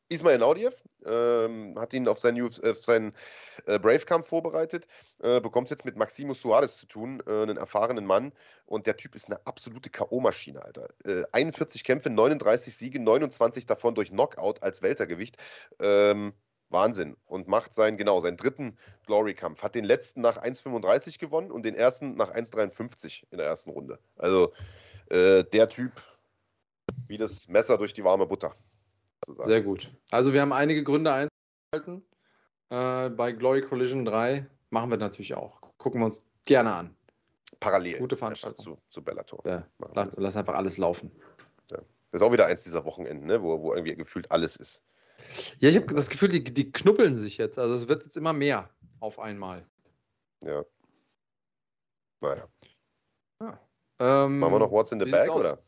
Ismail 0.10 0.38
Naudiev 0.38 0.84
ähm, 1.06 1.78
hat 1.80 1.94
ihn 1.94 2.08
auf 2.08 2.20
seinen, 2.20 2.46
auf 2.46 2.84
seinen 2.84 3.14
äh, 3.66 3.80
Brave-Kampf 3.80 4.28
vorbereitet, 4.28 4.86
äh, 5.22 5.42
bekommt 5.42 5.70
jetzt 5.70 5.86
mit 5.86 5.96
Maximo 5.96 6.34
Suarez 6.34 6.78
zu 6.78 6.86
tun, 6.86 7.24
äh, 7.26 7.42
einen 7.42 7.58
erfahrenen 7.58 8.06
Mann. 8.06 8.34
Und 8.66 8.88
der 8.88 8.98
Typ 8.98 9.16
ist 9.16 9.28
eine 9.28 9.46
absolute 9.46 9.90
K.O.-Maschine, 9.90 10.60
Alter. 10.60 10.90
41 11.32 11.82
äh, 11.82 11.84
Kämpfe, 11.84 12.10
39 12.10 12.76
Siege, 12.76 13.00
29 13.00 13.66
davon 13.66 13.96
durch 13.96 14.10
Knockout 14.10 14.62
als 14.62 14.82
Weltergewicht. 14.82 15.38
Ähm, 15.80 16.34
Wahnsinn. 16.70 17.16
Und 17.26 17.48
macht 17.48 17.74
seinen, 17.74 17.98
genau, 17.98 18.20
seinen 18.20 18.38
dritten 18.38 18.78
Glory-Kampf. 19.06 19.64
Hat 19.64 19.76
den 19.76 19.86
letzten 19.86 20.22
nach 20.22 20.38
1,35 20.38 21.20
gewonnen 21.20 21.52
und 21.52 21.64
den 21.64 21.76
ersten 21.76 22.16
nach 22.16 22.34
1,53 22.34 23.24
in 23.32 23.38
der 23.38 23.48
ersten 23.48 23.70
Runde. 23.70 24.00
Also 24.18 24.54
äh, 25.10 25.44
der 25.44 25.70
Typ 25.70 25.92
wie 27.08 27.18
das 27.18 27.48
Messer 27.48 27.78
durch 27.78 27.94
die 27.94 28.04
warme 28.04 28.26
Butter 28.26 28.54
sozusagen. 29.26 29.50
Sehr 29.50 29.62
gut. 29.62 29.92
Also 30.12 30.34
wir 30.34 30.42
haben 30.42 30.54
einige 30.54 30.84
Gründe 30.84 31.30
einzuhalten. 31.74 32.06
Äh, 32.70 33.10
bei 33.10 33.32
Glory 33.32 33.62
Collision 33.62 34.06
3 34.06 34.46
machen 34.70 34.90
wir 34.90 34.98
natürlich 34.98 35.36
auch. 35.36 35.62
Gucken 35.78 36.02
wir 36.02 36.06
uns 36.06 36.26
gerne 36.46 36.74
an. 36.74 36.96
Parallel. 37.60 38.00
Gute 38.00 38.18
Veranstaltung. 38.18 38.64
Zu, 38.64 38.78
zu 38.90 39.04
Bellator. 39.04 39.42
Ja, 39.46 39.68
lass, 39.94 40.10
lass, 40.18 40.38
einfach 40.38 40.56
alles 40.56 40.78
laufen. 40.78 41.12
Ja. 41.72 41.78
Das 42.12 42.22
ist 42.22 42.22
auch 42.22 42.32
wieder 42.32 42.46
eins 42.46 42.64
dieser 42.64 42.86
Wochenenden, 42.86 43.26
ne? 43.26 43.42
wo, 43.42 43.62
wo 43.62 43.74
irgendwie 43.74 43.96
gefühlt 43.96 44.30
alles 44.32 44.56
ist. 44.56 44.84
Ja, 45.60 45.70
ich 45.70 45.76
habe 45.76 45.94
das 45.94 46.10
Gefühl, 46.10 46.30
die, 46.30 46.44
die 46.44 46.72
knuppeln 46.72 47.16
sich 47.16 47.38
jetzt. 47.38 47.58
Also 47.58 47.74
es 47.74 47.88
wird 47.88 48.04
jetzt 48.04 48.18
immer 48.18 48.34
mehr 48.34 48.70
auf 49.00 49.20
einmal. 49.20 49.66
Ja. 50.44 50.64
Naja. 52.22 52.48
Ah. 53.40 53.58
Ähm, 54.00 54.40
Machen 54.40 54.54
wir 54.54 54.60
noch 54.60 54.72
What's 54.72 54.92
in 54.92 55.00
the 55.00 55.06
Bag, 55.06 55.30
oder? 55.30 55.64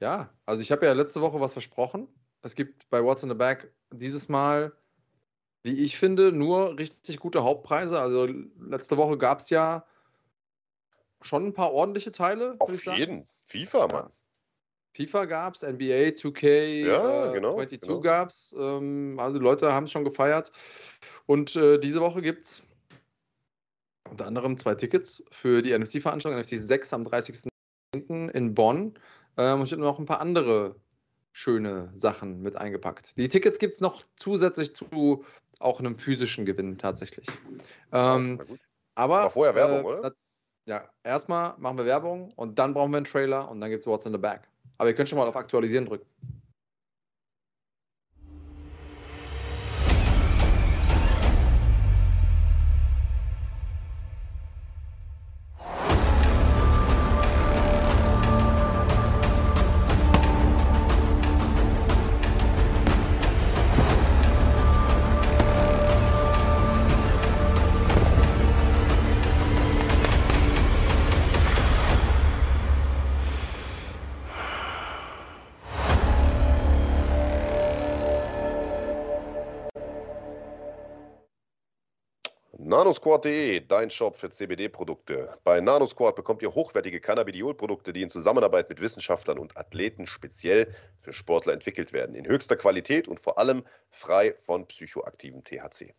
Ja, 0.00 0.32
also 0.46 0.62
ich 0.62 0.72
habe 0.72 0.86
ja 0.86 0.92
letzte 0.92 1.20
Woche 1.20 1.40
was 1.40 1.52
versprochen 1.52 2.08
es 2.42 2.54
gibt 2.54 2.88
bei 2.90 3.02
What's 3.02 3.22
in 3.22 3.28
the 3.28 3.34
Bag 3.34 3.70
dieses 3.92 4.28
Mal, 4.28 4.72
wie 5.62 5.78
ich 5.78 5.96
finde, 5.98 6.32
nur 6.32 6.78
richtig 6.78 7.18
gute 7.18 7.44
Hauptpreise. 7.44 7.98
Also 7.98 8.26
letzte 8.60 8.96
Woche 8.96 9.18
gab 9.18 9.40
es 9.40 9.50
ja 9.50 9.84
schon 11.20 11.46
ein 11.46 11.52
paar 11.52 11.72
ordentliche 11.72 12.12
Teile. 12.12 12.56
Auf 12.58 12.84
jeden. 12.86 13.26
FIFA, 13.44 13.88
Mann. 13.88 14.10
FIFA 14.92 15.26
gab 15.26 15.54
es, 15.54 15.62
NBA 15.62 16.14
2K 16.16 16.86
ja, 16.86 17.30
äh, 17.30 17.32
genau, 17.32 17.52
22 17.52 17.80
genau. 17.80 18.00
gab 18.00 18.30
es. 18.30 18.54
Ähm, 18.58 19.16
also 19.18 19.38
Leute 19.38 19.72
haben 19.72 19.84
es 19.84 19.92
schon 19.92 20.04
gefeiert. 20.04 20.50
Und 21.26 21.54
äh, 21.56 21.78
diese 21.78 22.00
Woche 22.00 22.22
gibt 22.22 22.44
es 22.44 22.62
unter 24.08 24.26
anderem 24.26 24.58
zwei 24.58 24.74
Tickets 24.74 25.22
für 25.30 25.62
die 25.62 25.76
NFC-Veranstaltung, 25.76 26.40
NFC 26.40 26.56
6 26.56 26.92
am 26.92 27.04
30. 27.04 27.48
in 28.08 28.54
Bonn. 28.54 28.94
Ähm, 29.36 29.60
und 29.60 29.66
ich 29.66 29.72
habe 29.72 29.82
noch 29.82 29.98
ein 29.98 30.06
paar 30.06 30.20
andere 30.20 30.74
schöne 31.32 31.90
Sachen 31.94 32.42
mit 32.42 32.56
eingepackt. 32.56 33.16
Die 33.18 33.28
Tickets 33.28 33.58
gibt 33.58 33.74
es 33.74 33.80
noch 33.80 34.02
zusätzlich 34.16 34.74
zu 34.74 35.24
auch 35.58 35.78
einem 35.78 35.96
physischen 35.96 36.46
Gewinn 36.46 36.78
tatsächlich. 36.78 37.26
Ähm, 37.92 38.38
aber, 38.94 39.20
aber, 39.20 39.30
vorher 39.30 39.54
Werbung, 39.54 39.80
äh, 39.80 39.98
oder? 39.98 40.12
Ja, 40.66 40.88
erstmal 41.04 41.54
machen 41.58 41.78
wir 41.78 41.86
Werbung 41.86 42.32
und 42.36 42.58
dann 42.58 42.74
brauchen 42.74 42.92
wir 42.92 42.98
einen 42.98 43.06
Trailer 43.06 43.50
und 43.50 43.60
dann 43.60 43.70
gibt 43.70 43.80
es 43.80 43.86
What's 43.86 44.06
in 44.06 44.12
the 44.12 44.18
Bag. 44.18 44.48
Aber 44.78 44.88
ihr 44.88 44.94
könnt 44.94 45.08
schon 45.08 45.18
mal 45.18 45.26
auf 45.26 45.36
Aktualisieren 45.36 45.86
drücken. 45.86 46.06
nanosquad.de, 82.90 83.60
dein 83.68 83.88
Shop 83.88 84.16
für 84.16 84.30
CBD-Produkte. 84.30 85.38
Bei 85.44 85.60
Nanosquad 85.60 86.16
bekommt 86.16 86.42
ihr 86.42 86.52
hochwertige 86.52 87.00
Cannabidiol-Produkte, 87.00 87.92
die 87.92 88.02
in 88.02 88.10
Zusammenarbeit 88.10 88.68
mit 88.68 88.80
Wissenschaftlern 88.80 89.38
und 89.38 89.56
Athleten 89.56 90.08
speziell 90.08 90.74
für 91.00 91.12
Sportler 91.12 91.52
entwickelt 91.52 91.92
werden. 91.92 92.16
In 92.16 92.26
höchster 92.26 92.56
Qualität 92.56 93.06
und 93.06 93.20
vor 93.20 93.38
allem 93.38 93.62
frei 93.90 94.34
von 94.40 94.66
psychoaktivem 94.66 95.44
THC. 95.44 95.94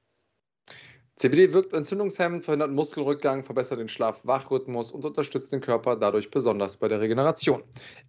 CBD 1.16 1.54
wirkt 1.54 1.72
entzündungshemmend, 1.72 2.44
verhindert 2.44 2.72
Muskelrückgang, 2.72 3.42
verbessert 3.42 3.80
den 3.80 3.88
Schlaf-Wach-Rhythmus 3.88 4.92
und 4.92 5.06
unterstützt 5.06 5.54
den 5.54 5.62
Körper 5.62 5.96
dadurch 5.96 6.30
besonders 6.30 6.76
bei 6.76 6.90
der 6.90 7.00
Regeneration. 7.00 7.64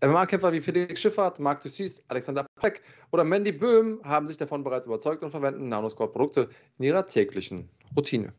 MMA-Kämpfer 0.04 0.52
wie 0.52 0.60
Felix 0.60 1.00
Schiffert, 1.00 1.38
Marc 1.38 1.62
Dussis, 1.62 2.02
Alexander 2.08 2.46
Peck 2.60 2.82
oder 3.12 3.22
Mandy 3.22 3.52
Böhm 3.52 4.00
haben 4.02 4.26
sich 4.26 4.38
davon 4.38 4.64
bereits 4.64 4.86
überzeugt 4.86 5.22
und 5.22 5.30
verwenden 5.30 5.68
Nanosquad-Produkte 5.68 6.48
in 6.78 6.86
ihrer 6.86 7.06
täglichen 7.06 7.68
Routine. 7.96 8.32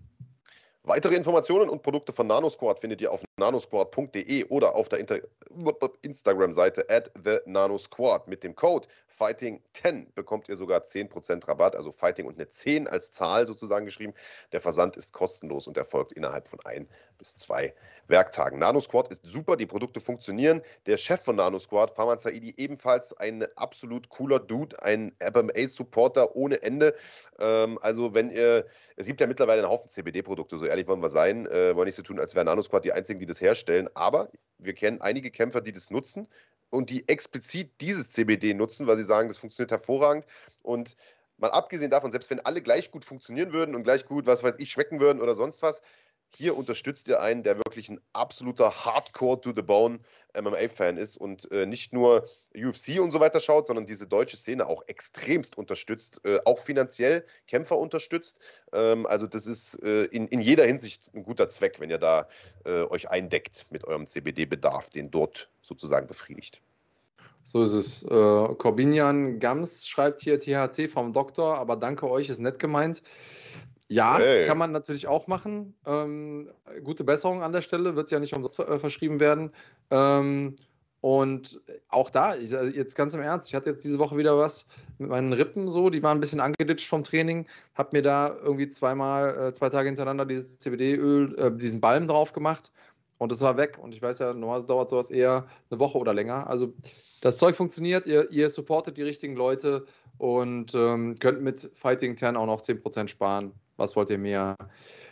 Weitere 0.86 1.16
Informationen 1.16 1.70
und 1.70 1.82
Produkte 1.82 2.12
von 2.12 2.28
NanoSquad 2.28 2.78
findet 2.78 3.00
ihr 3.00 3.10
auf 3.10 3.24
nanosquad.de 3.38 4.44
oder 4.50 4.76
auf 4.76 4.90
der 4.90 5.00
Instagram-Seite 6.02 6.90
at 6.90 7.10
the 7.24 7.38
nanosquad. 7.46 8.28
Mit 8.28 8.44
dem 8.44 8.54
Code 8.54 8.90
Fighting10 9.18 10.08
bekommt 10.14 10.50
ihr 10.50 10.58
sogar 10.58 10.82
10% 10.82 11.48
Rabatt, 11.48 11.78
also 11.78 11.94
Fighting 11.94 12.26
und 12.26 12.36
eine 12.36 12.50
10 12.50 12.90
als 12.90 13.12
Zahl 13.12 13.48
sozusagen 13.48 13.86
geschrieben. 13.86 14.14
Der 14.52 14.60
Versand 14.60 14.98
ist 14.98 15.14
kostenlos 15.14 15.68
und 15.68 15.78
erfolgt 15.78 16.12
innerhalb 16.12 16.50
von 16.50 16.60
ein 16.66 16.90
bis 17.18 17.36
zwei 17.36 17.74
Werktagen. 18.08 18.60
NanoSquad 18.60 19.10
ist 19.10 19.26
super, 19.26 19.56
die 19.56 19.66
Produkte 19.66 20.00
funktionieren. 20.00 20.62
Der 20.86 20.98
Chef 20.98 21.22
von 21.22 21.36
NanoSquad, 21.38 21.96
Farman 21.96 22.18
Saidi, 22.18 22.54
ebenfalls 22.58 23.14
ein 23.18 23.46
absolut 23.56 24.10
cooler 24.10 24.40
Dude, 24.40 24.82
ein 24.84 25.14
MMA-Supporter 25.22 26.36
ohne 26.36 26.62
Ende. 26.62 26.96
Ähm, 27.40 27.80
also 27.82 28.14
wenn 28.14 28.30
ihr, 28.30 28.66
es 28.98 29.08
gibt 29.08 29.22
ja 29.22 29.28
mittlerweile 29.28 29.62
einen 29.62 29.72
Haufen 29.72 29.88
CBD-Produkte, 29.90 30.58
so 30.58 30.66
ehrlich 30.66 30.88
wollen 30.88 31.02
wir 31.02 31.10
sein, 31.10 31.46
äh, 31.48 31.76
wollen 31.76 31.86
nicht 31.86 31.96
so 31.96 32.04
tun, 32.04 32.20
als 32.20 32.36
wäre 32.36 32.46
NanoSquad 32.46 32.84
die 32.84 32.92
einzigen, 32.92 33.20
die 33.20 33.26
das 33.26 33.40
herstellen, 33.42 33.90
aber 33.94 34.30
wir 34.58 34.74
kennen 34.74 35.02
einige 35.02 35.32
Kämpfer, 35.32 35.62
die 35.62 35.72
das 35.72 35.90
nutzen 35.90 36.28
und 36.70 36.90
die 36.90 37.08
explizit 37.08 37.72
dieses 37.82 38.12
CBD 38.12 38.54
nutzen, 38.54 38.88
weil 38.88 38.98
sie 38.98 39.04
sagen, 39.04 39.28
das 39.28 39.38
funktioniert 39.38 39.72
hervorragend 39.72 40.26
und 40.64 40.96
mal 41.38 41.52
abgesehen 41.52 41.92
davon, 41.92 42.12
selbst 42.12 42.30
wenn 42.30 42.40
alle 42.40 42.62
gleich 42.62 42.92
gut 42.92 43.06
funktionieren 43.06 43.54
würden 43.54 43.76
und 43.76 43.84
gleich 43.84 44.06
gut, 44.06 44.26
was 44.26 44.44
weiß 44.44 44.56
ich, 44.60 44.72
schmecken 44.72 45.00
würden 45.00 45.22
oder 45.22 45.36
sonst 45.36 45.62
was, 45.62 45.82
hier 46.36 46.58
unterstützt 46.58 47.08
ihr 47.08 47.22
einen, 47.22 47.44
der 47.44 47.58
wirklich 47.58 47.90
ein 47.90 48.00
absoluter 48.14 48.86
Hardcore 48.86 49.40
to 49.42 49.54
the 49.56 49.62
Bone 49.62 50.00
MMA-Fan 50.40 50.98
ist 50.98 51.18
und 51.18 51.52
äh, 51.52 51.66
nicht 51.66 51.94
nur 51.94 52.28
UFC 52.56 53.00
und 53.00 53.12
so 53.12 53.20
weiter 53.20 53.40
schaut, 53.40 53.68
sondern 53.68 53.86
diese 53.86 54.08
deutsche 54.08 54.38
Szene 54.38 54.66
auch 54.66 54.84
extremst 54.88 55.58
unterstützt, 55.58 56.22
äh, 56.26 56.40
auch 56.46 56.60
finanziell 56.60 57.24
Kämpfer 57.48 57.78
unterstützt. 57.78 58.40
Ähm, 58.72 59.06
also 59.06 59.28
das 59.28 59.48
ist 59.48 59.82
äh, 59.84 60.06
in, 60.06 60.28
in 60.28 60.42
jeder 60.42 60.66
Hinsicht 60.66 61.10
ein 61.14 61.24
guter 61.24 61.48
Zweck, 61.48 61.80
wenn 61.80 61.90
ihr 61.90 62.00
da 62.00 62.28
äh, 62.66 62.84
euch 62.84 63.10
eindeckt 63.10 63.68
mit 63.70 63.84
eurem 63.84 64.08
CBD-Bedarf, 64.08 64.90
den 64.90 65.12
dort 65.12 65.50
sozusagen 65.62 66.08
befriedigt. 66.08 66.62
So 67.44 67.62
ist 67.62 67.74
es. 67.74 68.04
Äh, 68.04 68.08
Corbinian 68.08 69.40
Gams 69.40 69.88
schreibt 69.88 70.22
hier 70.22 70.40
THC 70.40 70.90
vom 70.90 71.12
Doktor, 71.14 71.58
aber 71.58 71.76
danke 71.76 72.10
euch, 72.10 72.30
ist 72.30 72.40
nett 72.40 72.58
gemeint. 72.58 73.04
Ja, 73.90 74.18
hey. 74.18 74.46
kann 74.46 74.58
man 74.58 74.72
natürlich 74.72 75.08
auch 75.08 75.28
machen. 75.28 75.76
Ähm, 75.86 76.50
gute 76.84 77.04
Besserung 77.04 77.44
an 77.44 77.54
der 77.54 77.62
Stelle, 77.62 77.96
wird 77.96 78.12
ja 78.12 78.20
nicht 78.20 78.34
umsonst 78.34 78.60
äh, 78.60 78.80
verschrieben 78.80 79.20
werden. 79.20 79.52
Ähm, 79.92 80.56
und 81.02 81.60
auch 81.90 82.10
da, 82.10 82.34
ich, 82.36 82.56
also 82.56 82.74
jetzt 82.74 82.96
ganz 82.96 83.14
im 83.14 83.20
Ernst, 83.20 83.50
ich 83.50 83.56
hatte 83.56 83.70
jetzt 83.70 83.84
diese 83.84 84.00
Woche 84.00 84.16
wieder 84.16 84.38
was 84.38 84.66
mit 85.00 85.10
meinen 85.10 85.34
Rippen 85.34 85.70
so, 85.70 85.90
die 85.90 86.02
waren 86.02 86.18
ein 86.18 86.22
bisschen 86.22 86.40
angeditscht 86.40 86.88
vom 86.88 87.04
Training, 87.04 87.46
habe 87.76 87.90
mir 87.92 88.02
da 88.02 88.38
irgendwie 88.42 88.70
zweimal, 88.70 89.50
äh, 89.50 89.54
zwei 89.54 89.68
Tage 89.68 89.88
hintereinander 89.90 90.26
dieses 90.26 90.60
CBD-Öl, 90.60 91.38
äh, 91.38 91.52
diesen 91.52 91.82
Balm 91.82 92.08
drauf 92.08 92.32
gemacht 92.32 92.72
und 93.18 93.34
das 93.34 93.42
war 93.42 93.58
weg. 93.58 93.80
Und 93.82 93.94
ich 93.94 94.02
weiß 94.02 94.20
ja, 94.20 94.34
normalerweise 94.34 94.68
dauert 94.68 94.90
sowas 94.90 95.12
eher 95.12 95.46
eine 95.70 95.80
Woche 95.82 95.98
oder 95.98 96.14
länger. 96.14 96.48
Also 96.48 96.74
das 97.20 97.38
Zeug 97.38 97.58
funktioniert, 97.58 98.08
ihr, 98.08 98.32
ihr 98.32 98.50
supportet 98.50 98.98
die 98.98 99.04
richtigen 99.04 99.36
Leute 99.36 99.86
und 100.20 100.74
ähm, 100.74 101.16
könnt 101.20 101.42
mit 101.42 101.70
Fighting 101.74 102.16
10 102.16 102.38
auch 102.38 102.46
noch 102.46 102.62
10% 102.62 103.10
sparen. 103.10 103.52
Was 103.78 103.96
wollt 103.96 104.10
ihr 104.10 104.18
mehr? 104.18 104.56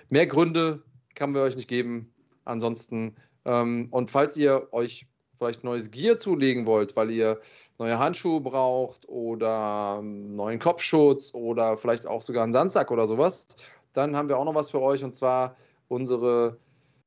Mehr 0.09 0.27
Gründe 0.27 0.83
kann 1.15 1.33
wir 1.33 1.41
euch 1.41 1.55
nicht 1.55 1.67
geben. 1.67 2.13
Ansonsten, 2.45 3.15
ähm, 3.45 3.87
und 3.91 4.09
falls 4.09 4.37
ihr 4.37 4.67
euch 4.71 5.07
vielleicht 5.37 5.63
neues 5.63 5.89
Gear 5.89 6.17
zulegen 6.17 6.67
wollt, 6.67 6.95
weil 6.95 7.09
ihr 7.09 7.39
neue 7.79 7.97
Handschuhe 7.97 8.41
braucht 8.41 9.09
oder 9.09 9.97
ähm, 9.99 10.35
neuen 10.35 10.59
Kopfschutz 10.59 11.33
oder 11.33 11.77
vielleicht 11.77 12.05
auch 12.05 12.21
sogar 12.21 12.43
einen 12.43 12.53
Sandsack 12.53 12.91
oder 12.91 13.07
sowas, 13.07 13.47
dann 13.93 14.15
haben 14.15 14.29
wir 14.29 14.37
auch 14.37 14.45
noch 14.45 14.53
was 14.53 14.69
für 14.69 14.81
euch 14.81 15.03
und 15.03 15.15
zwar 15.15 15.55
unsere 15.87 16.57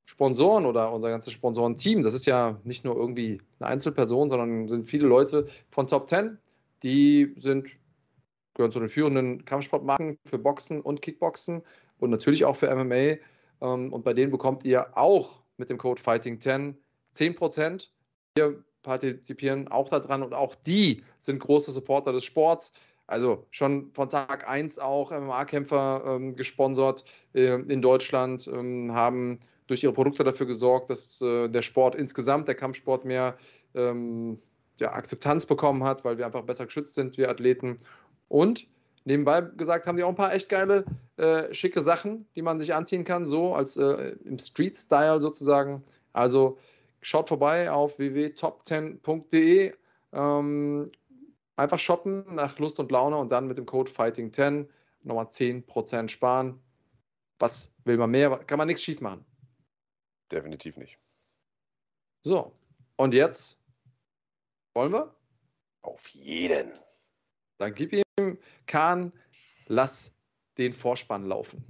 Sponsoren 0.05 0.67
oder 0.67 0.93
unser 0.93 1.11
ganzes 1.11 1.33
Sponsorenteam. 1.33 2.03
Das 2.03 2.13
ist 2.13 2.27
ja 2.27 2.59
nicht 2.65 2.85
nur 2.85 2.97
irgendwie 2.97 3.41
eine 3.61 3.71
Einzelperson, 3.71 4.29
sondern 4.29 4.69
sind 4.69 4.87
viele 4.87 5.07
Leute 5.07 5.47
von 5.71 5.87
Top 5.87 6.09
10, 6.09 6.37
die 6.83 7.35
sind 7.39 7.69
gehören 8.55 8.73
zu 8.73 8.79
den 8.79 8.89
führenden 8.89 9.45
Kampfsportmarken 9.45 10.19
für 10.27 10.39
Boxen 10.39 10.81
und 10.81 11.03
Kickboxen 11.03 11.63
und 11.99 12.11
natürlich 12.11 12.45
auch 12.45 12.57
für 12.57 12.75
MMA. 12.75 12.95
Ähm, 13.61 13.93
und 13.93 14.05
bei 14.05 14.15
denen 14.15 14.31
bekommt 14.31 14.65
ihr 14.65 14.97
auch 14.97 15.43
mit 15.57 15.71
dem 15.71 15.79
Code 15.79 16.01
Fighting10 16.01 16.75
10%. 17.15 17.89
Wir 18.37 18.65
partizipieren 18.83 19.69
auch 19.69 19.89
daran 19.89 20.23
und 20.23 20.35
auch 20.35 20.55
die 20.55 21.03
sind 21.19 21.39
große 21.39 21.71
Supporter 21.71 22.13
des 22.13 22.25
Sports. 22.25 22.73
Also 23.07 23.47
schon 23.51 23.91
von 23.93 24.09
Tag 24.09 24.49
1 24.49 24.79
auch 24.79 25.11
MMA-Kämpfer 25.11 26.03
ähm, 26.07 26.37
gesponsert 26.37 27.05
äh, 27.35 27.55
in 27.55 27.83
Deutschland, 27.83 28.49
ähm, 28.49 28.93
haben 28.95 29.41
durch 29.67 29.83
ihre 29.83 29.93
Produkte 29.93 30.25
dafür 30.25 30.47
gesorgt, 30.47 30.91
dass 30.91 31.21
äh, 31.21 31.49
der 31.49 31.63
Sport 31.63 31.95
insgesamt, 31.95 32.49
der 32.49 32.55
Kampfsport 32.55 33.05
mehr 33.05 33.37
ähm, 33.75 34.39
ja, 34.81 34.93
Akzeptanz 34.93 35.47
bekommen 35.47 35.85
hat, 35.85 36.05
weil 36.05 36.19
wir 36.19 36.27
einfach 36.27 36.43
besser 36.43 36.65
geschützt 36.67 36.95
sind, 36.95 37.17
wir 37.19 37.31
Athleten. 37.31 37.77
Und 38.29 38.67
nebenbei 39.05 39.43
gesagt 39.43 39.87
haben 39.87 39.97
die 39.97 40.03
auch 40.03 40.09
ein 40.09 40.15
paar 40.15 40.33
echt 40.33 40.49
geile, 40.49 40.85
äh, 41.17 41.53
schicke 41.55 41.83
Sachen, 41.83 42.27
die 42.35 42.43
man 42.43 42.59
sich 42.59 42.75
anziehen 42.75 43.05
kann, 43.05 43.25
so 43.25 43.55
als 43.55 43.77
äh, 43.77 44.17
im 44.25 44.39
Street-Style 44.39 45.21
sozusagen. 45.21 45.83
Also 46.13 46.59
schaut 47.03 47.29
vorbei 47.29 47.71
auf 47.71 47.99
www.top10.de. 47.99 49.75
Ähm, 50.13 50.91
einfach 51.57 51.79
shoppen 51.79 52.25
nach 52.35 52.59
Lust 52.59 52.81
und 52.81 52.91
Laune 52.91 53.17
und 53.17 53.31
dann 53.31 53.47
mit 53.47 53.59
dem 53.59 53.67
Code 53.67 53.91
Fighting10 53.91 54.69
nochmal 55.03 55.27
10% 55.27 56.09
sparen. 56.09 56.61
Was 57.39 57.73
will 57.85 57.99
man 57.99 58.11
mehr? 58.11 58.31
Kann 58.39 58.59
man 58.59 58.69
nichts 58.69 58.83
schief 58.83 59.01
machen. 59.01 59.25
Definitiv 60.31 60.77
nicht. 60.77 60.99
So, 62.25 62.53
und 62.97 63.13
jetzt 63.13 63.61
wollen 64.75 64.93
wir? 64.93 65.15
Auf 65.83 66.09
jeden. 66.09 66.73
Dann 67.59 67.75
gib 67.75 67.93
ihm, 67.93 68.04
Kahn, 68.75 69.13
lass 69.69 70.13
den 70.59 70.73
Vorspann 70.73 71.27
laufen. 71.27 71.65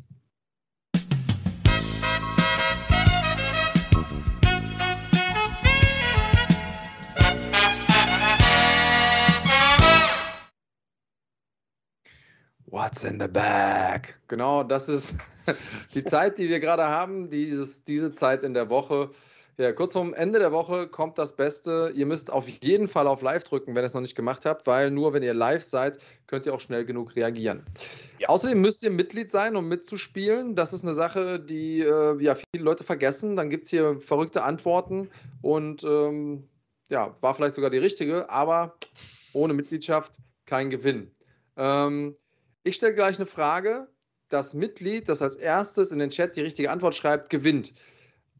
What's 12.64 13.04
in 13.04 13.20
the 13.20 13.28
bag? 13.28 14.18
Genau, 14.28 14.62
das 14.62 14.88
ist 14.88 15.16
die 15.94 16.04
Zeit, 16.04 16.38
die 16.38 16.48
wir 16.48 16.58
gerade 16.58 16.84
haben, 16.84 17.28
dieses, 17.28 17.84
diese 17.84 18.14
Zeit 18.14 18.42
in 18.44 18.54
der 18.54 18.70
Woche. 18.70 19.10
Ja, 19.56 19.72
kurz 19.72 19.92
vorm 19.92 20.14
Ende 20.14 20.40
der 20.40 20.50
Woche 20.50 20.88
kommt 20.88 21.16
das 21.16 21.36
Beste. 21.36 21.92
Ihr 21.94 22.06
müsst 22.06 22.32
auf 22.32 22.48
jeden 22.48 22.88
Fall 22.88 23.06
auf 23.06 23.22
Live 23.22 23.44
drücken, 23.44 23.74
wenn 23.74 23.84
ihr 23.84 23.86
es 23.86 23.94
noch 23.94 24.00
nicht 24.00 24.16
gemacht 24.16 24.44
habt, 24.46 24.66
weil 24.66 24.90
nur 24.90 25.12
wenn 25.12 25.22
ihr 25.22 25.32
live 25.32 25.62
seid, 25.62 25.98
könnt 26.26 26.44
ihr 26.46 26.54
auch 26.54 26.60
schnell 26.60 26.84
genug 26.84 27.14
reagieren. 27.14 27.64
Ja. 28.18 28.30
Außerdem 28.30 28.60
müsst 28.60 28.82
ihr 28.82 28.90
Mitglied 28.90 29.30
sein, 29.30 29.54
um 29.54 29.68
mitzuspielen. 29.68 30.56
Das 30.56 30.72
ist 30.72 30.82
eine 30.82 30.92
Sache, 30.92 31.38
die 31.38 31.82
äh, 31.82 32.20
ja, 32.20 32.34
viele 32.34 32.64
Leute 32.64 32.82
vergessen. 32.82 33.36
Dann 33.36 33.48
gibt 33.48 33.64
es 33.64 33.70
hier 33.70 34.00
verrückte 34.00 34.42
Antworten 34.42 35.08
und 35.40 35.84
ähm, 35.84 36.48
ja, 36.88 37.14
war 37.20 37.36
vielleicht 37.36 37.54
sogar 37.54 37.70
die 37.70 37.78
richtige, 37.78 38.28
aber 38.30 38.76
ohne 39.34 39.54
Mitgliedschaft 39.54 40.18
kein 40.46 40.68
Gewinn. 40.68 41.12
Ähm, 41.56 42.16
ich 42.64 42.74
stelle 42.74 42.94
gleich 42.94 43.18
eine 43.18 43.26
Frage. 43.26 43.86
Das 44.30 44.52
Mitglied, 44.52 45.08
das 45.08 45.22
als 45.22 45.36
erstes 45.36 45.92
in 45.92 46.00
den 46.00 46.10
Chat 46.10 46.34
die 46.34 46.40
richtige 46.40 46.72
Antwort 46.72 46.96
schreibt, 46.96 47.30
gewinnt. 47.30 47.72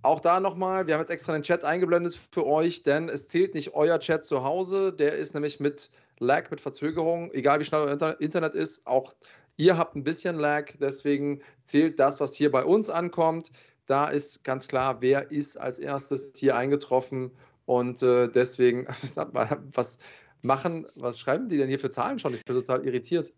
Auch 0.05 0.21
da 0.21 0.39
nochmal, 0.39 0.87
wir 0.87 0.93
haben 0.93 1.01
jetzt 1.01 1.09
extra 1.09 1.33
den 1.33 1.41
Chat 1.41 1.65
eingeblendet 1.65 2.21
für 2.31 2.45
euch, 2.47 2.83
denn 2.83 3.09
es 3.09 3.27
zählt 3.29 3.55
nicht 3.55 3.73
euer 3.73 3.99
Chat 3.99 4.27
zu 4.27 4.45
Hause, 4.45 4.93
der 4.93 5.15
ist 5.15 5.33
nämlich 5.33 5.61
mit 5.61 5.91
Lag, 6.19 6.51
mit 6.51 6.61
Verzögerung, 6.61 7.33
egal 7.33 7.59
wie 7.59 7.65
schnell 7.65 7.81
euer 7.81 8.21
Internet 8.21 8.55
ist, 8.55 8.87
auch 8.87 9.15
ihr 9.57 9.79
habt 9.79 9.97
ein 9.97 10.05
bisschen 10.05 10.37
Lag, 10.37 10.73
deswegen 10.79 11.41
zählt 11.65 11.99
das, 11.99 12.21
was 12.21 12.35
hier 12.35 12.53
bei 12.53 12.67
uns 12.67 12.91
ankommt. 12.91 13.51
Da 13.87 14.09
ist 14.09 14.45
ganz 14.45 14.69
klar, 14.69 15.01
wer 15.01 15.31
ist 15.31 15.57
als 15.57 15.79
erstes 15.79 16.33
hier 16.37 16.55
eingetroffen 16.55 17.31
und 17.65 18.03
äh, 18.03 18.29
deswegen, 18.29 18.87
was 19.73 19.97
machen, 20.43 20.87
was 20.97 21.19
schreiben 21.19 21.49
die 21.49 21.57
denn 21.57 21.69
hier 21.69 21.81
für 21.81 21.89
Zahlen 21.89 22.19
schon? 22.19 22.35
Ich 22.35 22.45
bin 22.45 22.55
total 22.55 22.87
irritiert. 22.87 23.33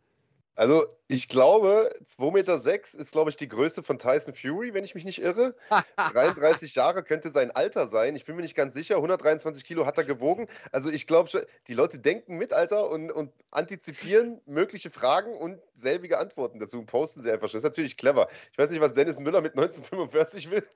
Also, 0.57 0.87
ich 1.07 1.28
glaube, 1.28 1.93
2,6 2.03 2.33
Meter 2.33 2.59
sechs 2.59 2.95
ist, 2.95 3.12
glaube 3.12 3.28
ich, 3.28 3.37
die 3.37 3.47
Größe 3.47 3.83
von 3.83 3.99
Tyson 3.99 4.35
Fury, 4.35 4.73
wenn 4.73 4.85
ich 4.85 4.95
mich 4.95 5.05
nicht 5.05 5.20
irre. 5.20 5.55
33 5.97 6.74
Jahre 6.74 7.03
könnte 7.03 7.28
sein 7.28 7.51
Alter 7.51 7.87
sein. 7.87 8.16
Ich 8.16 8.24
bin 8.24 8.37
mir 8.37 8.43
nicht 8.43 8.57
ganz 8.57 8.73
sicher. 8.73 8.97
123 8.97 9.65
Kilo 9.65 9.85
hat 9.85 9.99
er 9.99 10.05
gewogen. 10.05 10.49
Also, 10.73 10.91
ich 10.91 11.07
glaube, 11.07 11.47
die 11.69 11.74
Leute 11.74 11.99
denken 11.99 12.39
mit, 12.39 12.55
Alter, 12.55 12.89
und, 12.89 13.12
und 13.12 13.33
antizipieren 13.51 14.41
mögliche 14.47 14.91
Fragen 14.91 15.37
und 15.37 15.61
selbige 15.74 16.19
Antworten 16.19 16.59
dazu 16.59 16.83
posten 16.85 17.23
sie 17.23 17.31
einfach 17.31 17.49
schon. 17.49 17.59
Das 17.59 17.65
ist 17.65 17.70
natürlich 17.70 17.99
clever. 17.99 18.28
Ich 18.51 18.59
weiß 18.59 18.70
nicht, 18.70 18.81
was 18.81 18.95
Dennis 18.95 19.20
Müller 19.20 19.43
mit 19.43 19.53
1945 19.53 20.51
will. 20.51 20.66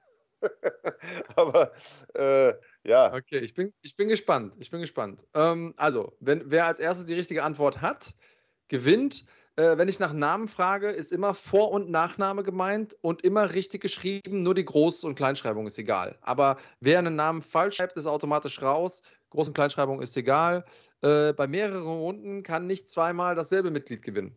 Aber 1.37 1.73
äh, 2.15 2.53
ja. 2.85 3.13
Okay, 3.15 3.39
ich 3.39 3.55
bin, 3.55 3.73
ich 3.81 3.97
bin 3.97 4.09
gespannt. 4.09 4.55
Ich 4.59 4.71
bin 4.71 4.81
gespannt. 4.81 5.27
Ähm, 5.35 5.73
also, 5.79 6.13
wenn, 6.21 6.51
wer 6.51 6.67
als 6.67 6.81
erstes 6.81 7.07
die 7.07 7.15
richtige 7.15 7.45
Antwort 7.45 7.81
hat, 7.81 8.15
gewinnt. 8.69 9.25
Äh, 9.61 9.77
wenn 9.77 9.89
ich 9.89 9.99
nach 9.99 10.15
Namen 10.15 10.49
frage, 10.49 10.89
ist 10.89 11.13
immer 11.13 11.35
Vor- 11.35 11.71
und 11.71 11.91
Nachname 11.91 12.43
gemeint 12.43 12.97
und 13.03 13.23
immer 13.23 13.53
richtig 13.53 13.83
geschrieben, 13.83 14.43
nur 14.43 14.55
die 14.55 14.65
Groß- 14.65 15.05
und 15.05 15.17
Kleinschreibung 15.17 15.67
ist 15.67 15.77
egal. 15.77 16.17
Aber 16.23 16.57
wer 16.81 16.99
einen 16.99 17.15
Namen 17.15 17.43
falsch 17.43 17.77
schreibt, 17.77 17.99
ist 17.99 18.07
automatisch 18.07 18.63
raus. 18.63 19.03
Groß- 19.31 19.49
und 19.49 19.55
Kleinschreibung 19.55 20.01
ist 20.01 20.17
egal. 20.17 20.65
Äh, 21.03 21.35
bei 21.35 21.47
mehreren 21.47 21.83
Runden 21.83 22.43
kann 22.43 22.67
nicht 22.67 22.89
zweimal 22.89 23.35
dasselbe 23.35 23.71
Mitglied 23.71 24.03
gewinnen. 24.03 24.35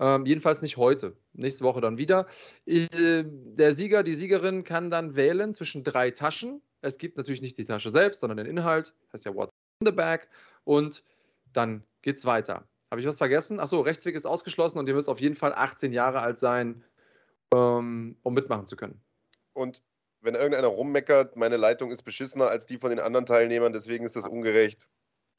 Ähm, 0.00 0.26
jedenfalls 0.26 0.62
nicht 0.62 0.76
heute. 0.76 1.16
Nächste 1.32 1.62
Woche 1.62 1.80
dann 1.80 1.98
wieder. 1.98 2.26
Äh, 2.66 3.24
der 3.24 3.72
Sieger, 3.76 4.02
die 4.02 4.14
Siegerin 4.14 4.64
kann 4.64 4.90
dann 4.90 5.14
wählen 5.14 5.54
zwischen 5.54 5.84
drei 5.84 6.10
Taschen. 6.10 6.60
Es 6.80 6.98
gibt 6.98 7.16
natürlich 7.16 7.42
nicht 7.42 7.56
die 7.56 7.66
Tasche 7.66 7.90
selbst, 7.90 8.18
sondern 8.18 8.38
den 8.38 8.46
Inhalt. 8.46 8.94
Heißt 9.12 9.26
ja 9.26 9.32
What's 9.32 9.52
in 9.80 9.86
the 9.86 9.92
Bag. 9.92 10.28
Und 10.64 11.04
dann 11.52 11.84
geht's 12.02 12.24
weiter. 12.24 12.69
Habe 12.90 13.00
ich 13.00 13.06
was 13.06 13.18
vergessen? 13.18 13.60
Achso, 13.60 13.80
Rechtsweg 13.80 14.14
ist 14.14 14.26
ausgeschlossen 14.26 14.78
und 14.78 14.88
ihr 14.88 14.94
müsst 14.94 15.08
auf 15.08 15.20
jeden 15.20 15.36
Fall 15.36 15.52
18 15.54 15.92
Jahre 15.92 16.20
alt 16.20 16.38
sein, 16.38 16.82
ähm, 17.54 18.16
um 18.22 18.34
mitmachen 18.34 18.66
zu 18.66 18.76
können. 18.76 19.00
Und 19.52 19.82
wenn 20.20 20.34
irgendeiner 20.34 20.68
rummeckert, 20.68 21.36
meine 21.36 21.56
Leitung 21.56 21.90
ist 21.90 22.02
beschissener 22.02 22.48
als 22.48 22.66
die 22.66 22.78
von 22.78 22.90
den 22.90 23.00
anderen 23.00 23.26
Teilnehmern, 23.26 23.72
deswegen 23.72 24.04
ist 24.04 24.16
das 24.16 24.26
ungerecht. 24.26 24.88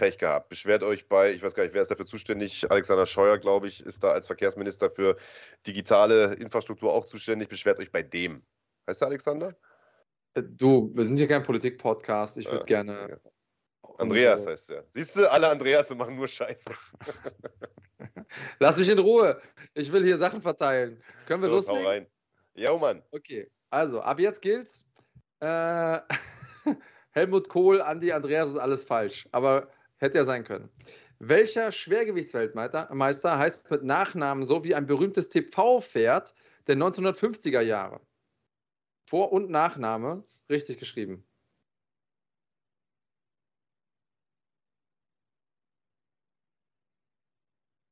Pech 0.02 0.18
gehabt. 0.18 0.50
Beschwert 0.50 0.82
euch 0.82 1.08
bei, 1.08 1.32
ich 1.32 1.44
weiß 1.44 1.54
gar 1.54 1.62
nicht, 1.62 1.76
wer 1.76 1.84
ist 1.84 1.92
dafür 1.92 2.08
zuständig? 2.08 2.72
Alexander 2.72 3.06
Scheuer, 3.06 3.38
glaube 3.38 3.68
ich, 3.68 3.86
ist 3.86 4.04
da 4.04 4.10
als 4.10 4.26
Verkehrsminister 4.26 4.90
für 4.90 5.16
digitale 5.68 6.34
Infrastruktur 6.34 6.92
auch 6.92 7.06
zuständig. 7.06 7.50
Beschwert 7.50 7.78
euch 7.78 7.92
bei 7.92 8.02
dem. 8.02 8.42
Heißt 8.90 9.02
der 9.02 9.10
Alexander? 9.10 9.56
Äh, 10.34 10.42
du, 10.42 10.92
wir 10.96 11.06
sind 11.06 11.18
hier 11.18 11.28
kein 11.28 11.44
Politik-Podcast. 11.44 12.38
Ich 12.38 12.46
würde 12.46 12.62
ja, 12.62 12.66
gerne. 12.66 13.10
Ja. 13.24 13.32
Andreas 13.98 14.48
heißt 14.48 14.70
der. 14.70 14.86
Siehst 14.94 15.16
du, 15.16 15.32
alle 15.32 15.50
Andreas 15.50 15.94
machen 15.96 16.16
nur 16.16 16.28
Scheiße. 16.28 16.74
Lass 18.60 18.78
mich 18.78 18.90
in 18.90 19.00
Ruhe. 19.00 19.42
Ich 19.74 19.92
will 19.92 20.04
hier 20.04 20.18
Sachen 20.18 20.42
verteilen. 20.42 21.02
Können 21.28 21.44
wir 21.44 21.50
Los, 21.50 21.68
loslegen? 21.68 21.86
Hau 21.86 21.90
rein. 21.90 22.08
Ja, 22.56 22.78
Mann. 22.78 23.04
Okay, 23.12 23.50
also 23.70 24.02
ab 24.02 24.20
jetzt 24.20 24.42
gilt's. 24.42 24.86
Äh, 25.40 26.00
Helmut 27.12 27.50
Kohl, 27.50 27.82
Andi, 27.82 28.12
Andreas 28.12 28.50
ist 28.50 28.58
alles 28.58 28.84
falsch, 28.84 29.28
aber 29.32 29.70
hätte 29.98 30.18
ja 30.18 30.24
sein 30.24 30.44
können. 30.44 30.70
Welcher 31.20 31.72
Schwergewichtsweltmeister 31.72 33.38
heißt 33.38 33.70
mit 33.70 33.84
Nachnamen 33.84 34.46
so 34.46 34.64
wie 34.64 34.74
ein 34.74 34.88
berühmtes 34.88 35.30
TV-Pferd 35.30 36.34
der 36.68 36.76
1950er 36.78 37.62
Jahre? 37.62 38.02
Vor- 39.08 39.32
und 39.32 39.50
Nachname 39.50 40.24
richtig 40.50 40.80
geschrieben. 40.80 41.28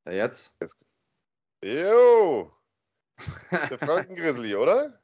Ja, 0.09 0.15
jetzt? 0.15 0.57
Jo! 1.63 2.51
Der 3.69 3.77
Frankengrizzly, 3.77 4.55
oder? 4.55 4.99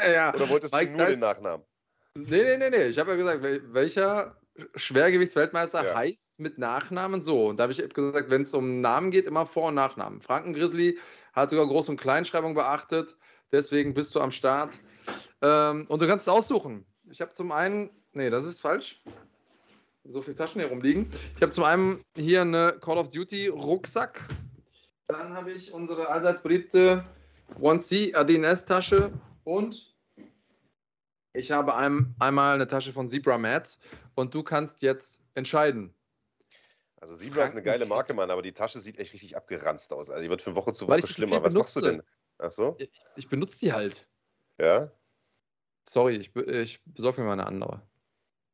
Ja. 0.00 0.32
Oder 0.32 0.48
wolltest 0.48 0.72
Mike 0.72 0.92
du 0.92 0.98
nur 0.98 1.08
den 1.08 1.20
Nachnamen? 1.20 1.66
Nee, 2.14 2.42
nee, 2.42 2.56
nee, 2.56 2.70
nee. 2.70 2.86
Ich 2.86 2.98
habe 2.98 3.10
ja 3.10 3.16
gesagt, 3.16 3.42
welcher 3.42 4.40
Schwergewichtsweltmeister 4.74 5.84
ja. 5.84 5.94
heißt 5.94 6.40
mit 6.40 6.56
Nachnamen 6.56 7.20
so. 7.20 7.48
Und 7.48 7.58
da 7.58 7.64
habe 7.64 7.72
ich 7.72 7.86
gesagt, 7.86 8.30
wenn 8.30 8.42
es 8.42 8.54
um 8.54 8.80
Namen 8.80 9.10
geht, 9.10 9.26
immer 9.26 9.44
Vor- 9.44 9.68
und 9.68 9.74
Nachnamen. 9.74 10.22
Frankengrizzly 10.22 10.98
hat 11.34 11.50
sogar 11.50 11.66
Groß- 11.66 11.90
und 11.90 12.00
Kleinschreibung 12.00 12.54
beachtet. 12.54 13.18
Deswegen 13.52 13.92
bist 13.92 14.14
du 14.14 14.20
am 14.20 14.32
Start. 14.32 14.78
Ähm, 15.42 15.86
und 15.88 16.00
du 16.00 16.06
kannst 16.06 16.26
es 16.26 16.32
aussuchen. 16.32 16.86
Ich 17.10 17.20
habe 17.20 17.34
zum 17.34 17.52
einen, 17.52 17.90
nee, 18.12 18.30
das 18.30 18.46
ist 18.46 18.60
falsch. 18.60 19.02
So 20.04 20.22
viele 20.22 20.36
Taschen 20.36 20.60
hier 20.60 20.70
rumliegen. 20.70 21.10
Ich 21.36 21.42
habe 21.42 21.52
zum 21.52 21.64
einen 21.64 22.04
hier 22.16 22.40
eine 22.40 22.78
Call 22.80 22.98
of 22.98 23.10
Duty 23.10 23.48
Rucksack. 23.48 24.26
Dann 25.08 25.34
habe 25.34 25.52
ich 25.52 25.72
unsere 25.72 26.08
allseits 26.08 26.42
beliebte 26.42 27.04
1C 27.60 28.14
ADNS 28.14 28.64
Tasche 28.64 29.12
und 29.44 29.94
ich 31.32 31.50
habe 31.50 31.74
ein, 31.74 32.14
einmal 32.18 32.54
eine 32.54 32.66
Tasche 32.66 32.92
von 32.92 33.08
Zebra 33.08 33.38
Mats 33.38 33.78
und 34.14 34.34
du 34.34 34.42
kannst 34.42 34.82
jetzt 34.82 35.22
entscheiden. 35.34 35.94
Also 37.00 37.14
Zebra 37.14 37.44
ist 37.44 37.52
eine 37.52 37.62
geile 37.62 37.86
Marke, 37.86 38.14
Mann, 38.14 38.30
aber 38.30 38.42
die 38.42 38.52
Tasche 38.52 38.80
sieht 38.80 38.98
echt 38.98 39.12
richtig 39.12 39.36
abgeranzt 39.36 39.92
aus. 39.92 40.10
Also 40.10 40.22
die 40.22 40.30
wird 40.30 40.42
von 40.42 40.54
Woche 40.54 40.72
zu 40.72 40.88
Woche 40.88 41.06
schlimmer. 41.06 41.42
Was 41.42 41.54
machst 41.54 41.76
du 41.76 41.80
denn? 41.80 42.02
Ach 42.38 42.52
so? 42.52 42.76
Ich, 42.78 42.90
ich, 43.16 43.28
benutze 43.28 43.58
die 43.60 43.72
halt. 43.72 44.08
Ja? 44.58 44.90
Sorry, 45.88 46.16
ich, 46.16 46.34
ich 46.36 46.82
besorge 46.84 47.20
mir 47.20 47.26
mal 47.26 47.34
eine 47.34 47.46
andere. 47.46 47.82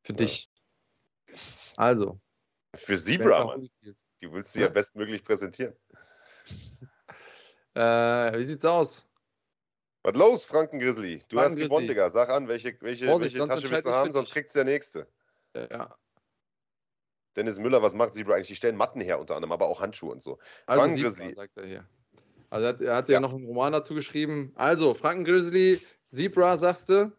Für 0.02 0.12
ja. 0.12 0.16
dich. 0.16 0.50
Also. 1.76 2.20
Für 2.74 2.96
Zebra, 2.96 3.44
Mann. 3.44 3.68
Die 4.20 4.32
willst 4.32 4.54
du 4.54 4.60
ja, 4.60 4.66
ja 4.66 4.72
bestmöglich 4.72 5.24
präsentieren. 5.24 5.74
Äh, 7.74 8.38
wie 8.38 8.44
sieht's 8.44 8.64
aus? 8.64 9.06
Was 10.02 10.16
los, 10.16 10.46
Frankengrizzly? 10.46 11.22
Du 11.28 11.36
Franken 11.36 11.40
hast 11.40 11.56
gewonnen, 11.56 11.86
Digga. 11.86 12.08
Sag 12.08 12.30
an, 12.30 12.48
welche, 12.48 12.74
welche, 12.80 13.04
Vorsicht, 13.04 13.34
welche 13.34 13.48
Tasche 13.48 13.70
willst 13.70 13.86
du 13.86 13.92
haben, 13.92 14.12
sonst 14.12 14.30
kriegst 14.30 14.54
du 14.54 14.60
der 14.60 14.64
nächste. 14.64 15.06
Ja. 15.54 15.94
Dennis 17.36 17.58
Müller, 17.58 17.82
was 17.82 17.94
macht 17.94 18.14
Zebra 18.14 18.34
eigentlich? 18.34 18.48
Die 18.48 18.54
stellen 18.54 18.76
Matten 18.76 19.02
her 19.02 19.20
unter 19.20 19.36
anderem, 19.36 19.52
aber 19.52 19.66
auch 19.66 19.80
Handschuhe 19.80 20.10
und 20.10 20.22
so. 20.22 20.38
Also 20.64 20.80
Frankengrizzly. 20.80 21.34
sagt 21.34 21.58
er 21.58 21.66
hier. 21.66 21.88
Also 22.48 22.64
er 22.64 22.72
hat, 22.72 22.80
er 22.80 22.96
hat 22.96 23.08
ja. 23.10 23.14
ja 23.14 23.20
noch 23.20 23.34
einen 23.34 23.44
Roman 23.44 23.72
dazu 23.72 23.94
geschrieben. 23.94 24.52
Also, 24.54 24.94
Frankengrizzly, 24.94 25.78
Zebra, 26.10 26.56
sagst 26.56 26.88
du? 26.88 27.12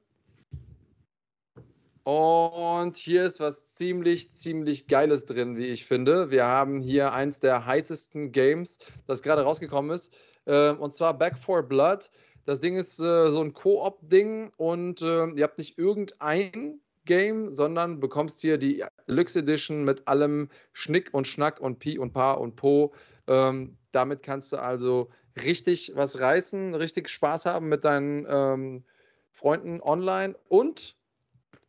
Und 2.07 2.95
hier 2.95 3.25
ist 3.25 3.41
was 3.41 3.75
ziemlich, 3.75 4.31
ziemlich 4.31 4.87
Geiles 4.87 5.25
drin, 5.25 5.57
wie 5.57 5.65
ich 5.65 5.85
finde. 5.85 6.31
Wir 6.31 6.47
haben 6.47 6.79
hier 6.79 7.11
eins 7.11 7.41
der 7.41 7.65
heißesten 7.65 8.31
Games, 8.31 8.77
das 9.07 9.21
gerade 9.21 9.41
rausgekommen 9.41 9.91
ist. 9.91 10.15
Äh, 10.45 10.69
und 10.69 10.93
zwar 10.93 11.17
Back 11.17 11.37
for 11.37 11.63
Blood. 11.63 12.09
Das 12.45 12.61
Ding 12.61 12.77
ist 12.77 12.97
äh, 13.01 13.27
so 13.27 13.41
ein 13.41 13.51
Koop-Ding 13.51 14.53
und 14.55 15.01
äh, 15.01 15.27
ihr 15.31 15.43
habt 15.43 15.57
nicht 15.57 15.77
irgendein 15.77 16.79
Game, 17.03 17.51
sondern 17.51 17.99
bekommst 17.99 18.39
hier 18.39 18.57
die 18.57 18.85
Deluxe 19.09 19.39
Edition 19.39 19.83
mit 19.83 20.07
allem 20.07 20.47
Schnick 20.71 21.13
und 21.13 21.27
Schnack 21.27 21.59
und 21.59 21.79
Pi 21.79 21.99
und 21.99 22.13
Pa 22.13 22.31
und 22.31 22.55
Po. 22.55 22.93
Ähm, 23.27 23.75
damit 23.91 24.23
kannst 24.23 24.53
du 24.53 24.61
also 24.61 25.09
richtig 25.43 25.91
was 25.93 26.21
reißen, 26.21 26.73
richtig 26.73 27.09
Spaß 27.09 27.45
haben 27.45 27.67
mit 27.67 27.83
deinen 27.83 28.25
ähm, 28.29 28.85
Freunden 29.29 29.81
online 29.81 30.37
und 30.47 30.96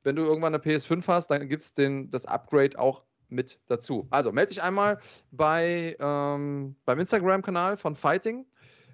wenn 0.04 0.16
du 0.16 0.22
irgendwann 0.22 0.54
eine 0.54 0.62
PS5 0.62 1.06
hast, 1.08 1.28
dann 1.30 1.48
gibt 1.48 1.62
es 1.62 1.74
das 2.10 2.26
Upgrade 2.26 2.78
auch 2.78 3.02
mit 3.28 3.60
dazu. 3.66 4.06
Also 4.10 4.32
melde 4.32 4.48
dich 4.48 4.62
einmal 4.62 4.98
bei, 5.30 5.96
ähm, 6.00 6.76
beim 6.84 6.98
Instagram-Kanal 6.98 7.76
von 7.76 7.94
Fighting 7.94 8.46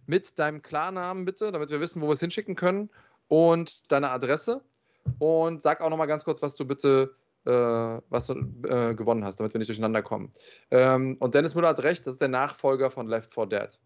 mit 0.06 0.38
deinem 0.38 0.62
Klarnamen 0.62 1.24
bitte, 1.24 1.52
damit 1.52 1.70
wir 1.70 1.80
wissen, 1.80 2.02
wo 2.02 2.06
wir 2.08 2.12
es 2.12 2.20
hinschicken 2.20 2.56
können 2.56 2.90
und 3.28 3.90
deine 3.92 4.10
Adresse. 4.10 4.62
Und 5.18 5.62
sag 5.62 5.80
auch 5.80 5.90
nochmal 5.90 6.06
ganz 6.06 6.24
kurz, 6.24 6.40
was 6.42 6.56
du 6.56 6.64
bitte 6.64 7.14
äh, 7.46 7.50
was 7.50 8.26
du 8.26 8.34
äh, 8.66 8.94
gewonnen 8.94 9.24
hast, 9.24 9.38
damit 9.38 9.52
wir 9.52 9.58
nicht 9.58 9.68
durcheinander 9.68 10.02
kommen. 10.02 10.32
Ähm, 10.70 11.16
und 11.20 11.34
Dennis 11.34 11.54
Müller 11.54 11.68
hat 11.68 11.82
recht, 11.82 12.06
das 12.06 12.14
ist 12.14 12.20
der 12.20 12.28
Nachfolger 12.28 12.90
von 12.90 13.06
Left 13.06 13.34
4 13.34 13.46
Dead. 13.46 13.78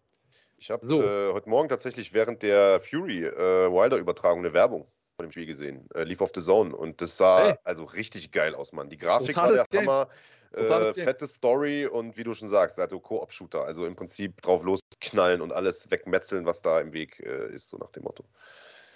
Ich 0.57 0.71
habe 0.71 0.85
so. 0.85 1.01
äh, 1.01 1.33
heute 1.33 1.49
Morgen 1.49 1.69
tatsächlich 1.69 2.13
während 2.13 2.41
der 2.41 2.79
Fury 2.79 3.25
äh, 3.25 3.71
Wilder-Übertragung 3.71 4.39
eine 4.39 4.53
Werbung 4.53 4.87
von 5.19 5.25
dem 5.25 5.31
Spiel 5.31 5.47
gesehen. 5.47 5.85
Äh, 5.93 6.03
Leaf 6.03 6.21
of 6.21 6.31
the 6.33 6.41
Zone. 6.41 6.73
Und 6.73 7.01
das 7.01 7.17
sah 7.17 7.47
hey. 7.47 7.55
also 7.65 7.83
richtig 7.83 8.31
geil 8.31 8.55
aus, 8.55 8.71
Mann. 8.71 8.89
Die 8.89 8.97
Grafik 8.97 9.35
Totales 9.35 9.59
war 9.59 9.65
der 9.69 9.79
Game. 9.81 9.89
Hammer. 9.89 10.09
Äh, 10.51 10.93
fette 10.93 11.27
Story 11.27 11.85
und 11.85 12.17
wie 12.17 12.23
du 12.23 12.33
schon 12.33 12.47
sagst, 12.47 12.79
also 12.79 12.99
Koop-Shooter. 12.99 13.65
Also 13.65 13.85
im 13.85 13.97
Prinzip 13.97 14.41
drauf 14.41 14.63
losknallen 14.63 15.41
und 15.41 15.51
alles 15.51 15.91
wegmetzeln, 15.91 16.45
was 16.45 16.61
da 16.61 16.79
im 16.79 16.93
Weg 16.93 17.19
äh, 17.19 17.53
ist, 17.53 17.67
so 17.67 17.77
nach 17.77 17.91
dem 17.91 18.03
Motto. 18.03 18.23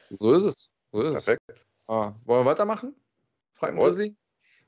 So 0.09 0.33
ist 0.33 0.45
es. 0.45 0.73
So 0.93 1.01
ist 1.01 1.13
Perfekt. 1.13 1.41
Es. 1.47 1.65
Ah, 1.87 2.13
wollen 2.23 2.45
wir 2.45 2.49
weitermachen? 2.49 2.95
Frank 3.51 3.77
Grizzly 3.77 4.15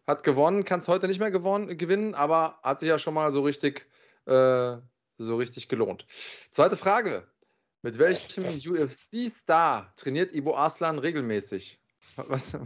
hat 0.05 0.23
gewonnen, 0.23 0.65
kann 0.65 0.79
es 0.79 0.87
heute 0.87 1.07
nicht 1.07 1.19
mehr 1.19 1.31
gewonnen, 1.31 1.77
gewinnen, 1.77 2.13
aber 2.13 2.59
hat 2.61 2.81
sich 2.81 2.89
ja 2.89 2.99
schon 2.99 3.13
mal 3.13 3.31
so 3.31 3.41
richtig, 3.41 3.87
äh, 4.25 4.75
so 5.17 5.37
richtig 5.37 5.69
gelohnt. 5.69 6.05
Zweite 6.51 6.77
Frage. 6.77 7.25
Mit 7.85 7.99
welchem 7.99 8.45
UFC-Star 8.45 9.93
trainiert 9.95 10.33
Ivo 10.33 10.55
Aslan 10.55 10.97
regelmäßig? 10.97 11.79
Was? 12.15 12.57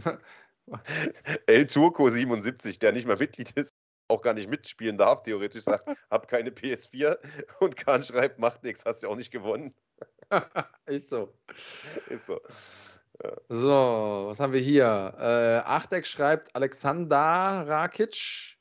El 1.44 1.66
Turco 1.66 2.08
77, 2.08 2.78
der 2.78 2.92
nicht 2.92 3.06
mal 3.06 3.18
Mitglied 3.18 3.50
ist. 3.50 3.74
auch 4.08 4.22
gar 4.22 4.32
nicht 4.32 4.48
mitspielen 4.48 4.96
darf, 4.96 5.22
theoretisch 5.22 5.64
sagt, 5.64 5.86
hab 6.10 6.26
keine 6.26 6.48
PS4 6.48 7.18
und 7.60 7.76
Kahn 7.76 8.02
schreibt, 8.02 8.38
macht 8.38 8.62
nichts, 8.62 8.86
hast 8.86 9.02
ja 9.02 9.10
auch 9.10 9.16
nicht 9.16 9.30
gewonnen. 9.30 9.74
Ist 10.86 11.10
so. 11.10 11.34
Ist 12.08 12.24
so. 12.24 12.40
So, 13.50 14.24
was 14.26 14.40
haben 14.40 14.54
wir 14.54 14.60
hier? 14.60 15.14
Äh, 15.18 15.68
Achteck 15.68 16.06
schreibt 16.06 16.56
Alexander 16.56 17.16
Rakic. 17.68 18.56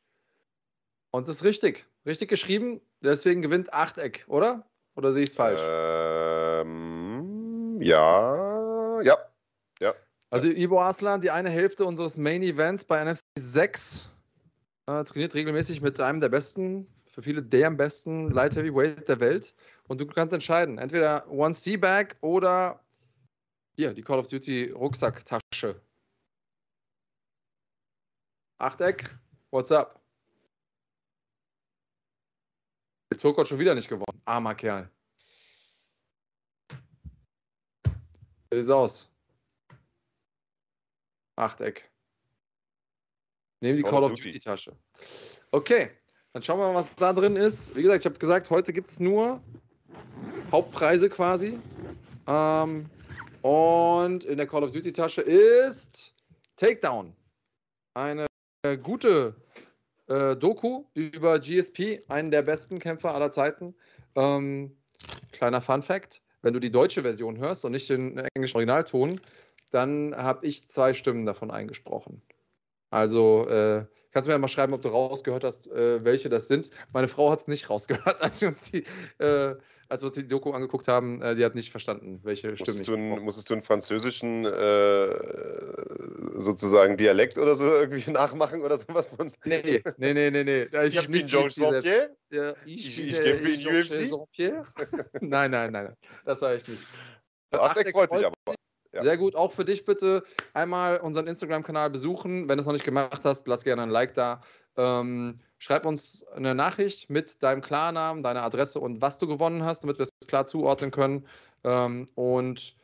Und 1.12 1.30
das 1.30 1.36
ist 1.36 1.44
richtig. 1.46 1.86
Richtig 2.06 2.28
geschrieben. 2.28 2.82
Deswegen 3.00 3.42
gewinnt 3.42 3.74
Achteck, 3.74 4.26
oder? 4.28 4.69
Oder 5.00 5.14
sehe 5.14 5.24
ich 5.24 5.30
es 5.30 5.36
falsch? 5.36 5.62
Ähm, 5.64 6.68
ja, 7.82 9.02
ja, 9.02 9.18
ja. 9.80 9.96
Also 10.30 10.50
Ibo 10.50 10.82
Aslan, 10.82 11.22
die 11.22 11.32
eine 11.32 11.50
Hälfte 11.50 11.86
unseres 11.86 12.18
Main 12.18 12.44
Events 12.44 12.84
bei 12.84 13.02
NFC 13.02 13.24
6, 13.38 14.10
äh, 14.88 15.06
trainiert 15.06 15.36
regelmäßig 15.36 15.80
mit 15.80 16.02
einem 16.02 16.20
der 16.20 16.28
besten, 16.28 16.86
für 17.06 17.22
viele 17.22 17.42
der 17.42 17.68
am 17.68 17.78
besten 17.78 18.30
Light 18.32 18.58
Heavyweight 18.58 19.08
der 19.08 19.22
Welt. 19.22 19.56
Und 19.88 20.02
du 20.02 20.06
kannst 20.06 20.34
entscheiden, 20.34 20.78
entweder 20.78 21.32
One 21.32 21.54
C-Bag 21.56 22.18
oder 22.20 22.84
hier, 23.78 23.94
die 23.94 24.02
Call 24.02 24.20
of 24.20 24.28
Duty 24.28 24.72
Rucksacktasche. 24.72 25.80
Achteck, 28.58 29.16
what's 29.52 29.72
up? 29.72 29.99
Der 33.12 33.18
Turk 33.18 33.38
hat 33.38 33.48
schon 33.48 33.60
wieder 33.60 33.76
nicht 33.76 33.90
gewonnen. 33.90 34.22
Armer 34.26 34.56
Kerl. 34.56 34.90
Wie 38.52 38.58
sieht's 38.60 38.70
aus? 38.70 39.10
Achteck. 41.36 41.90
Nehmen 43.62 43.78
die 43.78 43.84
Call 43.84 44.04
of 44.04 44.12
Duty. 44.12 44.24
Duty 44.24 44.40
Tasche. 44.40 44.76
Okay, 45.52 45.92
dann 46.34 46.42
schauen 46.44 46.60
wir 46.60 46.68
mal, 46.68 46.76
was 46.76 46.96
da 46.96 47.14
drin 47.14 47.36
ist. 47.36 47.76
Wie 47.76 47.82
gesagt, 47.82 48.02
ich 48.02 48.06
habe 48.06 48.20
gesagt, 48.20 48.50
heute 48.50 48.72
gibt 48.72 48.90
es 48.90 49.00
nur 49.00 49.42
Hauptpreise 50.52 51.10
quasi. 51.10 51.60
Ähm, 52.28 52.90
und 53.42 54.24
in 54.26 54.38
der 54.38 54.48
Call 54.48 54.64
of 54.64 54.72
Duty 54.72 54.94
Tasche 54.94 55.22
ist 55.22 56.14
Takedown. 56.56 57.16
Eine 57.96 58.28
gute 58.82 59.36
äh, 60.10 60.36
Doku 60.36 60.86
über 60.94 61.40
GSP, 61.40 62.02
einen 62.08 62.32
der 62.32 62.42
besten 62.42 62.80
Kämpfer 62.80 63.14
aller 63.14 63.32
Zeiten. 63.32 63.76
Ähm, 64.16 64.76
kleiner 65.32 65.62
Fun 65.62 65.82
Fact: 65.82 66.22
Wenn 66.42 66.54
du 66.54 66.60
die 66.60 66.72
deutsche 66.72 67.04
Version 67.04 67.38
hörst 67.38 67.64
und 67.66 67.72
nicht 67.72 67.90
den 67.90 68.18
englischen 68.36 68.58
Originalton, 68.58 69.20
dann 69.72 70.16
habe 70.16 70.46
ich 70.48 70.68
zwei 70.68 70.94
Stimmen 70.94 71.26
davon 71.26 71.52
eingesprochen. 71.52 72.22
Also 72.90 73.48
äh, 73.48 73.86
kannst 74.12 74.28
du 74.28 74.30
mir 74.30 74.36
ja 74.36 74.40
mal 74.40 74.48
schreiben, 74.48 74.74
ob 74.74 74.82
du 74.82 74.90
rausgehört 74.90 75.44
hast, 75.44 75.68
äh, 75.72 76.04
welche 76.04 76.30
das 76.30 76.48
sind. 76.48 76.70
Meine 76.94 77.08
Frau 77.08 77.32
hat 77.32 77.40
es 77.40 77.48
nicht 77.48 77.70
rausgehört, 77.70 78.22
als 78.22 78.42
wir 78.42 78.48
uns 78.50 78.72
die, 78.72 78.84
äh, 79.20 79.56
als 79.88 80.02
wir 80.02 80.08
uns 80.08 80.16
die 80.16 80.28
Doku 80.28 80.52
angeguckt 80.52 80.88
haben. 80.88 81.22
Äh, 81.22 81.36
die 81.36 81.44
hat 81.46 81.56
nicht 81.56 81.72
verstanden, 81.72 82.20
welche 82.24 82.56
Stimmen 82.56 82.60
Musstest 82.60 82.80
ich 82.82 82.86
du, 82.88 82.94
einen, 82.94 83.24
musstest 83.24 83.50
du 83.50 83.54
einen 83.56 83.62
französischen 83.64 84.46
äh, 84.46 86.40
sozusagen 86.40 86.98
Dialekt 86.98 87.38
oder 87.38 87.56
so 87.56 87.64
irgendwie 87.66 88.12
nachmachen 88.12 88.62
oder 88.62 88.78
sowas 88.78 89.08
von. 89.08 89.32
Nee, 89.46 89.82
nee, 89.98 90.14
nee, 90.14 90.32
nee, 90.32 90.44
nee. 90.44 90.64
Ich, 90.86 90.98
hab 90.98 91.08
bin 91.08 91.26
Georges. 91.26 91.56
Ja, 92.32 92.54
Ich- 92.66 92.88
ich, 92.88 92.96
bin 92.98 93.08
ich 93.08 93.22
kämpfe 93.22 93.50
in 93.50 93.68
UFC. 93.68 95.22
Nein, 95.22 95.52
nein, 95.52 95.72
nein. 95.72 95.96
Das 96.26 96.42
war 96.42 96.54
ich 96.56 96.68
nicht. 96.68 96.82
Ach, 97.52 97.74
der 97.74 97.92
freut 97.92 98.12
sich 98.12 98.26
aber. 98.26 98.36
Ja. 98.92 99.04
Sehr 99.04 99.18
gut. 99.18 99.36
Auch 99.36 99.52
für 99.52 99.66
dich 99.66 99.86
bitte 99.86 100.24
einmal 100.54 100.98
unseren 100.98 101.28
Instagram-Kanal 101.28 101.90
besuchen. 101.90 102.50
Wenn 102.50 102.58
du 102.58 102.62
es 102.62 102.66
noch 102.66 102.74
nicht 102.74 102.86
gemacht 102.86 103.22
hast, 103.24 103.48
lass 103.48 103.64
gerne 103.64 103.84
ein 103.84 103.90
Like 103.90 104.16
da. 104.16 104.42
Ähm, 104.78 105.40
schreib 105.60 105.86
uns 105.86 106.26
eine 106.30 106.56
Nachricht 106.56 107.10
mit 107.10 107.44
deinem 107.44 107.62
Klarnamen, 107.62 108.24
deiner 108.24 108.44
Adresse 108.44 108.80
und 108.80 109.02
was 109.02 109.20
du 109.20 109.28
gewonnen 109.28 109.64
hast, 109.64 109.84
damit 109.84 110.00
wir 110.00 110.04
es 110.04 110.28
klar 110.28 110.46
zuordnen 110.46 110.90
können. 110.90 111.28
Ähm, 111.64 112.08
und 112.16 112.76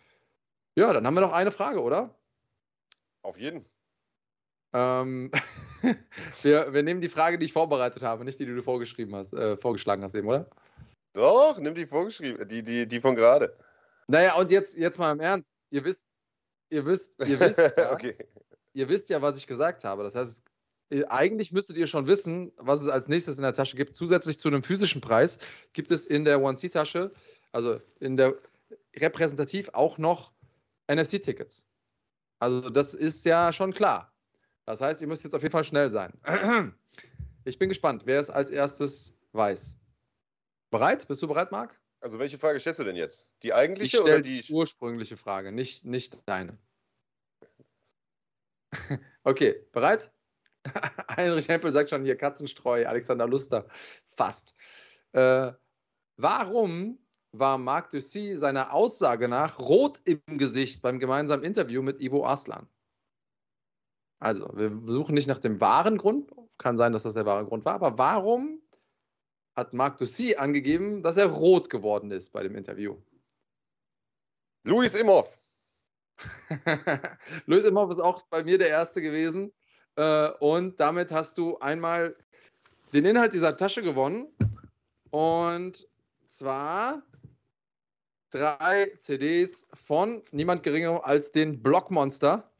ja, 0.75 0.93
dann 0.93 1.07
haben 1.07 1.13
wir 1.15 1.21
noch 1.21 1.31
eine 1.31 1.51
Frage, 1.51 1.81
oder? 1.81 2.13
Auf 3.23 3.39
jeden. 3.39 3.65
Ähm, 4.73 5.31
wir, 6.43 6.73
wir 6.73 6.83
nehmen 6.83 7.01
die 7.01 7.09
Frage, 7.09 7.39
die 7.39 7.45
ich 7.45 7.53
vorbereitet 7.53 8.03
habe, 8.03 8.25
nicht 8.25 8.39
die, 8.39 8.45
die 8.45 8.53
du 8.53 8.61
vorgeschrieben 8.61 9.15
hast, 9.15 9.33
äh, 9.33 9.57
vorgeschlagen 9.57 10.03
hast 10.03 10.15
eben, 10.15 10.27
oder? 10.27 10.49
Doch, 11.13 11.57
nimm 11.59 11.73
die 11.73 11.87
vorgeschrieben, 11.87 12.47
die, 12.47 12.61
die, 12.61 12.85
die 12.85 12.99
von 12.99 13.15
gerade. 13.15 13.57
Naja, 14.07 14.35
und 14.35 14.51
jetzt, 14.51 14.75
jetzt 14.75 14.99
mal 14.99 15.13
im 15.13 15.21
Ernst. 15.21 15.53
Ihr 15.75 15.83
wisst, 15.83 16.07
ihr 16.69 16.85
wisst, 16.85 17.15
ihr 17.27 17.37
wisst, 17.37 17.57
ja, 17.57 17.91
okay. 17.91 18.15
ihr 18.71 18.87
wisst 18.87 19.09
ja, 19.09 19.21
was 19.21 19.37
ich 19.37 19.45
gesagt 19.45 19.83
habe. 19.83 20.03
Das 20.03 20.15
heißt, 20.15 20.45
äh, 20.89 21.03
eigentlich 21.07 21.51
müsstet 21.51 21.75
ihr 21.75 21.85
schon 21.85 22.07
wissen, 22.07 22.53
was 22.55 22.81
es 22.81 22.87
als 22.87 23.09
nächstes 23.09 23.35
in 23.35 23.43
der 23.43 23.53
Tasche 23.53 23.75
gibt. 23.75 23.93
Zusätzlich 23.93 24.39
zu 24.39 24.47
einem 24.47 24.63
physischen 24.63 25.01
Preis 25.01 25.37
gibt 25.73 25.91
es 25.91 26.05
in 26.05 26.23
der 26.23 26.41
One 26.41 26.55
C-Tasche, 26.55 27.11
also 27.51 27.81
in 27.99 28.15
der 28.15 28.35
repräsentativ 28.95 29.69
auch 29.73 29.97
noch 29.97 30.31
NFC-Tickets. 30.89 31.65
Also 32.39 32.69
das 32.69 32.93
ist 32.93 33.25
ja 33.25 33.51
schon 33.51 33.73
klar. 33.73 34.13
Das 34.63 34.79
heißt, 34.79 35.01
ihr 35.01 35.07
müsst 35.07 35.25
jetzt 35.25 35.33
auf 35.33 35.41
jeden 35.41 35.51
Fall 35.51 35.65
schnell 35.65 35.89
sein. 35.89 36.13
Ich 37.47 37.59
bin 37.59 37.69
gespannt, 37.69 38.07
wer 38.07 38.19
es 38.19 38.31
als 38.31 38.49
erstes 38.49 39.13
weiß. 39.33 39.75
Bereit? 40.71 41.07
Bist 41.07 41.21
du 41.21 41.27
bereit, 41.27 41.51
Marc? 41.51 41.79
Also 42.05 42.19
welche 42.19 42.37
Frage 42.37 42.59
stellst 42.59 42.79
du 42.79 42.83
denn 42.83 42.95
jetzt? 42.95 43.27
Die 43.41 43.47
Ich 43.47 43.55
eigentliche 43.55 44.03
oder 44.03 44.21
die? 44.21 44.41
die 44.41 44.53
ursprüngliche 44.53 45.17
Frage, 45.17 45.51
nicht, 45.51 45.85
nicht 45.85 46.29
deine. 46.29 46.55
Okay, 49.23 49.65
bereit? 49.71 50.11
Heinrich 51.17 51.47
Hempel 51.47 51.71
sagt 51.71 51.89
schon 51.89 52.05
hier 52.05 52.15
Katzenstreu, 52.15 52.85
Alexander 52.85 53.27
Luster, 53.27 53.65
fast. 54.15 54.53
Äh, 55.13 55.51
warum 56.17 56.99
war 57.31 57.57
Marc 57.57 57.89
Dussy 57.89 58.35
seiner 58.35 58.71
Aussage 58.71 59.27
nach 59.27 59.57
rot 59.57 59.99
im 60.05 60.21
Gesicht 60.37 60.83
beim 60.83 60.99
gemeinsamen 60.99 61.43
Interview 61.43 61.81
mit 61.81 61.99
Ivo 62.01 62.23
Aslan? 62.23 62.69
Also, 64.19 64.47
wir 64.53 64.79
suchen 64.85 65.15
nicht 65.15 65.27
nach 65.27 65.39
dem 65.39 65.59
wahren 65.59 65.97
Grund. 65.97 66.31
Kann 66.59 66.77
sein, 66.77 66.93
dass 66.93 67.01
das 67.01 67.15
der 67.15 67.25
wahre 67.25 67.47
Grund 67.47 67.65
war, 67.65 67.73
aber 67.73 67.97
warum 67.97 68.61
hat 69.55 69.73
Marc 69.73 69.97
Dussy 69.97 70.35
angegeben, 70.35 71.01
dass 71.01 71.17
er 71.17 71.27
rot 71.27 71.69
geworden 71.69 72.11
ist 72.11 72.31
bei 72.31 72.43
dem 72.43 72.55
Interview? 72.55 72.97
Luis 74.63 74.95
Imhoff. 74.95 75.39
Luis 77.45 77.65
Imhoff 77.65 77.91
ist 77.91 77.99
auch 77.99 78.23
bei 78.23 78.43
mir 78.43 78.57
der 78.57 78.69
Erste 78.69 79.01
gewesen. 79.01 79.53
Äh, 79.95 80.29
und 80.39 80.79
damit 80.79 81.11
hast 81.11 81.37
du 81.37 81.57
einmal 81.59 82.15
den 82.93 83.05
Inhalt 83.05 83.33
dieser 83.33 83.55
Tasche 83.55 83.81
gewonnen. 83.81 84.27
Und 85.11 85.87
zwar 86.25 87.03
drei 88.31 88.91
CDs 88.97 89.67
von 89.73 90.21
niemand 90.31 90.63
geringerem 90.63 90.99
als 91.01 91.31
den 91.31 91.61
Blockmonster. 91.61 92.51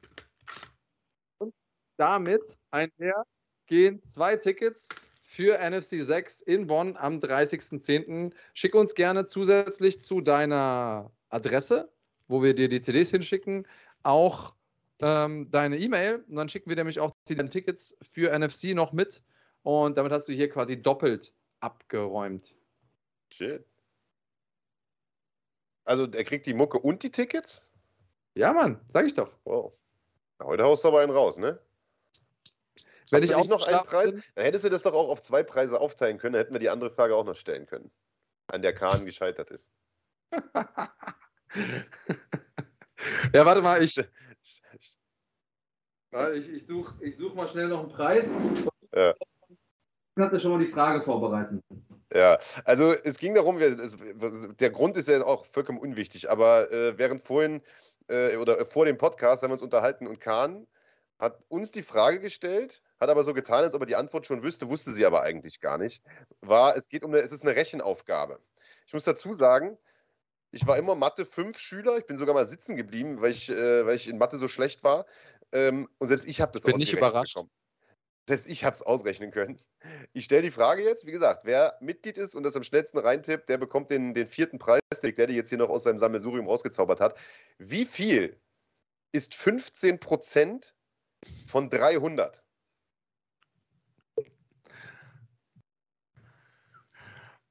Und 1.40 1.54
damit 1.98 2.58
einher 2.72 3.26
gehen 3.66 4.02
zwei 4.02 4.38
Tickets 4.38 4.88
für 5.36 5.60
NFC 5.60 6.00
6 6.02 6.42
in 6.42 6.68
Bonn 6.68 6.96
am 6.96 7.20
30.10. 7.20 8.34
Schick 8.54 8.74
uns 8.74 8.96
gerne 8.96 9.26
zusätzlich 9.26 10.00
zu 10.00 10.22
deiner 10.22 11.12
Adresse, 11.30 11.92
wo 12.28 12.42
wir 12.42 12.56
dir 12.56 12.70
die 12.70 12.80
CDs 12.80 13.12
hinschicken, 13.12 13.68
auch 14.04 14.56
ähm, 15.02 15.52
deine 15.52 15.78
E-Mail. 15.78 16.24
Und 16.30 16.38
dann 16.38 16.48
schicken 16.48 16.70
wir 16.70 16.78
nämlich 16.78 17.00
auch 17.02 17.12
die 17.28 17.36
Tickets 17.36 17.98
für 18.14 18.38
NFC 18.38 18.74
noch 18.74 18.94
mit. 18.94 19.22
Und 19.64 19.98
damit 19.98 20.14
hast 20.14 20.30
du 20.30 20.34
hier 20.34 20.50
quasi 20.50 20.82
doppelt 20.82 21.34
abgeräumt. 21.60 22.56
Shit. 23.34 23.66
Also 25.84 26.08
er 26.10 26.24
kriegt 26.24 26.46
die 26.46 26.54
Mucke 26.54 26.80
und 26.80 27.04
die 27.04 27.12
Tickets? 27.12 27.70
Ja, 28.36 28.54
Mann, 28.54 28.80
sag 28.88 29.06
ich 29.06 29.14
doch. 29.14 29.36
Wow. 29.44 29.74
Heute 30.42 30.64
haust 30.64 30.84
du 30.84 30.88
aber 30.88 31.02
einen 31.02 31.12
raus, 31.12 31.38
ne? 31.38 31.60
Wenn 33.12 33.22
Hast 33.22 33.30
ich 33.30 33.36
nicht 33.36 33.50
noch 33.50 33.68
einen 33.68 33.86
Preis? 33.86 34.12
bin- 34.12 34.24
Dann 34.36 34.46
hättest 34.46 34.66
du 34.66 34.70
das 34.70 34.84
doch 34.84 34.94
auch 34.94 35.10
auf 35.10 35.22
zwei 35.22 35.44
Preise 35.44 35.80
aufteilen 35.80 36.18
können. 36.18 36.34
Dann 36.34 36.42
hätten 36.42 36.54
wir 36.54 36.60
die 36.60 36.70
andere 36.70 36.90
Frage 36.92 37.16
auch 37.16 37.26
noch 37.26 37.36
stellen 37.36 37.66
können. 37.66 37.92
An 38.48 38.62
der 38.62 38.74
Kahn 38.74 39.06
gescheitert 39.06 39.52
ist. 39.52 39.72
ja, 43.34 43.46
warte 43.46 43.62
mal, 43.62 43.82
ich, 43.84 43.98
ich, 46.34 46.50
ich 46.54 46.66
suche 46.66 46.96
ich 47.04 47.18
such 47.18 47.34
mal 47.36 47.48
schnell 47.48 47.68
noch 47.68 47.82
einen 47.82 47.90
Preis. 47.90 48.36
Ja. 48.94 49.14
Du 49.14 50.22
kannst 50.22 50.34
ja 50.34 50.40
schon 50.40 50.52
mal 50.52 50.66
die 50.66 50.72
Frage 50.72 51.04
vorbereiten. 51.04 51.62
Ja, 52.14 52.40
also 52.64 52.94
es 52.94 53.18
ging 53.18 53.34
darum, 53.34 53.60
der 53.60 54.70
Grund 54.70 54.96
ist 54.96 55.10
ja 55.10 55.22
auch 55.24 55.46
vollkommen 55.48 55.80
unwichtig, 55.80 56.30
aber 56.30 56.72
äh, 56.72 56.98
während 56.98 57.22
vorhin 57.22 57.62
äh, 58.08 58.38
oder 58.38 58.64
vor 58.66 58.86
dem 58.86 58.98
Podcast 58.98 59.44
haben 59.44 59.50
wir 59.50 59.54
uns 59.56 59.62
unterhalten 59.62 60.08
und 60.08 60.22
Kahn 60.22 60.68
hat 61.18 61.46
uns 61.48 61.72
die 61.72 61.84
Frage 61.84 62.20
gestellt, 62.20 62.82
hat 63.00 63.10
aber 63.10 63.24
so 63.24 63.34
getan, 63.34 63.64
als 63.64 63.74
ob 63.74 63.82
er 63.82 63.86
die 63.86 63.96
Antwort 63.96 64.26
schon 64.26 64.44
wüsste, 64.44 64.70
wusste 64.70 64.92
sie 64.92 65.06
aber 65.06 65.22
eigentlich 65.22 65.60
gar 65.62 65.78
nicht. 65.78 66.04
War, 66.42 66.76
es 66.76 66.90
geht 66.90 67.04
um 67.04 67.12
eine, 67.12 67.22
es 67.22 67.32
ist 67.32 67.44
eine 67.44 67.56
Rechenaufgabe. 67.56 68.40
Ich 68.88 68.94
muss 68.94 69.06
dazu 69.06 69.34
sagen, 69.34 69.78
ich 70.52 70.68
war 70.68 70.78
immer 70.78 70.96
Mathe 70.96 71.26
5 71.26 71.58
Schüler, 71.58 71.98
ich 71.98 72.06
bin 72.06 72.18
sogar 72.18 72.34
mal 72.34 72.46
sitzen 72.46 72.76
geblieben, 72.76 73.22
weil 73.22 73.32
ich, 73.32 73.50
äh, 73.50 73.86
weil 73.86 73.96
ich 73.96 74.08
in 74.08 74.18
Mathe 74.18 74.38
so 74.38 74.48
schlecht 74.48 74.84
war. 74.84 75.06
Ähm, 75.52 75.88
und 75.98 76.08
selbst 76.08 76.28
ich 76.28 76.42
habe 76.42 76.52
das 76.52 76.64
Bin 76.64 76.76
nicht 76.78 76.94
überrascht. 76.94 77.36
bekommen. 77.36 77.52
selbst 78.28 78.48
ich 78.48 78.66
habe 78.66 78.74
es 78.74 78.82
ausrechnen 78.82 79.32
können. 79.32 79.58
Ich 80.14 80.26
stelle 80.26 80.44
die 80.44 80.52
Frage 80.52 80.84
jetzt, 80.84 81.06
wie 81.06 81.12
gesagt, 81.12 81.46
wer 81.46 81.78
Mitglied 81.80 82.18
ist 82.18 82.36
und 82.36 82.44
das 82.44 82.56
am 82.56 82.64
schnellsten 82.64 82.98
reintippt, 82.98 83.50
der 83.50 83.58
bekommt 83.58 83.90
den, 83.90 84.14
den 84.14 84.28
vierten 84.28 84.60
Preis, 84.60 84.82
der 85.02 85.28
die 85.28 85.36
jetzt 85.36 85.50
hier 85.50 85.58
noch 85.58 85.70
aus 85.70 85.84
seinem 85.84 85.98
Sammelsurium 85.98 86.48
rausgezaubert 86.48 87.00
hat. 87.00 87.18
Wie 87.58 87.86
viel 87.86 88.40
ist 89.12 89.34
15% 89.34 90.75
von 91.48 91.70
300? 91.70 92.44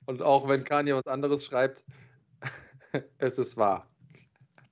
Und 0.06 0.22
auch 0.22 0.48
wenn 0.48 0.64
Kanye 0.64 0.94
was 0.94 1.06
anderes 1.06 1.44
schreibt, 1.44 1.84
es 3.18 3.38
ist 3.38 3.56
wahr. 3.56 3.90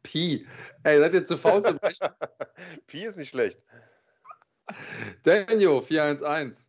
Pi. 0.03 0.47
Ey, 0.83 0.99
seid 0.99 1.15
ihr 1.15 1.27
zu 1.27 1.39
faul 1.39 1.63
zum 1.63 1.79
Rechnen? 1.83 2.11
Pi 2.87 3.05
ist 3.05 3.17
nicht 3.17 3.31
schlecht. 3.31 3.65
Daniel, 5.23 5.81
411. 5.83 6.69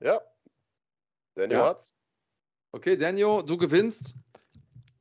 Ja. 0.00 0.20
Daniel 1.34 1.58
ja. 1.58 1.66
hat's. 1.66 1.94
Okay, 2.72 2.96
Daniel, 2.96 3.42
du 3.44 3.56
gewinnst 3.56 4.14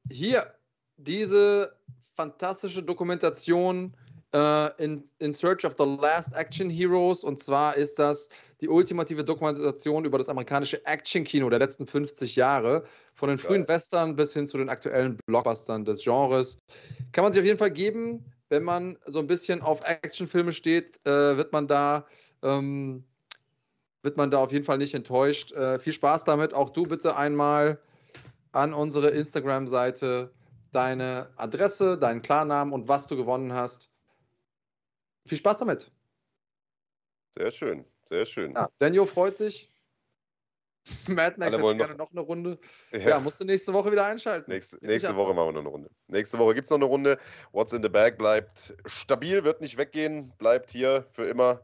hier 0.10 0.54
diese 0.98 1.80
fantastische 2.14 2.84
Dokumentation 2.84 3.96
in, 4.34 5.04
in 5.20 5.34
Search 5.34 5.66
of 5.66 5.76
the 5.78 5.84
Last 5.84 6.34
Action 6.36 6.70
Heroes. 6.70 7.24
Und 7.24 7.40
zwar 7.40 7.76
ist 7.76 8.00
das 8.00 8.30
die 8.62 8.70
ultimative 8.70 9.24
Dokumentation 9.24 10.06
über 10.06 10.18
das 10.18 10.30
amerikanische 10.30 10.86
Action-Kino 10.86 11.50
der 11.50 11.60
letzten 11.60 11.86
50 11.86 12.36
Jahre. 12.36 12.84
Von 13.16 13.30
den 13.30 13.38
frühen 13.38 13.66
Geil. 13.66 13.76
Western 13.76 14.16
bis 14.16 14.34
hin 14.34 14.48
zu 14.48 14.58
den 14.58 14.70
aktuellen 14.70 15.18
Blockbustern 15.26 15.84
des 15.84 16.04
Genres. 16.04 16.60
Kann 17.12 17.24
man 17.24 17.34
sich 17.34 17.42
auf 17.42 17.46
jeden 17.46 17.58
Fall 17.58 17.72
geben. 17.72 18.24
Wenn 18.50 18.64
man 18.64 18.98
so 19.06 19.20
ein 19.20 19.28
bisschen 19.28 19.62
auf 19.62 19.82
Actionfilme 19.88 20.54
steht, 20.54 21.00
äh, 21.06 21.38
wird 21.38 21.52
man 21.52 21.68
da. 21.68 22.06
Ähm, 22.44 23.04
wird 24.04 24.18
man 24.18 24.32
da 24.32 24.40
auf 24.40 24.52
jeden 24.52 24.66
Fall 24.66 24.78
nicht 24.78 24.94
enttäuscht. 24.94 25.52
Äh, 25.54 25.80
viel 25.80 25.94
Spaß 25.94 26.24
damit. 26.24 26.54
Auch 26.54 26.70
du 26.70 26.84
bitte 26.84 27.16
einmal 27.16 27.80
an 28.52 28.74
unsere 28.74 29.10
Instagram-Seite 29.10 30.32
deine 30.72 31.30
Adresse, 31.36 31.98
deinen 31.98 32.22
Klarnamen 32.22 32.74
und 32.74 32.88
was 32.88 33.08
du 33.08 33.16
gewonnen 33.16 33.54
hast. 33.54 33.91
Viel 35.26 35.38
Spaß 35.38 35.60
damit. 35.60 35.92
Sehr 37.36 37.52
schön, 37.52 37.86
sehr 38.08 38.26
schön. 38.26 38.54
Ja, 38.54 38.70
Daniel 38.80 39.06
freut 39.06 39.36
sich. 39.36 39.72
Mad 41.10 41.36
Max 41.38 41.56
hätte 41.56 41.76
gerne 41.78 41.96
noch 41.96 42.12
eine 42.12 42.22
Runde. 42.22 42.60
Ja. 42.92 43.00
ja, 43.00 43.20
musst 43.20 43.40
du 43.40 43.46
nächste 43.46 43.74
Woche 43.74 43.92
wieder 43.92 44.06
einschalten. 44.06 44.50
Nächste, 44.50 44.84
nächste 44.86 45.16
Woche 45.16 45.34
machen 45.34 45.50
wir 45.50 45.54
noch 45.54 45.60
eine 45.62 45.70
Runde. 45.70 45.90
Nächste 46.08 46.40
Woche 46.40 46.56
gibt 46.56 46.66
es 46.66 46.72
noch 46.72 46.78
eine 46.78 46.86
Runde. 46.86 47.20
What's 47.52 47.74
in 47.74 47.84
the 47.84 47.90
Bag 47.90 48.18
bleibt 48.18 48.76
stabil, 48.86 49.44
wird 49.44 49.62
nicht 49.62 49.78
weggehen, 49.78 50.34
bleibt 50.40 50.72
hier 50.72 51.06
für 51.12 51.26
immer. 51.26 51.62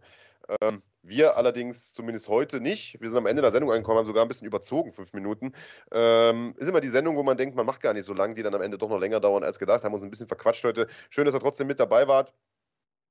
Ähm, 0.61 0.83
wir 1.01 1.37
allerdings 1.37 1.93
zumindest 1.93 2.27
heute 2.27 2.59
nicht. 2.59 2.99
Wir 3.01 3.09
sind 3.09 3.17
am 3.17 3.25
Ende 3.25 3.41
der 3.41 3.51
Sendung 3.51 3.71
angekommen, 3.71 3.97
haben 3.97 4.05
sogar 4.05 4.23
ein 4.23 4.27
bisschen 4.27 4.47
überzogen, 4.47 4.91
fünf 4.91 5.13
Minuten. 5.13 5.53
Ähm, 5.91 6.53
ist 6.57 6.67
immer 6.67 6.81
die 6.81 6.89
Sendung, 6.89 7.15
wo 7.15 7.23
man 7.23 7.37
denkt, 7.37 7.55
man 7.55 7.65
macht 7.65 7.81
gar 7.81 7.93
nicht 7.93 8.05
so 8.05 8.13
lang, 8.13 8.35
die 8.35 8.43
dann 8.43 8.53
am 8.53 8.61
Ende 8.61 8.77
doch 8.77 8.89
noch 8.89 8.99
länger 8.99 9.19
dauern 9.19 9.43
als 9.43 9.57
gedacht. 9.57 9.83
Haben 9.83 9.93
uns 9.93 10.03
ein 10.03 10.11
bisschen 10.11 10.27
verquatscht 10.27 10.63
heute. 10.63 10.87
Schön, 11.09 11.25
dass 11.25 11.33
ihr 11.33 11.39
trotzdem 11.39 11.67
mit 11.67 11.79
dabei 11.79 12.07
wart. 12.07 12.33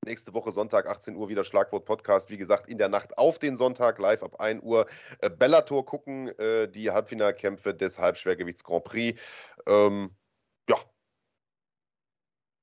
Nächste 0.07 0.33
Woche 0.33 0.53
Sonntag, 0.53 0.87
18 0.87 1.17
Uhr, 1.17 1.27
wieder 1.27 1.43
Schlagwort 1.43 1.83
Podcast. 1.83 2.29
Wie 2.29 2.37
gesagt, 2.37 2.69
in 2.69 2.77
der 2.77 2.87
Nacht 2.87 3.17
auf 3.17 3.39
den 3.39 3.57
Sonntag, 3.57 3.99
live 3.99 4.23
ab 4.23 4.39
1 4.39 4.63
Uhr. 4.63 4.87
Äh, 5.19 5.29
Bellator 5.29 5.85
gucken, 5.85 6.29
äh, 6.39 6.69
die 6.69 6.89
Halbfinalkämpfe 6.91 7.73
des 7.73 7.99
Halbschwergewichts 7.99 8.63
Grand 8.63 8.85
Prix. 8.85 9.19
Ähm, 9.65 10.11
ja. 10.69 10.77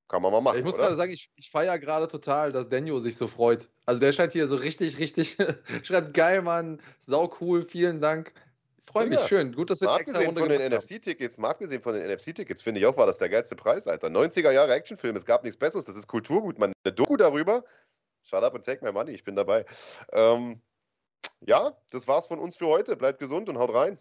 Kann 0.09 0.23
man 0.23 0.33
mal 0.33 0.41
machen. 0.41 0.59
Ich 0.59 0.65
muss 0.65 0.77
gerade 0.77 0.95
sagen, 0.95 1.12
ich, 1.12 1.31
ich 1.37 1.51
feiere 1.51 1.79
gerade 1.79 2.09
total, 2.09 2.51
dass 2.51 2.71
Daniel 2.71 3.01
sich 3.01 3.16
so 3.16 3.27
freut. 3.27 3.69
Also 3.85 4.01
der 4.01 4.12
scheint 4.12 4.33
hier 4.33 4.49
so 4.49 4.57
richtig, 4.57 4.97
richtig, 4.99 5.37
schreibt 5.83 6.15
geil, 6.15 6.41
Mann, 6.41 6.81
sau 6.99 7.31
cool, 7.43 7.62
vielen 7.62 8.01
Dank. 8.01 8.33
Freue 8.85 9.06
mich, 9.06 9.19
ja. 9.19 9.27
schön. 9.27 9.52
Gut, 9.52 9.70
dass 9.70 9.81
wir 9.81 9.89
mal 9.89 9.98
extra 9.98 10.20
Runde 10.20 10.40
von 10.40 10.48
den 10.51 10.73
NFC-Tickets, 10.73 11.39
mal 11.39 11.51
abgesehen 11.51 11.81
von 11.82 11.94
den 11.94 12.06
NFC-Tickets, 12.06 12.61
finde 12.61 12.81
ich 12.81 12.86
auch, 12.86 12.97
war 12.97 13.06
das 13.06 13.19
der 13.19 13.31
geilste 13.31 13.56
Preis, 13.56 13.89
Alter. 13.89 14.09
90er 14.09 14.51
Jahre 14.51 14.74
Actionfilm, 14.74 15.16
es 15.16 15.24
gab 15.24 15.43
nichts 15.43 15.56
Besseres, 15.56 15.86
das 15.86 15.97
ist 15.97 16.06
Kulturgut, 16.06 16.59
man. 16.59 16.73
Eine 16.85 16.94
Doku 16.94 17.16
darüber. 17.16 17.65
Shut 18.23 18.43
up 18.43 18.55
and 18.55 18.65
take 18.65 18.85
my 18.85 18.93
money, 18.93 19.12
ich 19.12 19.24
bin 19.24 19.36
dabei. 19.36 19.65
Ähm, 20.12 20.61
ja, 21.40 21.77
das 21.90 22.06
war's 22.09 22.27
von 22.27 22.39
uns 22.39 22.56
für 22.56 22.66
heute. 22.66 22.97
Bleibt 22.97 23.19
gesund 23.19 23.48
und 23.48 23.59
haut 23.59 23.74
rein. 23.74 23.98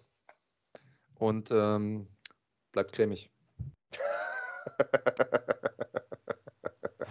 Und 1.15 1.49
ähm, 1.51 2.07
bleibt 2.71 2.91
cremig. 2.91 3.29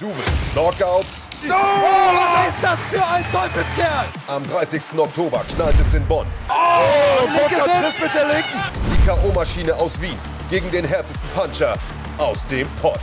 Du 0.03 0.09
willst 0.09 0.53
Knockouts? 0.53 1.29
No! 1.47 1.55
Oh, 1.55 2.17
was 2.17 2.49
ist 2.49 2.57
das 2.61 2.79
für 2.91 3.07
ein 3.07 3.25
Teufelskerl? 3.31 4.07
Am 4.27 4.45
30. 4.45 4.99
Oktober 4.99 5.45
knallt 5.55 5.77
es 5.79 5.95
in 5.95 6.05
Bonn. 6.09 6.27
Oh, 6.49 7.25
Linke 7.29 7.55
trifft 7.55 8.01
mit 8.01 8.13
der 8.13 8.27
linken. 8.27 8.61
Die 8.91 9.07
K.O.-Maschine 9.07 9.71
aus 9.71 10.01
Wien 10.01 10.19
gegen 10.51 10.69
den 10.73 10.85
härtesten 10.85 11.29
Puncher 11.37 11.77
aus 12.19 12.45
dem 12.47 12.69
Pott. 12.81 12.99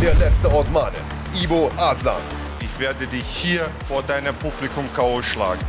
Der 0.00 0.14
letzte 0.14 0.50
Osmane, 0.50 0.96
Ivo 1.42 1.70
Aslan. 1.76 2.22
Ich 2.60 2.80
werde 2.80 3.06
dich 3.06 3.26
hier 3.26 3.68
vor 3.86 4.02
deinem 4.02 4.34
Publikum 4.36 4.90
K.O. 4.94 5.20
schlagen. 5.20 5.60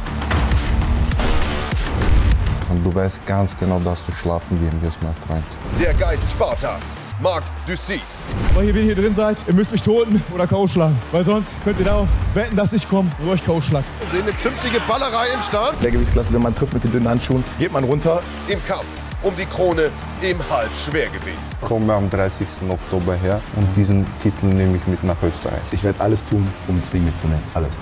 Und 2.80 2.86
du 2.86 2.96
weißt 2.96 3.26
ganz 3.26 3.58
genau, 3.58 3.78
dass 3.80 4.06
du 4.06 4.14
schlafen 4.14 4.58
gehen 4.58 4.82
wirst, 4.82 5.04
mein 5.04 5.14
Freund. 5.14 5.44
Der 5.82 5.94
Geist 5.96 6.24
Spartas, 6.32 6.96
Marc 7.20 7.44
ihr, 8.68 8.74
wenn 8.74 8.88
ihr 8.88 8.96
hier 8.96 9.04
drin 9.04 9.14
seid, 9.14 9.38
ihr 9.48 9.54
müsst 9.54 9.74
mich 9.74 9.82
toten 9.82 10.24
oder 10.34 10.48
K.O. 10.48 10.66
schlagen. 10.66 10.98
Weil 11.12 11.26
sonst 11.26 11.50
könnt 11.66 11.78
ihr 11.80 11.86
darauf 11.86 12.08
wetten, 12.34 12.56
dass 12.56 12.72
ich 12.72 12.88
komme 12.88 13.10
und 13.20 13.28
euch 13.28 13.46
K.O. 13.46 13.60
schlag. 13.60 13.84
Wir 14.00 14.08
sehen 14.08 14.24
eine 14.24 14.38
zünftige 14.38 14.80
Ballerei 14.88 15.28
im 15.34 15.42
Start. 15.42 15.76
Der 15.84 15.92
Gewichtsklasse, 15.92 16.34
wenn 16.34 16.42
man 16.42 16.56
trifft 16.56 16.74
mit 16.74 16.86
den 16.86 16.92
dünnen 16.94 17.10
Handschuhen, 17.10 17.44
geht 17.58 17.74
man 17.74 17.84
runter. 17.84 18.22
Im 18.48 18.66
Kampf 18.66 18.86
um 19.22 19.36
die 19.36 19.46
Krone 19.46 19.92
im 20.22 20.38
Halbschwergewicht. 20.50 21.38
Komme 21.62 21.94
am 21.94 22.10
30. 22.10 22.48
Oktober 22.70 23.16
her 23.16 23.42
und 23.56 23.68
diesen 23.76 24.06
Titel 24.22 24.48
nehme 24.48 24.78
ich 24.78 24.88
mit 24.88 25.04
nach 25.04 25.22
Österreich. 25.24 25.62
Ich 25.72 25.84
werde 25.84 26.00
alles 26.02 26.26
tun, 26.26 26.48
um 26.68 26.80
das 26.80 26.92
Ding 26.92 27.06
mitzunehmen. 27.06 27.44
Alles. 27.54 27.76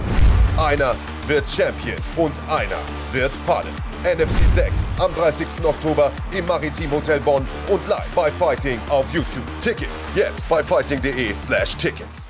Einer 0.57 0.95
wird 1.27 1.49
Champion 1.49 1.97
und 2.15 2.33
einer 2.47 2.79
wird 3.11 3.31
fallen. 3.45 3.73
NFC 4.03 4.43
6 4.53 4.91
am 4.99 5.13
30. 5.15 5.47
Oktober 5.63 6.11
im 6.31 6.45
Maritim 6.45 6.91
Hotel 6.91 7.19
Bonn 7.19 7.45
und 7.67 7.85
live 7.87 8.09
bei 8.15 8.31
Fighting 8.31 8.79
auf 8.89 9.11
YouTube. 9.13 9.43
Tickets 9.61 10.07
jetzt 10.15 10.47
bei 10.47 10.63
fighting.de/tickets. 10.63 12.27